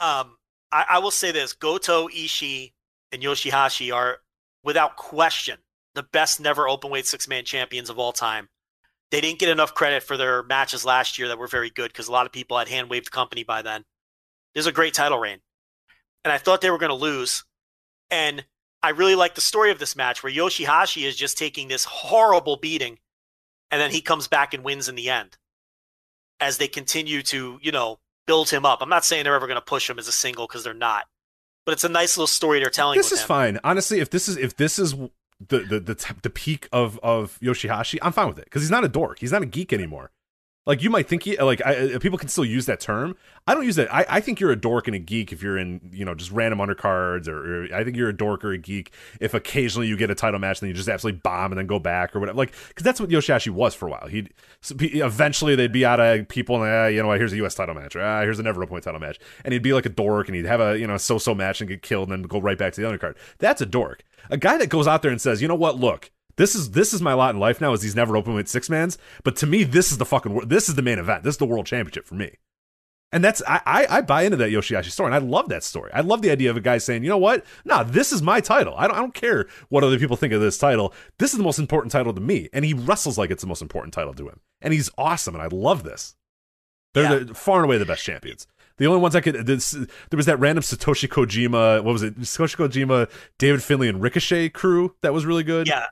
um, 0.00 0.38
I, 0.72 0.86
I 0.88 0.98
will 0.98 1.10
say 1.10 1.30
this: 1.30 1.52
Goto, 1.52 2.08
Ishii, 2.08 2.72
and 3.12 3.22
Yoshihashi 3.22 3.94
are 3.94 4.20
without 4.64 4.96
question 4.96 5.58
the 5.94 6.02
best 6.02 6.40
Never 6.40 6.64
Openweight 6.64 7.04
six 7.04 7.28
man 7.28 7.44
champions 7.44 7.90
of 7.90 7.98
all 7.98 8.12
time. 8.12 8.48
They 9.10 9.20
didn't 9.20 9.40
get 9.40 9.50
enough 9.50 9.74
credit 9.74 10.02
for 10.02 10.16
their 10.16 10.42
matches 10.42 10.86
last 10.86 11.18
year 11.18 11.28
that 11.28 11.38
were 11.38 11.46
very 11.46 11.68
good 11.68 11.92
because 11.92 12.08
a 12.08 12.12
lot 12.12 12.24
of 12.24 12.32
people 12.32 12.56
had 12.56 12.68
hand 12.68 12.88
waved 12.88 13.10
company 13.10 13.42
by 13.42 13.60
then. 13.60 13.84
There's 14.54 14.66
a 14.66 14.72
great 14.72 14.94
title 14.94 15.18
reign, 15.18 15.40
and 16.24 16.32
I 16.32 16.38
thought 16.38 16.62
they 16.62 16.70
were 16.70 16.78
going 16.78 16.88
to 16.88 16.94
lose, 16.94 17.44
and 18.10 18.42
I 18.82 18.90
really 18.90 19.16
like 19.16 19.34
the 19.34 19.42
story 19.42 19.70
of 19.70 19.78
this 19.78 19.96
match 19.96 20.22
where 20.22 20.32
Yoshihashi 20.32 21.06
is 21.06 21.14
just 21.14 21.36
taking 21.36 21.68
this 21.68 21.84
horrible 21.84 22.56
beating 22.56 23.00
and 23.70 23.80
then 23.80 23.90
he 23.90 24.00
comes 24.00 24.28
back 24.28 24.54
and 24.54 24.64
wins 24.64 24.88
in 24.88 24.94
the 24.94 25.10
end 25.10 25.36
as 26.40 26.58
they 26.58 26.68
continue 26.68 27.22
to, 27.22 27.58
you 27.62 27.72
know, 27.72 27.98
build 28.26 28.50
him 28.50 28.64
up. 28.64 28.80
I'm 28.82 28.88
not 28.88 29.04
saying 29.04 29.24
they're 29.24 29.34
ever 29.34 29.46
going 29.46 29.56
to 29.56 29.64
push 29.64 29.88
him 29.88 29.98
as 29.98 30.08
a 30.08 30.12
single 30.12 30.46
because 30.46 30.64
they're 30.64 30.74
not. 30.74 31.04
But 31.66 31.72
it's 31.72 31.84
a 31.84 31.88
nice 31.88 32.16
little 32.16 32.26
story 32.26 32.60
they're 32.60 32.70
telling 32.70 32.96
this 32.96 33.12
is 33.12 33.20
him. 33.20 33.26
fine. 33.26 33.58
Honestly, 33.62 34.00
if 34.00 34.10
this 34.10 34.28
is 34.28 34.36
if 34.36 34.56
this 34.56 34.78
is 34.78 34.92
the 34.92 35.58
the 35.60 35.80
the, 35.80 36.14
the 36.22 36.30
peak 36.30 36.68
of 36.72 36.98
of 37.02 37.38
Yoshihashi, 37.42 37.98
I'm 38.00 38.12
fine 38.12 38.28
with 38.28 38.38
it 38.38 38.44
because 38.44 38.62
he's 38.62 38.70
not 38.70 38.84
a 38.84 38.88
dork. 38.88 39.18
He's 39.18 39.32
not 39.32 39.42
a 39.42 39.46
geek 39.46 39.72
anymore. 39.72 40.10
Like 40.68 40.82
you 40.82 40.90
might 40.90 41.08
think 41.08 41.22
he 41.22 41.34
like 41.38 41.64
I, 41.64 41.94
uh, 41.94 41.98
people 41.98 42.18
can 42.18 42.28
still 42.28 42.44
use 42.44 42.66
that 42.66 42.78
term. 42.78 43.16
I 43.46 43.54
don't 43.54 43.64
use 43.64 43.76
that. 43.76 43.92
I, 43.92 44.04
I 44.06 44.20
think 44.20 44.38
you're 44.38 44.50
a 44.50 44.56
dork 44.56 44.86
and 44.86 44.94
a 44.94 44.98
geek 44.98 45.32
if 45.32 45.42
you're 45.42 45.56
in 45.56 45.80
you 45.94 46.04
know 46.04 46.14
just 46.14 46.30
random 46.30 46.58
undercards, 46.58 47.26
or, 47.26 47.64
or 47.64 47.74
I 47.74 47.84
think 47.84 47.96
you're 47.96 48.10
a 48.10 48.16
dork 48.16 48.44
or 48.44 48.52
a 48.52 48.58
geek 48.58 48.92
if 49.18 49.32
occasionally 49.32 49.88
you 49.88 49.96
get 49.96 50.10
a 50.10 50.14
title 50.14 50.38
match 50.38 50.60
and 50.60 50.66
then 50.66 50.68
you 50.68 50.74
just 50.74 50.90
absolutely 50.90 51.20
bomb 51.24 51.52
and 51.52 51.58
then 51.58 51.66
go 51.66 51.78
back 51.78 52.14
or 52.14 52.20
whatever. 52.20 52.36
Like 52.36 52.52
because 52.68 52.84
that's 52.84 53.00
what 53.00 53.08
Yoshihashi 53.08 53.48
was 53.48 53.74
for 53.74 53.88
a 53.88 53.90
while. 53.92 54.08
He'd 54.08 54.34
eventually 54.78 55.54
they'd 55.56 55.72
be 55.72 55.86
out 55.86 56.00
of 56.00 56.28
people 56.28 56.62
and 56.62 56.70
ah, 56.70 56.86
you 56.88 57.02
know 57.02 57.10
here's 57.12 57.32
a 57.32 57.36
U.S. 57.36 57.54
title 57.54 57.74
match 57.74 57.96
or 57.96 58.02
ah, 58.02 58.20
here's 58.20 58.38
a 58.38 58.42
never 58.42 58.66
point 58.66 58.84
title 58.84 59.00
match, 59.00 59.18
and 59.46 59.54
he'd 59.54 59.62
be 59.62 59.72
like 59.72 59.86
a 59.86 59.88
dork 59.88 60.28
and 60.28 60.36
he'd 60.36 60.44
have 60.44 60.60
a 60.60 60.78
you 60.78 60.86
know 60.86 60.98
so 60.98 61.16
so 61.16 61.34
match 61.34 61.62
and 61.62 61.70
get 61.70 61.80
killed 61.80 62.10
and 62.10 62.22
then 62.22 62.28
go 62.28 62.42
right 62.42 62.58
back 62.58 62.74
to 62.74 62.82
the 62.82 62.86
undercard. 62.86 63.16
That's 63.38 63.62
a 63.62 63.66
dork. 63.66 64.04
A 64.28 64.36
guy 64.36 64.58
that 64.58 64.68
goes 64.68 64.86
out 64.86 65.00
there 65.00 65.10
and 65.10 65.20
says, 65.20 65.40
you 65.40 65.48
know 65.48 65.54
what, 65.54 65.80
look. 65.80 66.10
This 66.38 66.54
is 66.54 66.70
this 66.70 66.94
is 66.94 67.02
my 67.02 67.12
lot 67.12 67.34
in 67.34 67.40
life 67.40 67.60
now. 67.60 67.72
Is 67.74 67.82
these 67.82 67.94
never 67.96 68.16
open 68.16 68.32
with 68.32 68.48
six 68.48 68.70
mans? 68.70 68.96
But 69.24 69.36
to 69.36 69.46
me, 69.46 69.64
this 69.64 69.92
is 69.92 69.98
the 69.98 70.06
fucking 70.06 70.48
this 70.48 70.68
is 70.68 70.74
the 70.76 70.82
main 70.82 70.98
event. 70.98 71.24
This 71.24 71.34
is 71.34 71.38
the 71.38 71.46
world 71.46 71.66
championship 71.66 72.06
for 72.06 72.14
me. 72.14 72.36
And 73.10 73.24
that's 73.24 73.42
I, 73.48 73.60
I 73.66 73.86
I 73.98 74.00
buy 74.02 74.22
into 74.22 74.36
that 74.36 74.50
Yoshihashi 74.50 74.90
story, 74.90 75.06
and 75.08 75.14
I 75.14 75.26
love 75.26 75.48
that 75.48 75.64
story. 75.64 75.90
I 75.94 76.02
love 76.02 76.20
the 76.22 76.30
idea 76.30 76.50
of 76.50 76.56
a 76.56 76.60
guy 76.60 76.78
saying, 76.78 77.02
you 77.02 77.08
know 77.08 77.18
what? 77.18 77.44
Nah, 77.64 77.82
this 77.82 78.12
is 78.12 78.22
my 78.22 78.40
title. 78.40 78.74
I 78.76 78.86
don't 78.86 78.96
I 78.96 79.00
don't 79.00 79.14
care 79.14 79.46
what 79.68 79.82
other 79.82 79.98
people 79.98 80.16
think 80.16 80.32
of 80.32 80.40
this 80.40 80.58
title. 80.58 80.92
This 81.18 81.32
is 81.32 81.38
the 81.38 81.44
most 81.44 81.58
important 81.58 81.90
title 81.90 82.12
to 82.14 82.20
me, 82.20 82.48
and 82.52 82.64
he 82.64 82.74
wrestles 82.74 83.18
like 83.18 83.30
it's 83.30 83.42
the 83.42 83.48
most 83.48 83.62
important 83.62 83.94
title 83.94 84.14
to 84.14 84.28
him, 84.28 84.40
and 84.60 84.72
he's 84.74 84.90
awesome, 84.98 85.34
and 85.34 85.42
I 85.42 85.48
love 85.50 85.82
this. 85.84 86.16
They're 86.94 87.10
Yeah. 87.12 87.18
the, 87.24 87.34
far 87.34 87.56
and 87.56 87.64
away 87.64 87.78
the 87.78 87.86
best 87.86 88.04
champions. 88.04 88.46
The 88.76 88.86
only 88.86 89.00
ones 89.00 89.16
I 89.16 89.20
could 89.22 89.34
this, 89.46 89.72
there 89.72 90.16
was 90.16 90.26
that 90.26 90.38
random 90.38 90.62
Satoshi 90.62 91.08
Kojima. 91.08 91.82
What 91.82 91.92
was 91.92 92.02
it? 92.02 92.18
Satoshi 92.20 92.56
Kojima, 92.56 93.10
David 93.38 93.62
Finlay, 93.62 93.88
and 93.88 94.00
Ricochet 94.02 94.50
crew 94.50 94.94
that 95.00 95.12
was 95.12 95.26
really 95.26 95.42
good. 95.42 95.66
Yeah. 95.66 95.86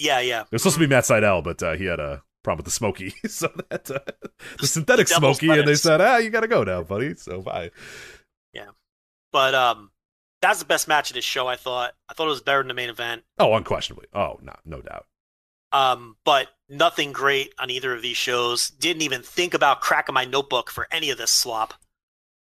Yeah, 0.00 0.20
yeah. 0.20 0.40
It 0.42 0.52
was 0.52 0.62
supposed 0.62 0.76
to 0.76 0.80
be 0.80 0.86
Matt 0.86 1.04
Sydal, 1.04 1.44
but 1.44 1.62
uh, 1.62 1.76
he 1.76 1.84
had 1.84 2.00
a 2.00 2.22
problem 2.42 2.58
with 2.58 2.64
the 2.66 2.72
smoky, 2.72 3.10
so 3.28 3.52
that 3.68 3.90
uh, 3.90 3.98
the 4.58 4.66
synthetic 4.66 5.08
The 5.08 5.14
smoky, 5.14 5.50
and 5.50 5.68
they 5.68 5.74
said, 5.74 6.00
"Ah, 6.00 6.16
you 6.16 6.30
got 6.30 6.40
to 6.40 6.48
go 6.48 6.64
now, 6.64 6.82
buddy." 6.82 7.14
So 7.14 7.42
bye. 7.42 7.70
Yeah, 8.52 8.70
but 9.32 9.54
um 9.54 9.90
that's 10.40 10.58
the 10.58 10.64
best 10.64 10.88
match 10.88 11.10
of 11.10 11.14
this 11.14 11.24
show, 11.24 11.46
I 11.46 11.56
thought. 11.56 11.92
I 12.08 12.14
thought 12.14 12.26
it 12.26 12.30
was 12.30 12.40
better 12.40 12.60
than 12.60 12.68
the 12.68 12.74
main 12.74 12.88
event. 12.88 13.24
Oh, 13.38 13.54
unquestionably. 13.54 14.06
Oh, 14.14 14.38
no, 14.42 14.54
no 14.64 14.80
doubt. 14.80 15.06
Um, 15.72 16.16
but 16.24 16.48
nothing 16.68 17.12
great 17.12 17.52
on 17.58 17.70
either 17.70 17.94
of 17.94 18.02
these 18.02 18.16
shows. 18.16 18.70
Didn't 18.70 19.02
even 19.02 19.22
think 19.22 19.54
about 19.54 19.80
cracking 19.82 20.14
my 20.14 20.24
notebook 20.24 20.70
for 20.70 20.88
any 20.90 21.10
of 21.10 21.18
this 21.18 21.30
slop. 21.30 21.74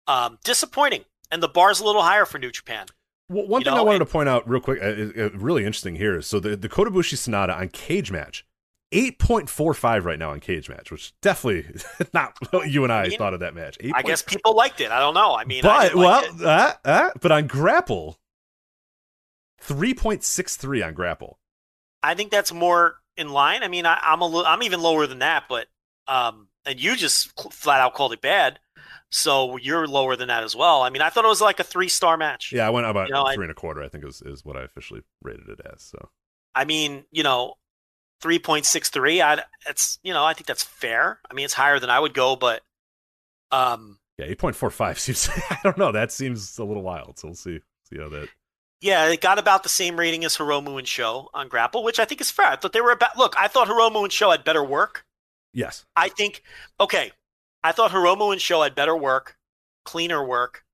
Um, 0.07 0.39
disappointing. 0.45 1.05
And 1.31 1.43
the 1.43 1.49
bar's 1.49 1.81
a 1.81 1.85
little 1.85 2.03
higher 2.03 2.25
for 2.25 2.39
New 2.39 2.51
Japan. 2.51 2.87
Well, 3.29 3.47
one 3.47 3.61
You 3.61 3.65
thing 3.67 3.75
know, 3.75 3.81
I 3.81 3.83
wanted 3.85 4.01
and- 4.03 4.09
to 4.09 4.13
point 4.13 4.29
out 4.29 4.49
real 4.49 4.61
quick, 4.61 4.83
uh, 4.83 5.23
uh, 5.23 5.31
really 5.35 5.65
interesting 5.65 5.97
here. 5.97 6.21
So 6.23 6.41
the 6.41 6.57
the 6.57 6.69
Kotobushi 6.69 7.15
Sanada 7.15 7.57
on 7.57 7.69
Cage 7.71 8.11
Match, 8.13 8.45
eight 8.93 9.19
point 9.19 9.49
four 9.49 9.73
five 9.75 10.05
right 10.05 10.19
now 10.19 10.31
on 10.31 10.41
Cage 10.41 10.69
Match, 10.69 10.91
which 10.91 11.15
definitely 11.23 11.81
not 12.15 12.35
what 12.51 12.71
you 12.71 12.85
and 12.85 12.93
I, 12.93 13.05
I 13.05 13.09
mean, 13.09 13.19
thought 13.19 13.35
of 13.35 13.41
that 13.41 13.55
match. 13.55 13.79
I 13.95 14.03
guess 14.03 14.23
people 14.23 14.55
liked 14.55 14.81
it. 14.81 14.91
I 14.91 14.99
don't 15.01 15.15
know. 15.15 15.35
I 15.35 15.45
mean, 15.45 15.63
but 15.63 15.95
like 15.95 15.95
well, 15.95 16.23
it. 16.25 16.43
uh, 16.45 16.75
uh, 16.85 17.11
but 17.21 17.33
on 17.33 17.47
Grapple, 17.47 18.19
three 19.61 19.95
point 19.95 20.23
six 20.23 20.57
three 20.57 20.83
on 20.83 20.95
Grapple. 20.95 21.39
I 22.03 22.15
think 22.15 22.31
that's 22.31 22.53
more 22.53 22.97
in 23.17 23.31
line. 23.31 23.63
I 23.63 23.69
mean, 23.69 23.87
I, 23.87 23.99
I'm 24.03 24.21
a 24.21 24.27
little, 24.27 24.47
I'm 24.47 24.63
even 24.63 24.81
lower 24.83 25.07
than 25.07 25.21
that, 25.21 25.45
but 25.49 25.67
um, 26.07 26.49
and 26.67 26.79
you 26.79 26.97
just 26.97 27.41
flat 27.53 27.81
out 27.81 27.95
called 27.95 28.13
it 28.13 28.21
bad, 28.21 28.59
so 29.11 29.57
you're 29.57 29.87
lower 29.87 30.17
than 30.17 30.29
that 30.29 30.43
as 30.45 30.55
well. 30.57 30.83
I 30.83 30.91
mean, 30.91 31.03
I 31.03 31.11
thought 31.11 31.25
it 31.25 31.29
was 31.29 31.41
like 31.41 31.61
a 31.61 31.65
three 31.65 31.89
star 31.89 32.17
match. 32.17 32.53
Yeah, 32.53 32.67
I 32.67 32.71
went 32.71 32.87
about 32.87 33.09
You 33.09 33.15
know, 33.15 33.31
three 33.35 33.45
and 33.45 33.51
a 33.51 33.55
quarter. 33.55 33.83
I 33.83 33.89
think 33.89 34.05
is 34.05 34.23
is 34.23 34.45
what 34.45 34.57
I 34.57 34.63
officially 34.63 35.03
rated 35.23 35.49
it 35.49 35.61
as. 35.73 35.83
So 35.83 36.09
I 36.55 36.65
mean, 36.65 37.05
you 37.11 37.23
know, 37.23 37.55
three 38.21 38.39
point 38.39 38.67
six 38.67 38.91
three. 38.91 39.21
I 39.23 39.43
it's 39.69 39.99
you 40.03 40.13
know, 40.13 40.25
I 40.25 40.35
think 40.35 40.47
that's 40.47 40.63
fair. 40.63 41.21
I 41.31 41.35
mean, 41.35 41.45
it's 41.45 41.55
higher 41.55 41.79
than 41.79 41.91
I 41.91 42.01
would 42.01 42.15
go, 42.15 42.37
but 42.37 42.63
um, 43.51 43.99
Yeah, 44.19 44.27
eight 44.27 44.39
point 44.39 44.57
four 44.57 44.71
five 44.71 44.99
seems. 45.01 45.29
I 45.51 45.59
don't 45.63 45.79
know. 45.79 45.93
That 45.93 46.13
seems 46.13 46.59
a 46.59 46.65
little 46.65 46.83
wild. 46.83 47.19
So 47.19 47.29
we'll 47.29 47.35
see. 47.35 47.61
See 47.89 47.99
how 47.99 48.09
that. 48.11 48.29
Yeah, 48.81 49.07
it 49.09 49.23
got 49.23 49.39
about 49.39 49.63
the 49.63 49.71
same 49.71 49.99
rating 49.99 50.25
as 50.27 50.37
Hiromu 50.37 50.79
and 50.79 50.87
SHO 50.87 51.31
on 51.33 51.49
Grapple, 51.49 51.83
which 51.85 51.99
I 51.99 52.05
think 52.05 52.21
is 52.21 52.31
fair. 52.31 52.47
I 52.47 52.57
thought 52.57 52.73
they 52.75 52.83
were 52.83 52.91
about. 52.91 53.17
Look, 53.17 53.35
I 53.39 53.49
thought 53.49 53.69
Hiromu 53.69 54.03
and 54.03 54.13
SHO 54.13 54.31
had 54.31 54.45
better 54.45 54.63
work. 54.63 55.07
Yes. 55.55 55.87
I 55.97 56.09
think. 56.11 56.43
Okay, 56.81 57.13
I 57.65 57.73
thought 57.73 57.93
Hiromu 57.93 58.31
and 58.31 58.43
SHO 58.43 58.63
had 58.63 58.75
better 58.75 58.95
work, 58.95 59.39
cleaner 59.87 60.23
work. 60.23 60.65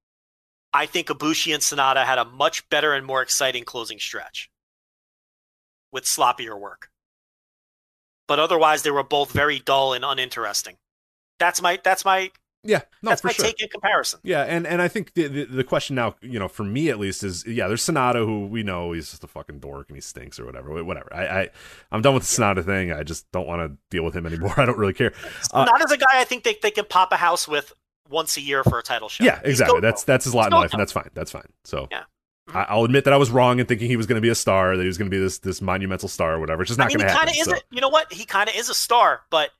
I 0.75 0.87
think 0.87 1.07
Ibushi 1.07 1.55
and 1.55 1.62
Sanada 1.62 2.05
had 2.05 2.19
a 2.19 2.25
much 2.25 2.69
better 2.69 2.93
and 2.95 3.07
more 3.07 3.23
exciting 3.23 3.62
closing 3.65 4.01
stretch 4.01 4.51
with 5.93 6.05
sloppier 6.05 6.59
work. 6.59 6.91
But 8.27 8.41
otherwise, 8.41 8.83
they 8.83 8.91
were 8.91 9.05
both 9.05 9.31
very 9.31 9.61
dull 9.61 9.93
and 9.93 10.05
uninteresting. 10.05 10.79
That's 11.39 11.62
my 11.62 11.79
that's 11.83 12.05
my 12.05 12.33
Yeah. 12.62 12.82
No, 13.03 13.11
that's 13.11 13.23
for 13.23 13.28
my 13.28 13.32
sure. 13.32 13.47
take 13.47 13.62
in 13.62 13.69
comparison. 13.69 14.20
Yeah, 14.23 14.43
and 14.43 14.66
and 14.66 14.82
I 14.82 14.89
think 14.89 15.15
the, 15.15 15.28
the 15.28 15.45
the 15.47 15.65
question 15.65 15.97
now, 15.97 16.16
you 16.20 16.39
know, 16.39 16.49
for 16.49 16.62
me 16.65 16.91
at 16.91 16.99
least 16.99 17.24
is 17.24 17.47
yeah, 17.47 17.69
there's 17.69 17.82
Sanada 17.82 18.24
who 18.24 18.47
we 18.47 18.62
know 18.62 18.93
he's 18.93 19.11
just 19.11 19.24
a 19.24 19.27
fucking 19.27 19.61
dork 19.61 19.89
and 19.89 19.97
he 19.97 20.01
stinks 20.03 20.39
or 20.39 20.45
whatever. 20.45 20.85
Whatever. 20.85 21.09
I, 21.15 21.24
I 21.43 21.49
I'm 21.91 22.03
done 22.03 22.15
with 22.15 22.23
the 22.28 22.43
Sanada 22.43 22.65
thing. 22.65 22.93
I 22.93 23.03
just 23.03 23.31
don't 23.32 23.47
want 23.47 23.62
to 23.70 23.77
deal 23.91 24.05
with 24.05 24.15
him 24.15 24.27
anymore. 24.27 24.53
I 24.59 24.66
don't 24.66 24.78
really 24.78 24.93
care. 24.93 25.12
Uh, 25.53 25.65
Not 25.65 25.82
as 25.82 25.91
a 25.91 25.97
guy 25.97 26.07
I 26.20 26.24
think 26.24 26.45
they, 26.45 26.57
they 26.62 26.70
can 26.70 26.85
pop 26.85 27.12
a 27.12 27.16
house 27.16 27.49
with 27.49 27.73
once 28.11 28.37
a 28.37 28.41
year 28.41 28.62
for 28.65 28.78
a 28.78 28.82
title 28.82 29.09
shot. 29.09 29.24
yeah, 29.24 29.41
exactly. 29.45 29.81
That's 29.81 30.05
that's 30.05 30.24
his 30.24 30.35
lot 30.35 30.49
in 30.49 30.53
life, 30.53 30.73
and 30.73 30.81
that's 30.81 30.93
fine. 30.93 31.09
That's 31.15 31.31
fine. 31.31 31.49
So 31.65 31.89
Yeah. 31.91 32.03
I, 32.53 32.65
I'll 32.69 32.85
admit 32.85 33.05
that 33.05 33.12
I 33.12 33.16
was 33.16 33.31
wrong 33.31 33.61
in 33.61 33.66
thinking 33.66 33.89
he 33.89 33.97
was 33.97 34.07
going 34.07 34.16
to 34.16 34.20
be 34.20 34.28
a 34.31 34.35
star, 34.35 34.77
that 34.77 34.82
he 34.82 34.87
was 34.89 34.99
going 34.99 35.09
to 35.11 35.15
be 35.16 35.20
this 35.20 35.39
this 35.39 35.62
monumental 35.62 36.09
star 36.09 36.35
or 36.35 36.41
whatever. 36.41 36.62
It's 36.62 36.69
just 36.70 36.78
not 36.78 36.87
I 36.87 36.89
mean, 36.89 36.99
going 36.99 37.09
he 37.09 37.12
to 37.15 37.19
kind 37.19 37.28
happen. 37.31 37.41
of 37.41 37.47
is. 37.55 37.59
so. 37.61 37.65
A, 37.70 37.74
you 37.74 37.81
know 37.81 37.89
what? 37.89 38.12
He 38.12 38.24
kind 38.27 38.49
of 38.51 38.57
is 38.57 38.69
a 38.69 38.74
star, 38.74 39.20
but 39.31 39.51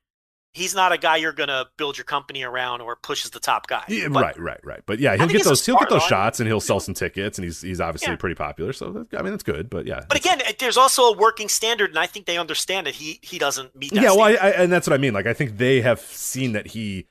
he's 0.53 0.75
not 0.75 0.93
a 0.93 0.99
guy 0.99 1.17
you're 1.17 1.33
gonna 1.33 1.67
build 1.77 1.97
your 1.97 2.05
company 2.05 2.43
around 2.43 2.81
or 2.81 2.97
pushes 2.97 3.31
the 3.31 3.41
top 3.41 3.67
guy. 3.67 3.85
Yeah, 3.89 4.09
But 4.09 4.23
right, 4.23 4.39
right, 4.39 4.61
right. 4.65 4.81
But 4.87 4.99
yeah, 4.99 5.17
he'll 5.17 5.27
get 5.29 5.45
those. 5.45 5.65
He'll 5.65 5.77
get 5.77 5.89
those 5.89 6.03
shots, 6.03 6.41
and 6.41 6.47
he'll 6.49 6.61
sell 6.61 6.81
some 6.81 6.95
tickets, 6.95 7.39
and 7.39 7.45
he's 7.45 7.61
he's 7.61 7.81
obviously 7.81 8.11
Yeah. 8.13 8.17
pretty 8.17 8.35
popular. 8.35 8.73
So 8.73 8.91
that, 8.93 9.19
I 9.19 9.23
mean, 9.23 9.33
that's 9.33 9.43
good. 9.45 9.71
But 9.71 9.87
yeah, 9.87 10.05
But 10.09 10.19
again, 10.19 10.41
there's 10.59 10.77
also 10.77 11.05
a 11.05 11.17
working 11.17 11.49
standard, 11.49 11.91
and 11.91 11.99
I 11.99 12.07
think 12.07 12.27
they 12.27 12.39
understand 12.39 12.87
that 12.87 12.95
he 12.97 13.21
he 13.23 13.39
doesn't 13.39 13.75
meet 13.77 13.93
that. 13.95 14.03
yeah. 14.03 14.11
Well, 14.11 14.23
I. 14.23 14.33
I, 14.33 14.51
and 14.51 14.73
that's 14.73 14.87
what 14.87 14.95
I 14.95 14.99
mean. 14.99 15.13
Like, 15.15 15.27
I 15.27 15.33
think 15.35 15.59
they 15.59 15.81
have 15.83 16.01
seen 16.01 16.53
that 16.53 16.69
he 16.69 17.07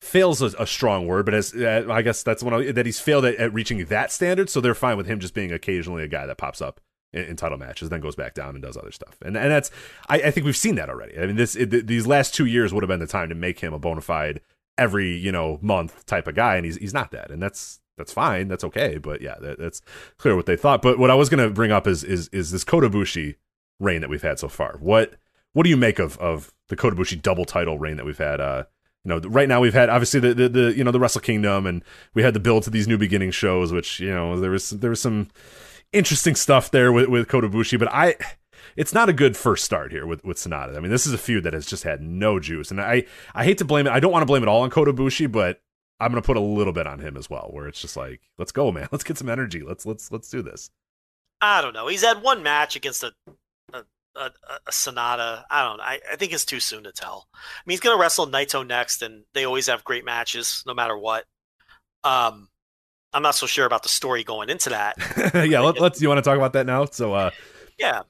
fails 0.00 0.40
a, 0.40 0.46
a 0.58 0.66
strong 0.66 1.06
word, 1.06 1.26
but 1.26 1.34
as 1.34 1.52
uh, 1.54 1.86
I 1.90 2.00
guess 2.02 2.22
that's 2.22 2.42
one 2.42 2.54
of, 2.54 2.74
that 2.74 2.86
he's 2.86 2.98
failed 3.00 3.24
at, 3.26 3.34
at 3.36 3.52
reaching 3.52 3.84
that 3.84 4.10
standard. 4.10 4.48
So 4.48 4.60
they're 4.62 4.74
fine 4.74 4.96
with 4.96 5.06
him 5.06 5.20
just 5.20 5.34
being 5.34 5.52
occasionally 5.52 6.02
a 6.02 6.08
guy 6.08 6.24
that 6.26 6.38
pops 6.38 6.62
up 6.62 6.80
in, 7.12 7.24
in 7.24 7.36
title 7.36 7.58
matches, 7.58 7.88
then 7.88 8.00
goes 8.00 8.16
back 8.16 8.34
down 8.34 8.54
and 8.54 8.62
does 8.62 8.76
other 8.76 8.92
stuff. 8.92 9.16
And 9.22 9.36
and 9.36 9.50
that's 9.50 9.70
I, 10.08 10.16
I 10.16 10.30
think 10.30 10.46
we've 10.46 10.56
seen 10.56 10.74
that 10.76 10.90
already. 10.90 11.18
I 11.18 11.26
mean, 11.26 11.36
this 11.36 11.56
it, 11.56 11.70
th- 11.70 11.86
these 11.86 12.06
last 12.06 12.34
two 12.34 12.46
years 12.46 12.72
would 12.72 12.82
have 12.82 12.88
been 12.88 13.00
the 13.00 13.06
time 13.06 13.28
to 13.28 13.34
make 13.34 13.60
him 13.60 13.72
a 13.72 13.78
bona 13.78 14.00
fide 14.00 14.40
every 14.78 15.14
you 15.16 15.32
know 15.32 15.58
month 15.62 16.06
type 16.06 16.26
of 16.26 16.34
guy, 16.34 16.56
and 16.56 16.64
he's 16.64 16.76
he's 16.76 16.94
not 16.94 17.10
that, 17.12 17.30
and 17.30 17.42
that's. 17.42 17.78
That's 17.96 18.14
fine. 18.14 18.48
That's 18.48 18.64
okay. 18.64 18.96
But 18.96 19.20
yeah, 19.20 19.34
that, 19.42 19.58
that's 19.58 19.82
clear 20.16 20.34
what 20.34 20.46
they 20.46 20.56
thought. 20.56 20.80
But 20.80 20.98
what 20.98 21.10
I 21.10 21.14
was 21.14 21.28
to 21.28 21.50
bring 21.50 21.70
up 21.70 21.86
is 21.86 22.02
is 22.02 22.28
is 22.28 22.50
this 22.50 22.64
Kota 22.64 22.88
Ibushi 22.88 23.34
reign 23.78 24.00
that 24.00 24.08
we've 24.08 24.22
had 24.22 24.38
so 24.38 24.48
far. 24.48 24.78
What 24.80 25.16
what 25.52 25.64
do 25.64 25.70
you 25.70 25.76
make 25.76 25.98
of 25.98 26.16
of 26.16 26.50
the 26.68 26.76
Kota 26.76 26.96
Ibushi 26.96 27.20
double 27.20 27.44
title 27.44 27.78
reign 27.78 27.98
that 27.98 28.06
we've 28.06 28.16
had? 28.16 28.40
Uh, 28.40 28.64
you 29.04 29.08
know, 29.08 29.18
right 29.28 29.48
now 29.48 29.60
we've 29.60 29.74
had 29.74 29.88
obviously 29.88 30.20
the, 30.20 30.32
the 30.32 30.48
the 30.48 30.74
you 30.74 30.84
know 30.84 30.92
the 30.92 31.00
Wrestle 31.00 31.20
Kingdom, 31.20 31.66
and 31.66 31.84
we 32.14 32.22
had 32.22 32.32
the 32.32 32.40
build 32.40 32.62
to 32.62 32.70
these 32.70 32.88
New 32.88 32.96
Beginning 32.96 33.30
shows, 33.30 33.72
which 33.72 34.00
you 34.00 34.10
know 34.10 34.40
there 34.40 34.50
was 34.50 34.70
there 34.70 34.90
was 34.90 35.02
some 35.02 35.28
interesting 35.92 36.34
stuff 36.34 36.70
there 36.70 36.92
with 36.92 37.08
with 37.08 37.28
Kota 37.28 37.48
Ibushi, 37.48 37.78
but 37.78 37.88
I. 37.92 38.16
It's 38.76 38.94
not 38.94 39.08
a 39.08 39.12
good 39.12 39.36
first 39.36 39.64
start 39.64 39.90
here 39.90 40.06
with, 40.06 40.24
with 40.24 40.36
Sanada. 40.36 40.76
I 40.76 40.80
mean, 40.80 40.92
this 40.92 41.04
is 41.04 41.12
a 41.12 41.18
feud 41.18 41.42
that 41.42 41.54
has 41.54 41.66
just 41.66 41.82
had 41.82 42.00
no 42.00 42.38
juice, 42.38 42.70
and 42.70 42.80
I, 42.80 43.04
I 43.34 43.42
hate 43.42 43.58
to 43.58 43.64
blame 43.64 43.86
it. 43.86 43.90
I 43.90 43.98
don't 43.98 44.12
want 44.12 44.22
to 44.22 44.26
blame 44.26 44.42
it 44.42 44.48
all 44.48 44.62
on 44.62 44.70
Kota 44.70 44.92
Ibushi, 44.92 45.30
but 45.30 45.60
I'm 45.98 46.12
gonna 46.12 46.22
put 46.22 46.36
a 46.36 46.40
little 46.40 46.72
bit 46.72 46.86
on 46.86 47.00
him 47.00 47.16
as 47.16 47.28
well, 47.28 47.48
where 47.50 47.66
it's 47.66 47.80
just 47.80 47.96
like, 47.96 48.20
let's 48.38 48.52
go, 48.52 48.70
man, 48.70 48.88
let's 48.92 49.02
get 49.02 49.18
some 49.18 49.28
energy, 49.28 49.62
let's 49.62 49.84
let's 49.86 50.12
let's 50.12 50.30
do 50.30 50.40
this. 50.40 50.70
I 51.40 51.62
don't 51.62 51.72
know. 51.72 51.88
He's 51.88 52.04
had 52.04 52.22
one 52.22 52.42
match 52.42 52.76
against 52.76 53.02
a 53.02 53.12
a, 53.72 53.84
a, 54.20 54.30
a 54.66 54.70
Sanada. 54.70 55.44
I 55.50 55.64
don't 55.64 55.78
know. 55.78 55.84
I, 55.84 56.00
I 56.12 56.16
think 56.16 56.32
it's 56.32 56.44
too 56.44 56.60
soon 56.60 56.84
to 56.84 56.92
tell. 56.92 57.28
I 57.34 57.38
mean, 57.66 57.72
he's 57.72 57.80
going 57.80 57.96
to 57.96 58.00
wrestle 58.00 58.26
Naito 58.26 58.66
next, 58.66 59.02
and 59.02 59.24
they 59.34 59.44
always 59.44 59.66
have 59.68 59.84
great 59.84 60.04
matches, 60.04 60.62
no 60.66 60.74
matter 60.74 60.96
what. 60.96 61.24
Um, 62.04 62.48
I'm 63.12 63.22
not 63.22 63.34
so 63.34 63.46
sure 63.46 63.66
about 63.66 63.82
the 63.82 63.88
story 63.88 64.24
going 64.24 64.50
into 64.50 64.70
that. 64.70 64.96
yeah, 65.48 65.60
let, 65.60 65.80
let's. 65.80 66.00
You 66.00 66.08
want 66.08 66.18
to 66.18 66.22
talk 66.22 66.36
about 66.36 66.52
that 66.52 66.66
now? 66.66 66.84
So, 66.86 67.12
uh, 67.12 67.30
Yeah, 67.78 68.02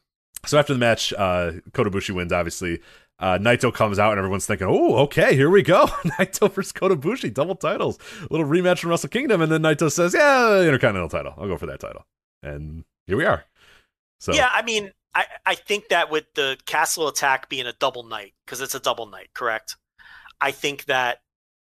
so 0.47 0.59
after 0.59 0.73
the 0.73 0.79
match, 0.79 1.13
uh, 1.13 1.53
Kota 1.73 1.91
Ibushi 1.91 2.15
wins. 2.15 2.33
Obviously, 2.33 2.81
uh, 3.19 3.39
Naito 3.39 3.73
comes 3.73 3.99
out, 3.99 4.13
and 4.13 4.19
everyone's 4.19 4.47
thinking, 4.47 4.67
"Oh, 4.69 4.97
okay, 4.99 5.35
here 5.35 5.51
we 5.51 5.63
go, 5.63 5.87
Naito 6.05 6.51
versus 6.51 6.73
Kota 6.73 6.97
Ibushi, 6.97 7.33
double 7.33 7.55
titles, 7.55 7.99
little 8.31 8.47
rematch 8.47 8.81
from 8.81 8.91
Wrestle 8.91 9.11
Kingdom." 9.11 9.43
And 9.43 9.53
then 9.53 9.63
Naito 9.63 9.91
says, 9.91 10.15
"Yeah, 10.15 10.61
Intercontinental 10.61 11.09
title. 11.09 11.35
I'll 11.37 11.49
go 11.49 11.57
for 11.57 11.67
that 11.67 11.81
title." 11.81 12.07
And 12.43 12.85
here 13.07 13.17
we 13.17 13.25
are. 13.25 13.45
So 14.19 14.33
yeah. 14.33 14.49
I 14.53 14.63
mean, 14.63 14.93
I 15.15 15.27
I 15.45 15.55
think 15.55 15.89
that 15.89 16.11
with 16.11 16.25
the 16.35 16.57
Castle 16.67 17.09
Attack 17.09 17.49
being 17.49 17.67
a 17.67 17.75
double 17.75 18.05
night 18.05 18.35
because 18.45 18.61
it's 18.61 18.75
a 18.75 18.81
double 18.81 19.07
night, 19.07 19.29
correct? 19.35 19.77
I 20.41 20.53
think 20.53 20.87
that 20.87 21.19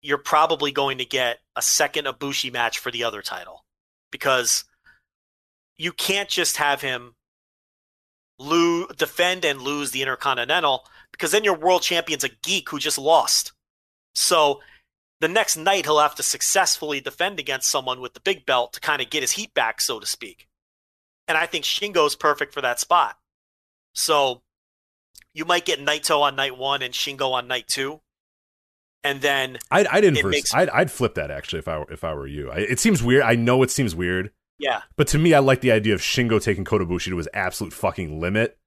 you're 0.02 0.18
probably 0.18 0.72
going 0.72 0.98
to 0.98 1.04
get 1.04 1.38
a 1.56 1.62
second 1.62 2.06
Ibushi 2.06 2.52
match 2.52 2.78
for 2.78 2.90
the 2.90 3.04
other 3.04 3.22
title 3.22 3.64
because 4.10 4.64
you 5.78 5.92
can't 5.92 6.28
just 6.28 6.56
have 6.56 6.80
him 6.80 7.14
lose, 8.38 8.88
defend 8.96 9.44
and 9.44 9.62
lose 9.62 9.92
the 9.92 10.02
Intercontinental 10.02 10.84
because 11.12 11.30
then 11.30 11.44
your 11.44 11.56
world 11.56 11.82
champion's 11.82 12.24
a 12.24 12.30
geek 12.42 12.68
who 12.70 12.78
just 12.78 12.98
lost. 12.98 13.52
So 14.14 14.60
the 15.20 15.28
next 15.28 15.56
night 15.56 15.84
he'll 15.84 16.00
have 16.00 16.16
to 16.16 16.22
successfully 16.22 17.00
defend 17.00 17.38
against 17.38 17.70
someone 17.70 18.00
with 18.00 18.14
the 18.14 18.20
big 18.20 18.44
belt 18.44 18.72
to 18.72 18.80
kind 18.80 19.00
of 19.00 19.08
get 19.08 19.22
his 19.22 19.32
heat 19.32 19.54
back, 19.54 19.80
so 19.80 20.00
to 20.00 20.06
speak. 20.06 20.48
And 21.28 21.38
I 21.38 21.46
think 21.46 21.64
Shingo's 21.64 22.16
perfect 22.16 22.52
for 22.52 22.60
that 22.60 22.80
spot. 22.80 23.16
So 23.94 24.42
you 25.32 25.44
might 25.44 25.64
get 25.64 25.78
Naito 25.78 26.20
on 26.20 26.34
night 26.34 26.58
one 26.58 26.82
and 26.82 26.92
Shingo 26.92 27.30
on 27.32 27.46
night 27.46 27.68
two. 27.68 28.00
And 29.04 29.20
then 29.20 29.58
I'd, 29.70 29.86
I'd 29.88 30.04
inverse. 30.04 30.24
makes- 30.32 30.54
I'd, 30.54 30.68
I'd 30.70 30.90
flip 30.90 31.14
that 31.14 31.30
actually 31.30 31.58
if 31.60 31.68
I 31.68 31.78
were 31.78 31.92
if 31.92 32.04
I 32.04 32.14
were 32.14 32.26
you. 32.26 32.50
I, 32.50 32.58
it 32.58 32.78
seems 32.78 33.02
weird. 33.02 33.22
I 33.22 33.34
know 33.34 33.62
it 33.62 33.70
seems 33.70 33.94
weird, 33.94 34.30
yeah, 34.58 34.82
but 34.96 35.08
to 35.08 35.18
me, 35.18 35.34
I 35.34 35.40
like 35.40 35.60
the 35.60 35.72
idea 35.72 35.94
of 35.94 36.00
Shingo 36.00 36.40
taking 36.42 36.64
Kota 36.64 36.84
Ibushi 36.86 37.08
to 37.08 37.16
his 37.16 37.28
absolute 37.34 37.72
fucking 37.72 38.20
limit 38.20 38.58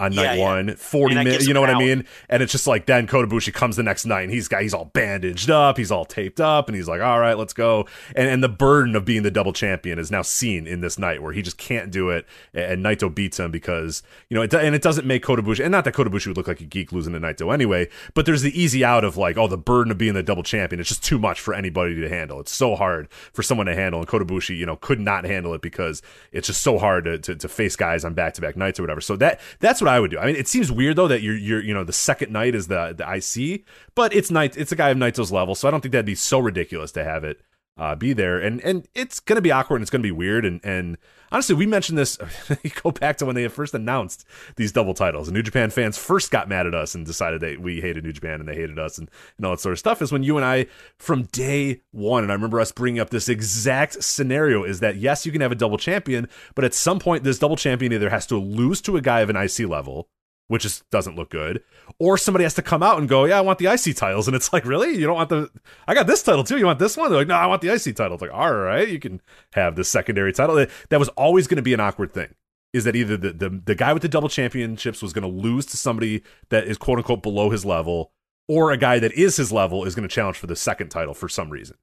on 0.00 0.12
Yeah, 0.12 0.22
night 0.22 0.38
yeah. 0.38 0.44
one, 0.44 0.76
40 0.76 1.14
minutes. 1.14 1.46
You 1.46 1.54
know 1.54 1.60
what 1.60 1.70
I 1.70 1.78
mean? 1.78 2.04
And 2.28 2.42
it's 2.42 2.52
just 2.52 2.66
like 2.66 2.86
then 2.86 3.06
Kota 3.06 3.28
Ibushi 3.28 3.52
comes 3.54 3.76
the 3.76 3.82
next 3.82 4.04
night 4.04 4.22
and 4.22 4.32
he's 4.32 4.48
got 4.48 4.62
he's 4.62 4.74
all 4.74 4.86
bandaged 4.86 5.50
up, 5.50 5.76
he's 5.78 5.90
all 5.92 6.04
taped 6.04 6.40
up, 6.40 6.68
and 6.68 6.76
he's 6.76 6.88
like, 6.88 7.00
all 7.00 7.20
right, 7.20 7.38
let's 7.38 7.52
go. 7.52 7.86
And 8.16 8.28
and 8.28 8.42
the 8.42 8.48
burden 8.48 8.96
of 8.96 9.04
being 9.04 9.22
the 9.22 9.30
double 9.30 9.52
champion 9.52 9.98
is 9.98 10.10
now 10.10 10.22
seen 10.22 10.66
in 10.66 10.80
this 10.80 10.98
night 10.98 11.22
where 11.22 11.32
he 11.32 11.42
just 11.42 11.58
can't 11.58 11.90
do 11.90 12.10
it, 12.10 12.26
and 12.52 12.84
Naito 12.84 13.14
beats 13.14 13.38
him 13.38 13.50
because 13.50 14.02
you 14.28 14.34
know, 14.34 14.42
it, 14.42 14.52
and 14.54 14.74
it 14.74 14.82
doesn't 14.82 15.06
make 15.06 15.22
Kota 15.22 15.42
Ibushi, 15.42 15.62
and 15.62 15.70
not 15.72 15.84
that 15.84 15.92
Kota 15.92 16.10
Ibushi 16.10 16.28
would 16.28 16.36
look 16.36 16.48
like 16.48 16.60
a 16.60 16.64
geek 16.64 16.90
losing 16.92 17.12
to 17.12 17.20
Naito 17.20 17.52
anyway, 17.52 17.88
but 18.14 18.26
there's 18.26 18.42
the 18.42 18.58
easy 18.60 18.84
out 18.84 19.04
of 19.04 19.16
like, 19.16 19.36
oh, 19.36 19.46
the 19.46 19.58
burden 19.58 19.90
of 19.90 19.98
being 19.98 20.14
the 20.14 20.22
double 20.22 20.42
champion. 20.42 20.80
It's 20.80 20.88
just 20.88 21.04
too 21.04 21.18
much 21.18 21.40
for 21.40 21.54
anybody 21.54 22.00
to 22.00 22.08
handle. 22.08 22.40
It's 22.40 22.52
so 22.52 22.74
hard 22.74 23.08
for 23.32 23.42
someone 23.42 23.66
to 23.66 23.74
handle, 23.74 24.00
and 24.00 24.08
Kota 24.08 24.24
Ibushi, 24.24 24.56
you 24.56 24.66
know, 24.66 24.76
could 24.76 25.00
not 25.00 25.24
handle 25.24 25.54
it 25.54 25.62
because 25.62 26.02
it's 26.32 26.46
just 26.48 26.62
so 26.62 26.78
hard 26.78 27.04
to, 27.04 27.18
to, 27.18 27.36
to 27.36 27.48
face 27.48 27.76
guys 27.76 28.04
on 28.04 28.14
back 28.14 28.34
to 28.34 28.40
back 28.40 28.56
nights 28.56 28.80
or 28.80 28.82
whatever. 28.82 29.00
So 29.00 29.16
that 29.16 29.40
that's 29.60 29.80
what 29.80 29.91
I 29.92 30.00
would 30.00 30.10
do. 30.10 30.18
I 30.18 30.26
mean, 30.26 30.36
it 30.36 30.48
seems 30.48 30.72
weird 30.72 30.96
though 30.96 31.08
that 31.08 31.22
you're 31.22 31.36
you're 31.36 31.62
you 31.62 31.74
know 31.74 31.84
the 31.84 31.92
second 31.92 32.32
night 32.32 32.54
is 32.54 32.68
the 32.68 32.94
the 32.96 33.04
IC, 33.04 33.64
but 33.94 34.14
it's 34.14 34.30
night 34.30 34.56
it's 34.56 34.72
a 34.72 34.76
guy 34.76 34.90
of 34.90 34.96
Naito's 34.96 35.30
level, 35.30 35.54
so 35.54 35.68
I 35.68 35.70
don't 35.70 35.80
think 35.80 35.92
that'd 35.92 36.06
be 36.06 36.14
so 36.14 36.38
ridiculous 36.38 36.92
to 36.92 37.04
have 37.04 37.24
it 37.24 37.40
uh, 37.76 37.94
be 37.94 38.12
there. 38.12 38.38
And 38.38 38.60
and 38.60 38.86
it's 38.94 39.20
gonna 39.20 39.40
be 39.40 39.50
awkward 39.50 39.76
and 39.76 39.82
it's 39.82 39.90
gonna 39.90 40.02
be 40.02 40.12
weird. 40.12 40.44
And 40.44 40.60
and 40.64 40.98
honestly, 41.30 41.54
we 41.54 41.66
mentioned 41.66 41.98
this. 41.98 42.18
go 42.82 42.90
back 42.90 43.16
to 43.18 43.26
when 43.26 43.34
they 43.34 43.48
first 43.48 43.74
announced 43.74 44.26
these 44.56 44.72
double 44.72 44.94
titles, 44.94 45.28
and 45.28 45.34
New 45.34 45.42
Japan 45.42 45.70
fans 45.70 45.96
first 45.96 46.30
got 46.30 46.48
mad 46.48 46.66
at 46.66 46.74
us 46.74 46.94
and 46.94 47.06
decided 47.06 47.40
that 47.40 47.60
we 47.60 47.80
hated 47.80 48.04
New 48.04 48.12
Japan 48.12 48.40
and 48.40 48.48
they 48.48 48.54
hated 48.54 48.78
us 48.78 48.98
and, 48.98 49.10
and 49.36 49.46
all 49.46 49.52
that 49.52 49.60
sort 49.60 49.72
of 49.72 49.78
stuff. 49.78 50.02
Is 50.02 50.12
when 50.12 50.22
you 50.22 50.36
and 50.36 50.44
I 50.44 50.66
from 50.98 51.24
day 51.24 51.80
one, 51.92 52.22
and 52.22 52.30
I 52.30 52.34
remember 52.34 52.60
us 52.60 52.72
bringing 52.72 53.00
up 53.00 53.10
this 53.10 53.28
exact 53.28 54.02
scenario: 54.02 54.64
is 54.64 54.80
that 54.80 54.96
yes, 54.96 55.24
you 55.24 55.32
can 55.32 55.40
have 55.40 55.52
a 55.52 55.56
double 55.56 55.78
champion, 55.78 56.28
but 56.54 56.64
at 56.64 56.74
some 56.74 56.98
point, 56.98 57.24
this 57.24 57.38
double 57.38 57.56
champion 57.56 57.92
either 57.92 58.10
has 58.10 58.26
to 58.26 58.36
lose 58.36 58.80
to 58.82 58.96
a 58.96 59.00
guy 59.00 59.20
of 59.20 59.30
an 59.30 59.36
IC 59.36 59.60
level 59.60 60.08
which 60.52 60.64
just 60.64 60.88
doesn't 60.90 61.16
look 61.16 61.30
good. 61.30 61.62
Or 61.98 62.18
somebody 62.18 62.42
has 62.44 62.52
to 62.54 62.62
come 62.62 62.82
out 62.82 62.98
and 62.98 63.08
go, 63.08 63.24
"Yeah, 63.24 63.38
I 63.38 63.40
want 63.40 63.58
the 63.58 63.68
IC 63.72 63.96
titles," 63.96 64.28
and 64.28 64.36
it's 64.36 64.52
like, 64.52 64.66
really, 64.66 64.94
you 64.94 65.06
don't 65.06 65.14
want 65.14 65.30
the? 65.30 65.50
I 65.88 65.94
got 65.94 66.06
this 66.06 66.22
title 66.22 66.44
too. 66.44 66.58
You 66.58 66.66
want 66.66 66.78
this 66.78 66.94
one? 66.94 67.08
They're 67.08 67.20
like, 67.20 67.26
"No, 67.26 67.36
I 67.36 67.46
want 67.46 67.62
the 67.62 67.72
IC 67.72 67.96
title." 67.96 68.12
It's 68.12 68.20
like, 68.22 68.34
all 68.34 68.52
right, 68.52 68.86
you 68.86 68.98
can 68.98 69.22
have 69.54 69.76
the 69.76 69.82
secondary 69.84 70.30
title. 70.30 70.54
That, 70.90 70.98
was 70.98 71.08
always 71.10 71.46
going 71.46 71.56
to 71.56 71.62
be 71.62 71.72
an 71.72 71.80
awkward 71.80 72.12
thing. 72.12 72.34
Is 72.74 72.84
that 72.84 72.94
either 72.94 73.16
the, 73.16 73.32
the 73.32 73.62
the 73.64 73.74
guy 73.74 73.94
with 73.94 74.02
the 74.02 74.08
double 74.10 74.28
championships 74.28 75.00
was 75.00 75.14
going 75.14 75.22
to 75.22 75.42
lose 75.42 75.64
to 75.66 75.78
somebody 75.78 76.22
that 76.50 76.64
is 76.66 76.76
quote 76.76 76.98
unquote 76.98 77.22
below 77.22 77.48
his 77.48 77.64
level, 77.64 78.12
or 78.46 78.72
a 78.72 78.76
guy 78.76 78.98
that 78.98 79.12
is 79.12 79.36
his 79.38 79.52
level 79.52 79.84
is 79.86 79.94
going 79.94 80.06
to 80.06 80.14
challenge 80.14 80.36
for 80.36 80.46
the 80.48 80.56
second 80.56 80.90
title 80.90 81.14
for 81.14 81.30
some 81.30 81.48
reason. 81.48 81.76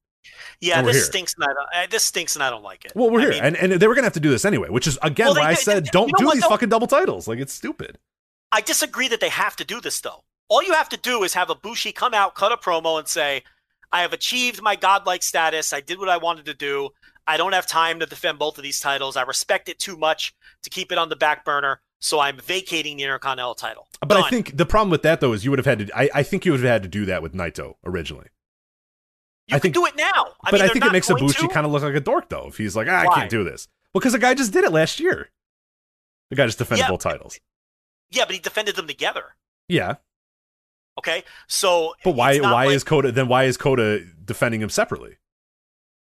yeah, 0.61 0.81
this 0.83 0.95
here. 0.97 1.05
stinks, 1.05 1.33
and 1.35 1.43
I 1.45 1.47
don't, 1.47 1.57
uh, 1.75 1.87
this 1.89 2.03
stinks, 2.03 2.35
and 2.35 2.43
I 2.43 2.49
don't 2.51 2.63
like 2.63 2.85
it. 2.85 2.91
Well, 2.95 3.09
we're 3.09 3.19
I 3.19 3.23
here, 3.23 3.31
mean, 3.31 3.43
and 3.43 3.55
and 3.55 3.71
they 3.73 3.87
were 3.87 3.95
going 3.95 4.03
to 4.03 4.07
have 4.07 4.13
to 4.13 4.19
do 4.19 4.29
this 4.29 4.45
anyway, 4.45 4.69
which 4.69 4.85
is 4.85 4.97
again 5.01 5.27
Well, 5.27 5.33
they 5.35 5.41
why 5.41 5.49
I 5.49 5.53
said 5.55 5.85
they- 5.85 5.89
don't 5.91 6.11
do 6.17 6.25
what, 6.25 6.35
these 6.35 6.45
fucking 6.45 6.69
double 6.69 6.87
titles. 6.87 7.27
Like 7.27 7.39
it's 7.39 7.53
stupid. 7.53 7.97
I 8.51 8.61
disagree 8.61 9.07
that 9.09 9.19
they 9.19 9.29
have 9.29 9.55
to 9.57 9.63
do 9.65 9.79
this 9.81 10.01
though. 10.01 10.23
All 10.47 10.63
you 10.63 10.73
have 10.73 10.89
to 10.89 10.97
do 10.97 11.23
is 11.23 11.33
have 11.35 11.49
a 11.49 11.55
Bushi 11.55 11.91
come 11.91 12.13
out, 12.13 12.33
cut 12.35 12.51
a 12.51 12.57
promo, 12.57 12.97
and 12.97 13.07
say, 13.07 13.43
I 13.91 14.01
have 14.01 14.13
achieved 14.13 14.61
my 14.61 14.75
godlike 14.75 15.21
status. 15.23 15.73
I 15.73 15.81
did 15.81 15.99
what 15.99 16.09
I 16.09 16.17
wanted 16.17 16.45
to 16.45 16.53
do. 16.53 16.89
I 17.27 17.37
don't 17.37 17.53
have 17.53 17.67
time 17.67 17.99
to 17.99 18.07
defend 18.07 18.39
both 18.39 18.57
of 18.57 18.63
these 18.63 18.79
titles. 18.79 19.15
I 19.15 19.21
respect 19.21 19.69
it 19.69 19.77
too 19.77 19.95
much 19.97 20.33
to 20.63 20.69
keep 20.71 20.91
it 20.91 20.97
on 20.97 21.09
the 21.09 21.15
back 21.15 21.45
burner. 21.45 21.81
So 22.01 22.19
I'm 22.19 22.37
vacating 22.37 22.97
the 22.97 23.03
Intercontinental 23.03 23.53
title. 23.55 23.87
But 23.99 24.09
Done. 24.09 24.23
I 24.23 24.29
think 24.29 24.55
the 24.57 24.65
problem 24.65 24.89
with 24.89 25.03
that 25.03 25.19
though 25.19 25.33
is 25.33 25.43
you 25.43 25.51
would 25.51 25.59
have 25.59 25.65
had 25.65 25.79
to. 25.87 25.97
I, 25.97 26.09
I 26.15 26.23
think 26.23 26.45
you 26.45 26.51
would 26.53 26.61
have 26.61 26.69
had 26.69 26.83
to 26.83 26.89
do 26.89 27.05
that 27.05 27.21
with 27.21 27.33
Naito 27.33 27.75
originally. 27.85 28.27
you 29.47 29.55
I 29.55 29.59
can 29.59 29.61
think- 29.61 29.75
do 29.75 29.85
it 29.85 29.95
now. 29.97 30.27
I 30.43 30.49
but 30.51 30.53
mean, 30.53 30.61
I 30.63 30.67
think 30.73 30.85
it 30.85 30.91
makes 30.93 31.09
Ibushi 31.09 31.51
kind 31.51 31.65
of 31.65 31.71
look 31.71 31.83
like 31.83 31.93
a 31.95 31.99
dork 31.99 32.29
though 32.29 32.47
if 32.47 32.57
he's 32.57 32.75
like, 32.75 32.87
ah, 32.89 33.01
I 33.01 33.13
can't 33.13 33.29
do 33.29 33.43
this. 33.43 33.67
Well, 33.93 33.99
because 33.99 34.13
the 34.13 34.19
guy 34.19 34.33
just 34.33 34.53
did 34.53 34.63
it 34.63 34.71
last 34.71 34.99
year. 34.99 35.29
The 36.29 36.35
guy 36.37 36.45
just 36.45 36.57
defended 36.57 36.85
Yeah. 36.85 36.89
both 36.91 37.01
titles. 37.01 37.37
Yeah, 38.11 38.25
but 38.25 38.33
he 38.35 38.39
defended 38.41 38.75
them 38.75 38.87
together. 38.87 39.35
Yeah, 39.67 39.95
Okay, 40.97 41.23
so 41.47 41.93
but 42.03 42.11
why? 42.15 42.39
Why 42.39 42.65
like- 42.65 42.75
is 42.75 42.83
Kota 42.83 43.11
then? 43.11 43.29
Why 43.29 43.45
is 43.45 43.55
Kota 43.55 44.03
defending 44.25 44.61
him 44.61 44.69
separately? 44.69 45.17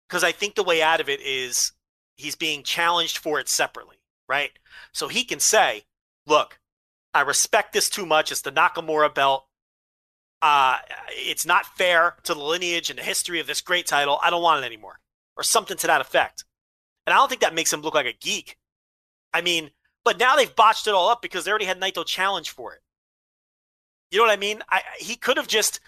because 0.10 0.24
I 0.26 0.34
think 0.34 0.56
the 0.56 0.64
way 0.64 0.82
out 0.82 1.00
of 1.00 1.08
it 1.08 1.22
is 1.22 1.72
he's 2.18 2.36
being 2.36 2.64
challenged 2.64 3.18
for 3.18 3.40
it 3.40 3.48
separately, 3.48 3.96
right? 4.28 4.52
So 4.92 5.08
he 5.08 5.24
can 5.24 5.40
say, 5.40 5.86
"Look, 6.26 6.60
I 7.14 7.22
respect 7.22 7.72
this 7.72 7.90
too 7.90 8.06
much. 8.06 8.30
It's 8.30 8.42
the 8.42 8.52
Nakamura 8.52 9.14
belt. 9.16 9.48
Uh, 10.42 10.80
it's 11.12 11.46
not 11.46 11.78
fair 11.78 12.18
to 12.24 12.34
the 12.34 12.42
lineage 12.44 12.90
and 12.90 13.00
the 13.00 13.04
history 13.04 13.40
of 13.40 13.48
this 13.48 13.62
great 13.62 13.88
title. 13.88 14.20
I 14.22 14.30
don't 14.30 14.42
want 14.44 14.62
it 14.62 14.66
anymore," 14.66 15.00
or 15.38 15.44
something 15.44 15.78
to 15.78 15.88
that 15.88 16.02
effect. 16.02 16.44
And 17.06 17.14
I 17.14 17.18
don't 17.18 17.30
think 17.30 17.40
that 17.40 17.54
makes 17.56 17.72
him 17.72 17.80
look 17.80 17.96
like 17.96 18.06
a 18.08 18.12
geek. 18.12 18.58
I 19.34 19.40
mean, 19.40 19.72
but 20.04 20.20
now 20.20 20.36
they've 20.36 20.56
botched 20.56 20.88
it 20.88 20.94
all 20.94 21.10
up 21.10 21.22
because 21.22 21.46
they 21.46 21.52
already 21.52 21.66
had 21.66 21.80
Naito 21.80 22.06
challenge 22.06 22.50
for 22.50 22.74
it. 22.74 22.82
You 24.12 24.18
know 24.18 24.26
what 24.26 24.34
I 24.34 24.38
mean? 24.38 24.62
I, 24.70 24.82
he 25.00 25.16
could 25.16 25.38
have 25.38 25.48
just 25.48 25.80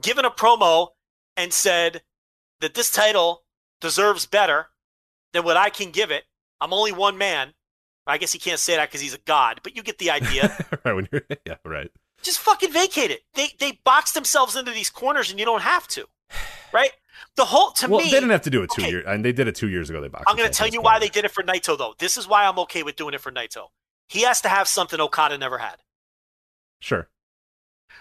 given 0.00 0.24
a 0.24 0.30
promo 0.30 0.88
and 1.36 1.52
said 1.52 2.02
that 2.60 2.74
this 2.74 2.90
title 2.90 3.44
deserves 3.80 4.26
better 4.26 4.68
than 5.32 5.44
what 5.44 5.56
I 5.56 5.70
can 5.70 5.90
give 5.90 6.10
it. 6.10 6.24
I'm 6.60 6.72
only 6.72 6.92
one 6.92 7.18
man. 7.18 7.52
I 8.06 8.18
guess 8.18 8.32
he 8.32 8.38
can't 8.38 8.60
say 8.60 8.76
that 8.76 8.88
because 8.88 9.00
he's 9.00 9.14
a 9.14 9.20
god, 9.26 9.60
but 9.62 9.74
you 9.74 9.82
get 9.82 9.98
the 9.98 10.10
idea. 10.10 10.56
right 10.84 10.92
when 10.94 11.08
you're 11.10 11.22
yeah 11.46 11.56
right. 11.64 11.90
Just 12.22 12.38
fucking 12.38 12.72
vacate 12.72 13.10
it. 13.10 13.22
They 13.34 13.48
they 13.58 13.80
box 13.84 14.12
themselves 14.12 14.56
into 14.56 14.70
these 14.70 14.90
corners, 14.90 15.30
and 15.30 15.38
you 15.38 15.44
don't 15.44 15.62
have 15.62 15.88
to, 15.88 16.06
right? 16.72 16.90
The 17.36 17.44
whole 17.44 17.70
to 17.72 17.88
Well, 17.88 18.00
me, 18.00 18.06
they 18.06 18.10
didn't 18.12 18.30
have 18.30 18.42
to 18.42 18.50
do 18.50 18.62
it 18.62 18.70
two 18.74 18.82
okay. 18.82 18.90
years, 18.90 19.04
and 19.06 19.24
they 19.24 19.32
did 19.32 19.48
it 19.48 19.54
two 19.54 19.68
years 19.68 19.90
ago. 19.90 20.00
They 20.00 20.08
boxed. 20.08 20.26
I'm 20.28 20.36
going 20.36 20.50
to 20.50 20.54
tell 20.54 20.68
you 20.68 20.82
why 20.82 20.98
they 20.98 21.08
did 21.08 21.24
it 21.24 21.30
for 21.30 21.42
Naito, 21.42 21.76
though. 21.76 21.94
This 21.98 22.16
is 22.16 22.28
why 22.28 22.44
I'm 22.44 22.58
okay 22.60 22.82
with 22.82 22.96
doing 22.96 23.14
it 23.14 23.20
for 23.20 23.32
Naito. 23.32 23.68
He 24.08 24.22
has 24.22 24.40
to 24.42 24.48
have 24.48 24.68
something 24.68 25.00
Okada 25.00 25.38
never 25.38 25.58
had. 25.58 25.76
Sure. 26.80 27.08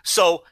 So 0.03 0.43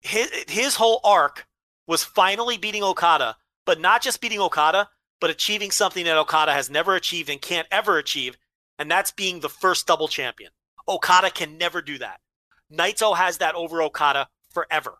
his 0.00 0.30
his 0.48 0.76
whole 0.76 1.00
arc 1.04 1.46
was 1.86 2.04
finally 2.04 2.56
beating 2.56 2.82
Okada, 2.82 3.36
but 3.66 3.80
not 3.80 4.02
just 4.02 4.20
beating 4.20 4.40
Okada, 4.40 4.88
but 5.20 5.30
achieving 5.30 5.70
something 5.70 6.04
that 6.04 6.16
Okada 6.16 6.52
has 6.52 6.70
never 6.70 6.94
achieved 6.94 7.28
and 7.28 7.40
can't 7.40 7.68
ever 7.70 7.98
achieve, 7.98 8.36
and 8.78 8.90
that's 8.90 9.10
being 9.10 9.40
the 9.40 9.48
first 9.48 9.86
double 9.86 10.08
champion. 10.08 10.50
Okada 10.88 11.30
can 11.30 11.58
never 11.58 11.82
do 11.82 11.98
that. 11.98 12.20
Naito 12.72 13.16
has 13.16 13.38
that 13.38 13.54
over 13.54 13.82
Okada 13.82 14.28
forever. 14.52 14.98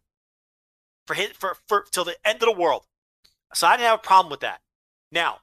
For 1.10 1.14
his, 1.14 1.30
for 1.30 1.56
for 1.66 1.86
till 1.90 2.04
the 2.04 2.14
end 2.24 2.40
of 2.40 2.46
the 2.46 2.60
world. 2.60 2.84
So 3.52 3.66
I 3.66 3.72
didn't 3.72 3.88
have 3.88 3.98
a 3.98 4.02
problem 4.02 4.30
with 4.30 4.42
that. 4.42 4.60
Now, 5.10 5.38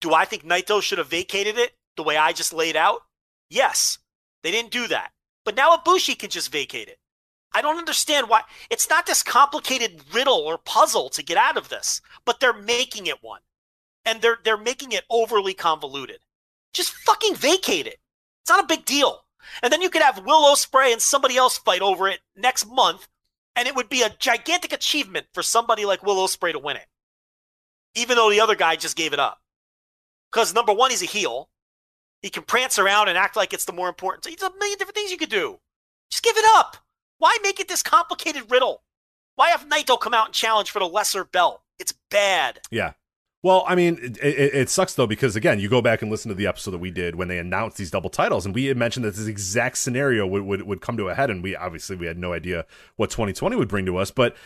do 0.00 0.14
I 0.14 0.24
think 0.24 0.44
Naito 0.44 0.80
should 0.80 0.98
have 0.98 1.08
vacated 1.08 1.58
it 1.58 1.72
the 1.96 2.04
way 2.04 2.16
I 2.16 2.32
just 2.32 2.52
laid 2.52 2.76
out? 2.76 3.00
Yes. 3.48 3.98
They 4.44 4.52
didn't 4.52 4.70
do 4.70 4.86
that. 4.86 5.10
But 5.44 5.56
now 5.56 5.76
Ibushi 5.76 6.16
can 6.16 6.30
just 6.30 6.52
vacate 6.52 6.86
it. 6.86 7.00
I 7.52 7.60
don't 7.60 7.76
understand 7.76 8.28
why. 8.28 8.42
It's 8.70 8.88
not 8.88 9.04
this 9.04 9.24
complicated 9.24 10.00
riddle 10.14 10.38
or 10.38 10.58
puzzle 10.58 11.08
to 11.08 11.24
get 11.24 11.36
out 11.36 11.56
of 11.56 11.70
this, 11.70 12.00
but 12.24 12.38
they're 12.38 12.52
making 12.52 13.08
it 13.08 13.20
one. 13.20 13.40
And 14.04 14.22
they're 14.22 14.38
they're 14.44 14.56
making 14.56 14.92
it 14.92 15.06
overly 15.10 15.54
convoluted. 15.54 16.20
Just 16.72 16.92
fucking 16.92 17.34
vacate 17.34 17.88
it. 17.88 17.98
It's 18.42 18.50
not 18.50 18.62
a 18.62 18.74
big 18.76 18.84
deal. 18.84 19.24
And 19.60 19.72
then 19.72 19.82
you 19.82 19.90
could 19.90 20.02
have 20.02 20.24
Will 20.24 20.44
Ospreay 20.44 20.92
and 20.92 21.02
somebody 21.02 21.36
else 21.36 21.58
fight 21.58 21.82
over 21.82 22.06
it 22.06 22.20
next 22.36 22.70
month, 22.70 23.08
and 23.56 23.68
it 23.68 23.74
would 23.74 23.88
be 23.88 24.02
a 24.02 24.14
gigantic 24.18 24.72
achievement 24.72 25.26
for 25.32 25.42
somebody 25.42 25.84
like 25.84 26.02
Will 26.02 26.16
Ospreay 26.16 26.52
to 26.52 26.58
win 26.58 26.76
it. 26.76 26.86
Even 27.94 28.16
though 28.16 28.30
the 28.30 28.40
other 28.40 28.54
guy 28.54 28.76
just 28.76 28.96
gave 28.96 29.12
it 29.12 29.18
up. 29.18 29.38
Because 30.30 30.54
number 30.54 30.72
one, 30.72 30.90
he's 30.90 31.02
a 31.02 31.06
heel. 31.06 31.48
He 32.22 32.30
can 32.30 32.44
prance 32.44 32.78
around 32.78 33.08
and 33.08 33.18
act 33.18 33.36
like 33.36 33.52
it's 33.52 33.64
the 33.64 33.72
more 33.72 33.88
important. 33.88 34.24
There's 34.24 34.50
a 34.50 34.56
million 34.58 34.78
different 34.78 34.94
things 34.96 35.10
you 35.10 35.16
could 35.16 35.30
do. 35.30 35.58
Just 36.10 36.22
give 36.22 36.36
it 36.36 36.44
up. 36.54 36.76
Why 37.18 37.36
make 37.42 37.60
it 37.60 37.68
this 37.68 37.82
complicated 37.82 38.50
riddle? 38.50 38.82
Why 39.36 39.50
have 39.50 39.68
Naito 39.68 39.98
come 39.98 40.14
out 40.14 40.26
and 40.26 40.34
challenge 40.34 40.70
for 40.70 40.78
the 40.78 40.88
lesser 40.88 41.24
belt? 41.24 41.62
It's 41.78 41.94
bad. 42.10 42.60
Yeah. 42.70 42.92
Well, 43.42 43.64
I 43.66 43.74
mean, 43.74 43.98
it, 44.02 44.18
it, 44.18 44.54
it 44.54 44.68
sucks 44.68 44.94
though 44.94 45.06
because 45.06 45.34
again, 45.34 45.60
you 45.60 45.68
go 45.68 45.80
back 45.80 46.02
and 46.02 46.10
listen 46.10 46.28
to 46.28 46.34
the 46.34 46.46
episode 46.46 46.72
that 46.72 46.78
we 46.78 46.90
did 46.90 47.14
when 47.14 47.28
they 47.28 47.38
announced 47.38 47.78
these 47.78 47.90
double 47.90 48.10
titles, 48.10 48.44
and 48.44 48.54
we 48.54 48.66
had 48.66 48.76
mentioned 48.76 49.04
that 49.04 49.14
this 49.14 49.26
exact 49.26 49.78
scenario 49.78 50.26
would, 50.26 50.42
would, 50.42 50.62
would 50.62 50.80
come 50.80 50.96
to 50.98 51.08
a 51.08 51.14
head, 51.14 51.30
and 51.30 51.42
we 51.42 51.56
obviously 51.56 51.96
we 51.96 52.06
had 52.06 52.18
no 52.18 52.32
idea 52.32 52.66
what 52.96 53.10
2020 53.10 53.56
would 53.56 53.68
bring 53.68 53.86
to 53.86 53.96
us, 53.96 54.10
but 54.10 54.36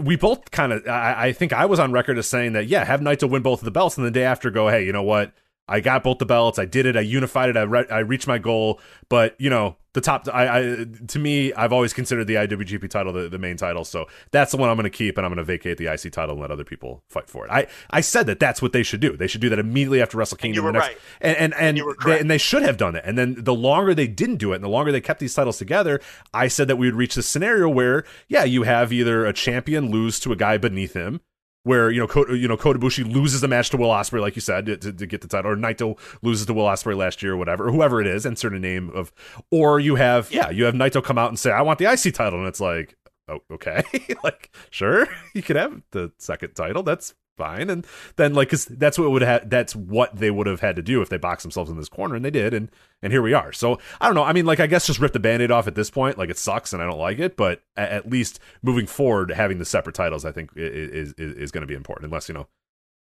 we 0.00 0.16
both 0.16 0.50
kind 0.50 0.72
of, 0.72 0.86
I, 0.86 1.26
I 1.28 1.32
think 1.32 1.52
I 1.52 1.66
was 1.66 1.80
on 1.80 1.92
record 1.92 2.18
as 2.18 2.28
saying 2.28 2.52
that 2.52 2.66
yeah, 2.66 2.84
have 2.84 3.00
Naito 3.00 3.28
win 3.28 3.42
both 3.42 3.60
of 3.60 3.64
the 3.64 3.70
belts, 3.70 3.96
and 3.96 4.06
the 4.06 4.10
day 4.12 4.24
after 4.24 4.50
go, 4.50 4.68
hey, 4.68 4.84
you 4.84 4.92
know 4.92 5.02
what? 5.02 5.32
I 5.68 5.80
got 5.80 6.04
both 6.04 6.18
the 6.18 6.26
belts. 6.26 6.58
I 6.58 6.64
did 6.64 6.86
it. 6.86 6.96
I 6.96 7.00
unified 7.00 7.48
it. 7.48 7.56
I 7.56 7.62
re- 7.62 7.88
I 7.90 7.98
reached 7.98 8.28
my 8.28 8.38
goal. 8.38 8.80
But 9.08 9.34
you 9.40 9.50
know, 9.50 9.76
the 9.96 10.00
top. 10.02 10.28
I, 10.32 10.58
I 10.58 10.86
to 11.08 11.18
me, 11.18 11.52
I've 11.54 11.72
always 11.72 11.92
considered 11.92 12.26
the 12.26 12.34
IWGP 12.34 12.88
title 12.88 13.12
the, 13.12 13.28
the 13.28 13.38
main 13.38 13.56
title. 13.56 13.84
So 13.84 14.06
that's 14.30 14.52
the 14.52 14.58
one 14.58 14.68
I'm 14.70 14.76
going 14.76 14.84
to 14.84 14.90
keep, 14.90 15.16
and 15.16 15.26
I'm 15.26 15.30
going 15.30 15.38
to 15.38 15.44
vacate 15.44 15.78
the 15.78 15.86
IC 15.86 16.12
title 16.12 16.32
and 16.32 16.40
let 16.40 16.50
other 16.52 16.64
people 16.64 17.02
fight 17.10 17.28
for 17.28 17.46
it. 17.46 17.50
I 17.50 17.66
I 17.90 18.02
said 18.02 18.26
that 18.26 18.38
that's 18.38 18.62
what 18.62 18.72
they 18.72 18.84
should 18.84 19.00
do. 19.00 19.16
They 19.16 19.26
should 19.26 19.40
do 19.40 19.48
that 19.48 19.58
immediately 19.58 20.00
after 20.00 20.18
Wrestle 20.18 20.38
Kingdom. 20.38 20.62
you 20.62 20.64
were 20.64 20.72
next- 20.72 20.88
right. 20.88 20.98
And 21.20 21.36
and 21.36 21.54
and, 21.54 21.82
were 21.82 21.96
they, 22.04 22.20
and 22.20 22.30
they 22.30 22.38
should 22.38 22.62
have 22.62 22.76
done 22.76 22.94
it. 22.94 23.02
And 23.04 23.18
then 23.18 23.36
the 23.38 23.54
longer 23.54 23.94
they 23.94 24.06
didn't 24.06 24.36
do 24.36 24.52
it, 24.52 24.56
and 24.56 24.64
the 24.64 24.68
longer 24.68 24.92
they 24.92 25.00
kept 25.00 25.18
these 25.18 25.34
titles 25.34 25.58
together, 25.58 26.00
I 26.32 26.46
said 26.48 26.68
that 26.68 26.76
we 26.76 26.86
would 26.86 26.94
reach 26.96 27.14
this 27.14 27.26
scenario 27.26 27.68
where 27.68 28.04
yeah, 28.28 28.44
you 28.44 28.62
have 28.62 28.92
either 28.92 29.24
a 29.26 29.32
champion 29.32 29.90
lose 29.90 30.20
to 30.20 30.32
a 30.32 30.36
guy 30.36 30.58
beneath 30.58 30.92
him 30.92 31.20
where 31.66 31.90
you 31.90 31.98
know 31.98 32.26
you 32.28 32.46
know 32.46 32.56
Kota 32.56 32.78
Ibushi 32.78 33.12
loses 33.12 33.42
a 33.42 33.48
match 33.48 33.70
to 33.70 33.76
Will 33.76 33.88
Ospreay, 33.88 34.20
like 34.20 34.36
you 34.36 34.40
said, 34.40 34.66
to, 34.66 34.92
to 34.92 35.06
get 35.06 35.20
the 35.20 35.26
title, 35.26 35.50
or 35.50 35.56
Naito 35.56 35.98
loses 36.22 36.46
to 36.46 36.54
Will 36.54 36.66
Ospreay 36.66 36.96
last 36.96 37.24
year, 37.24 37.32
or 37.32 37.36
whatever, 37.36 37.66
or 37.66 37.72
whoever 37.72 38.00
it 38.00 38.06
is, 38.06 38.24
insert 38.24 38.54
a 38.54 38.58
name 38.60 38.88
of, 38.90 39.12
or 39.50 39.80
you 39.80 39.96
have 39.96 40.30
yeah, 40.30 40.48
you 40.48 40.64
have 40.64 40.74
Naito 40.74 41.02
come 41.02 41.18
out 41.18 41.28
and 41.28 41.38
say, 41.38 41.50
"I 41.50 41.62
want 41.62 41.80
the 41.80 41.90
IC 41.90 42.14
title," 42.14 42.38
and 42.38 42.46
it's 42.46 42.60
like, 42.60 42.94
oh, 43.28 43.40
okay, 43.50 43.82
like 44.22 44.54
sure, 44.70 45.08
you 45.34 45.42
could 45.42 45.56
have 45.56 45.82
the 45.90 46.12
second 46.18 46.54
title, 46.54 46.84
that's 46.84 47.14
fine, 47.36 47.70
and 47.70 47.86
then 48.16 48.34
like 48.34 48.48
because 48.48 48.64
that's 48.66 48.98
what 48.98 49.10
would 49.10 49.22
have 49.22 49.48
that's 49.48 49.74
what 49.76 50.16
they 50.16 50.30
would 50.30 50.46
have 50.46 50.60
had 50.60 50.76
to 50.76 50.82
do 50.82 51.02
if 51.02 51.08
they 51.08 51.16
boxed 51.16 51.42
themselves 51.42 51.70
in 51.70 51.76
this 51.76 51.88
corner, 51.88 52.14
and 52.14 52.24
they 52.24 52.30
did, 52.30 52.54
and 52.54 52.70
and 53.02 53.12
here 53.12 53.22
we 53.22 53.34
are. 53.34 53.52
So 53.52 53.78
I 54.00 54.06
don't 54.06 54.14
know. 54.14 54.24
I 54.24 54.32
mean, 54.32 54.46
like 54.46 54.60
I 54.60 54.66
guess 54.66 54.86
just 54.86 55.00
rip 55.00 55.12
the 55.12 55.20
band-aid 55.20 55.50
off 55.50 55.66
at 55.66 55.74
this 55.74 55.90
point. 55.90 56.18
Like 56.18 56.30
it 56.30 56.38
sucks, 56.38 56.72
and 56.72 56.82
I 56.82 56.86
don't 56.86 56.98
like 56.98 57.18
it, 57.18 57.36
but 57.36 57.62
at, 57.76 58.08
least 58.08 58.40
moving 58.62 58.86
forward, 58.86 59.30
having 59.30 59.58
the 59.58 59.64
separate 59.64 59.94
titles, 59.94 60.24
I 60.24 60.32
think 60.32 60.50
is 60.56 61.12
is, 61.14 61.34
is 61.34 61.50
going 61.50 61.62
to 61.62 61.66
be 61.66 61.74
important. 61.74 62.06
Unless 62.06 62.28
you 62.28 62.34
know, 62.34 62.48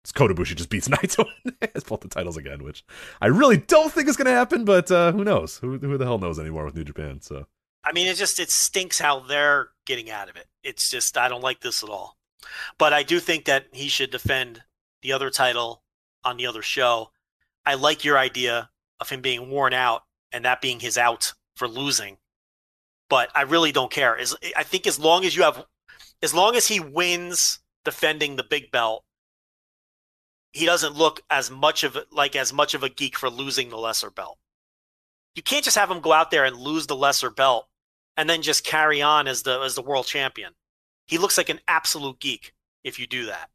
it's 0.04 0.12
Kota 0.12 0.34
Ibushi 0.34 0.56
just 0.56 0.70
beats 0.70 0.88
Naito 0.90 1.26
and 1.46 1.56
has 1.74 1.84
both 1.84 2.02
the 2.02 2.10
titles 2.10 2.38
again, 2.38 2.64
which 2.64 2.84
I 3.22 3.28
really 3.28 3.58
don't 3.58 3.92
think 3.92 4.08
is 4.08 4.18
going 4.18 4.26
to 4.26 4.32
happen. 4.32 4.66
But 4.66 4.92
uh, 4.92 5.12
who 5.12 5.24
knows? 5.24 5.58
Who 5.58 5.78
who 5.78 5.98
the 5.98 6.06
hell 6.06 6.20
knows 6.20 6.40
anymore 6.40 6.66
with 6.66 6.76
New 6.76 6.84
Japan? 6.84 7.22
So 7.22 7.48
I 7.84 7.94
mean, 7.94 8.08
it 8.08 8.16
just 8.16 8.40
it 8.40 8.52
stinks 8.52 9.00
how 9.00 9.22
they're 9.22 9.70
getting 9.86 10.10
out 10.10 10.30
of 10.30 10.36
it. 10.36 10.48
It's 10.64 10.90
just 10.90 11.18
I 11.18 11.30
don't 11.30 11.44
like 11.44 11.62
this 11.62 11.84
at 11.84 11.90
all. 11.90 12.17
But 12.78 12.94
I 12.94 13.04
do 13.04 13.20
think 13.20 13.46
that 13.46 13.68
he 13.72 13.88
should 13.88 14.12
defend 14.12 14.64
the 15.02 15.12
other 15.12 15.30
title 15.30 15.84
on 16.24 16.38
the 16.38 16.48
other 16.48 16.62
show. 16.62 17.12
I 17.66 17.76
like 17.76 18.04
your 18.04 18.18
idea 18.18 18.70
of 19.00 19.10
him 19.10 19.22
being 19.22 19.50
worn 19.50 19.74
out 19.74 20.04
and 20.32 20.46
that 20.46 20.62
being 20.62 20.80
his 20.80 20.98
out 20.98 21.34
for 21.56 21.68
losing. 21.68 22.18
But 23.10 23.30
I 23.36 23.42
really 23.42 23.72
don't 23.72 23.92
care. 23.92 24.18
As 24.18 24.36
I 24.56 24.64
think 24.64 24.86
as 24.86 25.00
long 25.00 25.26
as 25.26 25.36
you 25.36 25.44
have 25.44 25.64
as 26.22 26.34
long 26.34 26.56
as 26.56 26.68
he 26.68 26.80
wins 26.80 27.60
defending 27.86 28.36
the 28.36 28.44
big 28.44 28.72
belt, 28.72 29.04
he 30.52 30.66
doesn't 30.66 30.96
look 30.96 31.22
as 31.30 31.50
much 31.50 31.84
of 31.84 31.98
like 32.12 32.36
as 32.36 32.52
much 32.52 32.74
of 32.74 32.84
a 32.84 32.90
geek 32.90 33.18
for 33.18 33.30
losing 33.30 33.70
the 33.70 33.78
lesser 33.78 34.10
belt. 34.10 34.38
You 35.36 35.44
can't 35.44 35.64
just 35.64 35.78
have 35.78 35.92
him 35.92 36.02
go 36.02 36.12
out 36.12 36.32
there 36.32 36.46
and 36.46 36.58
lose 36.58 36.88
the 36.88 36.96
lesser 36.96 37.30
belt 37.30 37.68
and 38.18 38.30
then 38.30 38.42
just 38.42 38.64
carry 38.64 39.02
on 39.02 39.28
as 39.28 39.44
the 39.44 39.60
as 39.62 39.76
the 39.76 39.82
world 39.82 40.08
champion. 40.08 40.54
He 41.08 41.18
looks 41.18 41.38
like 41.38 41.50
an 41.50 41.62
absolute 41.68 42.20
geek 42.20 42.54
if 42.84 43.00
you 43.00 43.08
do 43.08 43.28
that. 43.28 43.50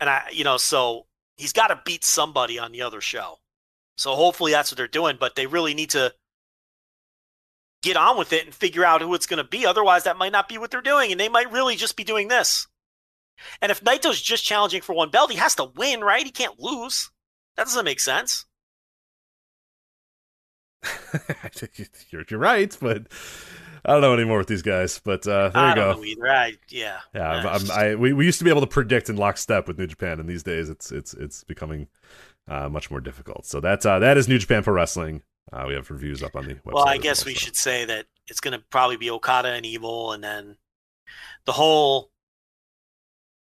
And 0.00 0.10
I 0.10 0.28
you 0.32 0.44
know, 0.44 0.56
so 0.56 1.06
he's 1.36 1.52
got 1.52 1.68
to 1.68 1.80
beat 1.84 2.04
somebody 2.04 2.58
on 2.58 2.72
the 2.72 2.82
other 2.82 3.00
show. 3.00 3.38
So 3.96 4.14
hopefully 4.14 4.52
that's 4.52 4.70
what 4.70 4.76
they're 4.76 4.88
doing, 4.88 5.16
but 5.20 5.36
they 5.36 5.46
really 5.46 5.74
need 5.74 5.90
to 5.90 6.14
get 7.82 7.96
on 7.96 8.16
with 8.16 8.32
it 8.32 8.44
and 8.44 8.54
figure 8.54 8.84
out 8.84 9.02
who 9.02 9.14
it's 9.14 9.26
going 9.26 9.42
to 9.42 9.48
be. 9.48 9.66
Otherwise, 9.66 10.04
that 10.04 10.16
might 10.16 10.32
not 10.32 10.48
be 10.48 10.56
what 10.58 10.70
they're 10.70 10.80
doing, 10.80 11.10
and 11.10 11.20
they 11.20 11.28
might 11.28 11.52
really 11.52 11.76
just 11.76 11.96
be 11.96 12.04
doing 12.04 12.28
this. 12.28 12.66
And 13.60 13.70
if 13.70 13.82
Naito's 13.82 14.20
just 14.20 14.44
challenging 14.44 14.82
for 14.82 14.94
one 14.94 15.10
belt, 15.10 15.30
he 15.30 15.38
has 15.38 15.54
to 15.56 15.64
win, 15.64 16.00
right? 16.00 16.24
He 16.24 16.30
can't 16.30 16.60
lose. 16.60 17.10
That 17.56 17.64
doesn't 17.64 17.84
make 17.84 18.00
sense. 18.00 18.46
you're, 22.10 22.24
you're 22.28 22.40
right, 22.40 22.76
but 22.80 23.06
I 23.84 23.92
don't 23.92 24.00
know 24.00 24.14
anymore 24.14 24.38
with 24.38 24.46
these 24.46 24.62
guys, 24.62 25.00
but 25.02 25.26
uh, 25.26 25.48
there 25.48 25.62
I 25.62 25.68
you 25.70 25.74
don't 25.74 25.94
go. 25.96 26.00
know 26.00 26.04
either. 26.04 26.28
I, 26.28 26.52
yeah. 26.68 26.98
Yeah, 27.14 27.28
I'm, 27.30 27.46
I'm, 27.46 27.70
I 27.72 27.94
we, 27.96 28.12
we 28.12 28.24
used 28.24 28.38
to 28.38 28.44
be 28.44 28.50
able 28.50 28.60
to 28.60 28.66
predict 28.66 29.08
in 29.08 29.16
lockstep 29.16 29.66
with 29.66 29.78
New 29.78 29.86
Japan, 29.88 30.20
and 30.20 30.28
these 30.28 30.42
days 30.44 30.68
it's 30.68 30.92
it's 30.92 31.14
it's 31.14 31.42
becoming 31.44 31.88
uh, 32.48 32.68
much 32.68 32.90
more 32.90 33.00
difficult. 33.00 33.44
So 33.46 33.60
that's 33.60 33.84
uh, 33.84 33.98
that 33.98 34.16
is 34.16 34.28
New 34.28 34.38
Japan 34.38 34.62
Pro 34.62 34.74
Wrestling. 34.74 35.22
Uh, 35.52 35.64
we 35.66 35.74
have 35.74 35.90
reviews 35.90 36.22
up 36.22 36.36
on 36.36 36.46
the 36.46 36.54
website. 36.54 36.72
well, 36.72 36.88
I 36.88 36.96
guess 36.96 37.24
well, 37.24 37.30
we 37.32 37.34
so. 37.34 37.40
should 37.46 37.56
say 37.56 37.84
that 37.84 38.06
it's 38.28 38.40
going 38.40 38.56
to 38.58 38.64
probably 38.70 38.96
be 38.96 39.10
Okada 39.10 39.48
and 39.48 39.66
Evil, 39.66 40.12
and 40.12 40.22
then 40.22 40.56
the 41.44 41.52
whole 41.52 42.10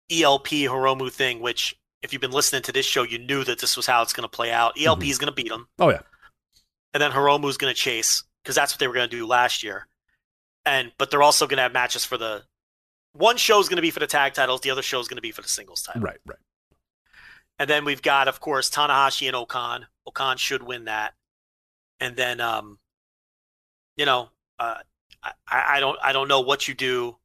ELP 0.10 0.48
Hiromu 0.48 1.12
thing. 1.12 1.42
Which, 1.42 1.76
if 2.02 2.14
you've 2.14 2.22
been 2.22 2.32
listening 2.32 2.62
to 2.64 2.72
this 2.72 2.86
show, 2.86 3.04
you 3.04 3.20
knew 3.20 3.44
that 3.44 3.60
this 3.60 3.76
was 3.76 3.86
how 3.86 4.02
it's 4.02 4.14
going 4.14 4.24
to 4.28 4.30
play 4.36 4.52
out. 4.52 4.80
ELP 4.80 5.02
Mhm. 5.02 5.10
is 5.10 5.18
going 5.18 5.32
to 5.32 5.36
beat 5.36 5.52
him, 5.52 5.68
Oh 5.78 5.90
yeah, 5.90 6.00
and 6.94 7.02
then 7.04 7.12
Hiromu's 7.12 7.58
going 7.58 7.74
to 7.74 7.80
chase 7.80 8.24
because 8.42 8.56
that's 8.56 8.72
what 8.74 8.80
they 8.80 8.88
were 8.88 8.94
going 8.94 9.10
to 9.10 9.16
do 9.16 9.28
last 9.28 9.64
year. 9.64 9.86
And 10.70 10.92
but 11.00 11.10
they're 11.10 11.24
also 11.24 11.48
going 11.48 11.58
to 11.58 11.64
have 11.64 11.74
matches 11.74 12.06
for 12.06 12.16
the 12.16 12.44
one 13.14 13.38
show 13.38 13.60
is 13.60 13.68
going 13.68 13.78
to 13.78 13.82
be 13.82 13.90
for 13.90 14.00
the 14.00 14.08
tag 14.08 14.36
titles, 14.36 14.62
the 14.62 14.70
other 14.70 14.84
show 14.84 15.00
is 15.00 15.08
going 15.08 15.18
to 15.18 15.22
be 15.22 15.32
for 15.32 15.42
the 15.42 15.50
singles 15.50 15.82
title. 15.82 16.04
right, 16.04 16.20
right. 16.28 16.38
And 17.58 17.68
then 17.68 17.86
we've 17.86 18.04
got, 18.04 18.28
of 18.28 18.40
course, 18.40 18.70
Tanahashi 18.70 19.26
and 19.26 19.36
O-Khan. 19.36 19.88
O-Khan 20.06 20.38
should 20.38 20.62
win 20.62 20.86
that. 20.86 21.16
And 22.00 22.16
then, 22.16 22.40
um, 22.40 22.78
you 23.98 24.06
know, 24.06 24.30
uh, 24.60 24.76
I, 25.24 25.32
I 25.48 25.80
don't, 25.80 25.98
I 26.02 26.14
don't 26.14 26.28
know 26.28 26.40
what 26.40 26.68
you 26.68 26.76
do 26.76 27.18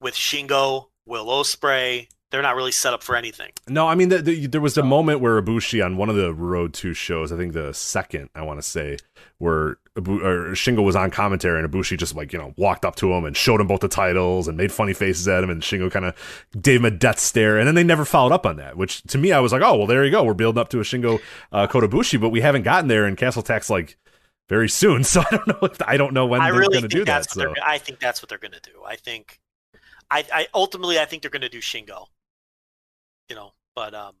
with 0.00 0.14
Shingo, 0.14 0.88
Will 1.06 1.26
Ospreay. 1.26 2.08
They're 2.30 2.42
not 2.42 2.56
really 2.56 2.72
set 2.72 2.92
up 2.92 3.02
for 3.02 3.14
anything. 3.14 3.52
No, 3.68 3.86
I 3.86 3.94
mean 3.94 4.08
the, 4.08 4.18
the, 4.18 4.46
there 4.46 4.60
was 4.60 4.76
a 4.76 4.82
moment 4.82 5.20
where 5.20 5.40
Ibushi 5.40 5.84
on 5.84 5.96
one 5.96 6.08
of 6.08 6.16
the 6.16 6.34
Road 6.34 6.74
Two 6.74 6.92
shows, 6.92 7.30
I 7.30 7.36
think 7.36 7.52
the 7.52 7.72
second, 7.72 8.30
I 8.34 8.42
want 8.42 8.58
to 8.58 8.66
say, 8.66 8.96
where 9.38 9.76
Ibu, 9.96 10.22
or 10.22 10.52
Shingo 10.52 10.82
was 10.82 10.96
on 10.96 11.10
commentary 11.10 11.62
and 11.62 11.70
Ibushi 11.70 11.98
just 11.98 12.16
like 12.16 12.32
you 12.32 12.38
know 12.38 12.54
walked 12.56 12.84
up 12.84 12.96
to 12.96 13.12
him 13.12 13.24
and 13.24 13.36
showed 13.36 13.60
him 13.60 13.66
both 13.66 13.80
the 13.80 13.88
titles 13.88 14.48
and 14.48 14.56
made 14.56 14.72
funny 14.72 14.94
faces 14.94 15.28
at 15.28 15.44
him, 15.44 15.50
and 15.50 15.62
Shingo 15.62 15.90
kind 15.90 16.06
of 16.06 16.14
gave 16.60 16.80
him 16.80 16.86
a 16.86 16.90
death 16.90 17.18
stare, 17.18 17.58
and 17.58 17.66
then 17.66 17.74
they 17.74 17.84
never 17.84 18.04
followed 18.04 18.32
up 18.32 18.46
on 18.46 18.56
that. 18.56 18.76
Which 18.76 19.02
to 19.04 19.18
me, 19.18 19.32
I 19.32 19.40
was 19.40 19.52
like, 19.52 19.62
oh 19.62 19.76
well, 19.76 19.86
there 19.86 20.04
you 20.04 20.10
go, 20.10 20.24
we're 20.24 20.34
building 20.34 20.60
up 20.60 20.70
to 20.70 20.80
a 20.80 20.82
Shingo 20.82 21.20
uh, 21.52 21.66
Kota 21.66 21.88
Ibushi, 21.88 22.18
but 22.20 22.30
we 22.30 22.40
haven't 22.40 22.62
gotten 22.62 22.88
there, 22.88 23.04
and 23.04 23.18
Castle 23.18 23.42
Attack 23.42 23.68
like 23.68 23.98
very 24.48 24.68
soon, 24.68 25.04
so 25.12 25.20
I 25.20 25.36
don't 25.36 25.48
know 25.48 25.58
if 25.62 25.82
I 25.86 25.96
don't 25.96 26.14
know 26.14 26.26
when 26.26 26.40
I 26.40 26.50
they're 26.50 26.60
really 26.60 26.78
going 26.78 26.88
to 26.88 26.96
do 26.96 27.04
that. 27.04 27.30
So. 27.30 27.52
I 27.62 27.78
think 27.78 28.00
that's 28.00 28.22
what 28.22 28.28
they're 28.30 28.38
going 28.38 28.52
to 28.52 28.60
do. 28.60 28.82
I 28.86 28.96
think, 28.96 29.40
I, 30.10 30.24
I 30.32 30.46
ultimately, 30.54 30.98
I 30.98 31.04
think 31.04 31.22
they're 31.22 31.30
going 31.30 31.42
to 31.42 31.48
do 31.48 31.60
Shingo. 31.60 32.06
You 33.28 33.36
know, 33.36 33.52
but 33.74 33.94
um, 33.94 34.14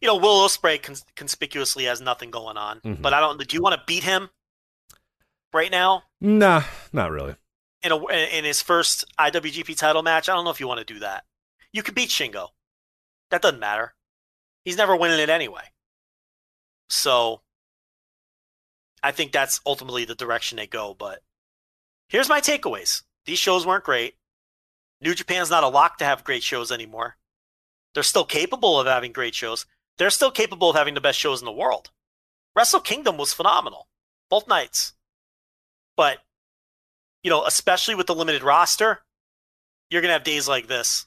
you 0.00 0.06
know, 0.08 0.16
Will 0.16 0.46
Ospreay 0.46 0.82
cons- 0.82 1.04
conspicuously 1.14 1.84
has 1.84 2.00
nothing 2.00 2.30
going 2.30 2.56
on. 2.56 2.80
Mhm. 2.80 3.02
But 3.02 3.14
I 3.14 3.20
don't. 3.20 3.38
Do 3.46 3.56
you 3.56 3.62
want 3.62 3.74
to 3.74 3.82
beat 3.86 4.02
him 4.04 4.30
right 5.52 5.70
now? 5.70 6.04
nah, 6.20 6.62
not 6.92 7.10
really. 7.10 7.36
in 7.82 7.92
a 7.92 8.04
in 8.06 8.44
his 8.44 8.60
first 8.62 9.04
IWGP 9.18 9.76
title 9.76 10.02
match. 10.02 10.28
I 10.28 10.34
don't 10.34 10.44
know 10.44 10.50
if 10.50 10.58
you 10.60 10.66
want 10.68 10.78
to 10.86 10.92
do 10.94 11.00
that. 11.00 11.24
You 11.72 11.82
could 11.82 11.94
beat 11.94 12.08
Shingo. 12.10 12.48
That 13.30 13.42
doesn't 13.42 13.60
matter. 13.60 13.94
He's 14.64 14.76
never 14.76 14.96
winning 14.96 15.20
it 15.20 15.28
anyway. 15.30 15.62
So 16.90 17.42
I 19.02 19.12
think 19.12 19.30
that's 19.32 19.60
ultimately 19.66 20.04
the 20.04 20.14
direction 20.14 20.56
they 20.56 20.66
go. 20.66 20.94
But 20.94 21.22
here's 22.08 22.28
my 22.28 22.40
takeaways. 22.40 23.02
These 23.26 23.38
shows 23.38 23.66
weren't 23.66 23.84
great. 23.84 24.16
New 25.00 25.14
Japan's 25.14 25.50
not 25.50 25.62
a 25.64 25.68
lock 25.68 25.98
to 25.98 26.04
have 26.04 26.24
great 26.24 26.42
shows 26.42 26.72
anymore. 26.72 27.16
They're 27.94 28.02
still 28.02 28.24
capable 28.24 28.80
of 28.80 28.86
having 28.86 29.12
great 29.12 29.34
shows. 29.34 29.66
They're 29.98 30.10
still 30.10 30.30
capable 30.30 30.70
of 30.70 30.76
having 30.76 30.94
the 30.94 31.00
best 31.00 31.18
shows 31.18 31.40
in 31.40 31.46
the 31.46 31.52
world. 31.52 31.90
Wrestle 32.54 32.80
Kingdom 32.80 33.16
was 33.16 33.32
phenomenal, 33.32 33.88
both 34.30 34.48
nights. 34.48 34.94
But 35.96 36.18
you 37.22 37.30
know, 37.30 37.44
especially 37.44 37.94
with 37.94 38.06
the 38.06 38.14
limited 38.14 38.42
roster, 38.42 39.00
you're 39.90 40.02
gonna 40.02 40.12
have 40.12 40.24
days 40.24 40.48
like 40.48 40.66
this. 40.66 41.06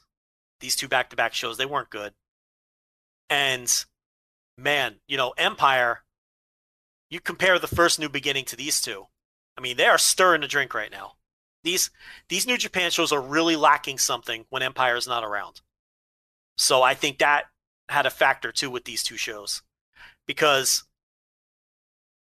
These 0.60 0.76
two 0.76 0.88
back-to-back 0.88 1.32
shows, 1.32 1.56
they 1.56 1.66
weren't 1.66 1.90
good. 1.90 2.12
And 3.30 3.72
man, 4.58 4.96
you 5.08 5.16
know, 5.16 5.32
Empire. 5.36 6.02
You 7.08 7.18
compare 7.20 7.58
the 7.58 7.66
first 7.66 7.98
New 7.98 8.08
Beginning 8.08 8.44
to 8.46 8.56
these 8.56 8.80
two. 8.80 9.06
I 9.58 9.60
mean, 9.60 9.76
they 9.76 9.86
are 9.86 9.98
stirring 9.98 10.42
the 10.42 10.46
drink 10.46 10.74
right 10.74 10.90
now. 10.92 11.14
These 11.64 11.90
these 12.28 12.46
New 12.46 12.56
Japan 12.56 12.90
shows 12.90 13.12
are 13.12 13.20
really 13.20 13.56
lacking 13.56 13.98
something 13.98 14.46
when 14.48 14.62
Empire 14.62 14.96
is 14.96 15.08
not 15.08 15.24
around. 15.24 15.60
So 16.56 16.82
I 16.82 16.94
think 16.94 17.18
that 17.18 17.49
had 17.90 18.06
a 18.06 18.10
factor 18.10 18.50
too 18.52 18.70
with 18.70 18.84
these 18.84 19.02
two 19.02 19.16
shows, 19.16 19.62
because 20.26 20.84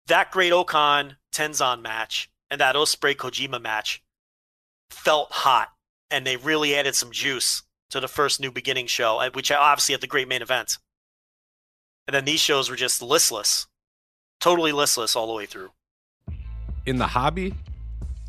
that 0.07 0.31
great 0.31 0.53
O-Khan 0.53 1.17
Tenzan 1.33 1.83
match 1.83 2.31
and 2.51 2.61
that 2.61 2.77
Ospreay 2.77 3.17
Kojima 3.17 3.61
match 3.61 4.03
felt 4.91 5.33
hot, 5.33 5.73
and 6.11 6.27
they 6.27 6.37
really 6.37 6.77
added 6.77 6.95
some 6.95 7.11
juice 7.11 7.63
to 7.91 8.01
the 8.01 8.09
first 8.09 8.41
New 8.41 8.51
Beginning 8.51 8.87
show, 8.87 9.19
uh, 9.19 9.31
which 9.33 9.51
obviously 9.51 9.95
had 9.95 10.01
the 10.01 10.07
great 10.07 10.29
main 10.29 10.43
event. 10.43 10.79
And 12.07 12.15
then 12.15 12.25
these 12.25 12.41
shows 12.41 12.69
were 12.69 12.77
just 12.77 13.01
listless, 13.03 13.67
totally 14.41 14.73
listless 14.73 15.17
all 15.17 15.27
the 15.27 15.33
way 15.33 15.47
through. 15.47 15.71
in 16.87 16.97
the 16.99 17.07
hobby, 17.07 17.55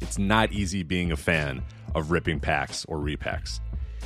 it's 0.02 0.18
not 0.18 0.52
easy 0.52 0.84
being 0.84 1.12
a 1.12 1.18
fan 1.18 1.62
of 1.94 2.12
ripping 2.12 2.40
packs 2.40 2.86
or 2.86 2.98
repacks. 2.98 3.60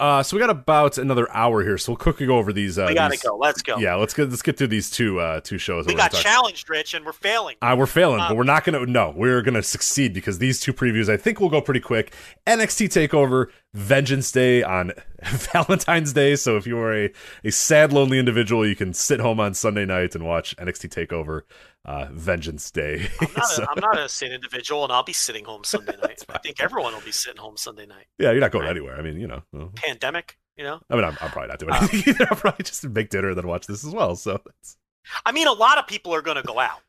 Uh, 0.00 0.22
so 0.22 0.34
we 0.36 0.40
got 0.40 0.48
about 0.50 0.96
another 0.98 1.30
hour 1.30 1.62
here, 1.62 1.76
so 1.76 1.92
we'll 1.92 1.96
quickly 1.98 2.26
go 2.26 2.38
over 2.38 2.52
these. 2.52 2.78
Uh, 2.78 2.86
we 2.88 2.94
gotta 2.94 3.12
these- 3.12 3.22
go. 3.22 3.36
Let's 3.36 3.60
go. 3.60 3.76
Yeah, 3.76 3.96
let's 3.96 4.14
get 4.14 4.30
let's 4.30 4.40
get 4.42 4.56
through 4.56 4.68
these 4.68 4.90
two 4.90 5.20
uh, 5.20 5.40
two 5.40 5.58
shows. 5.58 5.86
we 5.86 5.92
got 5.94 6.10
gonna 6.10 6.22
talk- 6.22 6.32
challenged, 6.32 6.70
Rich, 6.70 6.94
and 6.94 7.04
we're 7.04 7.12
failing. 7.12 7.56
uh, 7.60 7.74
we're 7.78 7.84
failing, 7.86 8.18
but 8.18 8.30
Um, 8.30 8.36
we're 8.38 8.44
not 8.44 8.64
going 8.64 8.84
to. 8.86 8.90
No, 8.90 9.12
we're 9.14 9.42
going 9.42 9.54
to 9.54 9.62
succeed 9.62 10.14
because 10.14 10.38
these 10.38 10.58
two 10.58 10.72
previews, 10.72 11.08
I 11.08 11.16
think, 11.18 11.38
will 11.38 11.50
go 11.50 11.60
pretty 11.60 11.80
quick. 11.80 12.14
NXT 12.46 12.88
Takeover, 12.88 13.46
Vengeance 13.74 14.32
Day 14.32 14.62
on 14.62 14.92
Valentine's 15.22 16.12
Day. 16.12 16.34
So 16.36 16.56
if 16.56 16.66
you 16.66 16.78
are 16.78 16.92
a, 17.04 17.12
a 17.44 17.50
sad, 17.50 17.92
lonely 17.92 18.18
individual, 18.18 18.66
you 18.66 18.74
can 18.74 18.92
sit 18.92 19.20
home 19.20 19.38
on 19.40 19.54
Sunday 19.54 19.84
night 19.84 20.14
and 20.14 20.24
watch 20.26 20.56
NXT 20.56 20.88
Takeover, 21.06 21.42
uh, 21.84 22.08
Vengeance 22.10 22.70
Day. 22.70 23.08
I'm 23.20 23.28
not, 23.36 23.46
So- 23.46 23.62
a, 23.62 23.66
I'm 23.70 23.80
not 23.80 23.98
a 23.98 24.08
sad 24.08 24.32
individual, 24.32 24.82
and 24.84 24.92
I'll 24.92 25.04
be 25.04 25.12
sitting 25.12 25.44
home 25.44 25.62
Sunday 25.64 25.96
night. 26.02 26.24
I 26.28 26.38
think 26.38 26.60
everyone 26.60 26.94
will 26.94 27.00
be 27.02 27.12
sitting 27.12 27.40
home 27.40 27.56
Sunday 27.56 27.86
night. 27.86 28.06
yeah, 28.18 28.32
you're 28.32 28.40
not 28.40 28.50
going 28.50 28.66
anywhere. 28.66 28.96
I 28.98 29.02
mean, 29.02 29.18
you 29.20 29.28
know. 29.28 29.42
well, 29.52 29.70
Pandemic, 29.76 30.36
you 30.56 30.64
know. 30.64 30.80
I 30.90 30.96
mean, 30.96 31.04
I'm, 31.04 31.16
I'm 31.20 31.30
probably 31.30 31.48
not 31.48 31.58
doing 31.60 31.72
Uh, 31.72 31.78
anything 31.92 32.14
either. 32.14 32.26
I'll 32.30 32.36
probably 32.36 32.64
just 32.64 32.84
make 32.88 33.10
dinner 33.10 33.28
and 33.28 33.38
then 33.38 33.46
watch 33.46 33.66
this 33.68 33.84
as 33.84 33.92
well. 33.94 34.16
So 34.16 34.40
that's, 34.44 34.76
I 35.24 35.30
mean, 35.32 35.46
a 35.46 35.52
lot 35.52 35.78
of 35.78 35.86
people 35.86 36.12
are 36.14 36.22
going 36.22 36.36
to 36.38 36.42
go 36.42 36.58
out. 36.58 36.80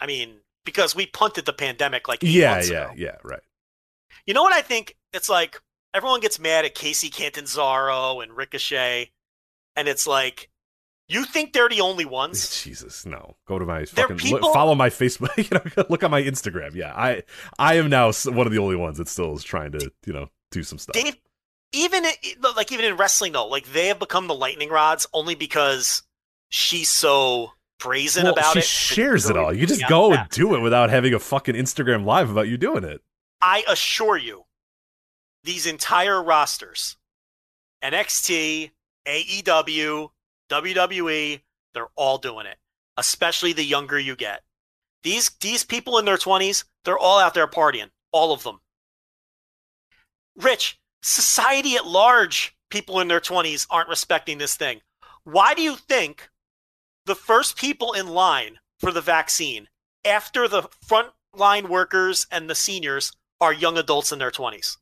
I 0.00 0.06
mean, 0.06 0.34
because 0.64 0.94
we 0.94 1.06
punted 1.06 1.46
the 1.46 1.52
pandemic 1.52 2.08
like 2.08 2.22
eight 2.22 2.30
yeah, 2.30 2.50
months 2.54 2.70
yeah, 2.70 2.84
ago. 2.86 2.92
yeah, 2.96 3.16
right. 3.24 3.40
You 4.26 4.34
know 4.34 4.42
what 4.42 4.52
I 4.52 4.60
think? 4.60 4.96
It's 5.12 5.28
like 5.28 5.60
everyone 5.94 6.20
gets 6.20 6.38
mad 6.38 6.64
at 6.64 6.74
Kacy 6.74 7.10
Catanzaro 7.12 8.20
and 8.20 8.36
Ricochet, 8.36 9.10
and 9.76 9.88
it's 9.88 10.06
like, 10.06 10.48
you 11.08 11.24
think 11.24 11.52
they're 11.52 11.68
the 11.68 11.80
only 11.80 12.04
ones? 12.22 12.62
Jesus, 12.62 13.04
no. 13.04 13.36
Go 13.46 13.58
to 13.58 13.66
my 13.66 13.84
fucking 13.84 14.16
people- 14.16 14.40
look, 14.40 14.54
follow 14.54 14.74
my 14.74 14.88
Facebook. 14.88 15.30
You 15.36 15.58
know, 15.58 15.84
look 15.88 16.02
on 16.04 16.10
my 16.10 16.22
Instagram. 16.22 16.74
Yeah, 16.74 16.92
I 16.94 17.22
I 17.58 17.74
am 17.74 17.90
now 17.90 18.12
one 18.26 18.46
of 18.46 18.52
the 18.52 18.58
only 18.58 18.76
ones 18.76 18.98
that 18.98 19.08
still 19.08 19.34
is 19.34 19.44
trying 19.44 19.72
to 19.72 19.90
you 20.06 20.12
know 20.12 20.28
do 20.50 20.62
some 20.62 20.78
stuff. 20.78 20.94
Dave, 20.94 21.16
even 21.72 22.04
like 22.56 22.72
even 22.72 22.84
in 22.84 22.96
wrestling 22.96 23.32
though, 23.32 23.46
like 23.48 23.72
they 23.72 23.88
have 23.88 23.98
become 23.98 24.26
the 24.28 24.34
lightning 24.34 24.68
rods 24.70 25.06
only 25.12 25.34
because 25.34 26.02
she's 26.48 26.90
so 26.90 27.52
brazen 27.80 28.24
well, 28.24 28.34
about 28.34 28.52
she 28.52 28.60
it. 28.60 28.64
shares 28.64 29.28
it 29.28 29.36
all. 29.36 29.52
You 29.52 29.66
just 29.66 29.86
go 29.88 30.12
and 30.12 30.28
do 30.30 30.54
it 30.54 30.60
without 30.60 30.88
having 30.90 31.12
a 31.14 31.18
fucking 31.18 31.54
Instagram 31.56 32.04
live 32.04 32.30
about 32.30 32.48
you 32.48 32.56
doing 32.56 32.84
it. 32.84 33.00
I 33.40 33.64
assure 33.68 34.16
you, 34.16 34.44
these 35.44 35.66
entire 35.66 36.22
rosters, 36.22 36.96
NXT, 37.82 38.70
AEW, 39.06 40.10
WWE, 40.50 41.40
they're 41.74 41.88
all 41.96 42.18
doing 42.18 42.46
it. 42.46 42.58
Especially 42.96 43.52
the 43.52 43.64
younger 43.64 43.98
you 43.98 44.14
get. 44.14 44.42
These 45.02 45.30
these 45.40 45.64
people 45.64 45.98
in 45.98 46.04
their 46.04 46.18
twenties, 46.18 46.64
they're 46.84 46.98
all 46.98 47.18
out 47.18 47.34
there 47.34 47.48
partying, 47.48 47.90
all 48.12 48.32
of 48.32 48.42
them. 48.42 48.60
Rich, 50.36 50.78
society 51.02 51.74
at 51.76 51.86
large, 51.86 52.54
people 52.70 53.00
in 53.00 53.08
their 53.08 53.18
twenties 53.18 53.66
aren't 53.70 53.88
respecting 53.88 54.38
this 54.38 54.56
thing. 54.56 54.82
Why 55.24 55.54
do 55.54 55.62
you 55.62 55.76
think 55.76 56.28
the 57.06 57.14
first 57.14 57.56
people 57.56 57.94
in 57.94 58.08
line 58.08 58.58
for 58.78 58.92
the 58.92 59.00
vaccine 59.00 59.68
after 60.04 60.46
the 60.46 60.68
frontline 60.86 61.68
workers 61.68 62.26
and 62.30 62.48
the 62.48 62.54
seniors 62.54 63.12
are 63.40 63.52
young 63.52 63.78
adults 63.78 64.12
in 64.12 64.18
their 64.18 64.30
20s 64.30 64.76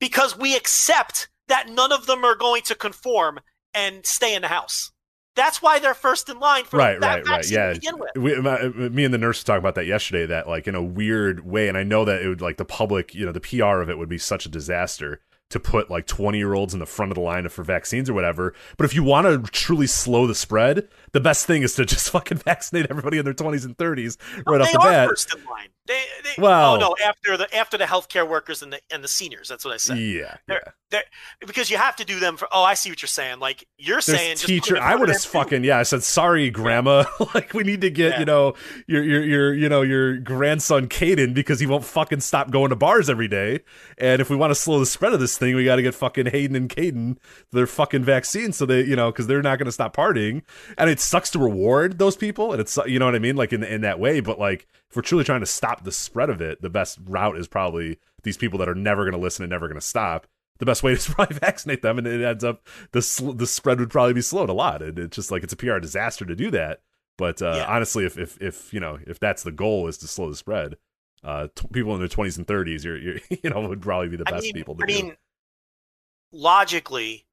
because 0.00 0.36
we 0.36 0.56
accept 0.56 1.28
that 1.48 1.68
none 1.68 1.92
of 1.92 2.06
them 2.06 2.24
are 2.24 2.34
going 2.36 2.62
to 2.62 2.74
conform 2.74 3.40
and 3.74 4.04
stay 4.06 4.34
in 4.34 4.42
the 4.42 4.48
house. 4.48 4.92
That's 5.36 5.60
why 5.60 5.78
they're 5.78 5.94
first 5.94 6.30
in 6.30 6.40
line 6.40 6.64
for 6.64 6.78
Right, 6.78 6.98
that 6.98 7.06
right, 7.06 7.26
right. 7.26 7.36
vaccine 7.36 7.58
Yeah, 7.58 7.68
to 7.68 7.74
begin 7.74 7.98
with. 7.98 8.10
we, 8.16 8.40
my, 8.40 8.68
me 8.68 9.04
and 9.04 9.12
the 9.12 9.18
nurse 9.18 9.42
were 9.42 9.46
talking 9.46 9.58
about 9.58 9.74
that 9.74 9.84
yesterday. 9.84 10.24
That 10.24 10.48
like 10.48 10.66
in 10.66 10.74
a 10.74 10.82
weird 10.82 11.44
way, 11.44 11.68
and 11.68 11.76
I 11.76 11.82
know 11.82 12.06
that 12.06 12.22
it 12.22 12.28
would 12.28 12.40
like 12.40 12.56
the 12.56 12.64
public, 12.64 13.14
you 13.14 13.26
know, 13.26 13.32
the 13.32 13.40
PR 13.40 13.82
of 13.82 13.90
it 13.90 13.98
would 13.98 14.08
be 14.08 14.16
such 14.18 14.46
a 14.46 14.48
disaster 14.48 15.20
to 15.50 15.60
put 15.60 15.90
like 15.90 16.06
20 16.06 16.38
year 16.38 16.54
olds 16.54 16.74
in 16.74 16.80
the 16.80 16.86
front 16.86 17.12
of 17.12 17.16
the 17.16 17.20
line 17.20 17.48
for 17.50 17.62
vaccines 17.62 18.10
or 18.10 18.14
whatever. 18.14 18.54
But 18.78 18.84
if 18.86 18.94
you 18.94 19.04
want 19.04 19.26
to 19.26 19.50
truly 19.52 19.86
slow 19.86 20.26
the 20.26 20.34
spread, 20.34 20.88
the 21.12 21.20
best 21.20 21.46
thing 21.46 21.62
is 21.62 21.74
to 21.74 21.84
just 21.84 22.10
fucking 22.12 22.38
vaccinate 22.38 22.86
everybody 22.90 23.18
in 23.18 23.24
their 23.24 23.34
20s 23.34 23.64
and 23.64 23.76
30s 23.76 24.16
right 24.46 24.60
off 24.60 24.68
they 24.68 24.72
the 24.72 24.78
bat. 24.78 25.08
They, 25.86 26.02
they, 26.24 26.30
Well- 26.42 26.74
oh 26.74 26.78
no, 26.78 26.96
after 27.04 27.36
the 27.36 27.54
after 27.56 27.78
the 27.78 27.84
healthcare 27.84 28.28
workers 28.28 28.62
and 28.62 28.72
the 28.72 28.80
and 28.92 29.02
the 29.04 29.08
seniors. 29.08 29.48
That's 29.48 29.64
what 29.64 29.74
I 29.74 29.76
said. 29.76 29.98
Yeah, 29.98 30.18
yeah. 30.20 30.36
They're- 30.46 30.74
they're- 30.90 31.02
because 31.46 31.68
you 31.70 31.76
have 31.78 31.96
to 31.96 32.04
do 32.04 32.20
them 32.20 32.36
for. 32.36 32.46
Oh, 32.52 32.62
I 32.62 32.74
see 32.74 32.90
what 32.90 33.02
you're 33.02 33.08
saying. 33.08 33.40
Like 33.40 33.66
you're 33.76 33.96
There's 33.96 34.04
saying, 34.04 34.36
teacher. 34.36 34.78
I 34.78 34.94
would 34.94 35.08
have 35.08 35.20
fucking 35.22 35.64
yeah. 35.64 35.78
I 35.78 35.82
said 35.82 36.02
sorry, 36.04 36.48
grandma. 36.50 37.04
like 37.34 37.52
we 37.54 37.64
need 37.64 37.80
to 37.80 37.90
get 37.90 38.12
Yeah. 38.12 38.18
you 38.20 38.24
know 38.24 38.54
your 38.86 39.02
your 39.02 39.22
your 39.24 39.54
you 39.54 39.68
know 39.68 39.82
your 39.82 40.16
grandson 40.18 40.88
Caden 40.88 41.34
because 41.34 41.58
he 41.60 41.66
won't 41.66 41.84
fucking 41.84 42.20
stop 42.20 42.50
going 42.50 42.70
to 42.70 42.76
bars 42.76 43.10
every 43.10 43.26
day. 43.28 43.60
And 43.98 44.20
if 44.20 44.30
we 44.30 44.36
want 44.36 44.50
to 44.52 44.54
slow 44.54 44.78
the 44.78 44.86
spread 44.86 45.12
of 45.12 45.18
this 45.20 45.36
thing, 45.36 45.56
we 45.56 45.64
got 45.64 45.76
to 45.76 45.82
get 45.82 45.94
fucking 45.94 46.26
Hayden 46.26 46.54
and 46.56 46.68
Caden 46.68 47.16
their 47.52 47.66
fucking 47.66 48.04
vaccine 48.04 48.52
so 48.52 48.64
they 48.66 48.82
you 48.84 48.94
know 48.96 49.10
because 49.10 49.26
they're 49.26 49.42
not 49.42 49.58
going 49.58 49.66
to 49.66 49.72
stop 49.72 49.94
partying. 49.96 50.42
And 50.78 50.88
it 50.88 51.00
sucks 51.00 51.30
to 51.30 51.38
reward 51.40 51.98
those 51.98 52.16
people, 52.16 52.52
and 52.52 52.60
it's 52.60 52.78
you 52.86 52.98
know 53.00 53.06
what 53.06 53.14
I 53.16 53.18
mean, 53.18 53.34
like 53.36 53.52
in 53.52 53.64
in 53.64 53.80
that 53.80 53.98
way. 53.98 54.20
But 54.20 54.38
like 54.38 54.68
if 54.88 54.94
we're 54.94 55.02
truly 55.02 55.24
trying 55.24 55.40
to 55.40 55.46
stop 55.46 55.75
the 55.84 55.92
spread 55.92 56.30
of 56.30 56.40
it, 56.40 56.62
the 56.62 56.70
best 56.70 56.98
route 57.04 57.36
is 57.36 57.48
probably 57.48 57.98
these 58.22 58.36
people 58.36 58.58
that 58.58 58.68
are 58.68 58.74
never 58.74 59.04
going 59.04 59.12
to 59.14 59.18
listen 59.20 59.42
and 59.44 59.50
never 59.50 59.68
going 59.68 59.80
to 59.80 59.86
stop 59.86 60.26
the 60.58 60.66
best 60.66 60.82
way 60.82 60.92
is 60.94 61.04
to 61.06 61.12
probably 61.12 61.38
vaccinate 61.38 61.82
them, 61.82 61.98
and 61.98 62.06
it 62.06 62.22
ends 62.24 62.44
up 62.44 62.66
the 62.92 63.02
sl- 63.02 63.32
the 63.32 63.46
spread 63.46 63.78
would 63.80 63.90
probably 63.90 64.14
be 64.14 64.22
slowed 64.22 64.48
a 64.50 64.54
lot. 64.54 64.82
And 64.82 64.98
it's 64.98 65.16
just 65.16 65.30
like 65.30 65.42
it's 65.42 65.52
a 65.52 65.56
PR 65.56 65.78
disaster 65.78 66.24
to 66.24 66.34
do 66.36 66.50
that. 66.52 66.80
But 67.18 67.40
uh, 67.42 67.64
Yeah. 67.64 67.66
honestly, 67.68 68.04
if 68.04 68.18
if 68.18 68.40
if 68.40 68.72
you 68.74 68.80
know 68.80 68.98
if 69.06 69.18
that's 69.20 69.42
the 69.42 69.52
goal 69.52 69.88
is 69.88 69.98
to 69.98 70.08
slow 70.08 70.28
the 70.30 70.36
spread, 70.36 70.76
uh, 71.24 71.48
t- 71.54 71.68
people 71.72 71.92
in 71.94 71.98
their 72.00 72.08
twenties 72.08 72.38
and 72.38 72.46
thirties, 72.46 72.84
you're, 72.84 72.98
you're 72.98 73.18
you 73.42 73.50
know 73.50 73.68
would 73.68 73.82
probably 73.82 74.08
be 74.08 74.16
the 74.16 74.26
I 74.26 74.30
best 74.30 74.42
mean, 74.42 74.54
people 74.54 74.74
to 74.76 74.82
I 74.82 74.86
do. 74.86 74.92
mean, 75.02 75.16
logically, 76.32 77.26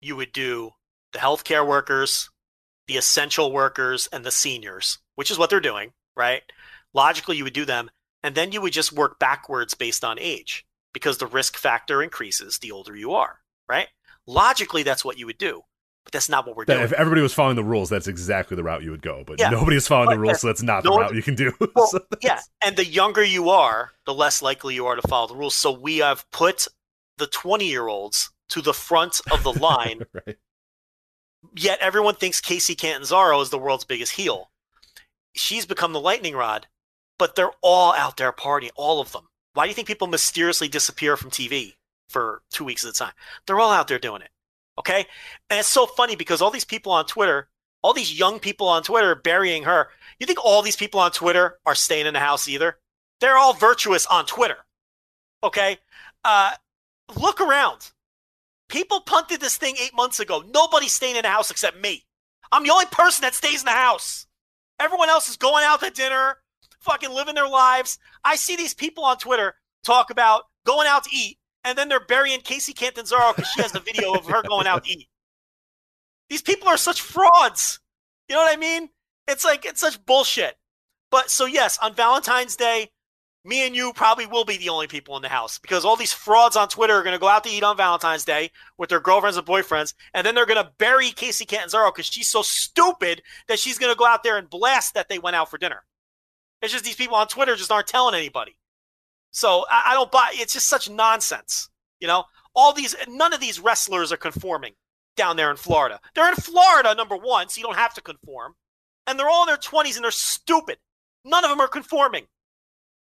you 0.00 0.16
would 0.16 0.32
do 0.32 0.72
the 1.12 1.18
healthcare 1.18 1.66
workers, 1.66 2.30
the 2.86 2.96
essential 2.96 3.52
workers, 3.52 4.08
and 4.12 4.24
the 4.24 4.30
seniors, 4.30 4.98
which 5.14 5.30
is 5.30 5.38
what 5.38 5.50
they're 5.50 5.60
doing, 5.60 5.92
right? 6.16 6.42
Logically, 6.98 7.36
you 7.36 7.44
would 7.44 7.52
do 7.52 7.64
them, 7.64 7.90
and 8.24 8.34
then 8.34 8.50
you 8.50 8.60
would 8.60 8.72
just 8.72 8.92
work 8.92 9.20
backwards 9.20 9.72
based 9.74 10.04
on 10.04 10.18
age 10.18 10.66
because 10.92 11.18
the 11.18 11.26
risk 11.28 11.56
factor 11.56 12.02
increases 12.02 12.58
the 12.58 12.72
older 12.72 12.96
you 12.96 13.12
are, 13.12 13.38
right? 13.68 13.86
Logically, 14.26 14.82
that's 14.82 15.04
what 15.04 15.16
you 15.16 15.24
would 15.26 15.38
do, 15.38 15.62
but 16.04 16.12
that's 16.12 16.28
not 16.28 16.44
what 16.44 16.56
we're 16.56 16.64
That 16.64 16.74
doing. 16.74 16.84
if 16.86 16.92
everybody 16.92 17.22
was 17.22 17.32
following 17.32 17.54
the 17.54 17.62
rules, 17.62 17.88
that's 17.88 18.08
exactly 18.08 18.56
the 18.56 18.64
route 18.64 18.82
you 18.82 18.90
would 18.90 19.00
go. 19.02 19.22
But 19.24 19.38
Yeah. 19.38 19.50
nobody 19.50 19.76
is 19.76 19.86
following 19.86 20.10
the 20.10 20.18
rules, 20.18 20.40
so 20.40 20.48
that's 20.48 20.62
not 20.62 20.82
the 20.82 20.90
route 20.90 21.14
you 21.14 21.22
can 21.22 21.36
do. 21.36 21.52
Well, 21.76 21.86
So 21.86 22.00
yeah, 22.20 22.40
and 22.64 22.76
the 22.76 22.84
younger 22.84 23.22
you 23.22 23.48
are, 23.48 23.92
the 24.04 24.12
less 24.14 24.42
likely 24.42 24.74
you 24.74 24.86
are 24.86 24.96
to 24.96 25.06
follow 25.06 25.28
the 25.28 25.36
rules. 25.36 25.54
So 25.54 25.70
we 25.70 25.98
have 25.98 26.28
put 26.32 26.66
the 27.16 27.28
20 27.28 27.64
year 27.66 27.86
olds 27.86 28.30
to 28.48 28.60
the 28.60 28.74
front 28.74 29.20
of 29.30 29.44
the 29.44 29.52
line 29.52 30.00
right. 30.26 30.36
yet 31.54 31.78
everyone 31.80 32.14
thinks 32.16 32.40
Kacy 32.40 32.76
Catanzaro 32.76 33.40
is 33.40 33.50
the 33.50 33.58
world's 33.58 33.84
biggest 33.84 34.12
heel. 34.12 34.50
She's 35.34 35.64
become 35.66 35.92
the 35.92 36.00
lightning 36.00 36.34
rod, 36.34 36.66
but 37.18 37.34
they're 37.34 37.50
all 37.62 37.92
out 37.94 38.16
there 38.16 38.32
partying, 38.32 38.70
all 38.76 39.00
of 39.00 39.12
them. 39.12 39.28
Why 39.54 39.64
do 39.64 39.68
you 39.68 39.74
think 39.74 39.88
people 39.88 40.06
mysteriously 40.06 40.68
disappear 40.68 41.16
from 41.16 41.30
TV 41.30 41.74
for 42.08 42.42
two 42.50 42.64
weeks 42.64 42.84
at 42.84 42.90
a 42.90 42.94
time? 42.94 43.12
They're 43.46 43.60
all 43.60 43.72
out 43.72 43.88
there 43.88 43.98
doing 43.98 44.22
it. 44.22 44.30
Okay? 44.78 45.06
And 45.50 45.58
it's 45.58 45.68
so 45.68 45.86
funny 45.86 46.16
because 46.16 46.40
all 46.40 46.50
these 46.50 46.64
people 46.64 46.92
on 46.92 47.06
Twitter, 47.06 47.48
all 47.82 47.92
these 47.92 48.16
young 48.16 48.38
people 48.38 48.68
on 48.68 48.82
Twitter 48.82 49.14
burying 49.14 49.64
her. 49.64 49.88
You 50.18 50.26
think 50.26 50.44
all 50.44 50.62
these 50.62 50.76
people 50.76 51.00
on 51.00 51.10
Twitter 51.10 51.58
are 51.66 51.74
staying 51.74 52.06
in 52.06 52.14
the 52.14 52.20
house 52.20 52.48
either? 52.48 52.78
They're 53.20 53.36
all 53.36 53.52
virtuous 53.52 54.06
on 54.06 54.26
Twitter. 54.26 54.58
Okay? 55.42 55.78
Uh, 56.24 56.52
look 57.20 57.40
around. 57.40 57.90
People 58.68 59.00
punted 59.00 59.40
this 59.40 59.56
thing 59.56 59.76
eight 59.80 59.94
months 59.94 60.20
ago. 60.20 60.44
Nobody's 60.52 60.92
staying 60.92 61.16
in 61.16 61.22
the 61.22 61.28
house 61.28 61.50
except 61.50 61.80
me. 61.80 62.04
I'm 62.52 62.64
the 62.64 62.70
only 62.70 62.86
person 62.86 63.22
that 63.22 63.34
stays 63.34 63.60
in 63.60 63.66
the 63.66 63.72
house. 63.72 64.26
Everyone 64.78 65.08
else 65.08 65.28
is 65.28 65.36
going 65.36 65.64
out 65.64 65.80
to 65.80 65.90
dinner, 65.90 66.36
fucking 66.80 67.10
living 67.10 67.34
their 67.34 67.48
lives. 67.48 67.98
I 68.24 68.36
see 68.36 68.56
these 68.56 68.74
people 68.74 69.04
on 69.04 69.18
Twitter 69.18 69.54
talk 69.84 70.10
about 70.10 70.44
going 70.64 70.86
out 70.86 71.04
to 71.04 71.10
eat, 71.14 71.38
and 71.64 71.76
then 71.76 71.88
they're 71.88 72.04
burying 72.04 72.40
Kacy 72.40 72.74
Catanzaro 72.74 73.32
because 73.34 73.50
she 73.50 73.62
has 73.62 73.74
a 73.74 73.80
video 73.80 74.14
of 74.14 74.26
her 74.26 74.42
going 74.42 74.66
out 74.66 74.84
to 74.84 74.90
eat. 74.90 75.08
These 76.30 76.42
people 76.42 76.68
are 76.68 76.76
such 76.76 77.00
frauds. 77.00 77.80
You 78.28 78.36
know 78.36 78.42
what 78.42 78.52
I 78.52 78.60
mean? 78.60 78.90
It's 79.26 79.44
like 79.44 79.64
it's 79.64 79.80
such 79.80 80.04
bullshit. 80.04 80.56
But 81.10 81.30
so 81.30 81.46
yes, 81.46 81.78
on 81.82 81.94
Valentine's 81.94 82.56
Day, 82.56 82.90
me 83.44 83.66
and 83.66 83.74
you 83.74 83.92
probably 83.94 84.26
will 84.26 84.44
be 84.44 84.58
the 84.58 84.68
only 84.68 84.86
people 84.86 85.16
in 85.16 85.22
the 85.22 85.28
house 85.28 85.58
because 85.58 85.84
all 85.84 85.96
these 85.96 86.12
frauds 86.12 86.56
on 86.56 86.68
Twitter 86.68 86.94
are 86.94 87.02
going 87.02 87.14
to 87.14 87.20
go 87.20 87.28
out 87.28 87.44
to 87.44 87.50
eat 87.50 87.62
on 87.62 87.76
Valentine's 87.76 88.24
Day 88.24 88.50
with 88.76 88.90
their 88.90 89.00
girlfriends 89.00 89.38
and 89.38 89.46
boyfriends, 89.46 89.94
and 90.12 90.26
then 90.26 90.34
they're 90.34 90.44
going 90.44 90.62
to 90.62 90.72
bury 90.78 91.10
Kacy 91.10 91.46
Catanzaro 91.46 91.90
because 91.90 92.06
she's 92.06 92.30
so 92.30 92.42
stupid 92.42 93.22
that 93.46 93.58
she's 93.58 93.78
going 93.78 93.92
to 93.92 93.98
go 93.98 94.06
out 94.06 94.22
there 94.22 94.36
and 94.36 94.50
blast 94.50 94.94
that 94.94 95.08
they 95.08 95.18
went 95.18 95.36
out 95.36 95.50
for 95.50 95.56
dinner. 95.56 95.82
It's 96.62 96.72
just 96.72 96.84
these 96.84 96.96
people 96.96 97.16
on 97.16 97.28
Twitter 97.28 97.56
just 97.56 97.70
aren't 97.70 97.86
telling 97.86 98.14
anybody. 98.14 98.56
So 99.30 99.64
I, 99.70 99.90
I 99.90 99.94
don't 99.94 100.10
buy. 100.10 100.30
It's 100.34 100.52
just 100.52 100.68
such 100.68 100.90
nonsense. 100.90 101.68
You 102.00 102.08
know, 102.08 102.24
all 102.54 102.72
these 102.72 102.94
none 103.08 103.32
of 103.32 103.40
these 103.40 103.60
wrestlers 103.60 104.12
are 104.12 104.16
conforming 104.16 104.72
down 105.16 105.36
there 105.36 105.50
in 105.50 105.56
Florida. 105.56 106.00
They're 106.14 106.28
in 106.28 106.36
Florida, 106.36 106.94
number 106.94 107.16
one, 107.16 107.48
so 107.48 107.58
you 107.58 107.64
don't 107.64 107.76
have 107.76 107.94
to 107.94 108.00
conform. 108.00 108.54
And 109.06 109.18
they're 109.18 109.28
all 109.28 109.42
in 109.42 109.46
their 109.46 109.56
20s 109.56 109.96
and 109.96 110.04
they're 110.04 110.10
stupid. 110.10 110.78
None 111.24 111.44
of 111.44 111.50
them 111.50 111.60
are 111.60 111.68
conforming. 111.68 112.26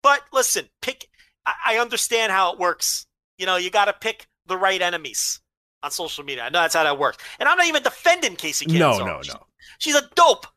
But 0.04 0.22
listen, 0.32 0.70
pick. 0.82 1.08
I, 1.46 1.54
I 1.68 1.78
understand 1.78 2.32
how 2.32 2.54
it 2.54 2.60
works. 2.60 3.08
You 3.38 3.46
know, 3.46 3.58
you 3.58 3.70
got 3.70 3.86
to 3.86 3.94
pick 3.94 4.28
the 4.46 4.58
right 4.58 4.82
enemies 4.82 5.42
on 5.84 5.92
social 5.92 6.24
media. 6.24 6.44
I 6.44 6.50
know 6.50 6.62
that's 6.62 6.76
how 6.76 6.84
that 6.84 7.00
works. 7.00 7.18
And 7.40 7.50
I'm 7.50 7.58
not 7.58 7.68
even 7.68 7.84
defending 7.84 8.36
Kacy 8.36 8.68
No, 8.72 8.98
no, 9.00 9.22
no. 9.22 9.46
She's 9.80 9.96
a 9.96 10.10
dope. 10.16 10.48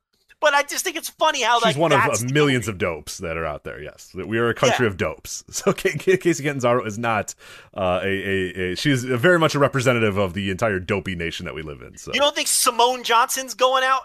But 0.40 0.54
I 0.54 0.62
just 0.62 0.84
think 0.84 0.96
it's 0.96 1.08
funny 1.10 1.42
how 1.42 1.56
She's 1.58 1.64
like 1.64 1.76
one 1.76 1.92
of 1.92 2.00
uh, 2.00 2.14
millions 2.32 2.68
of 2.68 2.78
dopes 2.78 3.18
that 3.18 3.36
are 3.36 3.44
out 3.44 3.64
there. 3.64 3.82
Yes, 3.82 4.14
we 4.14 4.38
are 4.38 4.48
a 4.48 4.54
country 4.54 4.86
of 4.86 4.96
dopes. 4.96 5.42
So 5.50 5.72
Kacy 5.72 6.42
Catanzaro 6.42 6.84
is 6.84 6.96
not 6.98 7.34
uh, 7.76 8.00
a, 8.02 8.06
a, 8.06 8.72
a. 8.72 8.76
She's 8.76 9.02
very 9.02 9.38
much 9.38 9.56
a 9.56 9.58
representative 9.58 10.16
of 10.16 10.34
the 10.34 10.50
entire 10.50 10.78
dopey 10.78 11.16
nation 11.16 11.44
that 11.46 11.54
we 11.54 11.62
live 11.62 11.82
in. 11.82 11.98
So 11.98 12.12
You 12.14 12.20
don't 12.20 12.36
think 12.36 12.46
Simone 12.46 13.02
Johnson's 13.02 13.54
going 13.54 13.82
out? 13.82 14.02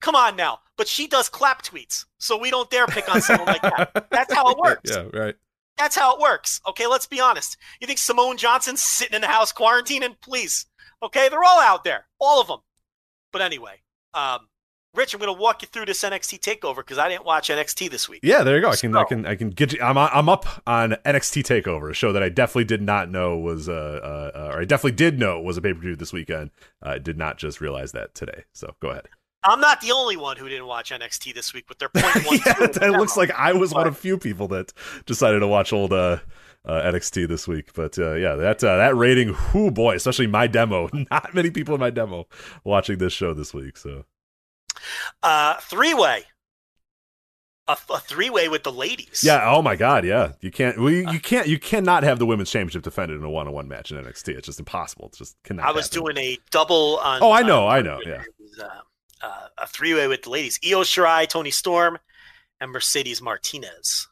Come 0.00 0.14
on 0.14 0.36
now. 0.36 0.60
But 0.76 0.88
she 0.88 1.06
does 1.06 1.28
clap 1.28 1.62
tweets, 1.62 2.06
so 2.18 2.36
we 2.38 2.50
don't 2.50 2.68
dare 2.70 2.86
pick 2.86 3.14
on 3.14 3.20
someone 3.20 3.46
like 3.46 3.62
that. 3.62 4.06
That's 4.10 4.32
how 4.32 4.50
it 4.50 4.58
works. 4.58 4.90
yeah, 4.90 5.04
right. 5.12 5.34
That's 5.76 5.96
how 5.96 6.14
it 6.14 6.20
works. 6.20 6.60
Okay, 6.68 6.86
let's 6.86 7.06
be 7.06 7.20
honest. 7.20 7.56
You 7.80 7.86
think 7.86 7.98
Simone 7.98 8.36
Johnson's 8.36 8.80
sitting 8.82 9.14
in 9.14 9.20
the 9.20 9.28
house 9.28 9.52
quarantining? 9.52 10.16
Please. 10.20 10.66
Okay, 11.02 11.28
they're 11.28 11.44
all 11.44 11.60
out 11.60 11.84
there, 11.84 12.06
all 12.18 12.40
of 12.40 12.46
them. 12.48 12.60
But 13.32 13.42
anyway, 13.42 13.82
um, 14.14 14.48
Rich, 14.94 15.12
I'm 15.12 15.18
going 15.20 15.34
to 15.34 15.40
walk 15.40 15.62
you 15.62 15.68
through 15.68 15.86
this 15.86 16.02
NXT 16.04 16.38
takeover 16.38 16.76
because 16.76 16.98
I 16.98 17.08
didn't 17.08 17.24
watch 17.24 17.48
NXT 17.48 17.90
this 17.90 18.08
week. 18.08 18.20
Yeah, 18.22 18.44
there 18.44 18.54
you 18.54 18.62
go. 18.62 18.70
I 18.70 18.76
can, 18.76 18.96
I 18.96 19.04
can, 19.04 19.26
I 19.26 19.34
can 19.34 19.50
get 19.50 19.72
you. 19.72 19.80
I'm, 19.82 19.98
I'm 19.98 20.28
up 20.28 20.46
on 20.68 20.92
NXT 21.04 21.42
Takeover, 21.42 21.90
a 21.90 21.94
show 21.94 22.12
that 22.12 22.22
I 22.22 22.28
definitely 22.28 22.64
did 22.64 22.80
not 22.80 23.10
know 23.10 23.36
was, 23.36 23.68
uh, 23.68 23.72
uh, 23.72 24.38
uh 24.38 24.52
or 24.54 24.60
I 24.60 24.64
definitely 24.64 24.92
did 24.92 25.18
know 25.18 25.40
was 25.40 25.56
a 25.56 25.62
pay 25.62 25.74
per 25.74 25.80
view 25.80 25.96
this 25.96 26.12
weekend. 26.12 26.52
I 26.80 26.98
did 26.98 27.18
not 27.18 27.38
just 27.38 27.60
realize 27.60 27.90
that 27.90 28.14
today. 28.14 28.44
So 28.52 28.76
go 28.78 28.90
ahead. 28.90 29.08
I'm 29.42 29.60
not 29.60 29.80
the 29.80 29.90
only 29.90 30.16
one 30.16 30.36
who 30.36 30.48
didn't 30.48 30.66
watch 30.66 30.90
NXT 30.90 31.34
this 31.34 31.52
week 31.52 31.68
with 31.68 31.78
their 31.78 31.88
point 31.88 32.04
one. 32.26 32.38
yeah, 32.46 32.66
that 32.66 32.92
looks 32.92 33.16
like 33.16 33.32
I 33.32 33.52
was 33.52 33.74
one 33.74 33.86
of 33.88 33.98
few 33.98 34.16
people 34.16 34.48
that 34.48 34.72
decided 35.06 35.40
to 35.40 35.48
watch 35.48 35.72
old 35.72 35.92
uh, 35.92 36.18
uh, 36.64 36.82
NXT 36.82 37.28
this 37.28 37.48
week. 37.48 37.74
But 37.74 37.98
uh, 37.98 38.14
yeah, 38.14 38.36
that 38.36 38.62
uh, 38.62 38.76
that 38.76 38.96
rating, 38.96 39.34
whoo 39.52 39.70
boy, 39.70 39.96
especially 39.96 40.28
my 40.28 40.46
demo. 40.46 40.88
Not 41.10 41.34
many 41.34 41.50
people 41.50 41.74
in 41.74 41.80
my 41.80 41.90
demo 41.90 42.26
watching 42.62 42.98
this 42.98 43.12
show 43.12 43.34
this 43.34 43.52
week. 43.52 43.76
So 43.76 44.04
uh, 45.22 45.54
three 45.60 45.94
way. 45.94 46.24
A, 47.66 47.78
a 47.94 47.98
three 47.98 48.28
way 48.28 48.50
with 48.50 48.62
the 48.62 48.72
ladies. 48.72 49.22
yeah, 49.24 49.50
oh 49.50 49.62
my 49.62 49.74
god, 49.74 50.04
yeah, 50.04 50.32
you 50.42 50.50
can't, 50.50 50.78
we, 50.78 51.10
you 51.10 51.18
can't, 51.18 51.48
you 51.48 51.58
cannot 51.58 52.02
have 52.02 52.18
the 52.18 52.26
women's 52.26 52.50
championship 52.50 52.82
defended 52.82 53.16
in 53.16 53.24
a 53.24 53.30
one 53.30 53.46
on 53.46 53.54
one 53.54 53.68
match 53.68 53.90
in 53.90 53.96
NXT. 53.96 54.36
It's 54.36 54.44
just 54.44 54.58
impossible. 54.58 55.06
It's 55.06 55.16
just 55.16 55.36
cannot. 55.44 55.64
I 55.64 55.72
was 55.72 55.86
happen. 55.86 56.02
doing 56.02 56.18
a 56.18 56.38
double 56.50 56.98
on. 57.02 57.22
Oh, 57.22 57.32
I 57.32 57.40
know, 57.42 57.66
uh, 57.66 57.70
I 57.70 57.80
know, 57.80 58.00
yeah. 58.04 58.22
was, 58.38 58.58
uh, 58.58 59.26
uh, 59.26 59.46
a 59.56 59.66
three 59.66 59.94
way 59.94 60.06
with 60.08 60.24
the 60.24 60.30
ladies: 60.30 60.58
Io 60.62 60.82
Shirai, 60.82 61.26
Toni 61.26 61.50
Storm, 61.50 61.98
and 62.60 62.70
Mercedes 62.70 63.22
Martinez. 63.22 64.08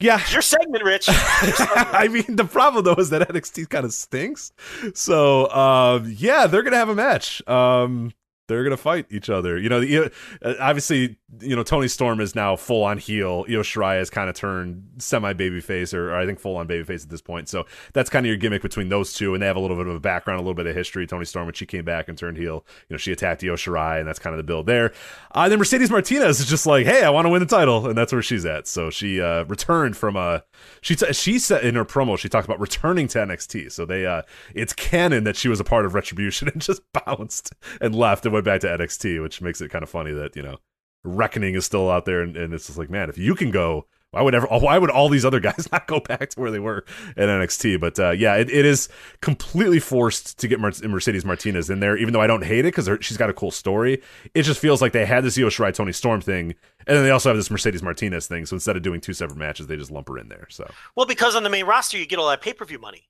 Yeah, 0.00 0.18
Your 0.30 0.40
segment, 0.40 0.82
Rich. 0.82 1.08
Your 1.08 1.16
segment. 1.52 1.88
I 1.92 2.08
mean, 2.08 2.36
the 2.36 2.46
problem 2.46 2.84
though 2.84 2.94
is 2.94 3.10
that 3.10 3.28
NXT 3.28 3.68
kind 3.68 3.84
of 3.84 3.92
stinks. 3.92 4.50
So, 4.94 5.50
um, 5.50 6.10
yeah, 6.16 6.46
they're 6.46 6.62
gonna 6.62 6.76
have 6.78 6.88
a 6.88 6.94
match. 6.94 7.46
Um, 7.46 8.14
they're 8.54 8.64
gonna 8.64 8.76
fight 8.76 9.06
each 9.10 9.30
other. 9.30 9.58
You 9.58 9.68
know, 9.68 9.80
the, 9.80 10.12
uh, 10.42 10.54
obviously, 10.60 11.18
you 11.40 11.56
know, 11.56 11.62
Toni 11.62 11.88
Storm 11.88 12.20
is 12.20 12.34
now 12.34 12.56
full 12.56 12.84
on 12.84 12.98
heel. 12.98 13.44
Io 13.48 13.62
Shirai 13.62 13.98
has 13.98 14.10
kind 14.10 14.28
of 14.28 14.34
turned 14.34 14.82
semi 14.98 15.32
babyface, 15.32 15.94
or, 15.94 16.10
or 16.12 16.18
I 16.18 16.26
think 16.26 16.40
full 16.40 16.56
on 16.56 16.66
babyface 16.66 17.04
at 17.04 17.10
this 17.10 17.22
point. 17.22 17.48
So 17.48 17.66
that's 17.92 18.10
kind 18.10 18.26
of 18.26 18.28
your 18.28 18.36
gimmick 18.36 18.62
between 18.62 18.88
those 18.88 19.14
two, 19.14 19.34
and 19.34 19.42
they 19.42 19.46
have 19.46 19.56
a 19.56 19.60
little 19.60 19.76
bit 19.76 19.86
of 19.86 19.94
a 19.94 20.00
background, 20.00 20.38
a 20.38 20.42
little 20.42 20.54
bit 20.54 20.66
of 20.66 20.74
history. 20.74 21.06
Toni 21.06 21.24
Storm, 21.24 21.46
when 21.46 21.54
she 21.54 21.66
came 21.66 21.84
back 21.84 22.08
and 22.08 22.18
turned 22.18 22.36
heel, 22.36 22.64
you 22.88 22.94
know, 22.94 22.98
she 22.98 23.12
attacked 23.12 23.44
Io 23.44 23.54
Shirai, 23.54 24.00
and 24.00 24.08
that's 24.08 24.18
kind 24.18 24.34
of 24.34 24.38
the 24.38 24.44
build 24.44 24.66
there. 24.66 24.92
Uh, 25.32 25.48
then 25.48 25.58
Mercedes 25.58 25.90
Martinez 25.90 26.40
is 26.40 26.46
just 26.46 26.66
like, 26.66 26.86
hey, 26.86 27.04
I 27.04 27.10
want 27.10 27.26
to 27.26 27.30
win 27.30 27.40
the 27.40 27.46
title, 27.46 27.86
and 27.86 27.96
that's 27.96 28.12
where 28.12 28.22
she's 28.22 28.44
at. 28.44 28.66
So 28.66 28.90
she 28.90 29.20
uh, 29.20 29.44
returned 29.44 29.96
from 29.96 30.16
a 30.16 30.42
she 30.80 30.96
t- 30.96 31.12
she 31.12 31.38
said 31.38 31.64
in 31.64 31.74
her 31.74 31.84
promo 31.84 32.18
she 32.18 32.28
talked 32.28 32.46
about 32.46 32.60
returning 32.60 33.08
to 33.08 33.18
NXT. 33.18 33.72
So 33.72 33.84
they 33.84 34.06
uh, 34.06 34.22
it's 34.54 34.72
canon 34.72 35.24
that 35.24 35.36
she 35.36 35.48
was 35.48 35.60
a 35.60 35.64
part 35.64 35.84
of 35.86 35.94
Retribution 35.94 36.48
and 36.52 36.60
just 36.60 36.82
bounced 36.92 37.52
and 37.80 37.94
left 37.94 38.24
and 38.24 38.34
went 38.40 38.46
back 38.46 38.60
to 38.62 38.66
NXT, 38.66 39.22
which 39.22 39.40
makes 39.40 39.60
it 39.60 39.70
kind 39.70 39.82
of 39.82 39.90
funny 39.90 40.12
that 40.12 40.36
you 40.36 40.42
know 40.42 40.58
Reckoning 41.02 41.54
is 41.54 41.64
still 41.64 41.88
out 41.90 42.04
there, 42.04 42.20
and, 42.20 42.36
and 42.36 42.52
it's 42.52 42.66
just 42.66 42.78
like, 42.78 42.90
man, 42.90 43.08
if 43.08 43.18
you 43.18 43.34
can 43.34 43.50
go. 43.50 43.86
Why 44.12 44.22
would 44.22 44.34
ever? 44.34 44.46
Why 44.50 44.76
would 44.76 44.90
all 44.90 45.08
these 45.08 45.24
other 45.24 45.38
guys 45.38 45.68
not 45.72 45.86
go 45.86 46.00
back 46.00 46.30
to 46.30 46.40
where 46.40 46.50
they 46.50 46.58
were 46.58 46.84
at 47.16 47.28
NXT? 47.28 47.78
But 47.78 47.96
uh, 47.98 48.10
yeah, 48.10 48.34
it, 48.34 48.50
it 48.50 48.66
is 48.66 48.88
completely 49.20 49.78
forced 49.78 50.36
to 50.40 50.48
get 50.48 50.58
Mer- 50.58 50.72
Mercedes 50.82 51.24
Martinez 51.24 51.70
in 51.70 51.78
there. 51.78 51.96
Even 51.96 52.12
though 52.12 52.20
I 52.20 52.26
don't 52.26 52.44
hate 52.44 52.66
it 52.66 52.74
because 52.74 52.90
she's 53.02 53.16
got 53.16 53.30
a 53.30 53.32
cool 53.32 53.52
story, 53.52 54.02
it 54.34 54.42
just 54.42 54.58
feels 54.58 54.82
like 54.82 54.92
they 54.92 55.06
had 55.06 55.22
this 55.22 55.38
Io 55.38 55.46
Shirai 55.46 55.72
Toni 55.72 55.92
Storm 55.92 56.20
thing, 56.20 56.56
and 56.88 56.96
then 56.96 57.04
they 57.04 57.10
also 57.10 57.28
have 57.28 57.36
this 57.36 57.52
Mercedes 57.52 57.84
Martinez 57.84 58.26
thing. 58.26 58.46
So 58.46 58.56
instead 58.56 58.76
of 58.76 58.82
doing 58.82 59.00
two 59.00 59.12
separate 59.12 59.38
matches, 59.38 59.68
they 59.68 59.76
just 59.76 59.92
lump 59.92 60.08
her 60.08 60.18
in 60.18 60.28
there. 60.28 60.48
So 60.50 60.68
well, 60.96 61.06
because 61.06 61.36
on 61.36 61.44
the 61.44 61.50
main 61.50 61.64
roster, 61.66 61.96
you 61.96 62.04
get 62.04 62.18
all 62.18 62.28
that 62.30 62.42
pay 62.42 62.52
per 62.52 62.64
view 62.64 62.80
money. 62.80 63.08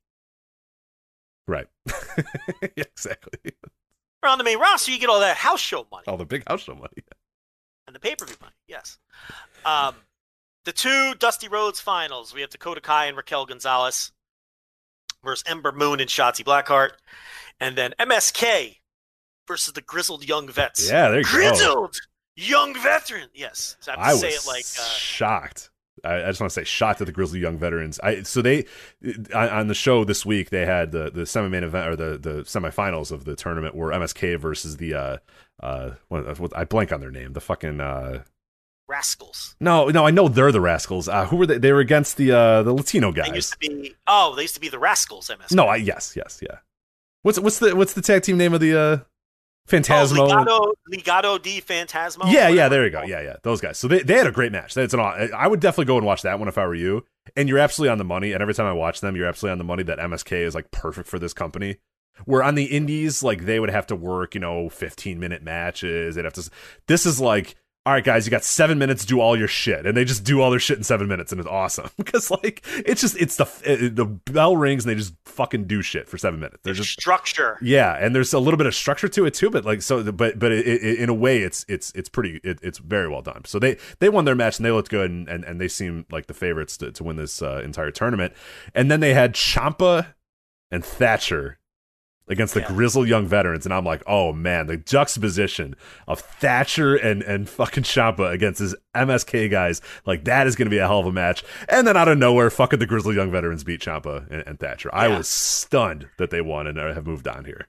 right, 1.49 1.67
yeah, 2.77 2.85
exactly. 2.85 3.53
Or 4.23 4.29
on 4.29 4.39
the 4.39 4.45
main 4.45 4.59
roster, 4.59 4.93
you 4.93 4.99
get 4.99 5.09
all 5.09 5.21
that 5.21 5.37
house 5.37 5.61
show 5.61 5.87
money 5.91 6.05
All 6.07 6.17
the 6.17 6.27
big 6.27 6.47
house 6.47 6.63
show 6.63 6.75
money. 6.75 6.89
and 7.87 7.97
the 7.97 8.01
pay 8.01 8.15
per 8.15 8.27
view 8.27 8.37
money. 8.41 8.55
Yes. 8.69 8.99
Um, 9.65 9.95
the 10.65 10.73
two 10.73 11.15
Dusty 11.19 11.49
Rhodes 11.49 11.81
finals. 11.81 12.35
We 12.35 12.41
have 12.43 12.51
Dakota 12.51 12.81
Kai 12.81 13.07
and 13.07 13.17
Raquel 13.17 13.47
Gonzalez 13.47 14.13
versus 15.25 15.45
Ember 15.47 15.73
Moon 15.73 16.01
and 16.01 16.09
Shotzi 16.09 16.45
Blackheart, 16.45 16.93
and 17.59 17.77
then 17.77 17.95
MSK 17.99 18.77
versus 19.49 19.73
the 19.73 19.83
grizzled 19.83 20.27
young 20.27 20.49
vets. 20.49 20.89
Yeah, 20.89 21.09
there 21.09 21.19
you 21.19 21.25
go. 21.25 21.31
grizzled 21.31 21.97
young 22.37 22.75
veteran. 22.75 23.29
Yes, 23.35 23.77
so 23.81 23.93
I 23.93 23.97
have 23.97 24.05
to 24.05 24.11
I 24.11 24.15
say 24.17 24.29
it 24.29 24.47
like 24.47 24.65
uh, 24.79 24.85
shocked. 24.85 25.70
I, 26.05 26.23
I 26.23 26.27
just 26.27 26.41
want 26.41 26.51
to 26.51 26.55
say 26.55 26.65
shocked 26.65 27.01
at 27.01 27.07
the 27.07 27.13
Grizzly 27.13 27.41
Young 27.41 27.59
veterans. 27.59 28.01
I 28.01 28.23
so 28.23 28.43
they 28.43 28.67
on, 29.35 29.67
the 29.69 29.75
show 29.75 30.05
this 30.05 30.25
week 30.27 30.51
they 30.51 30.67
had 30.67 30.93
the 30.93 31.11
the 31.11 31.27
semi 31.27 31.49
main 31.49 31.65
event 31.65 31.89
or 31.89 31.97
the 31.97 32.19
the 32.19 32.43
semifinals 32.45 33.11
of 33.13 33.25
the 33.25 33.37
tournament 33.37 33.75
were 33.75 33.91
MSK 33.91 34.39
versus 34.39 34.77
the 34.79 34.95
uh 34.95 35.17
uh 35.63 35.91
what, 36.09 36.39
what 36.39 36.57
I 36.57 36.65
blank 36.65 36.93
on 36.93 37.01
their 37.01 37.11
name 37.11 37.33
the 37.33 37.41
fucking 37.41 37.81
uh 37.81 38.23
rascals. 38.89 39.55
no 39.61 39.89
no 39.89 40.07
I 40.07 40.11
know 40.11 40.29
they're 40.29 40.53
the 40.53 40.61
Rascals. 40.61 41.09
Uh, 41.09 41.27
who 41.27 41.37
were 41.37 41.47
they? 41.47 41.59
They 41.59 41.73
were 41.73 41.81
against 41.81 42.17
the 42.17 42.33
uh 42.33 42.63
the 42.63 42.73
Latino 42.73 43.13
They 43.13 43.21
used 43.33 43.33
guys. 43.33 43.51
to 43.51 43.59
be 43.59 43.95
oh, 44.07 44.35
they 44.35 44.43
used 44.43 44.55
to 44.55 44.61
be 44.61 44.69
the 44.69 44.79
rascals. 44.79 45.29
MSK. 45.31 45.55
No, 45.55 45.67
I 45.67 45.77
yes 45.77 46.15
yes 46.17 46.41
yeah. 46.43 46.59
What's 47.23 47.39
what's 47.39 47.59
the 47.59 47.77
what's 47.77 47.93
the 47.93 48.03
tag 48.03 48.23
team 48.23 48.37
name 48.39 48.55
of 48.55 48.61
the 48.61 48.79
uh 48.79 48.99
Phantasmo? 49.69 50.29
Oh, 50.29 50.29
Legado, 50.29 50.73
Legado 50.93 51.43
del 51.43 51.61
Fantasma. 51.61 52.31
Yeah, 52.31 52.49
yeah, 52.49 52.69
there 52.69 52.85
you 52.85 52.91
go. 52.91 53.03
Yeah, 53.03 53.21
yeah, 53.21 53.37
those 53.43 53.61
guys. 53.61 53.79
So 53.79 53.87
they, 53.89 54.01
they 54.03 54.15
had 54.15 54.27
a 54.27 54.33
great 54.33 54.53
match. 54.53 54.75
That's 54.75 54.95
an. 54.95 55.01
I 55.01 55.47
would 55.47 55.61
definitely 55.61 55.85
go 55.85 55.97
and 55.97 56.05
watch 56.07 56.23
that 56.23 56.39
one 56.39 56.49
if 56.49 56.59
I 56.59 56.67
were 56.67 56.75
you. 56.75 57.05
And 57.37 57.49
you're 57.49 57.59
absolutely 57.59 57.93
on 57.93 57.99
the 57.99 58.05
money. 58.05 58.33
And 58.33 58.43
every 58.43 58.55
time 58.55 58.67
I 58.67 58.73
watch 58.73 59.01
them, 59.01 59.15
you're 59.15 59.29
absolutely 59.29 59.53
on 59.53 59.59
the 59.59 59.65
money 59.65 59.83
that 59.85 59.99
MSK 59.99 60.33
is 60.45 60.55
like 60.55 60.71
perfect 60.71 61.09
for 61.09 61.19
this 61.19 61.33
company. 61.33 61.77
Where 62.25 62.43
on 62.43 62.55
the 62.55 62.65
indies, 62.65 63.23
like 63.23 63.45
they 63.45 63.61
would 63.61 63.71
have 63.71 63.87
to 63.87 63.97
work, 63.97 64.35
you 64.35 64.41
know, 64.41 64.69
15 64.69 65.19
minute 65.21 65.43
matches. 65.43 66.17
They'd 66.17 66.25
have 66.25 66.35
to. 66.35 66.51
This 66.87 67.07
is 67.07 67.21
like, 67.21 67.55
all 67.87 67.95
right, 67.95 68.05
guys, 68.05 68.27
you 68.27 68.31
got 68.31 68.45
seven 68.45 68.79
minutes 68.79 69.03
to 69.03 69.09
do 69.09 69.21
all 69.21 69.39
your 69.39 69.49
shit, 69.49 69.87
and 69.87 69.97
they 69.97 70.05
just 70.05 70.23
do 70.23 70.43
all 70.43 70.51
their 70.51 70.61
shit 70.61 70.77
in 70.77 70.85
seven 70.85 71.09
minutes, 71.09 71.33
and 71.33 71.41
it's 71.41 71.49
awesome 71.49 71.89
because 71.97 72.31
like 72.31 72.63
it's 72.77 73.01
just 73.01 73.17
it's 73.19 73.37
the 73.37 73.49
it, 73.65 73.97
the 73.97 74.05
bell 74.05 74.55
rings 74.55 74.85
and 74.85 74.91
they 74.91 74.95
just 74.97 75.15
fucking 75.25 75.65
do 75.65 75.81
shit 75.81 76.07
for 76.07 76.19
seven 76.19 76.41
minutes. 76.41 76.59
There's 76.63 76.77
just 76.77 76.91
structure. 76.91 77.57
yeah, 77.63 77.97
and 77.99 78.15
there's 78.15 78.35
a 78.35 78.39
little 78.39 78.59
bit 78.59 78.67
of 78.67 78.75
structure 78.75 79.09
to 79.09 79.25
it 79.25 79.33
too, 79.33 79.49
but 79.49 79.65
like 79.65 79.81
so, 79.81 80.13
but 80.13 80.39
but 80.39 80.53
it, 80.53 80.67
it, 80.67 80.99
in 80.99 81.09
a 81.09 81.15
way, 81.15 81.39
it's 81.39 81.65
it's 81.69 81.91
it's 81.95 82.11
pretty 82.11 82.39
it, 82.45 82.59
it's 82.63 82.77
very 82.77 83.09
well 83.09 83.23
done. 83.23 83.47
So 83.47 83.59
they 83.59 83.79
they 83.99 84.11
won 84.11 84.27
their 84.27 84.35
match 84.35 84.59
and 84.59 84.67
they 84.67 84.73
looked 84.73 84.91
good 84.91 85.11
and 85.11 85.27
and, 85.27 85.43
and 85.45 85.59
they 85.59 85.69
seem 85.69 86.05
like 86.11 86.27
the 86.27 86.35
favorites 86.35 86.77
to, 86.79 86.93
to 86.93 87.03
win 87.03 87.17
this 87.17 87.41
uh, 87.41 87.63
entire 87.65 87.91
tournament. 87.91 88.35
And 88.75 88.91
then 88.91 89.01
they 89.01 89.15
had 89.15 89.33
Ciampa 89.33 90.09
and 90.71 90.85
Thatcher 90.85 91.60
against 92.31 92.55
the 92.55 92.61
Yeah. 92.61 92.69
grizzled 92.69 93.09
young 93.09 93.27
veterans, 93.27 93.67
and 93.67 93.75
I'm 93.75 93.85
like, 93.85 94.03
oh 94.07 94.33
man, 94.33 94.67
the 94.67 94.77
juxtaposition 94.79 95.75
of 96.09 96.21
Thatcher 96.21 96.95
and 96.97 97.23
and 97.23 97.49
fucking 97.49 97.83
Ciampa 97.83 98.33
against 98.33 98.61
his 98.61 98.75
MSK 98.95 99.51
guys, 99.51 99.83
like 100.07 100.25
that 100.25 100.47
is 100.47 100.57
going 100.57 100.67
to 100.67 100.71
be 100.71 100.79
a 100.79 100.87
hell 100.87 101.01
of 101.01 101.07
a 101.07 101.13
match. 101.13 101.45
And 101.69 101.87
then 101.87 101.97
out 101.97 102.09
of 102.09 102.17
nowhere, 102.17 102.49
fucking 102.51 102.79
the 102.79 102.87
grizzled 102.87 103.15
young 103.17 103.31
veterans 103.31 103.65
beat 103.65 103.81
Ciampa 103.83 104.31
and, 104.31 104.43
and 104.47 104.59
Thatcher. 104.59 104.89
I 104.95 105.09
was 105.09 105.29
stunned 105.29 106.09
that 106.19 106.31
they 106.31 106.41
won 106.41 106.67
and 106.67 106.79
have 106.79 107.07
moved 107.07 107.29
on 107.29 107.45
here. 107.45 107.67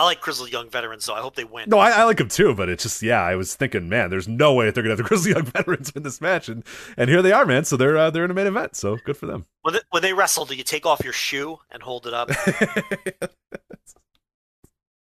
I 0.00 0.04
like 0.04 0.22
Grizzled 0.22 0.50
Young 0.50 0.70
Veterans, 0.70 1.04
so 1.04 1.12
I 1.12 1.20
hope 1.20 1.34
they 1.34 1.44
win. 1.44 1.68
No, 1.68 1.78
I, 1.78 1.90
I 1.90 2.04
like 2.04 2.16
them 2.16 2.28
too, 2.28 2.54
but 2.54 2.70
it's 2.70 2.84
just 2.84 3.02
yeah. 3.02 3.20
I 3.20 3.36
was 3.36 3.54
thinking, 3.54 3.90
man, 3.90 4.08
there's 4.08 4.26
no 4.26 4.54
way 4.54 4.64
that 4.64 4.74
they're 4.74 4.82
gonna 4.82 4.92
have 4.92 4.98
the 4.98 5.04
Grizzly 5.08 5.32
Young 5.32 5.42
Veterans 5.42 5.92
win 5.94 6.04
this 6.04 6.22
match, 6.22 6.48
and 6.48 6.64
and 6.96 7.10
here 7.10 7.20
they 7.20 7.32
are, 7.32 7.44
man. 7.44 7.66
So 7.66 7.76
they're 7.76 7.98
uh, 7.98 8.08
they're 8.08 8.24
in 8.24 8.30
a 8.30 8.34
main 8.34 8.46
event, 8.46 8.76
so 8.76 8.96
good 9.04 9.18
for 9.18 9.26
them. 9.26 9.44
When 9.60 9.74
they, 9.74 9.80
when 9.90 10.02
they 10.02 10.14
wrestle, 10.14 10.46
do 10.46 10.54
you 10.54 10.64
take 10.64 10.86
off 10.86 11.04
your 11.04 11.12
shoe 11.12 11.58
and 11.70 11.82
hold 11.82 12.06
it 12.06 12.14
up? 12.14 12.30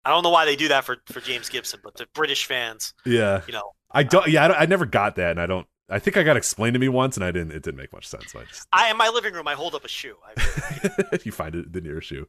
I 0.04 0.10
don't 0.10 0.22
know 0.22 0.30
why 0.30 0.44
they 0.44 0.54
do 0.54 0.68
that 0.68 0.84
for, 0.84 0.98
for 1.06 1.20
James 1.20 1.48
Gibson, 1.48 1.80
but 1.82 1.96
the 1.96 2.06
British 2.14 2.46
fans, 2.46 2.94
yeah, 3.04 3.40
you 3.48 3.52
know, 3.52 3.72
I 3.90 4.04
don't. 4.04 4.28
Yeah, 4.28 4.44
I, 4.44 4.48
don't, 4.48 4.60
I 4.60 4.66
never 4.66 4.86
got 4.86 5.16
that, 5.16 5.32
and 5.32 5.40
I 5.40 5.46
don't. 5.46 5.66
I 5.88 5.98
think 5.98 6.16
I 6.16 6.22
got 6.22 6.36
explained 6.36 6.74
to 6.74 6.80
me 6.80 6.88
once, 6.88 7.16
and 7.16 7.24
I 7.24 7.32
didn't. 7.32 7.50
It 7.50 7.64
didn't 7.64 7.78
make 7.78 7.92
much 7.92 8.06
sense. 8.06 8.30
So 8.30 8.38
I 8.38 8.44
just 8.44 8.68
I 8.72 8.92
in 8.92 8.96
my 8.96 9.08
living 9.08 9.34
room, 9.34 9.48
I 9.48 9.54
hold 9.54 9.74
up 9.74 9.84
a 9.84 9.88
shoe. 9.88 10.14
I, 10.24 11.18
you 11.24 11.32
find 11.32 11.56
it 11.56 11.72
the 11.72 11.80
nearest 11.80 12.06
shoe 12.06 12.28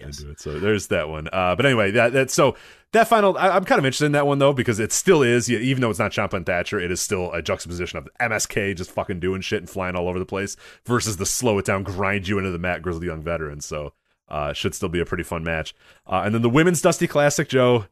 Yes. 0.00 0.18
do 0.18 0.30
it. 0.30 0.40
So 0.40 0.58
there's 0.58 0.88
that 0.88 1.08
one. 1.08 1.28
Uh, 1.32 1.56
but 1.56 1.64
anyway, 1.64 1.90
that 1.92 2.12
that 2.12 2.30
so 2.30 2.56
that 2.92 3.08
final, 3.08 3.36
I, 3.38 3.50
I'm 3.50 3.64
kind 3.64 3.78
of 3.78 3.84
interested 3.84 4.06
in 4.06 4.12
that 4.12 4.26
one 4.26 4.38
though 4.38 4.52
because 4.52 4.78
it 4.78 4.92
still 4.92 5.22
is, 5.22 5.50
even 5.50 5.80
though 5.80 5.90
it's 5.90 5.98
not 5.98 6.12
Ciampa 6.12 6.34
and 6.34 6.44
Thatcher, 6.44 6.78
it 6.78 6.90
is 6.90 7.00
still 7.00 7.32
a 7.32 7.40
juxtaposition 7.40 7.98
of 7.98 8.08
MSK 8.20 8.76
just 8.76 8.90
fucking 8.90 9.20
doing 9.20 9.40
shit 9.40 9.60
and 9.60 9.70
flying 9.70 9.96
all 9.96 10.08
over 10.08 10.18
the 10.18 10.26
place 10.26 10.56
versus 10.84 11.16
the 11.16 11.26
slow 11.26 11.58
it 11.58 11.64
down, 11.64 11.82
grind 11.82 12.28
you 12.28 12.38
into 12.38 12.50
the 12.50 12.58
mat, 12.58 12.82
grizzled 12.82 13.04
young 13.04 13.22
veterans. 13.22 13.64
So 13.64 13.94
uh, 14.28 14.52
should 14.52 14.74
still 14.74 14.90
be 14.90 15.00
a 15.00 15.06
pretty 15.06 15.24
fun 15.24 15.42
match. 15.42 15.74
Uh, 16.06 16.22
and 16.24 16.34
then 16.34 16.42
the 16.42 16.50
women's 16.50 16.82
Dusty 16.82 17.06
Classic, 17.06 17.48
Joe. 17.48 17.86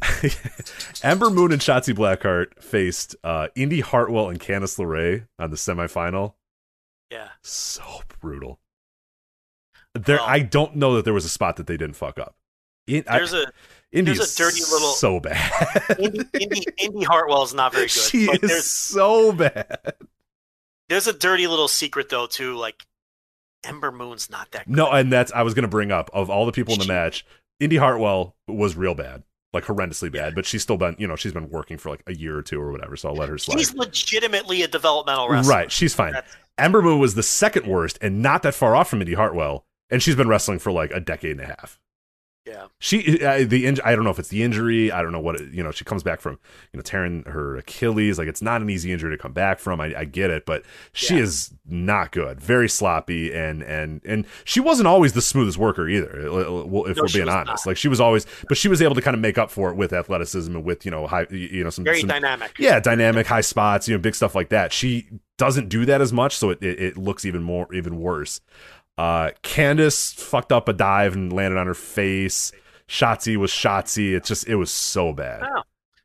Ember 1.02 1.30
Moon 1.30 1.52
and 1.52 1.60
Shotzi 1.60 1.94
Blackheart 1.94 2.60
faced 2.60 3.14
uh, 3.22 3.48
Indi 3.54 3.80
Hartwell 3.80 4.28
and 4.30 4.40
Candice 4.40 4.78
LeRae 4.78 5.26
on 5.38 5.50
the 5.50 5.56
semifinal. 5.56 6.34
yeah. 7.10 7.28
So 7.42 7.82
brutal. 8.20 8.58
There, 9.94 10.16
Well- 10.16 10.26
I 10.26 10.40
don't 10.40 10.76
know 10.76 10.94
that 10.96 11.04
there 11.04 11.14
was 11.14 11.24
a 11.24 11.28
spot 11.28 11.56
that 11.56 11.66
they 11.66 11.76
didn't 11.76 11.96
fuck 11.96 12.18
up. 12.18 12.34
In, 12.86 13.04
There's 13.06 13.32
a 13.32 13.44
Indy 13.92 14.12
there's 14.14 14.34
a 14.34 14.36
dirty 14.42 14.60
little- 14.62 14.88
so 14.92 15.20
bad. 15.20 15.96
Indy, 15.98 16.24
Indy, 16.34 16.64
Indi 16.78 17.04
Hartwell 17.04 17.42
is 17.44 17.54
not 17.54 17.72
very 17.72 17.84
good. 17.86 17.90
she 17.90 18.26
but 18.26 18.42
is 18.42 18.50
there's 18.50 18.64
so 18.70 19.32
bad. 19.32 19.92
there's 20.88 21.06
a 21.06 21.12
dirty 21.12 21.46
little 21.46 21.68
secret 21.68 22.08
though 22.08 22.26
too. 22.26 22.56
Like 22.56 22.84
Ember 23.64 23.92
Moon's 23.92 24.30
not 24.30 24.50
that 24.52 24.66
good. 24.66 24.74
No, 24.76 24.90
and 24.90 25.12
that's 25.12 25.30
I 25.32 25.42
was 25.42 25.54
gonna 25.54 25.68
bring 25.68 25.92
up 25.92 26.10
of 26.12 26.28
all 26.30 26.44
the 26.46 26.52
people 26.52 26.72
in 26.74 26.78
the 26.80 26.84
She- 26.86 26.90
match. 26.90 27.24
Indi 27.60 27.76
Hartwell 27.76 28.34
was 28.48 28.74
real 28.74 28.94
bad, 28.96 29.22
like 29.52 29.64
horrendously 29.64 30.10
bad, 30.10 30.34
but 30.34 30.44
she's 30.44 30.62
still 30.62 30.76
been, 30.78 30.96
you 30.98 31.06
know, 31.06 31.14
she's 31.14 31.32
been 31.32 31.48
working 31.50 31.78
for 31.78 31.90
like 31.90 32.02
a 32.08 32.14
year 32.14 32.36
or 32.36 32.42
two 32.42 32.60
or 32.60 32.72
whatever. 32.72 32.96
So 32.96 33.10
I'll 33.10 33.14
let 33.14 33.28
her 33.28 33.38
slide. 33.38 33.58
She's 33.58 33.72
legitimately 33.74 34.62
a 34.62 34.68
developmental 34.68 35.28
wrestler. 35.28 35.52
Right, 35.54 35.70
she's 35.70 35.94
fine. 35.94 36.12
That's- 36.14 36.34
Ember 36.58 36.82
Moon 36.82 36.98
was 36.98 37.14
the 37.14 37.22
second 37.22 37.66
worst, 37.68 37.98
and 38.02 38.20
not 38.20 38.42
that 38.42 38.54
far 38.54 38.74
off 38.74 38.90
from 38.90 39.00
Indi 39.00 39.14
Hartwell, 39.14 39.64
and 39.92 40.02
she's 40.02 40.16
been 40.16 40.26
wrestling 40.28 40.58
for 40.58 40.72
like 40.72 40.90
a 40.90 40.98
decade 41.00 41.32
and 41.32 41.42
a 41.42 41.46
half. 41.46 41.78
Yeah. 42.44 42.66
She 42.80 43.24
uh, 43.24 43.44
the 43.46 43.66
inj- 43.66 43.78
I 43.84 43.94
don't 43.94 44.02
know 44.02 44.10
if 44.10 44.18
it's 44.18 44.30
the 44.30 44.42
injury. 44.42 44.90
I 44.90 45.00
don't 45.00 45.12
know 45.12 45.20
what 45.20 45.36
it, 45.40 45.52
you 45.54 45.62
know. 45.62 45.70
She 45.70 45.84
comes 45.84 46.02
back 46.02 46.20
from 46.20 46.40
you 46.72 46.76
know 46.78 46.82
tearing 46.82 47.22
her 47.28 47.56
Achilles. 47.56 48.18
Like 48.18 48.26
it's 48.26 48.42
not 48.42 48.60
an 48.60 48.68
easy 48.68 48.90
injury 48.90 49.16
to 49.16 49.22
come 49.22 49.32
back 49.32 49.60
from. 49.60 49.80
I, 49.80 49.94
I 49.96 50.04
get 50.06 50.30
it, 50.30 50.44
but 50.44 50.64
she 50.92 51.14
Yeah. 51.18 51.22
is 51.22 51.54
not 51.64 52.10
good. 52.10 52.40
Very 52.40 52.68
sloppy, 52.68 53.32
and 53.32 53.62
and 53.62 54.00
and 54.04 54.26
she 54.44 54.58
wasn't 54.58 54.88
always 54.88 55.12
the 55.12 55.22
smoothest 55.22 55.56
worker 55.56 55.88
either. 55.88 56.10
uh, 56.28 56.40
If 56.40 56.96
No, 56.96 57.02
we're 57.04 57.08
being 57.12 57.28
honest, 57.28 57.64
not. 57.64 57.66
like 57.70 57.76
she 57.76 57.86
was 57.86 58.00
always, 58.00 58.26
but 58.48 58.56
she 58.58 58.66
was 58.66 58.82
able 58.82 58.96
to 58.96 59.02
kind 59.02 59.14
of 59.14 59.20
make 59.20 59.38
up 59.38 59.48
for 59.52 59.70
it 59.70 59.76
with 59.76 59.92
athleticism 59.92 60.52
and 60.56 60.64
with 60.64 60.84
you 60.84 60.90
know 60.90 61.06
high 61.06 61.28
you 61.30 61.62
know 61.62 61.70
some 61.70 61.84
Very 61.84 62.00
some, 62.00 62.08
dynamic. 62.08 62.56
yeah, 62.58 62.80
dynamic 62.80 63.28
high 63.28 63.40
spots, 63.40 63.86
you 63.86 63.94
know, 63.94 64.00
big 64.00 64.16
stuff 64.16 64.34
like 64.34 64.48
that. 64.48 64.72
She 64.72 65.06
doesn't 65.38 65.68
do 65.68 65.84
that 65.86 66.00
as 66.00 66.12
much, 66.12 66.34
so 66.36 66.50
it, 66.50 66.60
it, 66.60 66.80
it 66.80 66.96
looks 66.96 67.24
even 67.24 67.44
more 67.44 67.72
even 67.72 68.00
worse. 68.00 68.40
Uh 68.98 69.30
Candice 69.42 70.14
fucked 70.14 70.52
up 70.52 70.68
a 70.68 70.72
dive 70.72 71.14
and 71.14 71.32
landed 71.32 71.58
on 71.58 71.66
her 71.66 71.74
face. 71.74 72.52
Shotzi 72.88 73.36
was 73.36 73.50
Shotzi. 73.50 74.14
It's 74.14 74.28
just 74.28 74.46
it 74.48 74.56
was 74.56 74.70
so 74.70 75.12
bad. 75.12 75.42
Oh, 75.42 75.62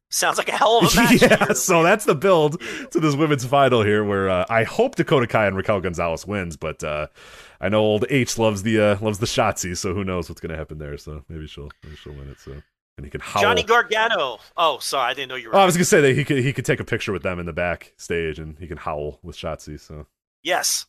Sounds 0.10 0.38
like 0.38 0.48
a 0.48 0.54
hell 0.54 0.78
of 0.80 0.94
a 0.94 0.96
match. 1.02 1.22
yeah, 1.22 1.52
so 1.52 1.84
that's 1.84 2.06
the 2.06 2.16
build 2.16 2.62
to 2.92 3.00
this 3.02 3.14
women's 3.16 3.44
final 3.46 3.84
here, 3.84 4.06
where 4.06 4.30
uh, 4.30 4.46
I 4.50 4.64
hope 4.64 4.96
Dakota 4.96 5.28
Kai 5.28 5.48
and 5.48 5.58
Raquel 5.58 5.82
Gonzalez 5.82 6.26
wins, 6.26 6.56
but 6.56 6.82
uh, 6.82 7.08
I 7.60 7.68
know 7.68 7.82
old 7.82 8.06
H 8.10 8.38
loves 8.38 8.64
the 8.64 8.80
uh, 8.80 8.98
loves 9.02 9.20
the 9.20 9.26
Shotzi, 9.26 9.76
so 9.76 9.94
who 9.94 10.06
knows 10.06 10.30
what's 10.30 10.40
gonna 10.40 10.56
happen 10.56 10.78
there? 10.78 10.98
So 10.98 11.26
maybe 11.28 11.46
she'll 11.48 11.70
maybe 11.84 11.98
she'll 11.98 12.14
win 12.14 12.30
it. 12.30 12.40
So 12.40 12.54
and 12.98 13.06
he 13.06 13.10
can 13.12 13.20
howl. 13.20 13.44
Johnny 13.44 13.64
Gargano. 13.64 14.40
Oh, 14.56 14.80
sorry, 14.80 15.12
I 15.12 15.14
didn't 15.14 15.28
know 15.28 15.36
you 15.36 15.50
were. 15.50 15.56
Oh, 15.58 15.60
I 15.60 15.66
was 15.66 15.76
gonna 15.76 15.84
say 15.84 16.00
that 16.00 16.16
he 16.16 16.24
could 16.24 16.38
he 16.38 16.54
could 16.54 16.64
take 16.66 16.80
a 16.80 16.86
picture 16.86 17.12
with 17.12 17.24
them 17.24 17.38
in 17.38 17.46
the 17.46 17.52
backstage 17.54 18.40
and 18.40 18.58
he 18.60 18.66
can 18.68 18.78
howl 18.78 19.20
with 19.24 19.36
Shotzi. 19.36 19.78
So 19.78 20.08
Yes. 20.42 20.86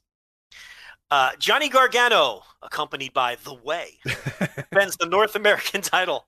Uh, 1.11 1.31
Johnny 1.39 1.69
Gargano, 1.69 2.43
accompanied 2.63 3.13
by 3.13 3.37
The 3.43 3.55
Way, 3.55 3.99
defends 4.05 4.97
the 4.97 5.07
North 5.07 5.35
American 5.35 5.81
title 5.81 6.27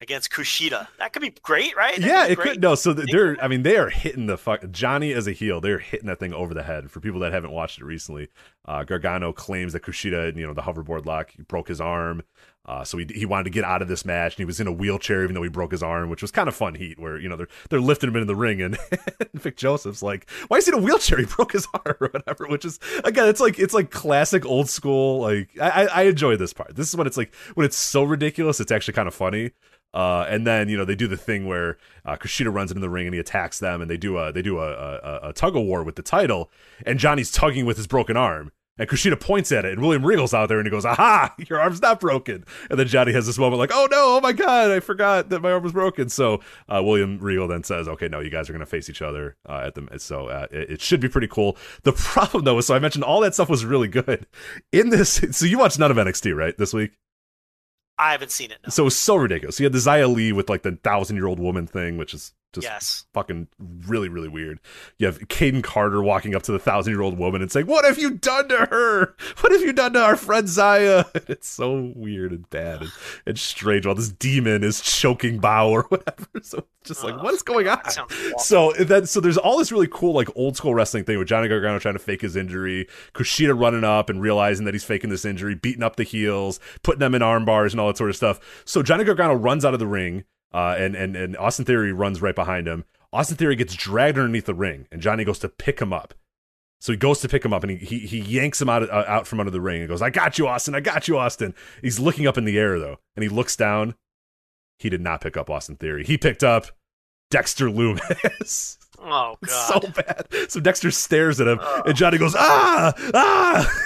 against 0.00 0.30
Kushida. 0.30 0.86
That 0.98 1.12
could 1.12 1.22
be 1.22 1.32
great, 1.42 1.74
right? 1.76 1.96
That 1.96 2.06
yeah, 2.06 2.22
could 2.24 2.32
it 2.32 2.36
great. 2.36 2.48
could 2.52 2.60
no. 2.62 2.74
So 2.74 2.92
th- 2.92 3.08
they're 3.10 3.42
I 3.42 3.48
mean 3.48 3.62
they 3.62 3.76
are 3.78 3.88
hitting 3.88 4.26
the 4.26 4.36
fuck 4.36 4.70
Johnny 4.70 5.12
as 5.12 5.26
a 5.26 5.32
heel. 5.32 5.60
They're 5.60 5.78
hitting 5.78 6.06
that 6.08 6.18
thing 6.18 6.34
over 6.34 6.52
the 6.52 6.62
head. 6.62 6.90
For 6.90 7.00
people 7.00 7.20
that 7.20 7.32
haven't 7.32 7.52
watched 7.52 7.78
it 7.78 7.84
recently, 7.84 8.28
uh, 8.66 8.84
Gargano 8.84 9.32
claims 9.32 9.72
that 9.72 9.82
Kushida, 9.82 10.36
you 10.36 10.46
know, 10.46 10.52
the 10.54 10.62
hoverboard 10.62 11.06
lock 11.06 11.32
broke 11.48 11.68
his 11.68 11.80
arm. 11.80 12.22
Uh, 12.66 12.82
so 12.82 12.98
he, 12.98 13.06
he 13.14 13.24
wanted 13.24 13.44
to 13.44 13.50
get 13.50 13.64
out 13.64 13.80
of 13.80 13.88
this 13.88 14.04
match, 14.04 14.34
and 14.34 14.38
he 14.38 14.44
was 14.44 14.58
in 14.58 14.66
a 14.66 14.72
wheelchair 14.72 15.22
even 15.22 15.34
though 15.34 15.42
he 15.42 15.48
broke 15.48 15.70
his 15.70 15.82
arm, 15.82 16.10
which 16.10 16.20
was 16.20 16.32
kind 16.32 16.48
of 16.48 16.54
fun 16.54 16.74
heat. 16.74 16.98
Where 16.98 17.18
you 17.18 17.28
know 17.28 17.36
they're 17.36 17.48
they're 17.70 17.80
lifting 17.80 18.10
him 18.10 18.16
into 18.16 18.26
the 18.26 18.34
ring, 18.34 18.60
and 18.62 18.76
Vic 19.34 19.56
Joseph's 19.56 20.02
like, 20.02 20.28
"Why 20.48 20.58
is 20.58 20.66
he 20.66 20.72
in 20.72 20.78
a 20.78 20.82
wheelchair? 20.82 21.18
He 21.18 21.26
broke 21.26 21.52
his 21.52 21.68
arm 21.74 21.96
or 22.00 22.08
whatever." 22.08 22.46
Which 22.48 22.64
is 22.64 22.80
again, 23.04 23.28
it's 23.28 23.40
like 23.40 23.58
it's 23.58 23.74
like 23.74 23.90
classic 23.90 24.44
old 24.44 24.68
school. 24.68 25.20
Like 25.20 25.50
I, 25.60 25.84
I 25.84 25.84
I 25.84 26.02
enjoy 26.02 26.36
this 26.36 26.52
part. 26.52 26.74
This 26.74 26.88
is 26.88 26.96
when 26.96 27.06
it's 27.06 27.16
like 27.16 27.34
when 27.54 27.64
it's 27.64 27.76
so 27.76 28.02
ridiculous, 28.02 28.58
it's 28.58 28.72
actually 28.72 28.94
kind 28.94 29.08
of 29.08 29.14
funny. 29.14 29.52
Uh, 29.94 30.26
and 30.28 30.46
then 30.46 30.68
you 30.68 30.76
know 30.76 30.84
they 30.84 30.94
do 30.94 31.06
the 31.06 31.16
thing 31.16 31.46
where 31.46 31.78
uh, 32.04 32.16
Kushida 32.16 32.52
runs 32.52 32.70
into 32.70 32.80
the 32.80 32.90
ring 32.90 33.06
and 33.06 33.14
he 33.14 33.20
attacks 33.20 33.60
them, 33.60 33.80
and 33.80 33.90
they 33.90 33.96
do 33.96 34.18
a 34.18 34.32
they 34.32 34.42
do 34.42 34.58
a, 34.58 34.72
a, 34.72 35.20
a 35.28 35.32
tug 35.32 35.56
of 35.56 35.62
war 35.62 35.82
with 35.82 35.96
the 35.96 36.02
title, 36.02 36.50
and 36.84 36.98
Johnny's 36.98 37.30
tugging 37.30 37.64
with 37.64 37.76
his 37.76 37.86
broken 37.86 38.16
arm, 38.16 38.52
and 38.78 38.88
Kushida 38.88 39.18
points 39.18 39.52
at 39.52 39.64
it, 39.64 39.72
and 39.72 39.80
William 39.80 40.04
Regal's 40.04 40.34
out 40.34 40.48
there, 40.48 40.58
and 40.58 40.66
he 40.66 40.70
goes, 40.70 40.84
"Aha, 40.84 41.34
your 41.38 41.60
arm's 41.60 41.82
not 41.82 42.00
broken." 42.00 42.44
And 42.70 42.78
then 42.78 42.86
Johnny 42.86 43.12
has 43.12 43.26
this 43.26 43.38
moment 43.38 43.58
like, 43.58 43.70
"Oh 43.72 43.88
no, 43.90 44.16
oh 44.16 44.20
my 44.20 44.32
god, 44.32 44.70
I 44.70 44.80
forgot 44.80 45.30
that 45.30 45.40
my 45.40 45.52
arm 45.52 45.62
was 45.62 45.72
broken." 45.72 46.08
So 46.08 46.40
uh, 46.68 46.82
William 46.82 47.18
Regal 47.18 47.48
then 47.48 47.62
says, 47.64 47.88
"Okay, 47.88 48.08
no, 48.08 48.20
you 48.20 48.30
guys 48.30 48.48
are 48.48 48.52
gonna 48.52 48.66
face 48.66 48.88
each 48.90 49.02
other 49.02 49.36
uh, 49.48 49.62
at 49.66 49.74
the 49.74 49.86
so 49.98 50.28
uh, 50.28 50.46
it, 50.50 50.70
it 50.70 50.80
should 50.80 51.00
be 51.00 51.08
pretty 51.08 51.28
cool." 51.28 51.56
The 51.82 51.92
problem 51.96 52.44
though 52.44 52.58
is, 52.58 52.66
so 52.66 52.74
I 52.74 52.78
mentioned 52.78 53.04
all 53.04 53.20
that 53.20 53.34
stuff 53.34 53.48
was 53.48 53.64
really 53.64 53.88
good 53.88 54.26
in 54.72 54.90
this. 54.90 55.24
So 55.36 55.44
you 55.44 55.58
watched 55.58 55.78
none 55.78 55.90
of 55.90 55.96
NXT 55.96 56.34
right 56.34 56.56
this 56.56 56.72
week? 56.72 56.92
I 57.98 58.12
haven't 58.12 58.30
seen 58.30 58.50
it. 58.50 58.58
No. 58.64 58.70
So 58.70 58.82
it 58.82 58.84
was 58.84 58.96
so 58.96 59.16
ridiculous. 59.16 59.58
You 59.58 59.64
had 59.64 59.72
the 59.72 59.78
Xia 59.78 60.12
Li 60.12 60.32
with 60.32 60.48
like 60.48 60.62
the 60.62 60.72
thousand 60.82 61.16
year 61.16 61.26
old 61.26 61.40
woman 61.40 61.66
thing, 61.66 61.96
which 61.96 62.14
is 62.14 62.32
just 62.52 62.66
yes. 62.66 63.06
fucking 63.12 63.48
really, 63.86 64.08
really 64.08 64.28
weird. 64.28 64.60
You 64.98 65.06
have 65.06 65.18
Kayden 65.20 65.62
Carter 65.62 66.02
walking 66.02 66.34
up 66.34 66.42
to 66.44 66.52
the 66.52 66.58
thousand 66.58 66.92
year 66.92 67.02
old 67.02 67.18
woman 67.18 67.42
and 67.42 67.50
saying, 67.50 67.66
What 67.66 67.84
have 67.84 67.98
you 67.98 68.12
done 68.12 68.48
to 68.48 68.66
her? 68.70 69.14
What 69.40 69.52
have 69.52 69.60
you 69.60 69.72
done 69.72 69.92
to 69.92 70.02
our 70.02 70.16
friend 70.16 70.46
Xia? 70.46 71.04
It's 71.36 71.48
so 71.48 71.92
weird 71.94 72.30
and 72.30 72.48
bad 72.50 72.82
and, 72.82 72.92
and 73.26 73.38
strange 73.38 73.84
while 73.84 73.94
this 73.94 74.08
demon 74.08 74.62
is 74.62 74.80
choking 74.80 75.38
Boa 75.38 75.70
or 75.70 75.82
whatever. 75.88 76.26
So 76.42 76.66
just 76.84 77.04
like, 77.04 77.14
Ugh, 77.14 77.24
what 77.24 77.34
is 77.34 77.42
going 77.42 77.68
on? 77.68 77.80
That 77.84 77.92
sounds 77.92 78.12
awful. 78.12 78.38
So 78.38 78.72
then, 78.72 79.06
so 79.06 79.20
there's 79.20 79.36
all 79.36 79.58
this 79.58 79.72
really 79.72 79.88
cool 79.90 80.14
like 80.14 80.28
old 80.36 80.56
school 80.56 80.74
wrestling 80.74 81.04
thing 81.04 81.18
with 81.18 81.28
Johnny 81.28 81.48
Gargano 81.48 81.78
trying 81.78 81.94
to 81.94 82.00
fake 82.00 82.22
his 82.22 82.36
injury, 82.36 82.88
Kushida 83.12 83.58
running 83.58 83.84
up 83.84 84.08
and 84.08 84.20
realizing 84.20 84.64
that 84.66 84.74
he's 84.74 84.84
faking 84.84 85.10
this 85.10 85.24
injury, 85.24 85.54
beating 85.54 85.82
up 85.82 85.96
the 85.96 86.04
heels, 86.04 86.60
putting 86.82 87.00
them 87.00 87.14
in 87.14 87.22
arm 87.22 87.44
bars 87.44 87.72
and 87.74 87.80
all 87.80 87.88
that 87.88 87.96
sort 87.96 88.10
of 88.10 88.16
stuff. 88.16 88.62
So 88.64 88.82
Johnny 88.82 89.04
Gargano 89.04 89.34
runs 89.34 89.64
out 89.64 89.74
of 89.74 89.80
the 89.80 89.86
ring, 89.86 90.24
uh, 90.52 90.74
and 90.78 90.94
and 90.94 91.16
and 91.16 91.36
Austin 91.36 91.64
Theory 91.64 91.92
runs 91.92 92.22
right 92.22 92.34
behind 92.34 92.66
him. 92.66 92.84
Austin 93.12 93.36
Theory 93.36 93.56
gets 93.56 93.74
dragged 93.74 94.18
underneath 94.18 94.46
the 94.46 94.54
ring, 94.54 94.86
and 94.90 95.00
Johnny 95.00 95.24
goes 95.24 95.38
to 95.40 95.48
pick 95.48 95.80
him 95.80 95.92
up. 95.92 96.14
So 96.80 96.92
he 96.92 96.98
goes 96.98 97.20
to 97.20 97.28
pick 97.28 97.44
him 97.44 97.52
up, 97.54 97.62
and 97.64 97.72
he 97.72 97.78
he, 97.98 97.98
he 98.06 98.18
yanks 98.20 98.60
him 98.60 98.68
out 98.68 98.82
uh, 98.88 99.04
out 99.06 99.26
from 99.26 99.40
under 99.40 99.50
the 99.50 99.60
ring 99.60 99.80
and 99.80 99.88
goes, 99.88 100.02
"I 100.02 100.10
got 100.10 100.38
you, 100.38 100.46
Austin. 100.46 100.74
I 100.74 100.80
got 100.80 101.08
you, 101.08 101.16
Austin." 101.18 101.54
He's 101.82 101.98
looking 101.98 102.26
up 102.26 102.36
in 102.36 102.44
the 102.44 102.58
air 102.58 102.78
though, 102.78 102.98
and 103.16 103.22
he 103.22 103.28
looks 103.28 103.56
down. 103.56 103.94
He 104.78 104.90
did 104.90 105.00
not 105.00 105.22
pick 105.22 105.36
up 105.38 105.48
Austin 105.48 105.76
Theory. 105.76 106.04
He 106.04 106.18
picked 106.18 106.44
up 106.44 106.66
Dexter 107.30 107.66
Lumis. 107.68 108.78
Oh 108.98 109.36
god. 109.46 109.82
so 109.82 109.88
bad. 109.90 110.26
So 110.48 110.58
Dexter 110.58 110.90
stares 110.90 111.38
at 111.38 111.46
him, 111.46 111.60
and 111.84 111.94
Johnny 111.94 112.16
goes, 112.16 112.34
"Ah, 112.36 112.94
ah!" 113.12 113.82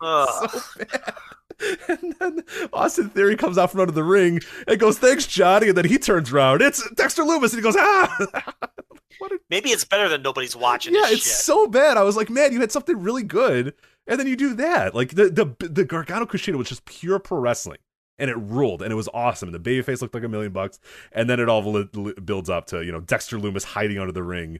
So 0.50 0.60
bad. 0.78 1.14
And 1.88 2.14
then 2.20 2.42
Austin 2.72 3.10
Theory 3.10 3.36
comes 3.36 3.58
out 3.58 3.70
from 3.70 3.80
under 3.80 3.92
the 3.92 4.04
ring 4.04 4.40
and 4.66 4.78
goes, 4.78 4.98
"Thanks, 4.98 5.26
Johnny." 5.26 5.68
And 5.68 5.76
then 5.76 5.86
he 5.86 5.98
turns 5.98 6.32
around. 6.32 6.62
It's 6.62 6.88
Dexter 6.90 7.22
Lumis, 7.22 7.52
and 7.52 7.58
he 7.58 7.62
goes, 7.62 7.76
"Ah!" 7.76 8.16
what 9.18 9.32
a, 9.32 9.38
Maybe 9.50 9.70
it's 9.70 9.84
better 9.84 10.08
than 10.08 10.22
nobody's 10.22 10.54
watching. 10.54 10.94
yeah, 10.94 11.02
it's 11.06 11.24
shit. 11.24 11.32
so 11.32 11.66
bad. 11.66 11.96
I 11.96 12.02
was 12.02 12.16
like, 12.16 12.30
"Man, 12.30 12.52
you 12.52 12.60
had 12.60 12.70
something 12.72 12.96
really 13.00 13.22
good, 13.24 13.74
and 14.06 14.20
then 14.20 14.26
you 14.26 14.36
do 14.36 14.54
that." 14.54 14.94
Like 14.94 15.10
the 15.14 15.30
the 15.30 15.66
the 15.68 15.84
Gargano 15.84 16.26
Kushida 16.26 16.56
was 16.56 16.68
just 16.68 16.84
pure 16.84 17.18
pro 17.18 17.38
wrestling. 17.38 17.78
And 18.20 18.28
it 18.30 18.36
ruled, 18.36 18.82
and 18.82 18.90
it 18.90 18.96
was 18.96 19.08
awesome. 19.14 19.48
And 19.48 19.54
the 19.54 19.60
baby 19.60 19.80
face 19.80 20.02
looked 20.02 20.12
like 20.14 20.24
a 20.24 20.28
million 20.28 20.50
bucks. 20.52 20.80
And 21.12 21.30
then 21.30 21.38
it 21.38 21.48
all 21.48 21.62
li- 21.62 21.88
li- 21.94 22.14
builds 22.24 22.50
up 22.50 22.66
to 22.66 22.84
you 22.84 22.90
know 22.90 23.00
Dexter 23.00 23.38
Lumis 23.38 23.62
hiding 23.62 23.98
under 24.00 24.10
the 24.12 24.24
ring, 24.24 24.58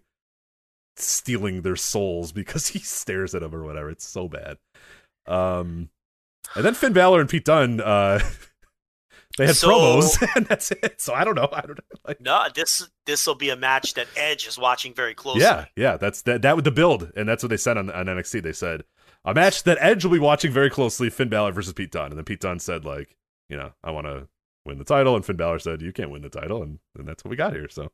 stealing 0.97 1.63
their 1.63 1.75
souls 1.77 2.31
because 2.33 2.69
he 2.69 2.79
stares 2.79 3.35
at 3.35 3.43
him 3.43 3.53
or 3.55 3.65
whatever. 3.65 3.91
It's 3.91 4.07
so 4.07 4.29
bad. 4.29 4.59
Um, 5.27 5.91
and 6.55 6.65
then 6.65 6.75
Finn 6.75 6.93
Balor 6.93 7.21
and 7.21 7.29
Pete 7.29 7.45
Dunne. 7.45 7.81
Uh, 7.81 8.21
They 9.37 9.47
had 9.47 9.55
So- 9.57 9.69
promos, 9.69 10.27
and 10.37 10.47
that's 10.47 10.73
it. 10.73 11.01
So 11.01 11.15
I 11.15 11.23
don't 11.23 11.37
know. 11.37 11.49
I 11.53 11.61
don't 11.61 11.79
know. 11.79 11.99
Like, 12.05 12.21
No, 12.21 12.47
this 12.53 12.89
this 13.07 13.25
will 13.25 13.37
be 13.37 13.51
a 13.51 13.57
match 13.57 13.95
that 13.95 14.09
Edge 14.17 14.49
is 14.49 14.59
watching 14.59 14.93
very 14.95 15.15
closely. 15.15 15.43
yeah, 15.43 15.67
yeah. 15.77 15.97
That's 15.97 16.23
that. 16.23 16.43
That 16.43 16.57
was 16.57 16.65
the 16.65 16.73
build, 16.73 17.13
and 17.15 17.29
that's 17.29 17.45
what 17.45 17.51
they 17.51 17.57
said 17.57 17.79
on, 17.79 17.89
on 17.91 18.07
NXT. 18.07 18.43
They 18.43 18.53
said 18.53 18.83
a 19.25 19.33
match 19.35 19.63
that 19.63 19.79
Edge 19.81 20.05
will 20.05 20.11
be 20.11 20.19
watching 20.19 20.51
very 20.51 20.71
closely: 20.71 21.09
Finn 21.09 21.29
Balor 21.29 21.53
versus 21.53 21.73
Pete 21.73 21.93
Dunne. 21.93 22.07
And 22.11 22.17
then 22.19 22.25
Pete 22.25 22.41
Dunne 22.41 22.59
said, 22.59 22.85
like, 22.85 23.15
you 23.49 23.57
know, 23.57 23.71
I 23.85 23.93
want 23.93 24.07
to 24.09 24.27
win 24.67 24.79
the 24.79 24.85
title, 24.85 25.15
and 25.15 25.25
Finn 25.25 25.37
Balor 25.37 25.61
said, 25.61 25.83
you 25.83 25.93
can't 25.93 26.11
win 26.11 26.23
the 26.23 26.31
title, 26.31 26.63
and, 26.65 26.81
and 26.99 27.07
that's 27.07 27.23
what 27.25 27.31
we 27.31 27.37
got 27.37 27.53
here. 27.53 27.69
So 27.69 27.93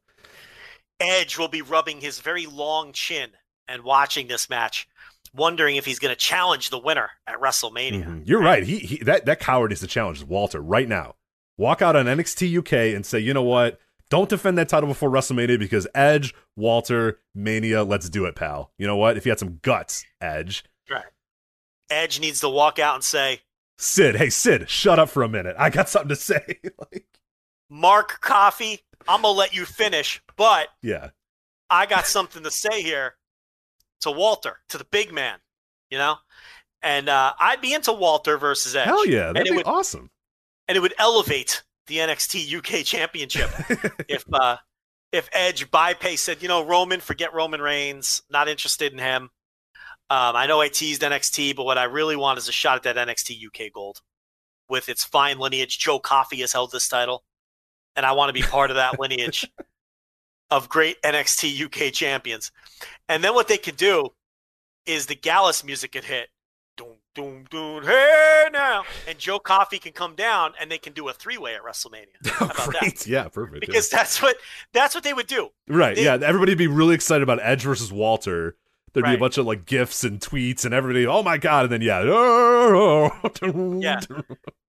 Edge 0.99 1.37
will 1.37 1.49
be 1.49 1.61
rubbing 1.63 2.01
his 2.01 2.21
very 2.21 2.47
long 2.47 2.93
chin 2.93 3.31
and 3.69 3.83
watching 3.83 4.29
this 4.29 4.49
match, 4.49 4.89
wondering 5.35 5.77
if 5.77 5.85
he's 5.85 5.99
going 5.99 6.13
to 6.13 6.17
challenge 6.17 6.71
the 6.71 6.79
winner 6.79 7.11
at 7.27 7.41
WrestleMania. 7.41 8.05
Mhm. 8.05 8.23
you're 8.27 8.41
right. 8.43 8.63
He, 8.63 8.79
he 8.79 8.97
that 8.99 9.27
that 9.27 9.41
coward 9.41 9.71
needs 9.71 9.81
to 9.81 9.87
challenge 9.87 10.23
Walter 10.25 10.61
right 10.61 10.89
now. 10.89 11.17
Walk 11.57 11.83
out 11.83 11.97
on 11.97 12.07
NXT 12.07 12.59
UK 12.59 12.95
and 12.95 13.05
say, 13.05 13.19
you 13.19 13.35
know 13.35 13.43
what? 13.43 13.79
Don't 14.11 14.29
defend 14.29 14.59
that 14.59 14.69
title 14.69 14.89
before 14.89 15.11
WrestleMania 15.11 15.59
because 15.59 15.87
Edge, 15.95 16.35
Walter, 16.57 17.21
Mania, 17.35 17.85
let's 17.85 18.09
do 18.09 18.27
it, 18.27 18.35
pal. 18.35 18.71
You 18.79 18.87
know 18.87 18.97
what? 18.97 19.17
If 19.17 19.25
you 19.25 19.31
had 19.31 19.39
some 19.39 19.59
guts, 19.63 20.05
Edge. 20.21 20.65
Right. 20.91 21.05
Edge 21.91 22.21
needs 22.21 22.41
to 22.41 22.49
walk 22.49 22.79
out 22.79 22.95
and 22.97 23.05
say, 23.05 23.41
Sid, 23.79 24.17
hey 24.17 24.31
Sid, 24.31 24.69
shut 24.69 24.99
up 24.99 25.09
for 25.09 25.23
a 25.23 25.29
minute. 25.29 25.57
I 25.59 25.71
got 25.71 25.89
something 25.89 26.11
to 26.11 26.17
say. 26.17 26.61
like, 26.79 27.07
Mark 27.71 28.21
Coffey, 28.21 28.81
I'm 29.09 29.23
going 29.23 29.35
to 29.35 29.39
let 29.39 29.55
you 29.55 29.65
finish, 29.65 30.23
but 30.37 30.69
yeah. 30.83 31.11
I 31.71 31.87
got 31.87 32.07
something 32.07 32.45
to 32.45 32.51
say 32.51 32.83
here 32.83 33.15
to 34.05 34.11
Walter, 34.11 34.61
to 34.71 34.79
the 34.79 34.85
big 34.85 35.13
man, 35.13 35.39
you 35.91 35.99
know? 35.99 36.17
And 36.83 37.09
uh, 37.09 37.33
I'd 37.41 37.61
be 37.61 37.75
into 37.75 37.93
Walter 37.93 38.39
versus 38.39 38.75
Edge. 38.77 38.87
Hell 38.87 39.07
yeah, 39.07 39.29
And 39.29 39.37
that'd 39.37 39.49
it 39.49 39.51
be 39.51 39.57
would- 39.59 39.67
awesome. 39.67 40.11
and 40.69 40.77
it 40.77 40.81
would 40.81 40.95
elevate 40.99 41.63
the 41.87 41.97
NXT 41.99 42.55
UK 42.59 42.85
Championship 42.85 43.51
if 44.09 44.25
uh, 44.33 44.57
if 45.13 45.29
Edge 45.33 45.71
bypass 45.71 46.21
said, 46.23 46.43
you 46.43 46.49
know, 46.49 46.65
Roman, 46.65 47.01
forget 47.01 47.35
Roman 47.35 47.61
Reigns, 47.61 48.23
not 48.31 48.49
interested 48.49 48.93
in 48.93 48.99
him. 48.99 49.25
Um, 50.11 50.37
I 50.37 50.47
know 50.47 50.61
I 50.61 50.69
teased 50.69 51.03
NXT, 51.03 51.55
but 51.57 51.65
what 51.65 51.79
I 51.79 51.85
really 51.85 52.17
want 52.17 52.39
is 52.39 52.49
a 52.49 52.53
shot 52.53 52.85
at 52.85 52.95
that 52.95 53.09
NXT 53.09 53.39
UK 53.47 53.73
Gold 53.73 54.01
with 54.69 54.89
its 54.89 55.05
fine 55.05 55.39
lineage. 55.39 55.79
Joe 55.79 55.99
Coffey 55.99 56.41
has 56.41 56.53
held 56.53 56.73
this 56.73 56.89
title, 56.89 57.23
and 57.97 58.05
I 58.05 58.13
want 58.13 58.29
to 58.29 58.33
be 58.35 58.43
part 58.43 58.71
of 58.71 58.77
that 58.77 58.99
lineage 59.01 59.49
of 60.51 60.69
great 60.69 61.01
NXT 61.03 61.65
UK 61.67 61.93
champions. 61.93 62.53
And 63.09 63.23
then 63.25 63.35
what 63.35 63.49
they 63.49 63.59
could 63.59 63.77
do 63.77 64.11
is 64.87 65.07
the 65.07 65.15
Gallus 65.15 65.65
music 65.65 65.93
could 65.93 66.05
hit. 66.05 66.29
Doom, 66.77 66.97
doom, 67.15 67.45
doom, 67.51 67.85
hey 67.85 68.47
now. 68.53 68.83
And 69.09 69.17
Joe 69.19 69.39
Coffey 69.39 69.79
can 69.79 69.93
come 69.93 70.15
down 70.17 70.55
and 70.61 70.71
they 70.71 70.79
can 70.79 70.93
do 70.93 71.09
a 71.09 71.13
three 71.13 71.39
way 71.39 71.55
at 71.55 71.63
WrestleMania. 71.63 72.07
How 72.27 72.47
about 72.47 72.57
that? 72.57 72.81
Great. 72.81 73.07
Yeah, 73.07 73.29
perfect. 73.29 73.63
yeah. 73.63 73.67
Because 73.67 73.89
that's 73.89 74.21
what 74.21 74.37
that's 74.73 74.95
what 74.95 75.05
they 75.05 75.13
would 75.15 75.29
do. 75.29 75.51
Right. 75.69 75.95
They- 75.95 76.05
yeah. 76.05 76.19
Everybody'd 76.21 76.59
be 76.59 76.67
really 76.67 76.95
excited 76.97 77.23
about 77.23 77.39
Edge 77.43 77.63
versus 77.63 77.93
Walter. 77.93 78.57
There'd 78.93 79.07
be 79.07 79.15
a 79.15 79.19
bunch 79.19 79.39
of 79.39 79.47
like 79.47 79.67
gifs 79.67 80.05
and 80.05 80.21
tweets 80.21 80.65
and 80.65 80.73
everybody, 80.73 81.05
oh 81.05 81.23
my 81.25 81.37
god, 81.37 81.65
and 81.65 81.73
then 81.73 81.81
yeah, 81.83 81.99
oh, 82.05 83.11
oh, 83.25 83.31
oh, 83.43 83.81
Yeah. 83.81 84.01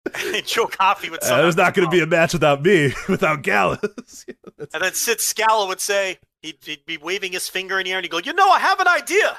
And 0.35 0.47
Joe 0.47 0.67
Coffey 0.67 1.11
would 1.11 1.23
Uh, 1.23 1.43
there's 1.43 1.57
not 1.57 1.75
going 1.75 1.87
to 1.87 1.91
be 1.91 2.01
a 2.03 2.07
match 2.07 2.35
without 2.35 2.63
me, 2.63 2.93
without 3.09 3.43
Gallus. 3.43 4.27
And 4.73 4.83
then 4.83 4.93
Sid 4.93 5.21
Scala 5.21 5.67
would 5.67 5.81
say, 5.81 6.19
he'd, 6.43 6.59
he'd 6.65 6.85
be 6.87 6.99
waving 6.99 7.33
his 7.33 7.49
finger 7.49 7.79
in 7.79 7.85
the 7.85 7.93
air 7.93 7.99
and 7.99 8.05
he'd 8.05 8.11
go, 8.11 8.19
You 8.19 8.33
know, 8.35 8.49
I 8.51 8.59
have 8.61 8.81
an 8.81 8.89
idea. 8.89 9.37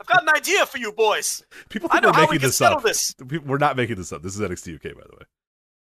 I've 0.00 0.06
got 0.06 0.22
an 0.22 0.28
idea 0.34 0.66
for 0.66 0.78
you 0.78 0.92
boys. 0.92 1.42
People 1.68 1.88
I 1.90 1.94
think 1.94 2.04
know 2.04 2.08
we're 2.10 2.14
how 2.14 2.20
we 2.22 2.26
making 2.26 2.40
can 2.40 2.48
this 2.48 2.60
up. 2.60 2.82
this. 2.82 3.14
We're 3.44 3.58
not 3.58 3.76
making 3.76 3.96
this 3.96 4.12
up. 4.12 4.22
This 4.22 4.34
is 4.34 4.40
NXT 4.40 4.76
UK, 4.76 4.94
by 4.94 5.02
the 5.08 5.16
way. 5.16 5.24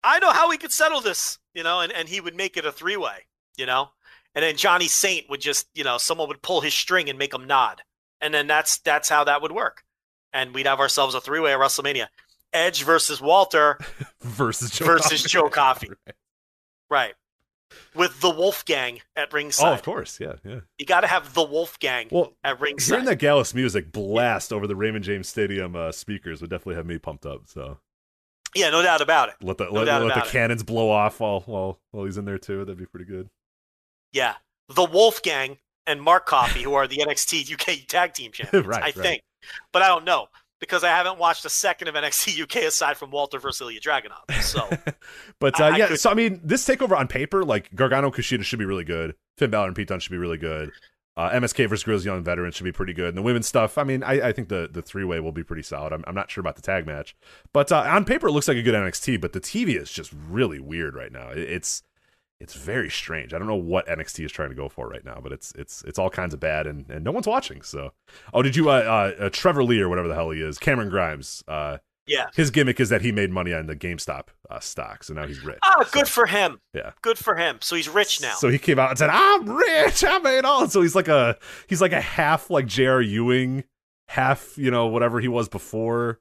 I 0.04 0.20
know 0.20 0.32
how 0.32 0.50
we 0.50 0.58
could 0.58 0.72
settle 0.72 1.02
this, 1.02 1.40
you 1.54 1.64
know, 1.64 1.80
and, 1.80 1.92
and 1.92 2.10
he 2.10 2.20
would 2.20 2.36
make 2.36 2.58
it 2.58 2.66
a 2.66 2.72
three 2.72 2.98
way, 2.98 3.28
you 3.58 3.66
know? 3.66 3.90
And 4.36 4.44
then 4.44 4.58
Johnny 4.58 4.88
Saint 4.88 5.30
would 5.30 5.42
just, 5.42 5.68
you 5.74 5.84
know, 5.84 5.98
someone 5.98 6.28
would 6.28 6.42
pull 6.42 6.62
his 6.62 6.74
string 6.74 7.10
and 7.10 7.18
make 7.20 7.34
him 7.34 7.46
nod. 7.48 7.82
And 8.20 8.34
then 8.34 8.48
that's 8.48 8.80
that's 8.80 9.10
how 9.10 9.24
that 9.26 9.42
would 9.42 9.52
work. 9.52 9.84
And 10.32 10.54
we'd 10.54 10.66
have 10.66 10.80
ourselves 10.80 11.14
a 11.14 11.22
three 11.22 11.40
way 11.40 11.54
at 11.54 11.60
WrestleMania. 11.60 12.08
Edge 12.54 12.84
versus 12.84 13.20
Walter, 13.22 13.78
Versus 14.22 14.72
Joe 14.72 14.86
Versus 14.86 15.22
Coffey. 15.24 15.30
Joe 15.30 15.50
Coffey. 15.50 15.90
Right. 16.90 17.06
right. 17.08 17.14
With 17.96 18.22
the 18.22 18.30
Wolfgang 18.30 19.00
at 19.16 19.34
ringside. 19.34 19.68
Oh, 19.68 19.74
of 19.74 19.82
course. 19.82 20.20
Yeah, 20.20 20.34
yeah. 20.46 20.60
You 20.78 20.86
got 20.86 21.02
to 21.02 21.08
have 21.08 21.34
the 21.34 21.42
Wolfgang 21.44 22.08
Well, 22.12 22.34
at 22.44 22.62
ringside. 22.62 22.94
hearing 22.94 23.06
that 23.06 23.16
Gallus 23.18 23.56
music 23.56 23.92
blast 23.92 24.54
over 24.54 24.68
the 24.68 24.76
Raymond 24.76 25.04
James 25.04 25.28
Stadium 25.28 25.76
uh, 25.76 25.92
speakers 25.92 26.40
would 26.42 26.52
definitely 26.52 26.76
have 26.76 26.86
me 26.86 27.00
pumped 27.00 27.26
up. 27.26 27.42
So 27.48 27.80
yeah, 28.54 28.70
no 28.70 28.84
doubt 28.84 29.02
about 29.02 29.30
it. 29.30 29.36
let 29.42 29.58
the 29.58 29.66
No 29.66 29.72
let, 29.84 29.88
let 30.04 30.14
the 30.14 30.22
it. 30.22 30.28
cannons 30.32 30.62
blow 30.62 30.92
off 30.92 31.20
while 31.20 31.40
while 31.48 31.80
while 31.90 32.06
he's 32.06 32.18
in 32.20 32.26
there 32.26 32.38
too. 32.38 32.60
That'd 32.60 32.78
be 32.78 32.86
pretty 32.86 33.06
good. 33.06 33.30
Yeah. 34.12 34.36
The 34.70 34.86
Wolfgang 34.86 35.58
and 35.88 36.00
Mark 36.00 36.28
Coffey, 36.28 36.62
who 36.62 36.76
are 36.76 36.88
the 36.88 36.98
NXT 36.98 37.52
UK 37.54 37.88
tag 37.88 38.14
team 38.14 38.32
champions, 38.34 38.68
Right, 38.68 38.82
I 38.82 38.86
right. 38.86 38.94
think. 38.96 39.22
But 39.72 39.82
I 39.82 39.88
don't 39.88 40.06
know 40.06 40.28
because 40.64 40.84
I 40.86 40.88
haven't 40.88 41.20
watched 41.20 41.44
a 41.44 41.50
second 41.50 41.90
of 41.90 41.96
NXT 41.96 42.42
UK 42.44 42.56
aside 42.64 42.96
from 42.96 43.12
Walter 43.12 43.38
versus 43.38 43.60
Ilya 43.62 43.82
Dragunov. 43.82 44.42
So, 44.42 44.70
But 45.40 45.60
uh, 45.60 45.66
I- 45.66 45.70
I 45.72 45.78
yeah, 45.78 45.88
could- 45.88 46.00
so 46.00 46.10
I 46.10 46.14
mean, 46.14 46.40
this 46.42 46.66
takeover 46.66 46.98
on 46.98 47.10
paper, 47.10 47.44
like 47.44 47.74
Gargano 47.76 48.10
Kushida 48.12 48.44
should 48.44 48.60
be 48.60 48.66
really 48.66 48.86
good. 48.86 49.16
Finn 49.38 49.50
Balor 49.50 49.68
and 49.68 49.76
Pete 49.76 49.90
Dunne 49.90 50.00
should 50.00 50.12
be 50.12 50.18
really 50.18 50.38
good. 50.38 50.72
Uh, 51.18 51.30
MSK 51.32 51.68
versus 51.70 51.84
Grizzled 51.84 52.06
Young 52.06 52.24
Veterans 52.24 52.56
should 52.56 52.64
be 52.64 52.72
pretty 52.72 52.94
good. 52.94 53.10
And 53.10 53.18
the 53.18 53.22
women's 53.22 53.48
stuff, 53.48 53.78
I 53.78 53.84
mean, 53.84 54.02
I, 54.04 54.30
I 54.30 54.32
think 54.32 54.48
the, 54.50 54.70
the 54.72 54.82
three 54.82 55.04
way 55.04 55.20
will 55.20 55.32
be 55.34 55.44
pretty 55.44 55.62
solid. 55.62 55.92
I'm, 55.94 56.04
I'm 56.08 56.16
not 56.16 56.32
sure 56.32 56.42
about 56.42 56.56
the 56.56 56.62
tag 56.64 56.88
match, 56.88 57.16
but 57.52 57.72
uh, 57.72 57.82
on 57.88 58.06
paper 58.06 58.28
it 58.30 58.32
looks 58.32 58.48
like 58.48 58.58
a 58.58 58.64
good 58.64 58.74
NXT. 58.74 59.20
But 59.22 59.34
the 59.34 59.42
TV 59.42 59.80
is 59.80 59.92
just 59.92 60.12
really 60.30 60.60
weird 60.60 60.96
right 60.96 61.12
now. 61.12 61.30
It, 61.30 61.40
it's 61.40 61.84
it's 62.40 62.56
very 62.56 62.90
strange. 62.90 63.34
I 63.34 63.38
don't 63.38 63.48
know 63.48 63.56
what 63.56 63.88
NXT 63.88 64.26
is 64.26 64.32
trying 64.32 64.50
to 64.50 64.56
go 64.56 64.68
for 64.68 64.88
right 64.88 65.04
now, 65.06 65.20
but 65.22 65.32
it's 65.32 65.54
it's 65.56 65.84
it's 65.84 65.98
all 65.98 66.10
kinds 66.10 66.34
of 66.34 66.40
bad, 66.40 66.68
and, 66.68 66.90
and 66.90 67.04
no 67.04 67.12
one's 67.12 67.28
watching. 67.28 67.62
So, 67.62 67.94
oh, 68.34 68.42
did 68.42 68.56
you 68.56 68.70
uh, 68.70 69.14
uh, 69.20 69.24
uh 69.26 69.30
Trevor 69.32 69.64
Lee 69.64 69.80
or 69.80 69.90
whatever 69.90 70.08
the 70.08 70.16
hell 70.16 70.32
he 70.32 70.42
is, 70.42 70.58
Cameron 70.58 70.90
Grimes? 70.90 71.44
Uh, 71.48 71.78
yeah. 72.06 72.26
his 72.36 72.52
gimmick 72.52 72.82
is 72.82 72.90
that 72.90 73.02
he 73.02 73.14
made 73.14 73.32
money 73.32 73.54
on 73.54 73.68
the 73.68 73.78
GameStop 73.78 74.28
uh, 74.50 74.60
stock, 74.60 75.06
so 75.06 75.14
now 75.14 75.26
he's 75.26 75.42
rich. 75.44 75.60
Ah, 75.64 75.84
So- 75.86 75.92
good 75.92 76.08
for 76.10 76.26
him. 76.26 76.60
Yeah. 76.74 76.92
Good 77.02 77.18
for 77.18 77.36
him. 77.36 77.60
So 77.62 77.78
he's 77.78 77.88
rich 77.88 78.22
now. 78.22 78.34
So 78.36 78.50
he 78.50 78.60
came 78.60 78.78
out 78.78 78.90
and 78.90 79.00
said, 79.00 79.10
"I'm 79.10 79.50
rich. 79.50 80.04
I 80.06 80.18
made 80.20 80.44
all." 80.44 80.68
So 80.68 80.82
he's 80.82 80.96
like 80.96 81.08
a 81.08 81.38
he's 81.68 81.82
like 81.82 81.94
a 81.94 82.02
half 82.02 82.50
like 82.50 82.66
J.R. 82.66 83.02
Ewing, 83.02 83.64
half 84.10 84.58
you 84.58 84.70
know 84.72 84.88
whatever 84.88 85.20
he 85.22 85.28
was 85.28 85.48
before. 85.48 86.20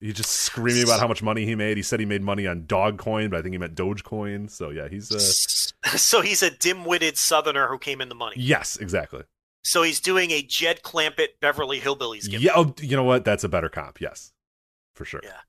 He's 0.00 0.14
just 0.14 0.30
screaming 0.30 0.82
about 0.82 1.00
how 1.00 1.08
much 1.08 1.22
money 1.22 1.46
he 1.46 1.54
made. 1.54 1.78
He 1.78 1.82
said 1.82 2.00
he 2.00 2.06
made 2.06 2.22
money 2.22 2.46
on 2.46 2.62
Dogcoin, 2.64 3.30
but 3.30 3.38
I 3.38 3.42
think 3.42 3.54
he 3.54 3.58
meant 3.58 3.74
Dogecoin. 3.74 4.50
So 4.50 4.70
yeah, 4.70 4.88
he's 4.88 5.10
uh, 5.10 5.92
a 5.94 5.98
so 5.98 6.20
he's 6.20 6.42
a 6.42 6.50
dim-witted 6.50 7.16
Southerner 7.16 7.68
who 7.68 7.78
came 7.78 8.00
in 8.00 8.08
the 8.08 8.14
money. 8.14 8.36
yes, 8.38 8.76
exactly. 8.76 9.22
So 9.64 9.82
he's 9.82 9.98
doing 9.98 10.30
a 10.30 10.42
Jed 10.42 10.82
Clampett 10.82 11.40
Beverly 11.40 11.80
Hillbillies 11.80 12.28
gimmick. 12.28 12.44
Yeah, 12.44 12.52
oh, 12.54 12.74
you 12.78 12.96
know 12.96 13.02
what? 13.02 13.24
That's 13.24 13.42
a 13.42 13.48
better 13.48 13.68
comp. 13.68 14.00
Yes, 14.00 14.32
for 14.94 15.04
sure. 15.04 15.20
Yeah. 15.24 15.40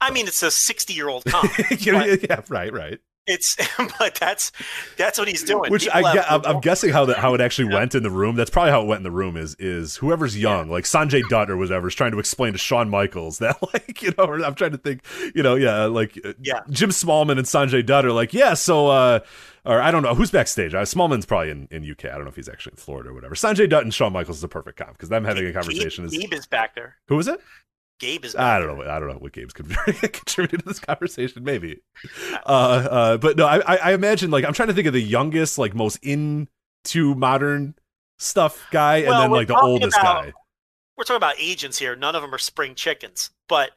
I 0.00 0.10
mean, 0.10 0.26
it's 0.26 0.42
a 0.42 0.46
60-year-old 0.46 1.24
comp. 1.24 1.52
yeah, 1.80 2.16
yeah, 2.20 2.40
right, 2.48 2.72
right. 2.72 2.98
It's, 3.28 3.56
but 3.98 4.14
that's 4.16 4.50
that's 4.96 5.18
what 5.18 5.28
he's 5.28 5.44
doing. 5.44 5.70
Which 5.70 5.84
People 5.84 6.06
I 6.06 6.24
I'm, 6.28 6.42
I'm 6.44 6.60
guessing 6.60 6.90
how 6.90 7.04
that 7.04 7.18
how 7.18 7.34
it 7.34 7.40
actually 7.40 7.70
Yeah. 7.70 7.78
went 7.78 7.94
in 7.94 8.02
the 8.02 8.10
room. 8.10 8.34
That's 8.36 8.50
probably 8.50 8.72
how 8.72 8.80
it 8.82 8.86
went 8.86 8.98
in 9.00 9.02
the 9.04 9.10
room. 9.10 9.36
Is 9.36 9.54
is 9.58 9.96
whoever's 9.96 10.36
young, 10.36 10.68
like 10.70 10.84
Sanjay 10.84 11.22
Dutt 11.28 11.50
or 11.50 11.56
whatever, 11.56 11.88
is 11.88 11.94
trying 11.94 12.12
to 12.12 12.18
explain 12.18 12.52
to 12.52 12.58
Shawn 12.58 12.88
Michaels 12.90 13.38
that 13.38 13.56
like 13.74 14.02
you 14.02 14.12
know, 14.18 14.24
or 14.24 14.42
I'm 14.44 14.54
trying 14.54 14.72
to 14.72 14.78
think, 14.78 15.02
you 15.34 15.42
know, 15.42 15.54
yeah, 15.54 15.84
like 15.84 16.18
uh, 16.24 16.32
Yeah. 16.40 16.60
Jim 16.70 16.90
Smallman 16.90 17.32
and 17.38 17.42
Sanjay 17.46 17.84
Dutt 17.84 18.04
are 18.06 18.12
like, 18.12 18.32
yeah, 18.32 18.54
so 18.54 18.88
uh, 18.88 19.20
or 19.64 19.80
I 19.82 19.90
don't 19.90 20.02
know 20.02 20.14
who's 20.14 20.30
backstage. 20.30 20.74
Uh, 20.74 20.82
Smallman's 20.82 21.26
probably 21.26 21.50
in, 21.50 21.68
in 21.70 21.88
UK. 21.90 22.06
I 22.06 22.12
don't 22.14 22.22
know 22.24 22.28
if 22.30 22.36
he's 22.36 22.48
actually 22.48 22.72
in 22.72 22.76
Florida 22.78 23.10
or 23.10 23.14
whatever. 23.14 23.34
Sanjay 23.34 23.68
Dutt 23.68 23.82
and 23.82 23.92
Shawn 23.92 24.12
Michaels 24.12 24.38
is 24.38 24.44
a 24.44 24.48
perfect 24.48 24.78
comp 24.78 24.92
because 24.92 25.10
them 25.10 25.24
having 25.24 25.46
a 25.46 25.52
conversation 25.52 26.04
Gabe, 26.06 26.12
is 26.14 26.18
Gabe 26.18 26.32
is 26.32 26.46
back 26.46 26.74
there. 26.74 26.96
who 27.08 27.18
is 27.18 27.28
it? 27.28 27.38
Gabe 27.98 28.24
is. 28.24 28.36
I 28.36 28.58
don't 28.58 28.78
know. 28.78 28.84
I 28.88 28.98
don't 28.98 29.08
know 29.08 29.16
what 29.18 29.32
games 29.32 29.52
could 29.52 29.68
contribute 29.86 30.58
to 30.60 30.64
this 30.66 30.78
conversation. 30.80 31.44
Maybe, 31.44 31.80
uh, 32.46 32.48
uh, 32.48 33.16
but 33.16 33.36
no. 33.36 33.46
I, 33.46 33.58
I 33.58 33.76
I 33.76 33.92
imagine 33.92 34.30
like 34.30 34.44
I'm 34.44 34.52
trying 34.52 34.68
to 34.68 34.74
think 34.74 34.86
of 34.86 34.92
the 34.92 35.00
youngest, 35.02 35.58
like 35.58 35.74
most 35.74 35.96
into 36.02 36.46
modern 37.14 37.74
stuff 38.18 38.66
guy, 38.70 39.02
Well, 39.02 39.12
and 39.14 39.22
then 39.24 39.30
like 39.30 39.48
the 39.48 39.58
oldest 39.58 39.96
about- 39.96 40.24
guy. 40.26 40.32
We're 40.96 41.04
talking 41.04 41.16
about 41.18 41.36
agents 41.38 41.78
here. 41.78 41.94
None 41.94 42.16
of 42.16 42.22
them 42.22 42.34
are 42.34 42.38
spring 42.38 42.74
chickens. 42.74 43.30
But 43.48 43.70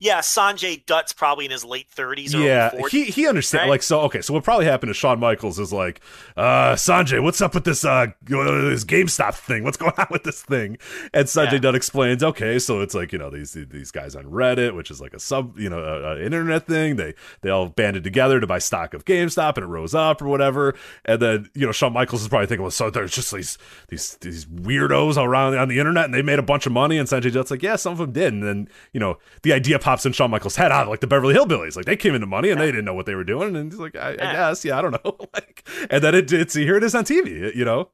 yeah, 0.00 0.20
Sanjay 0.20 0.84
Dutt's 0.86 1.12
probably 1.12 1.44
in 1.44 1.50
his 1.50 1.64
late 1.64 1.86
30s 1.94 2.34
or 2.34 2.38
Yeah, 2.38 2.70
40s. 2.70 2.88
he 2.88 3.04
he 3.04 3.28
understands. 3.28 3.64
right? 3.64 3.70
Like 3.70 3.82
so, 3.82 4.00
okay. 4.02 4.22
So 4.22 4.32
what 4.34 4.42
probably 4.42 4.64
happened 4.64 4.90
to 4.90 4.94
Shawn 4.94 5.20
Michaels 5.20 5.58
is 5.58 5.72
like, 5.72 6.00
uh, 6.36 6.72
Sanjay, 6.74 7.22
what's 7.22 7.40
up 7.40 7.54
with 7.54 7.64
this 7.64 7.84
uh 7.84 8.06
this 8.26 8.84
GameStop 8.84 9.34
thing? 9.34 9.62
What's 9.62 9.76
going 9.76 9.92
on 9.98 10.06
with 10.10 10.24
this 10.24 10.42
thing? 10.42 10.78
And 11.12 11.26
Sanjay 11.26 11.52
Yeah. 11.52 11.58
Dutt 11.58 11.74
explains, 11.74 12.24
okay, 12.24 12.58
so 12.58 12.80
it's 12.80 12.94
like 12.94 13.12
you 13.12 13.18
know 13.18 13.30
these 13.30 13.52
these 13.52 13.90
guys 13.90 14.16
on 14.16 14.24
Reddit, 14.24 14.74
which 14.74 14.90
is 14.90 15.00
like 15.00 15.12
a 15.14 15.20
sub 15.20 15.58
you 15.58 15.68
know 15.68 15.78
a, 15.84 16.16
a 16.16 16.24
internet 16.24 16.66
thing. 16.66 16.96
They 16.96 17.14
they 17.42 17.50
all 17.50 17.68
banded 17.68 18.02
together 18.02 18.40
to 18.40 18.46
buy 18.46 18.58
stock 18.58 18.94
of 18.94 19.04
GameStop, 19.04 19.56
and 19.58 19.64
it 19.64 19.68
rose 19.68 19.94
up 19.94 20.22
or 20.22 20.28
whatever. 20.28 20.74
And 21.04 21.20
then 21.20 21.50
you 21.54 21.66
know 21.66 21.72
Shawn 21.72 21.92
Michaels 21.92 22.22
is 22.22 22.28
probably 22.28 22.46
thinking, 22.46 22.62
well, 22.62 22.70
so 22.70 22.88
there's 22.88 23.12
just 23.12 23.32
these 23.34 23.58
these 23.88 24.16
these 24.22 24.46
weirdos 24.46 25.16
around 25.22 25.56
on 25.58 25.68
the 25.68 25.78
internet, 25.78 26.06
and 26.06 26.14
they 26.14 26.22
made 26.22 26.38
a 26.38 26.42
bunch 26.42 26.64
of 26.64 26.72
money. 26.72 26.96
And 26.96 27.06
Sanjay 27.06 27.30
Dutt's 27.32 27.50
like, 27.50 27.62
yeah, 27.62 27.76
some 27.76 27.92
of 27.92 27.98
them 27.98 28.12
did. 28.12 28.32
And 28.32 28.42
then 28.42 28.68
you 28.94 29.00
know 29.00 29.18
the 29.42 29.52
idea 29.52 29.78
pops 29.90 30.06
in 30.06 30.12
Shawn 30.12 30.30
Michaels' 30.30 30.56
head, 30.56 30.70
ah, 30.70 30.82
like 30.88 31.00
the 31.00 31.06
Beverly 31.08 31.34
Hillbillies, 31.34 31.74
like 31.76 31.84
they 31.86 31.96
came 31.96 32.14
into 32.14 32.26
money 32.26 32.50
and 32.50 32.60
they 32.60 32.66
didn't 32.66 32.84
know 32.84 32.94
what 32.94 33.06
they 33.06 33.14
were 33.16 33.24
doing, 33.24 33.56
and 33.56 33.72
he's 33.72 33.80
like, 33.80 33.96
I, 33.96 34.10
I 34.12 34.16
guess, 34.16 34.64
yeah, 34.64 34.78
I 34.78 34.82
don't 34.82 34.92
know, 35.04 35.16
like, 35.34 35.68
and 35.90 36.02
then 36.04 36.14
it, 36.14 36.32
it's 36.32 36.54
here 36.54 36.76
it 36.76 36.84
is 36.84 36.94
on 36.94 37.04
TV, 37.04 37.54
you 37.54 37.64
know, 37.64 37.90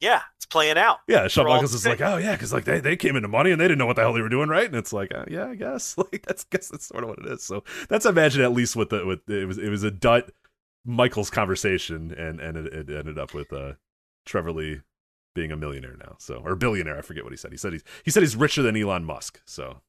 Yeah, 0.00 0.22
it's 0.36 0.46
playing 0.46 0.76
out. 0.76 0.98
yeah, 1.06 1.28
Shawn 1.28 1.46
Michaels 1.46 1.72
is 1.72 1.86
like, 1.86 2.00
oh 2.00 2.16
yeah, 2.16 2.32
because 2.32 2.52
like 2.52 2.64
they, 2.64 2.80
they 2.80 2.96
came 2.96 3.14
into 3.16 3.28
money 3.28 3.50
and 3.52 3.60
they 3.60 3.64
didn't 3.68 3.78
know 3.78 3.86
what 3.86 3.94
the 3.96 4.02
hell 4.02 4.12
they 4.12 4.20
were 4.22 4.28
doing, 4.28 4.48
right? 4.48 4.66
And 4.66 4.74
it's 4.74 4.92
like, 4.92 5.14
uh, 5.14 5.24
yeah, 5.28 5.46
I 5.46 5.54
guess, 5.54 5.96
like 6.12 6.24
that's 6.26 6.44
guess 6.44 6.68
that's 6.68 6.86
sort 6.86 7.04
of 7.04 7.10
what 7.10 7.18
it 7.20 7.26
is. 7.26 7.42
So 7.44 7.62
that's 7.88 8.06
imagine 8.06 8.42
at 8.42 8.52
least 8.52 8.74
what 8.76 8.90
the 8.90 9.06
with 9.06 9.28
it 9.30 9.46
was 9.46 9.58
it 9.58 9.68
was 9.68 9.84
a 9.84 9.90
Dutt 9.90 10.30
Michaels 10.84 11.30
conversation, 11.30 12.12
and 12.12 12.40
and 12.40 12.56
it, 12.56 12.66
it 12.72 12.90
ended 12.90 13.18
up 13.18 13.34
with 13.34 13.52
uh 13.52 13.74
Trevor 14.24 14.52
Lee 14.52 14.80
being 15.34 15.52
a 15.52 15.56
millionaire 15.56 15.96
now, 15.98 16.16
so 16.18 16.42
or 16.44 16.56
billionaire, 16.56 16.98
I 16.98 17.02
forget 17.02 17.22
what 17.24 17.32
he 17.32 17.36
said. 17.36 17.52
He 17.52 17.58
said 17.58 17.72
he's 17.72 17.84
he 18.04 18.10
said 18.10 18.22
he's 18.22 18.36
richer 18.36 18.62
than 18.62 18.76
Elon 18.76 19.04
Musk, 19.04 19.40
so 19.46 19.82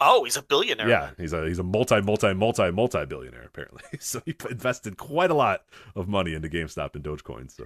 Oh, 0.00 0.24
he's 0.24 0.36
a 0.36 0.42
billionaire. 0.42 0.88
yeah, 0.88 1.10
he's 1.18 1.32
a 1.32 1.46
he's 1.46 1.58
a 1.58 1.62
multi 1.62 2.00
multi 2.00 2.32
multi 2.32 2.70
multi 2.70 3.04
billionaire 3.04 3.44
apparently. 3.44 3.82
So 4.00 4.22
he 4.24 4.34
invested 4.48 4.96
quite 4.96 5.30
a 5.30 5.34
lot 5.34 5.64
of 5.94 6.08
money 6.08 6.34
into 6.34 6.48
GameStop 6.48 6.94
and 6.94 7.04
Dogecoin. 7.04 7.50
So 7.50 7.64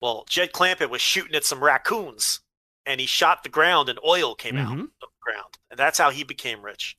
Well, 0.00 0.24
Jed 0.28 0.52
Clampett 0.52 0.90
was 0.90 1.00
shooting 1.02 1.34
at 1.34 1.44
some 1.44 1.62
raccoons, 1.62 2.40
and 2.86 3.00
he 3.00 3.06
shot 3.06 3.42
the 3.42 3.48
ground, 3.50 3.88
and 3.88 3.98
oil 4.06 4.34
came 4.34 4.56
out 4.56 4.72
of 4.72 4.78
the 5.00 5.06
ground, 5.22 5.58
and 5.70 5.78
that's 5.78 5.98
how 5.98 6.10
he 6.10 6.24
became 6.24 6.62
rich. 6.62 6.96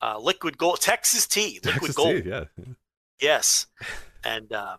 Uh, 0.00 0.18
liquid 0.18 0.56
gold, 0.58 0.80
Texas 0.80 1.26
tea, 1.26 1.58
liquid 1.64 1.72
Texas 1.74 1.96
gold. 1.96 2.22
tea, 2.22 2.28
yeah, 2.28 2.44
Yes. 3.20 3.66
And 4.24 4.52
uh, 4.52 4.76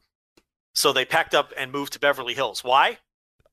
so 0.73 0.93
they 0.93 1.03
packed 1.03 1.35
up 1.35 1.51
and 1.57 1.71
moved 1.73 1.91
to 1.93 1.99
Beverly 1.99 2.33
Hills. 2.33 2.63
Why? 2.63 2.99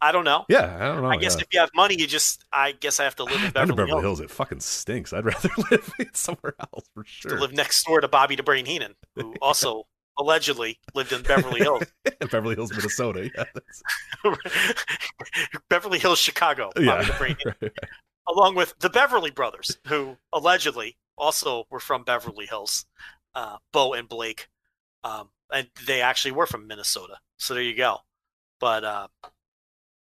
I 0.08 0.12
don't 0.12 0.24
know. 0.24 0.44
yeah. 0.48 0.76
I 0.80 0.86
don't 0.86 1.02
know. 1.02 1.08
I 1.10 1.16
guess 1.16 1.34
yeah. 1.36 1.42
if 1.42 1.46
you 1.52 1.60
have 1.60 1.70
money, 1.74 1.96
you 1.98 2.06
just, 2.06 2.44
I 2.52 2.72
guess 2.72 3.00
I 3.00 3.04
have 3.04 3.16
to 3.16 3.24
live 3.24 3.34
in 3.40 3.46
I've 3.46 3.52
been 3.54 3.68
to 3.68 3.74
Beverly, 3.74 3.76
Beverly 3.86 3.90
Hills. 4.02 4.18
Hills. 4.18 4.20
It 4.20 4.30
fucking 4.30 4.60
stinks. 4.60 5.12
I'd 5.12 5.24
rather 5.24 5.48
live 5.70 5.92
somewhere 6.12 6.54
else 6.60 6.88
for 6.94 7.02
To 7.02 7.08
sure. 7.08 7.40
live 7.40 7.52
next 7.52 7.84
door 7.84 8.00
to 8.00 8.08
Bobby 8.08 8.36
the 8.36 8.42
Brain 8.42 8.66
Heenan, 8.66 8.94
who 9.16 9.34
also 9.42 9.84
allegedly 10.18 10.78
lived 10.94 11.12
in 11.12 11.22
Beverly 11.22 11.60
Hills. 11.60 11.82
Beverly 12.30 12.54
Hills, 12.54 12.70
Minnesota. 12.70 13.30
Yeah, 13.36 14.32
Beverly 15.68 15.98
Hills, 15.98 16.18
Chicago. 16.18 16.70
Yeah. 16.78 17.02
Heenan. 17.02 17.36
right. 17.60 17.72
along 18.28 18.54
with 18.54 18.74
the 18.78 18.90
Beverly 18.90 19.30
brothers, 19.30 19.78
who 19.88 20.16
allegedly 20.32 20.96
also 21.18 21.64
were 21.70 21.80
from 21.80 22.04
Beverly 22.04 22.46
Hills, 22.46 22.86
uh, 23.34 23.56
Bo 23.72 23.92
and 23.94 24.08
Blake, 24.08 24.48
um, 25.04 25.28
and 25.52 25.68
they 25.86 26.00
actually 26.00 26.32
were 26.32 26.46
from 26.46 26.66
Minnesota. 26.66 27.18
So 27.38 27.54
there 27.54 27.62
you 27.62 27.76
go. 27.76 27.98
But 28.58 28.84
uh, 28.84 29.08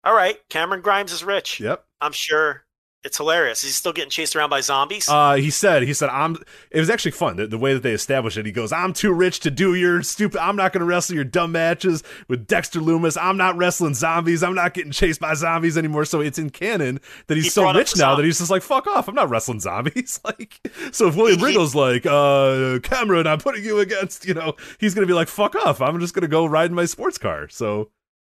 all 0.05 0.15
right, 0.15 0.39
Cameron 0.49 0.83
Grimes 0.83 1.13
is 1.13 1.25
rich. 1.25 1.61
Yep. 1.61 1.85
I'm 2.01 2.13
sure 2.13 2.65
it's 3.05 3.17
hilarious. 3.17 3.63
He's 3.63 3.77
still 3.77 3.93
getting 3.93 4.11
chased 4.11 4.37
around 4.37 4.51
by 4.51 4.61
zombies. 4.61 5.09
Uh, 5.09 5.35
he 5.35 5.51
said, 5.51 5.83
he 5.83 5.93
said, 5.93 6.09
I'm, 6.09 6.37
it 6.71 6.79
was 6.79 6.89
actually 6.89 7.11
fun. 7.11 7.37
The, 7.37 7.49
the 7.49 7.59
way 7.59 7.75
that 7.75 7.83
they 7.83 7.93
established 7.93 8.37
it, 8.37 8.47
he 8.47 8.53
goes, 8.53 8.73
I'm 8.73 8.93
too 8.93 9.13
rich 9.13 9.41
to 9.41 9.51
do 9.51 9.75
your 9.75 10.03
stupid, 10.03 10.41
I'm 10.41 10.55
not 10.55 10.73
going 10.73 10.81
to 10.81 10.85
wrestle 10.85 11.17
your 11.17 11.25
dumb 11.25 11.53
matches 11.53 12.05
with 12.29 12.47
Dexter 12.47 12.81
Lumis. 12.81 13.17
I'm 13.21 13.37
not 13.37 13.57
wrestling 13.57 13.95
zombies. 13.95 14.43
I'm 14.45 14.55
not 14.55 14.75
getting 14.75 14.93
chased 14.93 15.21
by 15.21 15.35
zombies 15.35 15.77
anymore. 15.77 16.05
So 16.05 16.21
it's 16.21 16.39
in 16.39 16.51
canon 16.51 17.01
that 17.27 17.35
he's 17.35 17.45
He 17.45 17.51
so 17.51 17.73
rich 17.73 17.97
now 17.97 18.15
that 18.15 18.25
he's 18.25 18.39
just 18.39 18.51
like, 18.51 18.63
fuck 18.63 18.87
off. 18.87 19.09
I'm 19.09 19.17
not 19.17 19.31
wrestling 19.31 19.61
zombies. 19.61 20.21
like, 20.25 20.61
so 20.93 21.09
if 21.09 21.17
William 21.17 21.41
Regal's 21.41 21.75
like, 21.75 22.07
uh, 22.07 22.79
Cameron, 22.85 23.27
I'm 23.27 23.39
putting 23.39 23.65
you 23.65 23.81
against, 23.81 24.27
you 24.27 24.35
know, 24.35 24.55
he's 24.79 24.95
going 24.95 25.07
to 25.07 25.11
be 25.11 25.15
like, 25.15 25.29
fuck 25.29 25.57
off. 25.57 25.81
I'm 25.81 25.99
just 25.99 26.15
going 26.15 26.23
to 26.23 26.29
go 26.29 26.47
ride 26.47 26.71
in 26.71 26.75
my 26.75 26.85
sports 26.85 27.19
car. 27.19 27.49
So, 27.49 27.91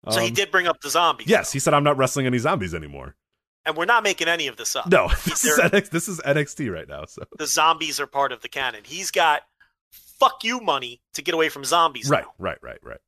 so 0.08 0.20
he 0.20 0.28
um, 0.28 0.34
did 0.34 0.50
bring 0.50 0.66
up 0.66 0.80
the 0.80 0.90
zombies. 0.90 1.26
Yes, 1.28 1.52
he 1.52 1.58
said, 1.58 1.74
I'm 1.74 1.84
not 1.84 1.96
wrestling 1.96 2.26
any 2.26 2.38
zombies 2.38 2.74
anymore. 2.74 3.14
and 3.66 3.76
we're 3.76 3.84
not 3.84 4.02
making 4.02 4.28
any 4.28 4.46
of 4.46 4.56
this 4.56 4.74
up. 4.76 4.86
No, 4.90 5.08
this 5.24 5.44
is, 5.44 5.58
NXT, 5.58 5.90
this 5.90 6.08
is 6.08 6.20
NXT 6.20 6.72
right 6.72 6.88
now. 6.88 7.04
So, 7.06 7.22
The 7.38 7.46
zombies 7.46 8.00
are 8.00 8.06
part 8.06 8.32
of 8.32 8.40
the 8.42 8.48
canon. 8.48 8.82
He's 8.84 9.10
got 9.10 9.42
fuck 9.90 10.42
you 10.44 10.60
money 10.60 11.00
to 11.14 11.22
get 11.22 11.34
away 11.34 11.48
from 11.48 11.64
zombies. 11.64 12.08
right, 12.08 12.24
now. 12.24 12.32
right, 12.38 12.58
right, 12.62 12.78
right. 12.82 12.98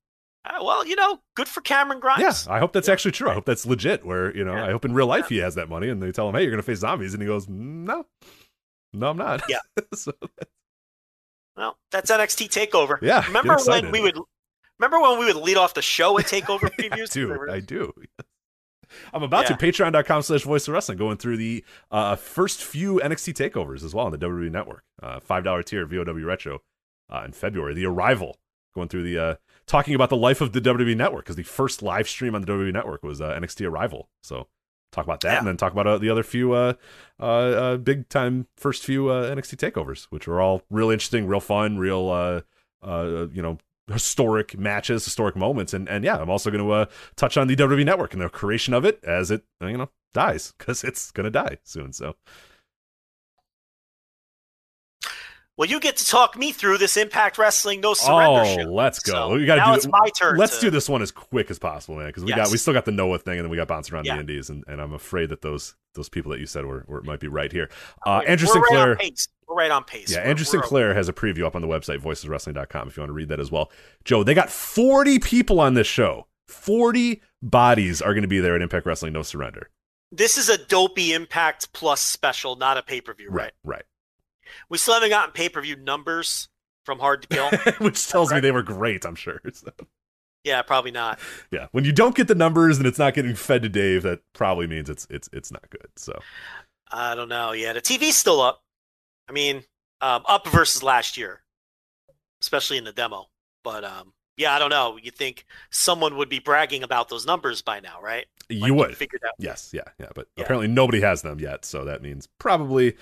Uh, 0.44 0.62
well, 0.64 0.86
you 0.86 0.96
know, 0.96 1.20
good 1.36 1.48
for 1.48 1.60
Cameron 1.60 2.00
Grimes. 2.00 2.46
Yeah, 2.46 2.52
I 2.54 2.58
hope 2.60 2.72
that's 2.72 2.88
actually 2.88 3.12
true. 3.12 3.28
I 3.28 3.34
hope 3.34 3.44
that's 3.44 3.66
legit. 3.66 4.06
Where 4.06 4.34
you 4.34 4.42
know, 4.42 4.54
Yeah. 4.54 4.66
I 4.66 4.70
hope 4.70 4.86
in 4.86 4.94
real 4.94 5.06
life 5.06 5.28
he 5.28 5.36
has 5.38 5.54
that 5.56 5.68
money, 5.68 5.90
and 5.90 6.02
they 6.02 6.12
tell 6.12 6.28
him, 6.30 6.34
"Hey, 6.34 6.42
you're 6.42 6.50
gonna 6.50 6.62
face 6.62 6.78
zombies," 6.78 7.12
and 7.12 7.22
he 7.22 7.26
goes, 7.26 7.46
"No, 7.46 8.06
no, 8.94 9.10
I'm 9.10 9.18
not." 9.18 9.42
Yeah. 9.50 9.58
so, 9.94 10.12
Well, 11.56 11.76
that's 11.90 12.10
NXT 12.10 12.48
Takeover. 12.48 12.98
Yeah, 13.02 13.26
Remember 13.26 13.56
when 13.66 13.90
we 13.90 14.00
would? 14.00 14.18
Remember 14.80 15.00
when 15.00 15.18
we 15.18 15.26
would 15.26 15.36
lead 15.36 15.56
off 15.58 15.74
the 15.74 15.82
show 15.82 16.18
at 16.18 16.24
Takeover 16.26 16.64
I 16.64 16.88
previews? 16.88 17.12
do, 17.12 17.46
I 17.50 17.60
do. 17.60 17.92
I'm 19.14 19.22
about 19.22 19.48
Yeah. 19.48 19.56
to 19.56 19.66
patreon.com 19.66 20.22
slash 20.22 20.42
voice 20.42 20.66
of 20.66 20.74
wrestling 20.74 20.98
going 20.98 21.16
through 21.16 21.36
the 21.36 21.64
uh, 21.90 22.16
first 22.16 22.64
few 22.64 23.00
NXT 23.04 23.34
takeovers 23.34 23.84
as 23.84 23.94
well 23.94 24.06
on 24.06 24.12
the 24.12 24.18
WWE 24.18 24.50
network. 24.50 24.82
Uh, 25.02 25.20
$5 25.20 25.64
tier 25.64 25.86
VOW 25.86 26.24
Retro 26.26 26.60
uh, 27.08 27.22
in 27.24 27.32
February. 27.32 27.74
The 27.74 27.86
Arrival 27.86 28.38
going 28.74 28.88
through 28.88 29.02
the 29.04 29.18
uh, 29.18 29.34
talking 29.66 29.94
about 29.94 30.08
the 30.10 30.16
life 30.16 30.40
of 30.40 30.52
the 30.52 30.60
WWE 30.60 30.96
network 30.96 31.24
because 31.24 31.36
the 31.36 31.42
first 31.44 31.82
live 31.82 32.08
stream 32.08 32.34
on 32.34 32.40
the 32.40 32.46
WWE 32.48 32.72
network 32.72 33.02
was 33.04 33.20
uh, 33.20 33.30
NXT 33.38 33.68
Arrival. 33.68 34.08
So 34.22 34.48
talk 34.90 35.04
about 35.04 35.20
that 35.20 35.32
Yeah. 35.34 35.38
and 35.38 35.46
then 35.46 35.56
talk 35.56 35.72
about 35.72 35.86
uh, 35.86 35.98
the 35.98 36.10
other 36.10 36.24
few 36.24 36.52
uh, 36.52 36.72
uh, 37.20 37.24
uh, 37.24 37.76
big 37.76 38.08
time 38.08 38.48
first 38.56 38.84
few 38.84 39.08
uh, 39.08 39.32
NXT 39.32 39.56
takeovers, 39.70 40.04
which 40.10 40.26
were 40.26 40.40
all 40.40 40.62
real 40.70 40.90
interesting, 40.90 41.26
real 41.28 41.38
fun, 41.40 41.78
real 41.78 42.08
uh, 42.08 42.40
uh, 42.84 43.26
you 43.32 43.42
know 43.42 43.58
historic 43.92 44.58
matches, 44.58 45.04
historic 45.04 45.36
moments, 45.36 45.74
and 45.74 45.88
and 45.88 46.04
yeah, 46.04 46.16
I'm 46.16 46.30
also 46.30 46.50
going 46.50 46.64
to 46.64 46.70
uh, 46.72 46.86
touch 47.16 47.36
on 47.36 47.46
the 47.46 47.56
WWE 47.56 47.84
Network 47.84 48.12
and 48.12 48.22
the 48.22 48.28
creation 48.28 48.74
of 48.74 48.84
it 48.84 49.00
as 49.04 49.30
it 49.30 49.44
you 49.60 49.76
know 49.76 49.90
dies 50.12 50.52
because 50.58 50.84
it's 50.84 51.10
going 51.10 51.24
to 51.24 51.30
die 51.30 51.58
soon. 51.64 51.92
So 51.92 52.16
Well, 55.60 55.68
you 55.68 55.78
get 55.78 55.98
to 55.98 56.06
talk 56.06 56.38
me 56.38 56.52
through 56.52 56.78
this 56.78 56.96
Impact 56.96 57.36
Wrestling 57.36 57.82
No 57.82 57.92
Surrender 57.92 58.40
oh, 58.46 58.56
show. 58.56 58.72
let's 58.72 58.98
go. 58.98 59.12
So 59.12 59.34
we 59.34 59.44
got 59.44 59.58
now 59.58 59.72
to 59.72 59.76
it's 59.76 59.86
my 59.86 60.08
turn. 60.18 60.38
Let's 60.38 60.54
to- 60.56 60.62
do 60.62 60.70
this 60.70 60.88
one 60.88 61.02
as 61.02 61.10
quick 61.10 61.50
as 61.50 61.58
possible, 61.58 61.96
man, 61.96 62.06
because 62.06 62.24
we 62.24 62.32
got 62.32 62.50
we 62.50 62.56
still 62.56 62.72
got 62.72 62.86
the 62.86 62.92
Noah 62.92 63.18
thing, 63.18 63.34
and 63.34 63.44
then 63.44 63.50
we 63.50 63.58
got 63.58 63.68
bouncing 63.68 63.94
around 63.94 64.06
Yeah. 64.06 64.14
the 64.14 64.20
Indies, 64.20 64.48
and, 64.48 64.64
and 64.66 64.80
I'm 64.80 64.94
afraid 64.94 65.28
that 65.28 65.42
those 65.42 65.74
those 65.92 66.08
people 66.08 66.32
that 66.32 66.40
you 66.40 66.46
said 66.46 66.64
were, 66.64 66.86
were 66.88 67.02
might 67.02 67.20
be 67.20 67.28
right 67.28 67.52
here. 67.52 67.68
Uh, 68.06 68.22
Andrew 68.26 68.48
We're 68.48 68.54
Sinclair. 68.54 68.86
Right 68.86 68.90
on 68.92 68.96
pace. 68.96 69.28
We're 69.46 69.54
right 69.54 69.70
on 69.70 69.84
pace. 69.84 70.10
Yeah, 70.10 70.20
We're- 70.20 70.30
Andrew 70.30 70.44
we're- 70.44 70.62
Sinclair 70.62 70.94
has 70.94 71.10
a 71.10 71.12
preview 71.12 71.44
up 71.44 71.54
on 71.54 71.60
the 71.60 71.68
website, 71.68 71.98
voiceswrestling.com, 71.98 72.88
if 72.88 72.96
you 72.96 73.02
want 73.02 73.10
to 73.10 73.12
read 73.12 73.28
that 73.28 73.38
as 73.38 73.52
well. 73.52 73.70
Joe, 74.06 74.24
they 74.24 74.32
got 74.32 74.48
40 74.48 75.18
people 75.18 75.60
on 75.60 75.74
this 75.74 75.86
show. 75.86 76.26
40 76.48 77.20
bodies 77.42 78.00
are 78.00 78.14
going 78.14 78.22
to 78.22 78.28
be 78.28 78.40
there 78.40 78.56
at 78.56 78.62
Impact 78.62 78.86
Wrestling 78.86 79.12
No 79.12 79.20
Surrender. 79.20 79.68
This 80.10 80.38
is 80.38 80.48
a 80.48 80.56
dopey 80.56 81.12
Impact 81.12 81.74
Plus 81.74 82.00
special, 82.00 82.56
not 82.56 82.78
a 82.78 82.82
pay 82.82 83.02
per 83.02 83.12
view, 83.12 83.28
right? 83.28 83.52
right. 83.62 83.82
We 84.68 84.78
still 84.78 84.94
haven't 84.94 85.10
gotten 85.10 85.32
pay 85.32 85.48
per 85.48 85.60
view 85.60 85.76
numbers 85.76 86.48
from 86.84 86.98
Hard 86.98 87.22
to 87.22 87.28
Kill. 87.28 87.50
Which 87.78 88.06
tells 88.08 88.32
me 88.32 88.40
they 88.40 88.52
were 88.52 88.62
great, 88.62 89.04
I'm 89.04 89.14
sure. 89.14 89.40
So, 89.52 89.70
yeah, 90.44 90.62
probably 90.62 90.90
not. 90.90 91.18
yeah, 91.50 91.66
when 91.72 91.84
you 91.84 91.92
don't 91.92 92.14
get 92.14 92.28
the 92.28 92.34
numbers 92.34 92.78
and 92.78 92.86
it's 92.86 92.98
not 92.98 93.14
getting 93.14 93.34
fed 93.34 93.62
to 93.62 93.68
Dave, 93.68 94.02
that 94.04 94.20
probably 94.32 94.66
means 94.66 94.88
it's 94.88 95.06
it's 95.10 95.28
it's 95.32 95.52
not 95.52 95.68
good. 95.70 95.88
So, 95.96 96.18
I 96.90 97.14
don't 97.14 97.28
know. 97.28 97.52
Yeah, 97.52 97.72
the 97.74 97.80
TV's 97.80 98.16
still 98.16 98.40
up. 98.40 98.62
I 99.28 99.32
mean, 99.32 99.62
um, 100.00 100.22
up 100.26 100.48
versus 100.48 100.82
last 100.82 101.16
year, 101.16 101.42
especially 102.42 102.78
in 102.78 102.84
the 102.84 102.92
demo. 102.92 103.26
But 103.62 103.84
um, 103.84 104.14
yeah, 104.38 104.54
I 104.54 104.58
don't 104.58 104.70
know. 104.70 104.98
You 105.00 105.10
think 105.10 105.44
someone 105.70 106.16
would 106.16 106.30
be 106.30 106.38
bragging 106.38 106.82
about 106.82 107.10
those 107.10 107.26
numbers 107.26 107.60
by 107.60 107.80
now, 107.80 108.00
right? 108.02 108.24
Like 108.50 108.66
you 108.66 108.74
would. 108.74 108.96
figured 108.96 109.22
out. 109.24 109.34
Yes, 109.38 109.70
yeah, 109.74 109.82
yeah, 109.98 110.08
but 110.14 110.26
Yeah. 110.36 110.44
apparently 110.44 110.66
nobody 110.68 111.00
has 111.02 111.20
them 111.22 111.38
yet, 111.38 111.64
so 111.66 111.84
that 111.84 112.02
means 112.02 112.26
probably 112.38 112.96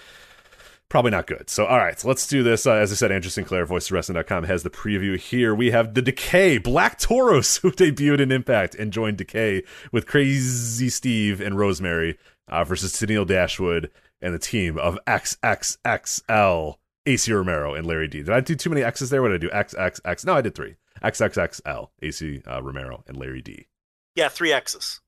probably 0.88 1.10
not 1.10 1.26
good. 1.26 1.50
So 1.50 1.66
all 1.66 1.78
right, 1.78 1.98
so 1.98 2.08
let's 2.08 2.26
do 2.26 2.42
this. 2.42 2.66
Uh, 2.66 2.72
as 2.72 2.92
I 2.92 2.94
said, 2.94 3.12
Andrew 3.12 3.30
Sinclair, 3.30 3.66
voicewrestling.com 3.66 4.44
has 4.44 4.62
the 4.62 4.70
preview 4.70 5.18
here. 5.18 5.54
We 5.54 5.70
have 5.70 5.94
the 5.94 6.02
Decay 6.02 6.58
Black 6.58 6.98
Taurus 6.98 7.56
who 7.62 7.70
debuted 7.70 8.20
in 8.20 8.32
Impact 8.32 8.74
and 8.74 8.92
joined 8.92 9.18
Decay 9.18 9.62
with 9.92 10.06
Crazy 10.06 10.88
Steve 10.88 11.40
and 11.40 11.58
Rosemary 11.58 12.18
uh, 12.48 12.64
versus 12.64 12.92
Tenille 12.92 13.26
Dashwood 13.26 13.90
and 14.20 14.34
the 14.34 14.38
team 14.38 14.78
of 14.78 14.98
XXXL. 15.06 16.76
Acey 17.06 17.34
Romero 17.34 17.74
and 17.74 17.86
Larry 17.86 18.06
D. 18.06 18.18
Did 18.18 18.30
I 18.30 18.40
do 18.40 18.54
too 18.54 18.68
many 18.68 18.82
X's 18.82 19.08
there? 19.08 19.22
What 19.22 19.28
did 19.28 19.42
I 19.42 19.46
do? 19.46 19.48
XXX? 19.48 20.26
No, 20.26 20.34
I 20.34 20.42
did 20.42 20.54
three. 20.54 20.76
XXXL. 21.02 21.88
Acey 22.02 22.46
uh, 22.46 22.62
Romero 22.62 23.02
and 23.06 23.16
Larry 23.16 23.40
D. 23.40 23.66
Yeah, 24.14 24.28
three 24.28 24.52
X's. 24.52 25.00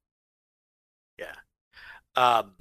Yeah. 1.19 1.35
Um, 2.17 2.53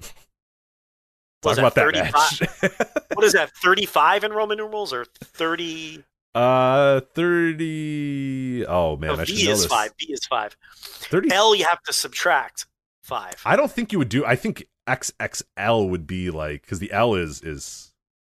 Talk 1.42 1.56
about 1.58 1.74
that 1.74 1.92
35 1.92 2.12
match. 2.12 3.02
what 3.14 3.24
is 3.24 3.32
that? 3.32 3.50
Thirty-five 3.56 4.24
in 4.24 4.32
Roman 4.32 4.58
numerals 4.58 4.92
or 4.92 5.06
thirty? 5.06 6.04
Uh, 6.34 7.00
thirty. 7.14 8.64
Oh 8.66 8.96
man, 8.96 9.08
no, 9.08 9.14
I 9.14 9.16
know 9.16 9.22
is 9.22 9.44
this. 9.44 9.66
five. 9.66 9.92
V 9.98 10.12
is 10.12 10.24
five. 10.26 10.56
Thirty. 10.76 11.32
L 11.32 11.54
you 11.54 11.64
have 11.64 11.82
to 11.84 11.92
subtract 11.92 12.66
five. 13.02 13.34
I 13.44 13.56
don't 13.56 13.70
think 13.72 13.90
you 13.92 13.98
would 13.98 14.08
do. 14.10 14.24
I 14.24 14.36
think 14.36 14.66
XXL 14.88 15.88
would 15.88 16.06
be 16.06 16.30
like 16.30 16.62
because 16.62 16.78
the 16.78 16.92
L 16.92 17.14
is 17.14 17.40
is 17.42 17.92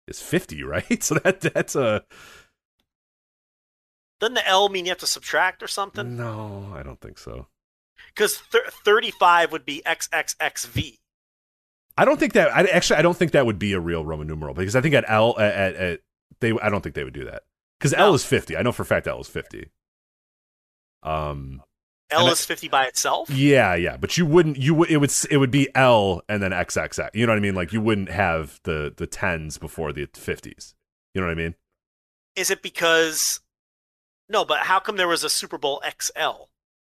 is 0.07 0.21
fifty, 0.21 0.63
right? 0.63 1.03
So 1.03 1.15
that 1.15 1.41
that's 1.41 1.75
a 1.75 2.03
Doesn't 4.19 4.35
the 4.35 4.47
L 4.47 4.69
mean 4.69 4.85
you 4.85 4.91
have 4.91 4.99
to 4.99 5.07
subtract 5.07 5.61
or 5.61 5.67
something? 5.67 6.15
no. 6.15 6.71
I 6.73 6.83
don't 6.83 7.01
think 7.01 7.17
so. 7.17 7.47
Because 8.15 8.37
thir- 8.37 8.69
thirty-five 8.85 9.51
would 9.51 9.65
be 9.65 9.81
XXXV. 9.85 10.99
I 11.97 12.05
don't 12.05 12.19
think 12.19 12.33
that. 12.33 12.55
I 12.55 12.63
actually, 12.65 12.97
I 12.97 13.01
don't 13.03 13.15
think 13.17 13.31
that 13.33 13.45
would 13.45 13.59
be 13.59 13.73
a 13.73 13.79
real 13.79 14.03
Roman 14.03 14.27
numeral 14.27 14.53
because 14.53 14.75
I 14.75 14.81
think 14.81 14.95
at 14.95 15.05
L, 15.07 15.35
at, 15.39 15.53
at, 15.53 15.75
at 15.75 15.99
they, 16.41 16.51
I 16.61 16.69
don't 16.69 16.81
think 16.81 16.95
they 16.95 17.03
would 17.03 17.13
do 17.13 17.25
that 17.25 17.43
because 17.79 17.93
L 17.93 18.13
is 18.13 18.25
fifty. 18.25 18.57
I 18.57 18.61
know 18.63 18.71
for 18.71 18.81
a 18.83 18.85
fact 18.85 19.07
L 19.07 19.19
is 19.21 19.27
fifty. 19.27 19.69
Um. 21.03 21.61
L 22.11 22.19
And 22.21 22.29
I- 22.29 22.31
is 22.31 22.45
50 22.45 22.67
by 22.67 22.85
itself. 22.85 23.29
Yeah, 23.29 23.73
yeah, 23.75 23.97
but 23.97 24.17
you 24.17 24.25
wouldn't. 24.25 24.57
You 24.57 24.73
would. 24.75 24.89
It 24.91 24.97
would. 24.97 25.09
s- 25.09 25.25
It 25.25 25.37
would 25.37 25.51
be 25.51 25.69
L 25.75 26.21
and 26.29 26.43
then 26.43 26.51
XXX. 26.51 27.09
You 27.13 27.25
know 27.25 27.31
what 27.31 27.37
I 27.37 27.41
mean? 27.41 27.55
Like 27.55 27.73
you 27.73 27.81
wouldn't 27.81 28.09
have 28.09 28.59
the 28.63 28.93
the 28.95 29.07
tens 29.07 29.57
before 29.57 29.91
the 29.93 30.07
fifties. 30.13 30.75
You 31.13 31.21
know 31.21 31.27
what 31.27 31.31
I 31.33 31.35
mean? 31.35 31.55
Is 32.35 32.49
it 32.51 32.61
because 32.61 33.39
no? 34.29 34.45
But 34.45 34.59
how 34.61 34.79
come 34.79 34.97
there 34.97 35.07
was 35.07 35.23
a 35.23 35.29
Super 35.29 35.57
Bowl 35.57 35.81
XL? 35.99 36.45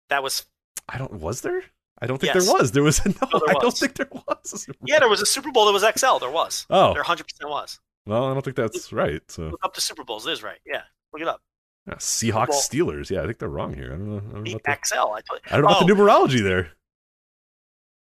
That 0.10 0.24
was 0.24 0.45
I 0.88 0.98
don't. 0.98 1.14
Was 1.14 1.42
there? 1.42 1.64
I 2.01 2.06
don't 2.08 2.19
think 2.19 2.34
Yes. 2.34 2.45
there 2.45 2.53
was. 2.53 2.72
There 2.72 2.84
was 2.84 3.03
no. 3.06 3.11
No, 3.34 3.40
there 3.45 3.56
I 3.58 3.59
don't 3.59 3.76
think 3.77 3.95
there 3.95 4.09
was. 4.11 4.67
yeah. 4.85 5.00
There 5.00 5.09
was 5.09 5.22
a 5.22 5.26
Super 5.26 5.51
Bowl 5.51 5.66
that 5.66 5.72
was 5.74 5.84
XL. 5.84 6.17
There 6.19 6.30
was. 6.32 6.66
Oh. 6.69 6.93
there 6.93 7.01
100 7.01 7.24
percent 7.27 7.50
was. 7.50 7.80
Well, 8.06 8.26
I 8.26 8.34
don't 8.34 8.43
think 8.43 8.56
that's 8.56 8.93
right. 8.93 9.22
So 9.30 9.43
Look 9.50 9.59
up 9.64 9.74
the 9.74 9.82
Super 9.82 10.03
Bowls. 10.03 10.26
It 10.27 10.32
is 10.32 10.43
right. 10.43 10.59
Yeah, 10.66 10.84
look 11.11 11.22
it 11.22 11.27
up. 11.27 11.42
yeah, 11.88 11.95
Seahawks 11.95 12.50
Steelers. 12.69 13.09
Yeah, 13.09 13.22
I 13.22 13.26
think 13.26 13.38
they're 13.40 13.50
wrong 13.50 13.74
here. 13.74 13.88
I 13.93 13.98
don't 13.98 14.08
know. 14.09 14.17
I 14.17 14.19
don't 14.19 14.34
know 14.35 14.42
The 14.43 14.53
about 14.56 14.85
XL. 14.88 14.95
I, 14.95 15.22
told 15.27 15.42
I 15.48 15.51
don't 15.58 15.61
know 15.64 15.67
about 15.69 15.84
oh, 15.84 15.85
the 15.88 15.93
numerology 15.93 16.42
there. 16.43 16.72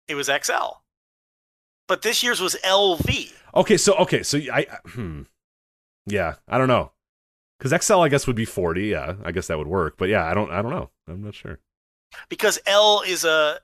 It 0.08 0.15
was 0.15 0.26
XL. 0.28 0.81
But 1.86 2.02
this 2.02 2.23
year's 2.23 2.40
was 2.40 2.55
LV. 2.65 3.32
Okay, 3.55 3.76
so 3.78 3.94
okay, 3.94 4.23
so 4.23 4.39
I 4.52 4.66
I- 4.70 4.89
hmm. 4.89 5.23
Yeah, 6.07 6.34
I 6.48 6.58
don't 6.58 6.68
know. 6.68 6.92
Cuz 7.60 7.73
XL 7.82 8.00
I 8.00 8.08
guess 8.08 8.26
would 8.26 8.36
be 8.36 8.44
40. 8.44 8.82
Yeah, 8.89 9.15
I 9.24 9.32
guess 9.32 9.47
that 9.47 9.58
would 9.58 9.66
work. 9.68 9.97
But 9.98 10.08
yeah, 10.10 10.24
I 10.26 10.34
don't 10.34 10.50
I 10.50 10.60
don't 10.62 10.70
know. 10.70 10.90
I'm 11.08 11.23
not 11.23 11.34
sure. 11.34 11.60
because 12.28 12.58
L 12.66 13.02
is 13.07 13.24
a 13.24 13.60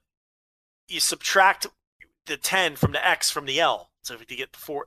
you 0.88 1.00
subtract 1.00 1.66
the 2.26 2.36
10 2.36 2.76
from 2.76 2.92
the 2.92 3.06
X 3.06 3.30
from 3.30 3.46
the 3.46 3.60
L. 3.60 3.90
So 4.02 4.14
if 4.14 4.30
you 4.30 4.36
get 4.36 4.52
the 4.52 4.58
four, 4.58 4.86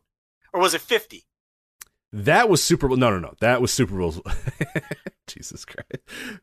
or 0.54 0.62
was 0.62 0.74
it 0.74 0.82
50? 0.82 1.24
That 2.14 2.50
was 2.50 2.64
Super 2.64 2.88
Bowl. 2.88 2.98
No, 2.98 3.10
no, 3.10 3.20
no. 3.20 3.34
That 3.42 3.62
was 3.62 3.72
Super 3.74 3.98
Bowl. 3.98 4.16
Jesus 5.28 5.66
Christ. 5.66 6.40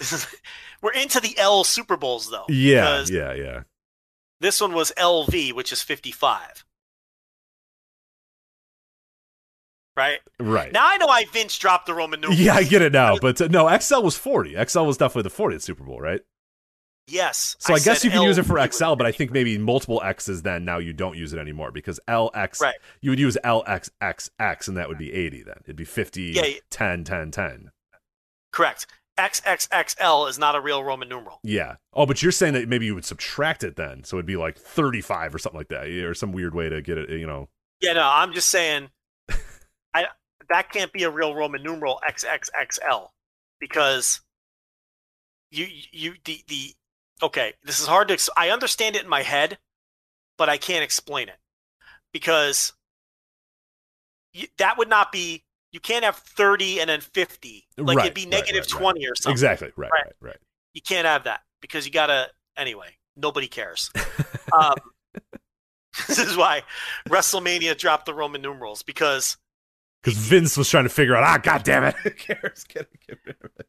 Is- 0.00 0.26
We're 0.82 0.92
into 0.92 1.18
the 1.20 1.36
L 1.38 1.64
Super 1.64 1.96
Bowls 1.96 2.30
though. 2.30 2.44
Yeah, 2.48 3.04
yeah, 3.08 3.32
yeah. 3.34 3.62
This 4.40 4.60
one 4.60 4.72
was 4.72 4.92
LV, 4.96 5.52
which 5.54 5.72
is 5.72 5.82
55. 5.82 6.64
Right 9.96 10.20
Right. 10.38 10.72
now, 10.72 10.86
I 10.86 10.96
know 10.98 11.08
I 11.08 11.24
Vince 11.32 11.58
dropped 11.58 11.86
the 11.86 11.94
Roman 11.94 12.20
numerals. 12.20 12.40
yeah, 12.40 12.54
I 12.54 12.62
get 12.62 12.82
it 12.82 12.92
now. 12.92 13.16
But 13.20 13.40
uh, 13.40 13.48
no, 13.48 13.76
XL 13.76 14.02
was 14.02 14.16
40. 14.16 14.54
XL 14.68 14.82
was 14.82 14.96
definitely 14.96 15.28
the 15.28 15.34
40th 15.34 15.62
Super 15.62 15.82
Bowl, 15.82 16.00
right? 16.00 16.20
Yes. 17.08 17.56
So 17.58 17.74
I, 17.74 17.78
guess 17.78 18.04
you 18.04 18.10
can 18.10 18.22
use 18.22 18.36
it 18.38 18.44
for 18.44 18.64
XL, 18.70 18.94
but 18.94 19.06
I 19.06 19.12
think 19.12 19.30
maybe 19.32 19.56
multiple 19.58 20.00
X's 20.04 20.42
then 20.42 20.64
now 20.64 20.78
you 20.78 20.92
don't 20.92 21.16
use 21.16 21.32
it 21.32 21.38
anymore 21.38 21.70
because 21.72 21.98
LX, 22.06 22.60
Right. 22.60 22.74
you 23.00 23.10
would 23.10 23.18
use 23.18 23.36
LXXX 23.44 24.68
and 24.68 24.76
that 24.76 24.88
would 24.88 24.98
be 24.98 25.12
80 25.12 25.42
then. 25.42 25.56
It'd 25.64 25.76
be 25.76 25.84
50, 25.84 26.22
Yeah, 26.22 26.44
yeah. 26.44 26.58
10, 26.70 27.04
10, 27.04 27.30
10. 27.30 27.70
correct. 28.52 28.86
XXXL 29.18 30.28
is 30.28 30.38
not 30.38 30.54
a 30.54 30.60
real 30.60 30.84
Roman 30.84 31.08
numeral. 31.08 31.40
Yeah. 31.42 31.76
Oh, 31.92 32.06
but 32.06 32.22
you're 32.22 32.30
saying 32.30 32.54
that 32.54 32.68
maybe 32.68 32.86
you 32.86 32.94
would 32.94 33.04
subtract 33.04 33.64
it 33.64 33.74
then. 33.74 34.04
So 34.04 34.16
it'd 34.16 34.26
be 34.26 34.36
like 34.36 34.56
35 34.56 35.34
or 35.34 35.38
something 35.38 35.58
like 35.58 35.68
that, 35.68 35.88
or 35.88 36.14
some 36.14 36.30
weird 36.30 36.54
way 36.54 36.68
to 36.68 36.80
get 36.80 36.98
it, 36.98 37.10
you 37.10 37.26
know. 37.26 37.48
Yeah, 37.80 37.94
no, 37.94 38.02
I'm 38.04 38.32
just 38.32 38.48
saying, 38.48 38.90
I 39.94 40.06
that 40.50 40.70
can't 40.70 40.92
be 40.92 41.02
a 41.02 41.10
real 41.10 41.34
Roman 41.34 41.62
numeral 41.64 42.00
XXXL 42.08 43.08
because 43.58 44.20
you 45.50 45.66
you 45.90 46.14
the 46.24 46.42
the 46.46 46.74
okay. 47.22 47.54
This 47.64 47.80
is 47.80 47.86
hard 47.86 48.08
to. 48.08 48.14
ex- 48.14 48.30
I 48.36 48.50
understand 48.50 48.96
it 48.96 49.02
in 49.02 49.08
my 49.08 49.22
head, 49.22 49.58
but 50.36 50.48
I 50.48 50.56
can't 50.56 50.84
explain 50.84 51.28
it 51.28 51.38
because 52.12 52.72
you, 54.32 54.46
that 54.58 54.78
would 54.78 54.88
not 54.88 55.12
be. 55.12 55.44
You 55.70 55.80
can't 55.80 56.04
have 56.04 56.16
30 56.16 56.80
and 56.80 56.88
then 56.88 57.00
50. 57.02 57.66
Like 57.76 57.96
Right, 57.98 58.04
it'd 58.06 58.14
be 58.14 58.24
negative 58.24 58.64
right, 58.72 58.72
right. 58.72 58.80
20 58.80 59.06
or 59.06 59.14
something. 59.16 59.32
Exactly. 59.32 59.70
Right, 59.76 59.90
Right. 59.92 60.12
right. 60.20 60.36
You 60.72 60.80
can't 60.80 61.06
have 61.06 61.24
that 61.24 61.42
because 61.60 61.84
you 61.84 61.92
gotta. 61.92 62.28
Anyway, 62.56 62.96
nobody 63.16 63.48
cares. 63.48 63.90
um, 64.58 64.74
this 66.08 66.18
is 66.18 66.36
why 66.36 66.62
WrestleMania 67.08 67.76
dropped 67.76 68.06
the 68.06 68.14
Roman 68.14 68.40
numerals 68.40 68.82
because 68.82 69.36
Because 70.02 70.16
Vince 70.18 70.56
was 70.56 70.68
trying 70.70 70.84
to 70.84 70.90
figure 70.90 71.14
out, 71.14 71.24
ah, 71.24 71.38
god 71.38 71.64
damn 71.64 71.84
it. 71.84 71.94
Who 71.96 72.10
cares? 72.10 72.64
Get 72.68 72.88
get 73.06 73.18
rid 73.26 73.36
of 73.42 73.50
it. 73.58 73.66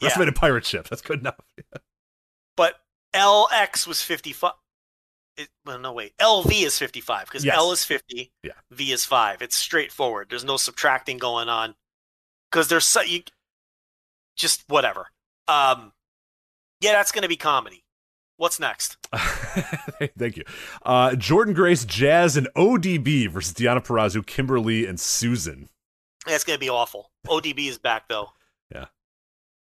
Yeah. 0.00 0.10
WrestleMania 0.10 0.34
pirate 0.36 0.64
ship. 0.66 0.88
That's 0.88 1.02
good 1.02 1.18
enough. 1.20 1.36
But 2.58 2.74
LX 3.14 3.86
was 3.86 4.02
55. 4.02 4.52
It, 5.36 5.48
well, 5.64 5.78
no, 5.78 5.92
wait. 5.92 6.12
LV 6.18 6.50
is 6.52 6.76
55 6.76 7.26
because 7.26 7.44
Yes. 7.44 7.56
L 7.56 7.70
is 7.70 7.84
50, 7.84 8.32
Yeah. 8.42 8.52
V 8.72 8.90
is 8.90 9.04
5. 9.04 9.40
It's 9.40 9.56
straightforward. 9.56 10.26
There's 10.28 10.44
no 10.44 10.56
subtracting 10.56 11.18
going 11.18 11.48
on 11.48 11.76
because 12.50 12.66
there's 12.66 12.84
so, 12.84 13.00
you, 13.02 13.22
just 14.36 14.64
whatever. 14.66 15.06
Um, 15.46 15.92
yeah, 16.80 16.92
that's 16.92 17.12
going 17.12 17.22
to 17.22 17.28
be 17.28 17.36
comedy. 17.36 17.84
What's 18.38 18.58
next? 18.58 18.96
Thank 20.18 20.36
you. 20.36 20.44
Uh, 20.84 21.10
Jordynne 21.10 21.54
Grace, 21.54 21.84
Jazz, 21.84 22.36
and 22.36 22.48
ODB 22.56 23.30
versus 23.30 23.52
Deonna 23.54 23.84
Purrazzo, 23.84 24.26
Kimberly, 24.26 24.84
and 24.86 24.98
Susan. 24.98 25.68
That's 26.26 26.42
going 26.44 26.56
to 26.56 26.60
be 26.60 26.68
awful. 26.70 27.10
ODB 27.28 27.68
is 27.68 27.78
back, 27.78 28.08
though. 28.08 28.30
Yeah. 28.74 28.86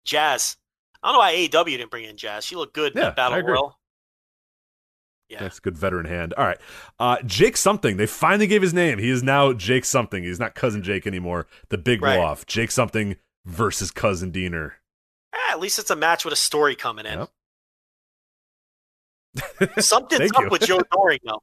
Jazz. 0.05 0.57
I 1.03 1.09
don't 1.09 1.15
know 1.15 1.19
why 1.21 1.35
AEW 1.35 1.65
didn't 1.79 1.91
bring 1.91 2.05
in 2.05 2.17
Jazz. 2.17 2.45
She 2.45 2.55
looked 2.57 2.75
good 2.75 2.93
in 2.93 2.99
Yeah, 2.99 3.05
that 3.11 3.17
Battle. 3.17 3.43
Royal. 3.43 3.79
Yeah. 5.29 5.41
That's 5.41 5.59
a 5.59 5.61
good 5.63 5.77
veteran 5.79 6.05
hand. 6.07 6.35
All 6.35 6.45
right. 6.45 6.59
Uh, 6.99 7.17
Jake 7.25 7.57
something. 7.57 7.97
They 7.97 8.07
finally 8.07 8.47
gave 8.47 8.61
his 8.63 8.75
name. 8.75 8.99
He 8.99 9.09
is 9.09 9.23
now 9.23 9.53
Jake 9.55 9.85
something. 9.87 10.23
He's 10.23 10.39
not 10.39 10.55
cousin 10.55 10.83
Jake 10.83 11.07
anymore. 11.07 11.47
The 11.71 11.79
big 11.79 12.03
Right. 12.03 12.17
blow 12.17 12.25
off. 12.27 12.45
Jake 12.47 12.71
something 12.71 13.17
versus 13.47 13.91
cousin 13.91 14.31
Deaner. 14.31 14.73
Eh, 15.33 15.39
at 15.53 15.59
least 15.59 15.79
it's 15.79 15.91
a 15.91 15.97
match 15.97 16.25
with 16.25 16.33
a 16.35 16.37
story 16.37 16.75
coming 16.77 17.07
in. 17.07 17.19
Yep. 17.21 17.31
Something's 19.79 20.31
up 20.37 20.43
you. 20.43 20.49
with 20.51 20.63
Joe 20.63 20.81
Doering, 20.93 21.21
though. 21.25 21.43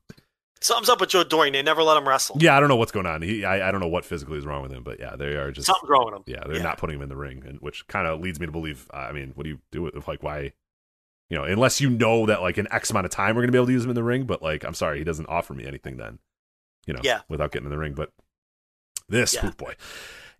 Something's 0.61 0.89
up 0.89 0.99
with 0.99 1.09
Joe 1.09 1.23
Doering. 1.23 1.53
They 1.53 1.61
never 1.61 1.81
let 1.83 1.95
him 1.97 2.07
wrestle. 2.07 2.35
Yeah, 2.39 2.55
I 2.57 2.59
don't 2.59 2.67
know 2.67 2.75
what's 2.75 2.91
going 2.91 3.05
on. 3.05 3.21
He, 3.21 3.45
I, 3.45 3.69
I 3.69 3.71
don't 3.71 3.79
know 3.79 3.87
what 3.87 4.03
physically 4.03 4.37
is 4.37 4.45
wrong 4.45 4.61
with 4.61 4.71
him, 4.73 4.83
but 4.83 4.99
yeah, 4.99 5.15
they 5.15 5.35
are 5.35 5.51
just. 5.51 5.67
Something's 5.67 5.89
wrong 5.89 6.05
with 6.05 6.15
him. 6.15 6.23
Yeah, 6.27 6.43
they're 6.45 6.57
Yeah. 6.57 6.63
not 6.63 6.77
putting 6.77 6.97
him 6.97 7.01
in 7.01 7.09
the 7.09 7.15
ring, 7.15 7.43
and 7.47 7.59
which 7.61 7.87
kind 7.87 8.07
of 8.07 8.19
leads 8.19 8.39
me 8.39 8.45
to 8.45 8.51
believe. 8.51 8.87
Uh, 8.93 8.97
I 8.97 9.11
mean, 9.13 9.31
what 9.35 9.43
do 9.45 9.49
you 9.49 9.59
do 9.71 9.83
with 9.83 10.07
like 10.07 10.21
why? 10.21 10.51
You 11.29 11.37
know, 11.37 11.43
unless 11.43 11.79
you 11.79 11.89
know 11.89 12.25
that 12.25 12.41
like 12.41 12.57
an 12.57 12.67
X 12.71 12.89
amount 12.89 13.05
of 13.05 13.11
time 13.11 13.35
we're 13.35 13.43
gonna 13.43 13.51
be 13.51 13.57
able 13.57 13.67
to 13.67 13.71
use 13.71 13.83
him 13.83 13.91
in 13.91 13.95
the 13.95 14.03
ring, 14.03 14.25
but 14.25 14.41
like 14.41 14.65
I'm 14.65 14.73
sorry, 14.73 14.97
he 14.97 15.03
doesn't 15.03 15.27
offer 15.27 15.53
me 15.53 15.65
anything 15.65 15.97
then. 15.97 16.19
You 16.87 16.93
know, 16.95 17.01
Yeah. 17.03 17.21
without 17.29 17.51
getting 17.51 17.67
in 17.67 17.71
the 17.71 17.77
ring. 17.77 17.93
But 17.93 18.11
this 19.07 19.35
Yeah. 19.35 19.51
boy, 19.51 19.75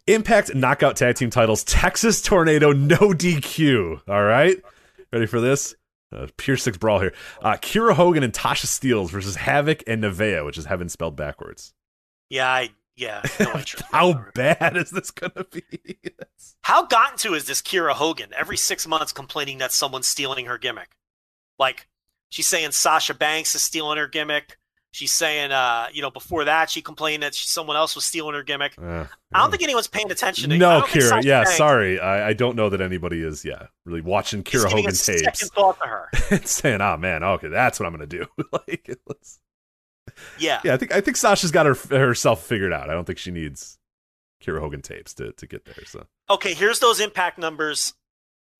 Impact 0.08 0.54
Knockout 0.56 0.96
Tag 0.96 1.16
Team 1.16 1.30
Titles, 1.30 1.64
Texas 1.64 2.22
Tornado, 2.22 2.72
no 2.72 3.14
DQ. 3.14 4.02
All 4.08 4.24
right, 4.24 4.58
ready 5.14 5.28
for 5.28 5.40
this? 5.40 5.76
Uh, 6.12 6.28
Pure 6.38 6.58
Six 6.58 6.78
Brawl 6.78 7.00
here. 7.00 7.14
Uh, 7.42 7.54
Kiera 7.54 7.94
Hogan 7.94 8.24
and 8.24 8.34
Tasha 8.34 8.66
Steelz 8.66 9.10
versus 9.10 9.38
Havok 9.38 9.84
and 9.86 10.04
Nevaeh, 10.04 10.46
which 10.46 10.58
is 10.58 10.66
heaven 10.66 10.90
spelled 10.90 11.16
backwards. 11.16 11.74
Yeah, 12.30 12.48
I 12.50 12.70
yeah. 12.96 13.22
No 13.40 13.62
How 13.92 14.26
bad 14.34 14.76
is 14.76 14.92
this 14.92 15.12
gonna 15.12 15.46
be? 15.52 15.98
How 16.62 16.86
gotten 16.86 17.18
to 17.20 17.34
is 17.34 17.46
this 17.46 17.62
Kiera 17.62 17.94
Hogan? 17.94 18.32
Every 18.36 18.58
six 18.58 18.86
months 18.86 19.12
complaining 19.12 19.60
that 19.60 19.72
someone's 19.72 20.08
stealing 20.08 20.46
her 20.46 20.58
gimmick. 20.58 20.98
Like 21.58 21.88
she's 22.30 22.48
saying 22.48 22.72
Sasha 22.72 23.14
Banks 23.14 23.56
is 23.56 23.64
stealing 23.64 23.98
her 23.98 24.08
gimmick. 24.08 24.58
She's 24.92 25.12
saying, 25.12 25.52
uh, 25.52 25.88
you 25.94 26.02
know, 26.02 26.10
before 26.10 26.46
that 26.46 26.70
she 26.72 26.82
complained 26.82 27.22
that 27.22 27.36
she, 27.36 27.48
someone 27.48 27.76
else 27.78 27.94
was 27.94 28.06
stealing 28.06 28.34
her 28.34 28.42
gimmick. 28.42 28.74
uh, 28.82 29.06
I 29.32 29.40
don't 29.40 29.52
think 29.52 29.62
anyone's 29.62 29.88
paying 29.88 30.12
attention. 30.12 30.50
to 30.50 30.58
No, 30.58 30.82
Kiera. 30.82 31.24
Yeah, 31.24 31.44
Banks 31.44 31.58
sorry. 31.58 32.00
I, 32.00 32.30
I 32.30 32.34
don't 32.34 32.56
know 32.56 32.70
that 32.70 32.82
anybody 32.82 33.22
is, 33.22 33.46
yeah, 33.46 33.68
really 33.86 34.02
watching 34.02 34.44
Kiera 34.44 34.66
Hogan 34.66 34.88
a 34.88 34.92
tapes 34.92 35.04
Second 35.24 35.50
thought 35.52 35.80
to 35.82 35.88
her. 35.88 36.10
and 36.32 36.48
saying, 36.48 36.82
"Oh 36.82 36.98
man, 36.98 37.24
okay, 37.24 37.50
that's 37.50 37.80
what 37.80 37.86
I'm 37.86 37.94
gonna 37.94 38.08
do." 38.08 38.26
like, 38.52 38.90
let's, 39.06 39.40
Yeah. 40.40 40.60
yeah, 40.64 40.74
I 40.74 40.78
think 40.78 40.92
I 40.92 41.02
think 41.02 41.18
Sasha's 41.18 41.52
got 41.52 41.68
her 41.68 41.76
herself 41.96 42.44
figured 42.44 42.74
out. 42.74 42.90
I 42.90 42.94
don't 42.94 43.06
think 43.06 43.20
she 43.20 43.30
needs 43.30 43.78
Kiera 44.44 44.60
Hogan 44.60 44.82
tapes 44.82 45.14
to 45.16 45.34
to 45.34 45.46
get 45.46 45.66
there. 45.66 45.86
So 45.86 46.08
Okay, 46.32 46.56
here's 46.56 46.80
those 46.80 47.00
impact 47.00 47.38
numbers. 47.38 47.94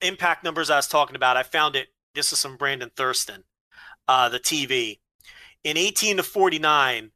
Impact 0.02 0.44
numbers 0.44 0.70
I 0.70 0.76
was 0.76 0.88
talking 0.88 1.16
about. 1.16 1.38
I 1.38 1.44
found 1.44 1.76
it. 1.76 1.88
This 2.14 2.32
is 2.32 2.42
from 2.42 2.56
Brandon 2.56 2.92
Thurston, 2.96 3.46
uh, 4.08 4.30
the 4.30 4.40
TV. 4.40 5.00
In 5.64 5.78
18 5.78 6.18
to 6.18 6.24
49, 6.24 7.12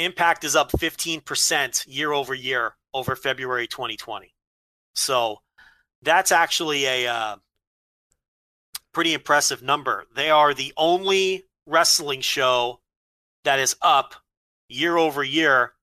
Impact 0.00 0.44
is 0.44 0.56
up 0.56 0.72
15% 0.72 1.84
year 1.86 2.12
over 2.12 2.32
year 2.32 2.74
over 2.94 3.14
February 3.14 3.66
2020. 3.66 4.34
So 4.94 5.40
that's 6.00 6.32
actually 6.32 6.86
a 6.86 7.06
uh, 7.06 7.36
pretty 8.94 9.12
impressive 9.12 9.62
number. 9.62 10.06
They 10.14 10.30
are 10.30 10.54
the 10.54 10.72
only 10.78 11.44
wrestling 11.66 12.22
show 12.22 12.80
that 13.44 13.58
is 13.58 13.76
up 13.82 14.14
year 14.70 14.96
over 14.96 15.22
year 15.22 15.74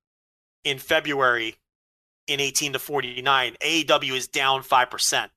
in 0.63 0.79
February 0.79 1.57
in 2.25 2.39
18 2.39 2.73
to 2.73 2.79
49. 2.79 3.55
AEW 3.63 4.17
is 4.17 4.27
down 4.27 4.63
5% 4.63 5.29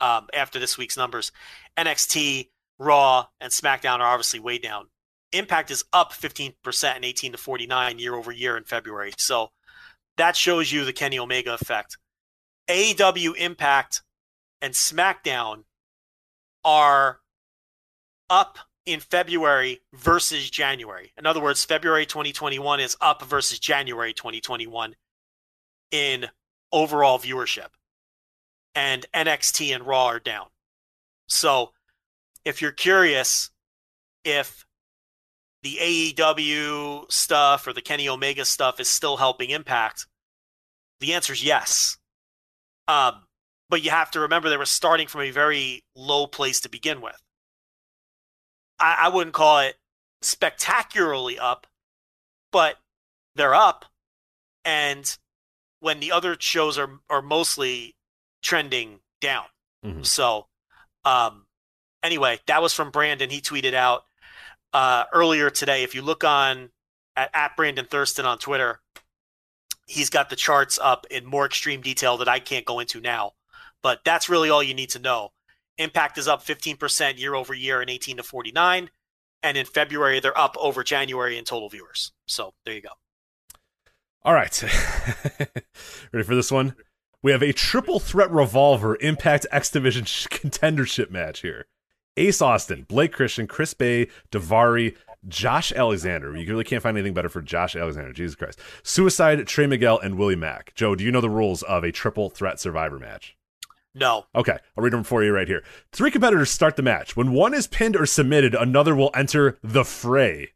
um, 0.00 0.26
after 0.32 0.58
this 0.58 0.78
week's 0.78 0.96
numbers. 0.96 1.32
NXT, 1.76 2.48
Raw, 2.78 3.26
and 3.42 3.52
SmackDown 3.52 3.98
are 3.98 4.06
obviously 4.06 4.40
way 4.40 4.56
down. 4.56 4.86
Impact 5.32 5.70
is 5.70 5.84
up 5.92 6.12
15% 6.12 6.96
in 6.96 7.04
18 7.04 7.32
to 7.32 7.38
49 7.38 7.98
year 7.98 8.14
over 8.14 8.32
year 8.32 8.56
in 8.56 8.64
February. 8.64 9.12
So 9.18 9.48
that 10.16 10.36
shows 10.36 10.72
you 10.72 10.84
the 10.84 10.92
Kenny 10.92 11.18
Omega 11.18 11.54
effect. 11.54 11.98
AEW 12.68 13.36
Impact 13.36 14.02
and 14.60 14.74
SmackDown 14.74 15.64
are 16.64 17.20
up 18.30 18.58
in 18.84 19.00
February 19.00 19.80
versus 19.94 20.50
January. 20.50 21.12
In 21.18 21.26
other 21.26 21.40
words, 21.40 21.64
February 21.64 22.06
2021 22.06 22.80
is 22.80 22.96
up 23.00 23.22
versus 23.22 23.58
January 23.58 24.12
2021 24.12 24.96
in 25.90 26.26
overall 26.72 27.18
viewership. 27.18 27.68
And 28.74 29.06
NXT 29.14 29.74
and 29.74 29.86
Raw 29.86 30.06
are 30.06 30.20
down. 30.20 30.46
So 31.26 31.72
if 32.44 32.62
you're 32.62 32.72
curious 32.72 33.50
if 34.24 34.66
the 35.62 35.78
AEW 35.80 37.10
stuff 37.10 37.66
or 37.66 37.72
the 37.72 37.82
Kenny 37.82 38.08
Omega 38.08 38.44
stuff 38.44 38.80
is 38.80 38.88
still 38.88 39.16
helping 39.16 39.50
Impact, 39.50 40.06
the 41.00 41.14
answer 41.14 41.32
is 41.32 41.42
yes. 41.42 41.98
Um, 42.86 43.26
but 43.68 43.82
you 43.82 43.90
have 43.90 44.10
to 44.12 44.20
remember 44.20 44.48
they 44.48 44.56
were 44.56 44.64
starting 44.64 45.08
from 45.08 45.22
a 45.22 45.30
very 45.30 45.84
low 45.94 46.26
place 46.26 46.60
to 46.60 46.68
begin 46.68 47.00
with. 47.00 47.20
I, 48.80 48.96
I 49.02 49.08
wouldn't 49.08 49.34
call 49.34 49.60
it 49.60 49.76
spectacularly 50.22 51.38
up, 51.38 51.66
but 52.52 52.76
they're 53.34 53.54
up. 53.54 53.84
And 54.64 55.16
when 55.80 56.00
the 56.00 56.12
other 56.12 56.36
shows 56.38 56.78
are 56.78 57.00
are 57.08 57.22
mostly 57.22 57.94
trending 58.42 59.00
down. 59.20 59.46
Mhm. 59.84 60.04
So, 60.04 60.46
um, 61.04 61.46
anyway, 62.02 62.40
that 62.46 62.62
was 62.62 62.72
from 62.72 62.90
Brandon. 62.90 63.30
He 63.30 63.40
tweeted 63.40 63.74
out 63.74 64.04
uh, 64.72 65.04
earlier 65.12 65.50
today. 65.50 65.82
If 65.82 65.94
you 65.94 66.02
look 66.02 66.24
on 66.24 66.70
at, 67.16 67.30
at 67.34 67.56
Brandon 67.56 67.86
Thurston 67.86 68.26
on 68.26 68.38
Twitter, 68.38 68.80
he's 69.86 70.10
got 70.10 70.30
the 70.30 70.36
charts 70.36 70.78
up 70.80 71.06
in 71.10 71.24
more 71.24 71.46
extreme 71.46 71.80
detail 71.80 72.16
that 72.18 72.28
I 72.28 72.38
can't 72.38 72.64
go 72.64 72.80
into 72.80 73.00
now. 73.00 73.32
But 73.82 74.00
that's 74.04 74.28
really 74.28 74.50
all 74.50 74.62
you 74.62 74.74
need 74.74 74.90
to 74.90 74.98
know. 74.98 75.32
Impact 75.78 76.18
is 76.18 76.26
up 76.28 76.44
15% 76.44 77.18
year 77.18 77.34
over 77.34 77.54
year 77.54 77.80
in 77.80 77.88
18 77.88 78.16
to 78.16 78.22
49. 78.22 78.90
And 79.42 79.56
in 79.56 79.66
February, 79.66 80.18
they're 80.18 80.36
up 80.36 80.56
over 80.60 80.82
January 80.82 81.38
in 81.38 81.44
total 81.44 81.68
viewers. 81.68 82.12
So 82.26 82.54
there 82.64 82.74
you 82.74 82.82
go. 82.82 82.88
All 84.24 84.34
right. 84.34 84.62
Ready 86.12 86.26
for 86.26 86.34
this 86.34 86.50
one? 86.50 86.74
We 87.22 87.32
have 87.32 87.42
a 87.42 87.52
triple 87.52 88.00
threat 88.00 88.30
revolver 88.30 88.96
Impact 89.00 89.46
X 89.50 89.70
Division 89.70 90.04
contendership 90.04 91.10
match 91.10 91.40
here. 91.40 91.66
Ace 92.18 92.42
Austin, 92.42 92.84
Blake 92.88 93.12
Christian, 93.12 93.46
Chris 93.46 93.74
Bey, 93.74 94.08
Daivari, 94.32 94.96
Josh 95.26 95.72
Alexander. 95.72 96.36
You 96.36 96.48
really 96.50 96.64
can't 96.64 96.82
find 96.82 96.96
anything 96.96 97.14
better 97.14 97.28
for 97.28 97.40
Josh 97.40 97.76
Alexander. 97.76 98.12
Jesus 98.12 98.34
Christ. 98.34 98.58
Suicide, 98.82 99.46
Trey 99.46 99.66
Miguel, 99.66 99.98
and 99.98 100.18
Willie 100.18 100.36
Mack. 100.36 100.74
Joe, 100.74 100.94
do 100.94 101.04
you 101.04 101.12
know 101.12 101.20
the 101.20 101.30
rules 101.30 101.62
of 101.62 101.84
a 101.84 101.92
triple 101.92 102.28
threat 102.28 102.60
survivor 102.60 102.98
match? 102.98 103.36
No. 103.94 104.26
Okay, 104.34 104.58
I'll 104.76 104.84
read 104.84 104.92
them 104.92 105.04
for 105.04 105.24
you 105.24 105.32
right 105.32 105.48
here. 105.48 105.64
Three 105.92 106.10
competitors 106.10 106.50
start 106.50 106.76
the 106.76 106.82
match. 106.82 107.16
When 107.16 107.32
one 107.32 107.54
is 107.54 107.66
pinned 107.66 107.96
or 107.96 108.06
submitted, 108.06 108.54
another 108.54 108.94
will 108.94 109.10
enter 109.14 109.58
the 109.62 109.84
fray. 109.84 110.52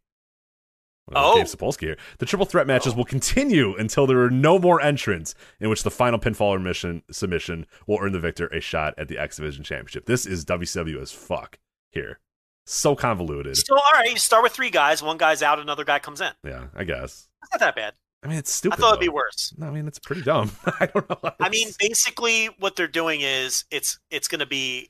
Oh. 1.15 1.37
Gabe 1.37 1.47
Sapolsky 1.47 1.81
here. 1.81 1.97
The 2.19 2.27
triple 2.27 2.47
threat 2.47 2.67
matches 2.67 2.95
will 2.95 3.05
continue 3.05 3.75
until 3.77 4.07
there 4.07 4.23
are 4.23 4.31
no 4.31 4.59
more 4.59 4.81
entrants, 4.81 5.35
in 5.61 5.69
which 5.69 5.83
the 5.83 5.91
final 5.91 6.19
pinfall 6.19 6.51
or 6.51 6.59
mission 6.59 7.03
submission 7.11 7.67
will 7.87 7.99
earn 8.01 8.13
the 8.13 8.21
victor 8.21 8.47
a 8.49 8.61
shot 8.61 8.95
at 8.97 9.09
the 9.09 9.19
X 9.19 9.37
Division 9.37 9.65
Championship. 9.65 10.07
This 10.07 10.27
is 10.27 10.45
WCW 10.45 11.01
as 11.01 11.13
fuck 11.13 11.59
here. 11.91 12.21
So 12.65 12.95
convoluted. 12.95 13.57
So, 13.57 13.75
all 13.75 13.93
right, 13.95 14.11
you 14.11 14.17
start 14.17 14.45
with 14.45 14.53
three 14.53 14.71
guys. 14.71 15.03
One 15.03 15.19
guy's 15.19 15.43
out, 15.43 15.59
another 15.59 15.85
guy 15.85 15.99
comes 15.99 16.21
in. 16.21 16.31
Yeah, 16.45 16.67
I 16.75 16.85
guess. 16.85 17.29
That's 17.41 17.53
not 17.55 17.61
that 17.61 17.77
bad. 17.77 17.95
I 18.23 18.29
mean, 18.29 18.39
it's 18.39 18.53
stupid. 18.53 18.79
I 18.79 18.81
thought 18.81 18.91
it'd 18.91 19.01
be 19.01 19.09
worse. 19.09 19.53
No, 19.59 19.67
I 19.67 19.71
mean, 19.71 19.89
it's 19.89 19.99
pretty 19.99 20.23
dumb. 20.23 20.53
I 20.81 20.87
don't 20.87 21.11
know. 21.11 21.33
I 21.41 21.49
mean, 21.49 21.71
basically, 21.81 22.47
what 22.61 22.77
they're 22.77 22.87
doing 22.87 23.21
is 23.21 23.65
it's 23.73 23.99
it's 24.13 24.29
going 24.29 24.39
to 24.39 24.47
be 24.47 24.89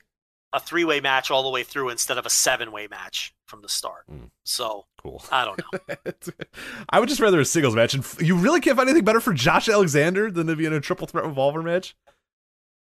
a 0.52 0.60
three 0.60 0.84
way 0.84 1.00
match 1.00 1.31
all 1.31 1.42
the 1.42 1.50
way 1.50 1.62
through 1.62 1.89
instead 1.89 2.18
of 2.18 2.26
a 2.26 2.31
seven 2.31 2.72
way 2.72 2.86
match 2.86 3.34
from 3.47 3.62
the 3.62 3.68
start. 3.68 4.05
Mm. 4.10 4.31
So 4.44 4.86
cool. 5.00 5.22
I 5.31 5.44
don't 5.44 5.58
know. 5.58 6.12
I 6.89 7.00
would 7.00 7.08
just 7.08 7.20
rather 7.20 7.40
a 7.40 7.44
singles 7.44 7.74
match. 7.74 7.94
And 7.94 8.05
you 8.20 8.36
really 8.36 8.60
can't 8.60 8.76
find 8.76 8.89
anything 8.89 9.05
better 9.05 9.20
for 9.20 9.32
Josh 9.32 9.68
Alexander 9.68 10.31
than 10.31 10.47
to 10.47 10.56
be 10.56 10.66
in 10.66 10.72
a 10.72 10.81
triple 10.81 11.06
threat 11.06 11.24
revolver 11.24 11.62
match. 11.62 11.97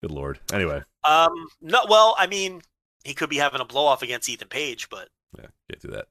Good 0.01 0.11
lord. 0.11 0.39
Anyway, 0.51 0.83
um, 1.03 1.31
no, 1.61 1.79
well, 1.89 2.15
I 2.17 2.27
mean, 2.27 2.61
he 3.03 3.13
could 3.13 3.29
be 3.29 3.37
having 3.37 3.61
a 3.61 3.65
blow 3.65 3.85
off 3.85 4.01
against 4.01 4.27
Ethan 4.27 4.49
Page, 4.49 4.89
but 4.89 5.07
yeah, 5.37 5.47
can't 5.69 5.81
do 5.81 5.87
that. 5.89 6.07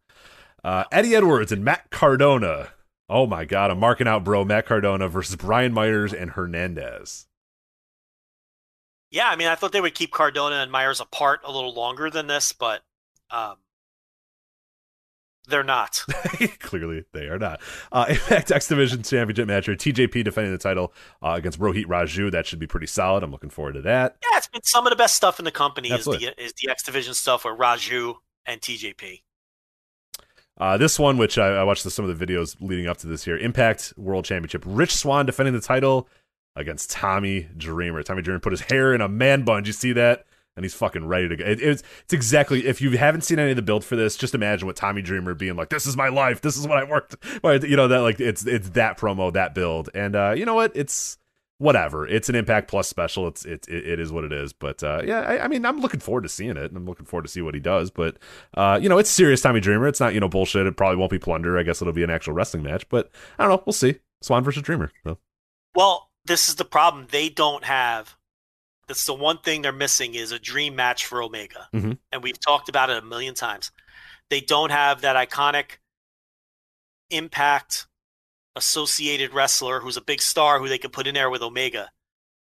Uh, 0.64 0.84
Eddie 0.90 1.14
Edwards 1.14 1.52
and 1.52 1.64
Matt 1.64 1.90
Cardona. 1.90 2.68
Oh 3.08 3.26
my 3.26 3.44
god, 3.44 3.70
I'm 3.70 3.80
marking 3.80 4.08
out, 4.08 4.24
bro. 4.24 4.44
Matt 4.44 4.64
Cardona 4.64 5.08
versus 5.08 5.36
Brian 5.36 5.74
Myers 5.74 6.14
and 6.14 6.30
Hernandez. 6.30 7.26
Yeah, 9.12 9.28
I 9.28 9.36
mean, 9.36 9.46
I 9.46 9.54
thought 9.54 9.72
they 9.72 9.80
would 9.80 9.94
keep 9.94 10.10
Cardona 10.10 10.56
and 10.56 10.72
Myers 10.72 10.98
apart 10.98 11.42
a 11.44 11.52
little 11.52 11.74
longer 11.74 12.08
than 12.08 12.28
this, 12.28 12.52
but 12.52 12.80
um, 13.30 13.56
they're 15.46 15.62
not. 15.62 16.02
Clearly, 16.60 17.04
they 17.12 17.26
are 17.26 17.38
not. 17.38 17.60
Uh, 17.92 18.06
Impact 18.08 18.50
X 18.50 18.68
Division 18.68 19.02
Championship 19.02 19.46
match 19.46 19.66
here. 19.66 19.76
TJP 19.76 20.24
defending 20.24 20.50
the 20.50 20.58
title 20.58 20.94
uh, 21.22 21.32
against 21.32 21.60
Rohit 21.60 21.84
Raju. 21.84 22.32
That 22.32 22.46
should 22.46 22.58
be 22.58 22.66
pretty 22.66 22.86
solid. 22.86 23.22
I'm 23.22 23.30
looking 23.30 23.50
forward 23.50 23.74
to 23.74 23.82
that. 23.82 24.16
Yeah, 24.22 24.38
it's 24.38 24.46
been 24.46 24.62
some 24.62 24.86
of 24.86 24.90
the 24.90 24.96
best 24.96 25.14
stuff 25.14 25.38
in 25.38 25.44
the 25.44 25.52
company 25.52 25.90
is 25.90 26.06
the 26.06 26.32
is 26.38 26.54
the 26.54 26.70
X 26.70 26.82
Division 26.82 27.12
stuff 27.12 27.44
with 27.44 27.58
Raju 27.58 28.14
and 28.46 28.62
TJP. 28.62 29.20
Uh, 30.56 30.78
this 30.78 30.98
one, 30.98 31.18
which 31.18 31.36
I, 31.36 31.48
I 31.48 31.64
watched 31.64 31.84
the, 31.84 31.90
some 31.90 32.08
of 32.08 32.18
the 32.18 32.26
videos 32.26 32.56
leading 32.60 32.86
up 32.86 32.96
to 32.98 33.06
this 33.06 33.24
here, 33.24 33.36
Impact 33.36 33.92
World 33.98 34.24
Championship. 34.24 34.62
Rich 34.66 34.94
Swann 34.94 35.26
defending 35.26 35.54
the 35.54 35.60
title 35.60 36.08
against 36.56 36.90
Tommy 36.90 37.48
Dreamer. 37.56 38.02
Tommy 38.02 38.22
Dreamer 38.22 38.40
put 38.40 38.52
his 38.52 38.62
hair 38.62 38.94
in 38.94 39.00
a 39.00 39.08
man 39.08 39.44
bun. 39.44 39.62
Did 39.62 39.68
you 39.68 39.72
see 39.72 39.92
that? 39.94 40.26
And 40.54 40.64
he's 40.64 40.74
fucking 40.74 41.06
ready 41.06 41.28
to 41.28 41.36
go. 41.36 41.44
It, 41.44 41.62
it's, 41.62 41.82
it's 42.02 42.12
exactly, 42.12 42.66
if 42.66 42.82
you 42.82 42.90
haven't 42.98 43.22
seen 43.22 43.38
any 43.38 43.50
of 43.50 43.56
the 43.56 43.62
build 43.62 43.84
for 43.84 43.96
this, 43.96 44.16
just 44.16 44.34
imagine 44.34 44.66
what 44.66 44.76
Tommy 44.76 45.00
Dreamer 45.00 45.32
being 45.34 45.56
like, 45.56 45.70
this 45.70 45.86
is 45.86 45.96
my 45.96 46.08
life. 46.08 46.42
This 46.42 46.58
is 46.58 46.68
what 46.68 46.76
I 46.76 46.84
worked. 46.84 47.16
You 47.42 47.76
know, 47.76 47.88
that 47.88 48.00
like, 48.00 48.20
it's, 48.20 48.44
it's 48.46 48.70
that 48.70 48.98
promo, 48.98 49.32
that 49.32 49.54
build. 49.54 49.88
And, 49.94 50.14
uh, 50.14 50.34
you 50.36 50.44
know 50.44 50.54
what? 50.54 50.72
It's, 50.74 51.16
whatever. 51.62 52.06
It's 52.06 52.28
an 52.28 52.34
Impact 52.34 52.68
Plus 52.68 52.88
special. 52.88 53.28
It's 53.28 53.44
it 53.44 53.66
it, 53.68 53.86
it 53.86 54.00
is 54.00 54.12
what 54.12 54.24
it 54.24 54.32
is. 54.32 54.52
But 54.52 54.82
uh, 54.82 55.02
yeah, 55.04 55.20
I, 55.20 55.44
I 55.44 55.48
mean, 55.48 55.64
I'm 55.64 55.80
looking 55.80 56.00
forward 56.00 56.22
to 56.22 56.28
seeing 56.28 56.50
it. 56.50 56.56
and 56.56 56.76
I'm 56.76 56.86
looking 56.86 57.06
forward 57.06 57.22
to 57.22 57.28
see 57.30 57.40
what 57.40 57.54
he 57.54 57.60
does. 57.60 57.90
But 57.90 58.18
uh, 58.54 58.78
you 58.82 58.88
know, 58.88 58.98
it's 58.98 59.08
serious 59.10 59.40
Tommy 59.40 59.60
Dreamer. 59.60 59.86
It's 59.86 60.00
not 60.00 60.12
you 60.12 60.20
know 60.20 60.28
bullshit. 60.28 60.66
It 60.66 60.76
probably 60.76 60.96
won't 60.96 61.10
be 61.10 61.18
plunder. 61.18 61.56
I 61.58 61.62
guess 61.62 61.80
it'll 61.80 61.94
be 61.94 62.02
an 62.02 62.10
actual 62.10 62.34
wrestling 62.34 62.64
match. 62.64 62.88
But 62.88 63.10
I 63.38 63.44
don't 63.44 63.52
know. 63.56 63.62
We'll 63.64 63.72
see. 63.72 64.00
Swann 64.22 64.44
versus 64.44 64.62
Dreamer. 64.62 64.90
So, 65.04 65.18
Well, 65.74 66.10
this 66.24 66.48
is 66.48 66.56
the 66.56 66.64
problem. 66.64 67.06
They 67.10 67.28
don't 67.28 67.64
have. 67.64 68.16
That's 68.88 69.06
the 69.06 69.14
one 69.14 69.38
thing 69.38 69.62
they're 69.62 69.72
missing 69.72 70.14
is 70.14 70.32
a 70.32 70.38
dream 70.38 70.74
match 70.76 71.06
for 71.06 71.22
Omega, 71.22 71.68
Mhm. 71.72 71.98
and 72.10 72.22
we've 72.22 72.38
talked 72.40 72.68
about 72.68 72.90
it 72.90 72.98
a 72.98 73.06
million 73.06 73.34
times. 73.34 73.70
They 74.28 74.40
don't 74.40 74.70
have 74.70 75.00
that 75.02 75.16
iconic 75.16 75.78
Impact 77.10 77.86
associated 78.56 79.32
wrestler 79.34 79.80
who's 79.80 79.96
a 79.98 80.00
big 80.02 80.22
star 80.22 80.58
who 80.58 80.68
they 80.68 80.78
can 80.78 80.90
put 80.90 81.06
in 81.06 81.14
there 81.14 81.28
with 81.30 81.42
Omega. 81.42 81.90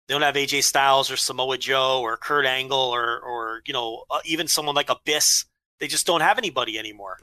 They 0.07 0.13
don't 0.13 0.21
have 0.21 0.35
AJ 0.37 0.61
Styles 0.63 1.09
or 1.09 1.17
Samoa 1.17 1.57
Joe 1.57 2.01
or 2.01 2.17
Kurt 2.17 2.45
Angle 2.45 2.77
or 2.77 3.19
or 3.19 3.61
you 3.65 3.73
know 3.73 4.05
uh, 4.11 4.19
even 4.25 4.47
someone 4.47 4.75
like 4.75 4.89
Abyss. 4.89 5.45
They 5.79 5.87
just 5.87 6.05
don't 6.05 6.21
have 6.21 6.37
anybody 6.37 6.77
anymore. 6.77 7.19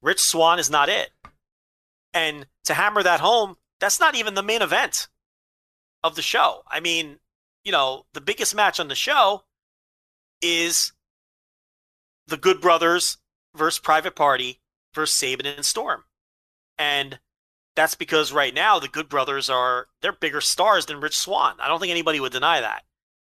Rich 0.00 0.20
Swann 0.20 0.58
is 0.58 0.70
not 0.70 0.88
it. 0.88 1.10
And 2.14 2.46
to 2.64 2.74
hammer 2.74 3.02
that 3.02 3.20
home, 3.20 3.56
that's 3.80 4.00
not 4.00 4.14
even 4.14 4.34
the 4.34 4.42
main 4.42 4.62
event 4.62 5.08
of 6.06 6.14
the 6.14 6.22
show. 6.22 6.62
I 6.68 6.80
mean, 6.80 7.18
you 7.64 7.72
know, 7.72 8.06
the 8.12 8.20
biggest 8.20 8.54
match 8.54 8.78
on 8.78 8.88
the 8.88 8.94
show 8.94 9.42
is 10.40 10.92
the 12.26 12.36
Good 12.36 12.60
Brothers 12.60 13.18
versus 13.54 13.78
Private 13.78 14.14
Party 14.14 14.60
versus 14.94 15.16
Sabin 15.16 15.46
and 15.46 15.64
Storm. 15.64 16.04
And 16.78 17.18
that's 17.74 17.94
because 17.94 18.32
right 18.32 18.54
now 18.54 18.78
the 18.78 18.88
Good 18.88 19.08
Brothers 19.08 19.48
are 19.50 19.88
they're 20.00 20.12
bigger 20.12 20.40
stars 20.40 20.86
than 20.86 21.00
Rich 21.00 21.18
Swann. 21.18 21.56
I 21.60 21.68
don't 21.68 21.80
think 21.80 21.90
anybody 21.90 22.20
would 22.20 22.32
deny 22.32 22.60
that. 22.60 22.84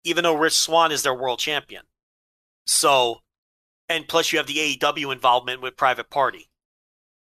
Even 0.03 0.23
though 0.23 0.35
Rich 0.35 0.57
Swann 0.57 0.91
is 0.91 1.03
their 1.03 1.13
world 1.13 1.39
champion. 1.39 1.83
So 2.65 3.21
and 3.87 4.07
plus 4.07 4.31
you 4.31 4.37
have 4.39 4.47
the 4.47 4.77
AEW 4.77 5.11
involvement 5.11 5.61
with 5.61 5.77
Private 5.77 6.09
Party. 6.09 6.49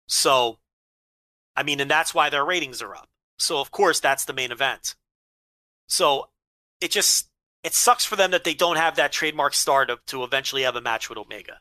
So 0.06 0.58
I 1.54 1.62
mean, 1.62 1.80
and 1.80 1.90
that's 1.90 2.14
why 2.14 2.30
their 2.30 2.44
ratings 2.44 2.80
are 2.80 2.94
up. 2.94 3.08
So 3.38 3.60
of 3.60 3.70
course 3.70 4.00
that's 4.00 4.24
the 4.24 4.32
main 4.32 4.52
event. 4.52 4.94
So 5.92 6.30
it 6.80 6.90
just 6.90 7.28
it 7.62 7.74
sucks 7.74 8.06
for 8.06 8.16
them 8.16 8.30
that 8.30 8.44
they 8.44 8.54
don't 8.54 8.76
have 8.76 8.96
that 8.96 9.12
trademark 9.12 9.52
star 9.52 9.84
to, 9.84 9.98
to 10.06 10.24
eventually 10.24 10.62
have 10.62 10.74
a 10.74 10.80
match 10.80 11.10
with 11.10 11.18
Omega. 11.18 11.58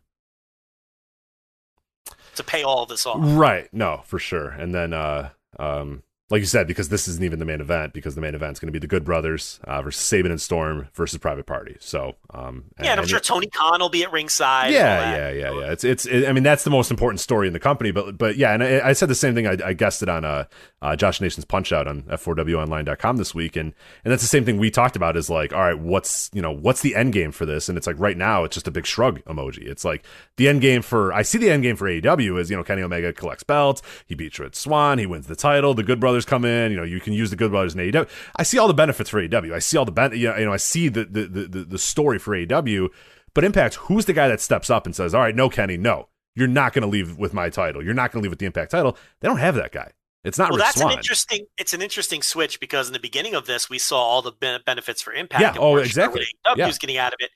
To 2.36 2.44
pay 2.44 2.64
all 2.64 2.84
of 2.84 2.88
this 2.90 3.06
off. 3.06 3.18
right. 3.20 3.68
No, 3.74 4.04
for 4.06 4.20
sure. 4.20 4.48
And 4.48 4.74
then 4.74 4.94
uh, 4.94 5.32
um, 5.60 6.04
like 6.32 6.40
you 6.40 6.46
said, 6.46 6.66
because 6.66 6.88
this 6.88 7.10
isn't 7.10 7.24
even 7.24 7.40
the 7.40 7.46
main 7.46 7.60
event, 7.60 7.92
because 7.92 8.16
the 8.16 8.22
main 8.22 8.36
event 8.36 8.54
is 8.54 8.60
going 8.60 8.70
to 8.70 8.72
be 8.72 8.80
the 8.80 8.88
Good 8.88 9.04
Brothers 9.04 9.60
uh, 9.66 9.82
versus 9.82 10.02
Sabin 10.02 10.32
and 10.32 10.42
Storm 10.42 10.88
versus 10.94 11.20
Private 11.20 11.46
Party. 11.46 11.76
So, 11.82 12.16
um, 12.34 12.64
yeah, 12.82 12.92
and 12.92 13.02
I'm 13.02 13.06
sure 13.06 13.18
it, 13.18 13.26
Tony 13.26 13.48
Khan 13.48 13.82
will 13.82 13.90
be 13.90 14.04
at 14.04 14.14
ringside. 14.14 14.72
Yeah, 14.72 15.12
yeah, 15.12 15.30
yeah, 15.32 15.60
yeah. 15.60 15.72
It's 15.72 15.84
it's. 15.84 16.06
It, 16.06 16.28
I 16.28 16.32
mean, 16.32 16.44
that's 16.44 16.64
the 16.64 16.70
most 16.70 16.90
important 16.90 17.20
story 17.20 17.48
in 17.48 17.54
the 17.54 17.60
company. 17.60 17.92
But 17.92 18.18
but 18.18 18.38
yeah, 18.38 18.54
and 18.54 18.64
I, 18.64 18.90
I 18.90 18.94
said 18.94 19.10
the 19.10 19.16
same 19.16 19.36
thing. 19.36 19.46
I, 19.46 19.58
I 19.64 19.74
guessed 19.74 20.02
it 20.02 20.08
on 20.08 20.24
uh, 20.24 20.46
uh, 20.82 20.96
Josh 20.96 21.20
Nason's 21.20 21.44
Punch 21.44 21.74
Out 21.74 21.86
on 21.86 22.04
f4wonline.com 22.04 23.18
this 23.18 23.36
week, 23.36 23.58
and 23.58 23.74
and 24.06 24.12
that's 24.12 24.24
the 24.24 24.30
same 24.30 24.46
thing 24.46 24.58
we 24.58 24.72
talked 24.72 24.96
about. 24.96 25.18
Is 25.18 25.30
like, 25.30 25.52
all 25.52 25.62
right, 25.62 25.78
what's 25.78 26.30
you 26.34 26.42
know 26.42 26.52
what's 26.52 26.82
the 26.82 26.96
end 26.96 27.12
game 27.12 27.34
for 27.34 27.46
this? 27.46 27.68
And 27.68 27.78
it's 27.78 27.88
like 27.88 28.00
right 28.00 28.18
now, 28.18 28.46
it's 28.46 28.56
just 28.56 28.70
a 28.70 28.72
big 28.72 28.86
shrug 28.86 29.22
emoji. 29.26 29.68
It's 29.68 29.84
like 29.84 30.06
the 30.38 30.48
end 30.48 30.62
game 30.62 30.82
for 30.82 31.12
I 31.12 31.24
see 31.24 31.38
the 31.38 31.50
end 31.50 31.64
game 31.64 31.76
for 31.76 31.90
AEW 31.90 32.40
is 32.40 32.50
you 32.50 32.56
know 32.56 32.64
Kenny 32.64 32.84
Omega 32.84 33.12
collects 33.12 33.44
belts, 33.44 33.82
he 34.06 34.16
beats 34.16 34.40
Rich 34.40 34.56
Swann, 34.56 34.98
he 34.98 35.06
wins 35.06 35.28
the 35.28 35.36
title, 35.36 35.74
the 35.74 35.84
Good 35.84 36.00
Brothers 36.00 36.21
come 36.28 36.46
in, 36.46 36.72
you 36.72 36.78
know 36.78 36.84
you 36.84 37.00
can 37.00 37.14
use 37.14 37.30
the 37.30 37.36
Good 37.36 37.52
Brothers 37.52 37.74
in 37.76 37.80
AEW. 37.80 38.10
I 38.36 38.44
see 38.44 38.58
all 38.58 38.68
the 38.68 38.74
benefits 38.74 39.10
for 39.10 39.22
AEW. 39.22 39.54
I 39.54 39.60
see 39.60 39.78
all 39.78 39.86
the 39.86 39.92
ben- 39.92 40.14
you 40.14 40.28
know 40.34 40.54
I 40.54 40.58
see 40.58 40.88
the 40.90 41.06
the 41.06 41.28
the, 41.28 41.64
the 41.66 41.78
story 41.78 42.20
for 42.20 42.36
AEW. 42.36 42.90
But 43.34 43.44
Impact, 43.46 43.76
who's 43.76 44.06
the 44.06 44.14
guy 44.14 44.28
that 44.28 44.42
steps 44.42 44.70
up 44.70 44.86
and 44.86 44.96
says, 44.96 45.14
"All 45.16 45.22
right, 45.22 45.36
no, 45.36 45.50
Kenny, 45.50 45.78
no, 45.78 46.10
you're 46.36 46.48
not 46.50 46.74
going 46.74 46.82
to 46.84 46.88
leave 46.88 47.18
with 47.18 47.34
my 47.34 47.50
title. 47.50 47.84
You're 47.84 47.94
not 47.94 48.12
going 48.12 48.22
to 48.22 48.24
leave 48.24 48.32
with 48.32 48.40
the 48.40 48.46
Impact 48.46 48.72
title." 48.72 48.98
They 49.22 49.28
don't 49.28 49.38
have 49.38 49.56
that 49.56 49.72
guy. 49.72 49.92
It's 50.24 50.38
not 50.38 50.50
well, 50.52 50.58
Rich 50.58 50.66
that's 50.66 50.80
Swann. 50.82 50.92
an 50.92 50.98
interesting. 51.00 51.46
It's 51.58 51.74
an 51.74 51.82
interesting 51.82 52.22
switch 52.22 52.60
because 52.60 52.88
in 52.88 52.94
the 52.94 53.00
beginning 53.00 53.34
of 53.34 53.46
this, 53.48 53.70
we 53.70 53.80
saw 53.80 53.98
all 54.00 54.22
the 54.22 54.32
ben- 54.34 54.60
benefits 54.66 55.02
for 55.02 55.14
Impact. 55.14 55.42
Yeah. 55.42 55.50
and 55.50 55.58
Oh, 55.60 55.76
sure 55.78 55.84
exactly. 55.86 56.26
What 56.44 56.58
AEW 56.58 56.60
Yeah. 56.60 56.68
is 56.68 56.78
getting 56.78 56.98
out 56.98 57.14
of 57.14 57.18
it. 57.22 57.32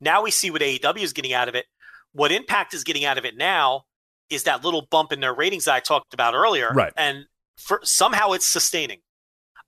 Now 0.00 0.22
we 0.22 0.30
see 0.30 0.50
what 0.50 0.60
AEW 0.62 1.02
is 1.02 1.12
getting 1.12 1.32
out 1.32 1.48
of 1.48 1.54
it. 1.54 1.64
What 2.12 2.30
Impact 2.30 2.74
is 2.74 2.84
getting 2.84 3.04
out 3.04 3.18
of 3.18 3.24
it 3.24 3.36
now 3.36 3.84
is 4.30 4.44
that 4.44 4.62
little 4.64 4.86
bump 4.90 5.10
in 5.12 5.20
their 5.20 5.34
ratings 5.34 5.64
that 5.64 5.74
I 5.74 5.80
talked 5.80 6.12
about 6.14 6.34
earlier. 6.34 6.70
Right. 6.72 6.92
And 6.96 7.24
for 7.58 7.80
somehow 7.82 8.32
it's 8.32 8.46
sustaining. 8.46 9.00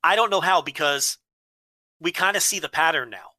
I 0.03 0.15
don't 0.15 0.31
know 0.31 0.41
how 0.41 0.61
because 0.61 1.17
we 1.99 2.11
kind 2.11 2.35
of 2.35 2.41
see 2.41 2.59
the 2.59 2.69
pattern 2.69 3.09
now. 3.11 3.31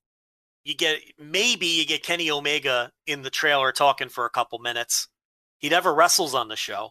You 0.65 0.77
get 0.77 1.01
maybe 1.19 1.67
you 1.67 1.85
get 1.85 2.05
Kenny 2.05 2.31
Omega 2.31 2.93
in 3.07 3.23
the 3.23 3.31
trailer 3.31 3.73
talking 3.73 4.09
for 4.09 4.25
a 4.25 4.31
couple 4.31 4.61
minutes. 4.61 5.09
He 5.59 5.69
never 5.69 5.93
wrestles 5.93 6.35
on 6.35 6.49
the 6.49 6.57
show, 6.57 6.91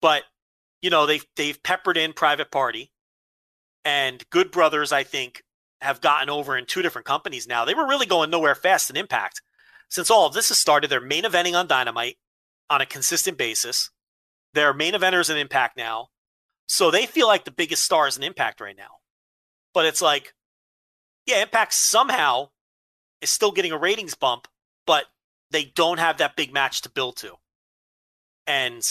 but 0.00 0.22
you 0.80 0.90
know 0.90 1.06
they've 1.06 1.26
they've 1.34 1.60
peppered 1.60 1.96
in 1.96 2.12
Private 2.12 2.52
Party 2.52 2.92
and 3.84 4.24
Good 4.30 4.52
Brothers. 4.52 4.92
I 4.92 5.02
think 5.02 5.42
have 5.80 6.00
gotten 6.00 6.30
over 6.30 6.56
in 6.56 6.66
two 6.66 6.82
different 6.82 7.06
companies 7.06 7.48
now. 7.48 7.64
They 7.64 7.74
were 7.74 7.86
really 7.86 8.06
going 8.06 8.30
nowhere 8.30 8.54
fast 8.54 8.90
in 8.90 8.96
Impact 8.96 9.42
since 9.88 10.10
all 10.10 10.26
of 10.26 10.34
this 10.34 10.48
has 10.48 10.58
started. 10.58 10.90
They're 10.90 11.00
main 11.00 11.24
eventing 11.24 11.58
on 11.58 11.66
Dynamite 11.66 12.16
on 12.70 12.80
a 12.80 12.86
consistent 12.86 13.38
basis. 13.38 13.90
They're 14.54 14.74
main 14.74 14.94
eventers 14.94 15.30
in 15.30 15.36
Impact 15.36 15.76
now, 15.76 16.08
so 16.68 16.90
they 16.90 17.06
feel 17.06 17.26
like 17.26 17.44
the 17.44 17.50
biggest 17.50 17.82
stars 17.82 18.16
in 18.16 18.22
Impact 18.22 18.60
right 18.60 18.76
now. 18.76 18.98
But 19.74 19.86
it's 19.86 20.02
like, 20.02 20.34
yeah, 21.26 21.42
Impact 21.42 21.72
somehow 21.72 22.50
is 23.20 23.30
still 23.30 23.50
getting 23.50 23.72
a 23.72 23.78
ratings 23.78 24.14
bump, 24.14 24.46
but 24.86 25.06
they 25.50 25.64
don't 25.64 25.98
have 25.98 26.18
that 26.18 26.36
big 26.36 26.52
match 26.52 26.82
to 26.82 26.90
build 26.90 27.16
to. 27.18 27.34
And 28.46 28.82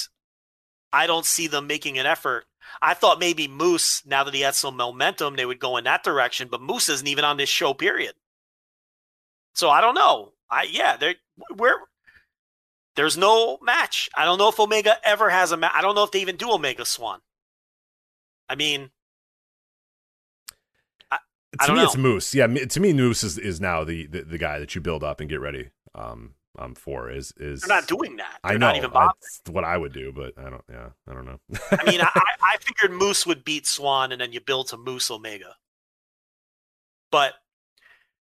I 0.91 1.07
don't 1.07 1.25
see 1.25 1.47
them 1.47 1.67
making 1.67 1.99
an 1.99 2.06
effort. 2.06 2.45
I 2.81 2.95
thought 2.95 3.19
maybe 3.19 3.47
Moose, 3.47 4.06
now 4.06 4.23
that 4.23 4.33
he 4.33 4.41
had 4.41 4.56
some 4.56 4.75
momentum, 4.75 5.35
they 5.35 5.45
would 5.45 5.59
go 5.59 5.77
in 5.77 5.83
that 5.85 6.03
direction, 6.03 6.47
but 6.49 6.61
Moose 6.61 6.89
isn't 6.89 7.07
even 7.07 7.23
on 7.23 7.38
this 7.38 7.49
show, 7.49 7.73
period. 7.73 8.14
So 9.53 9.69
I 9.69 9.81
don't 9.81 9.95
know. 9.95 10.33
I 10.49 10.64
yeah, 10.64 10.97
there 10.97 11.15
where 11.56 11.75
there's 12.95 13.17
no 13.17 13.57
match. 13.61 14.09
I 14.15 14.25
don't 14.25 14.38
know 14.38 14.49
if 14.49 14.59
Omega 14.59 14.95
ever 15.03 15.30
has 15.30 15.51
a 15.51 15.57
match. 15.57 15.72
I 15.73 15.81
don't 15.81 15.95
know 15.95 16.03
if 16.03 16.11
they 16.11 16.22
even 16.22 16.35
do 16.35 16.51
Omega 16.51 16.85
Swann. 16.85 17.19
I 18.50 18.56
mean, 18.56 18.90
I 21.59 21.64
to 21.64 21.67
don't 21.67 21.76
me, 21.77 21.82
know. 21.82 21.88
it's 21.88 21.98
Moose. 21.98 22.35
Yeah, 22.35 22.48
to 22.48 22.80
me, 22.80 22.93
Moose 22.93 23.24
is, 23.24 23.38
is 23.38 23.59
now 23.61 23.84
the, 23.84 24.06
the 24.08 24.22
the 24.24 24.38
guy 24.38 24.59
that 24.59 24.76
you 24.76 24.82
build 24.82 25.03
up 25.03 25.19
and 25.19 25.30
get 25.30 25.40
ready 25.40 25.69
um 25.95 26.34
um 26.58 26.76
for. 26.76 27.09
Is 27.09 27.34
is 27.38 27.61
they're 27.61 27.76
not 27.76 27.88
doing 27.88 28.17
that. 28.17 28.40
They're 28.43 28.53
I 28.53 28.58
know 28.58 28.67
not 28.67 28.76
even 28.76 28.92
bothering. 28.92 29.11
that's 29.22 29.53
what 29.53 29.64
I 29.64 29.77
would 29.77 29.93
do, 29.93 30.11
but 30.11 30.34
I 30.38 30.50
don't. 30.50 30.64
Yeah, 30.69 30.90
I 31.09 31.14
don't 31.14 31.26
know. 31.26 31.40
I 31.72 31.90
mean, 31.90 32.01
I, 32.01 32.09
I 32.16 32.58
figured 32.59 32.98
Moose 32.98 33.26
would 33.26 33.43
beat 33.43 33.66
Swann, 33.66 34.11
and 34.11 34.22
then 34.22 34.34
you 34.34 34.42
build 34.42 34.69
to 34.69 34.77
Moose 34.77 35.09
Omega. 35.09 35.56
But 37.11 37.34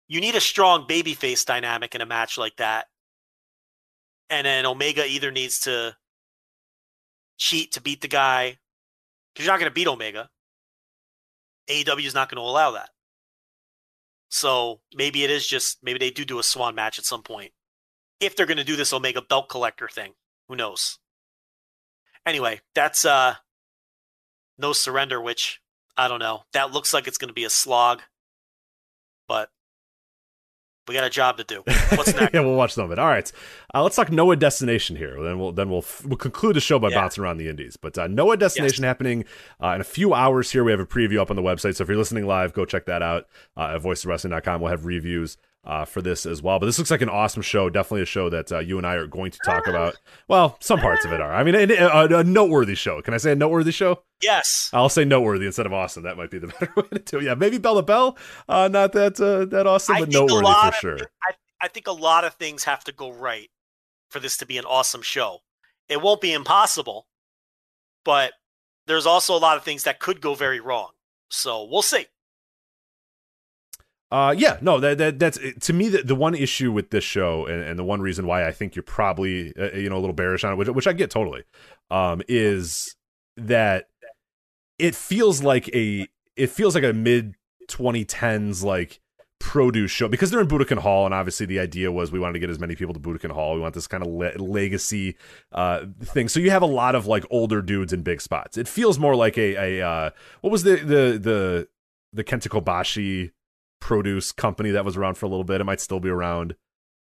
you 0.08 0.20
need 0.20 0.36
a 0.36 0.42
strong 0.42 0.88
babyface 0.88 1.46
dynamic 1.46 1.96
in 1.96 2.02
a 2.02 2.06
match 2.06 2.38
like 2.38 2.58
that, 2.58 2.88
and 4.30 4.46
then 4.46 4.66
Omega 4.66 5.06
either 5.06 5.32
needs 5.32 5.62
to 5.62 5.96
cheat 7.38 7.74
to 7.74 7.82
beat 7.82 8.02
the 8.02 8.08
guy 8.08 8.58
because 9.34 9.46
you're 9.46 9.54
not 9.54 9.60
going 9.60 9.70
to 9.70 9.74
beat 9.74 9.88
Omega. 9.88 10.30
AEW 11.70 12.06
is 12.06 12.14
not 12.14 12.30
going 12.30 12.42
to 12.44 12.50
allow 12.50 12.72
that. 12.72 12.90
So 14.30 14.82
maybe 14.94 15.24
it 15.24 15.30
is 15.30 15.46
just 15.46 15.80
maybe 15.84 16.00
they 16.00 16.10
do 16.10 16.26
do 16.26 16.40
a 16.40 16.44
Swann 16.44 16.76
match 16.76 16.98
at 16.98 17.06
some 17.06 17.22
point 17.22 17.52
if 18.20 18.36
they're 18.36 18.46
going 18.46 18.58
to 18.58 18.64
do 18.64 18.76
this 18.76 18.94
Omega 18.94 19.22
belt 19.22 19.50
collector 19.50 19.90
thing. 19.90 20.14
Who 20.48 20.56
knows? 20.56 21.00
Anyway, 22.26 22.62
that's 22.74 23.04
uh 23.04 23.36
no 24.58 24.74
surrender, 24.74 25.20
which 25.20 25.60
I 25.98 26.08
don't 26.08 26.20
know. 26.20 26.44
That 26.54 26.72
looks 26.72 26.94
like 26.94 27.08
it's 27.08 27.18
going 27.18 27.30
to 27.30 27.34
be 27.34 27.44
a 27.44 27.50
slog, 27.50 28.02
but 29.28 29.50
we 30.92 30.96
got 30.96 31.06
a 31.06 31.10
job 31.10 31.38
to 31.38 31.44
do. 31.44 31.64
What's 31.96 32.14
next? 32.14 32.34
yeah, 32.34 32.42
we'll 32.42 32.56
watch 32.56 32.74
some 32.74 32.86
of 32.86 32.92
it. 32.92 33.00
All 33.00 33.08
right, 33.08 33.32
uh, 33.74 33.82
let's 33.82 33.96
talk 33.96 34.12
Noah 34.12 34.36
Destination 34.36 34.96
here. 34.96 35.16
Then 35.24 35.40
we'll 35.40 35.52
then 35.52 35.70
we'll 35.70 35.86
we'll 36.06 36.18
conclude 36.18 36.56
the 36.56 36.60
show 36.62 36.78
by 36.80 36.90
Yeah. 36.90 36.96
bouncing 37.02 37.24
around 37.24 37.38
the 37.38 37.48
Indies. 37.48 37.78
But 37.78 37.98
uh, 37.98 38.08
Noah 38.08 38.38
Destination 38.38 38.84
happening 38.84 39.26
uh, 39.64 39.70
in 39.70 39.82
a 39.82 39.86
few 39.86 40.14
hours 40.14 40.52
here. 40.52 40.64
We 40.64 40.72
have 40.72 40.80
a 40.80 40.86
preview 40.86 41.20
up 41.20 41.30
on 41.30 41.36
the 41.36 41.42
website, 41.42 41.76
so 41.76 41.84
if 41.84 41.88
you're 41.88 41.98
listening 41.98 42.28
live, 42.28 42.54
go 42.54 42.66
check 42.66 42.86
that 42.86 43.02
out 43.02 43.28
uh, 43.56 43.76
at 43.76 43.82
voicesofwrestling.com. 43.82 44.62
We'll 44.62 44.72
have 44.72 44.86
reviews. 44.86 45.38
Uh, 45.64 45.86
for 45.86 46.02
this 46.02 46.26
as 46.26 46.42
well, 46.42 46.58
but 46.58 46.66
this 46.66 46.80
looks 46.80 46.90
like 46.90 47.04
an 47.04 47.10
awesome 47.10 47.44
show. 47.44 47.70
Definitely 47.70 48.02
a 48.02 48.06
show 48.06 48.32
that 48.32 48.52
uh, 48.52 48.58
you 48.58 48.80
and 48.80 48.88
I 48.88 48.96
are 48.96 49.06
going 49.06 49.30
to 49.30 49.38
talk 49.46 49.68
about. 49.68 49.96
Well, 50.28 50.58
some 50.60 50.80
parts 50.80 51.06
of 51.06 51.14
it 51.14 51.22
are. 51.22 51.32
I 51.32 51.44
mean, 51.44 51.54
a, 51.54 51.72
a, 51.76 52.18
a 52.18 52.24
noteworthy 52.24 52.74
show. 52.74 53.00
Can 53.04 53.14
I 53.14 53.18
say 53.18 53.34
a 53.34 53.36
noteworthy 53.36 53.72
show? 53.72 54.02
yes. 54.24 54.72
I'll 54.74 54.90
say 54.90 55.06
noteworthy 55.06 55.46
instead 55.46 55.68
of 55.68 55.74
awesome. 55.74 56.02
That 56.02 56.18
might 56.18 56.32
be 56.32 56.40
the 56.40 56.48
better 56.60 56.74
way 56.76 56.88
to 56.94 57.00
do 57.00 57.18
it. 57.20 57.26
Yeah, 57.26 57.36
maybe 57.36 57.60
Bella 57.60 57.84
Bell. 57.84 58.18
Uh, 58.50 58.70
not 58.70 58.94
that 58.94 59.22
uh, 59.22 59.46
that 59.56 59.68
awesome, 59.68 59.98
but 60.00 60.10
noteworthy 60.10 60.46
for 60.48 60.68
of- 60.70 60.76
sure. 60.76 60.98
I, 61.30 61.34
I 61.62 61.68
think 61.68 61.86
a 61.86 61.92
lot 61.92 62.24
of 62.24 62.34
things 62.34 62.64
have 62.64 62.84
to 62.86 62.92
go 62.92 63.12
right 63.12 63.52
for 64.10 64.20
this 64.20 64.38
to 64.38 64.48
be 64.48 64.58
an 64.58 64.66
awesome 64.66 65.04
show. 65.04 65.42
It 65.90 66.02
won't 66.02 66.22
be 66.22 66.34
impossible, 66.34 67.06
but 68.04 68.34
there's 68.88 69.06
also 69.06 69.36
a 69.36 69.38
lot 69.38 69.58
of 69.58 69.64
things 69.64 69.84
that 69.84 70.00
could 70.00 70.22
go 70.22 70.34
very 70.34 70.60
wrong. 70.60 70.90
So 71.30 71.66
we'll 71.70 71.84
see. 71.84 72.08
Uh, 74.12 74.36
yeah, 74.38 74.58
no, 74.62 74.80
that, 74.80 74.98
that 74.98 75.20
that's 75.20 75.40
to 75.62 75.72
me 75.72 75.88
the, 75.88 76.04
the 76.04 76.16
one 76.16 76.36
issue 76.36 76.72
with 76.72 76.90
this 76.90 77.04
show, 77.04 77.46
and, 77.46 77.64
and 77.64 77.80
the 77.80 77.84
one 77.84 78.02
reason 78.02 78.28
why 78.28 78.46
I 78.46 78.52
think 78.52 78.76
you're 78.76 78.84
probably 78.84 79.56
uh, 79.56 79.72
you 79.72 79.90
know 79.90 79.96
a 79.96 80.02
little 80.02 80.14
bearish 80.14 80.44
on 80.44 80.52
it, 80.52 80.56
which 80.58 80.68
which 80.68 80.88
I 80.88 80.94
get 80.94 81.10
totally, 81.10 81.44
um, 81.90 82.22
is 82.28 82.96
that 83.38 83.88
it 84.78 84.96
feels 84.96 85.42
like 85.42 85.70
a 85.70 86.08
it 86.36 86.50
feels 86.50 86.76
like 86.76 86.84
a 86.84 86.92
mid 86.92 87.36
2010s 87.70 88.64
like 88.64 89.00
produce 89.40 89.92
show 89.92 90.10
because 90.10 90.30
they're 90.30 90.42
in 90.42 90.48
Budokan 90.48 90.80
Hall, 90.80 91.06
and 91.06 91.14
obviously 91.14 91.46
the 91.46 91.60
idea 91.60 91.90
was 91.90 92.12
we 92.12 92.20
wanted 92.20 92.34
to 92.34 92.40
get 92.40 92.50
as 92.50 92.60
many 92.60 92.76
people 92.76 92.94
to 92.94 93.00
Budokan 93.00 93.32
Hall. 93.32 93.56
We 93.56 93.62
want 93.62 93.76
this 93.76 93.88
kind 93.88 94.06
of 94.06 94.12
le- 94.12 94.38
legacy 94.38 95.16
uh, 95.54 95.86
thing. 96.04 96.28
So 96.28 96.42
you 96.42 96.52
have 96.52 96.62
a 96.62 96.68
lot 96.68 96.96
of 96.96 97.08
like 97.08 97.24
older 97.30 97.62
dudes 97.62 97.94
in 97.94 98.02
big 98.02 98.20
spots. 98.20 98.58
It 98.58 98.68
feels 98.68 99.00
more 99.00 99.16
like 99.16 99.38
a 99.38 99.80
a 99.80 99.88
uh, 99.88 100.10
what 100.42 100.52
was 100.52 100.64
the 100.64 100.76
the 100.76 101.18
the 101.18 101.68
the 102.12 102.24
Kenta 102.26 102.50
Kobashi 102.50 103.32
produce 103.82 104.32
company 104.32 104.72
that 104.72 104.86
was 104.86 104.96
around 104.96 105.16
for 105.16 105.26
a 105.26 105.30
little 105.30 105.44
bit. 105.44 105.60
It 105.60 105.66
might 105.66 105.82
still 105.82 106.00
be 106.00 106.10
around. 106.10 106.56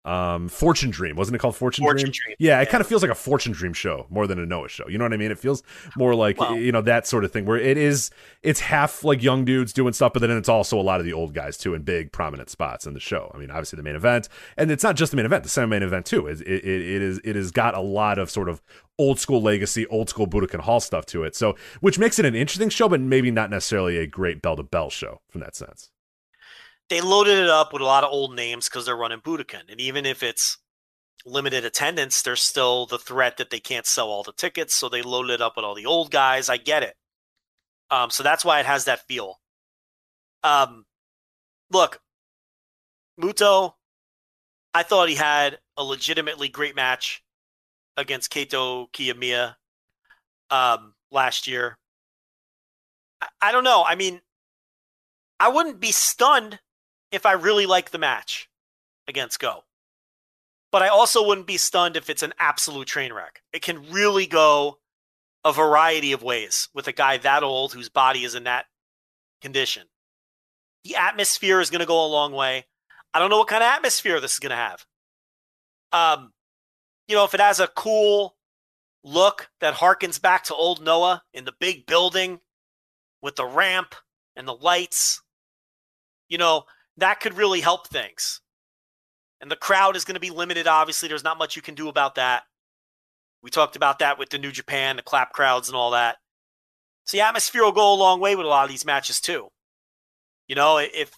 Um, 0.06 0.50
Fortune 0.50 0.90
Dream 0.90 1.16
wasn't 1.16 1.36
it 1.36 1.38
called 1.38 1.56
Fortune, 1.56 1.82
Fortune 1.82 2.10
Dream? 2.10 2.12
Dream, 2.12 2.36
Yeah, 2.38 2.58
it 2.60 2.64
yeah. 2.66 2.70
kind 2.70 2.82
of 2.82 2.86
feels 2.86 3.00
like 3.00 3.10
a 3.10 3.14
Fortune 3.14 3.52
Dream 3.52 3.72
show 3.72 4.06
more 4.10 4.26
than 4.26 4.38
a 4.38 4.44
Noah 4.44 4.68
show. 4.68 4.86
You 4.86 4.98
know 4.98 5.06
what 5.06 5.14
I 5.14 5.16
mean? 5.16 5.30
It 5.30 5.38
feels 5.38 5.62
more 5.96 6.14
like 6.14 6.38
you 6.38 6.72
know 6.72 6.82
that 6.82 7.06
sort 7.06 7.24
of 7.24 7.32
thing 7.32 7.46
where 7.46 7.56
it 7.56 7.78
is. 7.78 8.10
It's 8.42 8.60
half 8.60 9.02
like 9.02 9.22
young 9.22 9.46
dudes 9.46 9.72
doing 9.72 9.94
stuff, 9.94 10.12
but 10.12 10.18
then 10.20 10.30
it's 10.32 10.48
also 10.50 10.78
a 10.78 10.82
lot 10.82 11.00
of 11.00 11.06
the 11.06 11.14
old 11.14 11.32
guys 11.32 11.56
too 11.56 11.72
in 11.72 11.84
big 11.84 12.12
prominent 12.12 12.50
spots 12.50 12.86
in 12.86 12.92
the 12.92 13.00
show. 13.00 13.32
I 13.34 13.38
mean, 13.38 13.50
obviously 13.50 13.78
the 13.78 13.82
main 13.82 13.96
event, 13.96 14.28
and 14.58 14.70
it's 14.70 14.84
not 14.84 14.96
just 14.96 15.10
the 15.10 15.16
main 15.16 15.24
event. 15.24 15.42
The 15.42 15.48
semi 15.48 15.68
main 15.68 15.82
event 15.82 16.04
too. 16.04 16.26
It, 16.26 16.42
it, 16.42 16.64
it 16.66 17.00
is 17.00 17.18
it 17.24 17.34
has 17.34 17.50
got 17.50 17.74
a 17.74 17.80
lot 17.80 18.18
of 18.18 18.30
sort 18.30 18.50
of 18.50 18.60
old 18.98 19.18
school 19.18 19.40
legacy, 19.40 19.86
old 19.86 20.10
school 20.10 20.26
Budokan 20.26 20.60
Hall 20.60 20.80
stuff 20.80 21.06
to 21.06 21.24
it. 21.24 21.34
So, 21.34 21.56
which 21.80 21.98
makes 21.98 22.18
it 22.18 22.26
an 22.26 22.34
interesting 22.34 22.68
show, 22.68 22.90
but 22.90 23.00
maybe 23.00 23.30
not 23.30 23.48
necessarily 23.48 23.96
a 23.96 24.06
great 24.06 24.42
bell 24.42 24.56
to 24.56 24.62
bell 24.62 24.90
show 24.90 25.22
from 25.30 25.40
that 25.40 25.56
sense. 25.56 25.90
They 26.90 27.00
loaded 27.00 27.38
it 27.38 27.48
up 27.48 27.72
with 27.72 27.82
a 27.82 27.86
lot 27.86 28.04
of 28.04 28.12
old 28.12 28.34
names 28.34 28.68
because 28.68 28.86
they're 28.86 28.96
running 28.96 29.20
Budokan. 29.20 29.70
And 29.70 29.80
even 29.80 30.04
if 30.04 30.22
it's 30.22 30.58
limited 31.24 31.64
attendance, 31.64 32.22
there's 32.22 32.42
still 32.42 32.86
the 32.86 32.98
threat 32.98 33.38
that 33.38 33.50
they 33.50 33.60
can't 33.60 33.86
sell 33.86 34.08
all 34.08 34.22
the 34.22 34.32
tickets. 34.32 34.74
So 34.74 34.88
they 34.88 35.02
loaded 35.02 35.34
it 35.34 35.40
up 35.40 35.56
with 35.56 35.64
all 35.64 35.74
the 35.74 35.86
old 35.86 36.10
guys. 36.10 36.48
I 36.48 36.58
get 36.58 36.82
it. 36.82 36.94
Um, 37.90 38.10
so 38.10 38.22
that's 38.22 38.44
why 38.44 38.60
it 38.60 38.66
has 38.66 38.84
that 38.84 39.06
feel. 39.06 39.40
Um, 40.42 40.84
look, 41.70 42.00
Muto, 43.20 43.74
I 44.74 44.82
thought 44.82 45.08
he 45.08 45.14
had 45.14 45.58
a 45.76 45.84
legitimately 45.84 46.48
great 46.48 46.76
match 46.76 47.22
against 47.96 48.32
Kaito 48.32 48.90
Kiyomiya 48.92 49.56
um, 50.50 50.94
last 51.10 51.46
year. 51.46 51.78
I 53.40 53.52
don't 53.52 53.64
know. 53.64 53.84
I 53.86 53.94
mean, 53.94 54.20
I 55.40 55.48
wouldn't 55.48 55.80
be 55.80 55.92
stunned 55.92 56.58
if 57.14 57.26
I 57.26 57.32
really 57.32 57.66
like 57.66 57.90
the 57.90 57.98
match 57.98 58.48
against 59.08 59.40
Go. 59.40 59.64
But 60.72 60.82
I 60.82 60.88
also 60.88 61.26
wouldn't 61.26 61.46
be 61.46 61.56
stunned 61.56 61.96
if 61.96 62.10
it's 62.10 62.22
an 62.22 62.34
absolute 62.38 62.88
train 62.88 63.12
wreck. 63.12 63.42
It 63.52 63.62
can 63.62 63.92
really 63.92 64.26
go 64.26 64.78
a 65.44 65.52
variety 65.52 66.12
of 66.12 66.22
ways 66.22 66.68
with 66.74 66.88
a 66.88 66.92
guy 66.92 67.18
that 67.18 67.42
old 67.42 67.72
whose 67.72 67.88
body 67.88 68.24
is 68.24 68.34
in 68.34 68.44
that 68.44 68.66
condition. 69.40 69.84
The 70.84 70.96
atmosphere 70.96 71.60
is 71.60 71.70
going 71.70 71.80
to 71.80 71.86
go 71.86 72.04
a 72.04 72.08
long 72.08 72.32
way. 72.32 72.66
I 73.12 73.18
don't 73.18 73.30
know 73.30 73.38
what 73.38 73.48
kind 73.48 73.62
of 73.62 73.68
atmosphere 73.68 74.20
this 74.20 74.32
is 74.32 74.38
going 74.38 74.50
to 74.50 74.56
have. 74.56 74.84
Um, 75.92 76.32
you 77.06 77.14
know, 77.14 77.24
if 77.24 77.34
it 77.34 77.40
has 77.40 77.60
a 77.60 77.68
cool 77.68 78.36
look 79.04 79.50
that 79.60 79.74
harkens 79.74 80.20
back 80.20 80.44
to 80.44 80.54
old 80.54 80.82
Noah 80.82 81.22
in 81.32 81.44
the 81.44 81.54
big 81.60 81.86
building 81.86 82.40
with 83.22 83.36
the 83.36 83.44
ramp 83.44 83.94
and 84.34 84.48
the 84.48 84.54
lights, 84.54 85.22
you 86.28 86.38
know, 86.38 86.64
that 86.96 87.20
could 87.20 87.34
really 87.34 87.60
help 87.60 87.88
things. 87.88 88.40
And 89.40 89.50
the 89.50 89.56
crowd 89.56 89.96
is 89.96 90.04
going 90.04 90.14
to 90.14 90.20
be 90.20 90.30
limited. 90.30 90.66
Obviously, 90.66 91.08
there's 91.08 91.24
not 91.24 91.38
much 91.38 91.56
you 91.56 91.62
can 91.62 91.74
do 91.74 91.88
about 91.88 92.14
that. 92.14 92.44
We 93.42 93.50
talked 93.50 93.76
about 93.76 93.98
that 93.98 94.18
with 94.18 94.30
the 94.30 94.38
New 94.38 94.52
Japan, 94.52 94.96
the 94.96 95.02
clap 95.02 95.32
crowds, 95.32 95.68
and 95.68 95.76
all 95.76 95.90
that. 95.90 96.16
So 97.04 97.16
the 97.16 97.22
atmosphere 97.22 97.62
will 97.62 97.72
go 97.72 97.92
a 97.92 97.94
long 97.94 98.20
way 98.20 98.36
with 98.36 98.46
a 98.46 98.48
lot 98.48 98.64
of 98.64 98.70
these 98.70 98.86
matches 98.86 99.20
too. 99.20 99.48
You 100.48 100.54
know, 100.54 100.78
if 100.78 101.12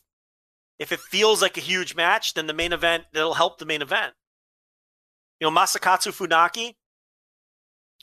if 0.79 0.93
it 0.93 1.01
feels 1.01 1.41
like 1.41 1.57
a 1.57 1.61
huge 1.61 1.95
match, 1.95 2.35
then 2.35 2.47
the 2.47 2.53
main 2.53 2.73
event 2.73 3.05
it'll 3.15 3.35
help 3.35 3.59
the 3.59 3.67
main 3.67 3.83
event. 3.83 4.13
You 5.41 5.49
know, 5.49 5.57
Masakatsu 5.57 6.13
Funaki. 6.13 6.75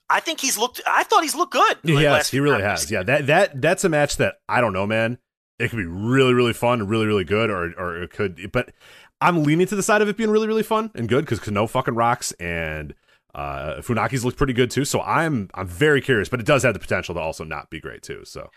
I 0.09 0.19
think 0.19 0.39
he's 0.39 0.57
looked. 0.57 0.81
I 0.85 1.03
thought 1.03 1.23
he's 1.23 1.35
looked 1.35 1.53
good. 1.53 1.77
Yes, 1.83 2.29
he 2.29 2.39
really 2.39 2.61
has. 2.61 2.89
Yeah, 2.89 3.03
that 3.03 3.27
that 3.27 3.61
that's 3.61 3.83
a 3.83 3.89
match 3.89 4.17
that 4.17 4.35
I 4.47 4.61
don't 4.61 4.73
know, 4.73 4.87
man. 4.87 5.17
It 5.63 5.69
could 5.69 5.77
be 5.77 5.85
really, 5.85 6.33
really 6.33 6.53
fun 6.53 6.81
and 6.81 6.89
really, 6.89 7.05
really 7.05 7.23
good, 7.23 7.49
or 7.49 7.73
or 7.77 8.03
it 8.03 8.11
could. 8.11 8.51
But 8.51 8.73
I'm 9.21 9.43
leaning 9.43 9.67
to 9.67 9.75
the 9.75 9.83
side 9.83 10.01
of 10.01 10.09
it 10.09 10.17
being 10.17 10.29
really, 10.29 10.47
really 10.47 10.63
fun 10.63 10.91
and 10.95 11.07
good 11.07 11.25
because 11.25 11.39
Kenoh 11.39 11.69
fucking 11.69 11.95
rocks 11.95 12.31
and 12.33 12.93
uh, 13.33 13.75
Funaki's 13.77 14.25
looked 14.25 14.37
pretty 14.37 14.53
good 14.53 14.69
too. 14.69 14.85
So 14.85 15.01
I'm 15.01 15.49
I'm 15.53 15.67
very 15.67 16.01
curious, 16.01 16.29
but 16.29 16.39
it 16.39 16.45
does 16.45 16.63
have 16.63 16.73
the 16.73 16.79
potential 16.79 17.15
to 17.15 17.21
also 17.21 17.43
not 17.43 17.69
be 17.69 17.79
great 17.79 18.03
too. 18.03 18.25
So, 18.25 18.49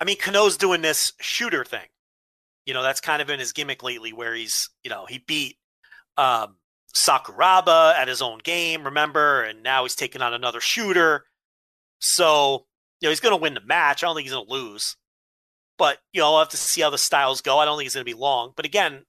I 0.00 0.04
mean, 0.04 0.16
Kenoh's 0.16 0.56
doing 0.56 0.82
this 0.82 1.12
shooter 1.20 1.64
thing. 1.64 1.86
You 2.66 2.74
know, 2.74 2.82
that's 2.82 3.00
kind 3.00 3.22
of 3.22 3.30
in 3.30 3.38
his 3.40 3.52
gimmick 3.52 3.82
lately, 3.82 4.12
where 4.12 4.34
he's 4.34 4.68
you 4.82 4.90
know 4.90 5.06
he 5.06 5.18
beat 5.26 5.56
um, 6.16 6.56
Sakuraba 6.94 7.94
at 7.94 8.08
his 8.08 8.22
own 8.22 8.38
game, 8.42 8.84
remember? 8.84 9.42
And 9.42 9.62
now 9.62 9.84
he's 9.84 9.94
taking 9.94 10.22
on 10.22 10.34
another 10.34 10.60
shooter. 10.60 11.24
So, 12.00 12.66
you 13.00 13.06
know, 13.06 13.10
he's 13.10 13.20
going 13.20 13.36
to 13.36 13.40
win 13.40 13.54
the 13.54 13.60
match. 13.60 14.02
I 14.02 14.06
don't 14.06 14.16
think 14.16 14.26
he's 14.26 14.34
going 14.34 14.46
to 14.46 14.52
lose. 14.52 14.96
But, 15.80 15.96
you 16.12 16.20
know, 16.20 16.34
I'll 16.34 16.40
have 16.40 16.50
to 16.50 16.58
see 16.58 16.82
how 16.82 16.90
the 16.90 16.98
styles 16.98 17.40
go. 17.40 17.58
I 17.58 17.64
don't 17.64 17.78
think 17.78 17.86
it's 17.86 17.94
going 17.94 18.04
to 18.04 18.14
be 18.14 18.20
long. 18.20 18.52
But 18.54 18.66
again, 18.66 19.06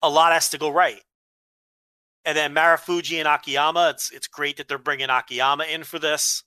a 0.00 0.08
lot 0.08 0.32
has 0.32 0.48
to 0.50 0.58
go 0.58 0.70
right. 0.70 1.02
And 2.24 2.38
then 2.38 2.54
Marufuji 2.54 3.18
and 3.18 3.26
Akiyama, 3.26 3.90
it's 3.90 4.12
it's 4.12 4.28
great 4.28 4.58
that 4.58 4.68
they're 4.68 4.78
bringing 4.78 5.10
Akiyama 5.10 5.64
in 5.64 5.82
for 5.82 5.98
this 5.98 6.44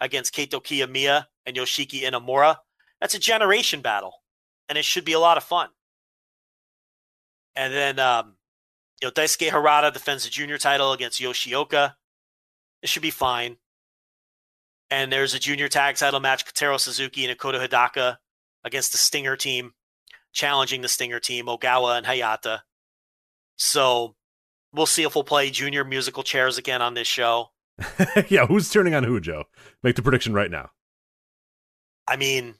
against 0.00 0.34
Kaito 0.34 0.62
Kiyomiya 0.62 1.26
and 1.44 1.56
Yoshiki 1.56 2.04
Inamura. 2.04 2.56
That's 2.98 3.14
a 3.14 3.18
generation 3.18 3.82
battle, 3.82 4.14
and 4.66 4.78
it 4.78 4.84
should 4.86 5.04
be 5.04 5.12
a 5.12 5.20
lot 5.20 5.36
of 5.36 5.44
fun. 5.44 5.68
And 7.54 7.74
then 7.74 7.98
um, 7.98 8.36
you 9.02 9.08
know, 9.08 9.12
Daisuke 9.12 9.50
Harada 9.50 9.92
defends 9.92 10.24
the 10.24 10.30
junior 10.30 10.56
title 10.56 10.92
against 10.92 11.20
Yoshioka. 11.20 11.94
It 12.82 12.88
should 12.88 13.02
be 13.02 13.10
fine. 13.10 13.58
And 14.90 15.12
there's 15.12 15.34
a 15.34 15.38
junior 15.38 15.68
tag 15.68 15.96
title 15.96 16.20
match, 16.20 16.46
Kotaro 16.46 16.80
Suzuki 16.80 17.26
and 17.26 17.36
Ikuto 17.36 17.60
Hidaka 17.60 18.18
against 18.66 18.92
the 18.92 18.98
Stinger 18.98 19.36
team, 19.36 19.72
challenging 20.32 20.82
the 20.82 20.88
Stinger 20.88 21.20
team, 21.20 21.46
Ogawa 21.46 21.96
and 21.96 22.06
Hayata. 22.06 22.60
So 23.56 24.16
we'll 24.74 24.86
see 24.86 25.04
if 25.04 25.14
we'll 25.14 25.24
play 25.24 25.50
junior 25.50 25.84
musical 25.84 26.22
chairs 26.22 26.58
again 26.58 26.82
on 26.82 26.94
this 26.94 27.08
show. 27.08 27.52
yeah, 28.28 28.46
who's 28.46 28.68
turning 28.68 28.94
on 28.94 29.04
who, 29.04 29.20
Joe? 29.20 29.44
Make 29.82 29.96
the 29.96 30.02
prediction 30.02 30.34
right 30.34 30.50
now. 30.50 30.70
I 32.08 32.16
mean, 32.16 32.56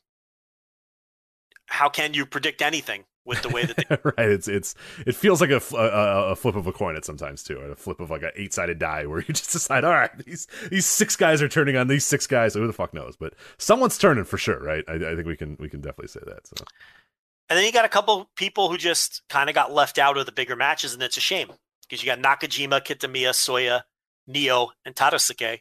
how 1.66 1.88
can 1.88 2.14
you 2.14 2.24
predict 2.24 2.62
anything? 2.62 3.04
With 3.26 3.42
the 3.42 3.48
way 3.48 3.64
that 3.64 3.76
they 3.88 3.98
right 4.04 4.30
it's 4.30 4.46
it's 4.46 4.76
it 5.04 5.16
feels 5.16 5.40
like 5.40 5.50
a, 5.50 5.60
a, 5.74 6.30
a 6.30 6.36
flip 6.36 6.54
of 6.54 6.68
a 6.68 6.72
coin 6.72 6.94
at 6.94 7.04
sometimes 7.04 7.42
too 7.42 7.58
or 7.58 7.72
a 7.72 7.76
flip 7.76 7.98
of 7.98 8.08
like 8.08 8.22
an 8.22 8.30
eight 8.36 8.54
sided 8.54 8.78
die 8.78 9.04
where 9.04 9.18
you 9.18 9.24
just 9.34 9.50
decide 9.50 9.82
all 9.84 9.92
right 9.92 10.16
these 10.24 10.46
these 10.70 10.86
six 10.86 11.16
guys 11.16 11.42
are 11.42 11.48
turning 11.48 11.76
on 11.76 11.88
these 11.88 12.06
six 12.06 12.26
guys 12.26 12.52
so 12.52 12.60
who 12.60 12.68
the 12.68 12.72
fuck 12.72 12.94
knows 12.94 13.16
but 13.16 13.34
someone's 13.58 13.98
turning 13.98 14.24
for 14.24 14.38
sure 14.38 14.60
right? 14.60 14.84
I, 14.88 14.94
I 14.94 15.14
think 15.16 15.26
we 15.26 15.36
can 15.36 15.56
we 15.58 15.68
can 15.68 15.80
definitely 15.80 16.08
say 16.08 16.20
that 16.24 16.46
so. 16.46 16.64
And 17.48 17.56
then 17.56 17.64
you 17.64 17.72
got 17.72 17.84
a 17.84 17.88
couple 17.88 18.28
people 18.36 18.70
who 18.70 18.76
just 18.76 19.22
kind 19.28 19.48
of 19.48 19.54
got 19.54 19.72
left 19.72 19.98
out 19.98 20.16
of 20.16 20.26
the 20.26 20.32
bigger 20.32 20.56
matches 20.56 20.94
and 20.94 21.02
it's 21.02 21.16
a 21.16 21.20
shame 21.20 21.52
because 21.82 22.02
you 22.02 22.06
got 22.06 22.20
Nakajima 22.20 22.80
Kitamiya 22.80 23.30
Soya 23.30 23.82
Neo 24.26 24.70
and 24.84 24.94
Tadasuke 24.94 25.60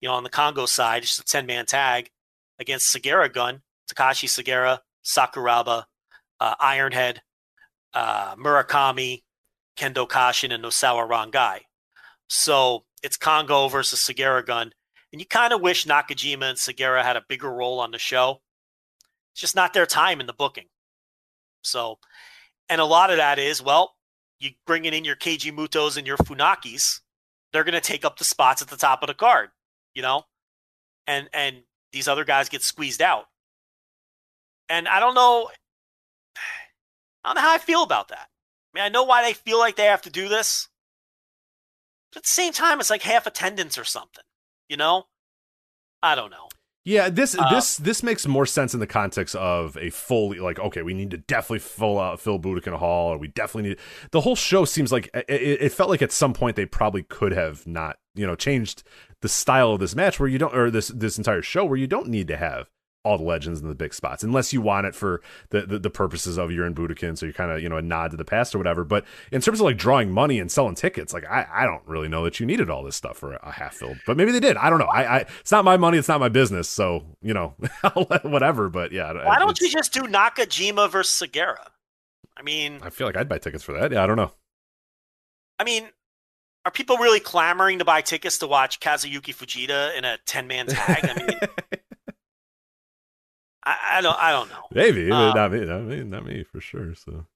you 0.00 0.08
know 0.08 0.14
on 0.14 0.24
the 0.24 0.30
Kongo 0.30 0.66
side 0.66 1.02
just 1.02 1.18
a 1.18 1.24
10 1.24 1.46
man 1.46 1.66
tag 1.66 2.10
against 2.58 2.94
Sugiura 2.94 3.32
Gun 3.32 3.62
Takashi 3.90 4.28
Sugiura 4.28 4.80
Sakuraba 5.04 5.84
uh, 6.40 6.56
Ironhead, 6.56 7.18
uh, 7.94 8.34
Murakami, 8.36 9.22
Kendo 9.76 10.08
Kashin, 10.08 10.52
and 10.52 10.64
Nosawa 10.64 11.08
Rongai. 11.08 11.60
So 12.28 12.84
it's 13.02 13.16
Kongo 13.16 13.68
versus 13.68 14.00
Sugiura 14.00 14.44
Gun. 14.44 14.72
And 15.12 15.20
you 15.20 15.26
kind 15.26 15.52
of 15.52 15.60
wish 15.60 15.86
Nakajima 15.86 16.50
and 16.50 16.58
Sugiura 16.58 17.02
had 17.02 17.16
a 17.16 17.24
bigger 17.28 17.52
role 17.52 17.80
on 17.80 17.90
the 17.90 17.98
show. 17.98 18.40
It's 19.32 19.40
just 19.40 19.56
not 19.56 19.72
their 19.72 19.86
time 19.86 20.20
in 20.20 20.26
the 20.26 20.32
booking. 20.32 20.66
So, 21.62 21.98
and 22.68 22.80
a 22.80 22.84
lot 22.84 23.10
of 23.10 23.16
that 23.16 23.38
is, 23.38 23.62
well, 23.62 23.94
you 24.38 24.50
bringing 24.66 24.94
in 24.94 25.04
your 25.04 25.16
Keiji 25.16 25.52
Mutos 25.52 25.96
and 25.96 26.06
your 26.06 26.16
Funakis, 26.16 27.00
they're 27.52 27.64
going 27.64 27.74
to 27.74 27.80
take 27.80 28.04
up 28.04 28.18
the 28.18 28.24
spots 28.24 28.62
at 28.62 28.68
the 28.68 28.76
top 28.76 29.02
of 29.02 29.08
the 29.08 29.14
card, 29.14 29.50
you 29.94 30.02
know? 30.02 30.22
And, 31.06 31.28
and 31.32 31.62
these 31.92 32.06
other 32.06 32.24
guys 32.24 32.48
get 32.48 32.62
squeezed 32.62 33.02
out. 33.02 33.24
And 34.68 34.86
I 34.86 35.00
don't 35.00 35.14
know 35.14 35.50
I 37.24 37.28
don't 37.28 37.36
know 37.36 37.48
how 37.48 37.54
I 37.54 37.58
feel 37.58 37.82
about 37.82 38.08
that. 38.08 38.28
I 38.72 38.78
mean, 38.78 38.84
I 38.84 38.88
know 38.88 39.04
why 39.04 39.22
they 39.22 39.32
feel 39.32 39.58
like 39.58 39.76
they 39.76 39.86
have 39.86 40.02
to 40.02 40.10
do 40.10 40.28
this. 40.28 40.68
But 42.12 42.18
at 42.18 42.22
the 42.24 42.28
same 42.28 42.52
time, 42.52 42.80
it's 42.80 42.90
like 42.90 43.02
half 43.02 43.26
attendance 43.26 43.78
or 43.78 43.84
something. 43.84 44.24
You 44.68 44.76
know? 44.76 45.04
I 46.02 46.14
don't 46.14 46.30
know. 46.30 46.48
Yeah, 46.84 47.10
this 47.10 47.36
uh, 47.38 47.50
this 47.50 47.76
this 47.76 48.02
makes 48.02 48.26
more 48.26 48.46
sense 48.46 48.72
in 48.72 48.80
the 48.80 48.86
context 48.86 49.36
of 49.36 49.76
a 49.76 49.90
fully 49.90 50.38
like 50.38 50.58
okay, 50.58 50.80
we 50.80 50.94
need 50.94 51.10
to 51.10 51.18
definitely 51.18 51.58
fill 51.58 51.98
out 51.98 52.20
fill 52.20 52.38
Budokan 52.38 52.78
Hall, 52.78 53.12
or 53.12 53.18
we 53.18 53.28
definitely 53.28 53.70
need 53.70 53.78
the 54.12 54.22
whole 54.22 54.34
show 54.34 54.64
seems 54.64 54.90
like 54.90 55.10
it, 55.12 55.26
it, 55.28 55.72
felt 55.72 55.90
like 55.90 56.00
at 56.00 56.10
some 56.10 56.32
point 56.32 56.56
they 56.56 56.64
probably 56.64 57.02
could 57.02 57.32
have 57.32 57.66
not 57.66 57.98
you 58.14 58.26
know 58.26 58.34
changed 58.34 58.82
the 59.20 59.28
style 59.28 59.72
of 59.72 59.80
this 59.80 59.94
match 59.94 60.18
where 60.18 60.28
you 60.28 60.38
don't 60.38 60.56
or 60.56 60.70
this 60.70 60.88
this 60.88 61.18
entire 61.18 61.42
show 61.42 61.66
where 61.66 61.76
you 61.76 61.86
don't 61.86 62.08
need 62.08 62.28
to 62.28 62.36
have 62.38 62.70
all 63.02 63.16
the 63.16 63.24
legends 63.24 63.60
in 63.60 63.68
the 63.68 63.74
big 63.74 63.94
spots, 63.94 64.22
unless 64.22 64.52
you 64.52 64.60
want 64.60 64.86
it 64.86 64.94
for 64.94 65.22
the 65.50 65.62
the, 65.62 65.78
the 65.78 65.90
purposes 65.90 66.36
of 66.36 66.50
you're 66.50 66.66
in 66.66 66.74
Budokan, 66.74 67.16
so 67.16 67.26
you're 67.26 67.32
kind 67.32 67.50
of 67.50 67.62
you 67.62 67.68
know 67.68 67.76
a 67.76 67.82
nod 67.82 68.10
to 68.10 68.16
the 68.16 68.24
past 68.24 68.54
or 68.54 68.58
whatever. 68.58 68.84
But 68.84 69.04
in 69.32 69.40
terms 69.40 69.60
of 69.60 69.64
like 69.64 69.78
drawing 69.78 70.10
money 70.10 70.38
and 70.38 70.50
selling 70.50 70.74
tickets, 70.74 71.14
like 71.14 71.24
I, 71.24 71.46
I 71.50 71.64
don't 71.64 71.82
really 71.86 72.08
know 72.08 72.24
that 72.24 72.40
you 72.40 72.46
needed 72.46 72.68
all 72.68 72.84
this 72.84 72.96
stuff 72.96 73.16
for 73.16 73.34
a, 73.34 73.52
half 73.52 73.74
filled, 73.74 73.98
but 74.06 74.16
maybe 74.16 74.32
they 74.32 74.40
did. 74.40 74.56
I 74.56 74.70
don't 74.70 74.78
know. 74.78 74.86
I, 74.86 75.18
I 75.18 75.18
it's 75.40 75.50
not 75.50 75.64
my 75.64 75.76
money, 75.76 75.98
it's 75.98 76.08
not 76.08 76.20
my 76.20 76.28
business, 76.28 76.68
so 76.68 77.04
you 77.22 77.32
know 77.32 77.54
whatever. 78.22 78.68
But 78.68 78.92
yeah, 78.92 79.12
why 79.24 79.38
don't 79.38 79.58
you 79.60 79.70
just 79.70 79.92
do 79.92 80.02
Nakajima 80.02 80.90
versus 80.90 81.26
Sugiura? 81.26 81.68
I 82.36 82.42
mean, 82.42 82.80
I 82.82 82.90
feel 82.90 83.06
like 83.06 83.16
I'd 83.16 83.28
buy 83.28 83.38
tickets 83.38 83.64
for 83.64 83.72
that. 83.72 83.92
Yeah, 83.92 84.04
I 84.04 84.06
don't 84.06 84.16
know. 84.16 84.32
I 85.58 85.64
mean, 85.64 85.88
are 86.64 86.70
people 86.70 86.96
really 86.98 87.20
clamoring 87.20 87.78
to 87.78 87.84
buy 87.84 88.02
tickets 88.02 88.38
to 88.38 88.46
watch 88.46 88.80
Kazuyuki 88.80 89.34
Fujita 89.34 89.96
in 89.96 90.04
a 90.04 90.18
ten 90.26 90.46
man 90.46 90.66
tag? 90.66 91.04
I 91.04 91.14
mean. 91.14 91.38
I, 93.70 93.98
I 93.98 94.00
don't. 94.00 94.18
I 94.18 94.32
don't 94.32 94.48
know. 94.50 94.64
Maybe 94.72 95.10
um, 95.10 95.34
not 95.34 95.52
me. 95.52 95.64
Not 95.64 95.82
me. 95.82 96.02
Not 96.02 96.26
me 96.26 96.44
for 96.44 96.60
sure. 96.60 96.94
So. 96.94 97.26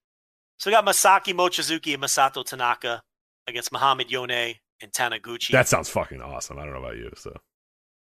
So 0.57 0.69
we 0.69 0.71
got 0.71 0.85
Masaaki 0.85 1.33
Mochizuki 1.33 1.93
and 1.93 2.03
Masato 2.03 2.45
Tanaka 2.45 3.01
against 3.47 3.71
Muhammad 3.71 4.09
Yone 4.09 4.55
and 4.81 4.91
Taniguchi. 4.91 5.51
That 5.51 5.67
sounds 5.67 5.89
fucking 5.89 6.21
awesome. 6.21 6.57
I 6.57 6.63
don't 6.63 6.73
know 6.73 6.79
about 6.79 6.97
you, 6.97 7.11
so. 7.15 7.35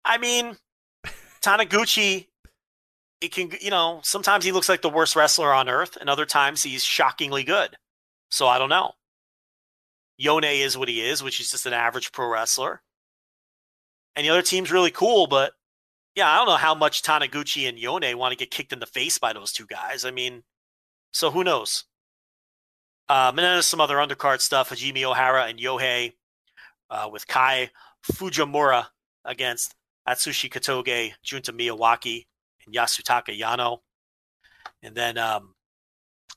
I 0.06 0.18
mean, 0.18 0.56
Taniguchi, 1.42 2.28
it 3.22 3.32
can 3.32 3.52
you 3.62 3.72
know 3.72 4.02
sometimes 4.04 4.46
he 4.46 4.52
looks 4.52 4.70
like 4.70 4.82
the 4.82 4.90
worst 4.90 5.16
wrestler 5.16 5.54
on 5.54 5.70
earth, 5.70 5.98
and 6.00 6.10
other 6.10 6.26
times 6.26 6.64
he's 6.64 6.84
shockingly 6.84 7.44
good. 7.44 7.76
So 8.30 8.48
I 8.48 8.58
don't 8.58 8.70
know. 8.70 8.94
Yone 10.18 10.44
is 10.44 10.78
what 10.78 10.90
he 10.90 11.02
is, 11.02 11.24
which 11.24 11.40
is 11.40 11.52
just 11.52 11.66
an 11.66 11.74
average 11.74 12.12
pro 12.12 12.28
wrestler. 12.28 12.82
And 14.16 14.26
the 14.26 14.30
other 14.30 14.42
team's 14.44 14.72
really 14.72 14.92
cool, 14.92 15.28
but 15.28 15.54
yeah, 16.16 16.32
I 16.32 16.38
don't 16.38 16.48
know 16.48 16.58
how 16.58 16.76
much 16.76 17.02
Taniguchi 17.02 17.68
and 17.68 17.80
Yone 17.80 18.18
want 18.18 18.32
to 18.32 18.38
get 18.38 18.52
kicked 18.52 18.74
in 18.74 18.80
the 18.80 18.86
face 18.86 19.18
by 19.18 19.34
those 19.34 19.52
two 19.52 19.66
guys. 19.66 20.06
I 20.06 20.12
mean, 20.12 20.44
so 21.12 21.32
who 21.32 21.44
knows? 21.44 21.86
Um, 23.10 23.30
and 23.30 23.40
then 23.40 23.54
there's 23.56 23.66
some 23.66 23.82
other 23.82 23.98
undercard 23.98 24.42
stuff. 24.42 24.70
Hajime 24.70 24.98
Ohara 24.98 25.50
and 25.50 25.60
Yohei 25.60 26.14
uh, 26.90 27.10
with 27.12 27.28
Kai 27.28 27.72
Fujimura 28.12 28.88
against 29.26 29.76
Atsushi 30.08 30.52
Kotoge, 30.52 31.14
Junta 31.24 31.52
Miyawaki, 31.52 32.26
and 32.66 32.76
Yasutaka 32.76 33.38
Yano. 33.38 33.80
and 34.82 34.96
then 34.96 35.18
um, 35.18 35.56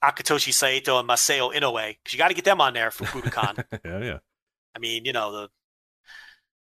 Akitoshi 0.02 0.52
Saito 0.52 0.98
and 0.98 1.08
Masao 1.08 1.52
Inoue, 1.52 1.88
because 1.88 2.12
you 2.12 2.18
got 2.18 2.28
to 2.28 2.34
get 2.34 2.44
them 2.44 2.60
on 2.60 2.74
there 2.74 2.90
for 2.90 3.04
Budokan. 3.04 3.64
yeah, 3.84 4.02
yeah. 4.02 4.18
I 4.74 4.78
mean, 4.78 5.04
you 5.04 5.12
know, 5.12 5.32
the 5.32 5.48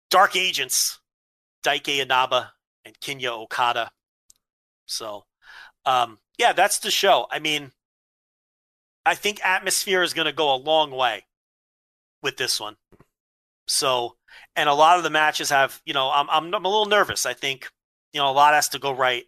Dark 0.09 0.35
Agents, 0.35 0.99
Daiki 1.63 1.99
Inaba 1.99 2.51
and 2.89 2.99
Kinya 2.99 3.29
Okada. 3.29 3.91
So, 4.85 5.25
um, 5.85 6.17
yeah, 6.37 6.53
that's 6.53 6.79
the 6.79 6.91
show. 6.91 7.27
I 7.31 7.39
mean, 7.39 7.71
I 9.05 9.15
think 9.15 9.39
atmosphere 9.43 10.01
is 10.01 10.13
going 10.13 10.25
to 10.25 10.33
go 10.33 10.53
a 10.53 10.57
long 10.57 10.91
way 10.91 11.25
with 12.21 12.37
this 12.37 12.59
one. 12.59 12.75
So, 13.67 14.15
and 14.55 14.67
a 14.67 14.73
lot 14.73 14.97
of 14.97 15.03
the 15.03 15.09
matches 15.09 15.49
have, 15.51 15.81
you 15.85 15.93
know, 15.93 16.09
I'm, 16.11 16.29
I'm, 16.29 16.53
I'm 16.53 16.65
a 16.65 16.69
little 16.69 16.85
nervous. 16.87 17.25
I 17.25 17.33
think, 17.33 17.69
you 18.13 18.19
know, 18.19 18.29
a 18.29 18.33
lot 18.33 18.53
has 18.53 18.69
to 18.69 18.79
go 18.79 18.91
right. 18.91 19.25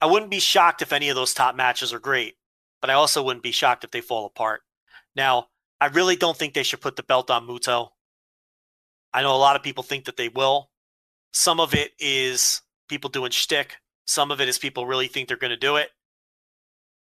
I 0.00 0.06
wouldn't 0.06 0.30
be 0.30 0.40
shocked 0.40 0.82
if 0.82 0.92
any 0.92 1.10
of 1.10 1.16
those 1.16 1.34
top 1.34 1.54
matches 1.54 1.92
are 1.92 2.00
great, 2.00 2.34
but 2.80 2.90
I 2.90 2.94
also 2.94 3.22
wouldn't 3.22 3.44
be 3.44 3.52
shocked 3.52 3.84
if 3.84 3.90
they 3.90 4.00
fall 4.00 4.26
apart. 4.26 4.62
Now, 5.14 5.48
I 5.80 5.86
really 5.86 6.16
don't 6.16 6.36
think 6.36 6.54
they 6.54 6.62
should 6.62 6.80
put 6.80 6.96
the 6.96 7.02
belt 7.02 7.30
on 7.30 7.46
Muto. 7.46 7.90
I 9.12 9.22
know 9.22 9.34
a 9.34 9.38
lot 9.38 9.56
of 9.56 9.62
people 9.62 9.84
think 9.84 10.06
that 10.06 10.16
they 10.16 10.28
will. 10.28 10.70
Some 11.32 11.60
of 11.60 11.74
it 11.74 11.92
is 11.98 12.62
people 12.88 13.10
doing 13.10 13.30
shtick. 13.30 13.76
Some 14.06 14.30
of 14.30 14.40
it 14.40 14.48
is 14.48 14.58
people 14.58 14.86
really 14.86 15.08
think 15.08 15.28
they're 15.28 15.36
going 15.36 15.50
to 15.50 15.56
do 15.56 15.76
it. 15.76 15.90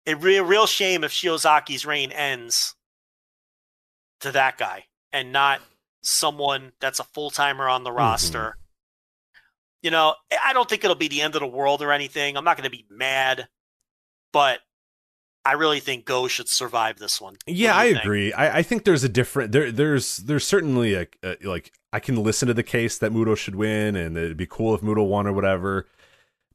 A 0.05 0.15
real 0.15 0.65
shame 0.67 1.03
if 1.03 1.11
Shiozaki's 1.11 1.85
reign 1.85 2.11
ends 2.11 2.75
to 4.21 4.31
that 4.31 4.57
guy 4.57 4.85
and 5.11 5.31
not 5.31 5.61
someone 6.01 6.71
that's 6.79 6.99
a 6.99 7.03
full 7.03 7.29
timer 7.29 7.67
on 7.67 7.83
the 7.83 7.89
Mm-hmm. 7.89 7.97
roster. 7.99 8.57
You 9.83 9.91
know, 9.91 10.15
I 10.43 10.53
don't 10.53 10.67
think 10.67 10.83
it'll 10.83 10.95
be 10.95 11.07
the 11.07 11.21
end 11.21 11.35
of 11.35 11.41
the 11.41 11.47
world 11.47 11.81
or 11.81 11.91
anything. 11.91 12.35
I'm 12.35 12.43
not 12.43 12.57
going 12.57 12.69
to 12.69 12.75
be 12.75 12.85
mad, 12.89 13.47
but 14.33 14.59
I 15.47 15.53
really 15.53 15.79
think 15.79 16.03
Go 16.03 16.27
should 16.27 16.49
survive 16.49 16.99
this 16.99 17.21
one. 17.21 17.37
Yeah, 17.47 17.77
I 17.77 17.93
think? 17.93 18.03
agree. 18.03 18.33
I, 18.33 18.57
I 18.57 18.63
think 18.63 18.83
there's 18.83 19.05
a 19.05 19.09
different 19.09 19.53
there. 19.53 19.71
There's 19.71 20.17
there's 20.17 20.45
certainly 20.45 20.93
a, 20.93 21.07
a 21.23 21.37
like 21.41 21.71
I 21.93 22.01
can 22.01 22.21
listen 22.21 22.49
to 22.49 22.53
the 22.53 22.63
case 22.63 22.97
that 22.97 23.13
Muto 23.13 23.37
should 23.37 23.55
win, 23.55 23.95
and 23.95 24.17
it'd 24.17 24.35
be 24.35 24.45
cool 24.45 24.75
if 24.75 24.81
Muto 24.81 25.07
won 25.07 25.25
or 25.25 25.31
whatever. 25.31 25.87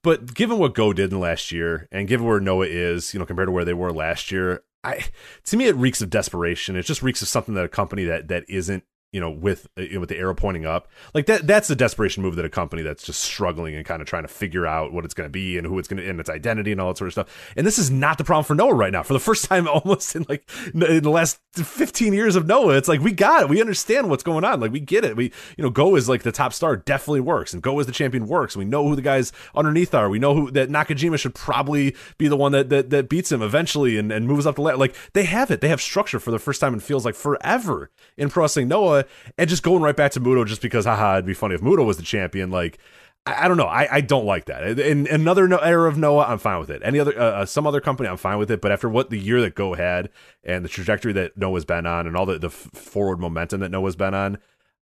But 0.02 0.34
given 0.34 0.58
what 0.58 0.74
Go 0.74 0.92
did 0.92 1.10
in 1.10 1.20
last 1.20 1.50
year, 1.50 1.88
and 1.90 2.06
given 2.06 2.26
where 2.26 2.38
Noah 2.38 2.66
is, 2.66 3.14
you 3.14 3.20
know, 3.20 3.24
compared 3.24 3.48
to 3.48 3.52
where 3.52 3.64
they 3.64 3.72
were 3.72 3.92
last 3.92 4.30
year, 4.30 4.62
I 4.84 5.06
to 5.44 5.56
me 5.56 5.68
it 5.68 5.76
reeks 5.76 6.02
of 6.02 6.10
desperation. 6.10 6.76
It 6.76 6.82
just 6.82 7.02
reeks 7.02 7.22
of 7.22 7.28
something 7.28 7.54
that 7.54 7.64
a 7.64 7.68
company 7.68 8.04
that 8.04 8.28
that 8.28 8.44
isn't 8.46 8.84
you 9.12 9.20
know 9.20 9.30
with 9.30 9.68
uh, 9.78 9.82
you 9.82 9.94
know, 9.94 10.00
with 10.00 10.08
the 10.08 10.16
arrow 10.16 10.34
pointing 10.34 10.66
up. 10.66 10.88
Like 11.14 11.26
that 11.26 11.46
that's 11.46 11.68
the 11.68 11.76
desperation 11.76 12.22
move 12.22 12.36
that 12.36 12.44
a 12.44 12.50
company 12.50 12.82
that's 12.82 13.04
just 13.04 13.20
struggling 13.20 13.76
and 13.76 13.84
kind 13.84 14.00
of 14.00 14.08
trying 14.08 14.22
to 14.22 14.28
figure 14.28 14.66
out 14.66 14.92
what 14.92 15.04
it's 15.04 15.14
going 15.14 15.28
to 15.28 15.32
be 15.32 15.58
and 15.58 15.66
who 15.66 15.78
it's 15.78 15.86
going 15.86 16.02
to 16.02 16.08
and 16.08 16.18
its 16.18 16.30
identity 16.30 16.72
and 16.72 16.80
all 16.80 16.88
that 16.88 16.98
sort 16.98 17.08
of 17.08 17.12
stuff. 17.12 17.52
And 17.56 17.66
this 17.66 17.78
is 17.78 17.90
not 17.90 18.18
the 18.18 18.24
problem 18.24 18.44
for 18.44 18.54
noah 18.54 18.74
right 18.74 18.92
now. 18.92 19.02
For 19.02 19.12
the 19.12 19.20
first 19.20 19.44
time 19.44 19.68
almost 19.72 20.16
in 20.16 20.24
like 20.28 20.48
in 20.74 21.02
the 21.02 21.10
last 21.10 21.38
15 21.54 22.14
years 22.14 22.36
of 22.36 22.46
noah 22.46 22.76
it's 22.76 22.88
like 22.88 23.00
we 23.00 23.12
got 23.12 23.42
it. 23.42 23.48
We 23.48 23.60
understand 23.60 24.08
what's 24.08 24.22
going 24.22 24.44
on. 24.44 24.60
Like 24.60 24.72
we 24.72 24.80
get 24.80 25.04
it. 25.04 25.14
We 25.14 25.32
you 25.56 25.62
know 25.62 25.70
go 25.70 25.94
is 25.94 26.08
like 26.08 26.22
the 26.22 26.32
top 26.32 26.54
star 26.54 26.76
definitely 26.76 27.20
works. 27.20 27.52
And 27.52 27.62
go 27.62 27.78
as 27.80 27.86
the 27.86 27.92
champion 27.92 28.26
works. 28.26 28.56
We 28.56 28.64
know 28.64 28.88
who 28.88 28.96
the 28.96 29.02
guys 29.02 29.32
underneath 29.54 29.94
are. 29.94 30.08
We 30.08 30.18
know 30.18 30.34
who 30.34 30.50
that 30.52 30.70
nakajima 30.70 31.18
should 31.18 31.34
probably 31.34 31.94
be 32.16 32.28
the 32.28 32.36
one 32.36 32.52
that 32.52 32.70
that, 32.70 32.88
that 32.90 33.10
beats 33.10 33.30
him 33.30 33.42
eventually 33.42 33.98
and, 33.98 34.10
and 34.10 34.26
moves 34.26 34.46
up 34.46 34.54
the 34.54 34.62
ladder 34.62 34.78
like 34.78 34.96
they 35.12 35.24
have 35.24 35.50
it. 35.50 35.60
They 35.60 35.68
have 35.68 35.82
structure 35.82 36.18
for 36.18 36.30
the 36.30 36.38
first 36.38 36.62
time 36.62 36.72
and 36.72 36.82
feels 36.82 37.04
like 37.04 37.14
forever 37.14 37.90
in 38.16 38.30
pro 38.30 38.42
wrestling 38.42 38.68
noah 38.68 39.01
and 39.38 39.48
just 39.48 39.62
going 39.62 39.82
right 39.82 39.96
back 39.96 40.12
to 40.12 40.20
Muto 40.20 40.46
just 40.46 40.62
because, 40.62 40.84
haha, 40.84 41.14
it'd 41.14 41.26
be 41.26 41.34
funny 41.34 41.54
if 41.54 41.60
Muto 41.60 41.84
was 41.84 41.96
the 41.96 42.02
champion. 42.02 42.50
Like, 42.50 42.78
I, 43.26 43.44
I 43.44 43.48
don't 43.48 43.56
know. 43.56 43.66
I, 43.66 43.88
I 43.90 44.00
don't 44.00 44.24
like 44.24 44.46
that. 44.46 44.78
In 44.78 45.06
another 45.08 45.46
no- 45.48 45.58
era 45.58 45.88
of 45.88 45.98
Noah, 45.98 46.24
I'm 46.24 46.38
fine 46.38 46.58
with 46.58 46.70
it. 46.70 46.82
Any 46.84 46.98
other, 46.98 47.18
uh, 47.18 47.42
uh, 47.42 47.46
some 47.46 47.66
other 47.66 47.80
company, 47.80 48.08
I'm 48.08 48.16
fine 48.16 48.38
with 48.38 48.50
it. 48.50 48.60
But 48.60 48.72
after 48.72 48.88
what 48.88 49.10
the 49.10 49.18
year 49.18 49.40
that 49.40 49.54
Go 49.54 49.74
had 49.74 50.10
and 50.44 50.64
the 50.64 50.68
trajectory 50.68 51.12
that 51.14 51.36
Noah's 51.36 51.64
been 51.64 51.86
on 51.86 52.06
and 52.06 52.16
all 52.16 52.26
the, 52.26 52.38
the 52.38 52.50
forward 52.50 53.20
momentum 53.20 53.60
that 53.60 53.70
Noah's 53.70 53.96
been 53.96 54.14
on, 54.14 54.38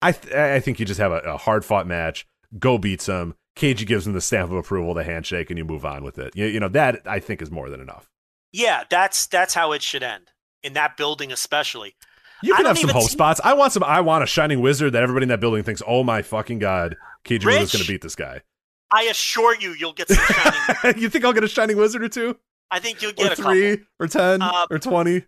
I 0.01 0.13
th- 0.13 0.35
I 0.35 0.61
think 0.61 0.79
you 0.79 0.87
just 0.87 1.01
have 1.01 1.13
a, 1.13 1.19
a 1.21 1.37
hard 1.37 1.65
fought 1.65 1.87
match. 1.87 2.27
Go 2.59 2.79
beats 2.79 3.07
him. 3.07 3.35
KG 3.57 3.87
gives 3.87 4.07
him 4.07 4.13
the 4.13 4.21
stamp 4.21 4.53
of 4.53 4.57
approval, 4.57 4.95
the 4.95 5.03
handshake, 5.03 5.51
and 5.51 5.59
you 5.59 5.65
move 5.65 5.85
on 5.85 6.05
with 6.05 6.19
it. 6.19 6.37
You, 6.37 6.47
you 6.47 6.61
know 6.61 6.69
that 6.69 7.03
I 7.05 7.19
think 7.19 7.43
is 7.43 7.51
more 7.51 7.69
than 7.69 7.81
enough. 7.81 8.09
Yeah, 8.53 8.85
that's 8.89 9.27
that's 9.27 9.55
how 9.55 9.73
it 9.73 9.83
should 9.83 10.05
end 10.05 10.31
in 10.63 10.75
that 10.75 10.97
building, 10.97 11.33
especially. 11.33 11.97
You 12.43 12.55
can 12.55 12.67
have 12.67 12.79
some 12.79 12.91
hope 12.91 13.03
see- 13.05 13.09
spots. 13.11 13.41
I 13.43 13.53
want 13.55 13.73
some. 13.73 13.83
I 13.85 14.01
want 14.01 14.23
a 14.25 14.27
shining 14.27 14.61
wizard 14.61 14.93
that 14.93 15.03
everybody 15.03 15.25
in 15.25 15.29
that 15.31 15.41
building 15.41 15.63
thinks, 15.63 15.83
"Oh 15.87 16.03
my 16.05 16.23
fucking 16.23 16.59
god, 16.61 16.97
KG 17.25 17.37
is 17.39 17.73
going 17.73 17.85
to 17.85 17.87
beat 17.89 18.03
this 18.03 18.15
guy." 18.15 18.43
I 18.91 19.03
assure 19.05 19.55
you, 19.61 19.73
you'll 19.73 19.93
get 19.93 20.09
some 20.09 20.17
shining. 20.25 20.99
you 21.03 21.09
think 21.11 21.25
I'll 21.25 21.33
get 21.35 21.45
a 21.45 21.49
shining 21.49 21.77
wizard 21.77 22.03
or 22.03 22.09
two, 22.09 22.37
I 22.71 22.79
think 22.79 23.03
you'll 23.03 23.11
or 23.11 23.15
get 23.15 23.33
a 23.33 23.37
three, 23.37 23.77
couple. 23.79 23.87
or 24.01 24.07
ten, 24.09 24.41
Uh, 24.43 24.67
or 24.71 24.79
twenty? 24.79 25.25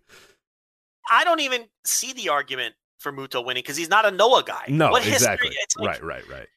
I 1.09 1.23
don't 1.23 1.39
even 1.41 1.65
see 1.85 2.13
the 2.13 2.29
argument 2.29 2.75
for 2.99 3.11
Muto 3.11 3.43
winning 3.45 3.61
because 3.63 3.77
he's 3.77 3.89
not 3.89 4.05
a 4.05 4.11
Noah 4.11 4.43
guy. 4.45 4.65
No, 4.67 4.91
what 4.91 5.05
exactly. 5.05 5.49
it's 5.63 5.75
like- 5.75 6.01
right, 6.01 6.03
right, 6.03 6.29
right. 6.29 6.47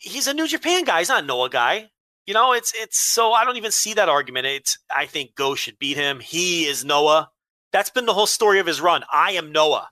He's 0.00 0.26
a 0.26 0.34
New 0.34 0.46
Japan 0.46 0.84
guy. 0.84 0.98
He's 0.98 1.08
not 1.08 1.22
a 1.24 1.26
Noah 1.26 1.48
guy. 1.48 1.88
You 2.26 2.34
know, 2.34 2.52
it's 2.52 2.72
it's 2.76 2.98
so 2.98 3.32
I 3.32 3.44
don't 3.44 3.56
even 3.56 3.70
see 3.70 3.94
that 3.94 4.08
argument. 4.08 4.46
It's 4.46 4.78
I 4.94 5.06
think 5.06 5.34
Go 5.34 5.54
should 5.54 5.78
beat 5.78 5.96
him. 5.96 6.20
He 6.20 6.64
is 6.66 6.84
Noah. 6.84 7.30
That's 7.72 7.90
been 7.90 8.06
the 8.06 8.14
whole 8.14 8.26
story 8.26 8.58
of 8.60 8.66
his 8.66 8.80
run. 8.80 9.02
I 9.12 9.32
am 9.32 9.50
Noah, 9.52 9.88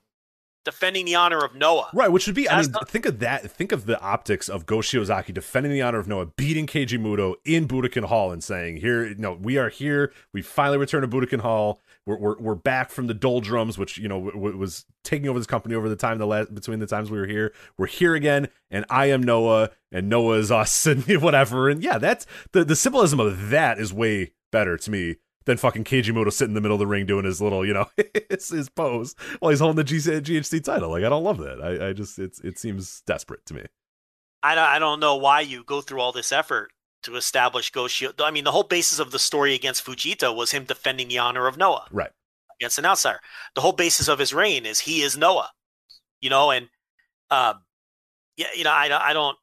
defending 0.63 1.05
the 1.05 1.15
honor 1.15 1.39
of 1.43 1.55
Noah. 1.55 1.89
Right, 1.93 2.11
which 2.11 2.25
would 2.27 2.35
be. 2.35 2.49
I 2.49 2.61
mean, 2.61 2.71
not- 2.71 2.89
think 2.89 3.05
of 3.05 3.19
that. 3.19 3.49
Think 3.49 3.71
of 3.71 3.85
the 3.85 3.99
optics 3.99 4.49
of 4.49 4.65
Go 4.65 4.77
Shiozaki 4.77 5.33
defending 5.33 5.71
the 5.71 5.81
honor 5.81 5.99
of 5.99 6.07
Noah, 6.07 6.27
beating 6.27 6.67
Keiji 6.67 6.99
Muto 6.99 7.35
in 7.45 7.67
Budokan 7.67 8.05
Hall, 8.05 8.31
and 8.31 8.43
saying, 8.43 8.77
"Here, 8.77 9.13
no, 9.17 9.33
we 9.33 9.57
are 9.57 9.69
here. 9.69 10.13
We 10.33 10.41
finally 10.41 10.77
returned 10.77 11.09
to 11.09 11.17
Budokan 11.17 11.41
Hall. 11.41 11.79
We're 12.05 12.17
we're, 12.17 12.37
we're 12.39 12.55
back 12.55 12.89
from 12.91 13.07
the 13.07 13.13
doldrums, 13.13 13.77
which 13.77 13.97
you 13.97 14.07
know 14.07 14.15
w- 14.15 14.33
w- 14.33 14.57
was 14.57 14.85
taking 15.03 15.27
over 15.29 15.39
this 15.39 15.47
company 15.47 15.75
over 15.75 15.87
the 15.89 15.95
time 15.95 16.17
the 16.17 16.27
last 16.27 16.53
between 16.53 16.79
the 16.79 16.87
times 16.87 17.09
we 17.09 17.17
were 17.19 17.27
here. 17.27 17.53
We're 17.77 17.87
here 17.87 18.15
again, 18.15 18.49
and 18.69 18.85
I 18.89 19.07
am 19.07 19.23
Noah, 19.23 19.69
and 19.91 20.09
Noah 20.09 20.37
is 20.37 20.51
us, 20.51 20.85
and 20.87 21.03
whatever. 21.21 21.69
And 21.69 21.83
yeah, 21.83 21.97
that's 21.97 22.25
the 22.51 22.63
the 22.65 22.75
symbolism 22.75 23.19
of 23.19 23.49
that 23.49 23.79
is 23.79 23.93
way 23.93 24.31
better 24.51 24.77
to 24.77 24.91
me." 24.91 25.17
Than 25.45 25.57
fucking 25.57 25.83
Keiji 25.83 26.31
sitting 26.31 26.51
in 26.51 26.55
the 26.55 26.61
middle 26.61 26.75
of 26.75 26.79
the 26.79 26.87
ring 26.87 27.05
doing 27.05 27.25
his 27.25 27.41
little, 27.41 27.65
you 27.65 27.73
know, 27.73 27.85
his, 28.29 28.49
his 28.49 28.69
pose 28.69 29.13
while 29.39 29.49
he's 29.49 29.59
holding 29.59 29.75
the 29.77 29.83
G- 29.83 29.97
GHC 29.97 30.63
title. 30.63 30.89
Like 30.91 31.03
I 31.03 31.09
don't 31.09 31.23
love 31.23 31.37
that. 31.39 31.61
I, 31.61 31.89
I 31.89 31.93
just 31.93 32.17
it's 32.19 32.39
it 32.41 32.57
seems 32.57 33.01
desperate 33.05 33.45
to 33.47 33.53
me. 33.53 33.63
I 34.41 34.55
don't, 34.55 34.63
I 34.67 34.79
don't 34.79 34.99
know 34.99 35.15
why 35.15 35.41
you 35.41 35.63
go 35.63 35.81
through 35.81 35.99
all 36.01 36.11
this 36.11 36.31
effort 36.31 36.71
to 37.03 37.15
establish 37.15 37.71
Go 37.71 37.83
Shio. 37.85 38.13
I 38.19 38.31
mean, 38.31 38.43
the 38.45 38.51
whole 38.51 38.63
basis 38.63 38.99
of 38.99 39.11
the 39.11 39.19
story 39.19 39.53
against 39.53 39.85
Fujita 39.85 40.35
was 40.35 40.51
him 40.51 40.63
defending 40.65 41.07
the 41.09 41.17
honor 41.19 41.47
of 41.47 41.57
Noah 41.57 41.87
Right. 41.91 42.11
against 42.59 42.77
an 42.79 42.85
outsider. 42.85 43.19
The 43.55 43.61
whole 43.61 43.73
basis 43.73 44.07
of 44.07 44.19
his 44.19 44.33
reign 44.33 44.65
is 44.65 44.79
he 44.81 45.01
is 45.01 45.17
Noah, 45.17 45.51
you 46.21 46.29
know, 46.29 46.51
and 46.51 46.69
um, 47.29 47.63
yeah, 48.37 48.47
you 48.55 48.63
know, 48.63 48.71
I, 48.71 48.87
don't- 48.87 49.01
I 49.01 49.11
don't, 49.13 49.37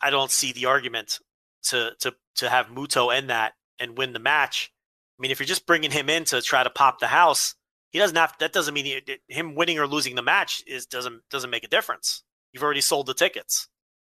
I 0.00 0.10
don't 0.10 0.30
see 0.30 0.52
the 0.52 0.66
argument 0.66 1.20
to 1.64 1.92
to 2.00 2.14
to 2.36 2.48
have 2.50 2.66
Muto 2.66 3.14
end 3.14 3.30
that 3.30 3.54
and 3.78 3.96
win 3.96 4.12
the 4.12 4.18
match. 4.18 4.72
I 5.18 5.22
mean, 5.22 5.30
if 5.30 5.38
you're 5.38 5.46
just 5.46 5.66
bringing 5.66 5.90
him 5.90 6.10
in 6.10 6.24
to 6.24 6.42
try 6.42 6.62
to 6.62 6.70
pop 6.70 6.98
the 6.98 7.06
house, 7.06 7.54
he 7.90 7.98
doesn't 7.98 8.16
have. 8.16 8.34
That 8.40 8.52
doesn't 8.52 8.74
mean 8.74 8.84
he, 8.84 9.00
him 9.28 9.54
winning 9.54 9.78
or 9.78 9.86
losing 9.86 10.16
the 10.16 10.22
match 10.22 10.62
is 10.66 10.86
doesn't 10.86 11.22
doesn't 11.30 11.50
make 11.50 11.64
a 11.64 11.68
difference. 11.68 12.24
You've 12.52 12.62
already 12.62 12.80
sold 12.80 13.06
the 13.06 13.14
tickets, 13.14 13.68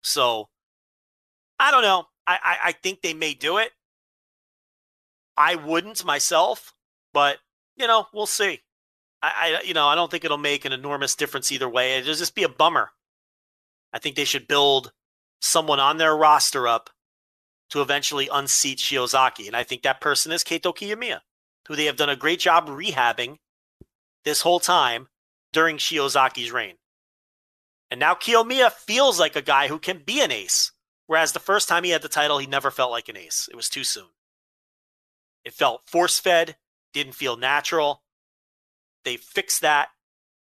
so 0.02 0.49
I 1.58 1.70
don't 1.70 1.83
know. 1.83 2.07
I, 2.26 2.39
I, 2.42 2.57
I 2.68 2.73
think 2.73 3.02
they 3.02 3.15
may 3.15 3.34
do 3.34 3.58
it. 3.58 3.73
I 5.36 5.57
wouldn't 5.57 6.05
myself, 6.05 6.73
but 7.12 7.36
you 7.76 7.86
know, 7.86 8.07
we'll 8.15 8.26
see. 8.26 8.60
I, 9.23 9.58
I 9.60 9.62
you 9.66 9.75
know, 9.75 9.86
I 9.86 9.94
don't 9.94 10.10
think 10.10 10.25
it'll 10.25 10.39
make 10.39 10.65
an 10.65 10.73
enormous 10.73 11.15
difference 11.15 11.52
either 11.52 11.68
way. 11.68 11.99
It'll 11.99 12.15
just 12.15 12.34
be 12.34 12.44
a 12.44 12.49
bummer. 12.49 12.91
I 13.92 13.99
think 13.99 14.16
they 14.16 14.25
should 14.25 14.49
build 14.49 14.92
someone 15.41 15.81
on 15.81 15.99
their 15.99 16.16
roster 16.16 16.66
up 16.66 16.89
to 17.70 17.83
eventually 17.83 18.28
unseat 18.33 18.78
Shiozaki, 18.78 19.47
and 19.47 19.57
I 19.57 19.65
think 19.65 19.83
that 19.83 20.01
person 20.01 20.33
is 20.33 20.45
Kaito 20.45 20.75
Kiyomiya, 20.75 21.20
who 21.67 21.77
they 21.77 21.86
have 21.86 21.97
done 21.97 22.09
a 22.09 22.17
great 22.17 22.41
job 22.41 22.69
rehabbing 22.69 23.39
this 24.25 24.43
whole 24.43 24.61
time 24.61 25.09
during 25.53 25.78
Shiozaki's 25.78 26.53
reign. 26.53 26.77
And 27.91 28.01
now 28.01 28.15
Kiyomiya 28.15 28.73
feels 28.73 29.19
like 29.20 29.36
a 29.36 29.43
guy 29.43 29.69
who 29.69 29.78
can 29.78 30.03
be 30.05 30.20
an 30.20 30.33
ace. 30.33 30.73
Whereas 31.07 31.33
the 31.33 31.39
first 31.39 31.69
time 31.69 31.85
he 31.85 31.91
had 31.91 32.03
the 32.03 32.09
title, 32.09 32.39
he 32.39 32.47
never 32.47 32.70
felt 32.70 32.91
like 32.91 33.09
an 33.09 33.17
ace. 33.17 33.49
It 33.51 33.57
was 33.57 33.69
too 33.69 33.85
soon. 33.85 34.09
It 35.45 35.55
felt 35.55 35.89
force 35.89 36.19
fed, 36.19 36.57
didn't 36.93 37.15
feel 37.15 37.36
natural. 37.36 38.03
They 39.05 39.17
fixed 39.17 39.61
that. 39.61 39.89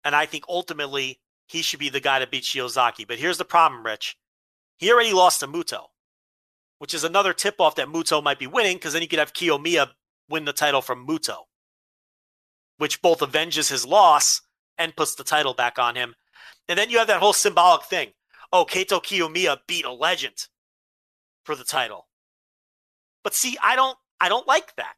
And 0.03 0.15
I 0.15 0.25
think 0.25 0.45
ultimately 0.49 1.19
he 1.47 1.61
should 1.61 1.79
be 1.79 1.89
the 1.89 1.99
guy 1.99 2.19
to 2.19 2.27
beat 2.27 2.43
Shiozaki. 2.43 3.07
But 3.07 3.19
here's 3.19 3.37
the 3.37 3.45
problem, 3.45 3.85
Rich. 3.85 4.17
He 4.79 4.91
already 4.91 5.13
lost 5.13 5.41
to 5.41 5.47
Muto, 5.47 5.85
which 6.79 6.93
is 6.93 7.03
another 7.03 7.33
tip 7.33 7.55
off 7.59 7.75
that 7.75 7.87
Muto 7.87 8.23
might 8.23 8.39
be 8.39 8.47
winning 8.47 8.77
because 8.77 8.93
then 8.93 9.01
you 9.01 9.07
could 9.07 9.19
have 9.19 9.33
Kiyomiya 9.33 9.89
win 10.29 10.45
the 10.45 10.53
title 10.53 10.81
from 10.81 11.07
Muto, 11.07 11.45
which 12.77 13.01
both 13.01 13.21
avenges 13.21 13.69
his 13.69 13.85
loss 13.85 14.41
and 14.77 14.95
puts 14.95 15.15
the 15.15 15.23
title 15.23 15.53
back 15.53 15.79
on 15.79 15.95
him. 15.95 16.15
And 16.67 16.77
then 16.77 16.89
you 16.89 16.97
have 16.99 17.07
that 17.07 17.19
whole 17.19 17.33
symbolic 17.33 17.83
thing. 17.83 18.09
Oh, 18.51 18.65
Kaito 18.65 19.01
Kiyomiya 19.01 19.59
beat 19.67 19.85
a 19.85 19.91
legend 19.91 20.47
for 21.43 21.55
the 21.55 21.63
title. 21.63 22.07
But 23.23 23.33
see, 23.33 23.57
I 23.61 23.75
don't 23.75 23.97
I 24.19 24.29
don't 24.29 24.47
like 24.47 24.75
that. 24.75 24.95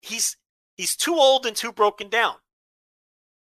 He's 0.00 0.36
He's 0.78 0.94
too 0.94 1.14
old 1.14 1.44
and 1.44 1.56
too 1.56 1.72
broken 1.72 2.08
down. 2.08 2.36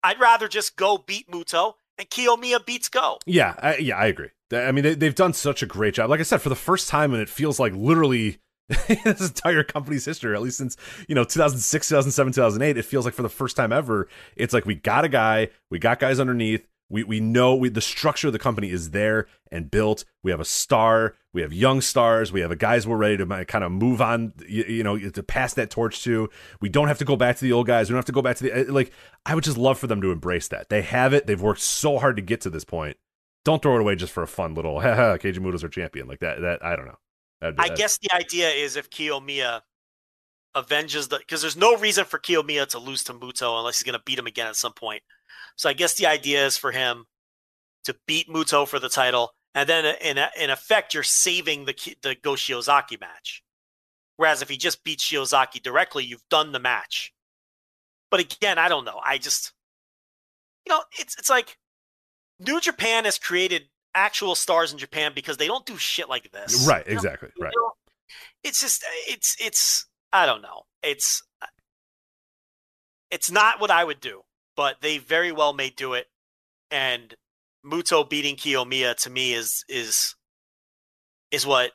I'd 0.03 0.19
rather 0.19 0.49
just 0.49 0.75
go 0.75 0.97
beat 0.97 1.31
Muto 1.31 1.73
and 1.97 2.09
Kiyomiya 2.09 2.65
beats 2.65 2.89
Go. 2.89 3.19
Yeah, 3.25 3.55
I, 3.57 3.77
yeah, 3.77 3.95
I 3.95 4.07
agree. 4.07 4.29
I 4.53 4.71
mean, 4.71 4.83
they, 4.83 4.95
they've 4.95 5.15
done 5.15 5.33
such 5.33 5.63
a 5.63 5.65
great 5.65 5.93
job. 5.93 6.09
Like 6.09 6.19
I 6.19 6.23
said, 6.23 6.41
for 6.41 6.49
the 6.49 6.55
first 6.55 6.89
time, 6.89 7.13
and 7.13 7.21
it 7.21 7.29
feels 7.29 7.59
like 7.59 7.73
literally 7.73 8.39
this 8.87 9.21
entire 9.21 9.63
company's 9.63 10.05
history, 10.05 10.33
at 10.35 10.41
least 10.41 10.57
since 10.57 10.77
you 11.07 11.15
know 11.15 11.23
2006, 11.23 11.87
2007, 11.87 12.33
2008, 12.33 12.77
it 12.77 12.83
feels 12.83 13.05
like 13.05 13.13
for 13.13 13.23
the 13.23 13.29
first 13.29 13.55
time 13.55 13.71
ever, 13.71 14.07
it's 14.35 14.53
like 14.53 14.65
we 14.65 14.75
got 14.75 15.05
a 15.05 15.09
guy, 15.09 15.49
we 15.69 15.79
got 15.79 15.99
guys 15.99 16.19
underneath. 16.19 16.67
We 16.89 17.05
we 17.05 17.21
know 17.21 17.55
we, 17.55 17.69
the 17.69 17.79
structure 17.79 18.27
of 18.27 18.33
the 18.33 18.39
company 18.39 18.69
is 18.69 18.91
there 18.91 19.27
and 19.49 19.71
built. 19.71 20.03
We 20.23 20.31
have 20.31 20.41
a 20.41 20.45
star, 20.45 21.15
we 21.31 21.41
have 21.41 21.53
young 21.53 21.79
stars, 21.79 22.33
we 22.33 22.41
have 22.41 22.51
a 22.51 22.55
guys 22.57 22.85
we're 22.85 22.97
ready 22.97 23.15
to 23.15 23.45
kind 23.45 23.63
of 23.63 23.71
move 23.71 24.01
on, 24.01 24.33
you, 24.45 24.65
you 24.65 24.83
know, 24.83 24.97
to 24.99 25.23
pass 25.23 25.53
that 25.53 25.69
torch 25.69 26.03
to. 26.03 26.29
We 26.59 26.67
don't 26.67 26.89
have 26.89 26.97
to 26.97 27.05
go 27.05 27.15
back 27.15 27.37
to 27.37 27.45
the 27.45 27.53
old 27.53 27.67
guys. 27.67 27.89
We 27.89 27.93
don't 27.93 27.99
have 27.99 28.05
to 28.05 28.11
go 28.11 28.21
back 28.21 28.35
to 28.37 28.43
the 28.43 28.69
uh, 28.69 28.73
like. 28.73 28.91
I 29.25 29.35
would 29.35 29.45
just 29.45 29.57
love 29.57 29.79
for 29.79 29.87
them 29.87 30.01
to 30.01 30.11
embrace 30.11 30.49
that. 30.49 30.67
They 30.67 30.81
have 30.81 31.13
it. 31.13 31.27
They've 31.27 31.41
worked 31.41 31.61
so 31.61 31.97
hard 31.97 32.17
to 32.17 32.21
get 32.21 32.41
to 32.41 32.49
this 32.49 32.65
point. 32.65 32.97
Don't 33.43 33.61
throw 33.61 33.75
it 33.75 33.81
away 33.81 33.95
just 33.95 34.13
for 34.13 34.23
a 34.23 34.27
fun 34.27 34.53
little 34.53 34.79
haha. 34.81 35.17
Keiji 35.17 35.39
Muto's 35.39 35.63
our 35.63 35.69
champion 35.69 36.07
like 36.07 36.19
that. 36.19 36.41
That 36.41 36.63
I 36.63 36.75
don't 36.75 36.85
know. 36.85 36.97
That'd 37.41 37.59
I 37.59 37.69
guess 37.69 37.97
the 37.97 38.13
idea 38.13 38.49
is 38.49 38.75
if 38.75 38.89
Kiyomiya 38.89 39.61
avenges 40.55 41.07
the 41.07 41.17
because 41.17 41.41
there's 41.41 41.57
no 41.57 41.77
reason 41.77 42.05
for 42.05 42.19
Kiyomiya 42.19 42.67
to 42.69 42.79
lose 42.79 43.03
to 43.05 43.13
Muto 43.13 43.57
unless 43.57 43.79
he's 43.79 43.83
going 43.83 43.97
to 43.97 44.03
beat 44.05 44.19
him 44.19 44.27
again 44.27 44.47
at 44.47 44.55
some 44.55 44.73
point. 44.73 45.01
So 45.55 45.69
I 45.69 45.73
guess 45.73 45.95
the 45.95 46.07
idea 46.07 46.45
is 46.45 46.57
for 46.57 46.71
him 46.71 47.05
to 47.85 47.95
beat 48.07 48.29
Muto 48.29 48.67
for 48.67 48.79
the 48.79 48.89
title, 48.89 49.31
and 49.55 49.67
then 49.67 49.85
in 50.01 50.19
in 50.39 50.49
effect 50.49 50.93
you're 50.93 51.03
saving 51.03 51.65
the 51.65 51.95
the 52.03 52.15
Go 52.21 52.33
Shiozaki 52.33 52.99
match. 52.99 53.43
Whereas 54.17 54.43
if 54.43 54.49
he 54.49 54.57
just 54.57 54.83
beats 54.83 55.03
Shiozaki 55.03 55.63
directly, 55.63 56.03
you've 56.03 56.27
done 56.29 56.51
the 56.51 56.59
match. 56.59 57.11
But 58.11 58.19
again, 58.19 58.59
I 58.59 58.69
don't 58.69 58.85
know. 58.85 58.99
I 59.03 59.17
just 59.17 59.53
you 60.65 60.73
know 60.73 60.83
it's 60.99 61.15
it's 61.17 61.29
like 61.29 61.57
New 62.45 62.59
Japan 62.59 63.05
has 63.05 63.17
created 63.17 63.63
actual 63.93 64.35
stars 64.35 64.71
in 64.71 64.77
Japan 64.79 65.11
because 65.13 65.37
they 65.37 65.47
don't 65.47 65.65
do 65.65 65.77
shit 65.77 66.09
like 66.09 66.31
this. 66.31 66.65
right, 66.67 66.85
You 66.87 66.93
know? 66.93 66.97
exactly, 66.97 67.29
You 67.37 67.43
right. 67.45 67.53
know, 67.55 67.71
It's 68.43 68.61
just 68.61 68.83
it's 69.07 69.35
it's 69.39 69.87
I 70.11 70.25
don't 70.25 70.41
know. 70.41 70.63
It's 70.83 71.23
it's 73.09 73.29
not 73.29 73.59
what 73.59 73.71
I 73.71 73.83
would 73.83 73.99
do, 73.99 74.21
but 74.55 74.77
they 74.81 74.97
very 74.97 75.31
well 75.31 75.53
may 75.53 75.69
do 75.69 75.93
it. 75.93 76.07
And 76.71 77.13
Muto 77.65 78.09
beating 78.09 78.35
Kiyomiya 78.35 78.95
to 79.03 79.09
me 79.09 79.33
is 79.33 79.63
is 79.69 80.15
is 81.29 81.45
what 81.45 81.71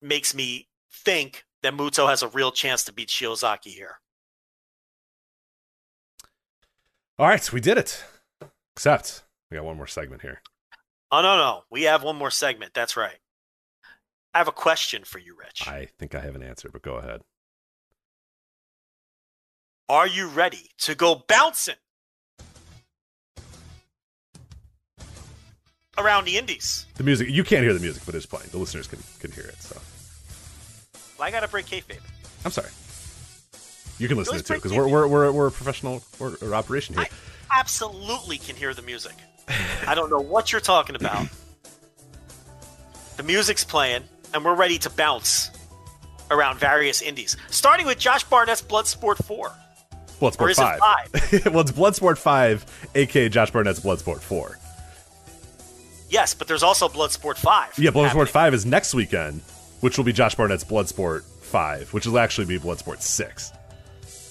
makes 0.00 0.34
me 0.34 0.68
think 0.92 1.44
that 1.62 1.74
Muto 1.74 2.08
has 2.08 2.22
a 2.22 2.28
real 2.28 2.52
chance 2.52 2.84
to 2.84 2.92
beat 2.92 3.08
Shiozaki 3.08 3.68
here. 3.72 3.96
All 7.18 7.28
right, 7.28 7.52
we 7.52 7.60
did 7.60 7.78
it. 7.78 8.04
Except 8.76 9.22
we 9.50 9.56
got 9.56 9.64
one 9.64 9.76
more 9.76 9.86
segment 9.86 10.22
here. 10.22 10.42
Oh 11.10 11.22
no 11.22 11.36
no, 11.36 11.62
we 11.70 11.84
have 11.84 12.02
one 12.02 12.16
more 12.16 12.30
segment. 12.30 12.72
That's 12.74 12.96
right. 12.96 13.18
I 14.32 14.38
have 14.38 14.48
a 14.48 14.52
question 14.52 15.04
for 15.04 15.18
you, 15.18 15.36
Rich. 15.38 15.68
I 15.68 15.88
think 15.98 16.14
I 16.14 16.20
have 16.20 16.34
an 16.34 16.42
answer, 16.42 16.68
but 16.72 16.82
go 16.82 16.96
ahead. 16.96 17.20
Are 19.88 20.06
you 20.06 20.28
ready 20.28 20.70
to 20.78 20.94
go 20.94 21.22
bouncing 21.28 21.76
around 25.96 26.24
the 26.24 26.36
Indies? 26.36 26.86
The 26.96 27.04
music 27.04 27.28
you 27.28 27.44
can't 27.44 27.62
hear 27.62 27.74
the 27.74 27.80
music, 27.80 28.02
but 28.06 28.14
it's 28.14 28.26
playing. 28.26 28.48
The 28.50 28.58
listeners 28.58 28.86
can 28.86 28.98
can 29.20 29.30
hear 29.30 29.44
it. 29.44 29.60
So 29.62 29.80
Well, 31.18 31.28
I 31.28 31.30
gotta 31.30 31.48
break 31.48 31.66
kayfabe. 31.66 32.00
I'm 32.44 32.50
sorry. 32.50 32.70
You 33.98 34.08
can 34.08 34.16
listen 34.16 34.34
to 34.34 34.40
it 34.40 34.46
too 34.46 34.54
because 34.54 34.72
we're, 34.72 34.88
we're 34.88 35.06
we're 35.06 35.30
we're 35.30 35.46
a 35.46 35.52
professional 35.52 36.02
or, 36.18 36.36
or 36.42 36.54
operation 36.54 36.96
here. 36.96 37.04
I 37.04 37.60
absolutely 37.60 38.38
can 38.38 38.56
hear 38.56 38.74
the 38.74 38.82
music. 38.82 39.14
I 39.48 39.94
don't 39.94 40.10
know 40.10 40.20
what 40.20 40.52
you're 40.52 40.60
talking 40.60 40.96
about. 40.96 41.26
The 43.16 43.22
music's 43.22 43.64
playing, 43.64 44.02
and 44.32 44.44
we're 44.44 44.54
ready 44.54 44.78
to 44.78 44.90
bounce 44.90 45.50
around 46.30 46.58
various 46.58 47.02
indies, 47.02 47.36
starting 47.50 47.86
with 47.86 47.98
Josh 47.98 48.24
Barnett's 48.24 48.62
Bloodsport 48.62 49.22
4. 49.24 49.36
Or 50.20 50.30
Bloodsport 50.30 50.50
is 50.50 50.58
it 50.58 50.78
five. 50.78 51.46
well, 51.52 51.60
it's 51.60 51.72
Bloodsport 51.72 52.18
five, 52.18 52.64
aka 52.94 53.28
Josh 53.28 53.50
Barnett's 53.50 53.80
Bloodsport 53.80 54.20
four. 54.20 54.58
Yes, 56.08 56.34
but 56.34 56.46
there's 56.46 56.62
also 56.62 56.88
Bloodsport 56.88 57.36
5. 57.36 57.78
Yeah, 57.78 57.90
Bloodsport 57.90 58.04
happening. 58.04 58.26
five 58.26 58.54
is 58.54 58.64
next 58.64 58.94
weekend, 58.94 59.40
which 59.80 59.98
will 59.98 60.04
be 60.04 60.12
Josh 60.12 60.34
Barnett's 60.34 60.64
Bloodsport 60.64 61.22
five, 61.22 61.92
which 61.92 62.06
will 62.06 62.18
actually 62.18 62.46
be 62.46 62.58
Bloodsport 62.58 63.00
six. 63.02 63.52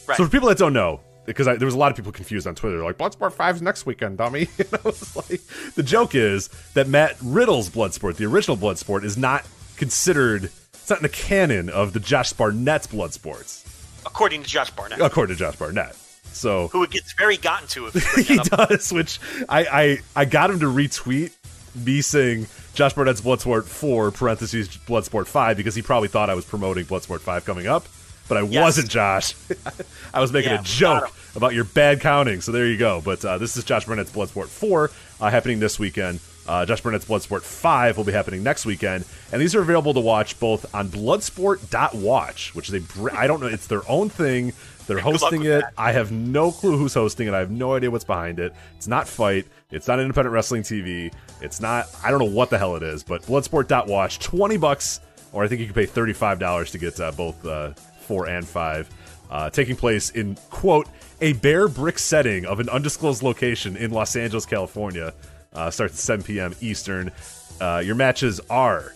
Right. 0.08 0.18
So 0.18 0.26
for 0.26 0.30
people 0.30 0.48
that 0.50 0.58
don't 0.58 0.74
know, 0.74 1.02
because 1.26 1.46
there 1.46 1.66
was 1.66 1.74
a 1.74 1.78
lot 1.78 1.92
of 1.92 1.96
people 1.98 2.12
confused 2.12 2.48
on 2.48 2.56
Twitter, 2.56 2.84
like 2.84 2.98
Bloodsport 2.98 3.34
5's 3.34 3.62
next 3.62 3.86
weekend, 3.86 4.18
dummy. 4.18 4.48
You 4.58 4.66
know, 4.72 4.80
it's 4.86 5.16
like 5.16 5.42
the 5.76 5.84
joke 5.84 6.16
is 6.16 6.50
that 6.74 6.88
Matt 6.88 7.18
Riddle's 7.22 7.70
Bloodsport, 7.70 8.16
the 8.16 8.26
original 8.26 8.58
Bloodsport, 8.58 9.04
is 9.04 9.18
not 9.18 9.46
considered. 9.78 10.46
It's 10.74 10.90
not 10.90 11.00
in 11.00 11.04
the 11.04 11.10
canon 11.10 11.70
of 11.70 11.94
the 11.94 12.00
Josh 12.00 12.34
Barnett's 12.34 12.88
Bloodsports, 12.88 13.66
According 14.06 14.44
to 14.44 14.50
Josh 14.50 14.70
Barnett, 14.72 15.02
according 15.02 15.36
to 15.36 15.40
Josh 15.40 15.56
Barnett. 15.56 15.96
So 16.24 16.68
who 16.70 16.84
it 16.84 16.92
gets 16.92 17.14
very 17.14 17.38
gotten 17.38 17.68
to 17.70 17.88
if 17.88 18.16
he 18.28 18.38
does, 18.38 18.92
which 18.92 19.20
I, 19.48 19.66
I 19.66 20.22
I 20.22 20.26
got 20.26 20.50
him 20.50 20.60
to 20.60 20.66
retweet 20.66 21.32
me 21.76 22.02
saying 22.02 22.48
Josh 22.74 22.94
Barnett's 22.94 23.22
Bloodsport 23.22 23.66
4 23.66 24.12
parentheses 24.12 24.68
Bloodsport 24.70 25.28
5 25.28 25.58
because 25.58 25.76
he 25.76 25.82
probably 25.82 26.08
thought 26.08 26.30
I 26.30 26.36
was 26.36 26.46
promoting 26.46 26.86
Bloodsport 26.86 27.20
5 27.20 27.46
coming 27.46 27.68
up, 27.68 27.86
but 28.28 28.38
I 28.38 28.42
Yes. 28.42 28.62
wasn't, 28.64 28.90
Josh. 28.90 29.34
I 30.14 30.20
was 30.22 30.32
making 30.32 30.52
Yeah, 30.52 30.60
a 30.62 30.64
joke 30.64 31.12
about 31.36 31.54
your 31.54 31.64
bad 31.66 32.00
counting, 32.02 32.42
so 32.42 32.52
there 32.52 32.68
you 32.68 32.78
go. 32.78 33.02
But 33.04 33.24
uh, 33.26 33.38
this 33.38 33.58
is 33.58 33.64
Josh 33.64 33.86
Barnett's 33.86 34.12
Bloodsport 34.12 34.48
4 34.48 34.92
uh, 35.22 35.30
happening 35.30 35.60
this 35.60 35.80
weekend. 35.80 36.20
Uh, 36.48 36.66
Josh 36.66 36.82
Barnett's 36.82 37.06
Bloodsport 37.06 37.42
5 37.42 37.96
will 37.98 38.04
be 38.04 38.12
happening 38.12 38.44
next 38.44 38.66
weekend, 38.66 39.06
and 39.32 39.42
these 39.42 39.56
are 39.56 39.62
available 39.62 39.94
to 39.94 40.00
watch 40.02 40.38
both 40.42 40.74
on 40.76 40.90
Bloodsport.watch, 40.90 42.54
which 42.56 42.70
is 42.70 42.76
a 42.76 42.82
br- 42.82 43.12
I 43.16 43.28
don't 43.28 43.40
know, 43.40 43.48
it's 43.48 43.68
their 43.68 43.82
own 43.90 44.10
thing. 44.10 44.54
They're 44.86 45.00
hosting 45.00 45.44
it. 45.44 45.62
that. 45.62 45.74
I 45.78 45.94
have 45.94 46.12
no 46.12 46.52
clue 46.52 46.78
who's 46.78 46.94
hosting 46.94 47.30
it. 47.30 47.34
I 47.34 47.40
have 47.40 47.52
no 47.52 47.74
idea 47.74 47.90
what's 47.90 48.04
behind 48.04 48.40
it. 48.40 48.54
It's 48.76 48.88
not 48.88 49.08
Fight. 49.08 49.46
It's 49.72 49.88
not 49.88 50.02
Independent 50.02 50.34
Wrestling 50.34 50.62
TV. 50.64 51.14
It's 51.42 51.62
not. 51.62 51.88
I 52.04 52.12
don't 52.12 52.20
know 52.20 52.26
what 52.26 52.50
the 52.50 52.58
hell 52.58 52.76
it 52.76 52.84
is. 52.84 53.02
But 53.02 53.22
Bloodsport.watch, 53.22 54.20
twenty 54.20 54.58
bucks, 54.58 55.00
or 55.32 55.46
I 55.46 55.48
think 55.48 55.62
you 55.62 55.68
can 55.68 55.74
pay 55.76 55.86
thirty 55.86 56.12
five 56.12 56.38
dollars 56.38 56.72
to 56.72 56.78
get 56.78 57.00
uh, 57.00 57.14
both 57.14 57.46
uh, 58.04 58.08
four 58.08 58.28
and 58.28 58.48
five. 58.48 58.90
Uh, 59.30 59.50
taking 59.50 59.76
place 59.76 60.12
in 60.12 60.36
quote 60.50 60.88
a 61.22 61.34
bare 61.34 61.68
brick 61.68 61.98
setting 61.98 62.46
of 62.46 62.60
an 62.60 62.70
undisclosed 62.70 63.24
location 63.24 63.76
in 63.78 63.92
Los 63.92 64.16
Angeles, 64.16 64.46
California. 64.46 65.14
Uh, 65.54 65.70
starts 65.70 65.94
at 65.94 66.00
7 66.00 66.26
p.m. 66.26 66.56
Eastern. 66.62 67.12
Uh, 67.62 67.82
your 67.84 67.96
matches 67.96 68.40
are 68.50 68.94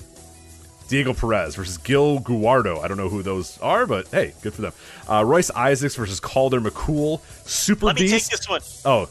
Diego 0.89 1.13
Perez 1.13 1.55
versus 1.55 1.77
Gil 1.77 2.19
Guardo. 2.19 2.79
I 2.81 2.87
don't 2.87 2.97
know 2.97 3.09
who 3.09 3.21
those 3.21 3.57
are, 3.59 3.85
but 3.85 4.07
hey, 4.09 4.33
good 4.41 4.53
for 4.53 4.61
them. 4.61 4.73
Uh, 5.07 5.23
Royce 5.23 5.51
Isaacs 5.51 5.95
versus 5.95 6.19
Calder 6.19 6.59
McColl. 6.59 7.21
Super 7.47 7.93
Beast 7.93 7.99
Let 7.99 7.99
me 7.99 8.09
take 8.09 8.25
this 8.25 8.49
one. 8.49 8.61
Oh, 8.85 9.09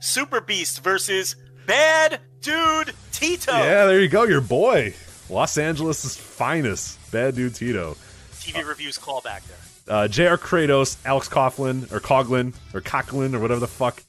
Super 0.00 0.40
Beast 0.40 0.82
versus 0.82 1.36
Bad 1.66 2.20
Dude 2.40 2.92
Tito. 3.12 3.52
yeah, 3.52 3.86
there 3.86 4.00
you 4.00 4.08
go. 4.08 4.24
Your 4.24 4.40
boy. 4.40 4.94
Los 5.30 5.56
Angeles' 5.56 6.16
finest. 6.16 6.98
Bad 7.10 7.34
dude 7.36 7.54
Tito. 7.54 7.96
TV 8.42 8.66
reviews 8.66 8.98
callback 8.98 9.42
there. 9.46 9.56
Uh, 9.96 10.08
J.R. 10.08 10.38
Kratos, 10.38 10.96
Alex 11.04 11.28
Coughlin, 11.28 11.90
or 11.92 12.00
Coughlin, 12.00 12.54
or 12.74 12.80
Cochlin, 12.80 13.34
or 13.34 13.40
whatever 13.40 13.60
the 13.60 13.66
fuck. 13.68 14.02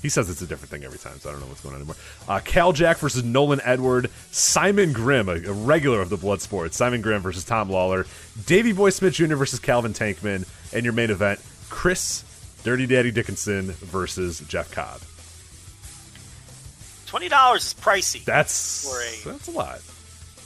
He 0.00 0.08
says 0.08 0.30
it's 0.30 0.40
a 0.42 0.46
different 0.46 0.70
thing 0.70 0.84
every 0.84 0.98
time, 0.98 1.18
so 1.18 1.28
I 1.28 1.32
don't 1.32 1.40
know 1.40 1.48
what's 1.48 1.60
going 1.60 1.74
on 1.74 1.80
anymore. 1.80 1.96
Uh, 2.28 2.38
Cal 2.44 2.72
Jack 2.72 2.98
versus 2.98 3.24
Nolan 3.24 3.60
Edward. 3.64 4.10
Simon 4.30 4.92
Grimm, 4.92 5.28
a, 5.28 5.32
a 5.32 5.52
regular 5.52 6.00
of 6.00 6.08
the 6.08 6.16
Bloodsport. 6.16 6.72
Simon 6.72 7.00
Grimm 7.02 7.20
versus 7.20 7.44
Tom 7.44 7.68
Lawlor. 7.68 8.06
Davey 8.46 8.72
Boy 8.72 8.90
Smith 8.90 9.14
Jr. 9.14 9.34
versus 9.34 9.58
Calvin 9.58 9.92
Tankman. 9.92 10.46
And 10.72 10.84
your 10.84 10.92
main 10.92 11.10
event, 11.10 11.40
Chris 11.68 12.24
Dirty 12.62 12.86
Daddy 12.86 13.10
Dickinson 13.10 13.72
versus 13.72 14.38
Jeff 14.46 14.70
Cobb. 14.70 15.00
Twenty 17.06 17.28
dollars 17.28 17.64
is 17.66 17.74
pricey. 17.74 18.24
That's 18.24 18.84
a- 19.24 19.28
that's 19.30 19.48
a 19.48 19.50
lot. 19.52 19.80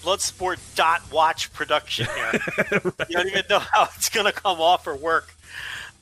Bloodsport 0.02 0.58
dot 0.74 1.00
watch 1.12 1.52
production 1.52 2.06
here. 2.14 2.82
You 3.08 3.16
don't 3.16 3.28
even 3.28 3.44
know 3.48 3.58
how 3.60 3.88
it's 3.96 4.08
gonna 4.08 4.32
come 4.32 4.60
off 4.60 4.86
or 4.86 4.94
work. 4.96 5.34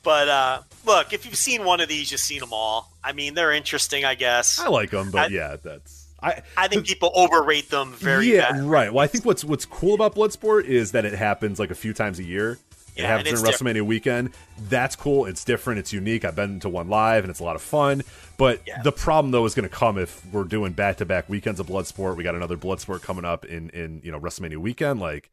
But 0.03 0.27
uh, 0.29 0.61
look, 0.85 1.13
if 1.13 1.25
you've 1.25 1.35
seen 1.35 1.63
one 1.63 1.79
of 1.79 1.87
these, 1.87 2.11
you've 2.11 2.19
seen 2.19 2.39
them 2.39 2.53
all. 2.53 2.91
I 3.03 3.11
mean, 3.13 3.35
they're 3.35 3.51
interesting, 3.51 4.03
I 4.03 4.15
guess. 4.15 4.59
I 4.59 4.67
like 4.69 4.89
them, 4.89 5.11
but 5.11 5.21
I- 5.21 5.27
yeah, 5.27 5.55
that's 5.63 6.07
I. 6.23 6.41
I 6.57 6.67
think 6.67 6.85
people 6.87 7.11
overrate 7.15 7.69
them 7.69 7.93
very 7.93 8.33
yeah, 8.33 8.59
right. 8.63 8.91
Well, 8.93 9.03
I 9.03 9.07
think 9.07 9.25
what's 9.25 9.43
what's 9.43 9.65
cool 9.65 9.93
about 9.93 10.15
Bloodsport 10.15 10.65
is 10.65 10.91
that 10.91 11.05
it 11.05 11.13
happens 11.13 11.59
like 11.59 11.71
a 11.71 11.75
few 11.75 11.93
times 11.93 12.19
a 12.19 12.23
year. 12.23 12.57
It 12.95 13.01
Yeah, 13.01 13.07
happens 13.07 13.29
during 13.29 13.45
it's 13.45 13.61
WrestleMania 13.61 13.81
weekend. 13.83 14.31
That's 14.69 14.95
cool. 14.95 15.25
It's 15.25 15.43
different. 15.43 15.79
It's 15.79 15.93
unique. 15.93 16.25
I've 16.25 16.35
been 16.35 16.59
to 16.59 16.69
one 16.69 16.89
live, 16.89 17.23
and 17.23 17.31
it's 17.31 17.39
a 17.39 17.43
lot 17.43 17.55
of 17.55 17.61
fun. 17.61 18.03
But 18.37 18.61
Yeah. 18.67 18.81
the 18.81 18.91
problem 18.91 19.31
though 19.31 19.45
is 19.45 19.53
going 19.55 19.67
to 19.67 19.73
come 19.73 19.97
if 19.97 20.25
we're 20.33 20.43
doing 20.43 20.73
back 20.73 20.97
to 20.97 21.05
back 21.05 21.29
weekends 21.29 21.59
of 21.59 21.67
Bloodsport. 21.67 22.15
We 22.17 22.23
got 22.23 22.35
another 22.35 22.57
Bloodsport 22.57 23.01
coming 23.01 23.25
up 23.25 23.45
in 23.45 23.69
in 23.69 24.01
you 24.03 24.11
know 24.11 24.19
WrestleMania 24.19 24.57
weekend. 24.57 24.99
Like, 24.99 25.29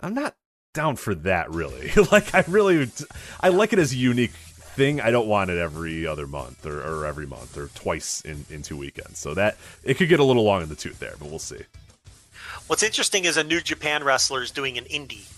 I'm 0.00 0.14
not 0.14 0.36
down 0.72 0.96
for 0.96 1.14
that. 1.16 1.50
Really, 1.50 1.90
like 2.12 2.34
I 2.34 2.44
really, 2.48 2.88
I 3.40 3.48
like 3.48 3.72
it 3.72 3.78
as 3.78 3.92
a 3.92 3.96
unique 3.96 4.30
thing. 4.32 5.00
I 5.00 5.10
don't 5.10 5.26
want 5.28 5.50
it 5.50 5.58
every 5.58 6.06
other 6.06 6.26
month 6.26 6.64
or, 6.64 6.80
or 6.80 7.04
every 7.04 7.26
month 7.26 7.58
or 7.58 7.66
twice 7.74 8.20
in, 8.22 8.46
in 8.48 8.62
two 8.62 8.76
weekends. 8.76 9.18
So 9.18 9.34
that 9.34 9.56
it 9.84 9.94
could 9.98 10.08
get 10.08 10.20
a 10.20 10.24
little 10.24 10.44
long 10.44 10.62
in 10.62 10.68
the 10.68 10.76
tooth 10.76 10.98
there, 11.00 11.14
but 11.18 11.28
we'll 11.28 11.38
see. 11.40 11.60
What's 12.68 12.82
interesting 12.84 13.24
is 13.24 13.36
a 13.36 13.44
New 13.44 13.60
Japan 13.60 14.04
wrestler 14.04 14.42
is 14.42 14.50
doing 14.52 14.78
an 14.78 14.84
indie, 14.84 15.28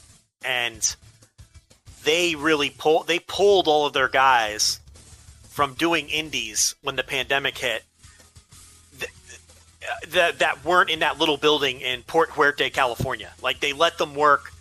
and 0.45 0.95
they 2.05 2.35
really 2.35 2.71
pull 2.71 3.03
they 3.05 3.19
pulled 3.19 3.69
all 3.69 3.87
of 3.87 3.93
their 3.93 4.09
guys 4.09 4.81
from 5.49 5.75
doing 5.75 6.09
indies 6.09 6.75
when 6.83 6.97
the 6.97 7.03
pandemic 7.03 7.59
hit 7.59 7.85
that 10.09 10.39
that 10.39 10.65
weren't 10.65 10.91
in 10.91 11.01
that 11.01 11.19
little 11.19 11.37
building 11.37 11.81
in 11.81 12.03
Port 12.03 12.31
Hueneme, 12.31 12.73
California. 12.73 13.33
Like 13.43 13.61
they 13.61 13.73
let 13.73 13.99
them 13.99 14.15
work 14.15 14.53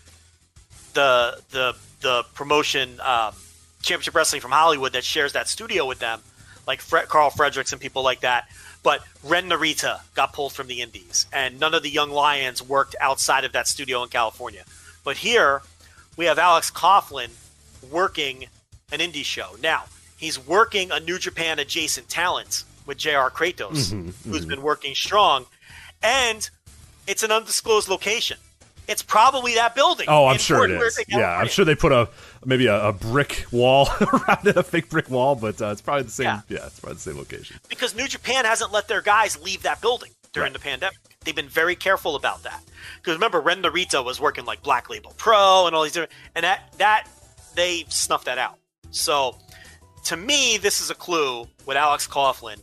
the 0.94 1.42
the 1.52 1.76
the 2.02 2.24
promotion 2.34 3.00
um, 3.02 3.34
Championship 3.82 4.16
Wrestling 4.16 4.42
from 4.42 4.52
Hollywood 4.52 4.94
that 4.94 5.04
shares 5.04 5.34
that 5.34 5.48
studio 5.48 5.86
with 5.86 6.00
them, 6.00 6.22
like 6.68 6.82
Karl 7.08 7.30
Fredericks 7.30 7.72
and 7.72 7.82
people 7.82 8.04
like 8.04 8.22
that. 8.22 8.48
But 8.84 9.04
Ren 9.24 9.48
Narita 9.48 10.02
got 10.16 10.34
pulled 10.34 10.54
from 10.54 10.68
the 10.68 10.82
Indies, 10.82 11.28
and 11.32 11.60
none 11.60 11.74
of 11.74 11.84
the 11.84 11.90
young 11.90 12.10
lions 12.10 12.64
worked 12.64 12.96
outside 13.00 13.44
of 13.46 13.52
that 13.52 13.68
studio 13.68 14.02
in 14.04 14.10
California. 14.10 14.64
But 15.04 15.18
here 15.18 15.62
we 16.18 16.26
have 16.26 16.38
Alex 16.40 16.70
Coughlin 16.72 17.30
working 17.90 18.46
an 18.92 19.00
indie 19.00 19.24
show. 19.26 19.56
Now 19.62 19.86
he's 20.18 20.38
working 20.46 20.92
a 20.92 21.00
New 21.00 21.18
Japan 21.20 21.60
adjacent 21.60 22.10
talent 22.10 22.64
with 22.86 22.98
JR 22.98 23.30
Kratos, 23.30 23.92
Mm-hmm, 23.94 24.32
who's 24.32 24.46
been 24.46 24.62
working 24.62 24.96
strong, 24.96 25.46
and 26.04 26.50
it's 27.08 27.24
an 27.24 27.32
undisclosed 27.32 27.90
location. 27.90 28.38
It's 28.88 29.04
probably 29.04 29.54
that 29.56 29.76
building. 29.76 30.08
Oh, 30.10 30.26
I'm 30.26 30.40
sure 30.40 30.58
Fort 30.58 30.72
it 30.72 30.82
is. 30.82 31.00
Yeah, 31.08 31.30
I'm 31.38 31.48
sure 31.48 31.64
they 31.64 31.76
put 31.76 31.92
a 31.92 32.10
maybe 32.44 32.66
a, 32.66 32.88
a 32.88 32.92
brick 32.92 33.46
wall 33.52 33.88
around 34.02 34.46
it, 34.48 34.58
a 34.58 34.64
fake 34.64 34.90
brick 34.90 35.10
wall, 35.10 35.36
but 35.36 35.62
uh, 35.62 35.68
it's 35.68 35.82
probably 35.82 36.04
the 36.04 36.10
same. 36.12 36.26
Yeah. 36.26 36.42
Yeah. 36.50 36.66
it's 36.66 36.80
probably 36.80 36.96
the 36.96 37.02
same 37.02 37.18
location. 37.18 37.58
because 37.70 37.96
New 37.96 38.08
Japan 38.08 38.44
hasn't 38.46 38.72
let 38.74 38.88
their 38.88 39.02
guys 39.02 39.40
leave 39.42 39.62
that 39.64 39.80
building 39.82 40.12
during 40.34 40.48
Right. 40.48 40.54
the 40.54 40.60
pandemic. 40.60 40.98
They've 41.24 41.36
been 41.36 41.50
very 41.50 41.76
careful 41.76 42.16
about 42.16 42.44
that. 42.44 42.64
Because 42.98 43.14
remember, 43.16 43.40
Ren 43.40 43.62
Narita 43.62 44.04
was 44.04 44.20
working 44.20 44.46
like 44.46 44.64
Black 44.64 44.90
Label 44.90 45.14
Pro 45.18 45.68
and 45.68 45.76
all 45.76 45.84
these 45.84 45.92
different, 45.92 46.12
and 46.36 46.44
that 46.44 46.74
that 46.80 47.08
they 47.56 47.86
snuffed 47.90 48.26
that 48.26 48.40
out. 48.40 48.58
So, 48.90 49.38
to 50.06 50.18
me, 50.18 50.58
this 50.58 50.82
is 50.82 50.90
a 50.90 50.96
clue 50.96 51.48
with 51.66 51.78
Alex 51.78 52.08
Coughlin 52.08 52.62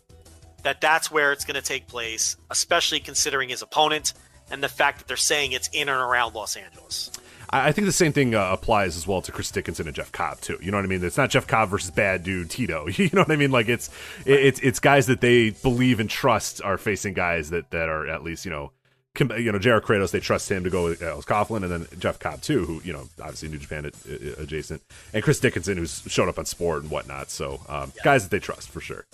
that 0.64 0.80
that's 0.80 1.10
where 1.10 1.32
it's 1.32 1.44
going 1.44 1.54
to 1.54 1.62
take 1.62 1.86
place, 1.86 2.36
especially 2.50 2.98
considering 2.98 3.48
his 3.48 3.62
opponent 3.62 4.12
and 4.50 4.62
the 4.62 4.68
fact 4.68 4.98
that 4.98 5.06
they're 5.06 5.16
saying 5.16 5.52
it's 5.52 5.68
in 5.68 5.88
and 5.88 6.00
around 6.00 6.34
Los 6.34 6.56
Angeles. 6.56 7.12
I, 7.50 7.68
I 7.68 7.72
think 7.72 7.86
the 7.86 7.92
same 7.92 8.12
thing 8.12 8.34
uh, 8.34 8.50
applies 8.52 8.96
as 8.96 9.06
well 9.06 9.22
to 9.22 9.32
Chris 9.32 9.50
Dickinson 9.50 9.86
and 9.86 9.94
Jeff 9.96 10.12
Cobb 10.12 10.40
too. 10.40 10.58
You 10.60 10.70
know 10.70 10.78
what 10.78 10.84
I 10.84 10.88
mean? 10.88 11.04
It's 11.04 11.16
not 11.16 11.30
Jeff 11.30 11.46
Cobb 11.46 11.68
versus 11.70 11.90
bad 11.90 12.24
dude 12.24 12.50
Tito. 12.50 12.86
You 12.98 13.10
know 13.12 13.20
what 13.22 13.30
I 13.30 13.36
mean? 13.36 13.50
Like 13.50 13.68
it's 13.68 13.88
it, 14.26 14.40
it's 14.40 14.60
it's 14.60 14.80
guys 14.80 15.06
that 15.06 15.20
they 15.20 15.50
believe 15.50 16.00
and 16.00 16.10
trust 16.10 16.60
are 16.62 16.76
facing 16.78 17.14
guys 17.14 17.50
that 17.50 17.70
that 17.70 17.88
are 17.88 18.06
at 18.08 18.22
least 18.22 18.44
you 18.44 18.50
know. 18.50 18.72
You 19.18 19.50
know, 19.50 19.58
Jared 19.58 19.82
Kratos, 19.82 20.12
they 20.12 20.20
trust 20.20 20.48
him 20.48 20.62
to 20.62 20.70
go 20.70 20.84
with 20.84 21.02
Alex 21.02 21.26
Coughlin, 21.26 21.64
and 21.64 21.72
then 21.72 21.86
Jeff 21.98 22.20
Cobb 22.20 22.40
too, 22.40 22.64
who 22.66 22.80
you 22.84 22.92
know, 22.92 23.08
obviously 23.20 23.48
New 23.48 23.58
Japan 23.58 23.86
uh, 23.86 23.88
uh, 24.12 24.42
adjacent, 24.42 24.80
and 25.12 25.24
Chris 25.24 25.40
Dickinson, 25.40 25.76
who's 25.76 26.04
showed 26.06 26.28
up 26.28 26.38
on 26.38 26.44
Sport 26.44 26.82
and 26.82 26.90
whatnot. 26.90 27.28
So, 27.30 27.60
um, 27.68 27.92
guys 28.04 28.22
that 28.22 28.30
they 28.30 28.38
trust 28.38 28.68
for 28.68 28.80
sure. 28.80 29.06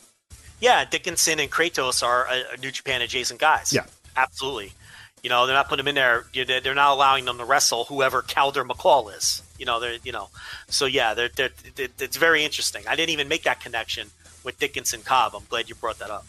Yeah, 0.61 0.85
Dickinson 0.85 1.41
and 1.41 1.51
Kratos 1.51 2.03
are 2.03 2.27
a 2.29 2.57
New 2.59 2.71
Japan 2.71 3.01
adjacent 3.01 3.41
guys. 3.41 3.73
Yeah. 3.73 3.87
absolutely. 4.17 4.73
You 5.25 5.31
know, 5.31 5.47
they're 5.47 5.57
not 5.57 5.69
putting 5.71 5.87
them 5.87 5.89
in 5.89 5.95
there. 5.95 6.27
they're 6.61 6.75
not 6.75 6.93
allowing 6.93 7.25
them 7.25 7.39
to 7.39 7.45
wrestle 7.47 7.85
whoever 7.87 8.21
Calder 8.21 8.63
McColl 8.63 9.17
is. 9.17 9.43
You 9.59 9.65
know, 9.65 9.81
they're 9.81 9.97
you 10.05 10.13
know. 10.13 10.29
So 10.69 10.85
yeah, 10.85 11.15
they're, 11.15 11.31
they're, 11.35 11.49
they're- 11.75 11.89
it's 11.99 12.19
very 12.19 12.45
interesting. 12.45 12.83
I 12.87 12.95
didn't 12.95 13.09
even 13.11 13.27
make 13.27 13.43
that 13.45 13.59
connection 13.59 14.09
with 14.45 14.59
Dickinson 14.59 15.01
Cobb. 15.01 15.35
I'm 15.35 15.45
glad 15.49 15.71
you 15.71 15.75
brought 15.77 15.99
that 16.01 16.11
up. 16.11 16.27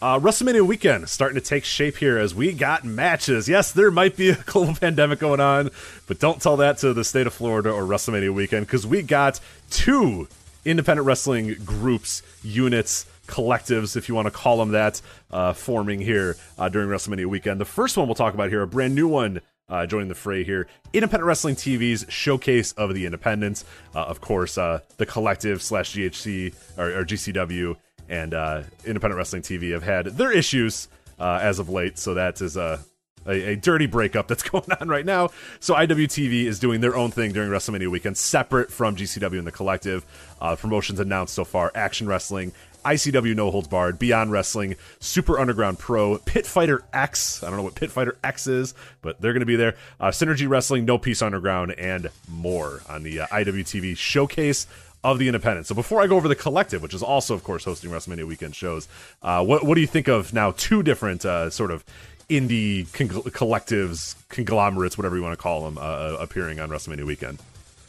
Uh, 0.00 0.18
WrestleMania 0.18 0.66
weekend 0.66 1.08
starting 1.10 1.38
to 1.40 1.46
take 1.46 1.64
shape 1.64 1.98
here 1.98 2.16
as 2.18 2.34
we 2.34 2.52
got 2.52 2.84
matches. 2.84 3.48
Yes, 3.50 3.70
there 3.70 3.90
might 3.90 4.16
be 4.16 4.30
a 4.30 4.34
global 4.46 4.74
pandemic 4.74 5.18
going 5.18 5.38
on, 5.40 5.70
but 6.08 6.18
don't 6.18 6.40
tell 6.40 6.56
that 6.56 6.78
to 6.78 6.94
the 6.94 7.04
state 7.04 7.26
of 7.26 7.34
Florida 7.34 7.70
or 7.70 7.82
WrestleMania 7.82 8.32
weekend 8.34 8.66
because 8.66 8.86
we 8.86 9.02
got 9.02 9.38
two 9.70 10.26
independent 10.64 11.06
wrestling 11.06 11.54
groups, 11.66 12.22
units, 12.42 13.04
collectives, 13.26 13.96
if 13.96 14.08
you 14.08 14.14
want 14.14 14.26
to 14.26 14.32
call 14.32 14.58
them 14.58 14.70
that, 14.70 15.00
uh, 15.30 15.52
forming 15.52 16.00
here 16.00 16.36
uh, 16.58 16.68
during 16.68 16.88
WrestleMania 16.88 17.26
weekend. 17.26 17.60
The 17.60 17.64
first 17.64 17.96
one 17.96 18.06
we'll 18.06 18.14
talk 18.14 18.34
about 18.34 18.50
here, 18.50 18.62
a 18.62 18.66
brand 18.66 18.94
new 18.94 19.08
one 19.08 19.40
uh, 19.68 19.86
joining 19.86 20.08
the 20.08 20.14
fray 20.14 20.44
here. 20.44 20.66
Independent 20.92 21.26
Wrestling 21.26 21.56
TV's 21.56 22.04
showcase 22.08 22.72
of 22.72 22.94
the 22.94 23.06
independents. 23.06 23.64
Uh, 23.94 24.00
of 24.00 24.20
course, 24.20 24.58
uh, 24.58 24.80
the 24.98 25.06
collective 25.06 25.62
slash 25.62 25.94
GHC 25.94 26.54
or, 26.76 27.00
or 27.00 27.04
GCW 27.04 27.76
and 28.08 28.34
uh, 28.34 28.62
Independent 28.84 29.16
Wrestling 29.16 29.42
TV 29.42 29.72
have 29.72 29.82
had 29.82 30.06
their 30.06 30.30
issues 30.30 30.88
uh, 31.18 31.38
as 31.40 31.58
of 31.58 31.70
late. 31.70 31.98
So 31.98 32.14
that 32.14 32.40
is 32.42 32.56
a, 32.56 32.80
a, 33.26 33.52
a 33.52 33.56
dirty 33.56 33.86
breakup 33.86 34.28
that's 34.28 34.42
going 34.48 34.70
on 34.78 34.88
right 34.88 35.06
now. 35.06 35.30
So 35.60 35.74
IWTV 35.74 36.44
is 36.44 36.58
doing 36.58 36.80
their 36.80 36.94
own 36.94 37.10
thing 37.10 37.32
during 37.32 37.50
WrestleMania 37.50 37.88
weekend, 37.88 38.18
separate 38.18 38.70
from 38.70 38.96
GCW 38.96 39.38
and 39.38 39.46
the 39.46 39.52
collective. 39.52 40.04
Uh, 40.40 40.56
promotions 40.56 41.00
announced 41.00 41.34
so 41.34 41.44
far 41.44 41.72
Action 41.74 42.06
Wrestling. 42.06 42.52
ICW 42.84 43.34
No 43.34 43.50
Holds 43.50 43.68
Barred, 43.68 43.98
Beyond 43.98 44.32
Wrestling, 44.32 44.76
Super 45.00 45.38
Underground 45.38 45.78
Pro, 45.78 46.18
Pit 46.18 46.46
Fighter 46.46 46.82
X. 46.92 47.42
I 47.42 47.48
don't 47.48 47.56
know 47.56 47.62
what 47.62 47.74
Pit 47.74 47.90
Fighter 47.90 48.16
X 48.22 48.46
is, 48.46 48.74
but 49.00 49.20
they're 49.20 49.32
going 49.32 49.40
to 49.40 49.46
be 49.46 49.56
there. 49.56 49.76
Uh, 50.00 50.08
Synergy 50.08 50.48
Wrestling, 50.48 50.84
No 50.84 50.98
Peace 50.98 51.22
Underground, 51.22 51.72
and 51.72 52.10
more 52.28 52.82
on 52.88 53.02
the 53.02 53.20
uh, 53.20 53.26
IWTV 53.28 53.96
showcase 53.96 54.66
of 55.04 55.18
the 55.18 55.26
independents. 55.26 55.68
So 55.68 55.74
before 55.74 56.00
I 56.00 56.06
go 56.06 56.16
over 56.16 56.28
the 56.28 56.36
collective, 56.36 56.82
which 56.82 56.94
is 56.94 57.02
also, 57.02 57.34
of 57.34 57.42
course, 57.42 57.64
hosting 57.64 57.90
WrestleMania 57.90 58.24
weekend 58.24 58.54
shows, 58.54 58.88
uh, 59.22 59.44
what 59.44 59.64
what 59.64 59.74
do 59.74 59.80
you 59.80 59.86
think 59.86 60.08
of 60.08 60.32
now 60.32 60.52
two 60.52 60.82
different 60.82 61.24
uh, 61.24 61.50
sort 61.50 61.70
of 61.70 61.84
indie 62.28 62.86
congl- 62.88 63.24
collectives, 63.30 64.14
conglomerates, 64.28 64.96
whatever 64.96 65.16
you 65.16 65.22
want 65.22 65.36
to 65.36 65.42
call 65.42 65.64
them, 65.64 65.76
uh, 65.78 65.80
uh, 65.80 66.16
appearing 66.20 66.60
on 66.60 66.70
WrestleMania 66.70 67.04
weekend? 67.04 67.38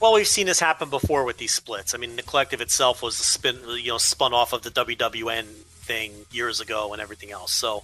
Well, 0.04 0.12
we've 0.12 0.28
seen 0.28 0.48
this 0.48 0.60
happen 0.60 0.90
before 0.90 1.24
with 1.24 1.38
these 1.38 1.54
splits. 1.54 1.96
I 1.96 1.98
mean, 1.98 2.18
the 2.18 2.24
collective 2.24 2.60
itself 2.60 3.02
was 3.02 3.18
a 3.22 3.24
spin, 3.24 3.58
you 3.70 3.88
know, 3.88 3.98
spun 3.98 4.34
off 4.34 4.52
of 4.52 4.62
the 4.62 4.70
WWN 4.70 5.46
thing 5.46 6.12
years 6.30 6.60
ago 6.60 6.92
and 6.92 7.02
everything 7.02 7.32
else. 7.32 7.54
So, 7.54 7.84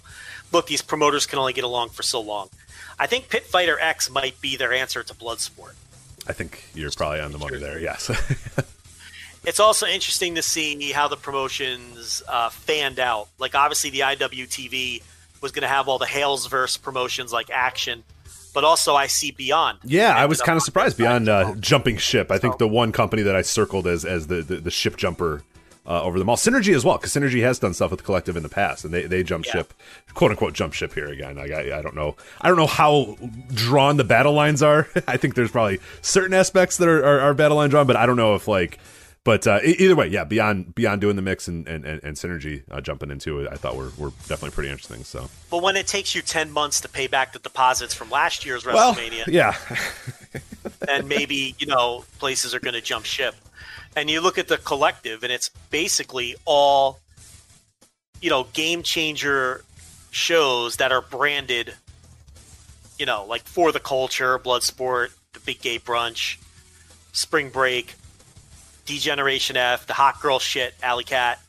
look, 0.51 0.67
these 0.67 0.81
promoters 0.81 1.25
can 1.25 1.39
only 1.39 1.53
get 1.53 1.63
along 1.63 1.91
for 1.91 2.03
so 2.03 2.19
long. 2.19 2.49
I 2.99 3.07
think 3.07 3.29
Pit 3.29 3.45
Fighter 3.45 3.79
X 3.79 4.09
might 4.09 4.41
be 4.41 4.57
their 4.57 4.73
answer 4.73 5.01
to 5.01 5.13
Bloodsport. 5.13 5.75
I 6.27 6.33
think 6.33 6.65
you're 6.73 6.91
probably 6.91 7.21
on 7.21 7.31
the 7.31 7.37
money 7.37 7.57
there. 7.57 7.79
Yes. 7.79 8.11
It's 9.45 9.61
also 9.61 9.87
interesting 9.87 10.35
to 10.35 10.41
see 10.41 10.91
how 10.91 11.07
the 11.07 11.15
promotions 11.15 12.21
uh, 12.27 12.49
fanned 12.49 12.99
out. 12.99 13.29
Like, 13.39 13.55
obviously, 13.55 13.89
the 13.89 14.01
IWTV 14.01 15.01
was 15.39 15.53
going 15.53 15.61
to 15.61 15.69
have 15.69 15.87
all 15.87 15.97
the 15.97 16.05
Halesverse 16.05 16.81
promotions 16.81 17.31
like 17.31 17.49
Action, 17.49 18.03
but 18.53 18.63
also 18.63 18.95
I 18.95 19.07
see 19.07 19.31
Beyond. 19.31 19.79
Yeah, 19.83 20.15
I 20.15 20.25
was 20.25 20.41
kind 20.41 20.57
of 20.57 20.63
surprised 20.63 20.97
beyond 20.97 21.29
uh, 21.29 21.55
jumping 21.59 21.97
ship. 21.97 22.31
I 22.31 22.37
think 22.37 22.57
the 22.57 22.67
one 22.67 22.91
company 22.91 23.21
that 23.23 23.35
I 23.35 23.41
circled 23.41 23.87
as 23.87 24.05
as 24.05 24.27
the 24.27 24.41
the, 24.41 24.55
the 24.57 24.71
ship 24.71 24.97
jumper 24.97 25.43
uh, 25.87 26.03
over 26.03 26.19
them 26.19 26.29
all, 26.29 26.35
Synergy 26.35 26.75
as 26.75 26.85
well, 26.85 26.97
because 26.97 27.13
Synergy 27.13 27.41
has 27.41 27.57
done 27.57 27.73
stuff 27.73 27.89
with 27.89 28.03
collective 28.03 28.37
in 28.37 28.43
the 28.43 28.49
past, 28.49 28.85
and 28.85 28.93
they 28.93 29.03
they 29.07 29.23
jump 29.23 29.45
Yeah. 29.45 29.53
ship, 29.53 29.73
quote 30.13 30.31
unquote 30.31 30.53
jump 30.53 30.73
ship 30.73 30.93
here 30.93 31.07
again. 31.07 31.35
Like 31.37 31.51
I, 31.51 31.79
I 31.79 31.81
don't 31.81 31.95
know, 31.95 32.15
I 32.41 32.47
don't 32.47 32.57
know 32.57 32.67
how 32.67 33.17
drawn 33.53 33.97
the 33.97 34.03
battle 34.03 34.33
lines 34.33 34.61
are. 34.61 34.87
I 35.07 35.17
think 35.17 35.35
there's 35.35 35.51
probably 35.51 35.79
certain 36.01 36.33
aspects 36.33 36.77
that 36.77 36.87
are, 36.87 37.03
are, 37.03 37.19
are 37.21 37.33
battle 37.33 37.57
line 37.57 37.69
drawn, 37.69 37.87
but 37.87 37.95
I 37.95 38.05
don't 38.05 38.17
know 38.17 38.35
if 38.35 38.47
like. 38.47 38.77
But 39.23 39.45
uh, 39.45 39.59
either 39.63 39.95
way, 39.95 40.07
yeah, 40.07 40.23
beyond 40.23 40.73
beyond 40.75 41.01
doing 41.01 41.15
the 41.15 41.21
mix 41.21 41.47
and 41.47 41.67
and, 41.67 41.85
and, 41.85 42.15
synergy 42.15 42.63
uh, 42.71 42.79
jumping 42.79 43.11
into 43.11 43.39
it, 43.39 43.49
I 43.51 43.55
thought 43.55 43.75
were, 43.75 43.91
were 43.97 44.11
definitely 44.27 44.51
pretty 44.51 44.69
interesting. 44.69 45.03
So 45.03 45.29
But 45.51 45.61
when 45.61 45.75
it 45.75 45.87
takes 45.87 46.15
you 46.15 46.21
10 46.21 46.51
months 46.51 46.79
to 46.81 46.89
pay 46.89 47.07
back 47.07 47.33
the 47.33 47.39
deposits 47.39 47.93
from 47.93 48.09
last 48.09 48.45
year's 48.45 48.65
well, 48.65 48.93
WrestleMania, 48.93 49.27
yeah, 49.27 49.55
and 50.87 51.09
maybe 51.09 51.53
you 51.59 51.67
know 51.67 52.05
places 52.17 52.55
are 52.55 52.59
going 52.59 52.75
to 52.75 52.81
jump 52.81 53.05
ship. 53.05 53.35
And 53.95 54.09
you 54.09 54.21
look 54.21 54.37
at 54.37 54.47
the 54.47 54.57
collective, 54.57 55.23
and 55.23 55.33
it's 55.33 55.49
basically 55.69 56.35
all 56.45 56.99
you 58.21 58.29
know 58.29 58.47
game 58.53 58.83
changer 58.83 59.65
shows 60.11 60.77
that 60.77 60.93
are 60.93 61.01
branded, 61.01 61.73
you 62.97 63.05
know, 63.05 63.25
like 63.25 63.43
for 63.43 63.73
the 63.73 63.79
culture, 63.81 64.39
Bloodsport, 64.39 65.09
the 65.33 65.39
Big 65.41 65.61
Gay 65.61 65.77
Brunch, 65.77 66.37
Spring 67.11 67.49
Break, 67.49 67.95
Degeneration 68.89 69.55
F, 69.55 69.85
the 69.85 69.93
Hot 69.93 70.19
Girl 70.19 70.39
Shit, 70.39 70.73
Alley 70.81 71.03
Cat. 71.03 71.39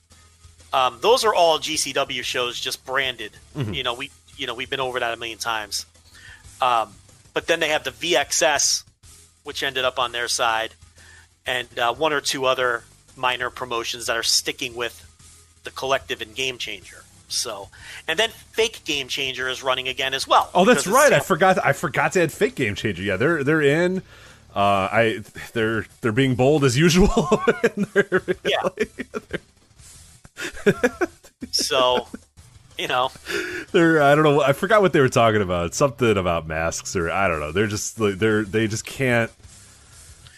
Um, 0.75 0.99
those 1.01 1.25
are 1.25 1.35
all 1.35 1.59
GCW 1.59 2.23
shows, 2.23 2.61
just 2.61 2.85
branded. 2.85 3.33
You 3.73 3.83
know, 3.83 3.95
we 3.95 4.11
you 4.37 4.47
know 4.47 4.55
we've 4.55 4.69
been 4.69 4.79
over 4.81 5.01
that 5.01 5.13
a 5.15 5.17
million 5.17 5.39
times. 5.39 5.87
Um, 6.61 6.93
but 7.33 7.47
then 7.47 7.59
they 7.61 7.71
have 7.71 7.83
the 7.83 7.91
VXS, 7.93 8.85
which 9.43 9.63
ended 9.63 9.85
up 9.87 9.99
on 9.99 10.13
their 10.13 10.29
side, 10.29 10.75
and 11.47 11.67
uh, 11.79 11.95
one 11.95 12.13
or 12.13 12.21
two 12.21 12.45
other 12.45 12.85
minor 13.17 13.49
promotions 13.49 14.07
that 14.07 14.17
are 14.17 14.23
sticking 14.23 14.75
with 14.75 15.07
the 15.65 15.71
collective 15.71 16.21
and 16.21 16.35
Game 16.35 16.59
Changer. 16.59 17.05
So, 17.29 17.69
and 18.07 18.19
then 18.19 18.31
Fake 18.53 18.83
Game 18.85 19.09
Changer 19.09 19.49
is 19.49 19.63
running 19.63 19.89
again 19.89 20.13
as 20.13 20.29
well. 20.29 20.51
Oh, 20.55 20.65
that's 20.67 20.87
right. 20.87 21.13
I 21.13 21.21
forgot. 21.21 21.65
I 21.65 21.73
forgot 21.73 22.13
to 22.13 22.23
add 22.23 22.33
fake 22.33 22.55
game 22.57 22.75
changer. 22.75 23.03
Yeah, 23.03 23.17
they're 23.17 23.43
they're 23.45 23.63
in. 23.63 24.03
Uh, 24.55 24.89
I 24.91 25.23
they're 25.53 25.87
they're 26.01 26.13
being 26.13 26.35
bold 26.35 26.65
as 26.65 26.77
usual. 26.77 27.09
Yeah. 28.45 28.69
so, 31.51 32.07
you 32.79 32.89
know, 32.89 33.11
they're 33.73 34.03
I 34.03 34.15
don't 34.15 34.25
know 34.25 34.41
I 34.43 34.53
forgot 34.53 34.83
what 34.83 34.93
they 34.93 35.01
were 35.01 35.09
talking 35.09 35.43
about. 35.43 35.75
Something 35.75 36.17
about 36.17 36.47
masks 36.47 36.97
or 36.97 37.11
I 37.11 37.29
don't 37.29 37.41
know. 37.41 37.53
They're 37.53 37.67
just 37.67 38.01
like 38.01 38.15
they're 38.19 38.45
they 38.45 38.67
just 38.67 38.85
can't 38.87 39.31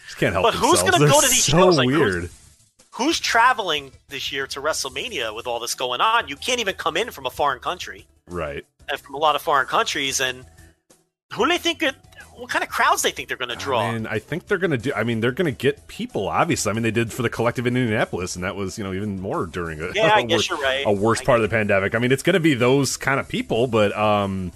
just 0.05 0.17
can't 0.17 0.33
help 0.33 0.43
But 0.43 0.53
who's 0.53 0.81
gonna 0.81 0.99
go 0.99 1.07
They're 1.07 1.21
to 1.21 1.27
these 1.29 1.45
so 1.45 1.57
shows? 1.57 1.77
Like, 1.77 1.89
who's- 1.89 2.13
weird. 2.13 2.29
who's 2.91 3.19
traveling 3.19 3.91
this 4.09 4.31
year 4.31 4.47
to 4.47 4.61
WrestleMania 4.61 5.35
with 5.35 5.47
all 5.47 5.59
this 5.59 5.73
going 5.75 6.01
on? 6.01 6.27
You 6.27 6.35
can't 6.35 6.59
even 6.59 6.75
come 6.75 6.97
in 6.97 7.11
from 7.11 7.25
a 7.25 7.31
foreign 7.31 7.59
country 7.59 8.05
Right. 8.27 8.65
and 8.89 8.99
from 8.99 9.15
a 9.15 9.17
lot 9.17 9.35
of 9.35 9.41
foreign 9.41 9.67
countries. 9.67 10.19
And 10.19 10.45
who 11.33 11.45
do 11.45 11.51
they 11.51 11.57
think? 11.57 11.81
It, 11.81 11.95
what 12.35 12.49
kind 12.49 12.63
of 12.63 12.69
crowds 12.69 13.01
they 13.01 13.11
think 13.11 13.27
they're 13.27 13.37
going 13.37 13.49
to 13.49 13.55
draw? 13.55 13.81
I 13.81 13.93
mean, 13.93 14.07
I 14.07 14.19
think 14.19 14.47
they're 14.47 14.57
gonna 14.57 14.77
do. 14.77 14.91
I 14.95 15.03
mean, 15.03 15.19
they're 15.19 15.31
gonna 15.31 15.51
get 15.51 15.87
people. 15.87 16.27
Obviously, 16.27 16.69
I 16.69 16.73
mean, 16.73 16.83
they 16.83 16.91
did 16.91 17.11
for 17.13 17.21
the 17.21 17.29
collective 17.29 17.67
in 17.67 17.77
Indianapolis, 17.77 18.35
and 18.35 18.43
that 18.43 18.55
was 18.55 18.77
you 18.77 18.83
know 18.83 18.93
even 18.93 19.19
more 19.19 19.45
during 19.45 19.79
a, 19.81 19.91
Yeah, 19.93 20.11
I 20.15 20.19
a 20.21 20.23
guess 20.25 20.37
worse, 20.37 20.49
you're 20.49 20.61
right. 20.61 20.83
a 20.85 20.91
worse 20.91 21.21
I 21.21 21.25
part 21.25 21.39
of 21.39 21.43
the 21.43 21.49
pandemic. 21.55 21.95
I 21.95 21.99
mean, 21.99 22.11
it's 22.11 22.23
gonna 22.23 22.39
be 22.39 22.53
those 22.53 22.97
kind 22.97 23.19
of 23.19 23.27
people, 23.27 23.67
but 23.67 23.95
um, 23.95 24.51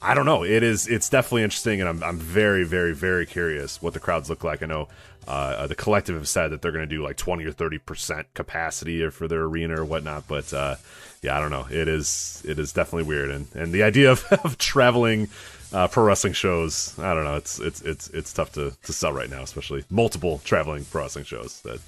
I 0.00 0.14
don't 0.14 0.26
know. 0.26 0.44
It 0.44 0.62
is. 0.62 0.86
It's 0.86 1.08
definitely 1.08 1.42
interesting, 1.42 1.80
and 1.80 1.88
I'm 1.88 2.02
I'm 2.02 2.18
very 2.18 2.64
very 2.64 2.94
very 2.94 3.26
curious 3.26 3.82
what 3.82 3.94
the 3.94 4.00
crowds 4.00 4.30
look 4.30 4.44
like. 4.44 4.62
I 4.62 4.66
know. 4.66 4.88
Uh, 5.26 5.66
the 5.66 5.74
collective 5.74 6.14
have 6.14 6.28
said 6.28 6.52
that 6.52 6.62
they're 6.62 6.70
going 6.70 6.88
to 6.88 6.94
do 6.94 7.02
like 7.02 7.16
20 7.16 7.44
or 7.44 7.50
30 7.50 7.78
percent 7.78 8.32
capacity 8.34 9.10
for 9.10 9.26
their 9.26 9.42
arena 9.42 9.80
or 9.80 9.84
whatnot, 9.84 10.28
but 10.28 10.52
uh, 10.54 10.76
yeah, 11.20 11.36
I 11.36 11.40
don't 11.40 11.50
know. 11.50 11.66
It 11.68 11.88
is 11.88 12.44
it 12.46 12.60
is 12.60 12.72
definitely 12.72 13.08
weird, 13.08 13.30
and 13.30 13.48
and 13.56 13.72
the 13.72 13.82
idea 13.82 14.12
of, 14.12 14.24
of 14.44 14.56
traveling 14.56 15.26
uh, 15.72 15.88
pro 15.88 16.04
wrestling 16.04 16.32
shows, 16.32 16.94
I 16.98 17.14
don't 17.14 17.24
know. 17.24 17.36
It's 17.36 17.58
it's 17.58 17.82
it's 17.82 18.08
it's 18.08 18.32
tough 18.32 18.52
to, 18.52 18.72
to 18.84 18.92
sell 18.92 19.12
right 19.12 19.30
now, 19.30 19.42
especially 19.42 19.84
multiple 19.90 20.40
traveling 20.44 20.84
pro 20.84 21.02
wrestling 21.02 21.24
shows. 21.24 21.60
That 21.62 21.80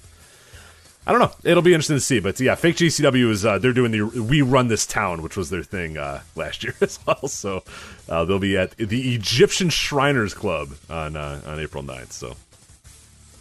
I 1.07 1.13
don't 1.13 1.21
know. 1.21 1.33
It'll 1.43 1.63
be 1.63 1.73
interesting 1.73 1.97
to 1.97 2.01
see, 2.01 2.21
but 2.21 2.39
yeah, 2.39 2.55
fake 2.55 2.77
GCW 2.77 3.31
is 3.31 3.47
uh, 3.47 3.59
they're 3.59 3.73
doing 3.73 3.93
the 3.93 4.03
"We 4.03 4.43
Run 4.43 4.69
This 4.69 4.85
Town," 4.85 5.23
which 5.23 5.37
was 5.37 5.49
their 5.49 5.63
thing 5.63 5.97
uh, 5.97 6.21
last 6.37 6.63
year 6.65 6.75
as 6.81 6.99
well. 7.07 7.29
So 7.29 7.63
uh, 8.09 8.25
they'll 8.25 8.39
be 8.39 8.59
at 8.59 8.77
the 8.77 9.15
Egyptian 9.15 9.71
Shriners 9.71 10.35
Club 10.35 10.75
on 10.91 11.17
uh, 11.17 11.41
on 11.47 11.61
April 11.61 11.83
9th. 11.83 12.13
So 12.13 12.37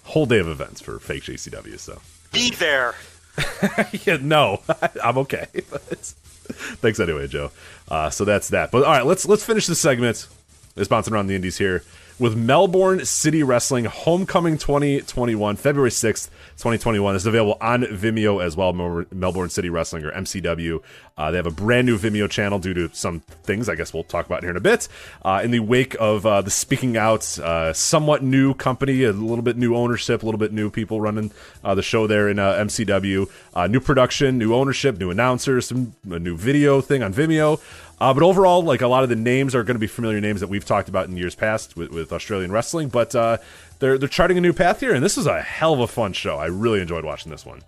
whole 0.06 0.26
day 0.26 0.40
of 0.40 0.48
events 0.48 0.80
for 0.80 1.00
fake 1.00 1.24
GCW. 1.24 1.78
So 1.78 2.00
Be 2.32 2.52
there. 2.52 2.96
yeah, 4.06 4.18
no, 4.22 4.62
I'm 5.04 5.18
okay. 5.20 5.48
But 5.70 6.14
thanks 6.82 7.00
anyway, 7.00 7.28
Joe. 7.28 7.52
Uh, 7.90 8.10
so 8.10 8.26
that's 8.26 8.50
that. 8.50 8.72
But 8.72 8.84
all 8.84 8.92
right, 8.92 9.06
let's 9.06 9.28
let's 9.28 9.44
finish 9.44 9.68
this 9.68 9.80
segment. 9.80 10.28
It's 10.76 10.88
bouncing 10.88 11.14
around 11.14 11.28
the 11.28 11.36
indies 11.36 11.58
here 11.58 11.84
with 12.20 12.36
Melbourne 12.36 13.06
City 13.06 13.44
Wrestling 13.44 13.86
Homecoming 13.86 14.58
2021, 14.58 15.56
February 15.56 15.92
6th, 15.92 16.30
2021. 16.58 17.14
This 17.14 17.24
is 17.24 17.28
available 17.28 17.58
on 17.62 17.84
Vimeo 17.84 18.44
as 18.44 18.58
well, 18.58 18.74
Melbourne 18.74 19.50
City 19.50 19.70
Wrestling 19.70 20.04
or 20.04 20.12
MCW. 20.12 20.82
Uh, 21.18 21.32
they 21.32 21.38
have 21.38 21.46
a 21.46 21.52
brand 21.52 21.86
new 21.86 21.98
Vimeo 21.98 22.30
channel 22.30 22.58
due 22.60 22.74
to 22.74 22.90
some 22.94 23.20
things 23.44 23.70
I 23.70 23.76
guess 23.76 23.94
we'll 23.94 24.04
talk 24.04 24.26
about 24.26 24.42
here 24.42 24.50
in 24.50 24.58
a 24.58 24.62
bit. 24.62 24.88
Uh, 25.24 25.42
in 25.44 25.52
the 25.52 25.60
wake 25.60 25.96
of 26.00 26.26
uh, 26.26 26.42
the 26.42 26.50
Speaking 26.50 26.98
Out, 26.98 27.38
uh, 27.40 27.74
somewhat 27.74 28.24
new 28.24 28.54
company, 28.54 29.04
a 29.04 29.12
little 29.12 29.44
bit 29.44 29.58
new 29.58 29.76
ownership, 29.76 30.24
a 30.24 30.26
little 30.26 30.40
bit 30.40 30.52
new 30.52 30.70
people 30.70 31.00
running 31.00 31.32
uh, 31.64 31.76
the 31.76 31.84
show 31.84 32.08
there 32.08 32.30
in 32.30 32.40
uh, 32.40 32.54
MCW. 32.54 33.30
New 33.70 33.80
production, 33.80 34.38
new 34.38 34.54
ownership, 34.54 34.98
new 34.98 35.10
announcers, 35.10 35.68
some 35.68 35.96
a 36.10 36.20
new 36.20 36.38
video 36.38 36.82
thing 36.82 37.02
on 37.04 37.14
Vimeo. 37.14 37.60
Uh, 38.00 38.14
but 38.14 38.22
overall, 38.22 38.62
like 38.62 38.82
a 38.82 38.88
lot 38.88 39.04
of 39.04 39.10
the 39.10 39.16
names 39.16 39.56
are 39.56 39.64
going 39.64 39.76
to 39.76 39.80
be 39.80 39.88
familiar 39.88 40.22
names 40.22 40.40
that 40.42 40.50
we've 40.50 40.66
talked 40.66 40.88
about 40.88 41.08
in 41.08 41.18
years 41.18 41.34
past 41.34 41.76
with, 41.76 41.90
with 41.92 42.14
Australian 42.14 42.52
wrestling. 42.52 42.90
But 42.90 43.16
uh, 43.16 43.38
they're 43.80 43.98
they're 43.98 44.08
charting 44.08 44.38
a 44.38 44.42
new 44.42 44.54
path 44.54 44.80
here, 44.80 44.94
and 44.94 45.04
this 45.04 45.18
is 45.18 45.26
a 45.26 45.42
hell 45.42 45.74
of 45.74 45.80
a 45.80 45.88
fun 45.88 46.14
show. 46.14 46.38
I 46.38 46.46
really 46.46 46.80
enjoyed 46.80 47.04
watching 47.04 47.32
this 47.32 47.46
one. 47.46 47.62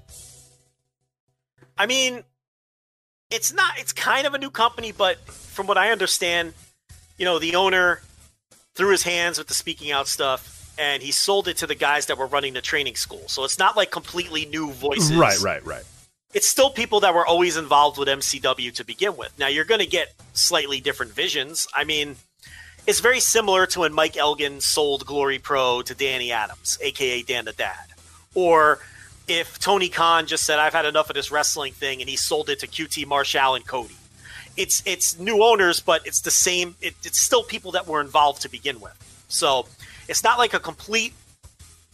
I 1.78 1.88
mean, 1.88 2.24
it's 3.32 3.54
not. 3.54 3.80
It's 3.80 3.94
kind 3.94 4.28
of 4.28 4.36
a 4.36 4.38
new 4.38 4.52
company, 4.52 4.92
but 4.92 5.18
from 5.26 5.66
what 5.66 5.78
I 5.78 5.92
understand, 5.92 6.54
you 7.18 7.26
know, 7.26 7.40
the 7.40 7.56
owner 7.56 8.02
threw 8.76 8.92
his 8.92 9.04
hands 9.04 9.40
with 9.40 9.48
the 9.48 9.56
speaking 9.56 9.92
out 9.92 10.08
stuff, 10.08 10.74
and 10.78 11.02
he 11.02 11.12
sold 11.12 11.48
it 11.48 11.58
to 11.58 11.68
the 11.68 11.76
guys 11.76 12.06
that 12.06 12.20
were 12.20 12.28
running 12.28 12.54
the 12.54 12.62
training 12.62 12.96
school. 12.96 13.24
So 13.28 13.46
it's 13.46 13.58
not 13.58 13.76
like 13.76 13.90
completely 13.90 14.46
new 14.46 14.72
voices. 14.72 15.16
Right, 15.16 15.40
right, 15.40 15.66
right. 15.66 15.84
It's 16.34 16.48
still 16.48 16.70
people 16.70 17.00
that 17.00 17.14
were 17.16 17.26
always 17.26 17.58
involved 17.58 17.98
with 17.98 18.08
MCW 18.08 18.74
to 18.76 18.84
begin 18.84 19.18
with. 19.18 19.38
Now 19.40 19.48
you're 19.48 19.66
going 19.66 19.82
to 19.82 19.88
get 19.88 20.14
slightly 20.34 20.80
different 20.80 21.12
visions. 21.12 21.68
I 21.74 21.84
mean, 21.84 22.18
it's 22.86 23.00
very 23.00 23.20
similar 23.20 23.66
to 23.68 23.80
when 23.82 23.94
Mike 23.94 24.16
Elgin 24.16 24.62
sold 24.62 25.06
Glory 25.06 25.40
Pro 25.40 25.82
to 25.82 25.96
Danny 25.96 26.32
Adams, 26.32 26.78
aka 26.82 27.24
Dan 27.24 27.46
the 27.46 27.54
Dad, 27.54 27.94
or 28.36 28.80
if 29.28 29.60
Tony 29.60 29.90
Khan 29.90 30.28
just 30.28 30.44
said, 30.44 30.60
"I've 30.60 30.74
had 30.74 30.86
enough 30.86 31.10
of 31.10 31.16
this 31.16 31.32
wrestling 31.32 31.74
thing," 31.74 32.02
and 32.02 32.10
he 32.10 32.16
sold 32.16 32.50
it 32.50 32.60
to 32.60 32.68
QT 32.68 33.06
Marshall 33.06 33.56
and 33.56 33.66
Cody. 33.66 33.96
It's 34.56 34.84
it's 34.86 35.18
new 35.20 35.44
owners, 35.44 35.80
but 35.80 36.06
it's 36.06 36.22
the 36.22 36.32
same. 36.32 36.76
It, 36.82 36.96
it's 37.04 37.20
still 37.20 37.44
people 37.44 37.72
that 37.74 37.88
were 37.88 38.02
involved 38.02 38.42
to 38.44 38.50
begin 38.50 38.80
with. 38.80 38.94
So 39.30 39.68
it's 40.08 40.24
not 40.24 40.38
like 40.38 40.54
a 40.54 40.60
complete 40.60 41.14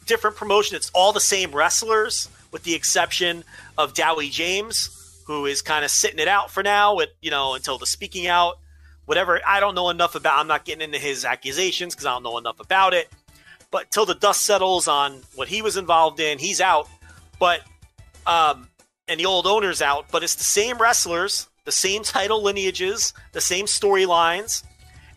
different 0.05 0.35
promotion. 0.35 0.75
It's 0.75 0.91
all 0.93 1.13
the 1.13 1.19
same 1.19 1.51
wrestlers, 1.51 2.29
with 2.55 2.63
the 2.63 2.73
exception 2.73 3.43
of 3.77 3.93
Dowie 3.93 4.29
James, 4.29 5.19
who 5.27 5.45
is 5.45 5.61
kind 5.61 5.83
of 5.83 5.91
sitting 5.91 6.19
it 6.19 6.29
out 6.29 6.49
for 6.49 6.63
now, 6.63 6.95
with 6.95 7.09
you 7.21 7.29
know 7.29 7.53
until 7.53 7.77
the 7.77 7.85
speaking 7.85 8.27
out, 8.27 8.59
whatever. 9.03 9.41
I 9.45 9.59
don't 9.59 9.75
know 9.75 9.89
enough 9.89 10.15
about. 10.15 10.39
I'm 10.39 10.47
not 10.47 10.63
getting 10.63 10.81
into 10.81 10.97
his 10.97 11.25
accusations 11.25 11.93
because 11.93 12.05
I 12.05 12.13
don't 12.13 12.23
know 12.23 12.37
enough 12.37 12.61
about 12.61 12.93
it. 12.93 13.09
But 13.71 13.91
till 13.91 14.05
the 14.05 14.15
dust 14.15 14.43
settles 14.43 14.87
on 14.87 15.21
what 15.35 15.49
he 15.49 15.61
was 15.61 15.75
involved 15.75 16.21
in, 16.21 16.39
he's 16.39 16.61
out. 16.61 16.87
But 17.41 17.59
um, 18.25 18.69
and 19.09 19.19
the 19.19 19.25
old 19.25 19.47
owner's 19.47 19.81
out. 19.81 20.05
But 20.09 20.23
it's 20.23 20.35
the 20.35 20.45
same 20.45 20.77
wrestlers, 20.77 21.49
the 21.65 21.73
same 21.73 22.03
title 22.05 22.41
lineages, 22.41 23.13
the 23.33 23.41
same 23.41 23.65
storylines, 23.65 24.63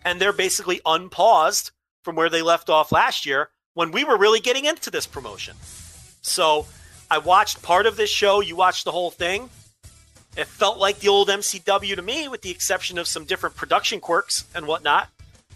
and 0.05 0.21
they're 0.21 0.33
basically 0.33 0.81
unpaused 0.85 1.71
from 2.03 2.17
where 2.17 2.31
they 2.31 2.43
left 2.43 2.69
off 2.69 2.91
last 2.91 3.25
year 3.25 3.51
when 3.75 3.93
we 3.93 4.03
were 4.03 4.19
really 4.19 4.41
getting 4.41 4.65
into 4.65 4.91
this 4.91 5.07
promotion. 5.07 5.55
So 6.21 6.67
I 7.11 7.19
watched 7.19 7.63
part 7.63 7.87
of 7.87 7.97
this 7.97 8.11
show. 8.11 8.41
You 8.41 8.57
watched 8.57 8.85
the 8.85 8.93
whole 8.93 9.11
thing. 9.11 9.51
It 10.37 10.47
felt 10.47 10.79
like 10.79 11.01
the 11.01 11.09
old 11.09 11.29
MCW 11.29 11.97
to 11.97 12.03
me, 12.03 12.29
with 12.29 12.43
the 12.43 12.51
exception 12.51 12.99
of 12.99 13.09
some 13.09 13.25
different 13.25 13.57
production 13.57 13.99
quirks 13.99 14.45
and 14.55 14.67
whatnot. 14.67 15.09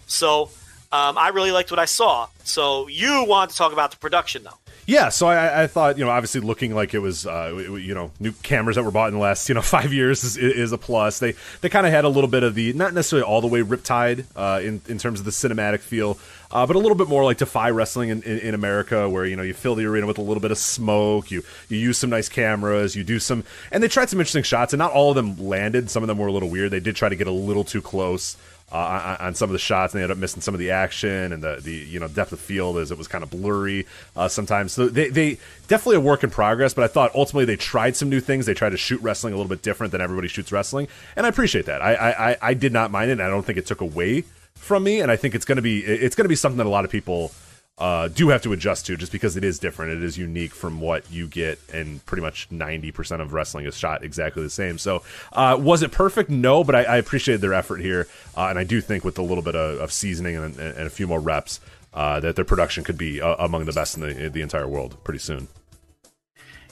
So 0.07 0.49
um, 0.91 1.17
I 1.17 1.29
really 1.29 1.51
liked 1.51 1.71
what 1.71 1.79
I 1.79 1.85
saw. 1.85 2.27
So 2.43 2.87
you 2.87 3.25
want 3.25 3.51
to 3.51 3.57
talk 3.57 3.71
about 3.71 3.91
the 3.91 3.97
production, 3.97 4.43
though? 4.43 4.57
Yeah, 4.85 5.09
so 5.09 5.27
I, 5.27 5.63
I 5.63 5.67
thought, 5.67 5.97
you 5.97 6.03
know, 6.03 6.11
obviously 6.11 6.41
looking 6.41 6.75
like 6.75 6.93
it 6.93 6.99
was, 6.99 7.25
uh, 7.25 7.55
you 7.79 7.95
know, 7.95 8.11
new 8.19 8.33
cameras 8.43 8.75
that 8.75 8.83
were 8.83 8.91
bought 8.91 9.07
in 9.07 9.13
the 9.13 9.19
last, 9.19 9.47
you 9.47 9.55
know, 9.55 9.61
five 9.63 9.93
years 9.93 10.23
is, 10.23 10.35
is 10.35 10.71
a 10.71 10.77
plus. 10.77 11.19
They 11.19 11.35
they 11.61 11.69
kind 11.69 11.87
of 11.87 11.93
had 11.93 12.03
a 12.03 12.09
little 12.09 12.29
bit 12.29 12.43
of 12.43 12.53
the, 12.53 12.73
not 12.73 12.93
necessarily 12.93 13.25
all 13.25 13.39
the 13.39 13.47
way 13.47 13.61
Riptide 13.61 14.25
uh, 14.35 14.59
in 14.61 14.81
in 14.87 14.97
terms 14.97 15.19
of 15.19 15.25
the 15.25 15.31
cinematic 15.31 15.79
feel, 15.79 16.19
uh, 16.53 16.67
but 16.67 16.75
a 16.75 16.79
little 16.79 16.95
bit 16.95 17.07
more 17.07 17.23
like 17.23 17.37
Defy 17.37 17.71
Wrestling 17.71 18.09
in, 18.09 18.21
in, 18.21 18.37
in 18.39 18.53
America, 18.53 19.09
where 19.09 19.25
you 19.25 19.35
know 19.35 19.41
you 19.41 19.55
fill 19.55 19.73
the 19.73 19.85
arena 19.85 20.05
with 20.05 20.19
a 20.19 20.21
little 20.21 20.39
bit 20.39 20.51
of 20.51 20.57
smoke, 20.59 21.31
you 21.31 21.43
you 21.67 21.79
use 21.79 21.97
some 21.97 22.11
nice 22.11 22.29
cameras, 22.29 22.95
you 22.95 23.03
do 23.03 23.19
some, 23.19 23.43
and 23.71 23.81
they 23.81 23.87
tried 23.87 24.09
some 24.09 24.19
interesting 24.19 24.43
shots, 24.43 24.71
and 24.71 24.77
not 24.77 24.91
all 24.91 25.09
of 25.09 25.15
them 25.15 25.35
landed. 25.37 25.89
Some 25.89 26.03
of 26.03 26.07
them 26.07 26.19
were 26.19 26.27
a 26.27 26.31
little 26.31 26.49
weird. 26.49 26.69
They 26.69 26.79
did 26.79 26.95
try 26.95 27.09
to 27.09 27.15
get 27.15 27.25
a 27.25 27.31
little 27.31 27.63
too 27.63 27.81
close 27.81 28.37
uh, 28.71 29.17
on, 29.19 29.27
on 29.27 29.35
some 29.35 29.49
of 29.49 29.53
the 29.53 29.59
shots, 29.59 29.93
and 29.93 29.99
they 29.99 30.03
ended 30.03 30.15
up 30.15 30.21
missing 30.21 30.41
some 30.41 30.53
of 30.53 30.59
the 30.59 30.69
action 30.69 31.33
and 31.33 31.41
the, 31.41 31.59
the 31.59 31.73
you 31.73 31.99
know 31.99 32.07
depth 32.07 32.33
of 32.33 32.39
field 32.39 32.77
as 32.77 32.91
it 32.91 32.99
was 32.99 33.07
kind 33.07 33.23
of 33.23 33.31
blurry 33.31 33.87
uh, 34.15 34.27
sometimes. 34.27 34.73
So 34.73 34.89
they, 34.89 35.09
they 35.09 35.39
definitely 35.67 35.97
a 35.97 36.01
work 36.01 36.23
in 36.23 36.29
progress, 36.29 36.75
but 36.75 36.83
I 36.83 36.87
thought 36.87 37.15
ultimately 37.15 37.45
they 37.45 37.55
tried 37.55 37.95
some 37.95 38.09
new 38.09 38.19
things. 38.19 38.45
They 38.45 38.53
tried 38.53 38.71
to 38.71 38.77
shoot 38.77 39.01
wrestling 39.01 39.33
a 39.33 39.37
little 39.37 39.49
bit 39.49 39.63
different 39.63 39.91
than 39.91 40.01
everybody 40.01 40.27
shoots 40.27 40.51
wrestling, 40.51 40.87
and 41.15 41.25
I 41.25 41.29
appreciate 41.29 41.65
that. 41.65 41.81
I 41.81 41.95
I, 41.95 42.37
I 42.41 42.53
did 42.53 42.73
not 42.73 42.91
mind 42.91 43.09
it. 43.09 43.13
and 43.13 43.23
I 43.23 43.29
don't 43.29 43.43
think 43.43 43.57
it 43.57 43.65
took 43.65 43.81
away 43.81 44.25
from 44.55 44.83
me, 44.83 45.01
and 45.01 45.11
I 45.11 45.15
think 45.15 45.35
it's 45.35 45.45
gonna 45.45 45.61
be 45.61 45.79
it's 45.79 46.15
gonna 46.15 46.29
be 46.29 46.35
something 46.35 46.57
that 46.57 46.65
a 46.65 46.69
lot 46.69 46.85
of 46.85 46.91
people 46.91 47.31
uh, 47.77 48.07
do 48.07 48.29
have 48.29 48.41
to 48.43 48.53
adjust 48.53 48.85
to 48.85 48.95
just 48.95 49.11
because 49.11 49.35
it 49.35 49.43
is 49.43 49.57
different. 49.57 49.93
It 49.93 50.03
is 50.03 50.17
unique 50.17 50.53
from 50.53 50.79
what 50.79 51.11
you 51.11 51.27
get, 51.27 51.59
and 51.73 52.05
pretty 52.05 52.21
much 52.21 52.49
90% 52.49 53.19
of 53.19 53.33
wrestling 53.33 53.65
is 53.65 53.77
shot 53.77 54.03
exactly 54.03 54.43
the 54.43 54.49
same. 54.49 54.77
So, 54.77 55.01
uh, 55.31 55.57
was 55.59 55.81
it 55.81 55.91
perfect? 55.91 56.29
No, 56.29 56.63
but 56.63 56.75
I, 56.75 56.83
I 56.83 56.97
appreciated 56.97 57.41
their 57.41 57.53
effort 57.53 57.81
here. 57.81 58.07
Uh, 58.37 58.47
and 58.47 58.59
I 58.59 58.63
do 58.63 58.79
think 58.79 59.03
with 59.03 59.17
a 59.17 59.23
little 59.23 59.43
bit 59.43 59.55
of, 59.55 59.79
of 59.79 59.91
seasoning 59.91 60.35
and, 60.35 60.57
and, 60.59 60.85
a 60.85 60.89
few 60.89 61.07
more 61.07 61.19
reps, 61.19 61.59
uh, 61.93 62.19
that 62.19 62.35
their 62.35 62.45
production 62.45 62.83
could 62.83 62.97
be 62.97 63.21
uh, 63.21 63.35
among 63.39 63.65
the 63.65 63.73
best 63.73 63.95
in 63.97 64.01
the, 64.01 64.25
in 64.25 64.31
the 64.31 64.41
entire 64.41 64.67
world 64.67 65.03
pretty 65.03 65.19
soon. 65.19 65.47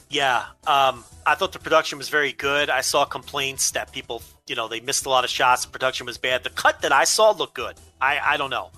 Yeah, 0.08 0.44
um, 0.66 1.04
I 1.26 1.34
thought 1.34 1.52
the 1.52 1.58
production 1.58 1.96
was 1.96 2.10
very 2.10 2.32
good. 2.32 2.68
I 2.68 2.82
saw 2.82 3.06
complaints 3.06 3.70
that 3.70 3.92
people, 3.92 4.22
you 4.52 4.56
know, 4.56 4.68
they 4.68 4.80
missed 4.80 5.06
a 5.06 5.08
lot 5.08 5.24
of 5.24 5.30
shots. 5.30 5.64
Production 5.64 6.04
was 6.04 6.18
bad. 6.18 6.44
The 6.44 6.50
cut 6.50 6.82
that 6.82 6.92
I 6.92 7.04
saw 7.04 7.30
looked 7.30 7.54
good. 7.54 7.74
I, 8.02 8.18
I 8.32 8.36
don't 8.36 8.50
know. 8.50 8.68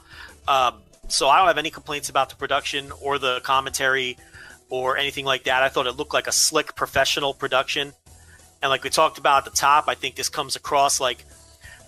Um, 0.47 0.75
so 1.09 1.29
I 1.29 1.39
don't 1.39 1.49
have 1.49 1.59
any 1.59 1.71
complaints 1.71 2.09
about 2.09 2.29
the 2.29 2.37
production 2.37 2.93
or 3.03 3.19
the 3.19 3.41
commentary 3.41 4.17
or 4.71 4.97
anything 4.97 5.25
like 5.25 5.43
that. 5.45 5.65
I 5.65 5.69
thought 5.69 5.89
it 5.89 5.97
looked 5.97 6.15
like 6.15 6.29
a 6.29 6.33
slick 6.33 6.77
professional 6.77 7.35
production. 7.35 7.93
And 8.63 8.71
like 8.71 8.85
we 8.85 8.91
talked 8.91 9.19
about 9.19 9.39
at 9.39 9.53
the 9.53 9.59
top, 9.59 9.89
I 9.89 9.97
think 9.97 10.15
this 10.15 10.29
comes 10.29 10.55
across 10.55 11.01
like 11.01 11.25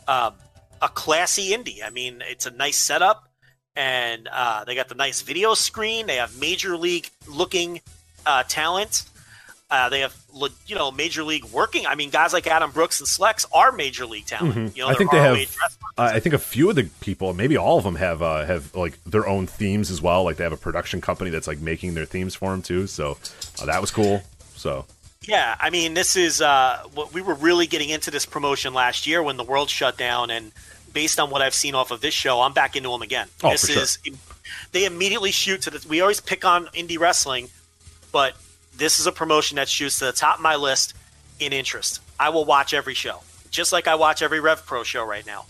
um, 0.08 0.34
a 0.82 0.88
classy 0.88 1.50
indie. 1.52 1.78
I 1.86 1.90
mean, 1.90 2.24
it's 2.26 2.46
a 2.46 2.50
nice 2.50 2.76
setup. 2.76 3.30
and 3.76 4.26
uh, 4.32 4.64
they 4.64 4.74
got 4.74 4.88
the 4.88 4.94
nice 4.94 5.22
video 5.22 5.54
screen. 5.54 6.06
They 6.06 6.16
have 6.16 6.40
major 6.40 6.76
league 6.76 7.08
looking 7.28 7.82
uh, 8.24 8.42
talent. 8.48 9.04
Uh, 9.68 9.88
they 9.88 10.00
have 10.00 10.14
you 10.66 10.76
know 10.76 10.92
major 10.92 11.24
league 11.24 11.44
working. 11.46 11.86
I 11.86 11.96
mean, 11.96 12.10
guys 12.10 12.32
like 12.32 12.46
Adam 12.46 12.70
Brooks 12.70 13.00
and 13.00 13.08
Slex 13.08 13.44
are 13.52 13.72
major 13.72 14.06
league 14.06 14.26
talent. 14.26 14.76
You 14.76 14.82
know, 14.82 14.88
Mm-hmm. 14.88 14.90
I 14.90 14.94
think 14.94 15.10
they 15.10 15.18
have. 15.18 15.36
Uh, 15.98 16.10
I 16.14 16.20
think 16.20 16.34
a 16.34 16.38
few 16.38 16.70
of 16.70 16.76
the 16.76 16.84
people, 17.00 17.34
maybe 17.34 17.56
all 17.56 17.78
of 17.78 17.82
them, 17.84 17.96
have 17.96 18.22
uh, 18.22 18.44
have 18.44 18.74
like 18.76 19.02
their 19.04 19.26
own 19.26 19.46
themes 19.48 19.90
as 19.90 20.00
well. 20.00 20.22
Like 20.22 20.36
they 20.36 20.44
have 20.44 20.52
a 20.52 20.56
production 20.56 21.00
company 21.00 21.30
that's 21.30 21.48
like 21.48 21.58
making 21.58 21.94
their 21.94 22.04
themes 22.04 22.34
for 22.36 22.50
them 22.52 22.62
too. 22.62 22.86
So 22.86 23.18
uh, 23.60 23.66
that 23.66 23.80
was 23.80 23.90
cool. 23.90 24.22
So 24.54 24.84
Yeah, 25.22 25.56
I 25.58 25.70
mean, 25.70 25.94
this 25.94 26.14
is 26.14 26.40
uh, 26.40 26.82
what 26.94 27.12
we 27.12 27.20
were 27.20 27.34
really 27.34 27.66
getting 27.66 27.88
into 27.88 28.12
this 28.12 28.24
promotion 28.24 28.72
last 28.72 29.06
year 29.06 29.20
when 29.22 29.36
the 29.36 29.44
world 29.44 29.68
shut 29.68 29.96
down, 29.96 30.30
and 30.30 30.52
based 30.92 31.18
on 31.18 31.28
what 31.30 31.42
I've 31.42 31.54
seen 31.54 31.74
off 31.74 31.90
of 31.90 32.00
this 32.00 32.14
show, 32.14 32.40
I'm 32.40 32.52
back 32.52 32.76
into 32.76 32.90
them 32.90 33.02
again. 33.02 33.26
Oh, 33.42 33.50
this 33.50 33.66
sure. 33.66 33.82
is 33.82 33.98
they 34.70 34.84
immediately 34.84 35.32
shoot 35.32 35.62
to 35.62 35.70
the. 35.70 35.84
We 35.88 36.00
always 36.02 36.20
pick 36.20 36.44
on 36.44 36.66
indie 36.66 36.98
wrestling, 37.00 37.48
but 38.12 38.36
this 38.76 39.00
is 39.00 39.06
a 39.06 39.12
promotion 39.12 39.56
that 39.56 39.68
shoots 39.68 39.98
to 39.98 40.06
the 40.06 40.12
top 40.12 40.36
of 40.36 40.42
my 40.42 40.56
list 40.56 40.94
in 41.38 41.52
interest. 41.52 42.00
I 42.18 42.30
will 42.30 42.44
watch 42.44 42.74
every 42.74 42.94
show, 42.94 43.20
just 43.50 43.72
like 43.72 43.86
I 43.86 43.94
watch 43.94 44.22
every 44.22 44.40
Rev 44.40 44.64
Pro 44.66 44.82
show 44.82 45.04
right 45.04 45.26
now. 45.26 45.46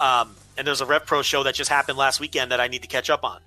Um, 0.00 0.34
and 0.56 0.66
there's 0.66 0.80
a 0.80 0.86
Rev 0.86 1.06
Pro 1.06 1.22
show 1.22 1.42
that 1.44 1.54
just 1.54 1.70
happened 1.70 1.98
last 1.98 2.20
weekend 2.20 2.52
that 2.52 2.60
I 2.60 2.68
need 2.68 2.82
to 2.82 2.88
catch 2.88 3.10
up 3.10 3.24
on. 3.24 3.40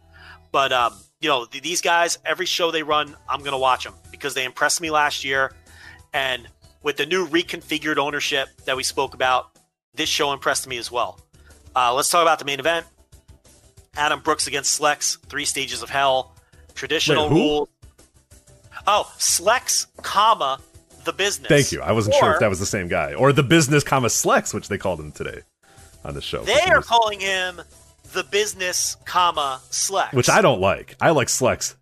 But 0.52 0.72
um, 0.72 0.94
you 1.20 1.30
know, 1.30 1.46
th- 1.46 1.64
these 1.64 1.82
guys, 1.82 2.18
every 2.26 2.46
show 2.46 2.72
they 2.72 2.84
run, 2.84 3.16
I'm 3.30 3.40
going 3.40 3.52
to 3.52 3.58
watch 3.58 3.84
them 3.84 3.94
because 4.12 4.34
they 4.34 4.44
impressed 4.44 4.82
me 4.82 4.90
last 4.90 5.24
year. 5.24 5.54
And 6.14 6.48
with 6.84 6.98
the 6.98 7.06
new 7.06 7.28
reconfigured 7.28 7.98
ownership 7.98 8.50
that 8.66 8.76
we 8.76 8.84
spoke 8.84 9.14
about, 9.14 9.50
this 9.94 10.10
show 10.10 10.34
impressed 10.34 10.68
me 10.68 10.78
as 10.78 10.92
well. 10.92 11.20
Uh, 11.76 11.94
let's 11.94 12.10
talk 12.10 12.22
about 12.22 12.40
the 12.40 12.46
main 12.46 12.60
event: 12.60 12.86
Adam 13.96 14.20
Brooks 14.20 14.48
against 14.48 14.80
Slex, 14.80 15.18
three 15.28 15.46
stages 15.46 15.84
of 15.84 15.90
hell, 15.90 16.36
traditional 16.76 17.30
Wait, 17.30 17.36
rules. 17.36 17.70
Oh, 18.88 19.12
Slex, 19.18 19.88
comma 20.02 20.60
the 21.04 21.14
business. 21.14 21.48
thank 21.48 21.72
you. 21.72 21.82
I 21.82 21.92
wasn't 21.92 22.16
sure 22.16 22.34
if 22.34 22.40
that 22.40 22.50
was 22.50 22.60
the 22.60 22.66
same 22.66 22.88
guy 22.88 23.14
or 23.14 23.34
the 23.34 23.44
business 23.44 23.84
comma 23.84 24.08
Slex, 24.08 24.54
which 24.54 24.68
they 24.68 24.78
called 24.78 25.00
him 25.00 25.12
today 25.12 25.42
on 26.04 26.14
the 26.14 26.22
show. 26.22 26.44
They 26.44 26.62
are 26.70 26.82
calling 26.82 27.20
him 27.20 27.62
the 28.14 28.24
business, 28.24 28.98
comma 29.06 29.62
Slex, 29.70 30.14
which 30.14 30.30
I 30.30 30.42
don't 30.42 30.62
like. 30.62 30.96
I 31.02 31.12
like 31.12 31.28
Slex, 31.28 31.76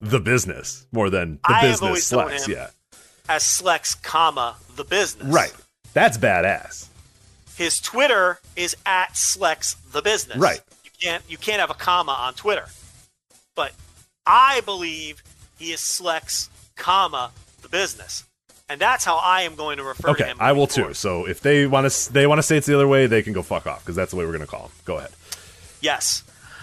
the 0.00 0.20
business, 0.20 0.86
more 0.92 1.10
than 1.10 1.38
the 1.46 1.54
I 1.54 1.62
business 1.62 2.10
Slex. 2.10 2.48
Yeah, 2.48 2.68
as 3.28 3.42
Slex, 3.42 4.00
comma 4.02 4.56
the 4.76 4.84
business. 4.84 5.26
right. 5.32 5.54
That's 5.94 6.18
badass. 6.18 6.88
His 7.56 7.80
Twitter 7.80 8.38
is 8.54 8.76
at 8.84 9.14
Slex 9.14 9.76
the 9.92 10.02
business. 10.02 10.36
Right. 10.36 10.60
You 10.84 10.90
can't 11.00 11.22
you 11.28 11.38
can't 11.38 11.60
have 11.60 11.70
a 11.70 11.74
comma 11.74 12.12
on 12.12 12.34
Twitter. 12.34 12.66
But 13.54 13.72
I 14.26 14.60
believe 14.66 15.22
he 15.58 15.72
is 15.72 15.80
Slex, 15.80 16.48
comma 16.76 17.30
the 17.62 17.68
business, 17.68 18.24
and 18.68 18.80
that's 18.80 19.04
how 19.04 19.16
I 19.16 19.42
am 19.42 19.54
going 19.54 19.78
to 19.78 19.84
refer 19.84 20.08
to 20.08 20.10
Okay, 20.10 20.24
him. 20.26 20.36
I 20.40 20.52
will 20.52 20.66
moving 20.66 20.86
too. 20.86 20.94
So 20.94 21.26
if 21.26 21.40
they 21.40 21.66
want 21.66 21.90
to, 21.90 22.12
they 22.12 22.26
want 22.26 22.38
to 22.38 22.42
say 22.42 22.56
it's 22.56 22.66
the 22.66 22.74
other 22.74 22.88
way, 22.88 23.06
they 23.06 23.22
can 23.22 23.32
go 23.32 23.42
fuck 23.42 23.66
off 23.66 23.82
because 23.82 23.96
that's 23.96 24.10
the 24.10 24.16
way 24.16 24.24
we're 24.26 24.32
gonna 24.32 24.46
call 24.46 24.66
him. 24.66 24.72
Go 24.84 24.98
ahead. 24.98 25.10
Yes. 25.80 26.22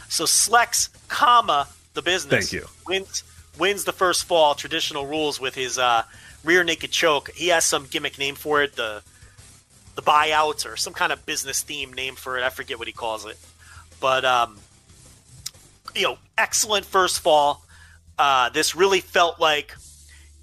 So 0.10 0.26
Slex, 0.26 0.90
comma 1.08 1.68
the 1.94 2.02
business. 2.02 2.50
Thank 2.50 2.54
you. 2.54 2.68
Wins 2.88 3.24
wins 3.58 3.84
the 3.84 3.94
first 3.94 4.26
fall. 4.26 4.56
Traditional 4.56 5.06
rules 5.06 5.40
with 5.40 5.56
his 5.56 5.78
uh, 5.78 6.04
rear 6.44 6.64
naked 6.64 6.92
choke. 6.92 7.32
He 7.32 7.48
has 7.50 7.66
some 7.66 7.86
gimmick 7.90 8.18
name 8.18 8.36
for 8.36 8.64
it. 8.64 8.76
The 8.76 9.02
the 9.96 10.02
buyout 10.02 10.66
or 10.72 10.76
some 10.76 10.94
kind 10.94 11.12
of 11.12 11.26
business 11.26 11.62
theme 11.62 11.94
name 11.94 12.16
for 12.16 12.38
it. 12.38 12.44
I 12.44 12.50
forget 12.50 12.80
what 12.80 12.88
he 12.88 12.94
calls 12.94 13.26
it. 13.26 13.38
But 14.00 14.26
um, 14.26 14.60
you 15.96 16.04
know, 16.04 16.18
excellent 16.38 16.86
first 16.86 17.20
fall. 17.20 17.64
Uh, 18.18 18.50
this 18.50 18.76
really 18.76 19.00
felt 19.02 19.40
like, 19.40 19.76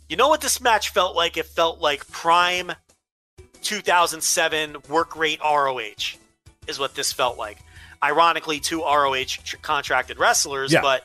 you 0.08 0.16
know 0.16 0.28
what 0.28 0.40
this 0.40 0.60
match 0.60 0.90
felt 0.90 1.14
like? 1.16 1.36
It 1.36 1.46
felt 1.46 1.80
like 1.80 2.06
prime 2.10 2.72
2007 3.62 4.76
work 4.88 5.16
rate 5.16 5.40
ROH 5.42 6.16
is 6.66 6.78
what 6.78 6.94
this 6.94 7.12
felt 7.12 7.38
like. 7.38 7.58
Ironically, 8.02 8.60
two 8.60 8.80
ROH 8.80 9.24
tr- 9.44 9.56
contracted 9.62 10.18
wrestlers, 10.18 10.72
Yeah. 10.72 10.80
but 10.80 11.04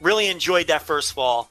really 0.00 0.28
enjoyed 0.28 0.68
that 0.68 0.82
first 0.82 1.12
fall. 1.12 1.50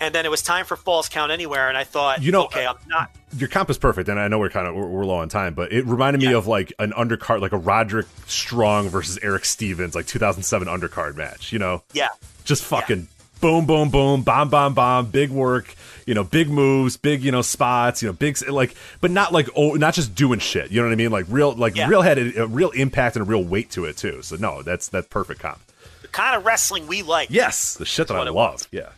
And 0.00 0.14
then 0.14 0.24
it 0.24 0.30
was 0.30 0.42
time 0.42 0.64
for 0.64 0.76
Falls 0.76 1.08
Count 1.08 1.32
Anywhere, 1.32 1.68
and 1.68 1.76
I 1.76 1.82
thought, 1.82 2.22
You 2.22 2.30
know, 2.30 2.44
okay, 2.44 2.64
I'm 2.66 2.76
not. 2.86 3.10
Your 3.36 3.48
comp 3.48 3.68
is 3.68 3.78
perfect, 3.78 4.08
and 4.08 4.18
I 4.18 4.28
know 4.28 4.38
we're 4.38 4.48
kind 4.48 4.68
of 4.68 4.76
we're, 4.76 4.86
we're 4.86 5.04
low 5.04 5.16
on 5.16 5.28
time, 5.28 5.54
but 5.54 5.72
it 5.72 5.84
reminded 5.86 6.20
me 6.22 6.30
Yeah. 6.30 6.36
of 6.36 6.46
like 6.46 6.72
an 6.78 6.92
undercard, 6.92 7.40
like 7.40 7.50
a 7.52 7.58
Roderick 7.58 8.06
Strong 8.28 8.90
versus 8.90 9.18
Eric 9.22 9.44
Stevens, 9.44 9.96
like 9.96 10.06
2007 10.06 10.68
undercard 10.68 11.16
match. 11.16 11.52
You 11.52 11.58
know, 11.58 11.82
Yeah, 11.92 12.08
just 12.44 12.62
fucking 12.64 13.08
boom, 13.40 13.66
boom, 13.66 13.90
boom, 13.90 14.22
bomb, 14.22 14.48
bomb, 14.48 14.74
bomb, 14.74 15.06
big 15.06 15.30
work. 15.30 15.74
You 16.06 16.14
know, 16.14 16.24
big 16.24 16.48
moves, 16.48 16.96
big 16.96 17.22
you 17.22 17.30
know 17.32 17.42
spots. 17.42 18.02
You 18.02 18.08
know, 18.08 18.12
big 18.14 18.36
like, 18.48 18.74
but 19.00 19.10
not 19.10 19.32
like 19.32 19.48
oh, 19.56 19.74
not 19.74 19.94
just 19.94 20.14
doing 20.14 20.38
shit. 20.38 20.70
You 20.70 20.80
know 20.80 20.86
what 20.88 20.92
I 20.92 20.96
mean? 20.96 21.10
Like 21.10 21.26
real, 21.28 21.52
like 21.52 21.76
Yeah. 21.76 21.88
real 21.88 22.02
had 22.02 22.18
a, 22.18 22.42
a 22.42 22.46
real 22.46 22.70
impact 22.70 23.16
and 23.16 23.26
a 23.26 23.28
real 23.28 23.44
weight 23.44 23.70
to 23.72 23.84
it 23.84 23.96
too. 23.96 24.22
So 24.22 24.36
no, 24.36 24.62
that's 24.62 24.88
that's 24.88 25.06
perfect 25.08 25.40
comp. 25.40 25.60
the 26.02 26.08
kind 26.08 26.34
of 26.36 26.46
wrestling 26.46 26.86
we 26.86 27.02
like. 27.02 27.28
Yes, 27.30 27.74
the 27.74 27.84
shit 27.84 28.08
that 28.08 28.16
I 28.16 28.24
love. 28.24 28.34
was. 28.34 28.68
Yeah. 28.72 28.90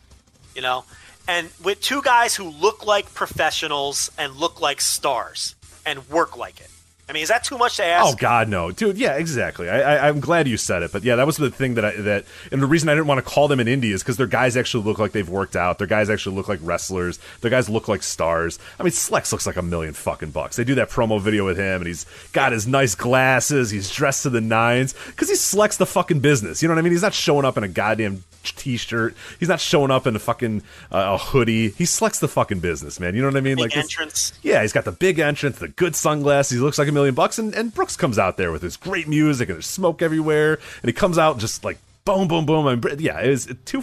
you 0.55 0.63
know 0.63 0.85
and 1.29 1.49
with 1.63 1.81
two 1.81 2.01
guys 2.03 2.35
who 2.35 2.49
look 2.49 2.87
like 2.87 3.13
professionals 3.15 4.11
and 4.19 4.35
look 4.37 4.61
like 4.61 4.81
stars 4.81 5.55
and 5.85 6.09
work 6.09 6.37
like 6.37 6.61
it 6.61 6.71
i 7.11 7.13
mean 7.13 7.23
is 7.23 7.29
that 7.29 7.45
too 7.45 7.59
much 7.59 7.77
to 7.77 7.85
ask 7.85 8.01
Oh 8.07 8.17
God, 8.17 8.49
no, 8.49 8.71
dude. 8.71 8.97
Yeah, 8.99 9.17
exactly. 9.17 9.69
I, 9.69 10.09
I'm 10.09 10.21
glad 10.21 10.49
you 10.49 10.57
said 10.57 10.83
it, 10.83 10.93
but 10.93 11.03
yeah, 11.03 11.17
that 11.17 11.27
was 11.27 11.37
the 11.37 11.51
thing 11.51 11.75
that 11.75 11.85
I 11.85 11.97
that, 11.97 12.25
and 12.51 12.63
the 12.63 12.67
reason 12.67 12.89
I 12.89 12.95
didn't 12.95 13.07
want 13.09 13.19
to 13.19 13.31
call 13.31 13.49
them 13.49 13.61
an 13.61 13.67
indie 13.67 13.93
is 13.93 14.03
because 14.03 14.17
their 14.17 14.27
guys 14.27 14.57
actually 14.57 14.85
look 14.85 14.99
like 14.99 15.13
they've 15.13 15.29
worked 15.29 15.57
out. 15.57 15.79
Their 15.79 15.87
guys 15.87 16.09
actually 16.09 16.37
look 16.37 16.49
like 16.49 16.61
wrestlers. 16.63 17.19
Their 17.41 17.51
guys 17.51 17.69
look 17.69 17.89
like 17.89 18.03
stars. 18.03 18.59
I 18.79 18.83
mean, 18.83 18.93
Slex 18.93 19.33
looks 19.33 19.47
like 19.47 19.57
a 19.57 19.63
million 19.63 19.95
fucking 19.95 20.31
bucks. 20.31 20.57
They 20.57 20.65
do 20.65 20.75
that 20.77 20.91
promo 20.91 21.21
video 21.21 21.45
with 21.45 21.59
him, 21.59 21.81
and 21.81 21.87
he's 21.87 22.07
got 22.33 22.53
his 22.53 22.67
nice 22.67 22.95
glasses. 22.95 23.71
He's 23.71 23.91
dressed 23.91 24.23
to 24.23 24.31
the 24.31 24.41
nines 24.41 24.95
because 25.07 25.29
he's 25.29 25.41
Slex 25.41 25.77
the 25.77 25.87
fucking 25.87 26.21
business. 26.21 26.63
You 26.63 26.69
know 26.69 26.75
what 26.75 26.81
I 26.81 26.83
mean? 26.83 26.93
He's 26.93 27.03
not 27.03 27.15
showing 27.15 27.45
up 27.45 27.57
in 27.57 27.65
a 27.65 27.69
goddamn 27.69 28.25
t-shirt. 28.43 29.15
He's 29.39 29.49
not 29.49 29.61
showing 29.61 29.91
up 29.91 30.07
in 30.07 30.17
a 30.17 30.19
fucking 30.19 30.63
uh, 30.93 31.15
a 31.15 31.19
hoodie. 31.19 31.71
He 31.71 31.85
Slex 31.85 32.21
the 32.21 32.29
fucking 32.29 32.61
business, 32.61 33.01
man. 33.01 33.15
You 33.15 33.23
know 33.23 33.29
what 33.29 33.37
I 33.37 33.41
mean? 33.41 33.57
Big 33.57 33.71
like 33.71 33.77
entrance 33.77 34.33
yeah, 34.43 34.63
he's 34.63 34.73
got 34.73 34.85
the 34.85 34.93
big 34.93 35.19
entrance, 35.19 35.59
the 35.59 35.69
good 35.69 35.95
sunglasses. 35.95 36.59
He 36.59 36.63
looks 36.63 36.79
like 36.79 36.89
a 36.89 36.93
million 36.93 37.15
bucks, 37.15 37.39
and, 37.39 37.55
and 37.55 37.75
Brooks 37.75 37.97
comes 37.97 38.19
out 38.19 38.37
there 38.37 38.53
with 38.53 38.63
his 38.63 38.77
great 38.77 39.09
music 39.09 39.49
and 39.49 39.57
there's 39.57 39.67
smoke 39.67 40.03
everywhere, 40.03 40.59
and 40.83 40.89
he 40.89 40.93
comes 40.93 41.19
out 41.19 41.39
just 41.39 41.65
like 41.65 41.79
boom, 42.05 42.29
boom, 42.29 42.47
boom. 42.47 42.67
And 42.67 43.01
yeah, 43.01 43.21
it 43.21 43.31
is 43.31 43.55
two. 43.65 43.83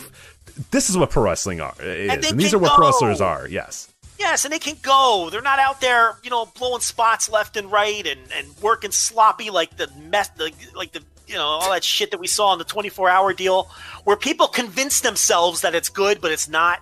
This 0.72 0.90
is 0.90 0.98
what 0.98 1.10
pro 1.10 1.24
wrestling 1.24 1.62
are. 1.62 1.76
Is, 1.80 2.12
And 2.12 2.26
and 2.26 2.40
these 2.40 2.54
are 2.54 2.60
what 2.60 2.74
pro 2.76 2.88
wrestlers 2.88 3.22
are. 3.22 3.48
Yes. 3.48 3.94
yes 4.20 4.46
and 4.46 4.52
they 4.52 4.60
can 4.60 4.76
go 4.82 5.30
they're 5.32 5.42
not 5.42 5.60
out 5.60 5.80
there 5.80 6.18
you 6.24 6.30
know 6.32 6.48
blowing 6.58 6.82
spots 6.82 7.30
left 7.30 7.56
and 7.56 7.72
right 7.72 8.08
and, 8.08 8.20
and 8.36 8.48
working 8.62 8.90
sloppy 8.92 9.52
like 9.52 9.78
the 9.78 9.88
mess 10.10 10.30
the, 10.30 10.52
like 10.76 10.92
the 10.92 11.04
you 11.28 11.36
know 11.36 11.46
all 11.46 11.72
that 11.72 11.84
shit 11.84 12.12
that 12.12 12.20
we 12.20 12.28
saw 12.28 12.48
on 12.48 12.58
the 12.58 12.64
24 12.64 13.10
hour 13.10 13.34
deal 13.34 13.70
where 14.04 14.16
people 14.18 14.48
convince 14.48 15.02
themselves 15.02 15.62
that 15.62 15.76
it's 15.76 15.90
good 15.90 16.22
but 16.22 16.32
it's 16.32 16.48
not 16.48 16.80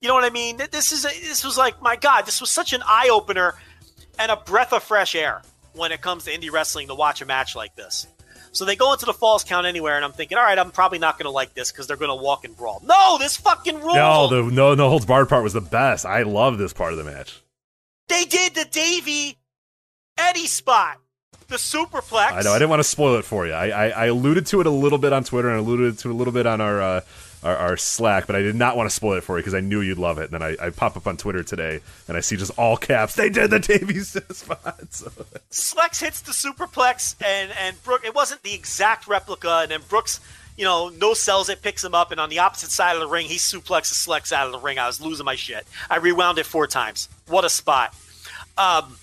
you 0.00 0.08
know 0.08 0.14
what 0.14 0.24
i 0.24 0.30
mean 0.30 0.56
this 0.72 0.92
is 0.92 1.04
a, 1.04 1.08
this 1.08 1.44
was 1.44 1.56
like 1.56 1.80
my 1.80 1.96
god 1.96 2.26
this 2.26 2.40
was 2.40 2.50
such 2.50 2.72
an 2.72 2.82
eye-opener 2.86 3.54
and 4.18 4.30
a 4.30 4.36
breath 4.36 4.72
of 4.72 4.82
fresh 4.82 5.14
air 5.14 5.42
when 5.74 5.92
it 5.92 6.00
comes 6.00 6.24
to 6.24 6.30
indie 6.30 6.50
wrestling 6.50 6.88
to 6.88 6.94
watch 6.94 7.20
a 7.20 7.26
match 7.26 7.54
like 7.54 7.74
this. 7.76 8.06
So 8.52 8.64
they 8.64 8.76
go 8.76 8.94
into 8.94 9.04
the 9.04 9.12
falls 9.12 9.44
count 9.44 9.66
anywhere, 9.66 9.96
and 9.96 10.04
I'm 10.04 10.12
thinking, 10.12 10.38
all 10.38 10.44
right, 10.44 10.58
I'm 10.58 10.70
probably 10.70 10.98
not 10.98 11.18
going 11.18 11.26
to 11.26 11.30
like 11.30 11.52
this 11.52 11.70
because 11.70 11.86
they're 11.86 11.98
going 11.98 12.16
to 12.16 12.22
walk 12.22 12.46
and 12.46 12.56
brawl. 12.56 12.80
No, 12.82 13.18
this 13.18 13.36
fucking 13.36 13.82
rule. 13.82 13.94
No, 13.94 14.28
the 14.28 14.42
no 14.50 14.74
no 14.74 14.88
holds 14.88 15.04
barred 15.04 15.28
part 15.28 15.42
was 15.42 15.52
the 15.52 15.60
best. 15.60 16.06
I 16.06 16.22
love 16.22 16.56
this 16.56 16.72
part 16.72 16.92
of 16.92 16.98
the 16.98 17.04
match. 17.04 17.42
they 18.08 18.24
did 18.24 18.54
the 18.54 18.64
Davey 18.64 19.36
Eddie 20.16 20.46
spot, 20.46 20.96
the 21.48 21.56
superplex. 21.56 22.32
I 22.32 22.42
know. 22.42 22.52
I 22.52 22.58
didn't 22.58 22.70
want 22.70 22.80
to 22.80 22.88
spoil 22.88 23.16
it 23.16 23.24
for 23.24 23.46
you. 23.46 23.52
I, 23.52 23.68
I, 23.68 23.88
I 23.88 24.06
alluded 24.06 24.46
to 24.46 24.60
it 24.60 24.66
a 24.66 24.70
little 24.70 24.98
bit 24.98 25.12
on 25.12 25.24
Twitter 25.24 25.48
and 25.48 25.56
I 25.56 25.60
alluded 25.60 25.98
to 25.98 26.08
it 26.08 26.12
a 26.12 26.16
little 26.16 26.32
bit 26.32 26.46
on 26.46 26.60
our 26.60 26.80
uh, 26.82 27.00
our, 27.42 27.56
our 27.56 27.76
Slack, 27.76 28.26
but 28.26 28.34
I 28.34 28.42
did 28.42 28.56
not 28.56 28.76
want 28.76 28.90
to 28.90 28.94
spoil 28.94 29.18
it 29.18 29.24
for 29.24 29.36
you 29.36 29.42
because 29.42 29.54
I 29.54 29.60
knew 29.60 29.80
you'd 29.80 29.98
love 29.98 30.18
it. 30.18 30.32
And 30.32 30.32
then 30.32 30.42
I, 30.42 30.66
I 30.66 30.70
pop 30.70 30.96
up 30.96 31.06
on 31.06 31.16
Twitter 31.16 31.42
today 31.42 31.80
and 32.08 32.16
I 32.16 32.20
see 32.20 32.36
just 32.36 32.50
all 32.58 32.76
caps. 32.76 33.14
They 33.14 33.30
did 33.30 33.50
the 33.50 33.60
Davies 33.60 34.16
spot. 34.30 34.78
So, 34.90 35.10
Slex 35.50 36.00
hits 36.00 36.20
the 36.20 36.32
superplex, 36.32 37.14
and 37.24 37.52
and 37.60 37.80
Brooke. 37.82 38.04
It 38.04 38.14
wasn't 38.14 38.42
the 38.42 38.54
exact 38.54 39.06
replica, 39.06 39.60
and 39.62 39.70
then 39.70 39.80
Brooks, 39.88 40.20
you 40.56 40.64
know, 40.64 40.88
no 40.88 41.14
sells 41.14 41.48
it, 41.48 41.62
picks 41.62 41.84
him 41.84 41.94
up, 41.94 42.10
and 42.10 42.20
on 42.20 42.28
the 42.30 42.40
opposite 42.40 42.70
side 42.70 42.94
of 42.94 43.00
the 43.00 43.08
ring, 43.08 43.26
he 43.26 43.36
suplexes 43.36 44.06
Slex 44.06 44.32
out 44.32 44.46
of 44.46 44.52
the 44.52 44.58
ring. 44.58 44.78
I 44.78 44.86
was 44.86 45.00
losing 45.00 45.24
my 45.24 45.36
shit. 45.36 45.66
I 45.88 45.96
rewound 45.98 46.38
it 46.38 46.46
four 46.46 46.66
times. 46.66 47.08
What 47.28 47.44
a 47.44 47.50
spot! 47.50 47.94
Um, 48.58 48.96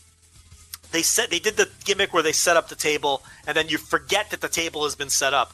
they 0.93 1.01
set 1.01 1.29
they 1.29 1.39
did 1.39 1.57
the 1.57 1.69
gimmick 1.83 2.13
where 2.13 2.23
they 2.23 2.31
set 2.31 2.55
up 2.55 2.69
the 2.69 2.75
table, 2.75 3.23
and 3.45 3.57
then 3.57 3.67
you 3.67 3.77
forget 3.77 4.29
that 4.29 4.39
the 4.39 4.47
table 4.47 4.83
has 4.83 4.95
been 4.95 5.09
set 5.09 5.33
up, 5.33 5.53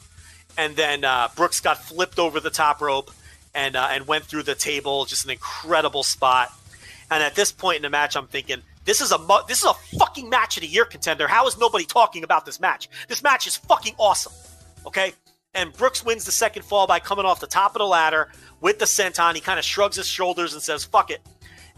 and 0.56 0.76
then 0.76 1.02
uh, 1.02 1.28
Brooks 1.34 1.60
got 1.60 1.78
flipped 1.82 2.18
over 2.18 2.38
the 2.38 2.50
top 2.50 2.80
rope 2.80 3.10
and 3.54 3.74
uh, 3.74 3.88
and 3.90 4.06
went 4.06 4.24
through 4.24 4.44
the 4.44 4.54
table. 4.54 5.06
Just 5.06 5.24
an 5.24 5.30
incredible 5.30 6.02
spot. 6.02 6.52
And 7.10 7.22
at 7.24 7.34
this 7.34 7.50
point 7.50 7.76
in 7.76 7.82
the 7.82 7.90
match, 7.90 8.16
I'm 8.16 8.28
thinking, 8.28 8.62
this 8.84 9.00
is 9.00 9.12
a 9.12 9.18
mu- 9.18 9.42
this 9.48 9.58
is 9.58 9.64
a 9.64 9.74
fucking 9.98 10.28
match 10.28 10.56
of 10.58 10.60
the 10.60 10.68
year 10.68 10.84
contender. 10.84 11.26
How 11.26 11.46
is 11.46 11.58
nobody 11.58 11.84
talking 11.84 12.22
about 12.22 12.44
this 12.44 12.60
match? 12.60 12.88
This 13.08 13.22
match 13.22 13.46
is 13.46 13.56
fucking 13.56 13.94
awesome. 13.98 14.32
Okay, 14.86 15.14
and 15.54 15.72
Brooks 15.72 16.04
wins 16.04 16.24
the 16.24 16.32
second 16.32 16.64
fall 16.64 16.86
by 16.86 17.00
coming 17.00 17.24
off 17.24 17.40
the 17.40 17.46
top 17.46 17.74
of 17.74 17.80
the 17.80 17.86
ladder 17.86 18.28
with 18.60 18.78
the 18.78 18.84
senton. 18.84 19.34
He 19.34 19.40
kind 19.40 19.58
of 19.58 19.64
shrugs 19.64 19.96
his 19.96 20.06
shoulders 20.06 20.52
and 20.52 20.62
says, 20.62 20.84
"Fuck 20.84 21.10
it," 21.10 21.22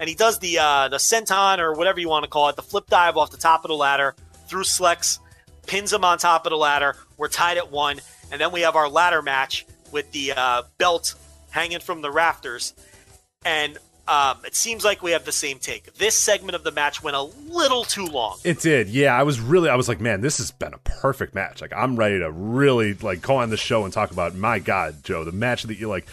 and 0.02 0.08
he 0.08 0.16
does 0.16 0.40
the 0.40 0.58
uh, 0.58 0.88
the 0.88 0.96
senton 0.96 1.60
or 1.60 1.74
whatever 1.74 2.00
you 2.00 2.08
want 2.08 2.24
to 2.24 2.28
call 2.28 2.48
it, 2.48 2.56
the 2.56 2.62
flip 2.62 2.88
dive 2.88 3.16
off 3.16 3.30
the 3.30 3.36
top 3.36 3.64
of 3.64 3.68
the 3.68 3.76
ladder 3.76 4.16
through 4.48 4.64
Slex, 4.64 5.20
pins 5.68 5.92
him 5.92 6.04
on 6.04 6.18
top 6.18 6.44
of 6.44 6.50
the 6.50 6.56
ladder. 6.56 6.96
We're 7.16 7.28
tied 7.28 7.56
at 7.56 7.70
one, 7.70 8.00
and 8.32 8.40
then 8.40 8.50
we 8.50 8.62
have 8.62 8.74
our 8.74 8.88
ladder 8.88 9.22
match 9.22 9.64
with 9.92 10.10
the 10.10 10.32
uh, 10.36 10.62
belt 10.76 11.14
hanging 11.50 11.78
from 11.78 12.02
the 12.02 12.10
rafters, 12.10 12.74
and 13.44 13.78
um, 14.08 14.38
it 14.44 14.56
seems 14.56 14.84
like 14.84 15.04
we 15.04 15.12
have 15.12 15.24
the 15.24 15.30
same 15.30 15.60
take. 15.60 15.94
This 15.94 16.16
segment 16.16 16.56
of 16.56 16.64
the 16.64 16.72
match 16.72 17.00
went 17.04 17.14
a 17.14 17.22
little 17.22 17.84
too 17.84 18.06
long. 18.06 18.38
It 18.42 18.58
did, 18.58 18.88
yeah. 18.88 19.14
I 19.14 19.22
was 19.22 19.38
really, 19.38 19.68
I 19.68 19.76
was 19.76 19.88
like, 19.88 20.00
man, 20.00 20.20
this 20.20 20.38
has 20.38 20.50
been 20.50 20.74
a 20.74 20.78
perfect 20.78 21.36
match. 21.36 21.60
Like, 21.60 21.72
I'm 21.72 21.94
ready 21.94 22.18
to 22.18 22.32
really 22.32 22.94
like 22.94 23.22
go 23.22 23.36
on 23.36 23.50
the 23.50 23.56
show 23.56 23.84
and 23.84 23.94
talk 23.94 24.10
about, 24.10 24.34
my 24.34 24.58
God, 24.58 25.04
Joe, 25.04 25.22
the 25.22 25.30
match 25.30 25.62
that 25.62 25.78
you 25.78 25.88
like 25.88 26.08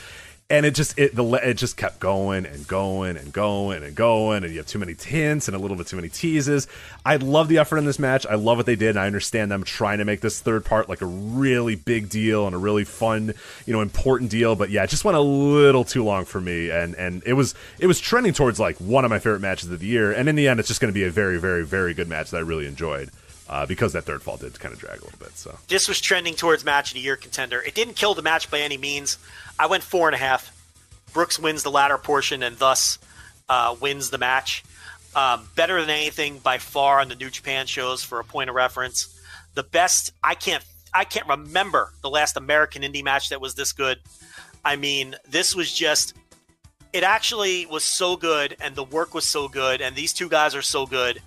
and 0.51 0.65
it 0.65 0.73
just 0.73 0.97
it 0.97 1.15
the 1.15 1.23
it 1.23 1.55
just 1.55 1.77
kept 1.77 1.99
going 1.99 2.45
and 2.47 2.67
going 2.67 3.17
and 3.17 3.31
going 3.31 3.83
and 3.83 3.95
going. 3.95 4.43
And 4.43 4.51
you 4.51 4.57
have 4.57 4.65
too 4.65 4.79
many 4.79 4.95
hints 4.95 5.47
and 5.47 5.55
a 5.55 5.59
little 5.59 5.77
bit 5.77 5.85
too 5.87 5.95
many 5.95 6.09
teases. 6.09 6.67
I 7.05 7.17
love 7.17 7.49
the 7.49 7.59
effort 7.59 7.77
in 7.77 7.85
this 7.85 7.99
match. 7.99 8.25
I 8.25 8.33
love 8.33 8.57
what 8.57 8.65
they 8.65 8.75
did. 8.75 8.89
And 8.89 8.99
i 8.99 9.05
understand 9.05 9.51
them 9.51 9.63
trying 9.63 9.99
to 9.99 10.05
make 10.05 10.21
this 10.21 10.41
third 10.41 10.65
part 10.65 10.89
like 10.89 11.01
a 11.01 11.05
really 11.05 11.75
big 11.75 12.09
deal 12.09 12.47
and 12.47 12.55
a 12.55 12.57
really 12.57 12.83
fun 12.83 13.33
you 13.67 13.73
know 13.73 13.81
important 13.81 14.31
deal. 14.31 14.55
But 14.55 14.71
yeah 14.71 14.83
it 14.83 14.89
just 14.89 15.05
went 15.05 15.17
a 15.17 15.21
little 15.21 15.83
too 15.83 16.03
long 16.03 16.25
for 16.25 16.41
me. 16.41 16.71
And 16.71 16.95
and 16.95 17.21
it 17.27 17.33
was 17.33 17.53
it 17.77 17.85
was 17.85 17.99
trending 17.99 18.33
towards 18.33 18.59
like 18.59 18.77
one 18.77 19.05
of 19.05 19.11
my 19.11 19.19
favorite 19.19 19.41
matches 19.41 19.69
of 19.69 19.79
the 19.79 19.85
year. 19.85 20.11
And 20.11 20.27
in 20.27 20.35
the 20.35 20.47
end 20.47 20.59
it's 20.59 20.67
just 20.67 20.81
going 20.81 20.91
to 20.91 20.99
be 20.99 21.03
a 21.03 21.11
very 21.11 21.39
very 21.39 21.63
very 21.63 21.93
good 21.93 22.07
match 22.07 22.31
that 22.31 22.37
i 22.37 22.41
really 22.41 22.65
enjoyed 22.65 23.11
uh, 23.49 23.65
because 23.65 23.93
that 23.93 24.03
third 24.03 24.21
fall 24.21 24.37
did 24.37 24.57
kind 24.59 24.73
of 24.73 24.79
drag 24.79 25.01
a 25.01 25.03
little 25.03 25.19
bit. 25.19 25.35
So 25.35 25.57
this 25.67 25.87
was 25.87 25.99
trending 25.99 26.35
towards 26.35 26.63
match 26.63 26.91
of 26.91 26.93
the 26.93 27.01
year 27.01 27.15
contender. 27.15 27.61
It 27.61 27.73
didn't 27.73 27.95
kill 27.95 28.13
the 28.13 28.21
match 28.21 28.49
by 28.51 28.59
any 28.59 28.77
means. 28.77 29.17
I 29.57 29.65
went 29.65 29.83
four 29.83 30.07
and 30.07 30.15
a 30.15 30.19
half. 30.19 30.55
Brooks 31.13 31.39
wins 31.39 31.63
the 31.63 31.71
latter 31.71 31.97
portion 31.97 32.43
and 32.43 32.57
thus 32.57 32.99
uh, 33.49 33.75
wins 33.81 34.11
the 34.11 34.19
match. 34.19 34.63
Um, 35.15 35.49
better 35.55 35.81
than 35.81 35.89
anything 35.89 36.37
by 36.37 36.59
far 36.59 36.99
on 36.99 37.09
the 37.09 37.15
New 37.15 37.31
Japan 37.31 37.65
shows 37.65 38.03
for 38.03 38.19
a 38.19 38.23
point 38.23 38.51
of 38.51 38.55
reference. 38.55 39.19
The 39.55 39.63
best 39.63 40.13
I 40.23 40.35
can't 40.35 40.63
I 40.93 41.03
can't 41.03 41.27
remember 41.27 41.91
the 42.01 42.09
last 42.09 42.37
American 42.37 42.83
indie 42.83 43.03
match 43.03 43.29
that 43.29 43.41
was 43.41 43.55
this 43.55 43.73
good. 43.73 43.99
I 44.63 44.75
mean, 44.75 45.15
this 45.27 45.55
was 45.55 45.73
just 45.73 46.13
it 46.93 47.03
actually 47.03 47.65
was 47.65 47.83
so 47.83 48.15
good 48.15 48.55
and 48.61 48.75
the 48.75 48.83
work 48.83 49.15
was 49.15 49.25
so 49.25 49.47
good 49.47 49.81
and 49.81 49.95
these 49.95 50.13
two 50.13 50.29
guys 50.29 50.53
are 50.53 50.61
so 50.61 50.85
good 50.85 51.21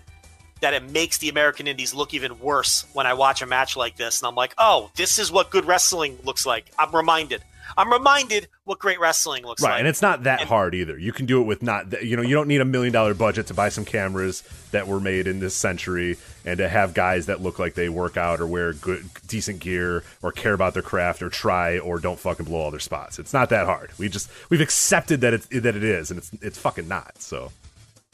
that 0.63 0.73
it 0.75 0.91
makes 0.91 1.19
the 1.19 1.29
American 1.29 1.67
Indies 1.69 1.93
look 1.95 2.15
even 2.15 2.41
worse 2.41 2.87
when 2.95 3.07
I 3.07 3.13
watch 3.15 3.43
a 3.43 3.47
match 3.47 3.77
like 3.77 3.97
this 3.97 4.21
and 4.21 4.27
I'm 4.29 4.35
like, 4.35 4.55
"Oh, 4.59 4.91
this 4.97 5.19
is 5.19 5.31
what 5.31 5.51
good 5.51 5.67
wrestling 5.67 6.19
looks 6.25 6.47
like." 6.47 6.67
I'm 6.79 6.95
reminded. 6.97 7.43
I'm 7.75 7.91
reminded 7.91 8.49
what 8.65 8.79
great 8.79 9.01
wrestling 9.01 9.45
looks 9.47 9.63
right, 9.63 9.71
like. 9.71 9.79
and 9.79 9.89
it's 9.89 10.03
not 10.03 10.25
that 10.25 10.41
And- 10.41 10.49
hard 10.49 10.75
either. 10.75 10.99
You 10.99 11.11
can 11.13 11.25
do 11.25 11.41
it 11.41 11.45
with 11.45 11.63
not, 11.63 12.03
you 12.03 12.17
know, 12.17 12.23
you 12.23 12.35
don't 12.35 12.47
need 12.49 12.61
a 12.61 12.67
million 12.67 12.93
dollar 12.93 13.15
budget 13.15 13.47
to 13.47 13.55
buy 13.55 13.71
some 13.71 13.87
cameras 13.87 14.43
that 14.73 14.87
were 14.87 15.01
made 15.01 15.27
in 15.27 15.41
this 15.41 15.55
century 15.55 16.19
and 16.45 16.59
to 16.59 16.69
have 16.69 16.93
guys 16.93 17.27
that 17.27 17.41
look 17.41 17.59
like 17.59 17.73
they 17.73 17.89
work 17.89 18.19
out 18.19 18.41
or 18.41 18.47
wear 18.47 18.75
good, 18.75 19.09
decent 19.27 19.61
gear 19.61 20.05
or 20.21 20.33
care 20.33 20.53
about 20.53 20.75
their 20.75 20.83
craft 20.83 21.23
or 21.23 21.31
try 21.31 21.79
or 21.79 21.99
don't 21.99 22.19
fucking 22.19 22.45
blow 22.45 22.59
all 22.61 22.71
their 22.71 22.81
spots. 22.81 23.19
It's 23.19 23.33
not 23.33 23.49
that 23.51 23.65
hard. 23.65 23.91
We 23.97 24.09
just 24.11 24.29
we've 24.51 24.61
accepted 24.61 25.23
that 25.23 25.33
it's 25.33 25.47
that 25.47 25.75
it 25.75 25.85
is, 25.85 26.11
and 26.11 26.19
it's 26.19 26.31
it's 26.43 26.59
fucking 26.59 26.89
not. 26.89 27.23
So 27.23 27.53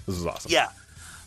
this 0.06 0.16
is 0.16 0.24
awesome. 0.24 0.52
Yeah. 0.52 0.68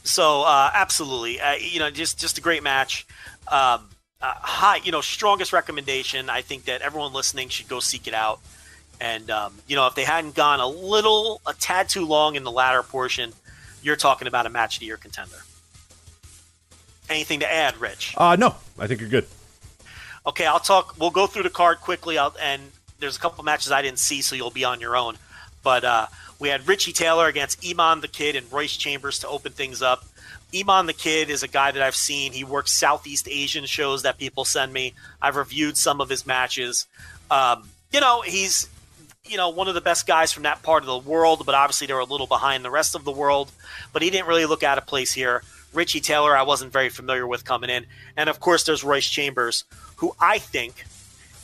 So 0.03 0.43
uh, 0.43 0.71
absolutely, 0.73 1.39
uh, 1.39 1.53
you 1.53 1.80
know, 1.80 1.89
just 1.91 2.19
just 2.19 2.38
a 2.38 2.41
great 2.41 2.63
match. 2.63 3.05
Um, 3.47 3.88
uh, 4.21 4.33
high, 4.35 4.77
you 4.77 4.91
know, 4.91 5.01
strongest 5.01 5.53
recommendation. 5.53 6.30
I 6.30 6.41
think 6.41 6.65
that 6.65 6.81
everyone 6.81 7.13
listening 7.13 7.49
should 7.49 7.67
go 7.67 7.80
seek 7.80 8.07
it 8.07 8.13
out. 8.13 8.39
And 8.99 9.30
um, 9.31 9.53
you 9.67 9.75
know, 9.75 9.88
if 9.88 9.95
they 9.95 10.03
hadn't 10.03 10.35
gone 10.35 10.59
a 10.59 10.67
little, 10.67 11.41
a 11.45 11.53
tad 11.53 11.89
too 11.89 12.05
long 12.05 12.35
in 12.35 12.43
the 12.43 12.51
latter 12.51 12.83
portion, 12.83 13.33
you're 13.81 13.95
talking 13.95 14.27
about 14.27 14.45
a 14.45 14.49
match 14.49 14.75
of 14.75 14.80
the 14.81 14.85
year 14.88 14.97
contender. 14.97 15.38
Anything 17.09 17.39
to 17.41 17.51
add, 17.51 17.77
Rich? 17.77 18.13
Uh, 18.17 18.35
no, 18.38 18.55
I 18.80 18.88
think 18.88 19.01
you're 19.01 19.09
good. 19.09 19.25
Okay, 20.25 20.45
I'll 20.45 20.59
talk. 20.59 20.95
We'll 20.99 21.09
go 21.09 21.25
through 21.25 21.43
the 21.43 21.49
card 21.49 21.80
quickly. 21.81 22.17
I'll, 22.17 22.35
and 22.39 22.61
there's 22.99 23.17
a 23.17 23.19
couple 23.19 23.43
matches 23.43 23.71
I 23.71 23.81
didn't 23.81 23.99
see, 23.99 24.21
so 24.21 24.35
you'll 24.35 24.51
be 24.51 24.63
on 24.63 24.80
your 24.80 24.95
own. 24.95 25.17
But 25.64 25.83
uh, 25.83 26.07
we 26.40 26.49
had 26.49 26.67
Richie 26.67 26.93
Taylor 26.93 27.27
against 27.27 27.65
Iman 27.65 28.01
the 28.01 28.07
Kid 28.07 28.35
and 28.35 28.51
Royce 28.51 28.75
Chambers 28.75 29.19
to 29.19 29.27
open 29.27 29.51
things 29.51 29.81
up. 29.81 30.06
Iman 30.56 30.85
the 30.85 30.93
Kid 30.93 31.30
is 31.30 31.43
a 31.43 31.48
guy 31.48 31.72
that 31.72 31.81
I've 31.81 31.95
seen. 31.95 32.33
He 32.33 32.43
works 32.43 32.72
Southeast 32.72 33.27
Asian 33.30 33.65
shows 33.65 34.03
that 34.03 34.17
people 34.17 34.43
send 34.43 34.73
me. 34.73 34.93
I've 35.22 35.35
reviewed 35.35 35.77
some 35.77 36.01
of 36.01 36.09
his 36.09 36.25
matches. 36.25 36.88
Um, 37.30 37.69
you 37.91 38.01
know, 38.01 38.22
he's 38.22 38.69
you 39.25 39.38
know 39.38 39.49
one 39.49 39.67
of 39.67 39.75
the 39.75 39.81
best 39.81 40.07
guys 40.07 40.31
from 40.31 40.43
that 40.43 40.64
part 40.64 40.83
of 40.83 40.88
the 40.88 41.09
world, 41.09 41.43
but 41.45 41.56
obviously 41.56 41.88
they're 41.88 41.99
a 41.99 42.06
little 42.06 42.27
behind 42.27 42.65
the 42.65 42.72
rest 42.72 42.95
of 42.95 43.06
the 43.06 43.11
world. 43.11 43.51
But 43.93 44.01
he 44.01 44.09
didn't 44.09 44.27
really 44.27 44.45
look 44.45 44.64
out 44.64 44.77
of 44.77 44.85
place 44.85 45.14
here. 45.14 45.43
Richie 45.73 46.01
Taylor, 46.01 46.35
I 46.35 46.43
wasn't 46.43 46.73
very 46.73 46.90
familiar 46.90 47.25
with 47.25 47.45
coming 47.45 47.69
in, 47.69 47.85
and 48.17 48.30
of 48.30 48.40
course 48.40 48.64
there's 48.65 48.83
Royce 48.83 49.07
Chambers, 49.07 49.64
who 49.98 50.14
I 50.19 50.38
think 50.38 50.85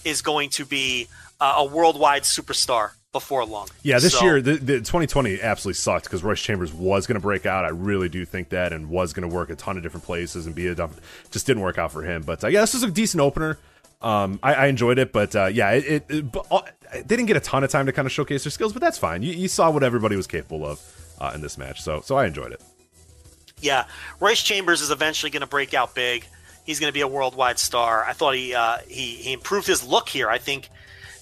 is 0.04 0.22
going 0.22 0.50
to 0.52 0.66
be 0.66 1.08
uh, 1.40 1.56
a 1.58 1.66
worldwide 1.66 2.24
superstar 2.24 2.92
before 3.20 3.46
long. 3.46 3.68
Yeah, 3.84 4.00
this 4.00 4.14
So- 4.14 4.24
year, 4.24 4.42
the, 4.42 4.54
the 4.54 4.78
2020 4.78 5.42
absolutely 5.42 5.76
sucked 5.76 6.06
because 6.06 6.24
Royce 6.24 6.42
Chambers 6.42 6.74
was 6.74 7.08
going 7.08 7.16
to 7.16 7.22
break 7.22 7.46
out. 7.46 7.66
I 7.66 7.70
really 7.70 8.10
do 8.10 8.26
think 8.26 8.50
that, 8.50 8.74
and 8.74 8.90
was 8.90 9.14
going 9.14 9.28
to 9.28 9.34
work 9.36 9.50
a 9.50 9.56
ton 9.56 9.78
of 9.78 9.84
different 9.84 10.06
places 10.06 10.46
and 10.46 10.54
be 10.56 10.68
a 10.68 10.76
dump. 10.76 11.00
Just 11.32 11.46
didn't 11.48 11.64
work 11.64 11.78
out 11.78 11.92
for 11.92 12.04
him. 12.04 12.22
But 12.24 12.44
uh, 12.44 12.48
yeah, 12.48 12.62
this 12.62 12.74
was 12.74 12.84
a 12.84 12.92
decent 12.92 13.22
opener. 13.22 13.58
Um, 14.02 14.40
I, 14.44 14.54
I 14.54 14.66
enjoyed 14.68 15.00
it, 15.00 15.12
but 15.12 15.36
uh, 15.36 15.46
yeah, 15.46 15.72
it, 15.72 15.86
it, 15.86 16.06
it 16.10 16.32
but, 16.32 16.46
uh, 16.52 16.62
they 16.94 17.02
didn't 17.04 17.26
get 17.26 17.38
a 17.38 17.42
ton 17.42 17.64
of 17.64 17.72
time 17.72 17.88
to 17.88 17.92
kind 17.92 18.06
of 18.06 18.12
showcase 18.12 18.44
their 18.44 18.52
skills, 18.52 18.72
but 18.72 18.82
that's 18.82 18.98
fine. 18.98 19.24
You, 19.24 19.34
you 19.34 19.48
saw 19.48 19.72
what 19.72 19.84
everybody 19.84 20.16
was 20.16 20.28
capable 20.28 20.66
of 20.66 20.80
uh, 21.20 21.32
in 21.34 21.42
this 21.42 21.58
match, 21.58 21.82
so 21.82 22.02
so 22.02 22.16
I 22.16 22.28
enjoyed 22.28 22.52
it. 22.52 22.62
Yeah, 23.60 23.86
Royce 24.20 24.44
Chambers 24.44 24.82
is 24.82 24.92
eventually 24.92 25.32
going 25.32 25.42
to 25.42 25.48
break 25.48 25.74
out 25.74 25.96
big. 25.96 26.26
He's 26.64 26.80
going 26.80 26.90
to 26.90 26.94
be 26.94 27.02
a 27.02 27.08
worldwide 27.08 27.58
star. 27.58 28.04
I 28.06 28.14
thought 28.14 28.36
he 28.36 28.54
uh, 28.54 28.78
he 28.88 29.16
he 29.16 29.34
improved 29.34 29.66
his 29.66 29.84
look 29.84 30.10
here. 30.10 30.30
I 30.30 30.38
think 30.38 30.70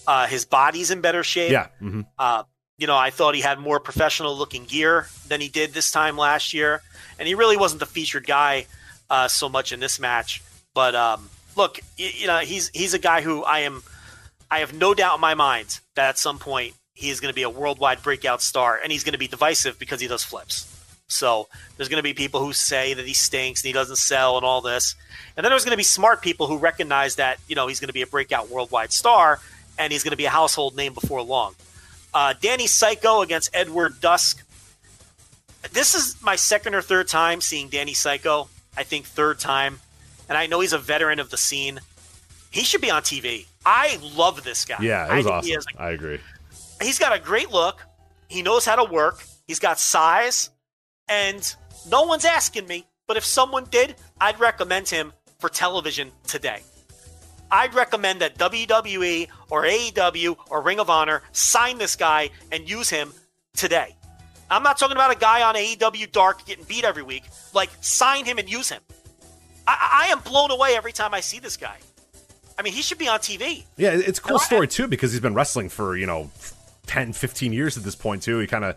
uh, 0.07 0.27
his 0.27 0.45
body's 0.45 0.91
in 0.91 1.01
better 1.01 1.23
shape. 1.23 1.51
Yeah, 1.51 1.67
hmm 1.79 2.01
Uh, 2.17 2.43
you 2.77 2.87
know, 2.87 2.97
I 2.97 3.09
thought 3.09 3.35
he 3.35 3.41
had 3.41 3.57
more 3.59 3.79
professional 3.79 4.35
looking 4.37 4.65
gear 4.65 5.07
than 5.29 5.39
he 5.39 5.47
did 5.47 5.73
this 5.73 5.91
time 5.91 6.17
last 6.17 6.53
year, 6.53 6.81
and 7.17 7.27
he 7.27 7.33
really 7.33 7.55
wasn't 7.57 7.79
the 7.79 7.85
featured 7.85 8.27
guy 8.27 8.65
uh, 9.09 9.27
so 9.29 9.47
much 9.47 9.71
in 9.71 9.79
this 9.79 9.97
match. 9.99 10.41
But 10.73 10.93
um, 10.93 11.29
look, 11.55 11.79
y- 11.97 12.11
you 12.15 12.27
know, 12.27 12.39
he's 12.39 12.69
he's 12.73 12.93
a 12.93 12.99
guy 12.99 13.21
who 13.21 13.43
I 13.43 13.59
am. 13.59 13.81
I 14.51 14.59
have 14.59 14.73
no 14.73 14.93
doubt 14.93 15.15
in 15.15 15.21
my 15.21 15.33
mind 15.35 15.79
that 15.95 16.09
at 16.09 16.17
some 16.17 16.37
point 16.37 16.73
he 16.93 17.09
is 17.09 17.19
going 17.21 17.31
to 17.31 17.35
be 17.35 17.43
a 17.43 17.49
worldwide 17.49 18.03
breakout 18.03 18.41
star, 18.41 18.77
and 18.81 18.91
he's 18.91 19.03
going 19.03 19.13
to 19.13 19.19
be 19.19 19.27
divisive 19.27 19.79
because 19.79 20.01
he 20.01 20.07
does 20.07 20.23
flips. 20.23 20.71
So 21.07 21.47
there's 21.77 21.87
going 21.87 21.99
to 21.99 22.03
be 22.03 22.13
people 22.13 22.39
who 22.43 22.51
say 22.51 22.93
that 22.93 23.05
he 23.05 23.13
stinks 23.13 23.61
and 23.61 23.67
he 23.67 23.73
doesn't 23.73 23.97
sell 23.97 24.37
and 24.37 24.45
all 24.45 24.59
this, 24.61 24.95
and 25.37 25.43
then 25.45 25.51
there's 25.51 25.63
going 25.63 25.71
to 25.71 25.77
be 25.77 25.83
smart 25.83 26.21
people 26.21 26.47
who 26.47 26.57
recognize 26.57 27.15
that 27.15 27.39
you 27.47 27.55
know 27.55 27.67
he's 27.67 27.79
going 27.79 27.87
to 27.89 27.93
be 27.93 28.01
a 28.01 28.07
breakout 28.07 28.49
worldwide 28.49 28.91
star 28.91 29.39
and 29.77 29.91
he's 29.91 30.03
going 30.03 30.11
to 30.11 30.17
be 30.17 30.25
a 30.25 30.29
household 30.29 30.75
name 30.75 30.93
before 30.93 31.21
long. 31.21 31.55
Uh, 32.13 32.33
Danny 32.39 32.67
Psycho 32.67 33.21
against 33.21 33.49
Edward 33.53 33.99
Dusk. 34.01 34.41
This 35.71 35.95
is 35.95 36.15
my 36.21 36.35
second 36.35 36.75
or 36.75 36.81
third 36.81 37.07
time 37.07 37.41
seeing 37.41 37.69
Danny 37.69 37.93
Psycho. 37.93 38.47
I 38.77 38.83
think 38.83 39.05
third 39.05 39.39
time, 39.39 39.79
and 40.29 40.37
I 40.37 40.47
know 40.47 40.59
he's 40.59 40.73
a 40.73 40.77
veteran 40.77 41.19
of 41.19 41.29
the 41.29 41.37
scene. 41.37 41.79
He 42.51 42.61
should 42.63 42.81
be 42.81 42.91
on 42.91 43.01
TV. 43.01 43.45
I 43.65 43.97
love 44.15 44.43
this 44.43 44.63
guy. 44.65 44.77
yeah, 44.81 45.05
it 45.07 45.11
I 45.11 45.15
was 45.17 45.25
he 45.45 45.55
awesome. 45.55 45.73
I 45.77 45.89
agree. 45.91 46.19
he's 46.81 46.99
got 46.99 47.15
a 47.15 47.19
great 47.19 47.51
look. 47.51 47.81
He 48.29 48.41
knows 48.41 48.65
how 48.65 48.75
to 48.75 48.91
work. 48.91 49.23
He's 49.47 49.59
got 49.59 49.79
size, 49.79 50.49
and 51.07 51.55
no 51.89 52.03
one's 52.03 52.25
asking 52.25 52.67
me. 52.67 52.85
But 53.07 53.17
if 53.17 53.25
someone 53.25 53.65
did, 53.69 53.95
I'd 54.19 54.39
recommend 54.39 54.89
him 54.89 55.13
for 55.39 55.49
television 55.49 56.11
today. 56.27 56.61
I'd 57.51 57.73
recommend 57.73 58.21
that 58.21 58.37
WWE 58.37 59.27
or 59.49 59.63
AEW 59.63 60.35
or 60.49 60.61
Ring 60.61 60.79
of 60.79 60.89
Honor 60.89 61.21
sign 61.31 61.77
this 61.77 61.95
guy 61.95 62.29
and 62.51 62.69
use 62.69 62.89
him 62.89 63.13
today. 63.55 63.95
I'm 64.49 64.63
not 64.63 64.77
talking 64.77 64.95
about 64.95 65.11
a 65.15 65.17
guy 65.17 65.41
on 65.41 65.55
AEW 65.55 66.11
Dark 66.11 66.45
getting 66.45 66.65
beat 66.65 66.83
every 66.83 67.03
week. 67.03 67.23
Like, 67.53 67.69
sign 67.81 68.25
him 68.25 68.37
and 68.37 68.49
use 68.49 68.69
him. 68.69 68.81
I, 69.67 70.05
I 70.07 70.11
am 70.11 70.19
blown 70.19 70.51
away 70.51 70.75
every 70.75 70.91
time 70.91 71.13
I 71.13 71.19
see 71.21 71.39
this 71.39 71.57
guy. 71.57 71.77
I 72.57 72.61
mean, 72.61 72.73
he 72.73 72.81
should 72.81 72.97
be 72.99 73.07
on 73.07 73.19
TV. 73.19 73.63
Yeah, 73.77 73.91
it's 73.91 74.19
a 74.19 74.21
cool 74.21 74.37
No, 74.37 74.41
I- 74.41 74.45
story 74.45 74.67
too 74.67 74.87
because 74.87 75.11
he's 75.11 75.21
been 75.21 75.33
wrestling 75.33 75.69
for 75.69 75.97
you 75.97 76.05
know 76.05 76.29
10 76.85 77.13
15 77.13 77.53
years 77.53 77.77
at 77.77 77.83
this 77.83 77.95
point 77.95 78.21
too 78.21 78.39
he 78.39 78.47
kind 78.47 78.63
of 78.63 78.75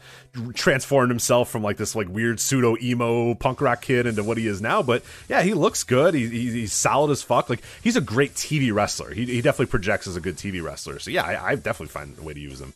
transformed 0.54 1.10
himself 1.10 1.48
from 1.50 1.62
like 1.62 1.76
this 1.76 1.94
like 1.94 2.08
weird 2.08 2.40
pseudo 2.40 2.76
emo 2.82 3.34
punk 3.34 3.60
rock 3.60 3.82
kid 3.82 4.06
into 4.06 4.22
what 4.22 4.38
he 4.38 4.46
is 4.46 4.60
now 4.60 4.82
but 4.82 5.02
yeah 5.28 5.42
he 5.42 5.54
looks 5.54 5.84
good 5.84 6.14
he, 6.14 6.28
he, 6.28 6.50
he's 6.50 6.72
solid 6.72 7.10
as 7.10 7.22
fuck 7.22 7.48
like 7.50 7.62
he's 7.82 7.96
a 7.96 8.00
great 8.00 8.34
tv 8.34 8.72
wrestler 8.72 9.12
he, 9.12 9.24
he 9.26 9.40
definitely 9.40 9.66
projects 9.66 10.06
as 10.06 10.16
a 10.16 10.20
good 10.20 10.36
tv 10.36 10.62
wrestler 10.62 10.98
so 10.98 11.10
yeah 11.10 11.24
I, 11.24 11.50
I 11.50 11.54
definitely 11.54 11.88
find 11.88 12.16
a 12.18 12.22
way 12.22 12.34
to 12.34 12.40
use 12.40 12.60
him 12.60 12.72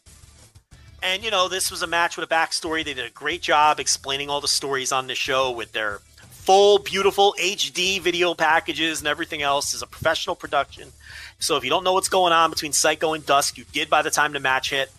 And 1.03 1.25
you 1.25 1.31
know, 1.31 1.49
this 1.49 1.71
was 1.71 1.83
a 1.83 1.87
match 1.87 2.17
with 2.17 2.31
a 2.31 2.33
backstory. 2.33 2.85
They 2.85 2.95
did 2.95 3.05
a 3.07 3.11
great 3.11 3.43
job 3.43 3.81
explaining 3.81 4.31
all 4.31 4.41
the 4.41 4.49
stories 4.49 4.93
on 4.93 5.09
the 5.09 5.17
show 5.17 5.51
with 5.51 5.73
their 5.73 6.01
full, 6.43 6.79
beautiful 6.79 7.35
HD 7.39 8.01
video 8.01 8.35
packages 8.35 9.01
and 9.01 9.09
everything 9.09 9.43
else. 9.43 9.75
is 9.75 9.83
a 9.83 9.87
professional 9.87 10.35
production. 10.35 10.93
So 11.39 11.57
if 11.57 11.65
you 11.65 11.71
don't 11.71 11.85
know 11.85 11.93
what's 11.93 12.09
going 12.09 12.33
on 12.33 12.51
between 12.51 12.73
Psycho 12.73 13.15
and 13.15 13.25
Dusk, 13.25 13.59
you 13.59 13.65
did 13.73 13.89
by 13.91 14.03
the 14.03 14.11
time 14.11 14.33
the 14.33 14.41
match 14.41 14.71
hit. 14.71 14.91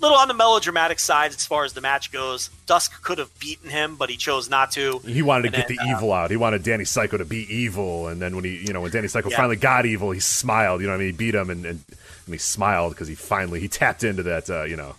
Little 0.00 0.16
on 0.16 0.28
the 0.28 0.34
melodramatic 0.34 0.98
side 1.00 1.30
as 1.32 1.44
far 1.44 1.64
as 1.64 1.72
the 1.72 1.80
match 1.80 2.12
goes. 2.12 2.50
Dusk 2.66 3.02
could 3.02 3.18
have 3.18 3.36
beaten 3.40 3.68
him, 3.70 3.96
but 3.96 4.10
he 4.10 4.16
chose 4.16 4.48
not 4.48 4.70
to. 4.72 5.00
He 5.00 5.22
wanted 5.22 5.42
to 5.42 5.48
And 5.48 5.56
get 5.56 5.68
then, 5.68 5.76
the 5.76 5.82
uh, 5.92 5.96
evil 5.96 6.12
out. 6.12 6.30
He 6.30 6.36
wanted 6.36 6.62
Danny 6.62 6.84
Psycho 6.84 7.16
to 7.16 7.24
be 7.24 7.52
evil, 7.52 8.06
and 8.06 8.22
then 8.22 8.36
when 8.36 8.44
he, 8.44 8.58
you 8.64 8.72
know, 8.72 8.80
when 8.80 8.90
Danny 8.92 9.08
Psycho 9.08 9.28
Yeah. 9.30 9.36
finally 9.36 9.56
got 9.56 9.86
evil, 9.86 10.10
he 10.12 10.20
smiled. 10.20 10.80
You 10.80 10.86
know, 10.86 10.92
what 10.92 10.96
I 11.00 11.04
mean, 11.04 11.12
he 11.12 11.16
beat 11.16 11.34
him, 11.34 11.50
and 11.50 11.66
and, 11.66 11.84
and 12.26 12.34
he 12.34 12.38
smiled 12.38 12.92
because 12.92 13.08
he 13.08 13.14
finally 13.16 13.58
he 13.60 13.66
tapped 13.68 14.04
into 14.04 14.22
that, 14.22 14.48
uh, 14.48 14.62
you 14.64 14.76
know, 14.76 14.94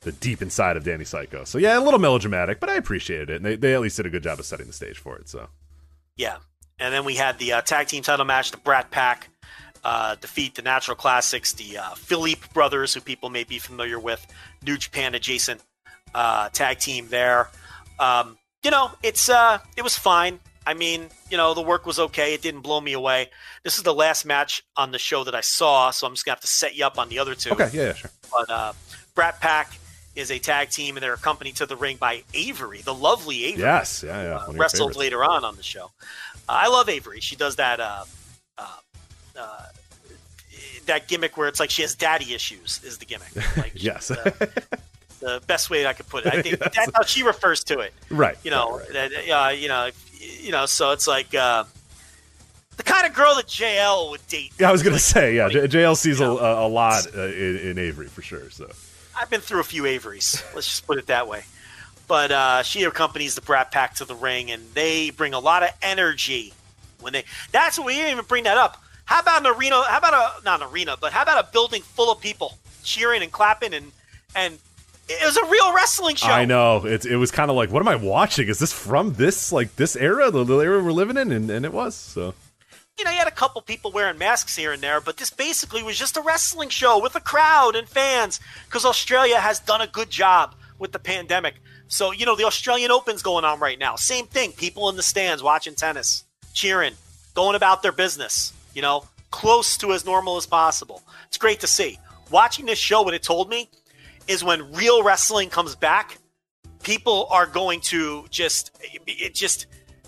the 0.00 0.10
deep 0.12 0.42
inside 0.42 0.76
of 0.76 0.82
Danny 0.84 1.04
Psycho. 1.04 1.44
So 1.44 1.58
yeah, 1.58 1.78
a 1.78 1.80
little 1.80 2.00
melodramatic, 2.00 2.58
but 2.58 2.68
I 2.68 2.74
appreciated 2.74 3.30
it, 3.30 3.36
and 3.36 3.44
they, 3.44 3.54
they 3.56 3.74
at 3.74 3.80
least 3.80 3.96
did 3.98 4.06
a 4.06 4.10
good 4.10 4.22
job 4.24 4.38
of 4.40 4.46
setting 4.46 4.66
the 4.66 4.72
stage 4.72 4.98
for 4.98 5.16
it. 5.16 5.28
So 5.28 5.48
Yeah. 6.16 6.38
And 6.80 6.92
then 6.92 7.04
we 7.04 7.14
had 7.14 7.38
the 7.38 7.52
uh, 7.52 7.60
tag 7.60 7.86
team 7.86 8.02
title 8.02 8.24
match, 8.24 8.50
the 8.50 8.56
Brat 8.56 8.90
Pack 8.90 9.28
uh, 9.84 10.16
defeat 10.16 10.54
the 10.54 10.62
Natural 10.62 10.96
Classics, 10.96 11.52
the 11.52 11.78
uh, 11.78 11.90
Philippe 11.90 12.46
brothers, 12.52 12.94
who 12.94 13.00
people 13.00 13.30
may 13.30 13.44
be 13.44 13.58
familiar 13.58 13.98
with, 13.98 14.26
New 14.64 14.76
Japan 14.78 15.14
adjacent 15.14 15.60
uh, 16.14 16.48
tag 16.50 16.78
team 16.78 17.08
there. 17.08 17.50
Um, 17.98 18.38
you 18.62 18.70
know, 18.70 18.90
it's 19.02 19.28
uh, 19.28 19.58
it 19.76 19.82
was 19.82 19.96
fine. 19.98 20.40
I 20.66 20.72
mean, 20.72 21.08
you 21.30 21.36
know, 21.36 21.52
the 21.52 21.60
work 21.60 21.84
was 21.84 21.98
okay. 21.98 22.32
It 22.32 22.40
didn't 22.40 22.62
blow 22.62 22.80
me 22.80 22.94
away. 22.94 23.28
This 23.62 23.76
is 23.76 23.82
the 23.82 23.92
last 23.92 24.24
match 24.24 24.64
on 24.76 24.92
the 24.92 24.98
show 24.98 25.22
that 25.24 25.34
I 25.34 25.42
saw, 25.42 25.90
so 25.90 26.06
I'm 26.06 26.14
just 26.14 26.24
gonna 26.24 26.36
have 26.36 26.40
to 26.40 26.46
set 26.46 26.74
you 26.74 26.86
up 26.86 26.98
on 26.98 27.10
the 27.10 27.18
other 27.18 27.34
two. 27.34 27.50
okay, 27.50 27.68
yeah, 27.72 27.82
yeah, 27.82 27.92
sure. 27.92 28.10
But 28.32 28.50
uh, 28.50 28.72
Brat 29.14 29.40
Pack 29.40 29.72
is 30.16 30.30
a 30.30 30.38
tag 30.38 30.70
team, 30.70 30.96
and 30.96 31.02
they're 31.02 31.14
accompanied 31.14 31.56
to 31.56 31.66
the 31.66 31.76
ring 31.76 31.98
by 31.98 32.22
Avery, 32.32 32.80
the 32.80 32.94
lovely 32.94 33.44
Avery 33.44 33.62
Yes, 33.62 34.02
yeah, 34.06 34.22
yeah. 34.22 34.44
Of 34.46 34.56
wrestled 34.58 34.92
favorites. 34.92 34.98
later 34.98 35.24
on 35.24 35.44
on 35.44 35.56
the 35.56 35.62
show. 35.62 35.90
Uh, 36.48 36.52
I 36.52 36.68
love 36.68 36.88
Avery. 36.88 37.20
She 37.20 37.36
does 37.36 37.56
that 37.56 37.80
uh, 37.80 38.04
uh, 38.56 38.76
uh, 39.38 39.66
that 40.84 41.08
gimmick 41.08 41.36
where 41.36 41.48
it's 41.48 41.60
like 41.60 41.70
she 41.70 41.82
has 41.82 41.94
daddy 41.94 42.34
issues 42.34 42.80
is 42.84 42.98
the 42.98 43.04
gimmick. 43.06 43.28
Like 43.56 43.72
Yes. 43.74 44.10
uh, 44.10 44.30
the 45.20 45.42
best 45.46 45.70
way 45.70 45.86
I 45.86 45.92
could 45.92 46.08
put 46.08 46.26
it. 46.26 46.34
I 46.34 46.42
think 46.42 46.58
that's 46.74 46.90
how 46.94 47.02
she 47.04 47.22
refers 47.22 47.64
to 47.64 47.80
it. 47.80 47.92
right. 48.10 48.36
You 48.44 48.50
know, 48.50 48.78
right, 48.78 48.94
right. 48.94 49.10
that 49.10 49.30
uh, 49.30 49.48
you 49.50 49.68
know, 49.68 49.90
you 50.20 50.52
know. 50.52 50.66
So 50.66 50.92
it's 50.92 51.06
like 51.06 51.34
uh, 51.34 51.64
the 52.76 52.82
kind 52.82 53.06
of 53.06 53.14
girl 53.14 53.34
that 53.36 53.46
JL 53.46 54.10
would 54.10 54.26
date. 54.28 54.52
Yeah, 54.58 54.68
I 54.68 54.72
was 54.72 54.82
gonna 54.82 54.98
say, 54.98 55.36
yeah, 55.36 55.44
Like, 55.44 55.52
J- 55.70 55.78
JL 55.78 55.96
sees 55.96 56.20
you 56.20 56.26
a, 56.26 56.28
know. 56.28 56.38
a, 56.38 56.66
a 56.66 56.68
lot 56.68 57.06
uh, 57.16 57.22
in, 57.28 57.56
in 57.58 57.78
Avery 57.78 58.06
for 58.08 58.22
sure. 58.22 58.50
So 58.50 58.70
I've 59.18 59.30
been 59.30 59.40
through 59.40 59.60
a 59.60 59.64
few 59.64 59.84
Averys. 59.84 60.42
Let's 60.54 60.66
just 60.66 60.86
put 60.86 60.98
it 60.98 61.06
that 61.06 61.28
way. 61.28 61.44
But 62.06 62.30
uh, 62.32 62.62
she 62.64 62.82
accompanies 62.84 63.34
the 63.34 63.40
Brat 63.40 63.70
Pack 63.72 63.94
to 63.96 64.04
the 64.04 64.14
ring, 64.14 64.50
and 64.50 64.62
they 64.74 65.08
bring 65.10 65.32
a 65.32 65.38
lot 65.38 65.62
of 65.62 65.70
energy 65.80 66.52
when 67.00 67.14
they. 67.14 67.24
That's 67.50 67.78
what 67.78 67.86
we 67.86 67.94
didn't 67.94 68.10
even 68.12 68.24
bring 68.26 68.44
that 68.44 68.58
up. 68.58 68.82
How 69.04 69.20
about 69.20 69.46
an 69.46 69.54
arena? 69.54 69.82
How 69.84 69.98
about 69.98 70.14
a 70.14 70.44
not 70.44 70.62
an 70.62 70.68
arena, 70.68 70.96
but 71.00 71.12
how 71.12 71.22
about 71.22 71.44
a 71.44 71.52
building 71.52 71.82
full 71.82 72.10
of 72.10 72.20
people 72.20 72.58
cheering 72.82 73.22
and 73.22 73.32
clapping 73.32 73.74
and 73.74 73.92
and 74.34 74.58
it 75.08 75.24
was 75.24 75.36
a 75.36 75.44
real 75.46 75.74
wrestling 75.74 76.16
show. 76.16 76.28
I 76.28 76.46
know 76.46 76.86
it. 76.86 77.04
It 77.04 77.16
was 77.16 77.30
kind 77.30 77.50
of 77.50 77.56
like, 77.56 77.70
what 77.70 77.80
am 77.80 77.88
I 77.88 77.96
watching? 77.96 78.48
Is 78.48 78.58
this 78.58 78.72
from 78.72 79.14
this 79.14 79.52
like 79.52 79.76
this 79.76 79.96
era, 79.96 80.30
the, 80.30 80.44
the 80.44 80.58
era 80.58 80.82
we're 80.82 80.92
living 80.92 81.18
in? 81.18 81.30
And, 81.30 81.50
and 81.50 81.66
it 81.66 81.72
was. 81.74 81.94
So 81.94 82.34
you 82.98 83.04
know, 83.04 83.10
you 83.10 83.18
had 83.18 83.28
a 83.28 83.32
couple 83.32 83.60
people 83.60 83.90
wearing 83.90 84.18
masks 84.18 84.56
here 84.56 84.72
and 84.72 84.82
there, 84.82 85.00
but 85.00 85.16
this 85.16 85.30
basically 85.30 85.82
was 85.82 85.98
just 85.98 86.16
a 86.16 86.22
wrestling 86.22 86.68
show 86.68 87.02
with 87.02 87.16
a 87.16 87.20
crowd 87.20 87.74
and 87.76 87.88
fans 87.88 88.40
because 88.66 88.84
Australia 88.84 89.38
has 89.38 89.58
done 89.58 89.80
a 89.80 89.86
good 89.86 90.10
job 90.10 90.54
with 90.78 90.92
the 90.92 90.98
pandemic. 90.98 91.56
So, 91.88 92.12
you 92.12 92.24
know, 92.24 92.36
the 92.36 92.44
Australian 92.44 92.90
Open's 92.90 93.22
going 93.22 93.44
on 93.44 93.60
right 93.60 93.78
now. 93.78 93.96
Same 93.96 94.26
thing. 94.26 94.52
People 94.52 94.88
in 94.88 94.96
the 94.96 95.02
stands 95.02 95.42
watching 95.42 95.74
tennis, 95.74 96.24
cheering, 96.52 96.94
going 97.34 97.56
about 97.56 97.82
their 97.82 97.92
business, 97.92 98.52
you 98.74 98.82
know, 98.82 99.04
close 99.30 99.76
to 99.78 99.92
as 99.92 100.04
normal 100.04 100.36
as 100.36 100.46
possible. 100.46 101.02
It's 101.28 101.38
great 101.38 101.60
to 101.60 101.66
see. 101.66 101.98
Watching 102.30 102.66
this 102.66 102.78
show, 102.78 103.02
what 103.02 103.14
it 103.14 103.22
told 103.22 103.48
me 103.48 103.68
is 104.28 104.42
when 104.44 104.72
real 104.72 105.02
wrestling 105.02 105.50
comes 105.50 105.74
back, 105.74 106.18
people 106.82 107.26
are 107.30 107.46
going 107.46 107.80
to 107.82 108.24
just, 108.30 108.70
it 109.06 109.34
just, 109.34 109.66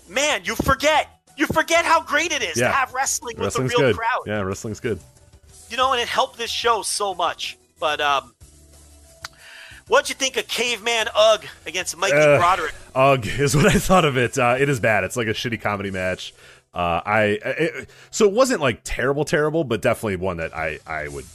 man, 0.09 0.41
you 0.43 0.55
forget. 0.55 1.07
You 1.37 1.45
forget 1.47 1.85
how 1.85 2.01
great 2.01 2.31
it 2.31 2.41
is 2.41 2.57
Yeah. 2.57 2.67
to 2.69 2.73
have 2.73 2.93
wrestling 2.93 3.37
with 3.37 3.57
a 3.57 3.61
real 3.61 3.77
good. 3.77 3.95
crowd. 3.95 4.21
Yeah, 4.25 4.41
wrestling's 4.41 4.79
good. 4.79 4.99
You 5.69 5.77
know, 5.77 5.91
and 5.91 6.01
it 6.01 6.07
helped 6.07 6.37
this 6.37 6.49
show 6.49 6.81
so 6.81 7.13
much. 7.13 7.57
But 7.79 8.01
um, 8.01 8.33
what'd 9.87 10.09
you 10.09 10.15
think 10.15 10.37
of 10.37 10.47
Caveman 10.47 11.07
Ugg 11.15 11.45
against 11.65 11.95
Mikey 11.97 12.15
Uh, 12.15 12.37
Broderick? 12.37 12.73
Ugh 12.95 13.25
is 13.27 13.55
what 13.55 13.65
I 13.67 13.77
thought 13.77 14.05
of 14.05 14.17
it. 14.17 14.37
Uh, 14.37 14.55
it 14.59 14.69
is 14.69 14.79
bad. 14.79 15.03
It's 15.03 15.15
like 15.17 15.27
a 15.27 15.31
shitty 15.33 15.61
comedy 15.61 15.91
match. 15.91 16.33
Uh, 16.77 17.01
I 17.05 17.21
it, 17.43 17.89
so 18.11 18.25
it 18.27 18.33
wasn't 18.33 18.61
like 18.61 18.81
terrible, 18.83 19.25
terrible, 19.25 19.63
but 19.63 19.81
definitely 19.81 20.17
one 20.17 20.37
that 20.37 20.55
I 20.55 20.77
I 20.85 21.07
would 21.07 21.25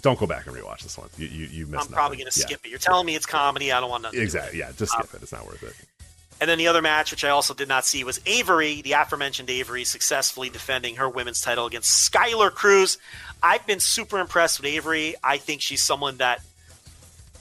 don't 0.00 0.18
go 0.18 0.26
back 0.26 0.46
and 0.48 0.56
rewatch 0.56 0.82
this 0.82 0.98
one. 0.98 1.08
You 1.16 1.28
you, 1.28 1.46
you 1.46 1.66
missed. 1.66 1.86
I'm 1.86 1.92
probably 1.92 2.16
nothing. 2.16 2.24
going 2.24 2.32
to 2.32 2.40
Yeah. 2.40 2.46
skip 2.46 2.60
it. 2.64 2.70
You're 2.70 2.78
telling 2.80 3.06
me 3.06 3.14
it's 3.14 3.24
comedy. 3.26 3.70
I 3.70 3.78
don't 3.80 3.88
want 3.88 4.10
to. 4.10 4.20
Exactly. 4.20 4.58
Yeah, 4.58 4.72
just 4.76 4.90
skip 4.92 5.14
it. 5.14 5.22
It's 5.22 5.30
not 5.30 5.46
worth 5.46 5.62
it. 5.62 5.74
And 6.40 6.48
then 6.50 6.56
the 6.58 6.66
other 6.68 6.82
match, 6.82 7.10
which 7.12 7.22
I 7.22 7.28
also 7.28 7.52
did 7.54 7.68
not 7.68 7.84
see, 7.84 8.02
was 8.02 8.18
Avery, 8.26 8.80
the 8.82 8.92
aforementioned 8.92 9.48
Avery, 9.50 9.84
successfully 9.84 10.48
defending 10.48 10.96
her 10.96 11.08
women's 11.08 11.40
title 11.42 11.66
against 11.66 12.10
Skylar 12.10 12.50
Cruz. 12.50 12.96
I've 13.42 13.64
been 13.66 13.78
super 13.78 14.18
impressed 14.18 14.58
with 14.58 14.66
Avery. 14.66 15.14
I 15.22 15.36
think 15.36 15.60
she's 15.60 15.82
someone 15.82 16.16
that, 16.16 16.40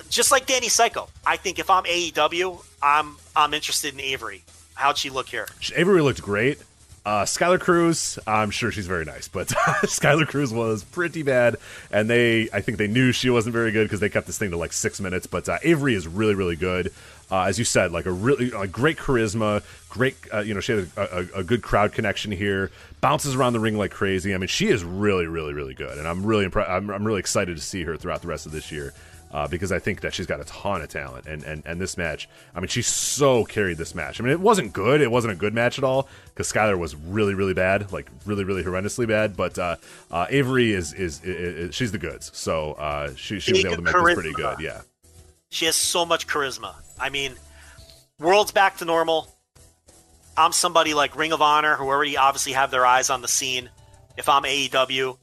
just 0.09 0.31
like 0.31 0.45
Danny 0.45 0.67
Psycho, 0.69 1.07
I 1.25 1.37
think 1.37 1.59
if 1.59 1.69
I'm 1.69 1.83
AEW, 1.85 2.63
I'm 2.83 3.15
I'm 3.35 3.53
interested 3.53 3.93
in 3.93 4.01
Avery. 4.01 4.43
How'd 4.75 4.97
she 4.97 5.09
look 5.09 5.29
here? 5.29 5.47
Avery 5.75 6.01
looked 6.01 6.21
great. 6.21 6.59
Uh, 7.09 7.25
Skylar 7.25 7.59
Cruz, 7.59 8.19
I'm 8.27 8.51
sure 8.51 8.71
she's 8.71 8.85
very 8.85 9.03
nice, 9.03 9.27
but 9.27 9.47
Skylar 9.87 10.27
Cruz 10.27 10.53
was 10.53 10.83
pretty 10.83 11.23
bad, 11.23 11.55
and 11.89 12.07
they, 12.07 12.51
I 12.53 12.61
think 12.61 12.77
they 12.77 12.85
knew 12.85 13.11
she 13.11 13.31
wasn't 13.31 13.53
very 13.53 13.71
good 13.71 13.85
because 13.85 13.99
they 13.99 14.09
kept 14.09 14.27
this 14.27 14.37
thing 14.37 14.51
to 14.51 14.57
like 14.57 14.71
six 14.71 15.01
minutes. 15.01 15.25
But 15.25 15.49
uh, 15.49 15.57
Avery 15.63 15.95
is 15.95 16.07
really, 16.07 16.35
really 16.35 16.55
good. 16.55 16.93
Uh, 17.31 17.45
as 17.45 17.57
you 17.57 17.65
said, 17.65 17.91
like 17.91 18.05
a 18.05 18.11
really 18.11 18.51
like 18.51 18.71
great 18.71 18.97
charisma, 18.97 19.63
great, 19.89 20.17
uh, 20.31 20.41
you 20.41 20.53
know, 20.53 20.59
she 20.59 20.73
had 20.73 20.87
a, 20.95 21.17
a, 21.17 21.39
a 21.39 21.43
good 21.43 21.63
crowd 21.63 21.93
connection 21.93 22.31
here. 22.31 22.69
Bounces 23.01 23.33
around 23.33 23.53
the 23.53 23.59
ring 23.59 23.75
like 23.75 23.89
crazy. 23.89 24.35
I 24.35 24.37
mean, 24.37 24.47
she 24.47 24.67
is 24.67 24.83
really, 24.83 25.25
really, 25.25 25.53
really 25.53 25.73
good, 25.73 25.97
and 25.97 26.07
I'm 26.07 26.23
really 26.23 26.45
impressed. 26.45 26.69
I'm, 26.69 26.91
I'm 26.91 27.07
really 27.07 27.21
excited 27.21 27.57
to 27.57 27.63
see 27.63 27.85
her 27.85 27.97
throughout 27.97 28.21
the 28.21 28.27
rest 28.27 28.45
of 28.45 28.51
this 28.51 28.71
year 28.71 28.93
uh, 29.31 29.47
because 29.47 29.71
I 29.71 29.79
think 29.79 30.01
that 30.01 30.13
she's 30.13 30.25
got 30.25 30.39
a 30.39 30.43
ton 30.45 30.81
of 30.81 30.89
talent. 30.89 31.25
And, 31.25 31.43
and 31.43 31.63
and 31.65 31.79
this 31.79 31.97
match, 31.97 32.27
I 32.55 32.59
mean, 32.59 32.67
she 32.67 32.81
so 32.81 33.45
carried 33.45 33.77
this 33.77 33.93
match. 33.93 34.19
I 34.19 34.23
mean, 34.23 34.31
it 34.31 34.39
wasn't 34.39 34.73
good. 34.73 35.01
It 35.01 35.11
wasn't 35.11 35.33
a 35.33 35.35
good 35.35 35.53
match 35.53 35.77
at 35.77 35.83
all 35.83 36.07
because 36.25 36.51
Skylar 36.51 36.77
was 36.77 36.95
really, 36.95 37.33
really 37.33 37.53
bad, 37.53 37.91
like 37.91 38.09
really, 38.25 38.43
really 38.43 38.63
horrendously 38.63 39.07
bad. 39.07 39.35
But 39.35 39.57
uh, 39.57 39.75
uh, 40.11 40.25
Avery 40.29 40.73
is 40.73 40.93
is, 40.93 41.23
is, 41.23 41.25
is 41.25 41.75
she's 41.75 41.91
the 41.91 41.99
goods. 41.99 42.31
So 42.33 42.73
uh, 42.73 43.13
she 43.15 43.39
she 43.39 43.53
was 43.53 43.65
able 43.65 43.77
to 43.77 43.81
make 43.81 43.93
this 43.93 44.13
pretty 44.13 44.33
good. 44.33 44.59
Yeah. 44.59 44.81
She 45.51 45.65
has 45.65 45.75
so 45.75 46.05
much 46.05 46.27
charisma. 46.27 46.75
I 46.99 47.09
mean, 47.09 47.33
world's 48.19 48.51
back 48.51 48.77
to 48.77 48.85
normal. 48.85 49.27
I'm 50.37 50.51
somebody 50.51 50.93
like 50.93 51.17
Ring 51.17 51.33
of 51.33 51.41
Honor 51.41 51.75
who 51.75 51.85
already 51.85 52.15
obviously 52.15 52.53
have 52.53 52.71
their 52.71 52.85
eyes 52.85 53.09
on 53.09 53.21
the 53.21 53.27
scene. 53.27 53.69
If 54.15 54.29
I'm 54.29 54.43
AEW, 54.43 55.17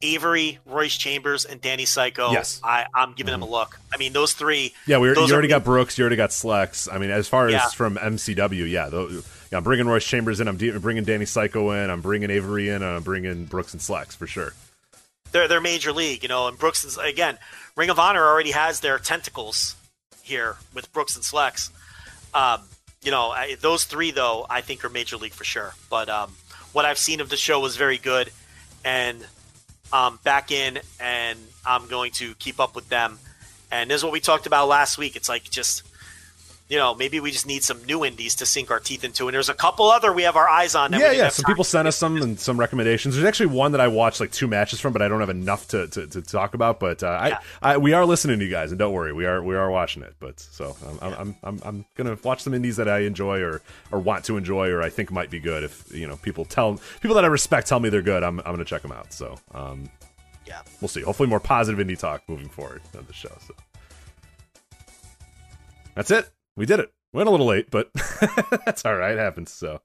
Avery, 0.00 0.58
Royce 0.64 0.96
Chambers, 0.96 1.44
and 1.44 1.60
Danny 1.60 1.84
Psycho, 1.84 2.30
Yes. 2.30 2.58
Mm-hmm. 2.58 2.66
I, 2.66 2.86
I'm 2.94 3.14
giving 3.14 3.32
them 3.32 3.42
a 3.42 3.48
look. 3.48 3.78
I 3.92 3.96
mean, 3.96 4.12
those 4.12 4.32
three. 4.32 4.72
Yeah, 4.86 4.98
we 4.98 5.08
those 5.08 5.28
you 5.28 5.34
already 5.34 5.48
big- 5.48 5.54
got 5.56 5.64
Brooks. 5.64 5.98
You 5.98 6.02
already 6.02 6.16
got 6.16 6.30
Slex. 6.30 6.88
I 6.92 6.98
mean, 6.98 7.10
as 7.10 7.26
far 7.26 7.46
as 7.48 7.52
Yeah. 7.54 7.68
from 7.70 7.96
MCW, 7.96 8.70
yeah, 8.70 8.88
tho- 8.88 9.08
yeah, 9.50 9.58
I'm 9.58 9.64
bringing 9.64 9.88
Royce 9.88 10.04
Chambers 10.06 10.38
in. 10.40 10.46
I'm 10.46 10.56
de- 10.56 10.78
bringing 10.78 11.02
Danny 11.04 11.24
Psycho 11.24 11.72
in. 11.72 11.90
I'm 11.90 12.00
bringing 12.00 12.30
Avery 12.30 12.68
in. 12.68 12.76
And 12.76 12.84
I'm 12.84 13.02
bringing 13.02 13.46
Brooks 13.46 13.72
and 13.72 13.80
Slex 13.82 14.14
for 14.16 14.26
sure. 14.28 14.52
They're 15.32 15.48
they're 15.48 15.60
major 15.60 15.92
league, 15.92 16.22
you 16.22 16.28
know. 16.28 16.46
And 16.48 16.56
Brooks 16.58 16.84
is 16.84 16.96
again, 16.96 17.36
Ring 17.76 17.90
of 17.90 17.98
Honor 17.98 18.24
already 18.24 18.52
has 18.52 18.80
their 18.80 18.98
tentacles 18.98 19.74
here 20.22 20.56
with 20.74 20.92
Brooks 20.92 21.16
and 21.16 21.24
Slex. 21.24 21.70
Um, 22.34 22.60
you 23.02 23.10
know, 23.10 23.30
I, 23.30 23.56
those 23.60 23.84
three 23.84 24.10
though, 24.12 24.46
I 24.48 24.60
think 24.60 24.84
are 24.84 24.88
major 24.88 25.16
league 25.16 25.32
for 25.32 25.44
sure. 25.44 25.74
But 25.90 26.08
um, 26.08 26.32
what 26.72 26.84
I've 26.84 26.98
seen 26.98 27.20
of 27.20 27.30
the 27.30 27.36
show 27.36 27.58
was 27.60 27.76
very 27.76 27.98
good, 27.98 28.30
and 28.84 29.26
um, 29.92 30.18
back 30.24 30.50
in, 30.50 30.78
and 31.00 31.38
I'm 31.66 31.86
going 31.88 32.12
to 32.12 32.34
keep 32.34 32.60
up 32.60 32.74
with 32.74 32.88
them. 32.88 33.18
And 33.70 33.90
this 33.90 33.96
is 33.96 34.04
what 34.04 34.12
we 34.12 34.20
talked 34.20 34.46
about 34.46 34.68
last 34.68 34.98
week. 34.98 35.16
It's 35.16 35.28
like 35.28 35.44
just, 35.44 35.82
you 36.68 36.76
know, 36.76 36.94
maybe 36.94 37.18
we 37.18 37.30
just 37.30 37.46
need 37.46 37.62
some 37.62 37.82
new 37.86 38.04
indies 38.04 38.34
to 38.36 38.44
sink 38.46 38.70
our 38.70 38.78
teeth 38.78 39.02
into. 39.02 39.26
And 39.26 39.34
there's 39.34 39.48
a 39.48 39.54
couple 39.54 39.90
other 39.90 40.12
we 40.12 40.24
have 40.24 40.36
our 40.36 40.48
eyes 40.48 40.74
on. 40.74 40.90
That 40.90 41.00
Yeah, 41.00 41.12
yeah. 41.12 41.28
Some 41.30 41.44
people 41.46 41.64
sent 41.64 41.88
us 41.88 41.96
some 41.96 42.16
and 42.20 42.38
some 42.38 42.60
recommendations. 42.60 43.14
There's 43.14 43.26
actually 43.26 43.46
one 43.46 43.72
that 43.72 43.80
I 43.80 43.88
watched 43.88 44.20
like 44.20 44.32
two 44.32 44.46
matches 44.46 44.78
from, 44.78 44.92
but 44.92 45.00
I 45.00 45.08
don't 45.08 45.20
have 45.20 45.30
enough 45.30 45.68
to, 45.68 45.88
to, 45.88 46.06
to 46.06 46.20
talk 46.20 46.52
about. 46.52 46.78
But 46.78 47.02
uh, 47.02 47.20
Yeah. 47.28 47.38
I, 47.62 47.74
I 47.74 47.76
we 47.78 47.94
are 47.94 48.04
listening 48.04 48.38
to 48.40 48.44
you 48.44 48.50
guys, 48.50 48.70
and 48.70 48.78
don't 48.78 48.92
worry, 48.92 49.14
we 49.14 49.24
are 49.24 49.42
we 49.42 49.56
are 49.56 49.70
watching 49.70 50.02
it. 50.02 50.14
But 50.20 50.40
so 50.40 50.76
I'm, 51.00 51.12
I'm 51.14 51.36
I'm 51.42 51.60
I'm 51.64 51.84
gonna 51.94 52.18
watch 52.22 52.42
some 52.42 52.52
indies 52.52 52.76
that 52.76 52.88
I 52.88 52.98
enjoy 53.00 53.40
or 53.40 53.62
or 53.90 53.98
want 53.98 54.24
to 54.26 54.36
enjoy 54.36 54.68
or 54.68 54.82
I 54.82 54.90
think 54.90 55.10
might 55.10 55.30
be 55.30 55.40
good. 55.40 55.64
If 55.64 55.90
you 55.90 56.06
know 56.06 56.16
people 56.16 56.44
tell 56.44 56.78
people 57.00 57.14
that 57.14 57.24
I 57.24 57.28
respect 57.28 57.66
tell 57.66 57.80
me 57.80 57.88
they're 57.88 58.02
good, 58.02 58.22
I'm 58.22 58.40
I'm 58.40 58.52
gonna 58.52 58.64
check 58.66 58.82
them 58.82 58.92
out. 58.92 59.14
So 59.14 59.38
um, 59.54 59.88
Yeah. 60.46 60.60
we'll 60.82 60.88
see. 60.88 61.00
Hopefully, 61.00 61.30
more 61.30 61.40
positive 61.40 61.84
indie 61.84 61.98
talk 61.98 62.22
moving 62.28 62.50
forward 62.50 62.82
on 62.96 63.06
the 63.06 63.14
show. 63.14 63.32
So 63.46 63.54
that's 65.94 66.10
it. 66.10 66.28
We 66.58 66.66
did 66.66 66.80
it. 66.80 66.92
Went 67.12 67.28
a 67.28 67.30
little 67.30 67.46
late, 67.46 67.70
but 67.70 67.90
that's 68.66 68.84
all 68.84 68.96
right. 68.96 69.12
It 69.12 69.18
happens. 69.18 69.50
So 69.50 69.80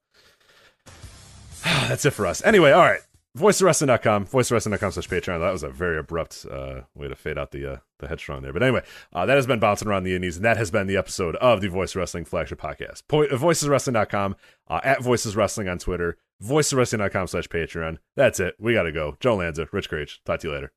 That's 1.63 2.03
it 2.05 2.11
for 2.11 2.25
us. 2.25 2.43
Anyway, 2.43 2.71
all 2.71 2.81
right. 2.81 2.99
VoiceOfWrestling.com, 3.37 4.27
VoiceOfWrestling.com 4.27 4.91
slash 4.91 5.07
Patreon. 5.09 5.39
That 5.39 5.51
was 5.51 5.63
a 5.63 5.69
very 5.69 5.97
abrupt 5.97 6.45
uh, 6.51 6.81
way 6.93 7.07
to 7.07 7.15
fade 7.15 7.37
out 7.39 7.49
the 7.49 7.73
uh, 7.73 7.77
the 7.97 8.07
headstrong 8.07 8.43
there. 8.43 8.53
But 8.53 8.61
anyway, 8.61 8.83
uh, 9.11 9.25
that 9.25 9.35
has 9.35 9.47
been 9.47 9.59
bouncing 9.59 9.87
around 9.87 10.03
the 10.03 10.13
indies, 10.15 10.35
and 10.35 10.45
that 10.45 10.57
has 10.57 10.69
been 10.69 10.85
the 10.85 10.97
episode 10.97 11.35
of 11.37 11.61
the 11.61 11.67
Voice 11.67 11.95
Wrestling 11.95 12.25
flagship 12.25 12.61
podcast. 12.61 13.03
Po- 13.07 13.23
uh, 13.23 13.29
VoicesWrestling.com, 13.37 14.35
uh, 14.67 14.81
at 14.83 15.01
Voices 15.01 15.35
Wrestling 15.35 15.67
on 15.67 15.79
Twitter, 15.79 16.17
VoiceOfWrestling.com 16.43 17.25
slash 17.25 17.47
Patreon. 17.47 17.97
That's 18.15 18.39
it. 18.39 18.55
We 18.59 18.73
got 18.73 18.83
to 18.83 18.91
go. 18.91 19.17
Joe 19.19 19.37
Lanza, 19.37 19.67
Rich 19.71 19.89
Kraetsch. 19.89 20.19
Talk 20.25 20.41
to 20.41 20.49
you 20.49 20.53
later. 20.53 20.71